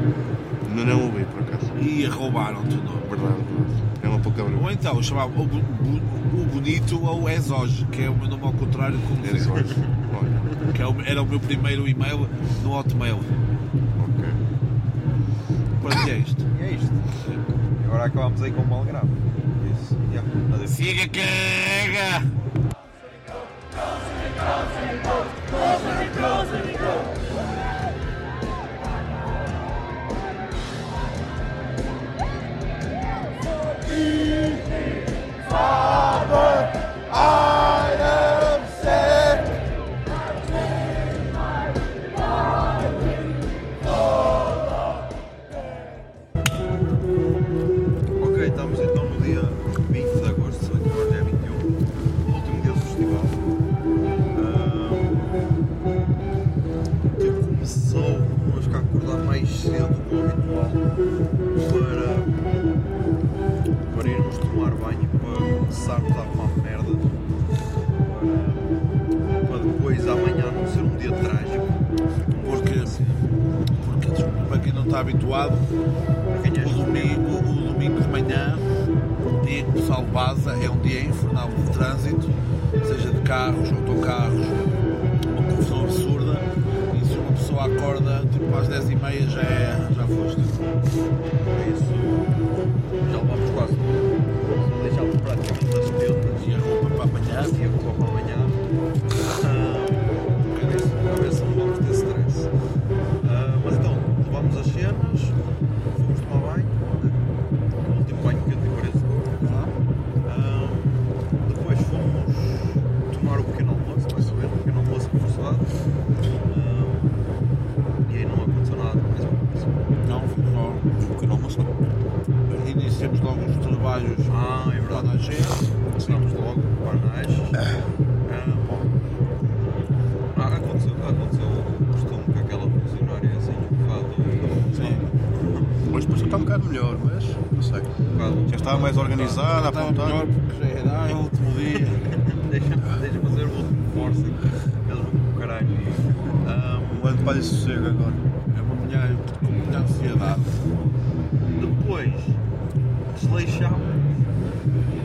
Não, 0.74 0.84
não 0.84 1.04
ouvi 1.04 1.24
por 1.24 1.40
acaso 1.42 1.45
e 1.80 2.06
roubaram 2.06 2.62
tudo. 2.62 3.08
Verdade, 3.08 3.44
é 4.02 4.08
uma 4.08 4.18
pouca 4.18 4.42
Ou 4.42 4.70
então 4.70 5.02
chamava 5.02 5.30
o, 5.38 5.42
o, 5.42 6.46
Bonito 6.46 7.02
ou 7.04 7.28
Exoge, 7.28 7.84
que 7.86 8.02
é 8.02 8.10
o 8.10 8.16
meu 8.16 8.28
nome 8.28 8.44
ao 8.44 8.52
contrário 8.52 8.98
como 9.00 9.16
como 9.16 9.36
Exoge. 9.36 9.74
que 10.74 10.82
é 10.82 11.10
era 11.10 11.22
o 11.22 11.26
meu 11.26 11.40
primeiro 11.40 11.88
e-mail 11.88 12.28
no 12.62 12.72
Hotmail. 12.72 13.16
Ok. 13.16 14.24
Pronto, 15.80 16.10
é 16.10 16.18
isto. 16.18 16.44
E 16.58 16.62
é 16.62 16.70
isto. 16.72 16.92
Agora 17.84 18.04
acabamos 18.04 18.42
aí 18.42 18.50
com 18.50 18.62
o 18.62 18.66
mal. 18.68 18.84
Isso. 19.72 19.96
Yeah. 20.10 20.66
Siga 20.66 21.08
carrega! 21.08 22.26
Closer 23.70 24.16
and 24.24 24.34
closer 24.38 24.82
and 24.90 25.02
closer 25.02 25.88
and 25.88 26.12
closer 26.14 26.56
and 26.56 26.68
and 26.70 26.78
closer. 26.78 27.05
Father, 35.48 36.70
I 37.10 37.55
para 65.86 66.00
começarmos 66.00 66.16
a 66.16 66.20
arrumar 66.20 66.48
merda, 66.62 66.92
para, 69.40 69.46
para 69.46 69.58
depois 69.58 70.08
amanhã 70.08 70.50
não 70.50 70.66
ser 70.66 70.80
um 70.80 70.96
dia 70.96 71.12
trágico. 71.12 71.66
Porque, 72.44 72.84
porque 73.84 74.10
desculpa, 74.10 74.44
para 74.48 74.58
quem 74.58 74.72
não 74.72 74.82
está 74.82 75.00
habituado, 75.00 75.54
o 75.54 76.84
domingo, 76.84 77.38
o 77.38 77.72
domingo 77.72 78.00
de 78.00 78.08
manhã, 78.08 78.58
o 79.24 79.46
dia 79.46 79.62
que 79.62 79.70
o 79.70 79.72
pessoal 79.74 80.04
vaza, 80.12 80.52
é 80.60 80.68
um 80.68 80.78
dia 80.78 81.02
infernal 81.02 81.48
de 81.48 81.70
trânsito, 81.70 82.28
seja 82.84 83.12
de 83.12 83.20
carros, 83.20 83.70
autocarros, 83.70 84.46
uma 85.26 85.42
confusão 85.50 85.84
absurda. 85.84 86.40
E 86.94 87.06
se 87.06 87.14
uma 87.14 87.32
pessoa 87.32 87.66
acorda 87.66 88.24
tipo 88.32 88.56
às 88.56 88.68
10h30 88.68 89.28
já, 89.28 89.40
é, 89.40 89.88
já 89.94 90.06
foste. 90.06 90.40
É 90.40 91.70
isso. 91.70 91.95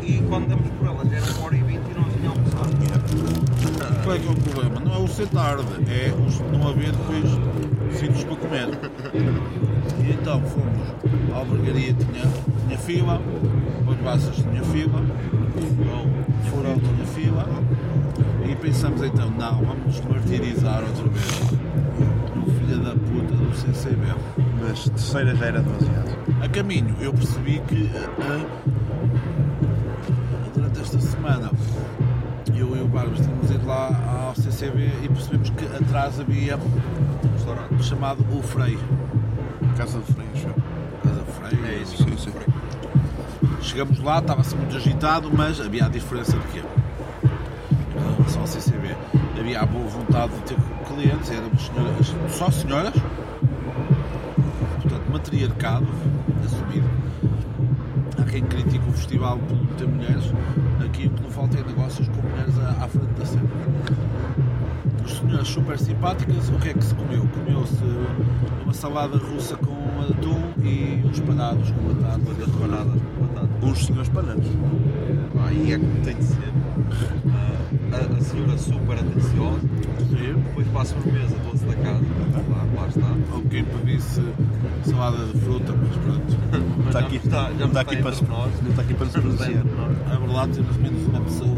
E 0.04 0.24
quando 0.28 0.48
demos 0.48 0.70
por 0.72 0.88
elas 0.88 1.10
já 1.10 1.18
era 1.18 1.38
uma 1.38 1.46
hora 1.46 1.56
e 1.56 1.64
vinte 1.64 1.82
e 1.90 2.00
não 2.00 2.04
tinha 2.06 2.30
almoçado. 2.30 2.72
Qual 4.04 4.16
é 4.16 4.20
que 4.20 4.28
é 4.28 4.32
o 4.32 4.36
problema? 4.36 4.80
Não 4.80 4.94
é 4.94 4.98
o 4.98 5.08
ser 5.08 5.28
tarde, 5.28 5.64
é 5.88 6.14
os 6.14 6.40
não 6.52 6.68
haver 6.68 6.92
depois 6.92 7.98
sítios 7.98 8.24
para 8.24 8.36
comer. 8.36 8.68
E 10.00 10.12
então 10.12 10.42
fomos 10.42 11.34
à 11.34 11.38
albergaria, 11.38 11.94
tinha, 11.94 12.24
tinha 12.66 12.78
fila, 12.78 13.22
os 13.88 13.96
Baças 13.98 14.36
tinha 14.36 14.64
fila, 14.64 15.02
o 15.02 16.50
Furão 16.50 16.80
tinha 16.80 17.08
fila, 17.08 17.48
e 18.50 18.56
pensamos 18.56 19.02
então, 19.04 19.30
não, 19.32 19.58
vamos 19.58 19.86
nos 19.86 20.02
martirizar 20.02 20.84
outra 20.84 21.08
vez. 21.10 21.42
O 22.36 22.52
filho 22.52 22.80
da 22.80 22.92
puta 22.92 23.36
do 23.36 23.56
CCB. 23.56 24.16
Mas 24.62 24.84
terceira 24.84 25.36
já 25.36 25.46
era 25.46 25.62
demasiado. 25.62 26.18
A 26.42 26.50
caminho, 26.50 26.96
eu 27.00 27.14
percebi 27.14 27.62
que 27.68 27.90
ah, 28.20 28.46
atrás 36.12 36.20
havia 36.20 36.58
um 36.58 37.32
restaurante 37.34 37.84
chamado 37.84 38.26
O 38.38 38.44
Frei. 38.44 38.78
Casa 39.78 40.00
de 40.00 40.14
Freixo. 40.14 40.48
Casa 41.04 41.22
do 41.22 41.32
Frei. 41.32 41.60
É 41.66 41.82
isso, 41.82 41.98
Sim, 41.98 42.18
sim. 42.18 42.32
Chegamos 43.62 44.00
lá, 44.00 44.20
estava-se 44.20 44.56
muito 44.56 44.76
agitado, 44.76 45.32
mas 45.34 45.62
havia 45.62 45.86
a 45.86 45.90
diferença 45.90 46.38
de 46.38 46.48
quê? 46.48 46.64
Em 47.96 48.18
relação 48.18 48.42
ao 48.42 48.48
CCB. 48.48 48.96
Havia 49.40 49.62
a 49.62 49.66
boa 49.66 49.88
vontade 49.88 50.34
de 50.34 50.42
ter 50.42 50.58
clientes, 50.88 51.32
éramos 51.32 51.66
senhoras, 51.66 52.16
só 52.30 52.52
senhoras, 52.52 52.94
portanto, 54.82 55.12
matriarcado 55.12 55.88
assumido. 56.46 56.90
Há 58.20 58.24
quem 58.26 58.44
critique 58.44 58.88
o 58.88 58.92
festival 58.92 59.40
por 59.40 59.56
não 59.56 59.66
ter 59.78 59.88
mulheres, 59.88 60.32
aqui 60.86 61.08
o 61.08 61.10
que 61.12 61.24
não 61.24 61.32
falta 61.32 61.58
é 61.58 61.64
negócios 61.64 62.08
com 62.10 62.22
mulheres 62.22 62.58
à, 62.60 62.84
à 62.84 62.88
frente 62.88 63.14
da 63.18 63.26
cena. 63.26 64.11
As 65.04 65.12
senhoras 65.14 65.48
super 65.48 65.80
simpáticas, 65.80 66.50
o 66.50 66.54
que 66.54 66.70
é 66.70 66.74
que 66.74 66.84
se 66.84 66.94
comeu? 66.96 67.28
Comeu-se 67.34 67.84
uma 68.64 68.74
salada 68.74 69.18
russa 69.18 69.56
com 69.58 69.74
atum 70.02 70.42
e 70.64 71.02
uns 71.06 71.20
panados 71.20 71.72
com 71.72 71.94
batata. 71.94 72.20
Banada, 72.60 72.92
batata. 73.20 73.66
Uns 73.66 73.86
senhores 73.86 74.10
pananos. 74.10 74.48
Aí 75.48 75.74
é 75.74 75.78
como 75.80 75.96
tem 76.04 76.16
de 76.16 76.24
ser. 76.24 76.52
Ah, 77.30 77.96
a, 77.98 78.18
a 78.18 78.22
senhora 78.22 78.58
super 78.58 78.94
atenciosa. 78.98 79.60
Sim. 80.10 80.34
Depois 80.44 80.68
para 80.68 80.82
a 80.82 80.86
sobremesa, 80.86 81.36
doce 81.52 81.66
da 81.66 81.76
casa. 81.76 82.06
Lá, 82.50 82.82
lá 82.82 82.88
está. 82.88 83.12
Quem 83.50 83.64
pedisse 83.66 84.22
salada 84.86 85.26
de 85.26 85.40
fruta, 85.40 85.74
mas 85.74 85.98
pronto. 85.98 86.38
Mas 86.78 86.88
Está 86.88 87.00
aqui, 87.00 87.16
está, 87.18 87.44
já 87.52 87.58
não 87.60 87.68
está 87.68 87.82
aqui 87.82 87.98
para 87.98 88.12
nós. 88.12 88.62
não 88.62 88.70
está 88.70 88.82
aqui 88.82 88.94
para 88.94 89.08
está 89.08 89.22
pronunciar. 89.22 89.52
É 89.52 90.18
verdade, 90.18 90.52
temos 90.54 90.78
menos 90.78 91.08
uma 91.08 91.22
pessoa 91.22 91.56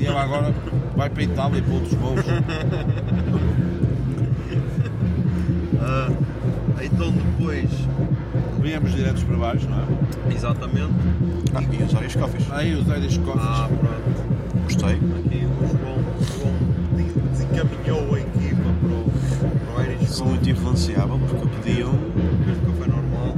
e 0.00 0.06
ela 0.06 0.22
agora 0.22 0.54
vai 0.96 1.08
para 1.10 1.20
a 1.20 1.24
Itália 1.24 1.58
e 1.58 1.62
para 1.62 1.74
outros 1.74 1.94
voos. 1.94 2.20
Ah, 5.80 6.08
então 6.82 7.10
depois, 7.10 7.70
Viemos 8.60 8.92
diretos 8.94 9.24
para 9.24 9.36
baixo, 9.36 9.68
não 9.68 9.78
é? 9.78 10.32
exatamente. 10.34 10.92
Ah, 11.52 11.62
e 11.62 11.82
os 11.82 11.92
Irish 11.92 12.14
Coffees. 12.16 12.46
Aí 12.52 12.74
os 12.74 12.86
Irish 12.86 13.18
Coffees. 13.18 13.44
Ah, 13.44 13.68
pronto. 13.68 14.62
Gostei. 14.64 14.94
Aqui 14.94 15.44
o 15.44 15.66
João, 15.66 15.98
João 16.38 16.54
de- 16.96 17.20
desencaminhou 17.30 18.14
a 18.14 18.20
equipa 18.20 18.70
para 18.80 18.88
o, 18.88 19.10
para 19.74 19.82
o 19.82 19.84
Irish 19.84 20.10
Sou 20.10 20.26
muito 20.28 20.48
influenciável 20.48 21.18
porque 21.18 21.44
eu 21.44 21.48
pedi 21.60 21.84
um. 21.84 21.98
Este 22.52 22.64
café 22.66 22.90
normal. 22.92 23.36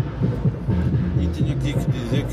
E 1.20 1.26
tinha 1.28 1.54
aqui 1.54 1.72
que 1.72 1.90
dizer 1.90 2.23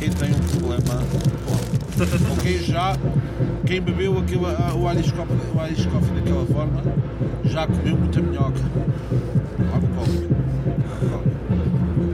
quem 0.00 0.10
tem 0.10 0.30
um 0.30 0.58
problema, 0.58 1.02
pô, 1.44 2.30
ou 2.30 2.36
quem 2.38 2.58
já, 2.58 2.96
quem 3.66 3.80
bebeu 3.80 4.18
aquilo, 4.18 4.46
o 4.46 4.92
Irish 4.92 5.12
Coffee, 5.12 5.36
o 5.54 5.66
Irish 5.66 5.86
Coffee 5.86 6.14
daquela 6.20 6.46
forma, 6.46 6.82
já 7.44 7.66
comeu 7.66 7.96
muita 7.96 8.20
minhoca. 8.20 8.60
Alcoólica. 9.72 10.34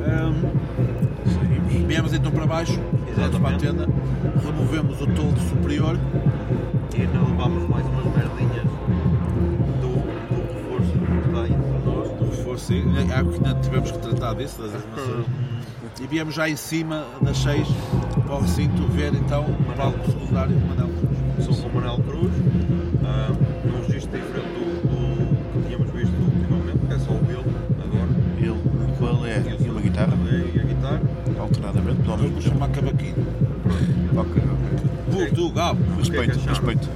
Ahm, 0.06 1.86
Viemos 1.86 2.12
então 2.12 2.32
para 2.32 2.46
baixo, 2.46 2.78
direto 3.14 3.38
para 3.40 3.54
a 3.56 3.58
tenda, 3.58 3.86
removemos 4.44 5.00
o 5.00 5.06
toldo 5.06 5.40
superior, 5.48 5.96
E 6.96 7.02
ainda 7.02 7.18
levámos 7.20 7.68
mais 7.68 7.86
umas 7.86 8.04
merdinhas 8.06 8.64
do, 9.80 9.88
do 10.30 10.42
reforço 10.54 10.92
que 10.98 11.28
está 11.28 11.42
aí 11.42 11.52
para 11.52 11.92
nós. 11.92 12.10
do 12.18 12.24
reforço, 12.24 12.72
e 12.72 12.76
ainda- 12.82 13.14
ainda 13.18 13.54
tivemos 13.60 13.90
que 13.92 13.98
tratar 13.98 14.34
disso, 14.34 14.62
das 14.62 14.74
armações. 14.82 15.26
E 16.00 16.06
viemos 16.06 16.34
já 16.34 16.48
em 16.48 16.56
cima 16.56 17.04
das 17.22 17.38
6 17.38 17.66
para 18.26 18.34
o 18.36 18.40
recinto 18.40 18.86
ver 18.88 19.14
então 19.14 19.44
o 19.44 19.76
palco 19.76 20.04
secundário 20.10 20.54
de 20.56 20.64
Manel 20.66 20.88
Cruz. 20.88 21.44
Sou 21.46 21.54
com 21.56 21.68
o 21.68 21.74
Manuel 21.80 21.98
Cruz, 22.02 22.32
ah, 23.04 23.30
num 23.64 23.86
registro 23.86 24.18
diferente 24.18 24.48
do, 24.48 24.88
do 24.88 25.62
que 25.62 25.66
tínhamos 25.68 25.90
visto 25.92 26.14
ultimamente, 26.14 26.78
que 26.86 26.94
é 26.94 26.98
só 26.98 27.12
o 27.12 27.26
Will 27.26 27.44
agora. 27.82 28.10
Ele, 28.38 28.50
o 28.50 29.26
E 29.26 29.30
é, 29.30 29.56
o 29.62 29.66
e 29.66 29.70
uma 29.70 29.80
guitarra, 29.80 30.12
E 30.54 30.60
a 30.60 30.62
guitarra. 30.64 31.00
alternadamente, 31.40 31.96
pelo 32.02 32.16
Vamos 32.16 32.22
mesmo 32.22 32.36
tempo. 32.42 32.48
chamar 32.54 32.68
cavaquinho. 32.68 33.26
Ok, 34.16 34.42
ok. 34.42 35.26
Portugal! 35.26 35.76
Respeito, 35.98 36.24
que 36.38 36.50
acharam? 36.50 36.66
respeito. 36.66 36.88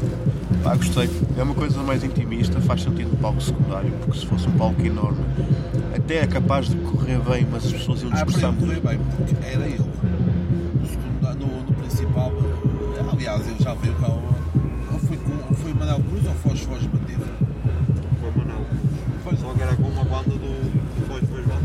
Pá, 0.62 0.74
gostei. 0.77 1.10
É 1.39 1.43
uma 1.43 1.55
coisa 1.55 1.82
mais 1.82 2.05
intimista, 2.05 2.60
faz 2.60 2.82
sentido 2.82 3.10
no 3.10 3.16
palco 3.16 3.40
secundário, 3.40 3.90
porque 4.05 4.18
se 4.20 4.27
fosse 4.27 4.47
um 4.47 4.52
palco 4.52 4.81
enorme, 4.85 5.24
até 6.11 6.19
é 6.23 6.27
capaz 6.27 6.69
de 6.69 6.74
correr 6.77 7.19
bem, 7.20 7.47
mas 7.51 7.65
as 7.66 7.73
pessoas 7.73 8.03
iam 8.03 8.11
Ah, 8.12 8.15
dispersar 8.24 8.53
muito. 8.53 8.66
correr 8.66 8.81
bem, 8.81 8.99
porque 9.16 9.37
era 9.47 9.65
ele. 9.66 9.78
No, 9.78 10.87
secundário- 10.89 11.39
no, 11.39 11.62
no 11.62 11.73
principal, 11.74 12.32
eh, 12.32 13.05
aliás, 13.12 13.47
ele 13.47 13.57
já 13.62 13.74
veio 13.74 13.95
cá. 13.95 14.09
Ou 14.09 14.99
foi, 14.99 15.16
com, 15.19 15.32
ou 15.49 15.55
foi 15.55 15.73
Manel 15.74 16.01
Cruz 16.01 16.27
ou 16.27 16.35
Foz 16.35 16.61
Foz 16.62 16.82
Bandeira? 16.87 17.23
Foi 18.20 18.28
o 18.28 18.39
Manuel 18.39 18.65
Cruz. 18.65 18.82
Foi 19.23 19.37
só 19.37 19.55
que 19.55 19.62
era 19.62 19.77
com 19.77 19.82
uma 19.85 20.03
banda 20.05 20.31
do, 20.31 21.07
Foz 21.07 21.20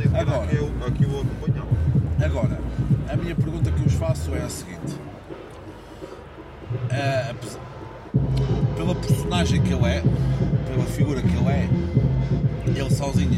que 0.10 0.16
era 0.16 0.22
Agora. 0.22 0.44
aqui 0.44 0.56
eu, 0.58 0.72
aqui 0.88 1.04
eu 1.06 1.22
acompanhava. 1.22 1.68
Agora, 2.24 2.60
é 4.36 4.44
a 4.44 4.50
seguinte. 4.50 4.96
Apes- 7.32 7.58
pela 8.78 8.94
personagem 8.94 9.60
que 9.62 9.74
ele 9.74 9.86
é, 9.86 10.04
pela 10.68 10.86
figura 10.86 11.22
que 11.22 11.36
ele 11.36 11.50
é, 11.50 11.68
ele 12.80 12.90
sozinho 12.94 13.34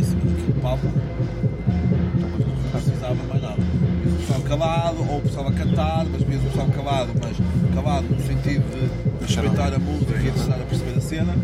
não 0.84 2.72
precisava 2.72 3.16
mais 3.28 3.42
nada. 3.42 3.58
Mesmo 4.04 4.16
o 4.16 4.20
pessoal 4.20 4.42
calado, 4.42 4.98
ou 5.10 5.18
o 5.18 5.22
pessoal 5.22 5.48
a 5.48 5.52
cantar, 5.52 6.06
mas 6.06 6.22
mesmo 6.24 6.48
o 6.48 6.52
pessoal 6.52 6.68
calado, 6.68 7.12
mas 7.22 7.38
calado 7.74 8.08
no 8.10 8.22
sentido 8.22 8.64
de 8.72 9.26
respeitar 9.26 9.74
a 9.74 9.80
música 9.80 10.20
e 10.20 10.28
estar 10.28 10.56
a 10.56 10.66
perceber 10.66 10.98
a 10.98 11.02
cena. 11.02 11.36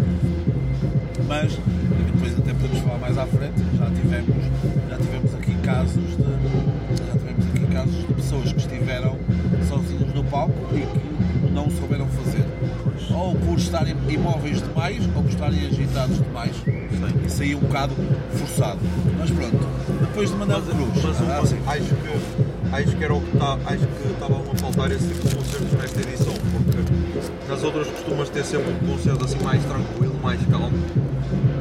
Mas 1.28 1.58
depois 2.06 2.38
até 2.38 2.54
podemos 2.54 2.80
falar 2.80 2.98
mais 3.00 3.18
à 3.18 3.26
frente, 3.26 3.62
já 3.78 3.86
tivemos, 3.92 4.46
já 4.90 4.98
tivemos 4.98 5.36
aqui 5.36 5.56
casos 5.64 6.18
de. 6.18 7.04
Já 7.06 7.14
tivemos 7.14 7.48
aqui 7.48 7.74
casos 7.74 7.96
de 7.96 8.14
pessoas 8.14 8.52
que 8.52 8.60
estiveram 8.60 9.18
sozinhas 9.68 10.14
no 10.14 10.24
palco 10.26 10.54
e 10.76 10.82
que. 10.82 11.13
Ou 13.12 13.36
por 13.36 13.58
estarem 13.58 13.96
imóveis 14.10 14.62
demais, 14.62 15.04
ou 15.16 15.24
por 15.24 15.30
estarem 15.30 15.66
agitados 15.68 16.18
demais. 16.18 16.56
Isso 17.26 17.42
aí 17.44 17.52
é 17.54 17.56
um 17.56 17.60
bocado 17.60 17.94
forçado. 18.32 18.80
Mas 19.18 19.30
pronto, 19.32 19.58
depois 20.02 20.30
de 20.30 20.36
mandar 20.36 20.62
cruz. 20.62 21.04
Mas 21.04 21.20
uma- 21.20 21.38
ah, 21.38 21.46
sim. 21.46 21.58
acho 21.68 21.96
que 21.96 22.76
acho 22.76 22.96
que 22.98 23.04
era 23.04 23.14
o 23.14 23.22
que 23.22 23.38
tá, 23.38 23.58
acho 23.66 23.86
que 23.88 24.08
estavam 24.12 24.42
a 24.52 24.56
faltar 24.58 24.92
esse 24.92 25.08
tipo 25.08 25.28
de 25.28 25.36
concertos 25.36 25.74
nesta 25.74 26.00
edição, 26.02 26.34
porque 26.52 27.52
nas 27.52 27.64
outras 27.64 27.88
costumas 27.88 28.30
ter 28.30 28.44
sempre 28.46 28.72
um 28.72 28.88
concerto 28.92 29.26
assim 29.26 29.40
mais 29.44 29.64
tranquilo, 29.64 30.16
mais 30.24 30.40
calmo. 30.48 30.72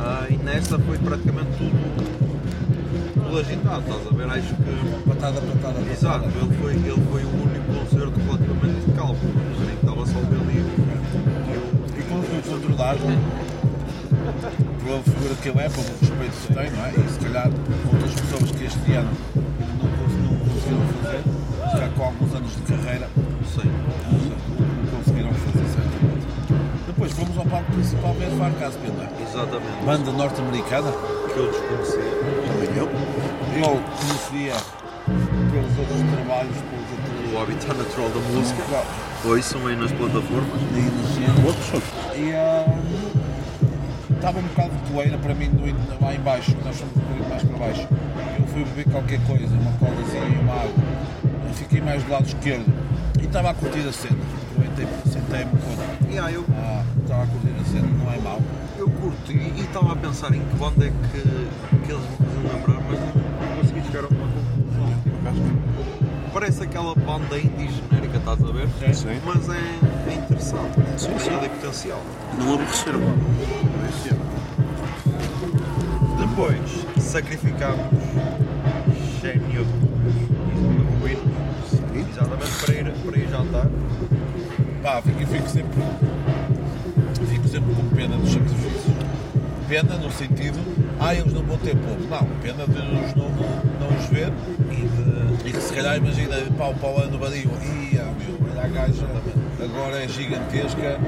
Ah, 0.00 0.26
e 0.30 0.36
nesta 0.36 0.78
foi 0.78 0.98
praticamente 0.98 1.50
tudo, 1.58 2.32
tudo 3.14 3.38
agitado, 3.38 3.80
estás 3.80 4.06
a 4.06 4.14
ver? 4.16 4.30
Acho 4.38 4.54
que. 4.54 5.08
Patada, 5.08 5.40
patada, 5.40 5.74
patada. 5.74 5.90
Exato, 5.92 6.24
ele 6.24 6.54
foi, 6.60 6.72
ele 6.72 7.02
foi 7.10 7.24
o 7.24 7.28
único 7.28 7.66
concerto 7.72 8.20
relativamente 8.20 8.92
calmo, 8.96 9.16
em 9.62 9.66
que 9.66 9.86
estava 9.86 10.06
só 10.06 10.18
E 10.18 10.91
conseguiu 12.82 12.82
controlar 12.82 12.96
pela 14.84 15.02
figura 15.02 15.34
que 15.40 15.48
ele 15.48 15.60
é, 15.60 15.68
pelo 15.68 15.86
respeito 16.00 16.46
que 16.46 16.54
tem, 16.54 16.70
não 16.70 16.84
é? 16.84 16.90
E 16.90 17.08
se 17.12 17.18
calhar 17.20 17.50
outras 17.92 18.14
pessoas 18.20 18.50
que 18.50 18.64
este 18.64 18.92
ano 18.92 19.10
não, 19.78 19.88
cons- 19.90 20.18
não 20.22 20.36
conseguiram 20.40 20.86
fazer, 21.02 21.78
já 21.78 21.88
com 21.90 22.02
alguns 22.04 22.34
anos 22.34 22.52
de 22.56 22.62
carreira, 22.62 23.08
Sim. 23.54 23.70
não 24.10 24.98
conseguiram 24.98 25.32
fazer 25.32 25.64
certamente. 25.66 26.26
Depois 26.86 27.12
fomos 27.12 27.38
ao 27.38 27.44
palco 27.46 27.72
principal 27.72 28.14
ver 28.14 28.30
Farcas 28.38 28.74
Pena, 28.76 29.08
Exatamente. 29.22 29.84
banda 29.86 30.12
norte-americana, 30.12 30.92
Que 31.32 31.38
eu 31.38 31.50
desconhecia. 31.50 32.10
também 32.46 32.76
eu. 32.76 32.88
Eu 33.52 33.82
conhecia 33.96 34.54
pelos 35.52 35.78
outros 35.78 36.00
trabalhos. 36.14 36.56
O 37.32 37.38
habitat 37.40 37.74
natural 37.76 38.10
da 38.10 38.20
música. 38.20 38.62
Ouçam 39.24 39.66
aí 39.66 39.76
nas 39.76 39.92
plataformas. 39.92 40.60
E 42.14 42.32
ah, 42.34 42.78
estava 44.14 44.38
um 44.38 44.42
bocado 44.42 44.70
de 44.70 44.92
poeira 44.92 45.16
para 45.18 45.34
mim 45.34 45.48
no 45.48 45.68
in- 45.68 45.74
lá 46.00 46.14
em 46.14 46.20
baixo, 46.20 46.54
nós 46.64 46.76
fomos 46.78 46.94
um 46.96 47.00
bocadinho 47.00 47.28
mais 47.28 47.42
para 47.42 47.58
baixo. 47.58 47.88
Eu 48.38 48.46
fui 48.48 48.64
beber 48.64 48.84
qualquer 48.92 49.20
coisa, 49.26 49.46
uma 49.56 49.72
colazinha 49.72 50.24
e 50.28 50.38
uma 50.42 50.52
água. 50.54 50.72
Eu 51.48 51.54
fiquei 51.54 51.80
mais 51.80 52.02
do 52.02 52.10
lado 52.12 52.26
esquerdo 52.26 52.66
e 53.20 53.24
estava 53.24 53.50
a 53.50 53.54
curtir 53.54 53.86
a 53.88 53.92
cena. 53.92 54.18
Aproveitei, 54.50 54.86
sentei-me 55.10 55.50
quando. 55.52 56.10
Yeah, 56.12 56.32
eu, 56.32 56.44
Ah, 56.54 56.84
estava 57.02 57.22
a 57.22 57.26
curtir 57.26 57.54
a 57.60 57.64
cena, 57.64 57.86
não 58.04 58.12
é 58.12 58.18
mau. 58.18 58.40
eu 58.78 58.88
curti 58.90 59.32
e 59.56 59.60
estava 59.60 59.92
a 59.92 59.96
pensar 59.96 60.34
em 60.34 60.40
que 60.40 60.56
banda 60.56 60.84
é 60.86 60.88
que, 60.90 61.20
que 61.22 61.92
eles 61.92 62.02
me 62.02 62.16
faziam 62.18 62.42
lembrar, 62.52 62.82
mas 62.88 62.98
não, 63.00 63.21
Parece 66.52 66.64
aquela 66.64 66.94
banda 66.94 67.38
indie 67.38 67.70
genérica, 67.70 68.18
estás 68.18 68.42
a 68.42 68.52
ver? 68.52 68.68
Sim. 68.94 69.20
Mas 69.24 69.48
é, 69.48 70.10
é 70.10 70.14
interessante. 70.14 70.74
Sim, 70.98 71.18
sim. 71.18 71.38
De 71.38 71.48
potencial. 71.48 72.02
Não 72.38 72.54
aborreceram. 72.54 73.00
Depois, 76.18 77.02
sacrificámos 77.02 77.86
Xenio 79.20 79.66
e. 81.06 81.98
Exatamente, 81.98 82.64
para 82.64 82.74
ir, 82.74 82.92
para 82.92 83.18
ir 83.18 83.28
jantar. 83.30 83.66
Pá, 84.82 85.00
fico, 85.00 85.26
fico 85.26 85.48
sempre. 85.48 85.82
Fico 87.30 87.48
sempre 87.48 87.74
com 87.74 87.96
pena 87.96 88.16
dos 88.18 88.30
sacrifícios. 88.30 88.96
Pena 89.68 89.96
no 89.96 90.10
sentido, 90.10 90.58
ah, 91.00 91.14
eles 91.14 91.32
não 91.32 91.42
vão 91.44 91.56
ter 91.56 91.74
povo. 91.76 92.06
Não, 92.10 92.26
pena 92.42 92.66
de 92.66 92.78
os 92.78 93.14
não, 93.14 93.30
não 93.30 93.98
os 93.98 94.06
ver 94.10 94.30
e, 95.52 95.56
que 95.56 95.60
se 95.62 95.72
calhar 95.72 95.96
imagina 95.96 96.36
pau 96.56 96.74
para 96.74 96.88
o 96.88 97.02
ano 97.02 97.18
vadio. 97.18 97.50
Ia, 97.92 98.04
meu, 98.04 98.50
olha 98.50 98.64
a 98.64 98.68
gaja, 98.68 99.06
agora 99.62 100.02
é 100.02 100.08
gigantesca 100.08 100.98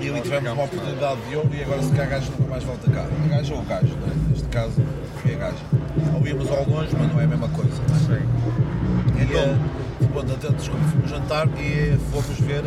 e 0.00 0.08
ali 0.08 0.20
tivemos 0.20 0.52
uma 0.52 0.64
oportunidade 0.64 1.20
de 1.28 1.36
ouro 1.36 1.50
e 1.54 1.62
agora 1.62 1.82
se 1.82 1.90
calhar 1.90 2.06
a 2.06 2.10
gaja 2.10 2.30
nunca 2.30 2.50
mais 2.50 2.64
volta 2.64 2.90
cá. 2.90 3.06
A 3.24 3.28
gaja 3.28 3.54
ou 3.54 3.60
o 3.60 3.64
gajo, 3.64 3.96
não 4.00 4.08
é? 4.08 4.28
neste 4.28 4.48
caso 4.48 4.74
foi 5.22 5.34
a 5.34 5.38
gaja. 5.38 5.56
Ou 6.14 6.26
íamos 6.26 6.50
ao 6.50 6.68
longe, 6.68 6.94
mas 6.98 7.12
não 7.12 7.20
é 7.20 7.24
a 7.24 7.26
mesma 7.26 7.48
coisa. 7.48 7.82
Não 8.08 8.16
é? 8.16 8.20
E, 9.18 9.34
eh, 9.34 9.56
bom, 10.12 10.20
até 10.20 10.50
desculpa, 10.50 10.84
fomos 10.90 11.10
jantar 11.10 11.48
e 11.58 11.98
fomos 12.10 12.38
ver 12.40 12.64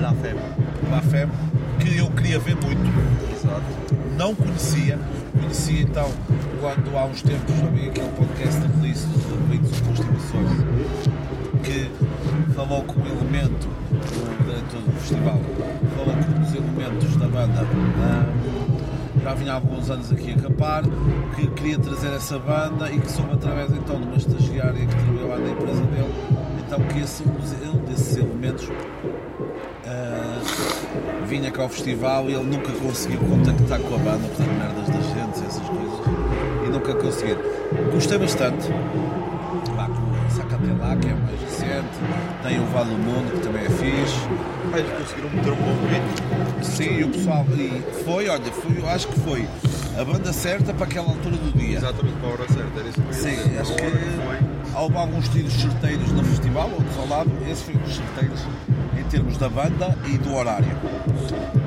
La 0.00 0.14
Femme. 0.14 0.40
La 0.90 1.02
Femme, 1.02 1.32
que 1.80 1.98
eu 1.98 2.10
queria 2.10 2.38
ver 2.38 2.56
muito. 2.56 2.90
Exato. 3.32 3.62
Não 4.16 4.34
conhecia, 4.34 4.98
conhecia 5.32 5.82
então 5.82 6.10
quando 6.60 6.94
há 6.96 7.06
uns 7.06 7.22
tempos 7.22 7.54
ouvi 7.62 7.88
aquele 7.88 8.08
podcast 8.10 8.60
de 8.60 8.66
release 8.76 9.06
de 9.06 9.36
Blinks 9.48 9.80
Constipações 9.80 10.50
que 11.64 11.90
falou 12.52 12.82
com 12.84 13.00
um 13.00 13.06
elemento 13.06 13.66
do 13.66 14.44
diretor 14.44 14.82
do 14.82 14.92
festival, 15.00 15.40
falou 15.96 16.14
com 16.14 16.40
dos 16.40 16.54
elementos 16.54 17.16
da 17.16 17.26
banda. 17.28 17.60
ahm, 17.62 19.22
já 19.22 19.34
vinha 19.34 19.52
há 19.52 19.54
alguns 19.56 19.90
anos 19.90 20.12
aqui 20.12 20.32
a 20.32 20.34
acampar, 20.34 20.82
que 21.34 21.46
queria 21.48 21.78
trazer 21.78 22.12
essa 22.12 22.38
banda 22.38 22.90
e 22.90 23.00
que 23.00 23.10
soube 23.10 23.32
através 23.32 23.72
então 23.72 23.98
de 23.98 24.06
uma 24.06 24.16
estagiária 24.16 24.86
que 24.86 24.94
trabalhava 24.94 25.40
na 25.40 25.50
empresa 25.50 25.82
dele, 25.82 26.14
então 26.66 26.80
que 26.80 27.00
esse, 27.00 27.22
um 27.22 27.84
desses 27.86 28.16
elementos 28.16 28.68
ah, 29.86 30.40
vinha 31.26 31.50
cá 31.50 31.62
ao 31.62 31.68
festival 31.68 32.28
e 32.28 32.34
ele 32.34 32.44
nunca 32.44 32.72
conseguiu 32.72 33.18
contactar 33.20 33.80
com 33.80 33.94
a 33.94 33.98
banda 33.98 34.28
por 34.28 34.36
causa 34.36 34.44
de 34.44 34.58
merdas 34.58 34.88
das 34.88 35.04
gentes, 35.14 35.42
essas 35.42 35.68
coisas, 35.68 35.89
e 36.90 36.94
nunca 36.94 36.94
conseguiu. 36.94 37.38
Gostei 37.92 38.18
bastante. 38.18 38.68
Lá 39.76 39.86
com 39.86 39.92
o 39.92 40.30
Sacatelá, 40.30 40.96
que 40.96 41.08
é 41.08 41.14
mais 41.14 41.40
recente, 41.40 41.88
tem 42.42 42.60
o 42.60 42.64
Vale 42.66 42.90
do 42.90 42.98
Mundo, 42.98 43.32
que 43.32 43.40
também 43.40 43.64
é 43.64 43.70
fixe. 43.70 44.20
Eles 44.74 44.92
conseguiram 44.98 45.30
meter 45.30 45.52
um 45.52 45.56
bom 45.56 45.86
ritmo. 45.88 46.64
Sim, 46.64 47.02
o 47.04 47.08
pessoal. 47.08 47.46
E 47.56 47.82
foi, 48.04 48.28
olha, 48.28 48.52
foi, 48.52 48.78
eu 48.78 48.88
acho 48.88 49.08
que 49.08 49.20
foi 49.20 49.48
a 49.98 50.04
banda 50.04 50.32
certa 50.32 50.72
para 50.72 50.84
aquela 50.84 51.08
altura 51.08 51.36
do 51.36 51.58
dia. 51.58 51.78
Exatamente 51.78 52.16
para 52.18 52.28
a 52.28 52.32
hora 52.32 52.48
certa, 52.48 52.80
era 52.80 52.88
isso 52.88 53.00
que 53.00 53.08
eu 53.08 53.12
Sim, 53.12 53.48
dizer. 53.48 53.60
acho 53.60 53.74
que 53.74 54.76
houve 54.76 54.96
alguns 54.96 55.28
tiros 55.28 55.52
certeiros 55.52 56.12
no 56.12 56.24
festival, 56.24 56.70
outros 56.70 56.96
ao 56.98 57.08
lado, 57.08 57.30
esse 57.50 57.64
foi 57.64 57.74
um 57.74 57.78
dos 57.78 57.96
certeiros 57.96 58.40
em 58.98 59.04
termos 59.04 59.36
da 59.36 59.48
banda 59.48 59.96
e 60.06 60.18
do 60.18 60.34
horário. 60.34 60.68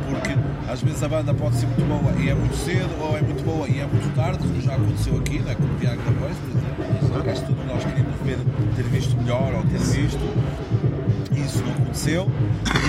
Porque 0.07 0.35
às 0.68 0.81
vezes 0.81 1.03
a 1.03 1.07
banda 1.07 1.34
pode 1.34 1.56
ser 1.56 1.65
muito 1.68 1.88
boa 1.88 2.14
e 2.19 2.30
é 2.30 2.34
muito 2.34 2.56
cedo, 2.56 2.90
ou 2.99 3.18
é 3.18 3.22
muito 3.22 3.44
boa 3.44 3.68
e 3.68 3.80
é 3.80 3.85
muito 3.85 4.15
tarde, 4.15 4.40
como 4.40 4.61
já 4.61 4.76
aconteceu 4.76 5.18
aqui, 5.18 5.40
né? 5.40 5.56
como 5.56 5.73
o 5.73 5.77
Tiago 5.77 6.02
da 6.02 6.11
Voz, 6.11 6.38
por 6.38 6.49
exemplo. 6.49 7.19
O 7.19 7.23
resto 7.23 7.45
tudo 7.45 7.68
nós 7.68 7.84
queríamos 7.84 8.15
ver, 8.23 8.38
ter 8.76 8.84
visto 8.84 9.15
melhor 9.18 9.53
ou 9.53 9.64
ter 9.64 9.80
visto. 9.80 10.19
Isso 11.35 11.64
não 11.64 11.72
aconteceu. 11.73 12.31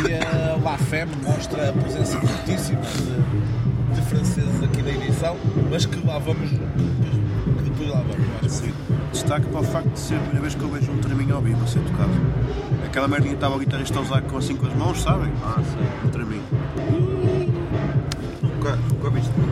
E 0.06 0.14
a 0.14 0.56
La 0.62 0.78
Femme 0.78 1.12
mostra 1.22 1.70
a 1.70 1.72
presença 1.72 2.18
fortíssima 2.20 2.80
de, 2.80 3.94
de 3.94 4.02
franceses 4.02 4.62
aqui 4.62 4.82
na 4.82 4.90
edição, 4.90 5.36
mas 5.70 5.86
que 5.86 6.06
lá 6.06 6.18
vamos, 6.18 6.50
que 6.50 7.62
depois 7.64 7.90
lá 7.90 8.02
vamos 8.02 8.26
mais 8.40 8.60
para 8.60 8.84
Destaque 9.12 9.46
para 9.46 9.60
o 9.60 9.64
facto 9.64 9.90
de 9.90 9.98
ser 9.98 10.14
a 10.16 10.18
primeira 10.18 10.40
vez 10.40 10.54
que 10.54 10.62
eu 10.62 10.68
vejo 10.68 10.90
um 10.90 10.98
traminho 10.98 11.36
ao 11.36 11.42
vivo 11.42 11.62
a 11.62 11.66
ser 11.66 11.80
tocado. 11.80 12.10
Aquela 12.84 13.08
merdinha 13.08 13.30
que 13.30 13.36
estava 13.36 13.54
o 13.56 13.58
guitarrista 13.58 13.98
a 13.98 14.02
usar 14.02 14.22
com, 14.22 14.36
assim 14.36 14.56
com 14.56 14.66
as 14.66 14.74
mãos, 14.74 15.02
sabem? 15.02 15.32
Ah, 15.42 15.62
sim. 15.62 16.10
Nunca, 18.64 18.76
nunca 18.94 19.10
viste 19.10 19.30
uma 19.36 19.46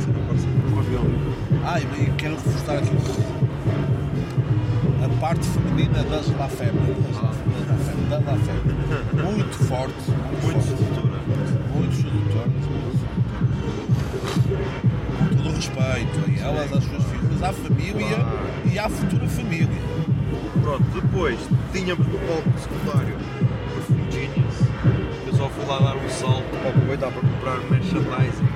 cena 0.00 0.18
parecida. 0.26 0.54
Ao 0.74 0.82
vivo. 0.82 1.04
Ah, 1.62 1.78
e 1.78 2.10
quero 2.12 2.36
reforçar 2.36 2.78
aqui 2.78 2.88
uma 2.88 3.00
coisa. 3.02 3.20
A 5.04 5.20
parte 5.20 5.46
feminina 5.46 6.02
das 6.04 6.26
La 6.38 6.48
Femme. 6.48 6.80
Das 7.06 7.20
La 8.10 8.18
da 8.18 8.30
La 8.32 8.38
Femme. 8.38 8.62
Muito 9.30 9.58
forte. 9.64 10.10
Muito, 10.10 10.46
Muito 10.46 10.62
forte. 10.62 10.78
sedutora. 10.78 11.20
Muito 11.74 11.96
sedutora. 11.96 12.48
Com 15.18 15.36
todo 15.36 15.48
o 15.50 15.54
respeito. 15.54 16.30
E 16.30 16.40
elas, 16.40 16.72
às 16.72 16.82
suas 16.84 17.04
filhas, 17.04 17.42
à 17.42 17.52
família 17.52 18.26
e 18.72 18.78
à 18.78 18.88
futura 18.88 19.28
família. 19.28 19.68
Pronto, 20.62 20.84
depois 20.94 21.38
tínhamos 21.74 22.06
no 22.06 22.18
palco 22.20 22.58
secundário 22.58 23.35
só 25.36 25.48
fui 25.50 25.66
lá 25.66 25.78
dar 25.78 25.96
um 25.96 26.08
salto 26.08 26.48
para 26.60 26.70
aproveitar 26.70 27.12
para 27.12 27.20
comprar 27.20 27.58
merchandising 27.70 28.46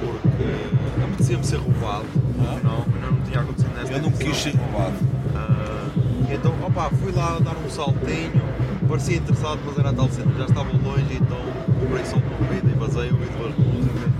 porque 0.00 1.04
apetecia-me 1.04 1.44
ser 1.44 1.56
roubado. 1.56 2.06
Ah. 2.40 2.58
Não, 2.62 3.00
não, 3.00 3.12
não 3.12 3.20
tinha 3.22 3.40
acontecido 3.40 3.74
nesta 3.76 3.92
Eu 3.92 4.02
não 4.02 4.10
quis 4.10 4.36
ser 4.36 4.54
roubado. 4.56 4.96
Ah, 5.34 5.88
então, 6.30 6.54
opa, 6.62 6.90
fui 6.90 7.12
lá 7.12 7.38
dar 7.40 7.56
um 7.56 7.68
saltinho, 7.68 8.42
parecia 8.88 9.16
interessado, 9.16 9.60
mas 9.66 9.78
era 9.78 9.90
a 9.90 9.92
tal 9.92 10.08
cena, 10.08 10.32
já 10.38 10.46
estava 10.46 10.70
longe, 10.72 11.18
então 11.20 11.38
comprei 11.80 12.04
só 12.04 12.16
uma 12.16 12.48
bebida 12.48 12.70
e 12.70 12.78
basei, 12.78 13.10
ouvi 13.10 13.26
duas 13.36 13.58
músicas. 13.58 14.10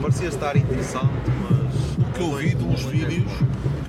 Parecia 0.00 0.28
estar 0.28 0.56
interessante, 0.56 1.30
mas. 1.42 1.96
O 1.98 2.12
que 2.12 2.20
eu 2.20 2.36
vi 2.36 2.56
uns 2.64 2.82
vídeos, 2.84 3.32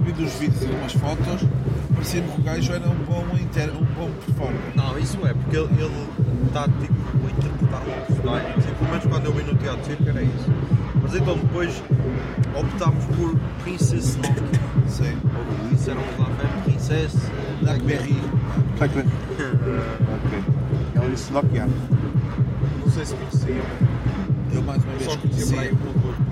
vi 0.02 0.12
dos 0.12 0.34
vídeos 0.34 0.62
e 0.62 0.66
de 0.66 0.74
umas 0.74 0.94
fotos, 0.94 1.48
parecia-me 1.94 2.28
que 2.30 2.42
o 2.42 2.44
gajo 2.44 2.74
era 2.74 2.90
um 2.90 2.96
bom, 3.06 3.26
inter, 3.36 3.70
um 3.70 3.86
bom 3.96 4.12
performer. 4.26 4.76
Não, 4.76 5.00
isso 5.00 5.18
é, 5.26 5.34
porque 5.34 5.56
ele, 5.56 5.82
ele 5.82 6.27
está 6.48 6.64
tipo 6.64 6.94
a 6.94 7.32
interpretar 7.32 7.82
uma 7.86 8.06
personagem, 8.06 8.52
assim, 8.54 8.74
pelo 8.74 8.90
menos 8.90 9.06
quando 9.06 9.26
eu 9.26 9.34
vi 9.34 9.44
no 9.44 9.56
teatro 9.56 9.86
circo 9.86 10.10
era 10.10 10.24
isso. 10.24 10.52
Mas 11.02 11.16
então 11.16 11.38
depois 11.38 11.84
optámos 12.56 13.06
por 13.06 13.36
Princess 13.64 14.16
Nokia. 14.18 14.44
Sim. 14.88 15.18
Ou 15.36 15.70
disseram 15.70 16.02
lá, 16.18 16.28
é 16.44 16.62
Princess 16.64 17.14
Blackberry. 17.62 18.20
Blackberry. 18.78 19.10
ok. 20.26 20.44
Ela 20.96 21.10
disse 21.10 21.32
Nokia. 21.32 21.68
Não 22.80 22.92
sei 22.92 23.06
se 23.06 23.16
conhecia. 23.16 23.62
Eu 24.54 24.64
mais 24.64 24.84
uma 24.84 24.94
vez 24.96 25.16
conhecia. 25.18 25.72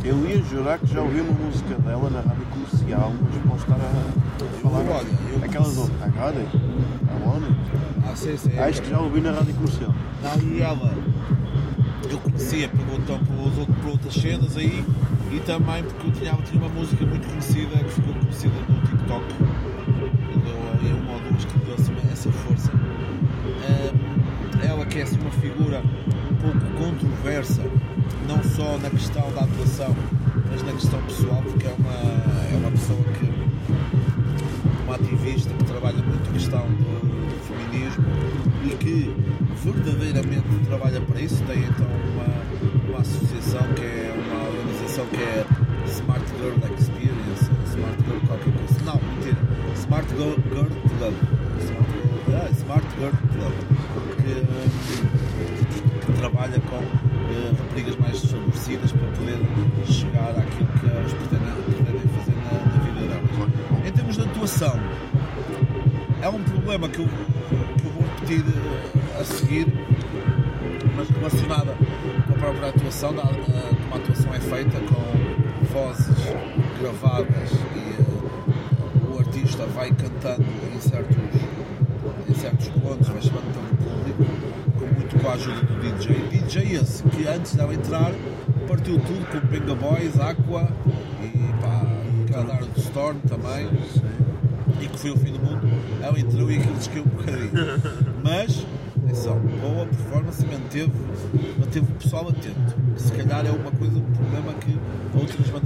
Eu 0.04 0.30
ia 0.30 0.42
jurar 0.44 0.80
que 0.80 0.94
já 0.94 1.02
ouvi 1.02 1.22
uma 1.22 1.34
música 1.46 1.76
dela 1.76 2.10
na 2.10 2.22
rádio 2.22 2.46
comercial, 2.46 3.14
mas 3.22 3.44
posso 3.44 3.64
estar 3.64 3.76
a 3.76 4.62
falar. 4.62 5.04
Eu 5.32 5.44
Aquelas 5.44 5.76
do 5.76 5.84
I 5.84 6.10
got 6.10 6.66
Ah, 8.08 8.16
sim, 8.16 8.38
sim. 8.38 8.58
Acho 8.58 8.82
que 8.82 8.90
já 8.90 9.00
ouvi 9.00 9.22
na 9.22 9.32
rádio 9.32 9.54
comercial. 9.56 9.94
Não, 10.24 10.52
e 10.52 10.62
ela, 10.62 10.94
eu 12.10 12.18
conhecia 12.20 12.66
então, 12.66 13.20
pelos 13.20 13.58
outros- 13.58 13.78
por 13.82 13.90
outras 13.92 14.14
cenas 14.14 14.58
aí 14.58 14.84
e 15.32 15.40
também 15.42 15.84
porque 15.84 16.08
eu 16.08 16.12
tinha, 16.12 16.34
tinha 16.44 16.62
uma 16.62 16.70
música 16.70 17.06
muito 17.06 17.28
conhecida 17.28 17.78
que 17.84 17.92
ficou 17.92 18.14
conhecida 18.14 18.54
no 18.70 18.82
TikTok. 18.82 19.26
E 20.34 20.40
deu 20.40 20.58
aí 20.74 20.94
uma 21.02 21.14
ou 21.14 21.20
duas 21.22 21.46
que 21.46 21.58
deu 21.60 21.76
assim 21.76 21.94
essa 22.12 22.32
força. 22.32 22.72
Ahm, 23.68 24.68
ela 24.70 24.86
que 24.86 25.00
é 25.00 25.04
assim 25.04 25.20
uma 25.20 25.32
figura 25.32 25.82
um 26.32 26.36
pouco 26.36 26.60
controversa, 26.78 27.62
não 28.28 28.42
só 28.44 28.78
na 28.78 28.90
questão 28.90 29.32
da 29.34 29.42
atuação, 29.42 29.96
mas 30.52 30.64
na 30.64 30.72
questão 30.74 31.02
pessoal, 31.04 31.42
porque 31.44 31.66
é 31.68 31.76
uma, 31.78 32.54
é 32.54 32.56
uma 32.58 32.72
pessoa 32.72 33.00
que 33.20 33.32
uma 34.86 34.96
ativista 34.96 35.52
que 35.54 35.64
trabalha 35.66 35.98
muito 36.04 36.30
a 36.30 36.34
questão 36.34 36.60
do, 36.62 37.05
que 39.64 40.05
Boys, 89.86 90.20
Aqua 90.20 90.68
e 91.22 91.62
pá, 91.62 92.56
do 92.74 92.80
Storm 92.80 93.20
também 93.20 93.70
e 94.82 94.88
que 94.88 94.98
foi 94.98 95.12
o 95.12 95.18
fim 95.18 95.32
do 95.32 95.40
mundo, 95.40 95.62
ela 96.02 96.20
entrou 96.20 96.52
e 96.52 96.58
aquilo 96.58 96.74
desceu 96.74 97.04
um 97.04 97.06
bocadinho. 97.06 97.52
Mas, 98.24 98.66
atenção, 98.98 99.40
boa 99.40 99.86
performance 99.86 100.44
manteve, 100.44 100.92
manteve 101.60 101.86
o 101.86 101.96
pessoal 101.98 102.30
atento. 102.30 102.76
Que 102.96 103.02
se 103.02 103.12
calhar 103.12 103.46
é 103.46 103.52
uma 103.52 103.70
coisa, 103.72 103.96
um 103.96 104.12
problema 104.12 104.54
que 104.56 104.76
outras 105.14 105.48
bandas 105.52 105.65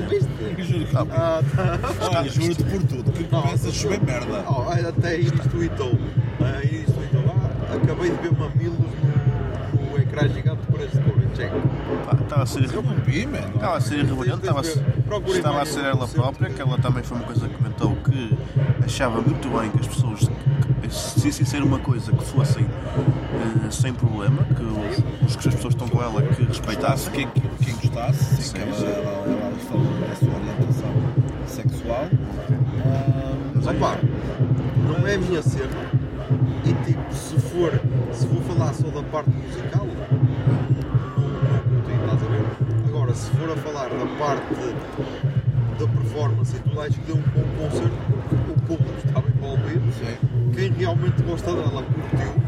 não 0.00 0.64
juro 0.64 0.86
que 0.86 0.94
não. 0.94 1.08
Ah, 1.10 1.42
tá. 1.56 2.18
Olha, 2.18 2.30
juro-te 2.30 2.64
por 2.64 2.82
tudo, 2.84 3.12
que 3.12 3.24
começa 3.24 3.68
a 3.68 3.72
chover 3.72 4.02
merda. 4.02 4.44
Oh, 4.48 4.62
olha, 4.68 4.88
até 4.88 5.08
a 5.08 5.14
Iris 5.16 5.46
tweetou. 5.50 5.98
A 6.40 6.64
Iris 6.64 6.92
tweetou. 6.92 7.24
Ah, 7.28 7.74
acabei 7.74 8.10
de 8.10 8.16
ver 8.16 8.32
mamilos 8.38 8.78
no, 8.78 9.90
no 9.90 9.98
ecrã 9.98 10.28
gigante 10.28 10.66
por 10.66 10.80
este 10.80 10.98
cor. 10.98 11.22
Check. 11.34 11.50
Estava 12.22 12.42
a 12.42 12.46
ser 12.46 12.60
mano. 13.26 13.54
Estava 13.54 13.76
a 13.76 13.80
ser 13.80 13.98
irrelevante, 13.98 14.46
estava 15.36 15.62
a 15.62 15.64
ser, 15.64 15.84
ela 15.84 16.06
própria, 16.08 16.50
que 16.50 16.60
ela 16.60 16.78
também 16.78 17.02
foi 17.02 17.16
uma 17.16 17.26
coisa 17.26 17.48
que 17.48 17.54
comentou 17.54 17.96
que 17.96 18.38
achava 18.84 19.20
muito 19.20 19.48
bem 19.48 19.70
que 19.70 19.80
as 19.80 19.88
pessoas 19.88 20.20
que 20.20 20.86
decidissem 20.86 21.46
ser 21.46 21.62
uma 21.62 21.78
coisa 21.78 22.12
que 22.12 22.24
fossem 22.24 22.64
eh, 22.64 23.70
sem 23.70 23.94
problema, 23.94 24.44
que 24.44 25.24
os 25.24 25.36
que 25.36 25.48
as 25.48 25.54
pessoas 25.54 25.74
estão 25.74 25.88
com 25.88 26.02
ela 26.02 26.22
que 26.22 26.42
respeitassem. 26.44 27.12
Quem, 27.12 27.28
quem 27.62 27.74
gostasse, 27.76 28.36
sim, 28.36 28.42
Sim, 28.42 28.52
que 28.54 28.60
ela, 28.60 28.90
ela, 28.90 29.11
a 35.36 35.42
cena. 35.42 35.90
E 36.64 36.72
tipo, 36.84 37.14
se 37.14 37.36
for, 37.40 37.72
se 38.12 38.26
for 38.26 38.42
falar 38.42 38.72
só 38.74 38.88
da 38.88 39.02
parte 39.04 39.30
musical, 39.30 39.86
estás 41.88 42.22
a 42.22 42.26
ver? 42.26 42.44
Agora, 42.88 43.14
se 43.14 43.30
for 43.30 43.50
a 43.50 43.56
falar 43.56 43.88
da 43.88 44.06
parte 44.18 44.54
da 45.78 45.88
performance 45.88 46.56
e 46.56 46.60
tudo, 46.60 46.80
acho 46.80 47.00
que 47.00 47.06
deu 47.06 47.16
um 47.16 47.20
bom 47.22 47.68
concerto 47.68 47.96
porque 48.28 48.50
o 48.50 48.54
público 48.76 48.98
estava 49.06 49.26
envolvido. 49.28 49.92
sim. 49.92 50.52
Quem 50.54 50.72
realmente 50.72 51.22
gosta 51.22 51.52
dela 51.52 51.82
curtiu. 51.82 52.42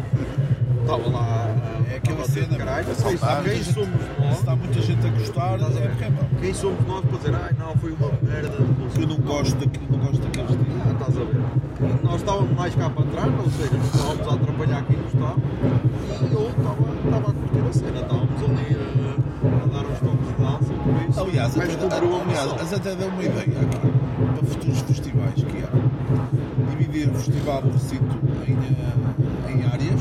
Estava 0.83 1.09
lá 1.09 1.47
a, 1.47 1.93
É 1.93 1.97
aquela 1.97 2.25
cena, 2.29 2.57
caralho. 2.59 2.87
meu. 2.87 2.95
Quem, 2.97 3.53
quem 3.53 3.63
somos 3.65 3.89
Se 3.89 4.21
nós? 4.21 4.39
está 4.39 4.55
muita 4.57 4.81
gente 4.83 5.07
a 5.07 5.11
gostar, 5.11 5.55
a 5.55 5.67
é 5.67 5.89
porque 5.89 6.05
é. 6.05 6.13
Quem 6.41 6.55
somos 6.55 6.87
nós 6.87 7.05
para 7.07 7.17
dizer, 7.19 7.35
ai 7.35 7.51
não, 7.59 7.75
foi 7.79 7.93
uma 7.93 8.09
merda 8.23 8.51
de 8.51 8.57
Que 8.57 8.75
concerto. 8.75 9.01
eu 9.01 9.07
não 9.09 9.17
gosto 9.17 9.55
daquilo, 9.57 9.87
não 9.91 9.99
gosto 9.99 10.19
daqueles 10.23 10.51
dias. 10.51 10.83
Ah, 10.87 10.93
estás 10.93 11.17
a 11.17 11.21
ver? 11.25 12.03
Nós 12.05 12.15
estávamos 12.17 12.54
mais 12.65 12.75
cá 12.77 12.89
para 12.89 13.05
trás, 13.05 13.31
ou 13.45 13.51
seja, 13.51 13.77
não 13.77 13.85
estávamos 13.85 14.27
a 14.27 14.35
atrapalhar 14.35 14.85
quem 14.85 14.97
não 14.97 15.07
estava. 15.07 15.37
E 16.23 16.33
eu 16.33 16.49
estava, 16.49 17.29
a 17.29 17.35
curtir 17.35 17.69
a 17.69 17.73
cena, 17.75 18.01
estávamos 18.01 18.43
ali 18.43 18.69
a, 18.75 19.05
a 19.47 19.67
dar 19.67 19.85
uns 19.85 19.99
toques 19.99 20.27
de 20.29 20.35
dança, 20.41 20.73
por 20.83 21.11
isso. 21.11 21.21
Aliás, 21.21 21.59
até, 21.59 21.65
aliás, 21.65 22.97
deu 22.97 23.09
uma 23.09 23.23
ideia 23.23 23.43
aqui 23.43 23.79
para 24.35 24.47
futuros 24.47 24.81
festivais, 24.81 25.35
que 25.35 25.59
é 25.59 25.69
dividir 26.71 27.11
o 27.11 27.15
festival 27.17 27.61
por 27.61 27.79
sítio 27.79 28.21
em, 28.49 28.55
eh, 28.55 29.53
em 29.53 29.67
áreas 29.67 30.01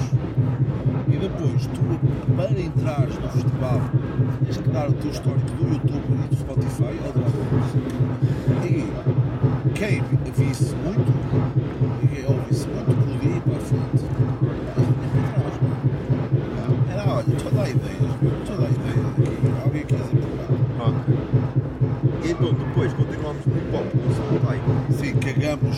e 1.09 1.17
depois 1.17 1.67
tu, 1.67 2.33
para 2.38 2.51
entrares 2.51 3.19
no 3.19 3.30
festival, 3.30 3.82
tens 4.45 4.58
que 4.58 4.69
dar 4.69 4.90
o 4.90 4.93
teu 4.93 5.11
histórico 5.11 5.62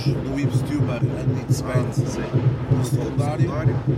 cagamos 0.05 0.29
no 0.29 0.39
Ibs 0.39 0.61
Tumor 0.61 0.99
and 1.01 1.39
It's 1.41 1.61
Band 1.61 1.89
no 2.71 2.85
secundário, 2.85 3.51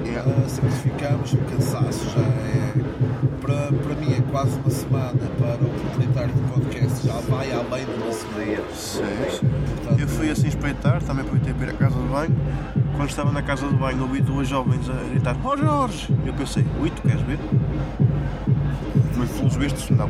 Yeah. 0.06 0.30
uh, 0.30 0.50
sacrificamos 0.50 1.34
o 1.34 1.38
cansaço, 1.38 2.10
já 2.10 2.22
é 2.22 2.74
para, 3.42 3.72
para 3.72 3.96
mim 3.96 4.14
é 4.14 4.22
quase 4.32 4.58
uma 4.60 4.70
semana, 4.70 5.14
para 5.38 5.56
o 5.56 5.70
proprietário 5.70 6.34
do 6.34 6.54
podcast 6.54 7.08
já 7.08 7.14
vai 7.30 7.52
além 7.52 7.86
de 7.86 7.92
uma 7.92 8.12
semana. 8.12 8.64
Sim, 8.74 9.02
sim. 9.30 9.48
Portanto, 9.76 10.00
Eu 10.00 10.08
fui 10.08 10.30
assim 10.30 10.48
espreitar, 10.48 11.02
também 11.04 11.24
aproveitei 11.24 11.54
para 11.54 11.68
ir 11.68 11.70
à 11.70 11.74
casa 11.74 11.96
de 11.96 12.08
banho. 12.08 12.36
Quando 12.96 13.10
estava 13.10 13.32
na 13.32 13.42
casa 13.42 13.68
de 13.68 13.76
banho, 13.76 14.02
ouvi 14.02 14.22
duas 14.22 14.48
jovens 14.48 14.90
a 14.90 14.94
gritar: 15.12 15.36
Ó 15.44 15.56
Jorge! 15.58 16.14
E 16.24 16.28
eu 16.28 16.34
pensei: 16.34 16.66
Ui, 16.82 16.90
tu 16.90 17.02
queres 17.02 17.22
ver? 17.22 17.40
Mas 19.16 19.30
pelos 19.32 19.56
vistos, 19.56 19.90
não. 19.92 20.10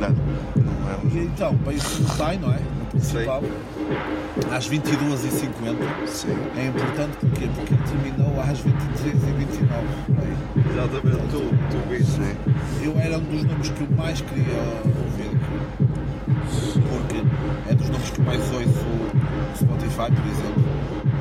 Nada. 0.00 0.14
Não 0.56 0.90
é 0.90 1.14
E 1.14 1.24
então, 1.26 1.56
para 1.58 1.72
isso 1.72 2.02
no 2.02 2.08
time, 2.08 2.38
não 2.38 2.52
é? 2.52 2.58
No 3.02 3.08
principal, 3.08 3.42
às 4.52 4.70
22h50. 4.70 5.76
É 6.56 6.66
importante 6.66 7.16
porquê? 7.20 7.48
porque 7.54 7.74
terminou 7.74 8.40
às 8.40 8.58
23h29. 8.60 9.82
Exatamente, 10.70 11.28
tu, 11.30 11.40
tu 11.70 11.88
viste. 11.88 12.36
Eu 12.82 12.98
era 12.98 13.18
um 13.18 13.24
dos 13.24 13.44
nomes 13.44 13.68
que 13.70 13.80
eu 13.80 13.90
mais 13.96 14.20
queria 14.20 14.58
ouvir. 14.86 15.36
Porque 16.88 17.70
é 17.70 17.74
dos 17.74 17.90
nomes 17.90 18.10
que 18.10 18.20
mais 18.22 18.40
ouço 18.52 18.86
no 18.86 19.56
Spotify, 19.56 20.12
por 20.12 20.26
exemplo. 20.30 20.64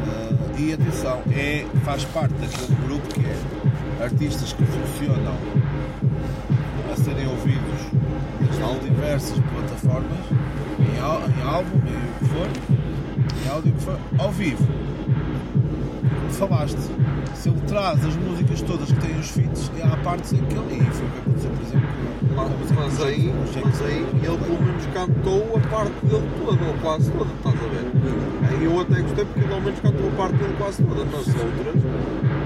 Ah, 0.07 0.59
e 0.59 0.73
atenção, 0.73 1.21
é, 1.31 1.65
faz 1.83 2.05
parte 2.05 2.33
daquele 2.35 2.75
grupo 2.85 3.07
que 3.07 3.21
é 3.21 4.03
artistas 4.03 4.53
que 4.53 4.63
funcionam 4.65 5.35
a 6.91 6.95
serem 6.95 7.27
ouvidos 7.27 8.01
em 8.41 8.89
diversas 8.89 9.39
plataformas, 9.39 10.19
em, 11.01 11.03
ál- 11.03 11.21
em 11.27 11.47
álbum, 11.47 11.77
em 11.87 11.97
o 11.97 12.19
que 12.19 12.25
for, 12.25 12.47
em 13.45 13.49
áudio 13.49 13.71
o 13.71 13.75
que 13.75 13.83
for, 13.83 13.97
ao 14.19 14.31
vivo. 14.31 14.67
Falaste, 16.29 16.77
se 17.35 17.49
ele 17.49 17.59
traz 17.67 18.05
as 18.05 18.15
músicas 18.15 18.61
todas 18.61 18.91
que 18.91 18.99
têm 18.99 19.19
os 19.19 19.29
feats, 19.31 19.71
há 19.83 19.97
partes 19.97 20.33
em 20.33 20.37
que 20.37 20.55
ele. 20.55 20.81
E 20.81 20.91
foi 20.91 21.07
o 21.07 21.09
que 21.11 21.19
aconteceu, 21.19 21.51
por 21.51 21.61
exemplo, 21.65 21.87
com 22.35 22.41
a 22.41 22.45
música 22.45 22.79
Mas 22.81 22.97
do 22.97 23.03
aí, 23.05 23.33
mas 23.65 23.81
aí 23.81 23.97
ele 23.97 24.37
pelo 24.37 24.61
menos 24.61 24.85
cantou 24.93 25.57
a 25.57 25.59
parte 25.69 26.05
dele 26.05 26.29
toda, 26.39 26.65
ou 26.65 26.73
quase 26.81 27.11
toda, 27.11 27.29
estás 27.33 27.55
a 27.55 27.67
ver? 27.67 27.91
Aí 28.49 28.63
eu 28.65 28.79
até 28.79 29.01
gostei 29.01 29.25
porque 29.25 29.39
ele 29.41 29.53
ao 29.53 29.61
menos 29.61 29.79
cantou 29.79 30.07
a 30.07 30.11
parte 30.11 30.35
dele 30.35 30.55
quase 30.57 30.83
toda, 30.83 31.05
nas 31.05 31.27
outras 31.27 31.75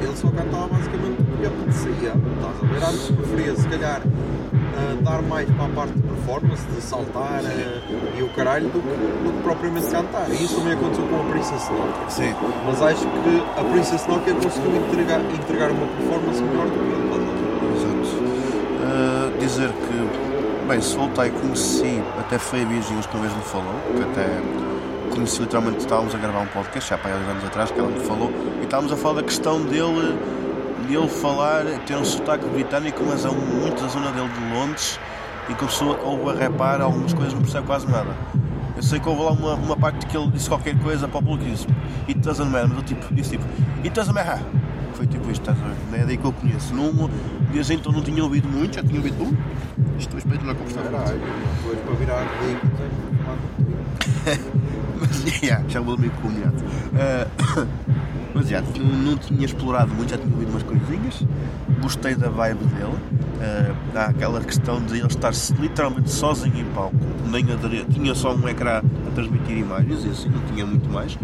ele 0.05 0.15
só 0.15 0.29
cantava 0.29 0.67
basicamente 0.67 1.21
o 1.21 1.37
que 1.37 1.45
apetecia, 1.45 2.13
estás 2.13 2.55
a 2.61 2.65
ver? 2.65 2.83
Antes 2.83 3.11
preferia 3.11 3.55
se 3.55 3.67
calhar 3.67 4.01
ah, 4.03 4.97
dar 5.01 5.21
mais 5.23 5.49
para 5.51 5.65
a 5.65 5.69
parte 5.69 5.93
de 5.93 6.01
performance, 6.01 6.65
de 6.67 6.81
saltar 6.81 7.41
ah, 7.43 8.17
e 8.17 8.21
o 8.21 8.29
caralho, 8.29 8.69
do 8.69 8.79
que, 8.81 9.23
do 9.23 9.33
que 9.33 9.43
propriamente 9.43 9.87
cantar. 9.87 10.29
E 10.29 10.43
isso 10.43 10.55
também 10.55 10.73
aconteceu 10.73 11.05
com 11.07 11.15
a 11.15 11.31
Princess 11.31 11.69
Nokia. 11.69 12.09
Sim. 12.09 12.35
Mas 12.65 12.81
acho 12.81 13.01
que 13.01 13.59
a 13.59 13.63
Princess 13.63 14.07
Nokia 14.07 14.33
conseguiu 14.35 14.75
entregar, 14.75 15.21
entregar 15.21 15.71
uma 15.71 15.87
performance 15.87 16.41
melhor 16.41 16.67
do 16.67 16.71
que 16.71 16.93
ele, 16.93 17.05
estás 17.05 17.21
a 17.21 17.33
ver? 17.33 17.55
Exato. 17.75 18.15
Uh, 18.85 19.39
dizer 19.39 19.69
que, 19.69 20.67
bem, 20.67 20.81
se 20.81 20.95
voltei 20.95 21.29
conheci, 21.31 22.03
até 22.19 22.37
foi 22.37 22.61
a 22.61 22.65
Virgínia 22.65 23.01
que 23.01 23.15
uma 23.15 23.23
vez 23.23 23.35
me 23.35 23.43
falou, 23.43 23.75
que 23.95 24.03
até 24.03 24.74
conheci 25.15 25.39
literalmente, 25.39 25.77
estávamos 25.79 26.13
a 26.13 26.17
gravar 26.17 26.41
um 26.41 26.47
podcast 26.47 26.89
já 26.89 26.97
para 26.97 27.11
há 27.11 27.13
anos 27.15 27.45
atrás, 27.45 27.71
que 27.71 27.79
ela 27.79 27.89
me 27.89 27.99
falou, 28.01 28.31
e 28.59 28.65
estávamos 28.65 28.91
a 28.91 28.97
falar 28.97 29.21
da 29.21 29.23
questão 29.23 29.61
dele, 29.61 30.19
dele 30.87 31.07
falar, 31.07 31.63
ter 31.85 31.95
um 31.95 32.03
sotaque 32.03 32.45
britânico, 32.49 33.01
mas 33.07 33.23
é 33.25 33.29
muito 33.29 33.81
da 33.81 33.87
zona 33.87 34.11
dele 34.11 34.27
de 34.27 34.53
Londres, 34.53 34.99
e 35.49 35.53
começou 35.53 35.97
ou 36.03 36.29
a 36.29 36.33
repar 36.33 36.81
algumas 36.81 37.13
coisas, 37.13 37.33
não 37.33 37.41
percebe 37.41 37.65
quase 37.65 37.89
nada. 37.89 38.13
Eu 38.75 38.83
sei 38.83 38.99
que 38.99 39.07
houve 39.07 39.23
lá 39.23 39.31
uma, 39.31 39.53
uma 39.53 39.77
parte 39.77 40.05
que 40.05 40.17
ele 40.17 40.27
disse 40.31 40.49
qualquer 40.49 40.77
coisa 40.79 41.07
para 41.07 41.19
o 41.19 41.23
público 41.23 41.47
e 41.47 41.51
disse 41.51 41.67
It 42.09 42.19
doesn't 42.19 42.51
matter, 42.51 42.67
mas 42.67 42.77
eu 42.79 42.83
tipo, 42.83 43.13
disse 43.13 43.29
tipo 43.31 43.45
It 43.85 43.91
doesn't 43.91 44.13
matter. 44.13 44.39
Foi 44.95 45.07
tipo 45.07 45.31
isto, 45.31 45.49
estás 45.49 45.57
a 45.57 45.61
ver? 45.61 45.75
Não 45.91 45.97
é 45.97 46.05
daí 46.05 46.17
que 46.17 46.25
eu 46.25 46.33
conheço. 46.33 46.75
Não, 46.75 47.09
desde 47.53 47.73
então 47.73 47.93
não 47.93 48.01
tinha 48.01 48.21
ouvido 48.21 48.49
muito, 48.49 48.75
já 48.75 48.83
tinha 48.83 48.97
ouvido 48.97 49.23
um. 49.23 49.33
Estou 49.97 50.17
esperando 50.17 50.45
na 50.45 50.55
conversa. 50.55 50.81
Caralho, 50.81 51.21
depois 51.57 51.79
para 51.79 51.95
virar 51.95 52.27
já 55.69 55.79
vou 55.79 55.97
meio 55.97 56.11
comunidade. 56.13 56.55
Uh, 56.93 57.67
mas 58.33 58.49
já, 58.49 58.61
não, 58.61 58.85
não 59.11 59.17
tinha 59.17 59.45
explorado 59.45 59.93
muito, 59.93 60.09
já 60.09 60.17
tinha 60.17 60.31
ouvido 60.33 60.49
umas 60.49 60.63
coisinhas. 60.63 61.23
Gostei 61.81 62.15
da 62.15 62.29
vibe 62.29 62.65
dele. 62.65 62.93
Uh, 63.35 63.75
há 63.97 64.05
aquela 64.05 64.41
questão 64.41 64.81
de 64.81 64.97
ele 64.97 65.07
estar 65.07 65.31
literalmente 65.59 66.09
sozinho 66.09 66.57
em 66.57 66.65
palco, 66.73 66.95
nem 67.29 67.51
aderir, 67.51 67.85
tinha 67.85 68.15
só 68.15 68.33
um 68.33 68.47
ecrã 68.47 68.79
a 68.79 69.11
transmitir 69.13 69.57
imagens 69.57 70.05
e 70.05 70.09
assim, 70.09 70.29
não 70.29 70.41
tinha 70.53 70.65
muito 70.65 70.89
mais. 70.89 71.17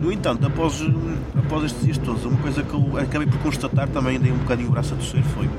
No 0.00 0.12
entanto, 0.12 0.46
após, 0.46 0.80
após 1.36 1.64
estes 1.64 1.82
dias 1.84 1.98
todos, 1.98 2.24
uma 2.24 2.36
coisa 2.38 2.62
que 2.62 2.72
eu 2.72 2.96
acabei 2.96 3.26
por 3.26 3.38
constatar, 3.40 3.88
também 3.88 4.18
dei 4.20 4.30
um 4.30 4.36
bocadinho 4.38 4.68
o 4.68 4.72
braço 4.72 4.94
a 4.94 4.96
torcer, 4.96 5.22
foi 5.34 5.50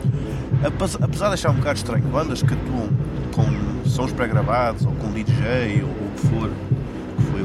apes- 0.66 0.98
apesar 1.01 1.27
de 1.27 1.33
achar 1.33 1.51
um 1.51 1.56
bocado 1.56 1.77
estranho 1.77 2.06
bandas 2.06 2.41
que 2.41 2.53
atuam 2.53 2.90
com 3.35 3.90
sons 3.90 4.14
pré-gravados 4.14 4.85
ou 4.85 4.93
com 4.93 5.11
DJ 5.11 5.83
ou 5.83 5.90
o 5.90 6.11
que 6.16 6.27
for, 6.27 6.49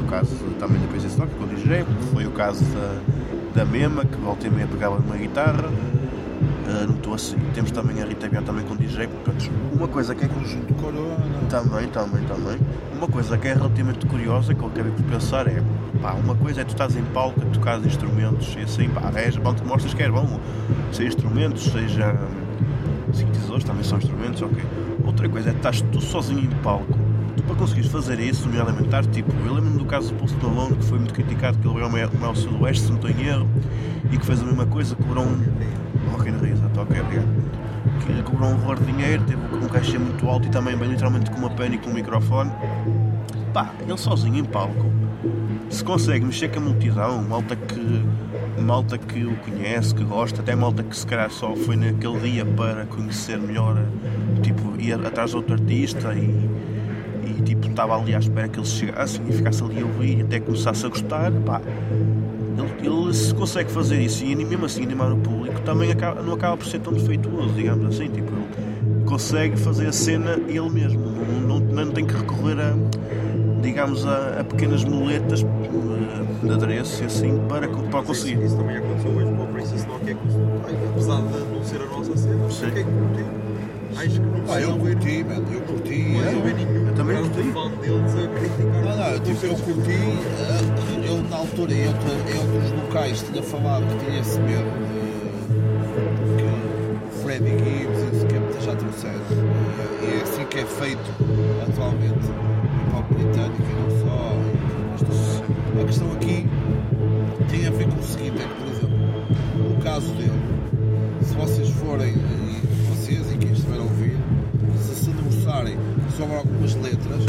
caso 0.05 0.35
também 0.59 0.79
da 0.79 0.87
Princess 0.87 1.17
Nokia 1.17 1.35
com 1.37 1.43
o 1.43 1.47
DJ, 1.47 1.85
foi 2.13 2.25
o 2.25 2.31
caso 2.31 2.63
da, 2.65 3.01
da 3.55 3.65
Mema, 3.65 4.05
que 4.05 4.17
volta 4.17 4.47
e 4.47 4.49
meia 4.49 4.67
pegava 4.67 4.99
numa 4.99 5.17
guitarra. 5.17 5.67
Uh, 5.67 6.87
não 6.87 6.95
estou 6.95 7.13
assim. 7.13 7.37
Temos 7.53 7.71
também 7.71 8.01
a 8.01 8.05
Rita 8.05 8.27
Bian 8.27 8.41
também 8.41 8.65
com 8.65 8.75
DJ. 8.75 9.07
Portanto, 9.07 9.51
uma 9.73 9.87
coisa 9.87 10.15
que 10.15 10.25
é 10.25 10.27
Conjunto 10.27 10.73
Corona. 10.75 11.15
também, 11.49 11.87
também, 11.89 12.23
também. 12.25 12.59
Uma 12.93 13.07
coisa 13.07 13.37
que 13.37 13.47
é 13.47 13.53
relativamente 13.53 14.05
curiosa 14.07 14.53
que 14.53 14.61
eu 14.61 14.67
acabei 14.67 14.91
por 14.91 15.03
pensar 15.03 15.47
é 15.47 15.61
pá, 16.01 16.13
uma 16.13 16.35
coisa 16.35 16.61
é 16.61 16.63
tu 16.63 16.69
estás 16.69 16.95
em 16.95 17.03
palco 17.05 17.41
a 17.41 17.45
tocar 17.45 17.79
instrumentos 17.85 18.55
e 18.57 18.61
assim, 18.61 18.89
pá, 18.89 19.11
és 19.15 19.37
bom, 19.37 19.53
te 19.53 19.63
mostras 19.63 19.93
que 19.93 20.01
és 20.01 20.11
bom, 20.11 20.39
seja 20.91 21.09
instrumentos, 21.09 21.63
seja 21.65 22.15
sintetizadores, 23.13 23.63
também 23.63 23.83
são 23.83 23.97
instrumentos, 23.97 24.41
ok. 24.41 24.63
Outra 25.05 25.29
coisa 25.29 25.49
é 25.49 25.51
que 25.51 25.59
estás 25.59 25.81
tu 25.81 26.01
sozinho 26.01 26.39
em 26.39 26.49
palco. 26.63 27.04
Tu 27.35 27.43
para 27.43 27.55
conseguires 27.55 27.91
fazer 27.91 28.19
isso, 28.19 28.47
nomeadamente 28.47 29.09
tipo, 29.11 29.31
eu 29.45 29.53
lembro-me 29.53 29.77
do 29.77 29.85
caso 29.85 30.13
do 30.13 30.19
Post 30.19 30.37
Malone 30.43 30.75
que 30.77 30.85
foi 30.85 30.99
muito 30.99 31.13
criticado 31.13 31.57
que 31.57 31.67
ele 31.67 31.81
ao 31.81 31.89
Mel- 31.89 32.09
Mel 32.19 32.35
Sudoeste, 32.35 32.83
se 32.83 32.89
não 32.89 32.95
estou 32.95 33.09
em 33.09 33.21
erro, 33.25 33.49
e 34.11 34.17
que 34.17 34.25
fez 34.25 34.41
a 34.41 34.45
mesma 34.45 34.65
coisa, 34.65 34.95
cobrou 34.95 35.25
um. 35.25 35.43
Rock 36.11 36.29
in 36.29 36.35
ok, 36.35 37.01
obrigado 37.01 37.55
que 38.05 38.23
cobrou 38.23 38.49
um 38.49 38.53
horror 38.53 38.79
de 38.79 38.91
dinheiro, 38.91 39.23
teve 39.23 39.41
um 39.55 39.67
cachê 39.67 39.97
muito 39.97 40.27
alto 40.27 40.47
e 40.47 40.51
também 40.51 40.75
bem 40.77 40.89
literalmente 40.89 41.29
com 41.31 41.37
uma 41.37 41.49
pena 41.49 41.75
e 41.75 41.77
com 41.77 41.89
um 41.89 41.93
microfone. 41.93 42.51
Pá, 43.53 43.71
ele 43.87 43.97
sozinho 43.97 44.37
em 44.37 44.43
palco, 44.43 44.91
se 45.69 45.83
consegue 45.83 46.25
mexer 46.25 46.49
com 46.49 46.59
a 46.59 46.63
multidão, 46.63 47.21
malta 47.23 47.55
que, 47.55 48.05
malta 48.61 48.97
que 48.97 49.23
o 49.25 49.35
conhece, 49.37 49.95
que 49.95 50.03
gosta, 50.03 50.41
até 50.41 50.55
malta 50.55 50.83
que 50.83 50.95
se 50.95 51.05
calhar 51.05 51.29
só 51.31 51.55
foi 51.55 51.75
naquele 51.75 52.19
dia 52.19 52.45
para 52.45 52.85
conhecer 52.85 53.37
melhor, 53.37 53.81
tipo, 54.41 54.79
ir 54.79 54.93
atrás 54.93 55.31
de 55.31 55.37
outro 55.37 55.53
artista 55.53 56.13
e, 56.13 56.49
estava 57.75 57.97
ali 57.99 58.15
à 58.15 58.19
espera 58.19 58.47
que 58.47 58.57
eles 58.57 58.69
chegassem 58.69 59.21
e 59.27 59.33
ficasse 59.33 59.61
ali 59.63 59.81
a 59.81 59.85
ouvir 59.85 60.21
até 60.23 60.39
começasse 60.39 60.85
a 60.85 60.89
gostar, 60.89 61.31
pá. 61.45 61.61
Ele, 62.81 62.87
ele 62.87 63.13
se 63.13 63.33
consegue 63.33 63.69
fazer 63.69 63.99
isso 64.01 64.23
e 64.23 64.33
mesmo 64.33 64.65
assim 64.65 64.83
animar 64.83 65.11
o 65.11 65.17
público, 65.17 65.59
também 65.61 65.91
acaba- 65.91 66.21
não 66.21 66.33
acaba 66.33 66.55
por 66.55 66.65
ser 66.65 66.79
tão 66.79 66.93
defeituoso, 66.93 67.49
digamos 67.53 67.85
assim. 67.93 68.07
Tipo, 68.09 68.31
ele 68.31 69.03
consegue 69.05 69.57
fazer 69.57 69.87
a 69.87 69.91
cena 69.91 70.39
ele 70.47 70.69
mesmo, 70.69 71.01
não, 71.47 71.59
não, 71.59 71.85
não 71.85 71.91
tem 71.91 72.05
que 72.05 72.13
recorrer 72.15 72.57
a, 72.59 72.73
digamos, 73.61 74.05
a, 74.05 74.39
a 74.39 74.43
pequenas 74.43 74.83
muletas 74.85 75.41
eh, 75.43 76.45
de 76.45 76.53
adereço 76.53 77.03
e 77.03 77.05
assim 77.07 77.37
para, 77.49 77.67
para 77.67 78.01
conseguir. 78.03 78.41
Isso 78.43 78.55
também 78.55 78.77
aconteceu 78.77 79.11
hoje 79.11 79.31
com 79.35 79.43
a 79.43 79.47
Princess 79.47 79.85
Nokia 79.85 80.17
apesar 80.91 81.17
de 81.17 81.53
não 81.53 81.63
ser 81.63 81.81
a 81.81 81.85
nossa 81.85 82.17
cena, 82.17 82.49
Sim. 82.49 82.65
fiquei 82.67 82.83
curtindo. 82.83 83.44
Acho 83.97 84.09
que 84.09 84.19
não 84.19 84.53
Ah, 84.53 84.61
eu 84.61 84.77
curti, 84.77 85.23
mano, 85.23 85.45
eu 85.53 85.61
curti. 85.61 85.99
não 86.09 86.23
é. 86.23 86.49
é 86.49 86.53
nenhum 86.53 86.93
também 86.93 87.17
curti. 87.17 87.51
fã 87.51 87.69
deles 87.81 88.13
a 88.15 88.27
criticar. 88.27 88.83
Não, 88.83 88.97
não, 88.97 89.07
eu, 89.07 89.19
tipo, 89.21 89.45
eu 89.45 89.55
curti, 89.55 89.91
eh, 89.91 91.07
eu 91.07 91.23
na 91.29 91.37
altura 91.37 91.71
outro- 91.73 92.31
em 92.31 92.37
outros 92.39 92.71
locais 92.83 93.21
tinha 93.23 93.43
falado 93.43 93.85
que 93.87 94.05
tinha 94.05 94.19
esse 94.19 94.39
medo 94.39 94.71
de 94.85 96.43
que 96.43 97.21
Freddie 97.23 97.49
Gibbs 97.51 98.01
e 98.01 98.15
o 98.15 98.19
Skepta 98.19 98.61
já 98.61 98.75
trouxeram. 98.75 99.21
E 100.01 100.19
é 100.19 100.21
assim 100.23 100.45
que 100.45 100.59
é 100.59 100.65
feito 100.65 101.11
atualmente 101.67 102.27
no 102.27 102.91
pop 102.91 103.13
britânico 103.13 103.61
e 103.61 103.73
não 103.73 103.89
só. 104.01 104.35
mas. 104.91 105.81
A 105.81 105.85
questão 105.85 106.11
aqui 106.13 106.47
tem 107.49 107.67
a 107.67 107.71
ver 107.71 107.87
com 107.87 107.99
o 107.99 108.03
seguinte, 108.03 108.41
é 108.41 108.47
que, 108.47 108.53
por 108.55 108.67
exemplo, 108.71 109.69
no 109.69 109.81
caso 109.83 110.11
dele, 110.13 110.31
se 111.21 111.33
vocês 111.35 111.69
forem, 111.69 112.13
sobre 116.17 116.35
algumas 116.35 116.75
letras, 116.75 117.23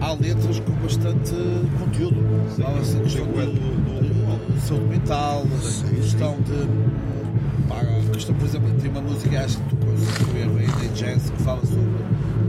há 0.00 0.12
letras 0.12 0.60
com 0.60 0.72
bastante 0.72 1.32
conteúdo. 1.78 2.16
Fala-se 2.56 2.96
a 2.96 3.00
questão 3.00 3.26
do, 3.26 3.34
do, 3.34 4.54
do 4.54 4.60
saúde 4.60 4.84
mental, 4.86 5.44
a 5.44 5.94
questão 5.94 6.36
de. 6.40 7.68
Pá, 7.68 7.80
a 7.80 8.12
questão, 8.12 8.34
por 8.34 8.46
exemplo, 8.46 8.70
tem 8.80 8.90
uma 8.90 9.02
música, 9.02 9.44
acho 9.44 9.58
que 9.58 9.76
tu 9.76 9.76
consegues 9.76 10.32
ver 10.32 10.48
bem, 10.48 10.66
da 10.66 10.94
Jazz, 10.94 11.30
que 11.30 11.42
fala 11.42 11.60
sobre 11.60 11.84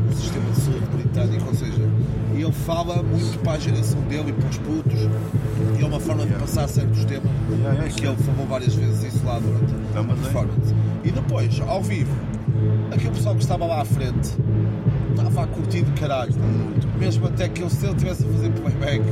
o 0.09 0.15
sistema 0.15 0.49
de 0.51 0.61
saúde 0.61 0.85
britânico, 0.95 1.47
ou 1.47 1.55
seja, 1.55 1.89
e 2.35 2.41
ele 2.41 2.51
fala 2.51 3.03
muito 3.03 3.39
para 3.39 3.53
a 3.53 3.59
geração 3.59 4.01
dele 4.01 4.29
e 4.29 4.33
para 4.33 4.49
os 4.49 4.57
putos, 4.57 4.99
e 5.79 5.83
é 5.83 5.85
uma 5.85 5.99
forma 5.99 6.25
de 6.25 6.33
passar 6.33 6.67
certos 6.67 7.05
temas, 7.05 7.29
yeah, 7.51 7.83
que 7.89 8.05
ele 8.05 8.15
falou 8.15 8.47
várias 8.47 8.73
vezes 8.73 9.13
isso 9.13 9.25
lá 9.25 9.39
durante 9.39 9.73
a 9.73 9.93
Também. 10.01 10.15
performance. 10.15 10.73
E 11.03 11.11
depois, 11.11 11.59
ao 11.67 11.81
vivo, 11.83 12.11
aquele 12.91 13.11
pessoal 13.11 13.35
que 13.35 13.41
estava 13.41 13.65
lá 13.65 13.81
à 13.81 13.85
frente 13.85 14.31
estava 15.11 15.43
a 15.43 15.47
curtir 15.47 15.81
de 15.83 15.91
caralho. 15.99 16.33
Mesmo 16.99 17.27
até 17.27 17.47
que 17.49 17.61
ele, 17.61 17.69
se 17.69 17.85
ele 17.85 17.93
estivesse 17.93 18.23
a 18.23 18.27
fazer 18.27 18.49
playback, 18.51 19.03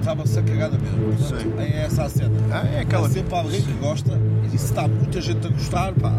estava-se 0.00 0.38
a 0.38 0.42
cagar 0.42 0.70
na 0.70 0.78
mesma. 0.78 0.98
Portanto, 1.16 1.40
Sim. 1.42 1.52
É 1.58 1.82
essa 1.84 2.04
a 2.04 2.08
cena. 2.08 2.30
Ah, 2.50 2.66
é 2.66 2.80
aquela- 2.80 3.06
Há 3.06 3.10
sempre 3.10 3.34
alguém 3.34 3.62
que 3.62 3.72
gosta 3.74 4.20
e 4.44 4.50
se 4.50 4.56
está 4.56 4.86
muita 4.88 5.20
gente 5.20 5.46
a 5.46 5.50
gostar, 5.50 5.92
pá. 5.94 6.12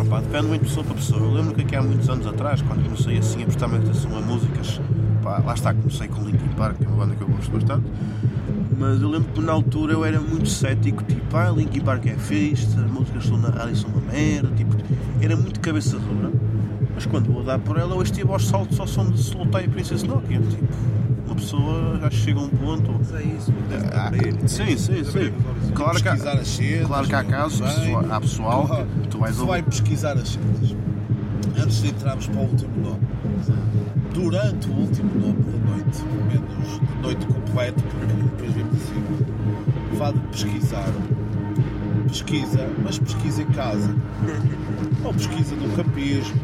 Opa, 0.00 0.20
depende 0.20 0.46
muito 0.46 0.62
de 0.62 0.68
pessoa 0.68 0.84
para 0.84 0.94
pessoa. 0.94 1.20
Eu 1.20 1.32
lembro 1.32 1.54
que 1.54 1.62
aqui 1.62 1.76
há 1.76 1.82
muitos 1.82 2.08
anos 2.08 2.26
atrás, 2.26 2.62
quando 2.62 2.84
comecei 2.84 3.18
assim 3.18 3.42
a 3.42 3.46
prestar 3.46 3.66
atenção 3.66 4.16
a 4.16 4.20
músicas, 4.20 4.80
pá, 5.22 5.42
lá 5.44 5.54
está, 5.54 5.74
comecei 5.74 6.08
com 6.08 6.22
Linkin 6.22 6.48
Park, 6.56 6.78
que 6.78 6.84
é 6.84 6.88
uma 6.88 6.96
banda 7.04 7.14
que 7.16 7.22
eu 7.22 7.28
gosto 7.28 7.50
bastante, 7.50 7.84
mas 8.78 9.00
eu 9.02 9.08
lembro 9.08 9.28
que 9.32 9.40
na 9.40 9.52
altura 9.52 9.92
eu 9.94 10.04
era 10.04 10.20
muito 10.20 10.48
cético, 10.48 11.02
tipo, 11.04 11.36
ah, 11.36 11.50
Linkin 11.50 11.80
Park 11.80 12.06
é 12.06 12.14
fixe, 12.16 12.66
as 12.78 12.90
músicas 12.90 13.24
estão 13.24 13.38
na 13.38 13.48
rádio 13.50 13.76
são 13.76 13.90
uma 13.90 14.00
merda, 14.12 14.50
tipo, 14.56 14.76
era 15.20 15.36
muito 15.36 15.58
cabeça 15.60 15.98
dura. 15.98 16.30
Mas 16.98 17.06
quando 17.06 17.32
vou 17.32 17.44
dar 17.44 17.60
por 17.60 17.78
ela, 17.78 17.94
eu 17.94 18.02
estive 18.02 18.28
aos 18.32 18.44
saltos 18.48 18.80
ao 18.80 18.86
som 18.88 19.08
de 19.08 19.20
Slow 19.20 19.46
e 19.62 19.68
Princess 19.68 20.02
Nokia, 20.02 20.40
tipo, 20.40 20.66
uma 21.26 21.36
pessoa 21.36 21.96
já 22.02 22.10
chega 22.10 22.40
a 22.40 22.42
um 22.42 22.48
ponto. 22.48 22.92
Mas 22.98 23.14
é 23.14 23.22
isso, 23.22 23.52
Ah, 23.94 24.10
sim, 24.48 24.76
sim, 24.76 25.04
sim. 25.04 25.32
Claro 25.76 26.02
que, 26.02 26.08
há, 26.08 26.12
pesquisar 26.12 26.32
as 26.32 26.48
cenas. 26.48 26.86
claro 26.88 27.06
que 27.06 27.14
há 27.14 27.22
casos, 27.22 27.60
bem. 27.60 27.68
pessoa- 27.72 28.06
há 28.10 28.20
pessoal 28.20 28.86
que 29.00 29.08
tu 29.10 29.18
vais 29.18 29.38
ouvir. 29.38 29.48
vai 29.48 29.62
pesquisar 29.62 30.14
as 30.14 30.28
cenas. 30.30 30.74
Antes 31.62 31.82
de 31.82 31.88
entrarmos 31.90 32.26
para 32.26 32.40
o 32.40 32.42
último 32.42 32.72
nome. 32.82 33.00
Durante 34.12 34.68
o 34.68 34.72
último 34.72 35.10
nome 35.20 35.38
da 35.44 35.70
noite, 35.70 36.02
menos 36.26 36.80
de 36.80 37.00
noite 37.00 37.26
completa, 37.26 37.80
porque 37.80 38.06
depois 38.24 38.52
vimos 38.54 38.74
assim, 38.74 39.96
vá 39.96 40.10
de 40.10 40.18
pesquisar. 40.32 40.88
Pesquisa, 42.08 42.68
mas 42.82 42.98
pesquisa 42.98 43.42
em 43.42 43.46
casa. 43.46 43.94
Ou 45.04 45.12
pesquisa 45.14 45.54
no 45.54 45.68
campismo. 45.76 46.34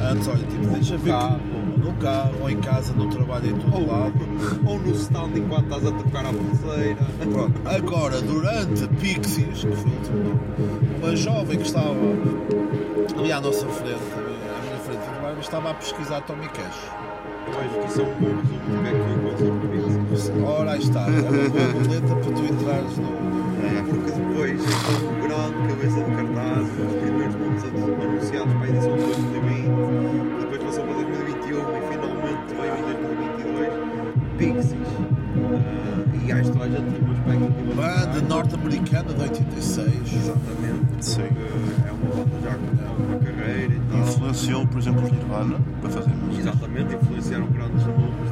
Antes, 0.00 0.26
olha, 0.28 0.38
tipo, 0.38 0.66
deixa 0.68 0.96
ver. 0.96 1.10
carro. 1.10 1.38
que- 1.38 1.62
no 1.82 1.92
carro, 1.94 2.32
ou 2.42 2.48
em 2.50 2.58
casa, 2.58 2.92
no 2.94 3.08
trabalho, 3.08 3.50
em 3.50 3.54
todo 3.58 3.86
lado. 3.86 4.12
Ou 4.64 4.78
no 4.78 4.92
stand 4.92 5.30
enquanto 5.36 5.64
estás 5.64 5.86
a 5.86 5.90
tocar 5.92 6.26
a 6.26 6.32
pulseira. 6.32 7.06
Pronto. 7.32 7.60
Agora, 7.64 8.20
durante 8.22 8.86
Pixies, 9.00 9.64
que 9.64 9.76
foi 9.76 9.90
o 9.90 9.94
último 9.94 10.18
nome, 10.24 10.40
uma 11.02 11.16
jovem 11.16 11.58
que 11.58 11.66
estava 11.66 11.90
ali 13.18 13.32
à 13.32 13.40
nossa 13.40 13.66
frente, 13.66 13.98
à 13.98 14.62
minha 14.64 14.78
frente 14.78 15.00
do 15.00 15.22
bar, 15.22 15.34
estava 15.40 15.70
a 15.70 15.74
pesquisar 15.74 16.20
Tommy 16.22 16.48
Cash. 16.48 16.88
Eu 17.48 17.60
acho 17.60 17.80
que 17.80 17.86
isso 17.88 18.00
é 18.00 18.04
um 18.04 18.14
bom 18.20 18.36
resumo 18.40 18.70
do 18.70 18.82
que 18.82 18.88
é 18.88 18.92
que 18.92 18.98
foi 19.02 19.50
o 19.50 19.60
concerto 19.60 19.66
de 19.66 20.08
Pixie. 20.08 20.42
Ora, 20.44 20.72
aí 20.72 20.78
está. 20.78 21.00
É 21.00 21.10
uma 21.10 21.20
boa 21.50 21.72
boleta 21.72 22.14
para 22.14 22.32
tu 22.32 22.44
entrares 22.44 22.96
no. 22.98 23.51
Porque 23.88 24.10
depois, 24.10 24.60
o 24.60 25.14
grande 25.22 25.58
cabeça 25.68 26.00
de 26.02 26.10
cartaz, 26.16 26.66
os 26.66 26.94
primeiros 27.00 27.36
nomes 27.36 27.62
anunciados 27.64 28.52
para 28.54 28.64
a 28.64 28.68
edição 28.68 28.96
de 28.96 29.02
2020, 29.04 30.40
depois 30.40 30.62
passou 30.64 30.84
para 30.84 30.94
2021 30.94 31.58
e 31.58 31.80
finalmente 31.88 32.50
veio 32.58 32.74
em 32.76 32.82
2022 32.82 33.72
Pixies. 34.38 34.88
Ah, 35.54 36.26
e 36.26 36.32
acho 36.32 36.42
que 36.42 36.58
toda 36.58 36.64
a 36.64 36.68
gente 36.68 36.90
tem 36.90 37.00
uma 37.02 37.14
expectativa. 37.14 37.74
Banda 37.74 38.20
norte-americana 38.28 39.12
de 39.14 39.22
86. 39.22 40.12
Exatamente. 40.12 41.04
Sim. 41.04 41.22
porque 41.22 41.88
É 41.88 41.92
uma 41.92 42.14
banda 42.16 42.36
já 42.42 42.54
com 42.54 43.02
uma 43.02 43.18
carreira 43.18 43.74
e 43.74 43.80
tal. 43.90 44.00
Influenciou, 44.00 44.66
por 44.66 44.78
exemplo, 44.78 45.04
os 45.04 45.12
Nirvana 45.12 45.60
para 45.80 45.90
fazer 45.90 46.10
música. 46.10 46.40
Exatamente, 46.50 46.94
influenciaram 46.94 47.46
grandes 47.46 47.86
nomes 47.86 48.31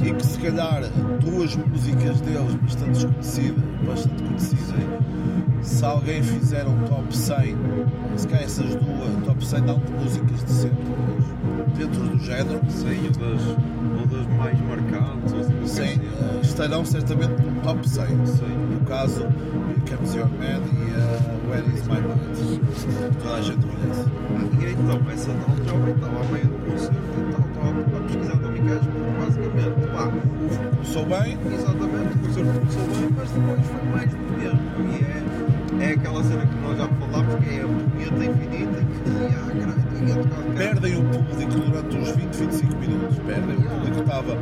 E 0.00 0.12
que 0.12 0.24
se 0.26 0.38
calhar 0.38 0.82
duas 1.20 1.56
músicas 1.56 2.20
deles 2.20 2.54
bastante 2.62 2.90
desconhecidas, 2.92 3.64
bastante 3.86 4.22
conhecidas, 4.22 4.68
se 5.62 5.84
alguém 5.84 6.22
fizer 6.22 6.66
um 6.66 6.78
top 6.84 7.16
100, 7.16 7.56
se 8.16 8.26
calhar 8.28 8.44
essas 8.44 8.74
duas, 8.76 9.24
top 9.24 9.44
100 9.44 9.60
não 9.62 9.78
de 9.80 9.92
músicas 9.92 10.44
de 10.44 10.52
sempre, 10.52 10.84
dentro 11.76 12.00
do 12.08 12.18
género, 12.18 12.60
Sim, 12.68 13.06
ou 13.06 13.10
das, 13.10 13.42
ou 14.00 14.06
das 14.06 14.26
mais 14.36 14.58
marcantes. 14.60 15.32
ou 15.32 15.40
assim, 15.40 15.66
sim, 15.66 15.82
assim. 15.82 16.00
eh, 16.00 16.40
estarão 16.42 16.84
certamente 16.84 17.42
no 17.42 17.60
top 17.62 17.88
100. 17.88 18.06
No 18.08 18.80
caso, 18.86 19.26
Comes 19.88 20.14
Your 20.14 20.28
Man 20.28 20.62
e 20.72 20.92
uh, 20.94 21.50
Where 21.50 21.66
Is 21.74 21.82
My 21.86 22.00
Mind. 22.00 23.18
Toda 23.22 23.34
a 23.36 23.42
gente 23.42 23.66
conhece. 23.66 24.04
E 24.60 24.72
então, 24.72 25.10
essa 25.10 25.32
tal 25.32 25.56
jovem 25.66 25.94
estava 25.94 26.20
a 26.20 26.24
meio 26.32 26.46
do 26.46 26.70
concerto 26.70 26.94
e 26.96 27.32
tal, 27.32 27.48
estava 27.48 27.98
a 27.98 28.00
pesquisar 28.06 28.37
Começou 30.10 31.04
bem, 31.06 31.38
exatamente, 31.52 32.14
o 32.14 32.18
começou 32.18 32.44
bem, 32.44 33.08
mas 33.16 33.30
depois 33.30 33.66
foi 33.66 33.90
mais 33.90 34.10
do 34.10 34.18
mesmo. 34.38 34.60
E 34.88 35.82
é, 35.82 35.90
é 35.90 35.92
aquela 35.92 36.22
cena 36.24 36.46
que 36.46 36.54
nós 36.56 36.78
já 36.78 36.88
falámos, 36.88 37.34
que 37.44 37.50
é 37.50 37.62
a 37.62 37.66
punheta 37.66 38.24
infinita, 38.24 38.78
que, 38.80 40.28
cá. 40.28 40.42
perdem 40.56 40.96
o 40.96 41.02
público 41.04 41.52
durante 41.52 41.96
uns 41.96 42.10
20, 42.10 42.34
25 42.34 42.76
minutos. 42.76 43.18
Perdem. 43.18 43.56
O 43.56 43.62
público 43.62 44.00
estava. 44.00 44.38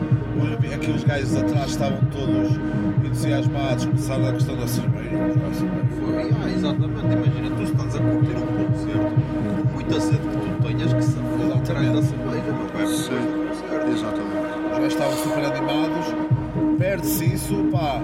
Aqueles 0.76 1.04
gajos 1.04 1.36
atrás 1.36 1.70
estavam 1.70 1.98
todos 2.12 2.58
entusiasmados, 3.04 3.86
começaram 3.86 4.28
a 4.28 4.32
questão 4.32 4.56
da 4.56 4.68
cerveja. 4.68 5.10
Foi, 5.98 6.30
ah, 6.30 6.50
exatamente, 6.50 7.12
imagina, 7.12 7.56
tu 7.56 7.62
estás 7.62 7.96
a 7.96 7.98
curtir 7.98 8.36
um 8.36 8.66
concerto, 8.66 9.14
com 9.62 9.72
muita 9.72 10.00
sede 10.00 10.18
que 10.18 10.36
tu 10.36 10.62
tenhas 10.62 10.92
que 10.92 11.02
saber 11.02 11.52
o 11.54 11.60
caralho 11.60 11.92
da 11.94 12.02
cerveja, 12.02 12.25
Estavam 14.86 15.16
super 15.16 15.44
animados, 15.44 16.06
perde-se 16.78 17.24
isso, 17.34 17.54
pá. 17.72 18.00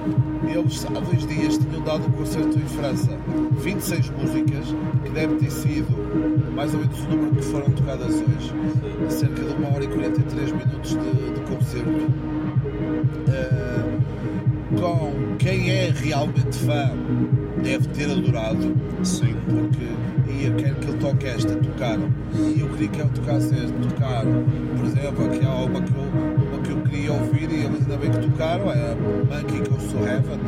Eles 0.46 0.84
há 0.84 1.00
dois 1.00 1.26
dias 1.26 1.56
tinham 1.56 1.80
dado 1.82 2.06
um 2.06 2.10
concerto 2.10 2.58
em 2.58 2.66
França, 2.66 3.16
26 3.52 4.10
músicas, 4.10 4.66
que 5.04 5.10
deve 5.10 5.36
ter 5.36 5.50
sido 5.50 6.52
mais 6.54 6.74
ou 6.74 6.80
menos 6.80 6.98
o 7.00 7.08
número 7.08 7.36
que 7.36 7.42
foram 7.42 7.70
tocadas 7.70 8.14
hoje, 8.14 8.52
cerca 9.08 9.42
de 9.42 9.54
1 9.54 9.74
hora 9.74 9.84
e 9.84 9.88
43 9.88 10.52
minutos 10.52 10.90
de, 10.90 11.34
de 11.34 11.40
concerto. 11.42 12.12
Eh, 13.28 13.82
com 14.78 15.36
quem 15.38 15.70
é 15.70 15.92
realmente 15.94 16.58
fã 16.58 16.90
deve 17.62 17.86
ter 17.88 18.10
adorado, 18.10 18.74
Sim. 19.04 19.34
porque 19.46 19.92
eu 20.44 20.54
quero 20.56 20.74
que 20.76 20.88
ele 20.88 20.98
toque 20.98 21.26
esta, 21.26 21.54
tocaram. 21.54 22.10
E 22.34 22.60
eu 22.60 22.68
queria 22.70 22.88
que 22.88 23.00
ele 23.00 23.10
tocasse 23.10 23.54
esta, 23.54 23.72
tocaram. 23.88 24.44
Por 24.76 24.86
exemplo, 24.86 25.26
aqui 25.26 25.46
há 25.46 25.54
uma 25.54 25.80
que 25.82 25.92
eu, 25.92 26.31
queria 27.02 27.12
ouvir 27.14 27.50
e 27.50 27.64
eles 27.64 27.80
ainda 27.82 27.96
bem 27.96 28.10
que 28.10 28.18
tocaram, 28.28 28.70
é 28.70 28.92
a 28.92 28.94
Monkey 28.94 29.58
Goes 29.68 29.90
to 29.90 29.98
Heaven, 29.98 30.38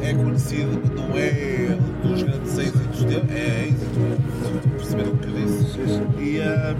que 0.00 0.04
é 0.04 0.14
conhecida, 0.14 0.68
mas 0.82 0.90
não 0.90 1.16
é 1.16 1.78
um 2.04 2.08
dos 2.08 2.22
grandes 2.24 2.58
êxitos 2.58 3.04
dele, 3.04 3.26
é 3.32 3.68
êxito, 3.68 4.00
estou 4.42 4.58
a 4.58 4.76
perceber 4.76 5.08
o 5.08 5.16
que 5.16 5.28
eu 5.28 5.34
disse. 5.34 5.78
E 6.18 6.42
ah, 6.42 6.74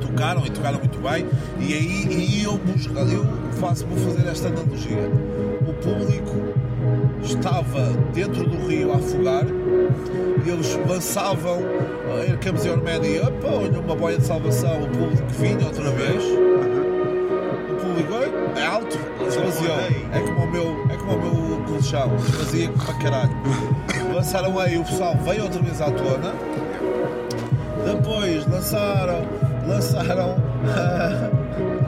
tocaram 0.00 0.46
e 0.46 0.50
tocaram 0.50 0.78
muito 0.78 0.98
bem, 0.98 1.26
e 1.60 1.74
aí 1.74 2.06
e 2.08 2.44
eu, 2.44 2.56
busco- 2.56 2.94
eu 2.98 3.26
faço, 3.60 3.86
vou 3.86 3.98
fazer 3.98 4.26
esta 4.26 4.48
analogia. 4.48 5.10
O 5.66 5.72
público 5.74 6.36
estava 7.22 7.92
dentro 8.14 8.48
do 8.48 8.66
rio 8.66 8.92
a 8.92 8.96
afogar 8.96 9.44
e 9.44 10.48
eles 10.48 10.78
lançavam 10.88 11.58
uh, 11.58 12.22
Here 12.26 12.38
Comes 12.42 12.64
Your 12.64 12.78
Man 12.78 13.06
e 13.06 13.20
opa, 13.20 13.48
olha 13.48 13.78
uma 13.78 13.94
boia 13.94 14.16
de 14.16 14.24
salvação, 14.24 14.84
o 14.84 14.88
público 14.88 15.28
vinha 15.38 15.66
outra 15.66 15.90
vez. 15.90 16.24
Alto, 18.68 18.98
esvaziou. 19.26 19.76
É 20.12 20.20
como 20.20 20.44
o 20.44 20.50
meu, 20.50 20.86
é 20.90 20.96
como 20.96 21.12
o 21.12 21.48
meu 21.48 21.64
colchão, 21.66 22.14
esvazia 22.16 22.70
para 22.70 22.94
caralho. 22.94 23.36
Lançaram 24.14 24.58
aí, 24.58 24.78
o 24.78 24.84
pessoal 24.84 25.16
veio 25.16 25.44
outra 25.44 25.60
vez 25.62 25.80
à 25.80 25.90
tona. 25.90 26.34
Depois 27.84 28.46
lançaram, 28.46 29.22
lançaram 29.66 30.36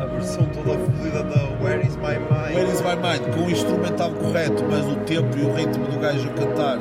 A 0.00 0.07
versão 0.07 0.44
toda 0.47 0.78
fodida 0.78 1.23
da 1.25 1.42
Where 1.62 1.86
Is 1.86 1.97
My 1.97 2.18
Mind. 2.18 2.57
Where 2.57 2.70
is 2.70 2.81
my 2.81 2.97
mind? 2.97 3.34
Com 3.34 3.47
o 3.47 3.50
instrumental 3.50 4.10
correto, 4.12 4.65
mas 4.70 4.86
o 4.86 4.97
tempo 4.97 5.36
e 5.36 5.42
o 5.42 5.55
ritmo 5.55 5.86
do 5.86 5.99
gajo 5.99 6.28
a 6.28 6.33
cantar 6.33 6.78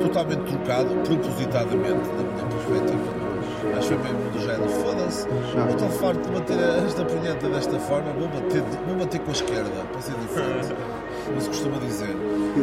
totalmente 0.00 0.42
trocado, 0.42 0.88
propositadamente, 1.04 2.08
da 2.08 2.22
minha 2.22 2.46
perspectiva. 2.46 3.19
Acho 3.80 3.88
que 3.88 3.94
foi 3.94 4.12
mesmo 4.12 4.30
do 4.30 4.38
género. 4.40 4.68
Foda-se, 4.68 5.26
eu 5.28 5.68
estou 5.70 5.88
farto 5.90 6.20
de 6.28 6.38
bater 6.38 6.56
esta 6.86 7.04
punheta 7.04 7.48
desta 7.48 7.78
forma, 7.80 8.12
vou 8.12 8.28
bater, 8.28 8.62
vou 8.86 8.96
bater 8.96 9.20
com 9.20 9.30
a 9.30 9.32
esquerda, 9.34 9.70
para 9.92 10.00
ser 10.02 10.14
diferente. 10.20 10.74
Como 11.26 11.40
se 11.40 11.48
costuma 11.48 11.78
dizer. 11.78 12.16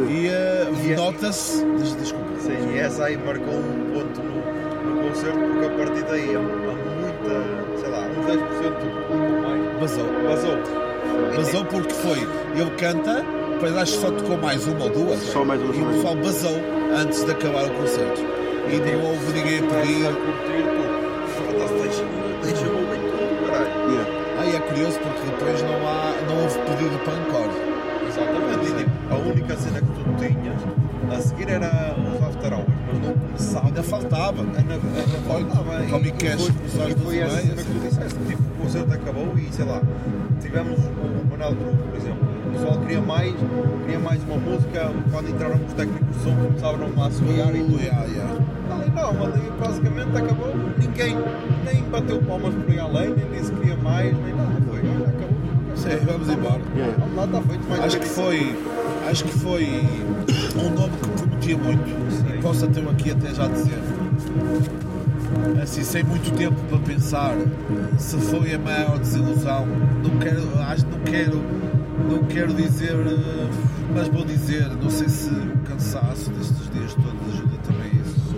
E 0.08 0.28
é- 0.28 0.96
nota-se. 0.96 1.64
Des- 1.64 1.94
Desculpa. 1.96 2.26
Sim, 2.40 2.72
e 2.74 2.78
essa 2.78 3.04
aí 3.04 3.16
marcou 3.16 3.54
um 3.54 3.92
ponto 3.94 4.22
no, 4.22 4.94
no 4.94 5.08
concerto, 5.08 5.38
porque 5.38 5.66
a 5.66 5.70
partir 5.86 6.02
daí 6.04 6.36
há, 6.36 6.40
muita, 6.40 7.80
sei 7.80 7.90
lá, 7.90 8.06
uns 8.06 8.26
10% 8.26 8.38
do 8.38 9.06
público 9.06 9.42
mais 9.42 9.80
Basou. 9.80 10.58
Basou 11.36 11.64
porque 11.66 11.94
foi. 11.94 12.18
Ele 12.54 12.70
canta, 12.78 13.24
depois 13.54 13.76
acho 13.76 13.92
que 13.94 13.98
só 14.00 14.10
tocou 14.10 14.36
mais 14.38 14.66
uma 14.66 14.84
ou 14.84 14.90
duas. 14.90 15.20
Só 15.20 15.44
mais 15.44 15.60
uma, 15.62 15.74
E 15.74 15.82
o 15.82 15.86
pessoal 15.86 16.16
basou 16.16 16.56
antes 17.00 17.24
de 17.24 17.30
acabar 17.30 17.64
o 17.64 17.70
concerto. 17.70 18.20
E 18.70 18.76
não 18.76 19.10
houve 19.10 19.32
ninguém 19.32 19.58
a 19.60 19.62
pedir. 19.62 20.87
Curioso 24.78 24.98
porque 25.00 25.26
depois 25.26 25.62
não, 25.62 25.88
há, 25.88 26.14
não 26.28 26.42
houve 26.42 26.58
pedido 26.60 26.98
para 27.04 27.14
encore. 27.14 27.50
Exatamente, 28.08 28.84
tipo, 28.84 29.14
a 29.14 29.16
única 29.16 29.56
cena 29.56 29.80
que 29.80 29.86
tu 29.86 30.04
tinhas 30.18 30.62
a 31.10 31.20
seguir 31.20 31.50
era 31.50 31.96
os 31.96 32.22
after 32.22 32.52
hours, 32.52 32.68
mas 32.86 33.00
não 33.00 33.12
começava. 33.14 33.66
Ainda 33.66 33.82
faltava. 33.82 34.42
Ainda, 34.42 34.74
ainda 34.74 35.18
faltava. 35.26 35.82
Tommy 35.90 36.08
E 36.08 36.12
Cash 36.12 36.50
começou 36.50 36.86
às 36.86 36.94
duas 36.94 37.32
cena 37.32 37.62
que 37.62 37.64
tu 37.64 37.80
disseste. 37.80 38.18
Tipo, 38.26 38.42
o 38.42 38.62
concerto 38.62 38.92
acabou 38.94 39.36
e 39.36 39.52
sei 39.52 39.64
lá, 39.64 39.82
tivemos 40.40 40.78
o 40.78 41.30
Manel 41.30 41.56
Cruz, 41.56 41.76
por 41.76 41.96
exemplo, 41.96 42.28
pessoal 42.58 42.78
queria 42.80 43.00
mais, 43.00 43.34
queria 43.82 43.98
mais 44.00 44.22
uma 44.24 44.36
música. 44.36 44.90
Quando 45.10 45.30
entraram 45.30 45.60
os 45.64 45.72
técnicos 45.74 46.16
de 46.16 46.22
som, 46.22 46.34
começaram 46.34 47.02
a 47.02 47.06
assobiar 47.06 47.54
e 47.54 47.62
tudo. 47.62 47.80
Yeah, 47.80 48.04
yeah. 48.06 48.34
Ali 48.70 48.90
não, 48.90 49.10
ali 49.10 49.52
basicamente 49.60 50.16
acabou. 50.16 50.54
Ninguém 50.78 51.16
nem 51.64 51.82
bateu 51.84 52.20
palmas 52.22 52.54
por 52.54 52.70
aí 52.70 52.80
além, 52.80 53.14
nem 53.14 53.30
disse 53.30 53.52
que 53.52 53.60
queria 53.60 53.76
mais, 53.76 54.12
nem 54.12 54.34
nada. 54.34 54.60
Foi, 54.68 54.78
olha, 54.78 55.08
acabou. 55.08 55.38
Sim, 55.76 56.04
vamos 56.04 56.28
embora. 56.28 56.60
Vamos 56.98 57.16
lá, 57.16 57.24
está 57.24 57.40
feito 57.42 57.68
mais 57.68 57.84
Acho 57.84 58.00
que 58.00 58.08
foi, 58.08 58.56
acho 59.08 59.24
que 59.24 59.38
foi 59.38 59.64
um 60.56 60.70
nome 60.70 60.92
que 61.00 61.08
prometia 61.08 61.58
muito. 61.58 62.34
E 62.34 62.42
posso 62.42 62.64
até 62.64 62.80
aqui 62.80 63.10
até 63.12 63.34
já 63.34 63.46
dizer. 63.46 63.78
Assim, 65.62 65.82
sem 65.82 66.02
muito 66.02 66.32
tempo 66.36 66.56
para 66.68 66.78
pensar 66.78 67.36
se 67.98 68.16
foi 68.16 68.54
a 68.54 68.58
maior 68.58 68.98
desilusão. 68.98 69.66
Não 70.02 70.18
quero, 70.18 70.42
acho, 70.60 70.86
não 70.86 70.98
quero, 71.00 71.57
não 72.04 72.24
quero 72.24 72.54
dizer, 72.54 72.94
mas 73.94 74.08
vou 74.08 74.24
dizer, 74.24 74.68
não 74.68 74.90
sei 74.90 75.08
se 75.08 75.28
o 75.28 75.58
cansaço 75.66 76.30
destes 76.30 76.70
dias 76.70 76.94
todos 76.94 77.34
ajuda 77.34 77.56
também 77.66 77.90
a 77.90 77.94
isso. 77.94 78.36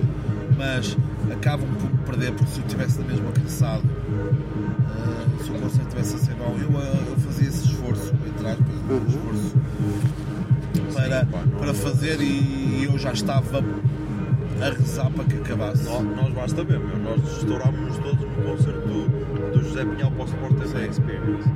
Mas 0.57 0.97
acabo 1.33 1.65
um 1.65 1.75
pouco 1.75 1.97
por 1.99 2.05
perder 2.07 2.33
porque 2.33 2.51
se 2.51 2.61
eu 2.61 2.67
estivesse 2.67 2.99
na 3.01 3.07
mesma 3.07 3.33
cansado, 3.33 3.83
eh, 3.89 5.43
se 5.45 5.51
o 5.51 5.55
concerto 5.55 5.89
tivesse 5.91 6.17
a 6.17 6.19
ser 6.19 6.35
bom, 6.35 6.57
eu, 6.61 6.81
eh, 6.81 7.05
eu 7.09 7.17
fazia 7.17 7.49
esse 7.49 7.65
esforço, 7.65 8.13
entre 8.27 8.47
aspas, 8.47 8.67
um 8.91 9.09
esforço 9.09 9.57
para, 10.93 11.27
para 11.59 11.75
fazer 11.75 12.21
e 12.21 12.85
eu 12.85 12.99
já 12.99 13.13
estava 13.13 13.65
a 14.61 14.71
rezar 14.71 15.11
para 15.11 15.25
que 15.25 15.37
acabasse. 15.37 15.85
Nós, 15.85 16.03
nós 16.17 16.33
basta 16.33 16.63
ver, 16.65 16.79
meu. 16.79 16.99
Nós 16.99 17.39
estourámos-nos 17.39 17.97
todos 17.99 18.21
no 18.21 18.43
concerto 18.43 18.81
do, 18.87 19.53
do 19.53 19.63
José 19.65 19.85
Pinhal 19.85 20.10
Sport 20.31 20.63
Experience. 20.63 21.49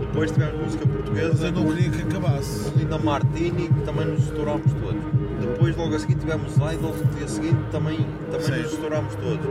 Depois 0.00 0.30
tivemos 0.30 0.60
música 0.60 0.86
portuguesa. 0.86 1.28
Mas 1.32 1.42
eu 1.42 1.52
não 1.52 1.66
queria 1.66 1.90
que 1.90 2.02
acabasse. 2.02 2.70
Linda 2.76 2.98
Martini, 2.98 3.68
que 3.68 3.80
também 3.80 4.06
nos 4.06 4.24
estourámos 4.24 4.72
todos. 4.72 5.16
Depois, 5.40 5.76
logo 5.76 5.94
a 5.94 5.98
seguir, 5.98 6.16
tivemos 6.16 6.54
Idols, 6.56 7.00
no 7.00 7.14
dia 7.16 7.28
seguinte 7.28 7.58
também, 7.70 7.98
também 8.30 8.46
Sim. 8.46 8.62
nos 8.62 8.72
estourámos 8.72 9.14
todos. 9.16 9.46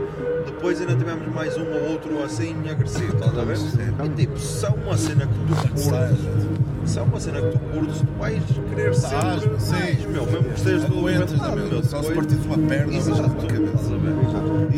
Depois 0.46 0.80
ainda 0.80 0.96
tivemos 0.96 1.34
mais 1.34 1.56
um 1.56 1.64
ou 1.64 1.90
outro 1.92 2.22
assim 2.22 2.54
agressivo, 2.68 3.14
estás 3.14 3.38
a 3.38 3.44
ver? 3.44 3.56
E 4.04 4.08
tipo, 4.10 4.38
se 4.38 4.66
é 4.66 4.68
uma 4.68 4.96
cena 4.96 5.26
que 5.26 5.34
tu 5.34 5.54
curtes, 5.54 6.90
se 6.90 6.98
é 6.98 7.02
uma 7.02 7.20
cena 7.20 7.40
que 7.40 7.50
tu 7.50 7.58
curtes, 7.58 8.00
tu 8.00 8.06
vais 8.18 8.42
querer 8.68 8.90
Estás, 8.90 9.42
sempre 9.42 9.58
sim. 9.58 10.06
meu, 10.08 10.26
mesmo 10.26 10.44
que 10.44 10.54
estejas 10.54 10.84
todo 10.84 10.98
Aguentas, 10.98 11.40
arrebentado, 11.40 11.70
meu, 11.74 11.84
Só 11.84 12.02
se 12.02 12.12
partires 12.12 12.46
uma 12.46 12.58
perna, 12.58 12.92
de 12.92 13.10
uma 13.10 13.28
cabeça. 13.28 13.92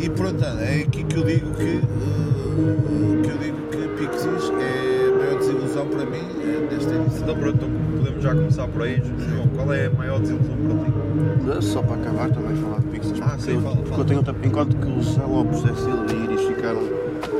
E 0.01 0.09
pronto, 0.09 0.43
é 0.43 0.81
aqui 0.81 1.03
que 1.03 1.15
eu 1.15 1.23
digo 1.23 1.51
que, 1.55 1.81
eh, 1.81 3.21
que 3.23 3.29
eu 3.29 3.37
digo 3.37 3.58
Pixies 3.99 4.49
é 4.61 5.09
a 5.13 5.17
maior 5.17 5.37
desilusão 5.39 5.85
para 5.87 6.05
mim 6.05 6.21
é 6.41 6.67
desta 6.73 6.93
edição. 6.95 7.17
Então 7.23 7.35
pronto, 7.35 7.55
então 7.65 7.69
podemos 7.97 8.23
já 8.23 8.33
começar 8.33 8.67
por 8.67 8.81
aí. 8.83 9.01
João, 9.29 9.47
qual 9.55 9.73
é 9.73 9.85
a 9.87 9.89
maior 9.91 10.19
desilusão 10.19 10.55
para 10.57 11.59
ti? 11.59 11.65
Só 11.65 11.81
para 11.81 11.95
acabar 11.95 12.29
também 12.31 12.55
falar 12.55 12.79
de 12.79 12.87
Pixies. 12.87 13.19
Ah, 13.21 13.35
sim, 13.37 13.55
eu- 13.55 13.61
fala, 13.61 13.75
porque 13.75 13.89
fala. 13.89 14.01
eu 14.01 14.05
tenho 14.05 14.19
outra- 14.19 14.35
enquanto 14.43 14.77
que 14.77 14.87
o 14.91 15.03
Zé 15.03 15.21
Lopes, 15.23 15.59
Zé 15.61 15.73
Silva 15.73 16.05
e 16.13 16.23
Iris 16.23 16.41
ficaram 16.47 16.79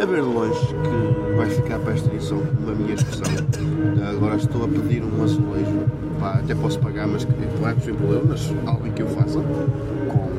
a 0.02 0.06
ver 0.06 0.16
de 0.22 0.28
longe 0.28 0.60
que 0.68 1.36
vai 1.38 1.50
ficar 1.50 1.80
para 1.80 1.94
esta 1.94 2.14
edição 2.14 2.42
uma 2.62 2.74
minha 2.76 2.94
expressão. 2.94 3.26
Agora 4.10 4.36
estou 4.36 4.66
a 4.66 4.68
pedir 4.68 5.04
um 5.04 5.24
azulejo. 5.24 5.86
Pá, 6.20 6.32
até 6.44 6.54
posso 6.54 6.78
pagar, 6.80 7.08
mas 7.08 7.24
que 7.24 7.32
não 7.62 7.70
é 7.70 7.76
sem 7.76 7.94
problema, 7.94 8.24
mas 8.30 8.54
algo 8.66 8.86
em 8.86 8.92
que 8.92 9.02
eu 9.02 9.08
faça 9.08 9.40
com 9.40 10.30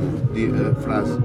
a 0.71 0.75
frase 0.83 1.19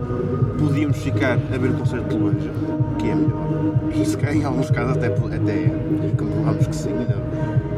podíamos 0.57 0.97
ficar 0.97 1.33
a 1.33 1.57
ver 1.57 1.69
o 1.69 1.73
concerto 1.73 2.09
de 2.09 2.15
longe, 2.15 2.51
que 2.97 3.09
é 3.09 3.15
melhor. 3.15 3.45
E 3.93 4.05
se 4.05 4.17
calhar 4.17 4.35
em 4.35 4.43
alguns 4.43 4.69
casos 4.71 4.97
até, 4.97 5.07
até 5.07 5.71
comprovamos 6.17 6.67
que 6.67 6.75
sim, 6.75 6.91
ainda 6.91 7.15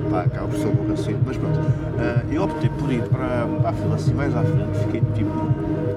pá, 0.09 0.21
acaba 0.21 0.47
por 0.47 0.57
ser 0.57 0.67
um 0.67 0.93
assim, 0.93 1.15
mas 1.25 1.37
pronto. 1.37 1.59
Ah, 1.99 2.23
eu 2.31 2.43
optei 2.43 2.69
por 2.69 2.91
ir 2.91 3.01
para, 3.03 3.45
para 3.61 3.69
a 3.69 3.73
fila 3.73 3.95
assim 3.95 4.13
mais 4.13 4.35
à 4.35 4.41
frente, 4.41 4.79
fiquei 4.79 5.01
tipo 5.13 5.31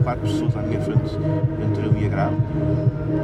quatro 0.03 0.23
pessoas 0.23 0.57
à 0.57 0.63
minha 0.63 0.81
frente, 0.81 1.19
entre 1.63 1.87
eu 1.87 2.03
e 2.03 2.07
a 2.07 2.09
grave, 2.09 2.37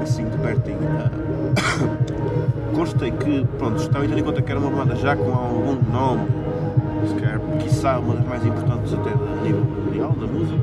assim 0.02 0.25
de 0.25 0.39
pertinho. 0.39 0.78
Ah, 0.99 1.10
Constei 2.75 3.10
que, 3.10 3.47
pronto, 3.59 3.81
estava 3.81 4.07
ter 4.07 4.18
em 4.18 4.23
conta 4.23 4.43
que 4.43 4.51
era 4.51 4.60
uma 4.60 4.70
banda 4.70 4.94
já 4.97 5.17
com 5.17 5.33
algum 5.33 5.76
nome, 5.91 6.26
se 7.09 7.15
calhar, 7.15 7.41
quiçá 7.59 7.99
uma 7.99 8.15
das 8.15 8.26
mais 8.26 8.44
importantes 8.44 8.93
até 8.93 9.10
a 9.10 9.43
nível 9.43 9.65
mundial 9.65 10.10
da 10.10 10.26
música, 10.26 10.60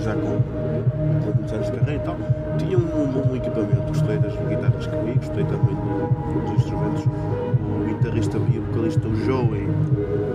já 0.00 0.14
com, 0.14 0.40
com 1.22 1.32
muitos 1.32 1.52
anos 1.52 1.66
de 1.66 1.72
carreira 1.72 2.02
e 2.02 2.04
tal. 2.04 2.16
Tinha 2.58 2.78
um, 2.78 3.32
um, 3.32 3.36
equipamento, 3.36 3.82
gostei 3.88 4.18
das 4.18 4.32
guitarras 4.48 4.86
que 4.86 4.96
vi, 4.96 5.14
gostei 5.14 5.44
também 5.44 5.74
do- 5.74 6.40
dos 6.42 6.52
instrumentos. 6.60 7.04
O 7.04 7.84
guitarrista 7.88 8.38
e 8.38 8.58
o 8.58 8.62
vocalista, 8.62 9.08
o 9.08 9.16
Joey, 9.24 9.68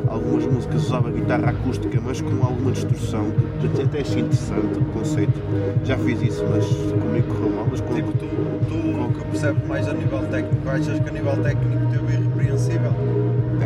algumas 0.07 0.45
músicas 0.45 0.83
usava 0.85 1.11
guitarra 1.11 1.49
acústica, 1.49 1.99
mas 2.03 2.22
com 2.22 2.43
alguma 2.43 2.72
distorção, 2.72 3.25
até 3.83 4.01
achei 4.01 4.22
interessante 4.22 4.80
o 4.80 4.85
conceito. 4.85 5.40
Já 5.83 5.98
fiz 5.98 6.22
isso, 6.22 6.45
mas 6.49 6.66
comigo 6.66 7.27
correu 7.33 7.56
mal, 7.56 7.67
mas 7.69 7.82
com 7.82 7.93
Tipo, 7.93 8.11
tu, 8.14 8.25
tu 8.67 9.14
que 9.19 9.25
percebes 9.25 9.67
mais 9.67 9.88
a 9.88 9.93
nível 9.93 10.19
técnico, 10.30 10.69
achas 10.69 10.99
que 10.99 11.09
a 11.09 11.11
nível 11.11 11.38
técnico 11.38 11.88
teu 11.91 12.01
é 12.09 12.14
irrepreensível? 12.14 12.91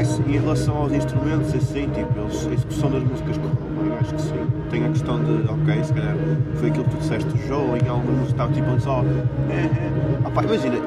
É 0.01 0.31
em 0.31 0.39
relação 0.39 0.77
aos 0.77 0.91
instrumentos, 0.91 1.53
é 1.53 1.59
sim, 1.59 1.87
tipo, 1.89 2.19
eles, 2.19 2.47
a 2.47 2.53
execução 2.53 2.89
das 2.89 3.03
músicas 3.03 3.37
correu 3.37 3.83
bem, 3.83 3.97
acho 3.99 4.15
que 4.15 4.21
sim. 4.23 4.47
Tem 4.71 4.83
a 4.83 4.89
questão 4.89 5.23
de, 5.23 5.47
ok, 5.47 5.83
se 5.83 5.93
calhar 5.93 6.15
foi 6.55 6.69
aquilo 6.69 6.85
que 6.85 6.89
tu 6.89 6.97
disseste 6.97 7.29
do 7.29 7.37
Joe, 7.47 7.77
em 7.77 7.87
músicas 7.87 8.31
estava 8.31 8.51
tipo 8.51 8.79
só. 8.79 9.03
É, 9.51 10.25
é. 10.25 10.29
Pá, 10.31 10.41
imagina, 10.41 10.77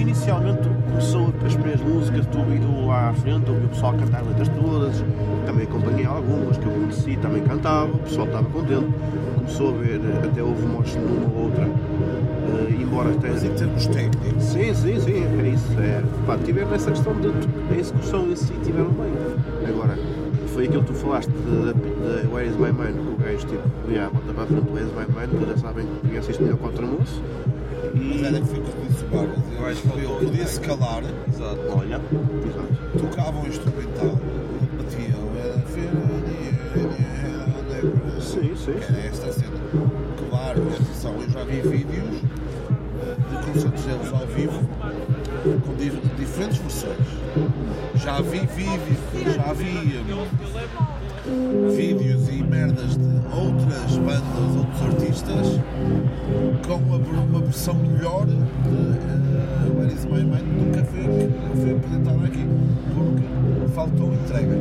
inicialmente 0.00 0.68
começou 0.88 1.32
as 1.44 1.54
primeiras 1.54 1.80
músicas, 1.82 2.26
tu 2.26 2.38
indo 2.38 2.86
lá 2.86 3.10
à 3.10 3.14
frente, 3.14 3.50
ouvi 3.50 3.66
o 3.66 3.68
pessoal 3.68 3.94
cantar 3.94 4.20
as 4.20 4.28
letras 4.28 4.48
todas, 4.48 5.04
também 5.46 5.64
acompanhei 5.64 6.06
algumas 6.06 6.56
que 6.56 6.66
eu 6.66 6.72
conheci, 6.72 7.16
também 7.16 7.42
cantava, 7.42 7.92
o 7.92 7.98
pessoal 7.98 8.26
estava 8.26 8.48
contente, 8.48 8.86
começou 9.36 9.68
a 9.68 9.72
ver, 9.72 10.00
eh, 10.00 10.26
até 10.26 10.42
houve 10.42 10.66
moches 10.66 10.96
numa 10.96 11.28
ou 11.36 11.44
outra, 11.44 11.64
eh, 11.64 12.76
embora 12.80 13.10
até. 13.10 13.28
Mas 13.28 13.44
em 13.44 13.50
termos 13.50 13.86
técnicos. 13.86 14.44
Sim, 14.44 14.74
sim, 14.74 15.00
sim, 15.00 15.24
é 15.42 15.48
isso. 15.48 15.80
É, 15.80 16.02
pá, 16.26 16.38
tiveram 16.38 16.74
essa 16.74 16.90
questão 16.90 17.14
de 17.14 17.28
da 17.30 17.76
execução 17.76 18.30
em 18.30 18.36
si, 18.36 18.52
tiveram 18.64 18.90
bem. 18.90 19.12
Agora, 19.68 19.98
foi 20.54 20.64
aquilo 20.66 20.82
que 20.82 20.92
tu 20.92 20.98
falaste 20.98 21.30
de 21.30 22.28
Where 22.32 22.48
is 22.48 22.56
My 22.56 22.72
Mind, 22.72 22.96
que 22.96 23.12
o 23.12 23.16
gajo 23.24 23.46
tipo, 23.46 23.68
yeah, 23.88 24.10
bota 24.12 24.32
para 24.32 24.44
a 24.44 24.46
frente 24.46 24.70
Where 24.72 24.86
is 24.86 24.92
My 24.92 25.06
Mind, 25.14 25.40
tu 25.40 25.50
já 25.50 25.56
sabem 25.58 25.86
que 25.86 26.08
conheces 26.08 26.30
isto 26.30 26.42
melhor 26.42 26.58
que 26.58 26.64
o 26.64 26.84
almoço. 26.86 27.22
Mas 27.94 28.22
era 28.22 28.40
que 28.40 28.46
foi 28.46 28.58
o 28.58 28.62
que 28.62 29.56
eu 29.58 29.66
acho 29.66 29.82
que 29.82 29.88
ele 29.98 30.06
podia-se 30.26 30.60
calar, 30.60 31.02
Exato. 31.28 31.60
Olha, 31.70 32.00
exato. 32.46 32.98
tocava 32.98 33.38
um 33.38 33.46
instrumental, 33.46 34.18
ele 34.60 34.82
batia, 34.82 35.14
era 35.44 35.58
feira, 35.62 35.90
Sim, 38.20 38.54
sim. 38.54 38.74
Era 38.88 39.06
esta 39.06 39.32
cena. 39.32 39.56
Claro, 40.28 40.62
atenção, 40.62 41.14
eu 41.20 41.30
já 41.30 41.44
vi 41.44 41.60
vídeos 41.62 42.22
eh, 43.02 43.16
de 43.30 43.52
concertos 43.52 43.84
deles 43.84 44.12
ao 44.12 44.26
vivo 44.26 44.60
com 45.66 45.74
di- 45.74 45.90
diferentes 46.18 46.58
versões. 46.58 46.96
Já 47.96 48.20
vi 48.20 48.40
vídeos, 48.54 49.34
já 49.34 49.52
vi 49.54 50.02
eh, 51.26 51.70
vídeos 51.74 52.28
e 52.28 52.42
merdas 52.42 52.96
de 52.96 53.04
outras 53.34 53.96
bandas, 53.98 54.56
outros 54.56 54.82
artistas 54.82 55.46
com 56.78 56.84
uma, 56.84 56.96
uma 56.96 57.40
versão 57.40 57.74
melhor 57.74 58.26
de 58.26 58.34
uh, 58.34 59.76
Where 59.76 59.92
is 59.92 60.04
My 60.04 60.22
Mind 60.22 60.46
nunca 60.56 60.84
foi, 60.84 61.02
nunca 61.02 61.56
foi 61.56 61.70
apresentada 61.72 62.24
aqui 62.24 62.46
porque 62.94 63.70
faltou 63.74 64.12
entrega. 64.14 64.58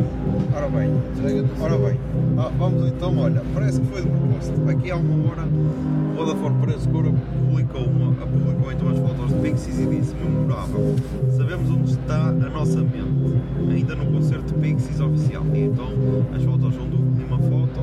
Ora 0.55 0.69
bem, 0.69 0.89
Entrega 1.17 1.47
ora 1.61 1.77
bem, 1.77 1.99
Ah, 2.37 2.51
vamos 2.57 2.87
então, 2.87 3.17
olha, 3.17 3.43
parece 3.53 3.79
que 3.79 3.87
foi 3.87 4.01
de 4.01 4.07
propósito. 4.07 4.69
Aqui 4.69 4.91
há 4.91 4.95
uma 4.95 5.29
hora, 5.29 5.43
o 5.43 6.15
Vodafone 6.15 6.55
Preço 6.61 6.89
Cora 6.89 7.11
publicou, 7.11 7.81
uma, 7.83 8.13
publicou 8.13 8.71
então 8.71 8.89
as 8.89 8.99
fotos 8.99 9.27
de 9.27 9.41
Pixies 9.41 9.79
e 9.79 9.85
disse 9.85 10.15
memorável. 10.15 10.95
Sabemos 11.37 11.69
onde 11.69 11.91
está 11.91 12.29
a 12.29 12.31
nossa 12.31 12.81
mente, 12.81 13.41
ainda 13.69 13.95
no 13.95 14.05
concerto 14.07 14.53
de 14.53 14.59
Pixies 14.59 14.99
oficial. 14.99 15.43
E 15.53 15.59
então 15.61 15.89
as 16.35 16.43
fotos 16.43 16.73
são 16.73 16.87
do 16.87 17.08
Lima 17.29 17.37
Foto 17.37 17.81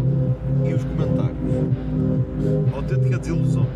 e 0.65 0.75
os 0.75 0.83
comentários. 0.83 1.37
Autêntica 2.75 3.19
desilusão. 3.19 3.67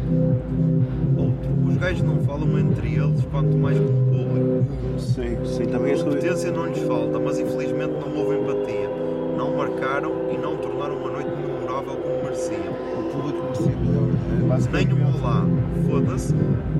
Outro, 1.16 1.68
os 1.68 1.76
gajos 1.76 2.02
não 2.02 2.16
falam 2.24 2.58
entre 2.58 2.94
eles, 2.94 3.24
quanto 3.30 3.56
mais 3.56 3.78
com 3.78 3.84
o 3.84 4.04
público. 4.06 4.64
Sim, 4.98 5.38
sim, 5.44 5.64
também 5.66 5.92
as 5.92 6.02
Competência 6.02 6.50
não 6.50 6.66
lhes 6.66 6.80
falta, 6.80 7.20
mas 7.20 7.38
infelizmente 7.38 7.92
não 7.92 8.16
houve 8.16 8.36
empatia. 8.36 8.90
Não 9.36 9.56
marcaram 9.56 10.10
e 10.32 10.36
não 10.36 10.56
tornaram 10.56 10.96
uma 10.96 11.10
noite 11.12 11.30
memorável 11.30 11.96
como 11.96 12.24
mereciam. 12.24 12.72
O 12.98 13.10
público 13.12 13.44
merecia 13.44 13.76
melhor, 13.76 14.08
não 14.48 14.54
é? 14.54 14.84
Nem 14.84 14.92
um 14.92 15.06
olá, 15.06 15.46
foda-se, 15.88 16.34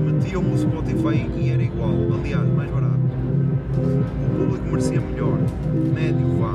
metiam-me 0.04 0.52
o 0.52 0.58
Spotify 0.58 1.30
e 1.38 1.50
era 1.50 1.62
igual, 1.62 1.94
aliás, 2.12 2.48
mais 2.48 2.70
barato. 2.70 2.99
O 3.78 4.38
público 4.38 4.64
merecia 4.68 5.00
melhor, 5.00 5.38
médio 5.94 6.26
vá. 6.38 6.54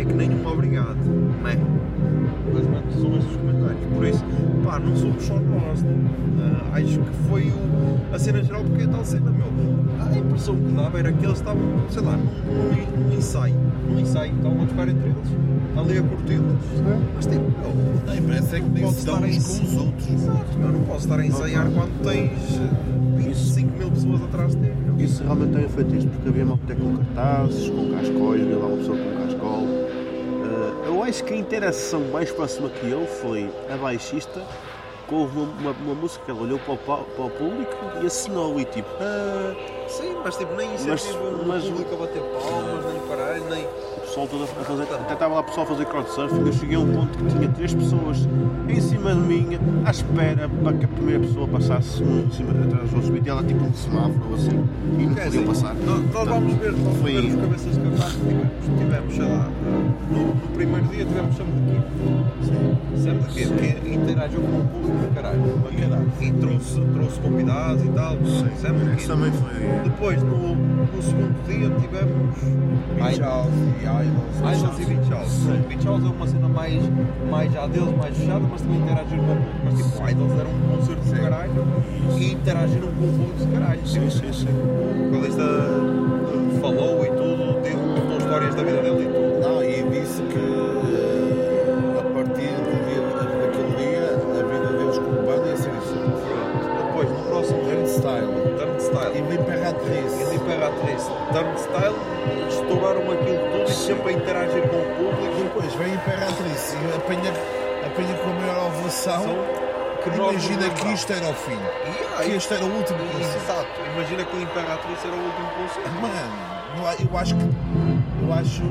É 0.00 0.04
que 0.04 0.12
nem 0.14 0.30
um 0.30 0.46
obrigado, 0.46 0.96
né? 1.42 1.56
basicamente 2.52 2.92
são 3.00 3.16
esses 3.16 3.30
os 3.30 3.36
comentários. 3.36 3.80
Por 3.94 4.06
isso, 4.06 4.24
pá, 4.64 4.78
não 4.78 4.94
somos 4.96 5.22
só 5.24 5.34
nós. 5.34 5.84
Ah, 6.40 6.76
acho 6.76 6.98
que 6.98 7.28
foi 7.28 7.42
o- 7.48 8.14
a 8.14 8.18
cena 8.18 8.42
geral, 8.42 8.62
porque 8.64 8.82
é 8.84 8.86
tal 8.86 9.04
cena, 9.04 9.30
meu. 9.30 9.46
A 10.00 10.16
impressão 10.18 10.54
que 10.56 10.72
dava 10.72 10.98
era 10.98 11.12
que 11.12 11.24
eles 11.24 11.38
estavam, 11.38 11.62
sei 11.88 12.02
lá, 12.02 12.16
num, 12.16 13.08
num- 13.08 13.16
ensaio. 13.16 13.54
Num 13.88 14.00
ensaio, 14.00 14.34
estavam 14.34 14.62
a 14.62 14.66
tocar 14.66 14.88
entre 14.88 15.08
eles, 15.08 15.28
ali 15.76 15.98
a 15.98 16.02
curti-los. 16.02 16.58
Mas 17.16 17.26
tipo, 17.26 17.40
meu, 17.42 18.14
Não, 18.16 18.22
parece 18.28 18.56
é 18.56 18.60
que 18.60 18.68
nem 18.68 18.82
pode 18.84 18.94
se 18.96 19.06
dão 19.06 19.14
uns 19.22 19.58
com 19.58 19.64
os 19.64 19.76
outros. 19.76 20.08
Exato, 20.12 20.58
meu, 20.58 20.72
não 20.72 20.80
posso 20.80 20.98
estar 21.00 21.20
a 21.20 21.26
ensaiar 21.26 21.66
quando 21.70 22.02
tens 22.02 22.60
eh, 23.32 23.34
25 23.34 23.78
mil 23.78 23.90
pessoas 23.90 24.22
atrás 24.22 24.54
de 24.54 24.62
ti. 24.62 24.72
meu. 24.86 25.04
Isso 25.04 25.22
realmente 25.24 25.52
tem 25.56 25.68
feito 25.68 25.94
isto, 25.96 26.10
porque 26.10 26.28
havia 26.28 26.44
malta 26.44 26.74
com 26.74 26.96
cartazes, 26.96 27.70
com 27.70 27.90
cascóis, 27.90 28.42
havia 28.42 28.56
lá 28.58 28.66
uma 28.66 28.76
pessoa 28.76 28.98
com 28.98 29.26
cascol. 29.26 29.62
Eh, 29.64 30.88
eu 30.88 31.02
acho 31.02 31.24
que 31.24 31.34
a 31.34 31.36
interação 31.36 32.00
mais 32.12 32.30
próxima 32.30 32.68
que 32.68 32.88
eu 32.90 33.06
foi 33.06 33.50
a 33.72 33.76
baixista, 33.76 34.42
que 35.08 35.14
houve 35.14 35.36
uma, 35.38 35.50
uma, 35.60 35.70
uma 35.72 35.94
música 35.94 36.24
que 36.24 36.30
ela 36.30 36.40
olhou 36.42 36.58
para 36.60 36.74
o, 36.74 36.78
pa- 36.78 36.96
para 37.16 37.24
o 37.24 37.30
público 37.30 37.76
e 38.02 38.06
assinou 38.06 38.58
e 38.60 38.64
tipo, 38.64 38.88
ah, 39.00 39.54
Sim, 39.88 40.16
mas 40.24 40.36
tipo, 40.36 40.54
nem 40.54 40.68
Mas- 40.70 40.86
incentivo 40.86 41.18
o 41.42 41.46
mas- 41.46 41.64
público 41.64 41.94
a 41.94 41.98
bater 41.98 42.22
palmas, 42.22 42.84
nem 42.92 43.08
caralho, 43.08 43.44
nem. 43.50 43.66
Pessoal 44.12 44.28
todo 44.28 44.42
a 44.44 44.46
fazer. 44.46 44.82
Até 44.82 45.12
estava 45.14 45.34
lá 45.34 45.40
o 45.40 45.44
pessoal 45.44 45.66
a 45.66 45.68
fazer 45.70 45.86
crowdsurfing. 45.86 46.46
Eu 46.46 46.52
cheguei 46.52 46.76
a 46.76 46.80
um 46.80 46.92
ponto 46.92 47.16
que 47.18 47.24
tinha 47.34 47.48
três 47.48 47.74
pessoas 47.74 48.28
em 48.68 48.80
cima 48.80 49.14
de 49.14 49.20
mim, 49.20 49.58
à 49.86 49.90
espera 49.90 50.48
para 50.62 50.72
que 50.74 50.84
a 50.84 50.88
primeira 50.88 51.20
pessoa 51.20 51.48
passasse 51.48 52.02
um 52.02 52.20
em 52.26 52.30
cima 52.30 52.50
atrás 52.50 52.90
do 52.90 52.96
outro. 52.96 53.22
E 53.24 53.28
ela 53.28 53.42
tipo 53.42 53.64
um 53.64 53.72
semáforo 53.72 54.20
ou 54.28 54.34
assim. 54.34 54.50
E 54.98 55.06
não 55.06 55.14
podiam 55.14 55.30
dizer, 55.30 55.46
passar. 55.46 55.74
Nós, 55.74 55.86
nós 55.86 56.10
Portanto, 56.12 56.28
vamos 56.28 56.54
ver, 56.54 56.72
vamos 56.72 56.98
foi- 56.98 57.12
ver 57.12 57.24
os 57.24 57.40
cabeças 57.40 57.74
de 57.74 57.80
cartaz 57.80 58.12
que 58.12 58.20
tivemos. 58.20 58.52
Tivemos, 58.78 59.14
sei 59.14 59.24
lá, 59.24 59.48
no, 60.10 60.26
no 60.26 60.48
primeiro 60.54 60.86
dia 60.88 61.04
tivemos 61.06 61.36
sempre 61.36 61.52
daqui. 61.52 63.00
Sempre 63.02 63.18
daqui, 63.20 63.46
porque 63.46 63.94
interagiu 63.94 64.40
com 64.40 64.58
o 64.58 64.64
público 64.64 65.08
de 65.08 65.14
caralho. 65.14 65.62
E, 66.20 66.24
e 66.26 66.32
trouxe, 66.32 66.80
trouxe 66.80 67.20
convidados 67.20 67.82
e 67.82 67.88
tal. 67.88 68.16
Sempre 68.60 68.84
daqui. 68.84 68.98
Isso 68.98 69.08
também 69.08 69.32
foi. 69.32 69.50
Depois, 69.84 70.22
no, 70.22 70.54
no 70.54 71.02
segundo 71.02 71.46
dia, 71.46 71.70
tivemos. 71.80 72.72
Beach 72.96 73.20
House 73.20 73.48
e 73.82 73.86
Idols 74.08 74.78
e 74.80 74.84
Beach 74.84 75.10
House. 75.10 75.32
Beach 75.68 75.86
House 75.86 76.04
é 76.04 76.08
uma 76.08 76.26
cena 76.26 76.48
mais, 76.48 76.82
mais 77.30 77.52
já 77.52 77.66
deles, 77.66 77.96
mais 77.96 78.16
fechada, 78.16 78.44
mas 78.50 78.60
também 78.60 78.78
interagir 78.78 79.18
com 79.18 79.32
o 79.32 79.36
público. 79.36 79.60
Mas 79.64 79.74
tipo, 79.76 80.10
Idols 80.10 80.32
deram 80.32 80.50
um 80.50 80.76
concerto 80.76 81.02
de 81.02 81.20
caralho 81.20 81.66
e 82.18 82.32
interagiram 82.32 82.88
com 82.88 83.04
o 83.04 83.12
público 83.12 83.38
de 83.38 83.46
caralho. 83.52 83.86
Sim, 83.86 84.10
sim, 84.10 84.32
sim. 84.32 84.48
O 84.48 85.10
vocalista 85.10 85.42
falou 86.60 87.04
e 87.04 87.08
tudo, 87.08 87.42
contou 87.94 88.18
histórias 88.18 88.54
da 88.54 88.62
vida 88.62 88.82
dele 88.82 89.02
e 89.02 89.06
tudo. 89.06 89.40
Não, 89.40 89.62
e 89.62 89.82
disse 89.90 90.22
que 90.22 90.38
eh, 90.38 91.98
a 91.98 92.02
partir 92.14 92.54
do 92.54 92.74
dia, 92.86 93.02
daquele 93.40 93.72
dia 93.76 94.14
a 94.14 94.44
vida 94.46 94.78
deles 94.78 94.98
como 94.98 95.22
banda 95.22 95.48
ia 95.48 95.56
ser 95.56 95.70
diferente. 95.70 96.32
Depois, 96.86 97.08
no 97.10 97.24
próximo 97.26 97.60
Turnstile. 97.64 98.32
Turnstile. 98.58 99.12
E 99.16 99.20
L'Imperatrice. 99.30 100.32
E 100.32 100.36
Imperatriz. 100.36 101.10
Turnstile, 101.32 101.96
estouraram 102.48 103.10
aquilo 103.10 103.51
sempre 103.74 104.10
a 104.10 104.12
interagir 104.12 104.62
com 104.68 104.76
o 104.76 104.84
público. 104.96 105.42
Depois 105.42 105.74
vem 105.74 105.94
Imperatrice 105.94 106.76
e 106.76 106.96
apanha, 106.96 107.32
apanha 107.86 108.14
com 108.18 108.30
a 108.30 108.34
maior 108.34 108.66
ovulação. 108.66 109.24
que 110.02 110.08
Imagina 110.10 110.68
que 110.70 110.88
isto 110.92 111.12
era 111.12 111.28
o 111.30 111.34
fim. 111.34 111.52
E 111.52 111.58
aí- 112.18 112.30
Que 112.30 112.36
este 112.36 112.54
era 112.54 112.64
o 112.64 112.76
último 112.76 112.98
concerto. 112.98 113.36
Exato. 113.36 113.68
Imagina 113.94 114.24
que 114.24 114.36
o 114.36 114.40
Imperatriz 114.42 114.98
era 115.04 115.14
o 115.14 115.18
último 115.24 115.48
concerto. 115.56 115.90
Mano, 116.00 116.14
eu 116.76 116.86
a- 117.16 117.20
acho 117.20 117.34
que 117.36 117.44
eu 118.26 118.32
acho 118.32 118.62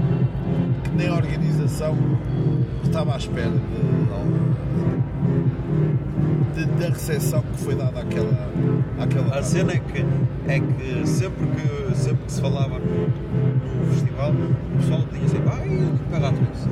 que 0.84 0.90
nem 0.98 1.08
a 1.08 1.14
organização 1.14 1.98
estava 2.84 3.14
à 3.14 3.18
espera 3.18 3.50
de, 6.54 6.66
de- 6.66 6.66
da 6.80 6.88
recepção 6.90 7.42
que 7.42 7.58
foi 7.64 7.76
dada 7.76 8.02
àquela, 8.02 8.50
àquela 9.00 9.38
A 9.40 9.44
cena 9.44 9.72
é 9.74 9.80
que, 9.80 10.06
é 10.48 10.60
que 10.60 11.08
sempre 11.08 11.48
que 11.48 11.96
sempre 11.96 12.26
que 12.26 12.32
se 12.32 12.42
falava 12.42 12.80
festival, 13.92 14.32
o 14.32 14.78
pessoal 14.78 15.02
tinha 15.12 15.28
sempre, 15.28 15.50
ai, 15.50 15.68
Imperatriz. 15.68 16.68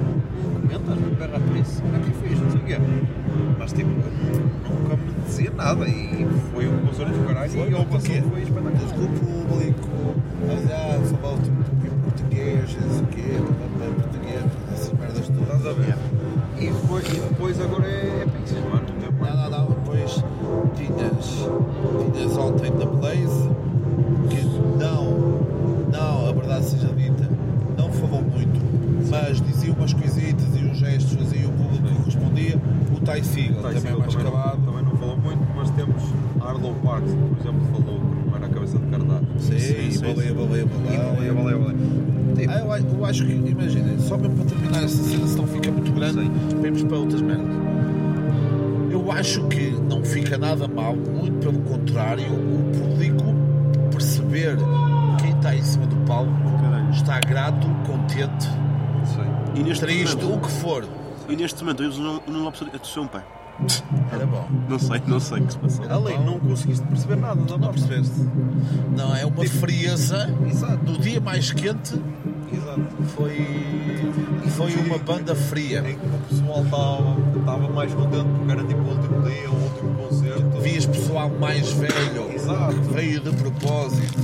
Comentas 0.53 0.99
no 0.99 1.11
Imperatriz. 1.11 1.83
Era 1.93 1.99
que 2.03 2.11
fiz, 2.11 2.39
não 2.39 2.51
sei 2.51 2.59
o 2.59 2.64
quê. 2.64 2.77
Mas 3.57 3.73
tipo, 3.73 3.89
nunca 3.89 4.95
me 4.95 5.14
dizia 5.25 5.51
nada 5.51 5.88
e 5.88 6.27
foi 6.53 6.67
um 6.67 6.77
concerto 6.85 7.14
de 7.14 7.27
caralho 7.27 7.51
e 7.51 7.73
a 7.73 7.80
ovação 7.80 8.30
foi 8.30 8.41
espetacular. 8.41 8.99
O 8.99 9.07
público, 9.19 9.89
mas 10.48 10.72
ah, 10.72 11.17
falava 11.22 11.41
tipo 11.41 11.85
em 11.85 11.99
português, 12.01 12.77
não 12.81 12.89
sei 12.89 13.01
o 13.01 13.07
quê, 13.07 13.30
português, 14.01 14.43
essas 14.73 14.93
merdas 14.93 15.27
todas. 15.27 15.56
Estás 15.56 15.67
a 15.67 15.73
ver? 15.73 15.95
E, 16.59 16.72
foi, 16.88 17.01
e 17.01 17.19
depois 17.30 17.61
agora 17.61 17.88
é, 17.88 18.23
é 18.23 18.25
Pixies, 18.25 18.57
é? 18.57 18.61
Não. 18.61 19.35
Não, 19.35 19.49
não. 19.49 19.65
Depois 19.67 20.23
tinhas, 20.75 21.49
tinhas 22.14 22.38
ontem 22.38 22.72
da 22.72 22.85
Blaze, 22.85 23.49
contrário, 52.19 52.33
o 52.33 52.72
público 52.77 53.23
perceber 53.91 54.57
quem 55.19 55.31
está 55.31 55.56
em 55.56 55.64
cima 55.64 55.85
do 55.88 55.95
palco 56.06 56.31
está 56.91 57.19
grato, 57.19 57.67
contente, 57.85 58.48
E 59.56 59.64
neste 59.64 59.85
triste, 59.85 60.15
momento, 60.17 60.38
o 60.38 60.41
que 60.41 60.51
for. 60.51 60.85
e 61.27 61.35
neste 61.35 61.64
momento 61.64 61.83
eu 61.83 61.89
não, 61.98 62.22
não 62.27 62.43
Lopes 62.43 62.61
atosseu 62.61 63.03
um 63.03 63.07
pé. 63.07 63.23
Era 64.11 64.25
bom. 64.25 64.48
Não 64.69 64.80
sei, 64.80 65.01
não 65.06 65.19
sei 65.19 65.39
o 65.41 65.45
que 65.45 65.51
se 65.53 65.59
passou. 65.59 65.85
Além, 65.89 66.23
não 66.23 66.39
conseguiste 66.39 66.85
perceber 66.88 67.17
nada 67.17 67.41
da 67.41 67.57
Não 67.57 67.59
morte. 67.59 67.81
percebeste? 67.85 68.25
Não, 68.95 69.14
é 69.15 69.25
uma 69.25 69.45
frieza 69.45 70.33
Exato. 70.48 70.85
no 70.85 70.98
dia 70.98 71.19
mais 71.19 71.51
quente 71.51 72.01
Foi, 73.15 73.47
foi 74.55 74.75
uma 74.85 74.97
banda 74.97 75.35
fria. 75.35 75.79
Em 75.79 75.95
que 75.97 76.05
o 76.05 76.19
pessoal 76.29 76.63
estava 76.63 77.39
estava 77.39 77.69
mais 77.69 77.93
contente 77.93 78.29
porque 78.29 78.51
era 78.51 78.63
tipo 78.63 78.81
o 78.81 78.89
último 78.89 79.21
dia, 79.23 79.49
o 79.49 79.63
último 79.63 79.95
concerto. 79.95 80.61
Vias 80.61 80.85
pessoal 80.85 81.29
mais 81.29 81.71
velho 81.71 82.31
Exato. 82.33 82.81
veio 82.93 83.19
de 83.19 83.31
propósito, 83.31 84.19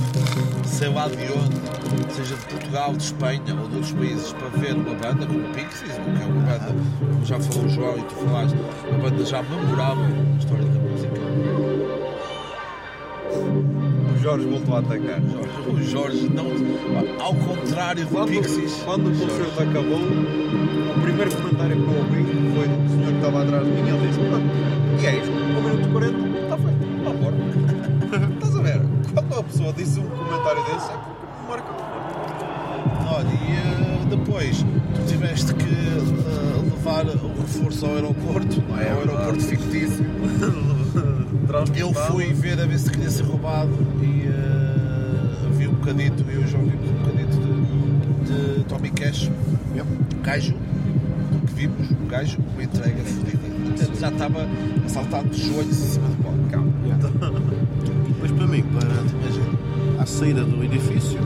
sei 0.64 0.88
lá 0.88 1.08
de 1.08 1.16
onde, 1.32 2.12
seja 2.14 2.36
de 2.36 2.46
Portugal, 2.46 2.92
de 2.92 3.02
Espanha 3.02 3.54
ou 3.60 3.68
de 3.68 3.76
outros 3.76 3.92
países, 3.92 4.32
para 4.32 4.48
ver 4.60 4.74
uma 4.74 4.94
banda 4.94 5.26
como 5.26 5.54
Pixies, 5.54 5.92
que 5.92 6.22
é 6.22 6.26
uma 6.26 6.40
banda, 6.42 6.74
como 7.00 7.24
já 7.24 7.40
falou 7.40 7.64
o 7.64 7.68
João 7.68 7.98
e 7.98 8.02
tu 8.02 8.14
falaste, 8.14 8.56
uma 8.88 8.98
banda 8.98 9.24
já 9.24 9.42
memorável 9.42 10.04
na 10.04 10.38
história 10.38 10.64
da 10.64 10.80
música. 10.80 11.65
Jorge 14.26 14.44
voltou 14.48 14.74
a 14.74 14.80
atacar. 14.80 15.20
O 15.68 15.80
Jorge, 15.80 16.28
não, 16.28 16.46
ao 17.24 17.32
contrário 17.32 18.04
do 18.04 18.10
Quando, 18.10 18.28
Pixies, 18.28 18.82
quando 18.84 19.06
o 19.06 19.10
concerto 19.16 19.62
acabou, 19.62 20.00
o 20.00 21.00
primeiro 21.00 21.36
comentário 21.36 21.76
que 21.76 21.82
eu 21.82 21.96
ouvi 21.96 22.24
foi 22.52 22.66
do 22.66 22.88
senhor 22.90 23.10
que 23.10 23.16
estava 23.18 23.42
atrás 23.44 23.64
de 23.64 23.70
mim. 23.70 23.88
Ele 23.88 24.08
disse: 24.08 24.18
Pronto, 24.18 25.00
e 25.00 25.06
é 25.06 25.16
isto, 25.16 25.30
1 25.30 25.62
minuto 25.62 25.92
40, 25.92 26.38
está 26.42 26.58
feito, 26.58 27.04
vá 27.04 27.10
embora. 27.12 27.36
Estás 28.34 28.56
a 28.56 28.62
ver? 28.62 28.80
Quando 29.14 29.38
a 29.38 29.42
pessoa 29.44 29.72
disse 29.74 30.00
um 30.00 30.08
comentário 30.08 30.64
desse, 30.64 30.90
é 30.90 30.96
porque 30.96 31.48
marca. 31.48 31.72
Olha, 33.08 33.28
e 33.28 33.52
eh, 33.52 34.06
depois 34.10 34.64
tu 34.96 35.06
tiveste 35.06 35.54
que 35.54 35.66
eh, 35.66 36.62
levar 36.64 37.06
o 37.06 37.40
reforço 37.42 37.86
ao 37.86 37.94
aeroporto, 37.94 38.60
não 38.68 38.80
é? 38.80 38.90
Ao 38.90 38.98
aeroporto 38.98 39.44
fictício. 39.44 40.04
Eu 41.76 41.92
fui 41.92 42.32
ver 42.32 42.60
a 42.60 42.66
ver 42.66 42.78
se 42.78 42.90
queria 42.90 43.10
ser 43.10 43.24
roubado 43.24 43.70
e 44.02 44.26
eh, 44.26 45.48
vi 45.56 45.68
um 45.68 45.74
bocadito, 45.74 46.24
eu 46.30 46.40
e 46.40 46.44
o 46.44 46.48
João 46.48 46.64
vimos 46.64 46.88
um 46.90 46.94
bocadito 46.94 47.36
de, 48.24 48.58
de 48.58 48.64
Tommy 48.64 48.90
Cash, 48.90 49.30
um 49.30 50.22
gajo 50.22 50.54
que 51.46 51.54
vimos, 51.54 51.90
um 51.90 52.06
gajo 52.08 52.36
com 52.38 52.50
uma 52.50 52.64
entrega 52.64 53.02
fodida. 53.04 53.38
Portanto, 53.64 54.00
Já 54.00 54.08
estava 54.08 54.46
assaltado 54.84 55.28
de 55.28 55.46
joelhos 55.46 55.68
em 55.68 55.86
cima 55.86 56.08
do 56.08 56.22
palco. 56.22 56.38
Calma. 56.50 56.72
Depois 58.08 58.32
para 58.32 58.46
mim, 58.46 58.62
para 58.62 60.02
à 60.02 60.06
saída 60.06 60.44
do 60.44 60.62
edifício, 60.64 61.18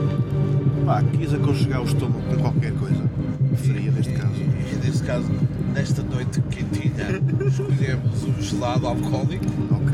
pá, 0.85 1.03
quis 1.03 1.33
aconchegar 1.33 1.81
o 1.81 1.85
estômago 1.85 2.21
com 2.21 2.35
qualquer 2.37 2.73
coisa. 2.73 3.03
Fria 3.55 3.91
neste 3.91 4.13
caso. 4.13 4.33
E, 4.33 4.73
e 4.73 4.85
neste 4.85 5.03
caso, 5.03 5.31
nesta 5.73 6.03
noite 6.03 6.41
quentinha, 6.41 7.21
escolhemos 7.47 8.23
um 8.23 8.41
gelado 8.41 8.87
alcoólico. 8.87 9.45
Ok. 9.71 9.91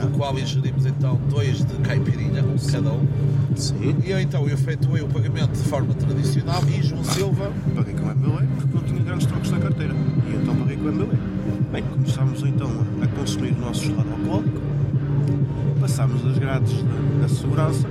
do 0.00 0.08
qual 0.16 0.38
ingerimos 0.38 0.86
então 0.86 1.20
dois 1.28 1.64
de 1.64 1.74
caipirinha, 1.76 2.42
um 2.42 2.56
cada 2.70 2.92
um. 2.92 3.06
Sim. 3.54 3.96
E 4.04 4.10
eu 4.10 4.20
então 4.20 4.48
efetuei 4.48 5.02
o 5.02 5.08
pagamento 5.08 5.52
de 5.52 5.68
forma 5.68 5.94
tradicional 5.94 6.62
e 6.66 6.82
João 6.82 7.04
Silva. 7.04 7.52
Paguei 7.74 7.94
com 7.94 8.06
o 8.06 8.14
MBA 8.14 8.46
porque 8.56 8.74
não 8.74 8.82
tinha 8.82 9.02
grandes 9.02 9.26
trocos 9.26 9.50
na 9.50 9.58
carteira. 9.58 9.94
E 9.94 10.34
então 10.34 10.56
paguei 10.56 10.76
com 10.76 10.84
o 10.84 10.92
MBA. 10.92 11.16
Bem, 11.70 11.82
começámos 11.82 12.42
então 12.42 12.70
a 13.02 13.06
consumir 13.06 13.52
o 13.52 13.60
nosso 13.60 13.84
gelado 13.84 14.10
alcoólico. 14.10 14.60
Passámos 15.80 16.24
as 16.26 16.38
grades 16.38 16.82
da, 16.82 17.22
da 17.22 17.28
segurança. 17.28 17.88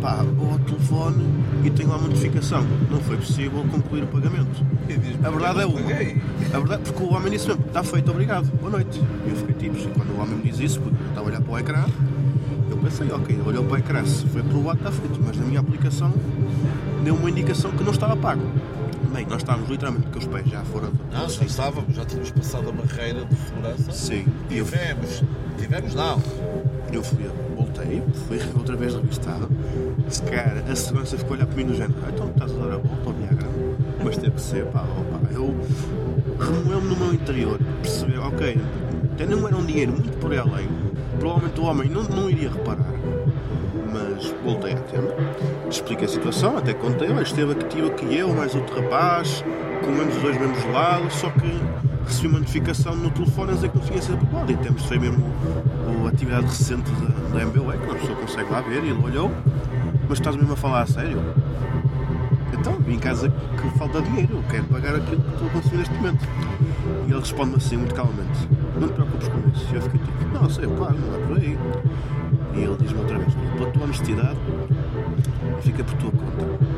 Pá, 0.00 0.22
vou 0.36 0.52
ao 0.52 0.58
telefone 0.60 1.24
e 1.64 1.70
tenho 1.70 1.88
lá 1.88 1.96
uma 1.96 2.08
notificação. 2.08 2.62
Não 2.90 3.00
foi 3.00 3.16
possível 3.16 3.64
concluir 3.70 4.04
o 4.04 4.06
pagamento. 4.06 4.64
A 5.24 5.30
verdade 5.30 5.60
é 5.62 5.66
uma. 5.66 5.80
A 5.80 6.58
verdade, 6.58 6.82
porque 6.84 7.02
o 7.02 7.12
homem 7.14 7.30
disse 7.32 7.48
mesmo, 7.48 7.64
está 7.66 7.82
feito, 7.82 8.10
obrigado, 8.10 8.46
boa 8.60 8.70
noite. 8.70 9.00
E 9.26 9.30
eu 9.30 9.36
fiquei 9.36 9.54
tipo, 9.70 9.76
e 9.78 9.86
quando 9.92 10.10
o 10.16 10.20
homem 10.20 10.36
me 10.36 10.42
diz 10.50 10.60
isso, 10.60 10.80
porque 10.80 10.96
eu 11.02 11.08
estava 11.08 11.26
a 11.26 11.30
olhar 11.30 11.40
para 11.40 11.52
o 11.52 11.58
ecrã, 11.58 11.84
eu 12.70 12.76
pensei, 12.76 13.10
ok, 13.10 13.40
olhou 13.46 13.64
para 13.64 13.74
o 13.74 13.78
ecrã, 13.78 14.04
se 14.04 14.26
foi 14.26 14.40
aprovado, 14.42 14.78
está 14.78 14.92
feito. 14.92 15.20
Mas 15.24 15.36
na 15.38 15.44
minha 15.46 15.60
aplicação 15.60 16.12
deu 17.02 17.14
uma 17.14 17.30
indicação 17.30 17.70
que 17.72 17.82
não 17.82 17.92
estava 17.92 18.16
pago. 18.16 18.42
Bem, 19.12 19.24
nós 19.26 19.38
estávamos 19.38 19.70
literalmente 19.70 20.06
com 20.08 20.18
os 20.18 20.26
pés 20.26 20.46
já 20.48 20.62
fora 20.64 20.86
do. 20.88 20.98
Não, 21.12 21.28
já 21.28 21.44
estávamos, 21.44 21.94
já 21.96 22.04
tínhamos 22.04 22.30
passado 22.32 22.68
a 22.68 22.72
barreira 22.72 23.24
de 23.24 23.36
segurança. 23.36 23.92
Sim. 23.92 24.26
E 24.50 24.58
eu- 24.58 24.64
Tivemos, 24.66 25.22
tivemos 25.58 25.94
não. 25.94 26.22
Eu 26.92 27.02
fui, 27.02 27.24
voltei, 27.66 28.02
fui 28.26 28.40
outra 28.56 28.76
vez 28.76 28.94
revistado. 28.94 29.48
Se 30.08 30.22
cara, 30.22 30.62
a 30.70 30.76
segurança 30.76 31.18
ficou 31.18 31.34
a 31.34 31.36
olhar 31.38 31.46
para 31.46 31.56
mim 31.56 31.74
género, 31.74 31.94
ah, 32.04 32.10
então 32.12 32.30
estás 32.30 32.52
a 32.52 32.54
dar 32.54 32.74
a 32.74 32.78
volta 32.78 33.06
ao 33.06 33.12
Viagra. 33.12 33.48
Mas 34.04 34.16
teve 34.16 34.30
que 34.32 34.40
ser, 34.40 34.66
pá, 34.66 34.80
pá, 34.80 35.20
eu 35.32 35.54
remoeu-me 36.38 36.88
no 36.88 36.96
meu 36.96 37.14
interior, 37.14 37.58
perceber, 37.82 38.18
ok, 38.18 38.60
até 39.12 39.26
não 39.26 39.46
era 39.46 39.56
um 39.56 39.64
dinheiro 39.64 39.92
muito 39.92 40.16
por 40.18 40.32
aí 40.32 40.38
além, 40.38 40.68
provavelmente 41.18 41.60
o 41.60 41.64
homem 41.64 41.88
não, 41.88 42.02
não 42.04 42.30
iria 42.30 42.50
reparar. 42.50 42.92
Mas 43.92 44.32
voltei 44.44 44.74
à 44.74 44.76
tenda, 44.76 45.14
expliquei 45.68 46.06
a 46.06 46.08
situação, 46.08 46.58
até 46.58 46.74
contei, 46.74 47.10
olha, 47.10 47.22
esteve 47.22 47.52
aqui, 47.52 47.64
tive 47.66 47.88
aqui 47.88 48.16
eu, 48.16 48.32
mais 48.34 48.54
outro 48.54 48.80
rapaz, 48.80 49.42
comemos 49.84 50.16
os 50.16 50.22
dois 50.22 50.38
mesmos 50.38 50.60
gelados, 50.60 51.14
só 51.14 51.30
que 51.30 51.60
recebi 52.06 52.28
uma 52.28 52.38
notificação 52.38 52.96
no 52.96 53.10
telefone 53.10 53.50
a 53.50 53.54
dizer 53.54 53.68
que 53.70 53.78
não 53.78 53.84
tinha 53.84 54.02
sido 54.02 54.14
aprovado. 54.14 54.52
E 54.52 54.56
temos 54.56 54.84
foi 54.84 54.98
mesmo 54.98 55.24
a 56.04 56.08
atividade 56.08 56.46
recente 56.46 56.90
da, 56.92 57.38
da 57.38 57.46
MBUE, 57.46 57.78
que 57.78 57.84
uma 57.84 57.94
pessoa 57.94 58.16
consegue 58.16 58.50
lá 58.50 58.60
ver, 58.60 58.84
e 58.84 58.90
ele 58.90 59.02
olhou, 59.02 59.30
mas 60.08 60.18
estás 60.18 60.36
mesmo 60.36 60.52
a 60.52 60.56
falar 60.56 60.82
a 60.82 60.86
sério? 60.86 61.18
Então, 62.52 62.74
vim 62.80 62.94
em 62.94 62.98
casa 62.98 63.28
que 63.28 63.78
falta 63.78 64.00
dinheiro, 64.02 64.36
eu 64.36 64.42
quero 64.48 64.64
pagar 64.64 64.94
aquilo 64.94 65.20
que 65.20 65.32
estou 65.32 65.48
a 65.48 65.50
consumir 65.50 65.78
neste 65.78 65.94
momento. 65.94 66.26
E 67.06 67.10
ele 67.10 67.20
responde-me 67.20 67.56
assim, 67.56 67.76
muito 67.76 67.94
calmamente: 67.94 68.48
Não 68.80 68.88
te 68.88 68.94
preocupes 68.94 69.28
com 69.28 69.38
isso. 69.50 69.66
E 69.72 69.76
eu 69.76 69.82
fiquei 69.82 70.00
tipo: 70.00 70.26
Não, 70.32 70.50
sei, 70.50 70.66
pago, 70.66 70.98
não 70.98 71.14
é 71.14 71.26
por 71.26 71.36
aí. 71.36 71.58
E 72.54 72.60
ele 72.60 72.76
diz-me 72.80 72.98
outra 72.98 73.18
vez: 73.18 73.34
Pela 73.34 73.70
tua 73.70 73.84
honestidade, 73.84 74.38
fica 75.62 75.84
por 75.84 75.94
tua 75.94 76.10
conta. 76.10 76.75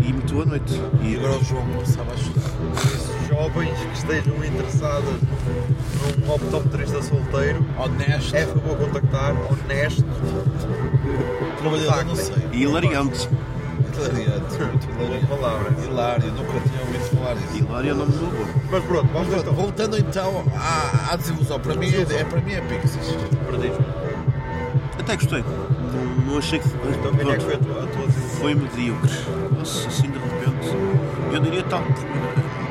E 0.00 0.12
muito 0.12 0.32
boa 0.34 0.46
noite. 0.46 0.80
E 1.02 1.16
agora 1.16 1.36
o 1.38 1.44
João 1.44 1.62
começava 1.66 2.12
a 2.12 2.16
chorar. 2.16 3.28
Jovens 3.28 3.78
que 3.78 3.98
estejam 3.98 4.34
interessadas 4.44 5.14
num 6.24 6.32
optometrista 6.32 7.02
solteiro, 7.02 7.64
honesto, 7.78 8.34
é 8.34 8.46
favor 8.46 8.76
contactar, 8.78 9.34
honesto, 9.50 10.04
Trabalhador, 11.58 12.04
não 12.06 12.16
sei. 12.16 12.34
E 12.52 12.62
hilariante. 12.62 13.28
Hilariante, 13.96 14.58
muito 14.62 14.88
hilariante. 14.90 15.26
palavra. 15.26 15.74
Hilário, 15.84 16.32
nunca 16.32 16.60
tinha 16.68 16.80
ouvido 16.80 17.16
falar 17.16 17.34
disso. 17.34 17.56
Hilário 17.58 17.90
é 17.90 17.92
o 17.92 17.96
nome 17.96 18.12
do 18.12 18.26
avô. 18.26 18.44
Mas 18.70 18.84
pronto, 18.84 19.08
vamos 19.12 19.28
Mas, 19.28 19.42
Voltando 19.42 19.98
então 19.98 20.44
à, 20.56 21.12
à 21.12 21.16
desilusão, 21.16 21.58
para 21.60 21.74
mim 21.74 21.88
é, 21.88 22.00
é- 22.20 22.24
para 22.24 22.40
mim 22.40 22.52
é 22.52 22.60
Pixies. 22.62 23.16
Até 24.98 25.16
gostei. 25.16 25.42
Não, 25.42 26.26
não 26.26 26.38
achei 26.38 26.58
que. 26.58 26.68
Então, 26.68 27.14
quem 27.14 27.30
é 27.30 27.36
que 27.36 27.44
foi 27.44 27.54
a 27.54 27.58
tua, 27.58 27.84
a 27.84 27.86
tua? 27.86 28.08
Foi 28.40 28.54
medíocre. 28.54 29.10
Assim 29.62 30.10
de 30.10 30.18
repente. 30.18 30.76
Eu 31.32 31.40
diria 31.40 31.62
tal. 31.64 31.82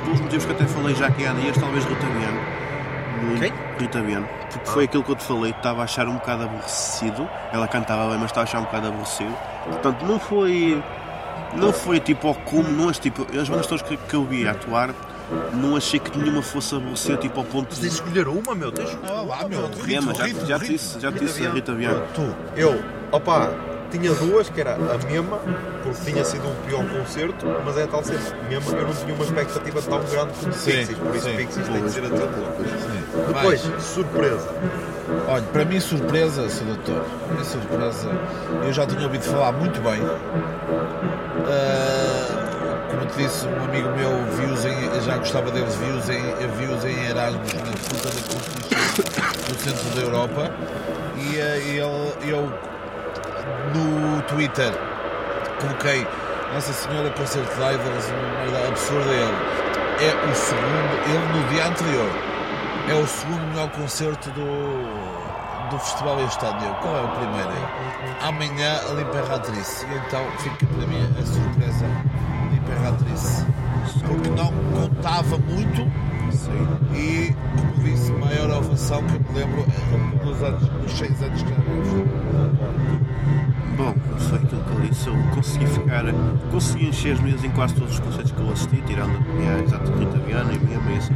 Pelos 0.04 0.20
motivos 0.22 0.46
que 0.46 0.52
até 0.52 0.66
falei 0.66 0.96
já 0.96 1.08
aqui 1.08 1.26
há 1.26 1.34
dias, 1.34 1.58
talvez 1.58 1.84
Rita 1.86 2.06
Viana. 2.06 2.40
No- 3.24 3.40
Quem? 3.40 3.54
Rita 3.80 4.02
Viana. 4.02 4.28
Porque 4.52 4.70
foi 4.70 4.84
aquilo 4.86 5.04
que 5.04 5.12
eu 5.12 5.16
te 5.16 5.24
falei, 5.24 5.52
estava 5.52 5.82
a 5.82 5.84
achar 5.84 6.08
um 6.08 6.14
bocado 6.14 6.44
aborrecido. 6.44 7.28
Ela 7.52 7.68
cantava 7.68 8.08
bem, 8.10 8.18
mas 8.20 8.26
estava 8.32 8.42
a 8.42 8.44
achar 8.44 8.60
um 8.60 8.64
bocado 8.64 8.88
aborrecido. 8.88 9.36
Portanto, 9.66 10.06
não 10.06 10.20
foi. 10.20 10.82
Não 11.56 11.72
foi 11.72 12.00
tipo 12.00 12.28
ao 12.28 12.36
cume, 12.36 12.70
não 12.72 12.90
as, 12.90 13.00
tipo, 13.00 13.26
as 13.40 13.48
bandas 13.48 13.66
todas 13.68 13.82
que, 13.82 13.96
que 13.96 14.14
eu 14.14 14.26
vi 14.26 14.46
atuar, 14.48 14.94
não 15.54 15.78
achei 15.78 15.98
que 15.98 16.16
nenhuma 16.18 16.42
fosse 16.42 16.76
aborrecida 16.76 17.16
tipo 17.18 17.40
ao 17.40 17.46
ponto 17.46 17.68
Tens 17.70 17.80
de 17.80 17.88
escolher 17.88 18.28
uma, 18.28 18.54
meu, 18.54 18.70
tens 18.70 18.90
de 18.90 18.96
escolher 18.96 19.14
Ah, 19.14 19.22
lá, 19.22 19.48
meu. 19.48 19.62
É, 19.66 20.02
mas 20.02 20.18
já, 20.18 20.28
já 20.46 20.60
te 20.60 20.68
disse, 20.68 21.00
já 21.00 21.10
te 21.12 21.20
disse 21.20 21.48
a 21.48 21.52
Rita 21.52 21.74
Viana. 21.74 22.02
Tu, 22.14 22.36
eu, 22.58 22.84
opá, 23.14 23.50
tinha 23.88 24.14
duas, 24.14 24.50
que 24.50 24.62
era 24.62 24.76
a 24.76 24.98
mesma, 25.06 25.40
porque 25.84 26.12
tinha 26.12 26.24
sido 26.24 26.48
um 26.48 26.56
pior 26.68 26.86
concerto, 26.88 27.46
mas 27.66 27.78
é 27.78 27.88
tal 27.88 28.04
cena, 28.04 28.20
mesmo 28.50 28.78
eu 28.78 28.88
não 28.88 28.94
tinha 28.94 29.14
uma 29.14 29.24
expectativa 29.24 29.82
tão 29.82 30.00
grande 30.04 30.34
como 30.34 30.54
Pixies, 30.54 30.98
por 30.98 31.16
isso 31.16 31.30
sim. 31.30 31.36
Pixies 31.36 31.68
tem 31.68 31.84
de 31.84 31.92
ser 31.92 32.06
a 32.06 32.10
tua 32.10 32.28
Sim. 32.28 33.24
Depois, 33.28 33.62
surpresa. 33.80 34.50
Olha, 35.28 35.44
para 35.44 35.66
mim 35.66 35.80
surpresa, 35.80 36.50
Sr. 36.50 36.66
Doutor, 36.66 37.06
para 37.28 37.38
mim 37.38 37.44
surpresa, 37.44 38.10
eu 38.66 38.74
já 38.74 38.86
tinha 38.86 39.04
ouvido 39.04 39.24
falar 39.24 39.52
muito 39.54 39.80
bem. 39.82 40.02
Ah, 41.50 42.88
como 42.90 43.06
te 43.06 43.18
disse, 43.18 43.48
um 43.48 43.64
amigo 43.64 43.90
meu 43.96 44.12
viu-os 44.36 44.66
em, 44.66 45.02
já 45.06 45.18
gostava 45.18 45.52
deles, 45.52 45.76
viu-os 45.76 46.10
em, 46.10 46.22
viu 46.58 46.90
em 46.90 47.06
Erasmus 47.10 47.54
na 47.54 47.62
Puta 47.62 48.10
da 48.10 48.22
Constituição 48.34 49.08
no 49.50 49.60
centro 49.60 49.90
da 49.96 50.02
Europa 50.02 50.52
e 51.16 51.42
ah, 51.42 51.58
ele, 51.58 52.32
eu 52.32 52.52
no 53.74 54.22
Twitter 54.24 54.74
coloquei 55.60 56.08
Nossa 56.54 56.74
Senhora 56.74 57.10
Concerto 57.12 57.56
de 57.56 57.62
Idols, 57.62 58.10
uma 58.10 58.30
merda 58.40 58.68
absurda 58.68 59.12
ele. 59.12 59.68
É 60.00 60.30
o 60.30 60.36
segundo, 60.36 60.94
ele 61.08 61.40
no 61.40 61.50
dia 61.50 61.68
anterior, 61.68 62.10
é 62.88 62.94
o 62.94 63.08
segundo 63.08 63.48
melhor 63.48 63.70
concerto 63.72 64.30
do, 64.32 65.70
do 65.70 65.80
festival. 65.80 66.20
Eu, 66.20 66.28
Qual 66.82 66.96
é 66.96 67.02
o 67.02 67.08
primeiro? 67.10 67.52
Amanhã 68.22 68.80
a 68.88 68.94
L'Imperatrice. 68.94 69.86
E 69.88 69.96
então 69.96 70.24
fica 70.38 70.66
para 70.68 70.88
mim 70.88 71.02
a 71.20 71.26
surpresa 71.26 71.86
L'Imperatrice. 72.52 73.46
Porque 74.08 74.30
não 74.30 74.52
contava 74.74 75.38
muito 75.38 75.92
e, 76.94 77.36
como 77.56 77.84
disse, 77.84 78.12
maior 78.12 78.50
ovação 78.52 79.02
que 79.04 79.16
eu 79.16 79.22
me 79.22 79.40
lembro 79.40 79.62
é 79.62 80.26
dos, 80.26 80.44
anos, 80.44 80.92
seis 80.92 81.22
anos 81.22 81.42
que 81.42 81.52
vimos. 81.52 83.07
Bom, 83.78 83.94
foi 84.18 84.40
aquilo 84.40 84.64
que 84.64 84.72
eu 84.72 84.80
disse, 84.90 85.08
eu 85.08 85.16
consegui 85.36 85.68
ficar, 85.68 86.04
consegui 86.50 86.88
encher 86.88 87.14
as 87.14 87.20
mesas 87.20 87.44
em 87.44 87.52
quase 87.52 87.76
todos 87.76 87.94
os 87.94 88.00
concertos 88.00 88.32
que 88.32 88.40
eu 88.40 88.52
assisti, 88.52 88.82
tirando 88.82 89.12
a 89.16 89.64
exato 89.64 89.92
Rita 89.92 90.18
Viana 90.18 90.52
e 90.52 90.56
a 90.56 90.60
minha 90.60 90.80
mesa. 90.80 91.16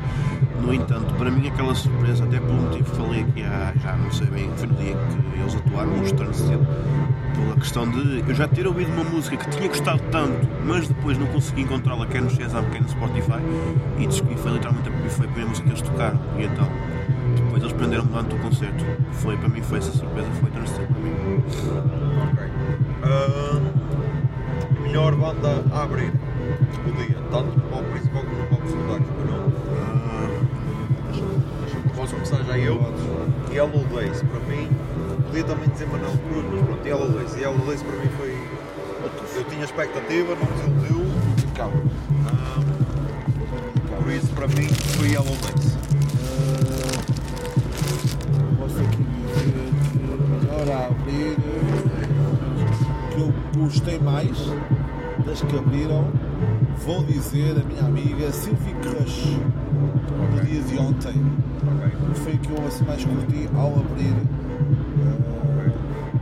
No 0.62 0.72
entanto, 0.72 1.12
para 1.16 1.32
mim 1.32 1.48
aquela 1.48 1.74
surpresa, 1.74 2.24
até 2.24 2.40
pelo 2.40 2.54
motivo 2.54 2.84
que 2.84 2.96
falei 2.96 3.22
aqui 3.22 3.44
há, 3.44 3.74
já 3.82 3.94
não 3.94 4.12
sei 4.12 4.28
bem, 4.28 4.52
foi 4.58 4.68
no 4.68 4.76
dia 4.76 4.94
que 4.94 5.40
eles 5.40 5.56
atuaram, 5.56 6.02
os 6.02 6.12
Turnstile, 6.12 6.68
pela 7.34 7.56
questão 7.56 7.90
de 7.90 8.24
eu 8.28 8.36
já 8.36 8.48
ter 8.48 8.68
ouvido 8.68 8.92
uma 8.94 9.06
música 9.06 9.38
que 9.38 9.50
tinha 9.50 9.68
gostado 9.68 10.00
tanto, 10.12 10.48
mas 10.64 10.88
depois 10.88 11.18
não 11.18 11.26
consegui 11.28 11.62
encontrá-la 11.64 12.06
quer 12.06 12.22
no 12.22 12.30
Shazam, 12.30 12.64
quer 12.66 12.84
no 12.84 12.90
Spotify, 12.90 13.42
e 13.98 14.06
descobri, 14.06 14.38
foi 14.38 14.52
literalmente 14.52 14.88
a, 14.88 14.92
primeira 15.18 15.50
música 15.50 15.68
que 15.68 15.74
eles 15.74 15.82
tocaram, 15.82 16.20
e 16.38 16.44
então 16.44 16.70
depois 17.36 17.64
eles 17.64 17.74
prenderam-me 17.74 18.10
durante 18.12 18.36
o 18.36 18.40
concerto. 18.40 18.86
Foi, 19.14 19.36
para 19.36 19.50
mim 19.50 19.62
foi 19.64 19.80
essa 19.80 19.92
surpresa, 19.92 20.30
foi 20.40 20.52
Turnstile 20.52 20.86
para 20.86 21.00
mim. 21.00 22.41
Ahn, 23.04 23.74
melhor 24.84 25.16
banda 25.16 25.64
a 25.74 25.84
abrir 25.84 26.12
o 26.12 26.92
dia, 26.92 27.18
tanto 27.32 27.60
para 27.60 27.80
o 27.80 27.84
principal 27.86 28.24
como 28.24 28.46
para 28.46 28.66
o 28.66 28.70
secundário, 28.70 29.06
escolham. 29.06 29.52
Posso 31.96 32.14
começar 32.14 32.44
já 32.44 32.58
eu? 32.58 32.80
Yellow 33.52 33.84
Days, 33.94 34.22
para 34.24 34.40
mim, 34.42 34.70
podia 35.28 35.44
também 35.44 35.70
dizer 35.70 35.88
Manuel 35.88 36.18
Cruz, 36.30 36.46
mas 36.52 36.66
pronto, 36.66 36.88
Yellow 36.88 37.10
Days. 37.10 37.36
Yellow 37.36 37.66
Days 37.66 37.84
para 37.84 37.98
mim 37.98 38.10
foi. 38.18 38.38
Eu 39.36 39.44
tinha 39.46 39.64
expectativa, 39.64 40.36
não 40.36 40.46
desiludiu. 40.58 41.06
Calma. 41.56 41.82
Ahm, 42.28 42.66
por 44.04 44.12
isso, 44.12 44.28
para 44.34 44.48
mim, 44.48 44.68
foi 44.98 45.10
Yellow 45.10 45.26
Days. 45.26 45.71
Gostei 53.72 53.98
mais 54.00 54.38
das 55.26 55.42
que 55.42 55.58
abriram, 55.58 56.06
vou 56.86 57.06
dizer 57.06 57.56
a 57.58 57.64
minha 57.66 57.86
amiga 57.86 58.30
Sylvie 58.30 58.74
Crush 58.82 59.40
no 60.20 60.42
dia 60.42 60.62
de 60.62 60.78
ontem. 60.78 61.14
Foi 62.16 62.38
que 62.38 62.52
eu 62.52 62.68
assim 62.68 62.84
mais 62.84 63.06
curti 63.06 63.50
ao 63.56 63.80
abrir. 63.80 64.14
Uh, 64.98 65.72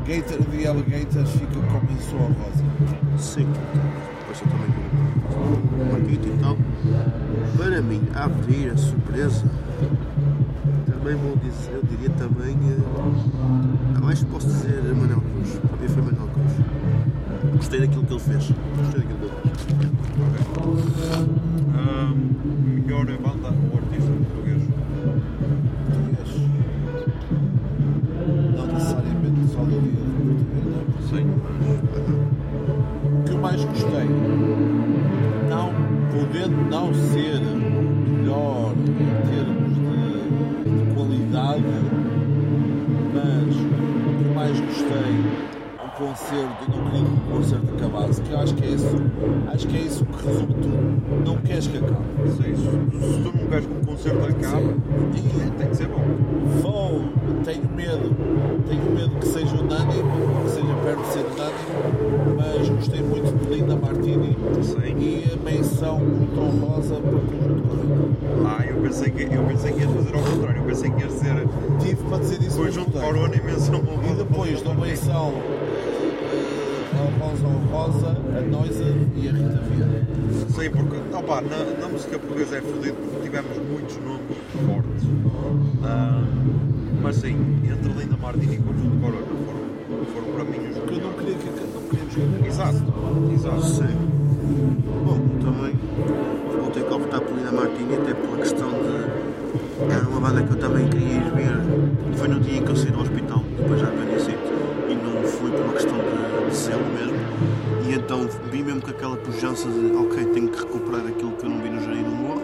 Gator 0.05 0.45
de 0.51 0.67
Alligators 0.67 1.31
fica 1.31 1.59
com 1.59 1.85
menção 1.87 2.19
rosa. 2.19 2.63
Sim, 3.17 3.47
depois 4.19 4.41
eu 4.41 4.47
também 4.47 4.69
marquei 5.91 6.15
e 6.15 6.37
tal. 6.39 6.55
Para 7.57 7.81
mim, 7.81 8.01
a 8.13 8.25
abrir 8.25 8.69
a 8.69 8.77
surpresa, 8.77 9.43
também 10.85 11.15
vou 11.15 11.35
dizer, 11.37 11.71
eu 11.73 11.81
diria 11.83 12.09
também. 12.11 12.55
acho 14.07 14.25
que 14.25 14.31
posso 14.31 14.47
dizer 14.47 14.83
Manuel 14.95 15.21
Cruz. 15.21 15.59
Para 15.67 15.77
mim 15.77 15.87
foi 15.87 16.01
Manuel 16.03 16.07
Cruz. 16.07 16.08
Gostei 17.79 17.87
daquilo 17.87 18.05
que 18.05 18.13
ele 18.13 18.19
fez. 18.19 18.51
Gostei 18.75 19.01
daquilo 19.01 19.19
que 19.19 19.47
ele 19.47 19.79
fez. 19.79 19.88
Que 50.29 50.37
é 50.37 50.37
isso 50.37 50.45
que 50.45 50.53
resume 50.53 50.53
tudo. 50.53 51.25
Não 51.25 51.37
queres 51.37 51.67
que 51.67 51.77
acabe. 51.77 52.05
Sim, 52.37 52.55
se, 52.55 53.13
se 53.13 53.21
tu 53.21 53.37
não 53.37 53.47
queres 53.47 53.65
que 53.65 53.73
um 53.73 53.85
concerto 53.85 54.25
acabe, 54.25 54.75
tem 55.57 55.67
que 55.67 55.75
ser 55.75 55.87
bom. 55.87 56.03
Vou, 56.61 57.03
tenho 57.43 57.69
medo, 57.75 58.15
tenho 58.67 58.91
medo 58.91 59.19
que 59.19 59.27
seja 59.27 59.55
unânime, 59.55 60.03
que 60.43 60.51
seja 60.51 60.73
perto 60.83 61.01
de 61.01 61.07
ser 61.07 61.25
unânime, 61.25 62.37
mas 62.37 62.69
gostei 62.69 63.01
muito 63.01 63.45
de 63.45 63.55
Linda 63.55 63.75
Martini 63.75 64.37
e 64.99 65.31
a 65.33 65.51
menção 65.51 65.99
muito 65.99 66.39
honrosa 66.39 66.95
para 66.95 67.15
o 67.15 67.21
conjunto 67.21 67.67
Corona. 67.67 68.09
Ah, 68.45 68.65
eu 68.65 68.75
pensei 68.81 69.11
que, 69.11 69.23
eu 69.23 69.43
pensei 69.43 69.71
que 69.73 69.79
ias 69.81 69.91
fazer 69.91 70.15
ao 70.15 70.21
contrário. 70.21 70.61
Eu 70.61 70.65
pensei 70.65 70.91
que 70.91 71.01
ias 71.01 71.13
dizer 71.13 71.47
Tive 71.79 72.03
para 72.03 72.17
dizer 72.19 72.41
isso 72.41 72.57
conjunto. 72.57 72.91
Corona 72.91 73.35
e 73.35 73.41
menção 73.41 73.79
E 73.79 74.13
depois 74.13 74.61
da 74.61 74.73
menção 74.73 75.33
eh, 76.33 76.69
honrosa 76.95 77.47
honrosa, 77.47 78.17
a 78.37 78.41
Noisa 78.41 78.83
porque 80.83 81.15
opa, 81.15 81.41
na, 81.41 81.81
na 81.81 81.87
música 81.87 82.17
portuguesa 82.19 82.57
é 82.57 82.61
fodido 82.61 82.95
porque 82.97 83.23
tivemos 83.23 83.57
muitos 83.57 83.97
nomes 83.97 84.21
fortes. 84.65 85.03
Ah, 85.83 86.23
mas 87.01 87.15
sim, 87.15 87.35
entre 87.63 87.93
Linda 87.93 88.17
Martini 88.17 88.55
e 88.55 88.57
Conjunto 88.57 88.97
Corona 88.99 89.25
foram, 89.45 90.05
foram 90.13 90.33
para 90.33 90.43
mim 90.43 90.69
os 90.69 90.77
Porque 90.77 90.93
eu 90.95 91.01
não 91.01 91.13
queria 91.13 91.35
que 91.35 91.45
não 91.45 91.81
queríamos 91.89 92.41
que 92.41 92.47
Exato, 92.47 92.83
exato. 93.33 93.61
Sim. 93.63 94.09
Bom, 95.05 95.19
também 95.43 95.73
vou 96.59 96.71
ter 96.71 96.83
que 96.83 96.93
optar 96.93 97.21
por 97.21 97.35
Lina 97.37 97.51
Martini, 97.51 97.95
até 97.95 98.13
pela 98.13 98.37
questão 98.37 98.69
de. 98.69 99.29
Era 99.91 100.07
uma 100.07 100.19
banda 100.19 100.43
que 100.43 100.51
eu 100.51 100.57
também 100.57 100.87
queria 100.89 101.17
ir 101.17 101.31
ver. 101.31 102.17
Foi 102.17 102.27
no 102.27 102.39
dia 102.39 102.57
em 102.57 102.63
que 102.63 102.71
eu 102.71 102.75
saí 102.75 102.91
do 102.91 102.99
hospital, 103.01 103.18
aquela 108.99 109.15
pujança 109.15 109.69
de, 109.69 109.95
ok, 109.95 110.25
tenho 110.33 110.49
que 110.49 110.59
recuperar 110.59 111.07
aquilo 111.07 111.31
que 111.31 111.45
eu 111.45 111.49
não 111.49 111.59
vi 111.61 111.69
no 111.69 111.81
Jair 111.81 112.03
do 112.03 112.11
Morro. 112.11 112.43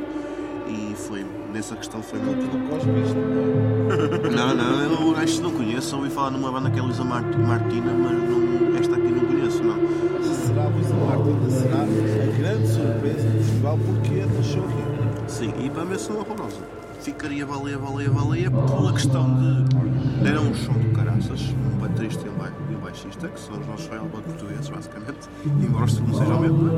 E 0.70 0.96
foi, 0.96 1.26
nessa 1.54 1.76
questão 1.76 2.02
foi 2.02 2.18
muito. 2.20 2.42
não 2.58 2.68
gosto 2.68 2.88
Não, 4.36 4.56
não, 4.56 5.10
eu 5.12 5.18
acho 5.18 5.36
que 5.36 5.42
não 5.44 5.52
conheço. 5.52 5.96
Ouvi 5.98 6.10
falar 6.10 6.32
numa 6.32 6.50
banda 6.52 6.70
que 6.72 6.80
é 6.80 6.82
Luísa 6.82 7.04
Mart- 7.04 7.36
Martina, 7.38 7.92
mas 7.94 8.14
não, 8.14 8.78
esta 8.80 8.96
aqui 8.96 9.08
não 9.10 9.26
conheço, 9.26 9.62
não. 9.64 9.76
será 10.24 10.68
Luísa 10.70 10.96
Martina, 10.96 11.50
será 11.50 11.82
a 11.84 12.38
grande 12.38 12.68
surpresa 12.68 13.30
do 13.30 13.38
festival 13.44 13.78
porque 13.86 14.26
nasceu 14.38 14.64
aqui. 14.64 15.32
Sim, 15.32 15.54
e 15.64 15.70
para 15.70 15.86
mim 15.86 15.98
são 16.00 16.16
horrorosa. 16.18 16.62
Ficaria 17.06 17.46
baleia, 17.46 17.78
baleia, 17.78 18.10
baleia 18.10 18.50
pela 18.50 18.92
questão 18.92 19.28
de. 19.36 20.24
Deram 20.24 20.48
um 20.48 20.56
som 20.56 20.74
de 20.74 20.90
caraças, 20.90 21.54
um 21.54 21.78
baterista 21.78 22.26
e 22.26 22.30
um, 22.32 22.34
ba 22.34 22.50
baixista, 22.82 23.28
que 23.28 23.40
são 23.40 23.60
os 23.60 23.68
nossos 23.68 23.88
Railbot 23.90 24.24
portugueses, 24.24 24.70
basicamente, 24.70 25.30
embora 25.46 25.86
o 25.86 25.88
segundo 25.88 26.18
seja 26.18 26.34
o 26.34 26.42
mesmo. 26.42 26.72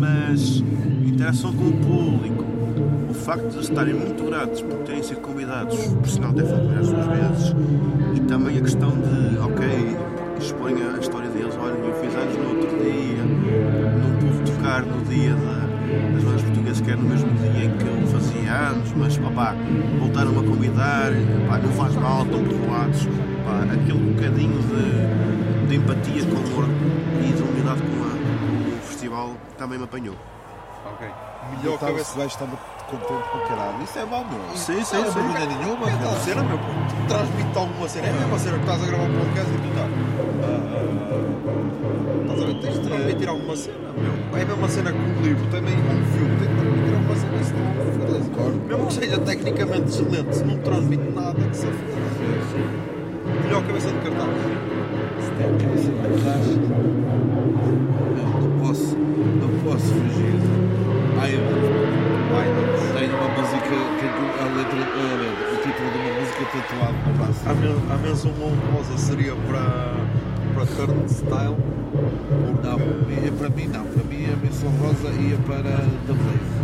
Mas 0.00 0.64
interação 1.06 1.52
com 1.52 1.68
o 1.68 1.72
público, 1.72 2.42
o 3.10 3.12
facto 3.12 3.50
de 3.50 3.60
estarem 3.60 3.92
muito 3.92 4.24
gratos 4.24 4.62
por 4.62 4.78
terem 4.78 5.02
sido 5.02 5.20
convidados, 5.20 5.76
por 5.76 6.08
sinal 6.08 6.30
até 6.30 6.42
foram 6.42 6.78
as 6.78 6.88
duas 6.88 7.06
vezes, 7.06 7.54
e 8.16 8.20
também 8.20 8.56
a 8.56 8.60
questão 8.62 8.92
de, 8.92 9.38
ok, 9.40 9.68
expõem 10.40 10.76
a 10.82 10.98
história 10.98 11.28
deles, 11.28 11.54
olha, 11.60 11.74
eu 11.74 11.94
fiz 12.00 12.14
anos 12.14 12.34
no 12.34 12.48
outro 12.48 12.78
dia, 12.78 13.22
não 14.00 14.38
pude 14.38 14.52
tocar 14.52 14.86
no 14.86 15.04
dia 15.04 15.34
da 15.34 15.69
das 16.12 16.24
bandas 16.24 16.42
portuguesas 16.42 16.80
que 16.80 16.90
era 16.90 17.00
no 17.00 17.08
mesmo 17.08 17.30
dia 17.34 17.64
em 17.64 17.76
que 17.76 17.86
eu 17.86 18.06
fazia 18.08 18.52
anos, 18.52 18.92
mas 18.96 19.18
opá, 19.18 19.54
voltaram-me 19.98 20.38
a 20.38 20.42
convidar, 20.42 21.10
opá, 21.44 21.58
não 21.58 21.72
faz 21.72 21.94
mal, 21.96 22.24
estão 22.24 22.44
perdoados. 22.44 23.06
Opá, 23.06 23.62
aquele 23.64 24.12
bocadinho 24.12 24.58
de, 24.62 25.68
de 25.68 25.76
empatia 25.76 26.24
com 26.24 26.36
o 26.36 26.90
e 27.20 27.32
de 27.32 27.42
unidade 27.42 27.82
com, 27.82 28.04
a, 28.04 28.10
com 28.10 28.76
o 28.76 28.80
festival 28.82 29.36
também 29.58 29.78
me 29.78 29.84
apanhou. 29.84 30.16
Ok. 30.86 31.08
Melhor 31.56 31.78
cabeça. 31.78 32.16
gajo 32.16 32.28
estava 32.28 32.56
contente 32.90 33.28
para 33.30 33.40
caralho. 33.46 33.82
Isso 33.82 33.98
é 33.98 34.04
mau, 34.04 34.24
meu. 34.24 34.56
Sim, 34.56 34.84
sim, 34.84 34.96
não 34.96 35.04
é 35.04 35.08
sim. 35.08 35.14
vergonha 35.14 35.46
nenhuma. 35.46 35.90
É 35.90 35.94
aquela 35.94 36.20
cena, 36.20 36.42
meu, 36.42 36.58
tu 36.58 37.08
transmite 37.08 37.58
alguma 37.58 37.88
cena. 37.88 38.06
É 38.06 38.10
a 38.10 38.12
mesma 38.12 38.38
cena 38.38 38.56
que 38.56 38.64
estás 38.64 38.82
a 38.82 38.86
gravar 38.86 39.04
um 39.04 39.18
podcast 39.18 39.50
e 39.50 39.58
tu 39.58 39.68
estás. 39.68 39.90
Tens 42.60 42.74
de 42.74 42.80
transmitir 42.80 43.28
alguma 43.28 43.56
cena, 43.56 43.92
meu. 43.96 44.38
É 44.38 44.42
a 44.42 44.46
mesma 44.46 44.68
cena 44.68 44.92
que 44.92 44.98
um 44.98 45.22
livro, 45.22 45.46
também 45.50 45.74
um 45.74 46.04
filme. 46.12 46.36
Tem 46.38 46.48
de 46.48 46.54
transmitir 46.54 46.94
alguma 46.94 47.16
cena. 47.16 47.40
Isso 47.40 47.54
não 47.54 47.66
foda 47.92 48.50
Mesmo 48.68 48.86
que 48.86 48.92
seja 48.94 49.18
tecnicamente 49.18 49.88
excelente, 49.88 50.36
se 50.36 50.44
não 50.44 50.58
transmite 50.58 51.10
nada, 51.14 51.40
que 51.40 51.56
se 51.56 51.66
foda. 51.66 52.00
Melhor 53.44 53.62
cabeça 53.66 53.88
de 53.88 53.98
cartaz. 53.98 54.30
Se 55.20 55.30
tem 55.32 55.58
cabeça 55.58 55.90
de 55.90 55.98
cartaz, 56.00 56.46
não 58.16 58.66
posso, 58.66 58.96
não 58.96 59.50
posso 59.64 59.86
fugir. 59.86 60.30
Idol. 61.20 62.00
Tem 62.30 63.08
uma 63.08 63.28
música, 63.28 63.74
tem 64.00 64.10
a 64.40 64.46
letra, 64.56 64.80
o 64.80 65.56
título 65.62 65.88
de 65.90 65.98
uma 65.98 66.12
música 66.20 66.42
tatuado 66.52 66.98
no 67.06 67.12
braço. 67.14 67.40
A, 67.46 67.54
men 67.54 67.76
a 67.90 67.96
menção 67.98 68.32
honrosa 68.40 68.96
seria 68.96 69.34
para, 69.46 69.94
para 70.54 70.66
Turnstile. 70.66 71.56
Não, 72.62 72.76
é 72.76 73.30
para 73.38 73.48
mim 73.50 73.66
não. 73.66 73.84
Para 73.84 74.04
mim 74.04 74.24
a 74.24 74.36
menção 74.36 74.70
rosa 74.80 75.08
ia 75.20 75.36
para 75.46 75.76
The 76.06 76.12
Blaze. 76.12 76.60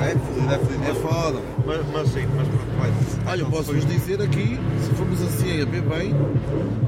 É 0.00 0.16
fodido, 0.16 0.52
é 0.52 0.58
fodido. 0.58 0.84
É 0.84 0.94
foda. 0.94 1.38
Mas, 1.66 1.80
mas 1.92 2.08
sim, 2.08 2.26
mas 2.36 2.48
pronto, 2.48 2.64
vai. 2.78 3.32
Olha, 3.32 3.44
posso-vos 3.46 3.86
dizer 3.86 4.22
aqui, 4.22 4.58
se 4.80 4.90
formos 4.94 5.20
assim 5.22 5.62
a 5.62 5.64
ver 5.64 5.82
bem, 5.82 6.14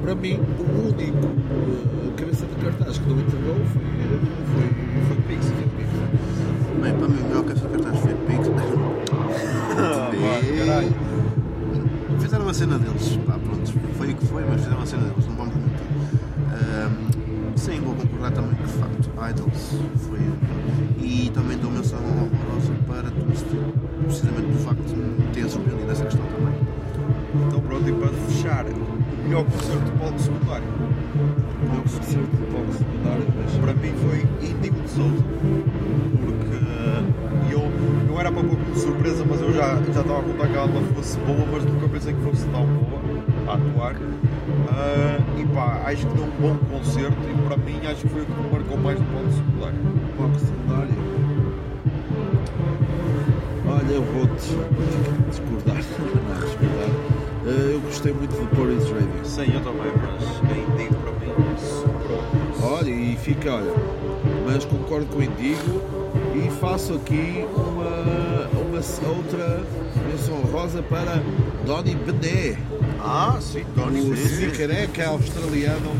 para 0.03 0.15
mim 0.15 0.41
o 0.59 0.89
único 0.89 1.27
eh, 1.27 2.13
cabeça 2.17 2.47
de 2.47 2.55
cartaz 2.65 2.99
que 2.99 3.09
não 3.09 3.21
entregou 3.21 3.57
foi, 3.73 3.83
foi, 4.53 4.67
foi 5.09 5.17
Pix. 5.29 5.47
Foi 5.47 5.67
Pix. 5.77 5.91
Bem, 6.83 6.95
para 6.95 7.09
mim 7.09 7.21
o 7.21 7.25
melhor 7.29 7.45
que 7.45 7.53
essa 7.53 7.69
cartaz 7.69 7.99
foi 8.01 8.12
Fizeram 12.53 12.75
a 12.75 12.79
cena 12.79 12.79
deles, 12.79 13.17
pá, 13.27 13.39
pronto, 13.39 13.73
foi 13.97 14.13
o 14.13 14.15
que 14.15 14.27
foi, 14.27 14.45
mas 14.45 14.61
fizeram 14.61 14.83
a 14.83 14.87
cena 14.87 15.03
deles, 15.05 15.27
não 15.27 15.37
vamos 15.37 15.55
mentir. 15.55 15.87
Ahm, 16.53 17.57
sim, 17.57 17.81
vou 17.81 17.95
concordar 17.95 18.31
também 18.33 18.55
que 18.57 18.63
de 18.65 18.73
facto, 18.73 19.11
Idols 19.31 19.75
foi. 19.97 20.19
E 21.01 21.31
também 21.33 21.57
dou 21.57 21.71
menção 21.71 21.99
horrorosa 21.99 22.75
para 22.87 23.11
Twisted, 23.11 23.59
precisamente 24.05 24.49
pelo 24.49 24.59
facto 24.59 24.83
de 24.83 25.27
ter 25.33 25.49
surpreendido 25.49 25.93
essa 25.93 26.05
questão 26.05 26.27
também. 26.27 26.55
Então 27.47 27.61
pronto, 27.61 27.89
e 27.89 27.93
para 27.93 28.09
fechar, 28.09 28.67
o 28.67 29.25
melhor 29.25 29.45
concerto 29.45 29.85
de 29.85 29.99
palco 29.99 30.19
secundário. 30.21 30.69
O 30.69 31.69
melhor 31.71 31.83
concerto 31.85 32.37
de 32.37 32.53
palco 32.53 32.73
secundário, 32.73 33.27
mas 33.35 33.57
Para 33.57 33.75
mim 33.75 33.93
foi 34.05 34.47
Índigo 34.47 34.77
de 34.83 34.91
Souza, 34.91 35.25
porque 36.21 37.53
eu, 37.53 37.63
eu 38.13 38.21
era 38.21 38.31
para 38.31 38.43
pôr 38.45 38.57
como 38.57 38.77
surpresa, 38.77 39.25
mas 39.29 39.41
eu 39.41 39.53
já, 39.55 39.77
já 39.77 40.01
estava 40.03 40.21
a 40.21 40.23
contar 40.23 40.49
que 40.49 40.55
ela 40.55 40.69
fosse 40.95 41.19
boa, 41.21 41.47
a 43.97 44.71
atuar. 44.71 44.73
Ah, 44.73 45.19
e 45.39 45.47
pá, 45.47 45.83
acho 45.87 46.07
que 46.07 46.15
deu 46.15 46.25
um 46.25 46.31
bom 46.41 46.57
concerto 46.71 47.17
e 47.29 47.49
para 47.49 47.57
mim 47.59 47.81
acho 47.87 48.03
que 48.03 48.09
foi 48.09 48.23
o 48.23 48.27
que 48.27 48.33
me 48.33 48.51
marcou 48.51 48.77
mais 48.79 48.99
no 48.99 49.07
palco 49.07 49.31
secundário. 49.31 49.79
palco 50.17 50.39
secundário. 50.39 51.13
Olha, 53.67 53.93
eu 53.93 54.03
vou-te 54.03 54.55
vou 54.55 55.29
discordar. 55.29 55.77
Não, 56.29 56.41
discordar. 56.41 57.13
Eh, 57.45 57.75
eu 57.75 57.81
gostei 57.81 58.13
muito 58.13 58.31
do 58.31 58.57
Porridge 58.57 58.93
Radio. 58.93 59.25
Sim, 59.25 59.53
eu 59.53 59.61
também, 59.61 59.93
mas 60.01 60.51
a 60.51 60.57
Índigo 60.57 60.95
para 60.95 61.13
mim 61.13 61.57
superou. 61.59 62.73
Olha, 62.79 62.91
e 62.91 63.17
fica, 63.17 63.55
olha, 63.55 63.73
mas 64.47 64.65
concordo 64.65 65.07
com 65.07 65.19
o 65.19 65.23
Indigo 65.23 65.83
e 66.35 66.51
faço 66.61 66.95
aqui 66.95 67.45
uma, 67.55 68.49
uma 68.61 69.17
outra 69.17 69.63
menção 70.07 70.37
rosa 70.53 70.83
para 70.83 71.23
Donny 71.67 71.95
Bené. 71.95 72.52
O 73.77 73.87
Bené. 73.91 74.51
careca 74.57 75.09
australiano 75.09 75.91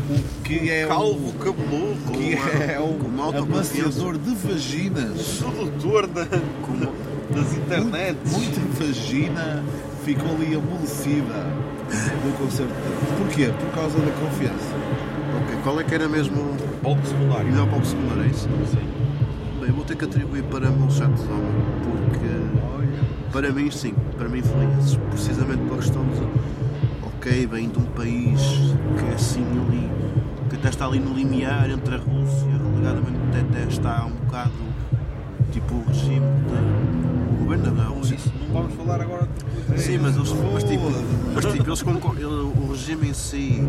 que 0.43 0.69
é 0.69 0.85
Calvo, 0.87 1.29
um, 1.29 1.31
cabeludo, 1.33 2.11
que 2.13 2.33
é 2.33 2.75
com 2.77 3.07
um 3.07 3.21
autoconfiança. 3.21 3.79
amaciador 3.81 4.17
de 4.17 4.35
vaginas. 4.35 5.21
sedutor 5.21 6.07
da. 6.07 6.25
das 6.25 7.53
internets. 7.53 8.31
Muita 8.31 8.59
vagina 8.83 9.63
ficou 10.05 10.35
ali 10.35 10.55
amolecida 10.55 11.45
no 12.25 12.33
concerto. 12.37 12.73
Porquê? 13.17 13.47
Por 13.59 13.69
causa 13.73 13.97
da 13.99 14.11
confiança. 14.11 14.75
Ok, 15.43 15.57
qual 15.63 15.79
é 15.79 15.83
que 15.83 15.95
era 15.95 16.07
mesmo 16.07 16.39
o 16.41 16.77
palco 16.83 17.05
secundário? 17.07 17.45
Melhor 17.51 17.67
palco 17.69 17.85
secundário, 17.85 18.23
é 18.23 18.27
isso? 18.27 18.47
Sim. 18.69 18.87
Bem, 19.59 19.69
eu 19.69 19.75
vou 19.75 19.83
ter 19.85 19.95
que 19.95 20.05
atribuir 20.05 20.43
para 20.43 20.69
Monsanto 20.69 21.17
Zona, 21.21 21.49
porque 22.09 23.31
para 23.31 23.51
mim 23.51 23.71
sim, 23.71 23.95
para 24.17 24.29
mim 24.29 24.41
foi 24.43 24.67
esse, 24.79 24.97
precisamente 25.09 25.63
pela 25.63 25.77
questão 25.77 26.03
de 26.05 26.21
ok, 27.23 27.47
vem 27.47 27.69
de 27.69 27.79
um 27.79 27.85
país 27.85 28.41
que 28.99 29.05
é 29.09 29.13
assim 29.15 29.45
ali, 29.45 29.89
que 30.49 30.57
até 30.57 30.67
está 30.67 30.85
ali 30.85 30.99
no 30.99 31.13
limiar 31.13 31.69
entre 31.69 31.95
a 31.95 31.97
Rússia, 31.97 32.49
alegadamente 32.75 33.17
até 33.39 33.63
está 33.63 34.05
um 34.05 34.11
bocado 34.11 34.51
tipo 35.49 35.73
o 35.73 35.83
regime 35.87 36.19
de, 36.19 37.33
o 37.33 37.37
governo 37.45 37.71
da 37.71 37.83
Rússia. 37.85 38.17
Não 38.41 38.53
vamos 38.61 38.73
falar 38.75 39.01
agora 39.01 39.25
de 39.69 39.81
Sim, 39.81 39.99
mas, 39.99 40.17
eles, 40.17 40.33
mas, 40.53 40.63
tipo, 40.65 40.83
mas 41.33 41.45
tipo, 41.45 41.69
eles 41.69 41.81
o 41.81 42.71
regime 42.71 43.09
em 43.09 43.13
si 43.13 43.61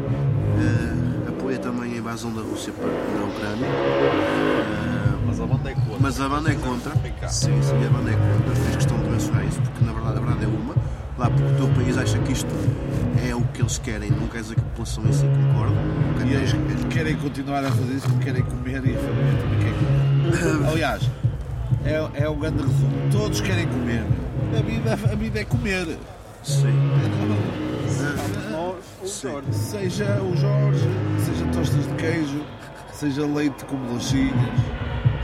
eh, 0.59 1.29
apoia 1.29 1.59
também 1.59 1.95
a 1.95 1.97
invasão 1.99 2.33
da 2.35 2.43
Rússia 2.43 2.73
para, 2.73 2.89
Ucrânia. 2.89 3.67
Eh, 3.67 5.27
Mas 5.29 5.41
a 5.41 5.47
banda 5.47 5.71
é 5.71 5.75
contra. 5.75 5.99
Mas 6.01 6.21
a 6.21 6.29
banda 6.29 6.51
é 6.51 6.55
contra. 6.57 6.93
Sim, 7.29 7.63
sim, 7.63 7.87
a 7.87 7.91
banda 7.91 8.11
é 8.11 8.15
contra. 8.15 8.55
Fiz 8.65 8.77
questão 8.77 8.99
de 8.99 9.09
mencionar 9.11 9.45
isso, 9.47 9.61
porque 9.61 9.85
na 9.85 9.93
verdade 9.93 10.19
a 10.19 10.21
verdade 10.21 10.45
é 10.45 10.49
uma. 10.49 10.75
Lá 11.25 11.31
porque 11.31 11.53
o 11.55 11.57
teu 11.57 11.69
país 11.69 11.97
acha 11.97 12.19
que 12.19 12.33
isto 12.33 12.55
é 13.27 13.35
o 13.35 13.41
que 13.47 13.63
eles 13.63 13.79
querem, 13.79 14.11
não 14.11 14.29
quer 14.29 14.43
dizer 14.43 14.57
que 14.57 14.61
a 14.61 14.65
população 14.65 15.07
em 15.07 15.13
si 15.15 15.25
concorda. 15.25 15.75
E 16.23 16.35
eles 16.35 16.53
querem 16.91 17.17
continuar 17.17 17.65
a 17.65 17.71
fazer 17.71 17.95
isso 17.95 18.07
porque 18.11 18.27
querem 18.27 18.43
comer 18.43 18.85
e 18.85 18.95
a 18.95 18.99
família 18.99 19.41
também 19.41 19.59
quer 19.59 19.73
comer. 19.73 20.69
Aliás, 20.69 21.11
é, 21.87 22.25
é 22.25 22.29
o 22.29 22.35
grande 22.35 22.59
resumo. 22.59 22.93
Todos 23.11 23.41
querem 23.41 23.67
comer. 23.67 24.05
A 24.55 24.61
vida, 24.61 24.93
a 24.93 25.17
vida 25.17 25.41
é 25.41 25.45
comer. 25.47 25.99
Sim. 26.43 26.79
Sim. 29.07 29.41
Seja 29.51 30.21
o 30.21 30.37
Jorge, 30.37 30.87
seja 31.25 31.47
tostas 31.55 31.87
de 31.87 31.95
queijo, 31.95 32.45
seja 32.93 33.27
leite 33.27 33.65
com 33.65 33.77
bolachinhas. 33.77 34.35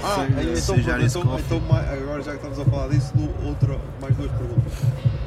Ah, 0.02 0.26
seja, 0.56 0.98
então, 0.98 1.20
pronto, 1.20 1.42
então, 1.44 1.58
então, 1.58 1.76
agora 1.76 2.22
já 2.22 2.30
que 2.30 2.36
estamos 2.38 2.58
a 2.58 2.64
falar 2.64 2.88
disso, 2.88 3.12
outra, 3.44 3.78
mais 4.00 4.16
duas 4.16 4.30
perguntas. 4.30 5.19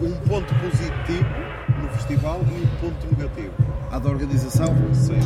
Um 0.00 0.12
ponto 0.28 0.54
positivo 0.54 1.28
no 1.82 1.88
festival 1.90 2.40
e 2.42 2.62
um 2.62 2.66
ponto 2.80 3.06
negativo. 3.16 3.52
A 3.90 3.98
da 3.98 4.08
organização? 4.08 4.74
Sim. 4.92 5.18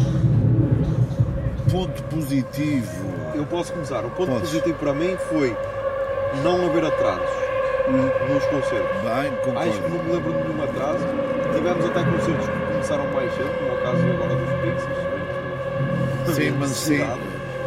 Ponto 1.70 2.02
positivo. 2.04 3.12
Eu 3.34 3.44
posso 3.46 3.72
começar. 3.72 4.04
O 4.04 4.10
ponto 4.10 4.32
Podes. 4.32 4.50
positivo 4.50 4.78
para 4.78 4.94
mim 4.94 5.16
foi 5.28 5.54
não 6.42 6.66
haver 6.66 6.84
atrasos 6.84 7.28
nos 7.88 8.44
concertos. 8.46 9.02
Bem, 9.02 9.32
concordo. 9.44 9.68
Acho 9.68 9.82
que 9.82 9.90
não 9.90 10.04
me 10.04 10.12
lembro 10.12 10.32
de 10.32 10.38
nenhum 10.48 10.62
atraso. 10.62 11.04
Tivemos 11.54 11.84
até 11.84 12.04
concertos 12.04 12.46
que 12.46 12.72
começaram 12.72 13.12
mais 13.12 13.34
cedo, 13.34 13.50
como 13.58 13.70
é 13.70 13.74
o 13.74 13.82
caso 13.82 14.02
agora 14.10 14.36
dos 14.36 14.52
Pixies. 14.62 16.36
Sim, 16.36 16.50
mas 16.58 16.70
sim. 16.70 17.04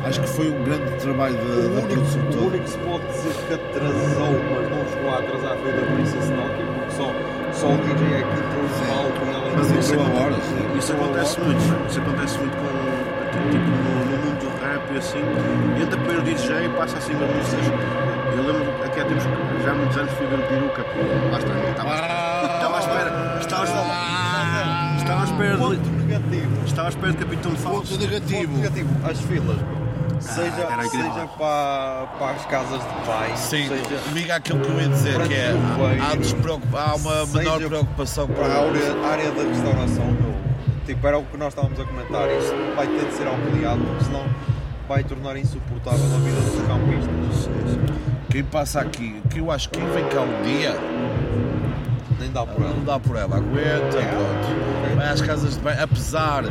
Acho 0.06 0.22
que 0.22 0.27
foi 0.27 0.50
um 0.50 0.64
grande 0.64 0.92
trabalho 1.01 1.35
da, 1.35 1.42
da 1.43 1.82
único, 1.82 1.88
produção 1.88 2.22
o 2.22 2.48
único 2.48 2.64
que 2.64 2.69
se 2.69 2.77
pode 2.77 3.06
dizer 3.08 3.34
que 3.48 3.53
atrasou, 3.53 4.34
mas 4.53 4.69
não 4.69 4.85
chegou 4.88 5.09
a 5.11 5.17
atrasar 5.17 5.58
foi 5.58 5.72
da 5.72 5.82
Princess 5.82 6.30
Nokia, 6.30 6.65
só, 6.95 7.11
só 7.53 7.67
o 7.67 7.77
DJ 7.77 8.07
é 8.07 8.22
que 8.24 8.33
entrou 8.40 8.64
no 8.64 8.69
palco 8.88 9.25
e 9.25 9.33
ela 9.33 9.51
Mas 9.57 9.72
isso, 9.72 9.93
acontece- 9.93 10.24
horas. 10.24 10.38
isso 10.77 10.91
a 10.91 10.95
acontece 10.95 11.40
horas. 11.41 11.45
muito, 11.45 11.90
isso 11.90 11.99
acontece 11.99 12.38
muito 12.40 12.57
com 12.57 12.67
tipo 13.49 13.57
no, 13.57 14.06
no 14.06 14.17
mundo 14.25 14.40
do 14.40 14.49
rap 14.65 14.82
e 14.93 14.98
assim, 14.98 15.19
entra 15.82 15.98
primeiro 15.98 16.22
o 16.22 16.25
DJ 16.25 16.65
e 16.65 16.69
passa 16.69 16.98
assim 16.98 17.14
as 17.14 17.19
músicas. 17.19 17.65
Eu 18.35 18.43
lembro 18.43 18.65
que 18.93 18.99
há 18.99 19.06
tempos, 19.06 19.24
já 19.64 19.72
há 19.72 19.75
muitos 19.75 19.98
anos 19.98 20.11
fui 20.14 20.27
ver 20.27 20.40
o 20.40 20.43
peruca, 20.43 20.85
lá 21.32 21.38
está, 21.38 21.53
estava 21.69 21.91
à 21.91 21.95
espera, 21.95 22.49
estava 22.49 22.75
à 22.75 22.80
espera, 22.80 23.40
estava 23.40 23.61
à 23.61 23.65
espera, 23.65 24.98
estava 24.98 25.22
à 25.22 25.24
espera 25.25 25.57
Ponto 25.57 25.75
de, 25.77 25.90
negativo. 26.03 26.65
estava 26.65 26.88
à 26.88 26.90
espera 26.90 27.11
de 27.14 27.17
Capitão 27.17 27.51
Fausto. 27.56 27.88
Ponto 27.98 28.01
negativo. 28.01 28.48
Ponto 28.51 28.57
negativo. 28.57 28.90
As 29.09 29.19
filas. 29.22 29.57
Seja, 30.19 30.48
incrível. 30.85 31.14
seja 31.14 31.27
para, 31.38 32.08
para 32.18 32.32
as 32.32 32.45
casas 32.45 32.80
de 32.82 33.06
pais, 33.06 33.40
Sim, 33.40 33.68
seja 33.68 34.02
liga 34.14 34.35
aquilo 34.35 34.60
que 34.60 34.69
eu 34.69 34.82
ia 34.82 34.88
dizer, 34.90 35.27
que 35.27 35.34
é 35.34 35.53
há, 36.02 36.82
há 36.82 36.95
uma 36.95 37.26
menor 37.27 37.60
preocupação 37.61 38.27
para 38.27 38.45
a 38.45 38.68
área, 38.68 39.08
área 39.11 39.32
da 39.32 39.44
restauração, 39.44 40.06
meu. 40.06 40.35
Tipo, 40.85 41.08
era 41.08 41.18
o 41.18 41.24
que 41.26 41.38
nós 41.38 41.50
estávamos 41.50 41.80
a 41.80 41.84
comentar. 41.84 42.30
Isto 42.30 42.76
vai 42.76 42.88
ter 42.88 43.06
de 43.06 43.14
ser 43.14 43.27
ampliado, 43.27 43.82
porque 43.82 44.03
senão 44.06 44.24
vai 44.88 45.03
tornar 45.03 45.35
insuportável 45.35 46.06
a 46.06 46.19
vida 46.19 46.42
dos 46.42 46.68
campistas. 46.68 47.80
Quem 48.30 48.44
passa 48.44 48.82
aqui, 48.82 49.22
que 49.30 49.40
eu 49.40 49.50
acho 49.52 49.69
que 49.69 49.80
quem 49.80 49.90
vem 49.92 50.06
cá 50.10 50.22
um 50.22 50.44
dia 50.44 50.76
Nem 52.19 52.32
dá 52.32 52.45
por 52.45 52.61
ela. 52.61 52.74
não 52.74 52.84
dá 52.84 53.00
por 53.00 53.16
ela, 53.16 53.38
aguenta, 53.38 53.98
pronto. 53.98 54.84
Às 55.01 55.22
casas 55.22 55.56
de 55.56 55.59
banho, 55.61 55.83
apesar 55.83 56.43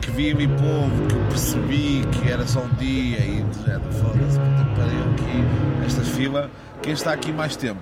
que 0.00 0.10
vi 0.10 0.30
ali 0.30 0.48
povo 0.48 1.06
que 1.08 1.14
percebi 1.28 2.04
que 2.12 2.30
era 2.30 2.46
só 2.46 2.60
um 2.60 2.68
dia 2.76 3.18
e 3.18 3.42
de 3.42 3.96
foda-se, 3.98 4.38
que 4.38 4.76
pariu 4.76 5.00
aqui, 5.12 5.86
esta 5.86 6.02
fila, 6.02 6.50
quem 6.82 6.92
está 6.92 7.12
aqui 7.12 7.32
mais 7.32 7.56
tempo, 7.56 7.80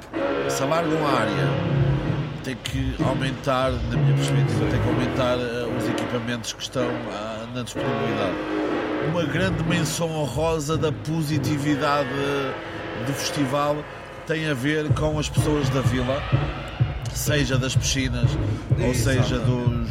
se 0.49 0.63
alargam 0.63 1.07
a 1.07 1.21
área, 1.21 1.83
tem 2.45 2.57
que 2.57 2.95
aumentar, 3.05 3.71
na 3.71 3.97
minha 3.97 4.15
perspectiva, 4.15 4.67
tem 4.71 4.81
que 4.81 4.89
aumentar 4.89 5.39
eh, 5.39 5.77
os 5.79 5.89
equipamentos 5.89 6.53
que 6.53 6.63
estão 6.63 6.89
ah, 7.13 7.47
na 7.55 7.63
disponibilidade. 7.63 8.37
Uma 9.11 9.25
grande 9.25 9.63
menção 9.65 10.11
honrosa 10.11 10.77
da 10.77 10.93
positividade 10.93 12.09
do 13.07 13.13
festival 13.13 13.77
tem 14.27 14.49
a 14.49 14.55
ver 14.55 14.93
com 14.95 15.19
as 15.19 15.29
pessoas 15.29 15.69
da 15.71 15.81
vila, 15.81 16.23
seja 17.19 17.59
das 17.59 17.75
piscinas 17.77 18.31
ou 18.85 18.95
seja 18.95 19.39
dos, 19.39 19.91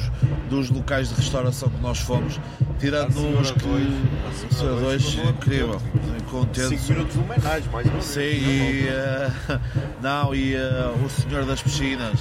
dos 0.49 0.69
locais 0.69 1.09
de 1.09 1.15
restauração 1.15 1.69
que 1.69 1.81
nós 1.81 1.99
fomos, 1.99 2.39
tirando 2.79 3.17
uns 3.19 3.51
que. 3.51 3.59
dois, 3.59 3.87
a 3.87 4.33
senhora 4.33 4.53
senhora 4.53 4.81
dois 4.81 5.03
2, 5.03 5.13
ficou 5.13 5.29
incrível, 5.31 5.81
contente. 6.29 6.77
5 6.77 6.93
minutos 6.93 7.13
de 7.13 7.19
homenagem, 7.19 7.69
mais 7.71 7.85
uma 7.85 7.93
vez. 7.93 8.05
Sim, 8.05 8.19
e, 8.21 8.87
eh, 8.87 9.31
não, 10.01 10.33
e 10.33 10.55
eh, 10.55 10.93
o 11.03 11.09
senhor 11.09 11.45
das 11.45 11.61
piscinas 11.61 12.19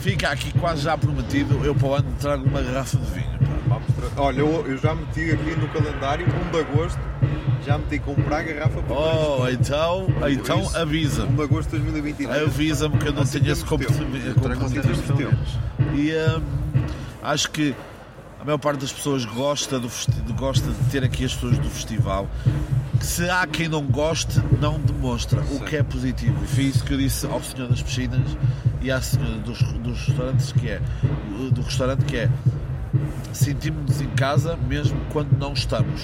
fica 0.00 0.28
aqui 0.28 0.52
quase 0.58 0.82
já 0.82 0.98
prometido. 0.98 1.64
Eu 1.64 1.74
para 1.74 1.88
o 1.88 1.94
ano 1.94 2.12
trago 2.18 2.44
uma 2.44 2.60
garrafa 2.60 2.98
de 2.98 3.10
vinho. 3.12 3.30
Olha, 4.16 4.40
eu, 4.40 4.66
eu 4.66 4.78
já 4.78 4.94
meti 4.94 5.30
aqui 5.30 5.56
no 5.56 5.68
calendário, 5.68 6.26
1 6.26 6.50
de 6.50 6.58
agosto, 6.58 7.00
já 7.64 7.78
meti 7.78 7.98
comprar 7.98 8.38
a 8.38 8.42
garrafa 8.42 8.82
para 8.82 8.96
Oh, 8.96 9.48
então, 9.48 10.06
então 10.28 10.70
avisa-me. 10.74 11.32
1 11.32 11.36
de 11.36 11.42
agosto 11.42 11.70
de 11.70 11.78
2023. 11.78 12.42
Avisa-me 12.42 12.98
que 12.98 13.08
eu 13.08 13.12
não 13.12 13.22
Assim 13.22 13.40
tenho 13.40 13.52
esse 13.52 13.64
compromisso. 13.64 14.00
E 15.94 16.12
hum, 16.12 16.42
acho 17.22 17.50
que 17.50 17.74
a 18.40 18.44
maior 18.44 18.58
parte 18.58 18.80
das 18.80 18.92
pessoas 18.92 19.24
gosta, 19.24 19.78
do 19.78 19.90
gosta 20.34 20.70
de 20.70 20.90
ter 20.90 21.04
aqui 21.04 21.24
as 21.24 21.34
pessoas 21.34 21.58
do 21.58 21.68
festival. 21.68 22.28
Que 22.98 23.06
se 23.06 23.28
há 23.28 23.46
quem 23.46 23.68
não 23.68 23.82
goste, 23.82 24.40
não 24.60 24.78
demonstra, 24.78 25.40
o 25.40 25.60
que 25.60 25.76
é 25.76 25.82
positivo. 25.82 26.36
E 26.42 26.46
foi 26.46 26.64
isso 26.64 26.84
que 26.84 26.94
eu 26.94 26.98
disse 26.98 27.26
ao 27.26 27.42
senhor 27.42 27.68
das 27.68 27.82
piscinas 27.82 28.36
e 28.80 28.90
à 28.90 29.00
senhora 29.00 29.36
dos, 29.38 29.60
dos 29.60 30.06
restaurantes, 30.06 30.52
que 30.52 30.68
é 30.68 30.80
do 31.52 31.62
restaurante 31.62 32.04
que 32.04 32.16
é 32.16 32.30
sentimos-nos 33.32 34.00
em 34.00 34.08
casa 34.08 34.56
mesmo 34.56 34.98
quando 35.12 35.36
não 35.38 35.52
estamos. 35.52 36.02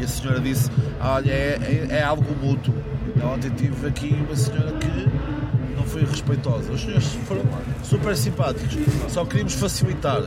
E, 0.00 0.04
a 0.04 0.08
senhora 0.08 0.40
disse, 0.40 0.70
olha, 1.00 1.30
é, 1.30 1.58
é, 1.90 1.96
é 1.96 2.02
algo 2.02 2.24
mútuo. 2.42 2.74
Ontem 3.22 3.50
tive 3.50 3.86
aqui 3.86 4.16
uma 4.26 4.34
senhora 4.34 4.72
que 4.72 5.76
não 5.76 5.84
foi 5.84 6.04
respeitosa. 6.04 6.72
Os 6.72 6.80
senhores 6.80 7.06
foram 7.26 7.42
super 7.82 8.16
simpáticos. 8.16 8.78
Só 9.08 9.24
queríamos 9.24 9.54
facilitar. 9.54 10.22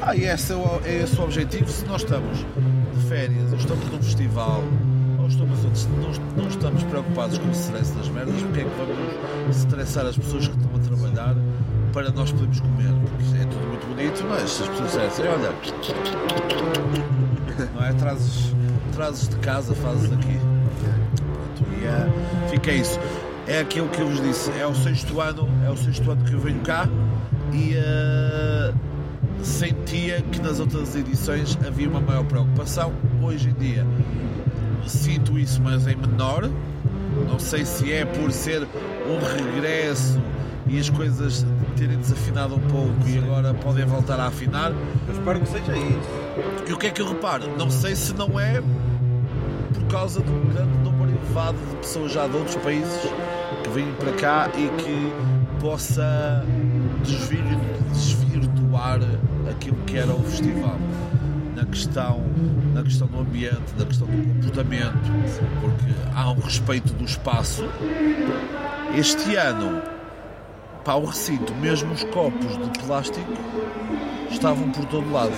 Ah, 0.00 0.14
e 0.14 0.24
esse 0.24 0.52
é, 0.52 0.56
o, 0.56 0.80
é 0.84 1.02
esse 1.02 1.18
o 1.18 1.24
objetivo. 1.24 1.68
Se 1.68 1.86
nós 1.86 2.02
estamos 2.02 2.38
de 2.38 3.08
férias, 3.08 3.52
ou 3.52 3.58
estamos 3.58 3.90
num 3.90 4.02
festival, 4.02 4.62
ou 5.18 5.28
estamos 5.28 5.64
outros, 5.64 5.86
não, 5.86 6.42
não 6.42 6.48
estamos 6.48 6.82
preocupados 6.84 7.38
com 7.38 7.48
o 7.48 7.52
stress 7.52 7.92
das 7.92 8.08
merdas, 8.08 8.42
porque 8.42 8.60
é 8.60 8.64
que 8.64 8.70
vamos 8.76 9.56
estressar 9.56 10.06
as 10.06 10.18
pessoas 10.18 10.48
que 10.48 10.56
estão 10.56 10.76
a 10.76 10.78
trabalhar 10.80 11.36
para 11.92 12.10
nós 12.10 12.32
podermos 12.32 12.60
comer? 12.60 12.92
Porque 13.04 13.38
é 13.38 13.44
tudo 13.46 13.66
muito 13.68 13.86
bonito, 13.86 14.24
mas 14.28 14.42
as 14.42 14.68
pessoas 14.68 14.90
dissessem, 14.90 15.26
olha, 15.28 15.52
não 17.74 17.84
é? 17.84 17.92
Trazes, 17.92 18.52
trazes 18.92 19.28
de 19.28 19.36
casa, 19.36 19.74
fazes 19.74 20.12
aqui. 20.12 20.38
E 21.80 21.84
eh, 21.84 22.48
fica 22.50 22.72
isso. 22.72 22.98
É 23.46 23.60
aquilo 23.60 23.88
que 23.88 24.00
eu 24.00 24.08
vos 24.08 24.20
disse, 24.22 24.50
é 24.52 24.66
o 24.66 24.74
sexto 24.74 25.20
ano, 25.20 25.48
é 25.66 25.70
o 25.70 25.76
sexto 25.76 26.10
ano 26.10 26.24
que 26.24 26.32
eu 26.32 26.38
venho 26.38 26.60
cá 26.60 26.88
e 27.52 27.74
eh, 27.74 28.72
sentia 29.42 30.22
que 30.22 30.40
nas 30.40 30.60
outras 30.60 30.94
edições 30.94 31.58
havia 31.66 31.88
uma 31.88 32.00
maior 32.00 32.24
preocupação. 32.24 32.92
Hoje 33.20 33.48
em 33.48 33.54
dia 33.54 33.86
sinto 34.86 35.38
isso, 35.38 35.60
mas 35.62 35.86
em 35.86 35.96
menor. 35.96 36.48
Não 37.28 37.38
sei 37.38 37.64
se 37.64 37.92
é 37.92 38.04
por 38.04 38.32
ser 38.32 38.62
um 38.62 39.18
regresso 39.36 40.20
e 40.66 40.78
as 40.78 40.88
coisas 40.88 41.44
terem 41.76 41.98
desafinado 41.98 42.54
um 42.54 42.60
pouco 42.60 42.94
e 43.06 43.18
agora 43.18 43.52
podem 43.54 43.84
voltar 43.84 44.18
a 44.18 44.26
afinar. 44.26 44.72
Eu 45.08 45.14
espero 45.14 45.40
que 45.40 45.48
seja 45.48 45.76
isso. 45.76 46.21
E 46.68 46.72
o 46.72 46.78
que 46.78 46.86
é 46.86 46.90
que 46.90 47.00
eu 47.02 47.08
reparo? 47.08 47.44
Não 47.58 47.70
sei 47.70 47.94
se 47.94 48.14
não 48.14 48.38
é 48.40 48.62
por 49.74 49.84
causa 49.90 50.20
do 50.20 50.52
grande 50.52 50.76
número 50.78 51.10
elevado 51.10 51.56
de 51.70 51.76
pessoas 51.76 52.12
já 52.12 52.26
de 52.26 52.36
outros 52.36 52.56
países 52.56 53.00
que 53.62 53.68
vêm 53.70 53.92
para 53.94 54.12
cá 54.12 54.48
e 54.56 54.68
que 54.82 55.12
possa 55.60 56.44
desvir- 57.02 57.42
desvirtuar 57.92 59.00
aquilo 59.50 59.76
que 59.86 59.96
era 59.98 60.12
o 60.12 60.22
festival 60.24 60.76
na 61.54 61.64
questão, 61.66 62.22
na 62.74 62.82
questão 62.82 63.06
do 63.06 63.20
ambiente, 63.20 63.74
na 63.78 63.84
questão 63.84 64.06
do 64.08 64.16
comportamento, 64.34 65.12
porque 65.60 65.92
há 66.14 66.30
um 66.30 66.40
respeito 66.40 66.92
do 66.94 67.04
espaço. 67.04 67.64
Este 68.96 69.36
ano, 69.36 69.80
para 70.84 70.96
o 70.96 71.06
recinto, 71.06 71.54
mesmo 71.54 71.92
os 71.92 72.04
copos 72.04 72.58
de 72.58 72.84
plástico 72.84 73.32
estavam 74.30 74.70
por 74.70 74.84
todo 74.86 75.10
lado. 75.12 75.32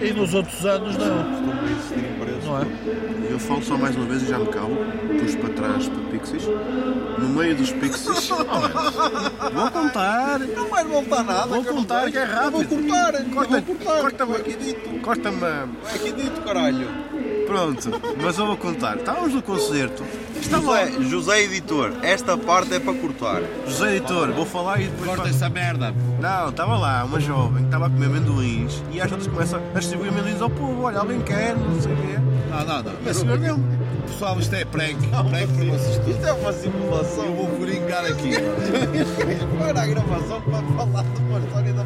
E 0.00 0.12
nos 0.12 0.34
outros 0.34 0.64
anos 0.66 0.96
não. 0.96 1.52
Não 2.44 2.58
é? 2.60 2.66
Eu 3.30 3.38
falo 3.38 3.62
só 3.62 3.78
mais 3.78 3.94
uma 3.94 4.06
vez 4.06 4.22
e 4.22 4.26
já 4.26 4.38
me 4.38 4.46
calo. 4.48 4.76
Pus 5.20 5.34
para 5.36 5.48
trás 5.50 5.88
para 5.88 6.02
Pixies. 6.10 6.42
No 7.18 7.28
meio 7.28 7.56
dos 7.56 7.70
Pixies. 7.72 8.28
Vou 9.54 9.70
contar. 9.70 10.40
Não 10.40 10.66
vai 10.68 10.84
voltar 10.84 11.22
nada. 11.22 11.46
Vou 11.46 11.64
contar 11.64 12.10
que 12.10 12.18
é 12.18 12.24
rápido. 12.24 12.68
Vou 12.68 12.78
cortar. 12.78 13.12
Corta, 13.12 13.60
vou 13.60 13.76
cortar. 13.76 14.00
corta-me 14.00 14.36
Aqui 14.36 14.56
dito. 14.56 15.00
Corta-me. 15.00 15.46
Aqui 15.94 16.12
dito, 16.12 16.40
caralho. 16.42 16.88
Pronto, 17.46 17.90
mas 18.22 18.38
eu 18.38 18.46
vou 18.46 18.56
contar. 18.56 18.96
Estávamos 18.96 19.34
no 19.34 19.42
concerto. 19.42 20.02
José, 20.42 20.92
José 21.02 21.42
Editor, 21.44 21.92
esta 22.02 22.36
parte 22.36 22.74
é 22.74 22.80
para 22.80 22.94
cortar. 22.94 23.42
José 23.66 23.96
Editor, 23.96 24.32
vou 24.32 24.44
falar 24.44 24.80
e 24.80 24.86
depois. 24.86 25.10
Corta 25.10 25.28
essa 25.28 25.48
merda. 25.48 25.94
Não, 26.20 26.48
estava 26.48 26.76
lá 26.76 27.04
uma 27.04 27.20
jovem 27.20 27.58
que 27.58 27.64
estava 27.64 27.86
a 27.86 27.90
comer 27.90 28.06
amendoins 28.06 28.82
e 28.90 29.00
às 29.00 29.10
vezes 29.10 29.26
começa 29.26 29.56
a 29.56 29.78
distribuir 29.78 30.10
amendoins 30.10 30.42
ao 30.42 30.50
povo. 30.50 30.82
Olha, 30.82 30.98
alguém 30.98 31.20
quer, 31.22 31.56
não 31.56 31.80
sei 31.80 31.92
o 31.92 31.96
quê. 31.96 32.18
Não, 32.50 32.64
não, 32.64 32.82
não. 32.82 33.10
A 33.10 33.14
senhora 33.14 33.38
deu 33.38 33.58
Pessoal, 34.06 34.38
isto 34.38 34.54
é 34.54 34.64
prank. 34.64 34.98
Prank 35.08 35.52
para 35.54 35.64
vocês. 35.64 36.08
Isto 36.08 36.26
é 36.26 36.32
uma 36.32 36.52
simulação. 36.52 37.24
Eu 37.24 37.34
vou 37.34 37.46
coringar 37.48 38.04
aqui. 38.04 38.32
Para 39.58 39.82
a 39.82 39.86
gravação 39.86 40.40
para 40.42 40.62
falar 40.76 41.02
de 41.02 41.22
uma 41.22 41.38
história 41.38 41.72
da 41.72 41.84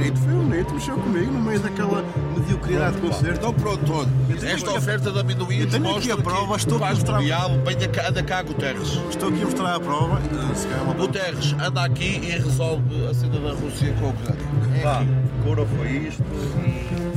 bonito, 0.00 0.18
foi 0.20 0.32
bonito, 0.32 0.74
mexeu 0.74 0.96
comigo 0.96 1.32
no 1.32 1.40
meio 1.40 1.60
daquela 1.60 2.04
mediocridade 2.36 2.96
de 2.96 3.02
concerto. 3.02 3.38
Então 3.38 3.52
pronto, 3.54 3.92
olha, 3.92 4.08
esta 4.52 4.72
oferta 4.72 5.10
de 5.12 5.20
amendoim 5.20 5.66
tenho 5.66 5.96
aqui 5.96 6.10
a 6.10 6.16
prova, 6.16 6.54
que 6.54 6.60
estou 6.60 6.76
a 6.76 6.80
faz 6.80 6.98
mostrar- 6.98 7.18
do 7.18 7.24
diabo, 7.24 7.60
venha 7.64 7.88
cá, 7.88 8.08
anda 8.08 8.22
cá, 8.22 8.42
Guterres. 8.42 8.88
Estou 9.10 9.28
aqui 9.28 9.42
a 9.42 9.44
mostrar 9.44 9.74
a 9.74 9.80
prova. 9.80 10.20
Calhar 10.20 10.78
é 10.78 10.82
uma- 10.82 10.94
Guterres, 10.94 11.54
anda 11.60 11.84
aqui 11.84 12.20
e 12.22 12.30
resolve 12.38 13.06
a 13.06 13.14
cena 13.14 13.38
da 13.40 13.52
Rússia 13.52 13.92
com 14.00 14.06
a 14.06 14.08
Ucrânia. 14.10 14.82
Pá, 14.82 15.04
Cora 15.44 15.66
foi 15.66 15.88
isto 16.08 16.22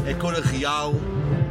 É 0.05 0.13
Cora 0.13 0.41
Real, 0.41 0.93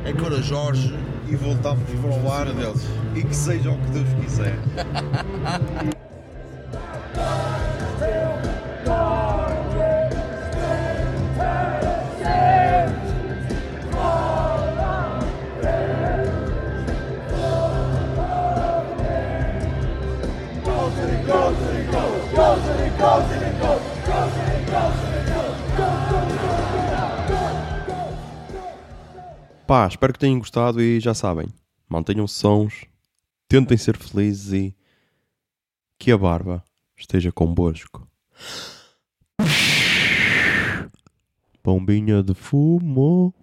é 0.05 0.12
Cora 0.12 0.43
Jorge. 0.43 0.94
e 1.28 1.36
voltamos 1.36 1.83
para 2.01 2.11
o 2.11 2.33
ar 2.33 2.47
deles. 2.47 2.83
e 3.15 3.23
que 3.23 3.35
seja 3.36 3.70
o 3.70 3.77
que 3.78 3.91
Deus 3.91 4.09
quiser. 4.23 4.59
Pá, 29.73 29.86
espero 29.86 30.12
que 30.12 30.18
tenham 30.18 30.39
gostado 30.39 30.83
e 30.83 31.01
já 31.01 31.15
sabem, 31.15 31.49
mantenham 31.89 32.26
sons, 32.28 32.84
tentem 33.49 33.78
ser 33.78 33.97
felizes 33.97 34.52
e 34.52 34.76
que 35.99 36.12
a 36.12 36.18
barba 36.18 36.62
esteja 36.94 37.33
convosco. 37.33 38.07
Bombinha 41.65 42.23
de 42.23 42.34
fumo. 42.34 43.34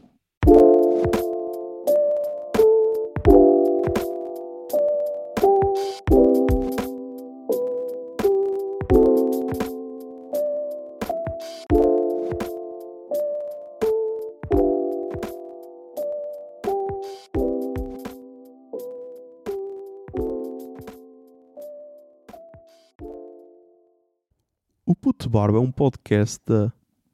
Barba 25.29 25.59
é 25.59 25.61
um 25.61 25.71
podcast 25.71 26.41
da 26.43 26.73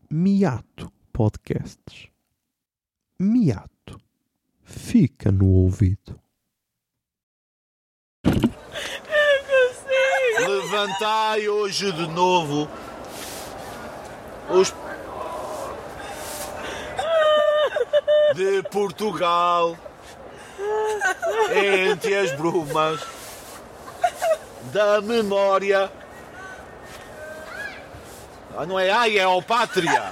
Miato 0.10 0.90
Podcasts. 1.12 2.08
Miato. 3.20 4.00
Fica 4.64 5.34
no 5.34 5.46
ouvido. 5.48 6.18
Levantai 10.40 11.50
hoje 11.50 11.92
de 11.92 12.08
novo 12.08 12.70
os 14.50 14.74
de 18.34 18.64
Portugal 18.70 19.78
entre 21.54 22.16
as 22.16 22.32
brumas 22.38 23.06
da 24.72 25.02
memória. 25.02 25.92
Ah, 28.58 28.66
não 28.66 28.80
é 28.80 28.90
ai, 28.90 29.18
é 29.18 29.24
ao 29.24 29.42
pátria. 29.42 30.10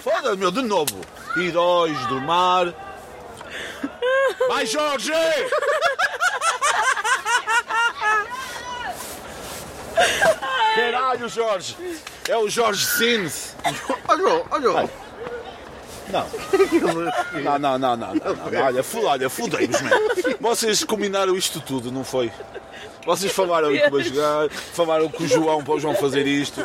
Foda-se, 0.00 0.36
meu, 0.36 0.50
de 0.50 0.62
novo. 0.62 1.00
Heróis 1.36 1.98
do 2.06 2.20
mar. 2.20 2.74
Vai, 4.48 4.66
Jorge! 4.66 5.12
Caralho, 10.74 11.28
Jorge! 11.28 11.76
É 12.28 12.36
o 12.36 12.48
Jorge 12.48 12.84
Sins! 12.86 13.54
Olha, 14.08 14.44
olha. 14.50 14.90
Não. 16.08 16.26
Não, 17.42 17.58
não, 17.58 17.78
não, 17.78 17.96
não, 17.96 17.96
não, 17.96 18.14
não. 18.14 18.62
Olha, 19.06 19.30
fudei-vos, 19.30 19.80
man. 19.80 19.90
Vocês 20.40 20.84
combinaram 20.84 21.36
isto 21.36 21.60
tudo, 21.60 21.90
não 21.90 22.04
foi? 22.04 22.30
Vocês 23.04 23.32
falaram 23.32 23.72
que 23.72 23.90
vai 23.90 24.02
jogar, 24.02 24.48
falaram 24.50 25.08
com 25.08 25.24
o 25.24 25.28
João 25.28 25.62
para 25.62 25.74
o 25.74 25.80
João 25.80 25.94
fazer 25.94 26.26
isto. 26.26 26.60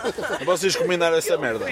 Vocês 0.46 0.76
combinaram 0.76 1.18
essa 1.18 1.38
merda. 1.38 1.66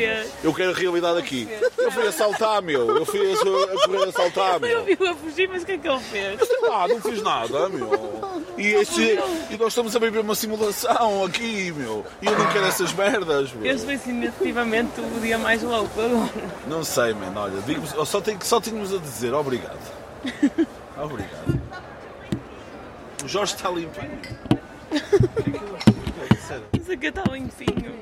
Eu 0.43 0.53
quero 0.53 0.73
realidade 0.73 1.19
aqui. 1.19 1.47
Eu 1.77 1.91
fui 1.91 2.07
assaltar, 2.07 2.61
meu. 2.61 2.97
Eu 2.97 3.05
fui 3.05 3.19
a, 3.31 3.33
a 3.33 3.87
correr 3.87 4.09
assaltar, 4.09 4.59
meu. 4.59 4.69
Eu 4.69 4.83
vi-o 4.83 5.09
a 5.09 5.15
fugir, 5.15 5.47
mas 5.49 5.63
o 5.63 5.65
que 5.65 5.73
é 5.73 5.77
que 5.77 5.87
ele 5.87 5.99
fez? 5.99 6.39
Ah, 6.71 6.87
não 6.87 7.01
fiz 7.01 7.21
nada, 7.21 7.69
meu. 7.69 8.45
E, 8.57 8.73
este, 8.73 9.19
e 9.51 9.57
nós 9.57 9.69
estamos 9.69 9.95
a 9.95 9.99
viver 9.99 10.19
uma 10.19 10.35
simulação 10.35 11.23
aqui, 11.25 11.71
meu. 11.71 12.05
E 12.21 12.25
eu 12.25 12.37
não 12.37 12.47
quero 12.51 12.65
essas 12.65 12.93
merdas, 12.93 13.51
meu. 13.53 13.71
Este 13.71 13.85
foi 13.85 13.97
definitivamente 13.97 14.99
o 14.99 15.19
dia 15.19 15.37
mais 15.37 15.61
louco 15.61 16.01
agora. 16.01 16.31
Não 16.67 16.83
sei, 16.83 17.13
mano. 17.13 17.39
Olha, 17.39 17.61
digo 17.61 17.83
eu 17.95 18.05
só, 18.05 18.21
tenho, 18.21 18.39
só 18.43 18.59
tínhamos 18.59 18.93
a 18.93 18.97
dizer 18.97 19.33
obrigado. 19.33 19.79
Obrigado. 20.97 21.64
O 23.25 23.27
Jorge 23.27 23.55
está 23.55 23.71
limpinho. 23.71 24.21
Isso 26.79 26.91
aqui 26.91 27.07
está 27.07 27.23
limpinho. 27.23 27.99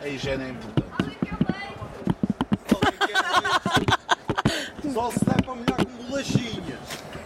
A 0.00 0.06
higiene 0.06 0.44
é 0.44 0.48
importante. 0.50 0.86
Só 4.94 5.10
se 5.10 5.24
der 5.24 5.42
para 5.42 5.54
molhar 5.56 5.84
com 5.84 6.04
bolachinhas. 6.04 6.78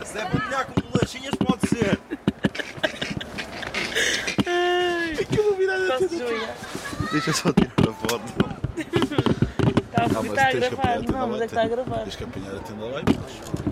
Se 0.07 0.15
der 0.15 0.31
para 0.31 0.43
molhar 0.43 0.67
com 0.69 0.81
bolachinhas, 0.81 1.35
pode 1.35 1.69
ser. 1.69 2.01
que 5.27 5.39
eu 5.39 5.45
vou 5.45 5.55
virar 5.57 5.75
a 5.75 5.99
Posso 5.99 6.19
jogar? 6.19 6.57
Deixa 7.13 7.33
só 7.35 7.53
tirar 7.53 7.91
a 7.91 7.93
foto. 7.93 8.25
Está, 8.79 10.09
mas 10.09 10.25
está 10.25 10.49
a 10.49 10.53
gravar, 10.53 11.03
não, 11.03 11.29
mas 11.29 11.41
é 11.43 11.45
que 11.47 11.53
está 11.53 11.63
a 11.63 11.69
gravar. 11.69 12.05
Tens 12.05 12.17
que 12.17 12.25
apanhar 12.25 12.57
a 12.57 12.59
tenda 12.61 12.85
lá 12.87 13.01
e 13.03 13.05
mais. 13.19 13.72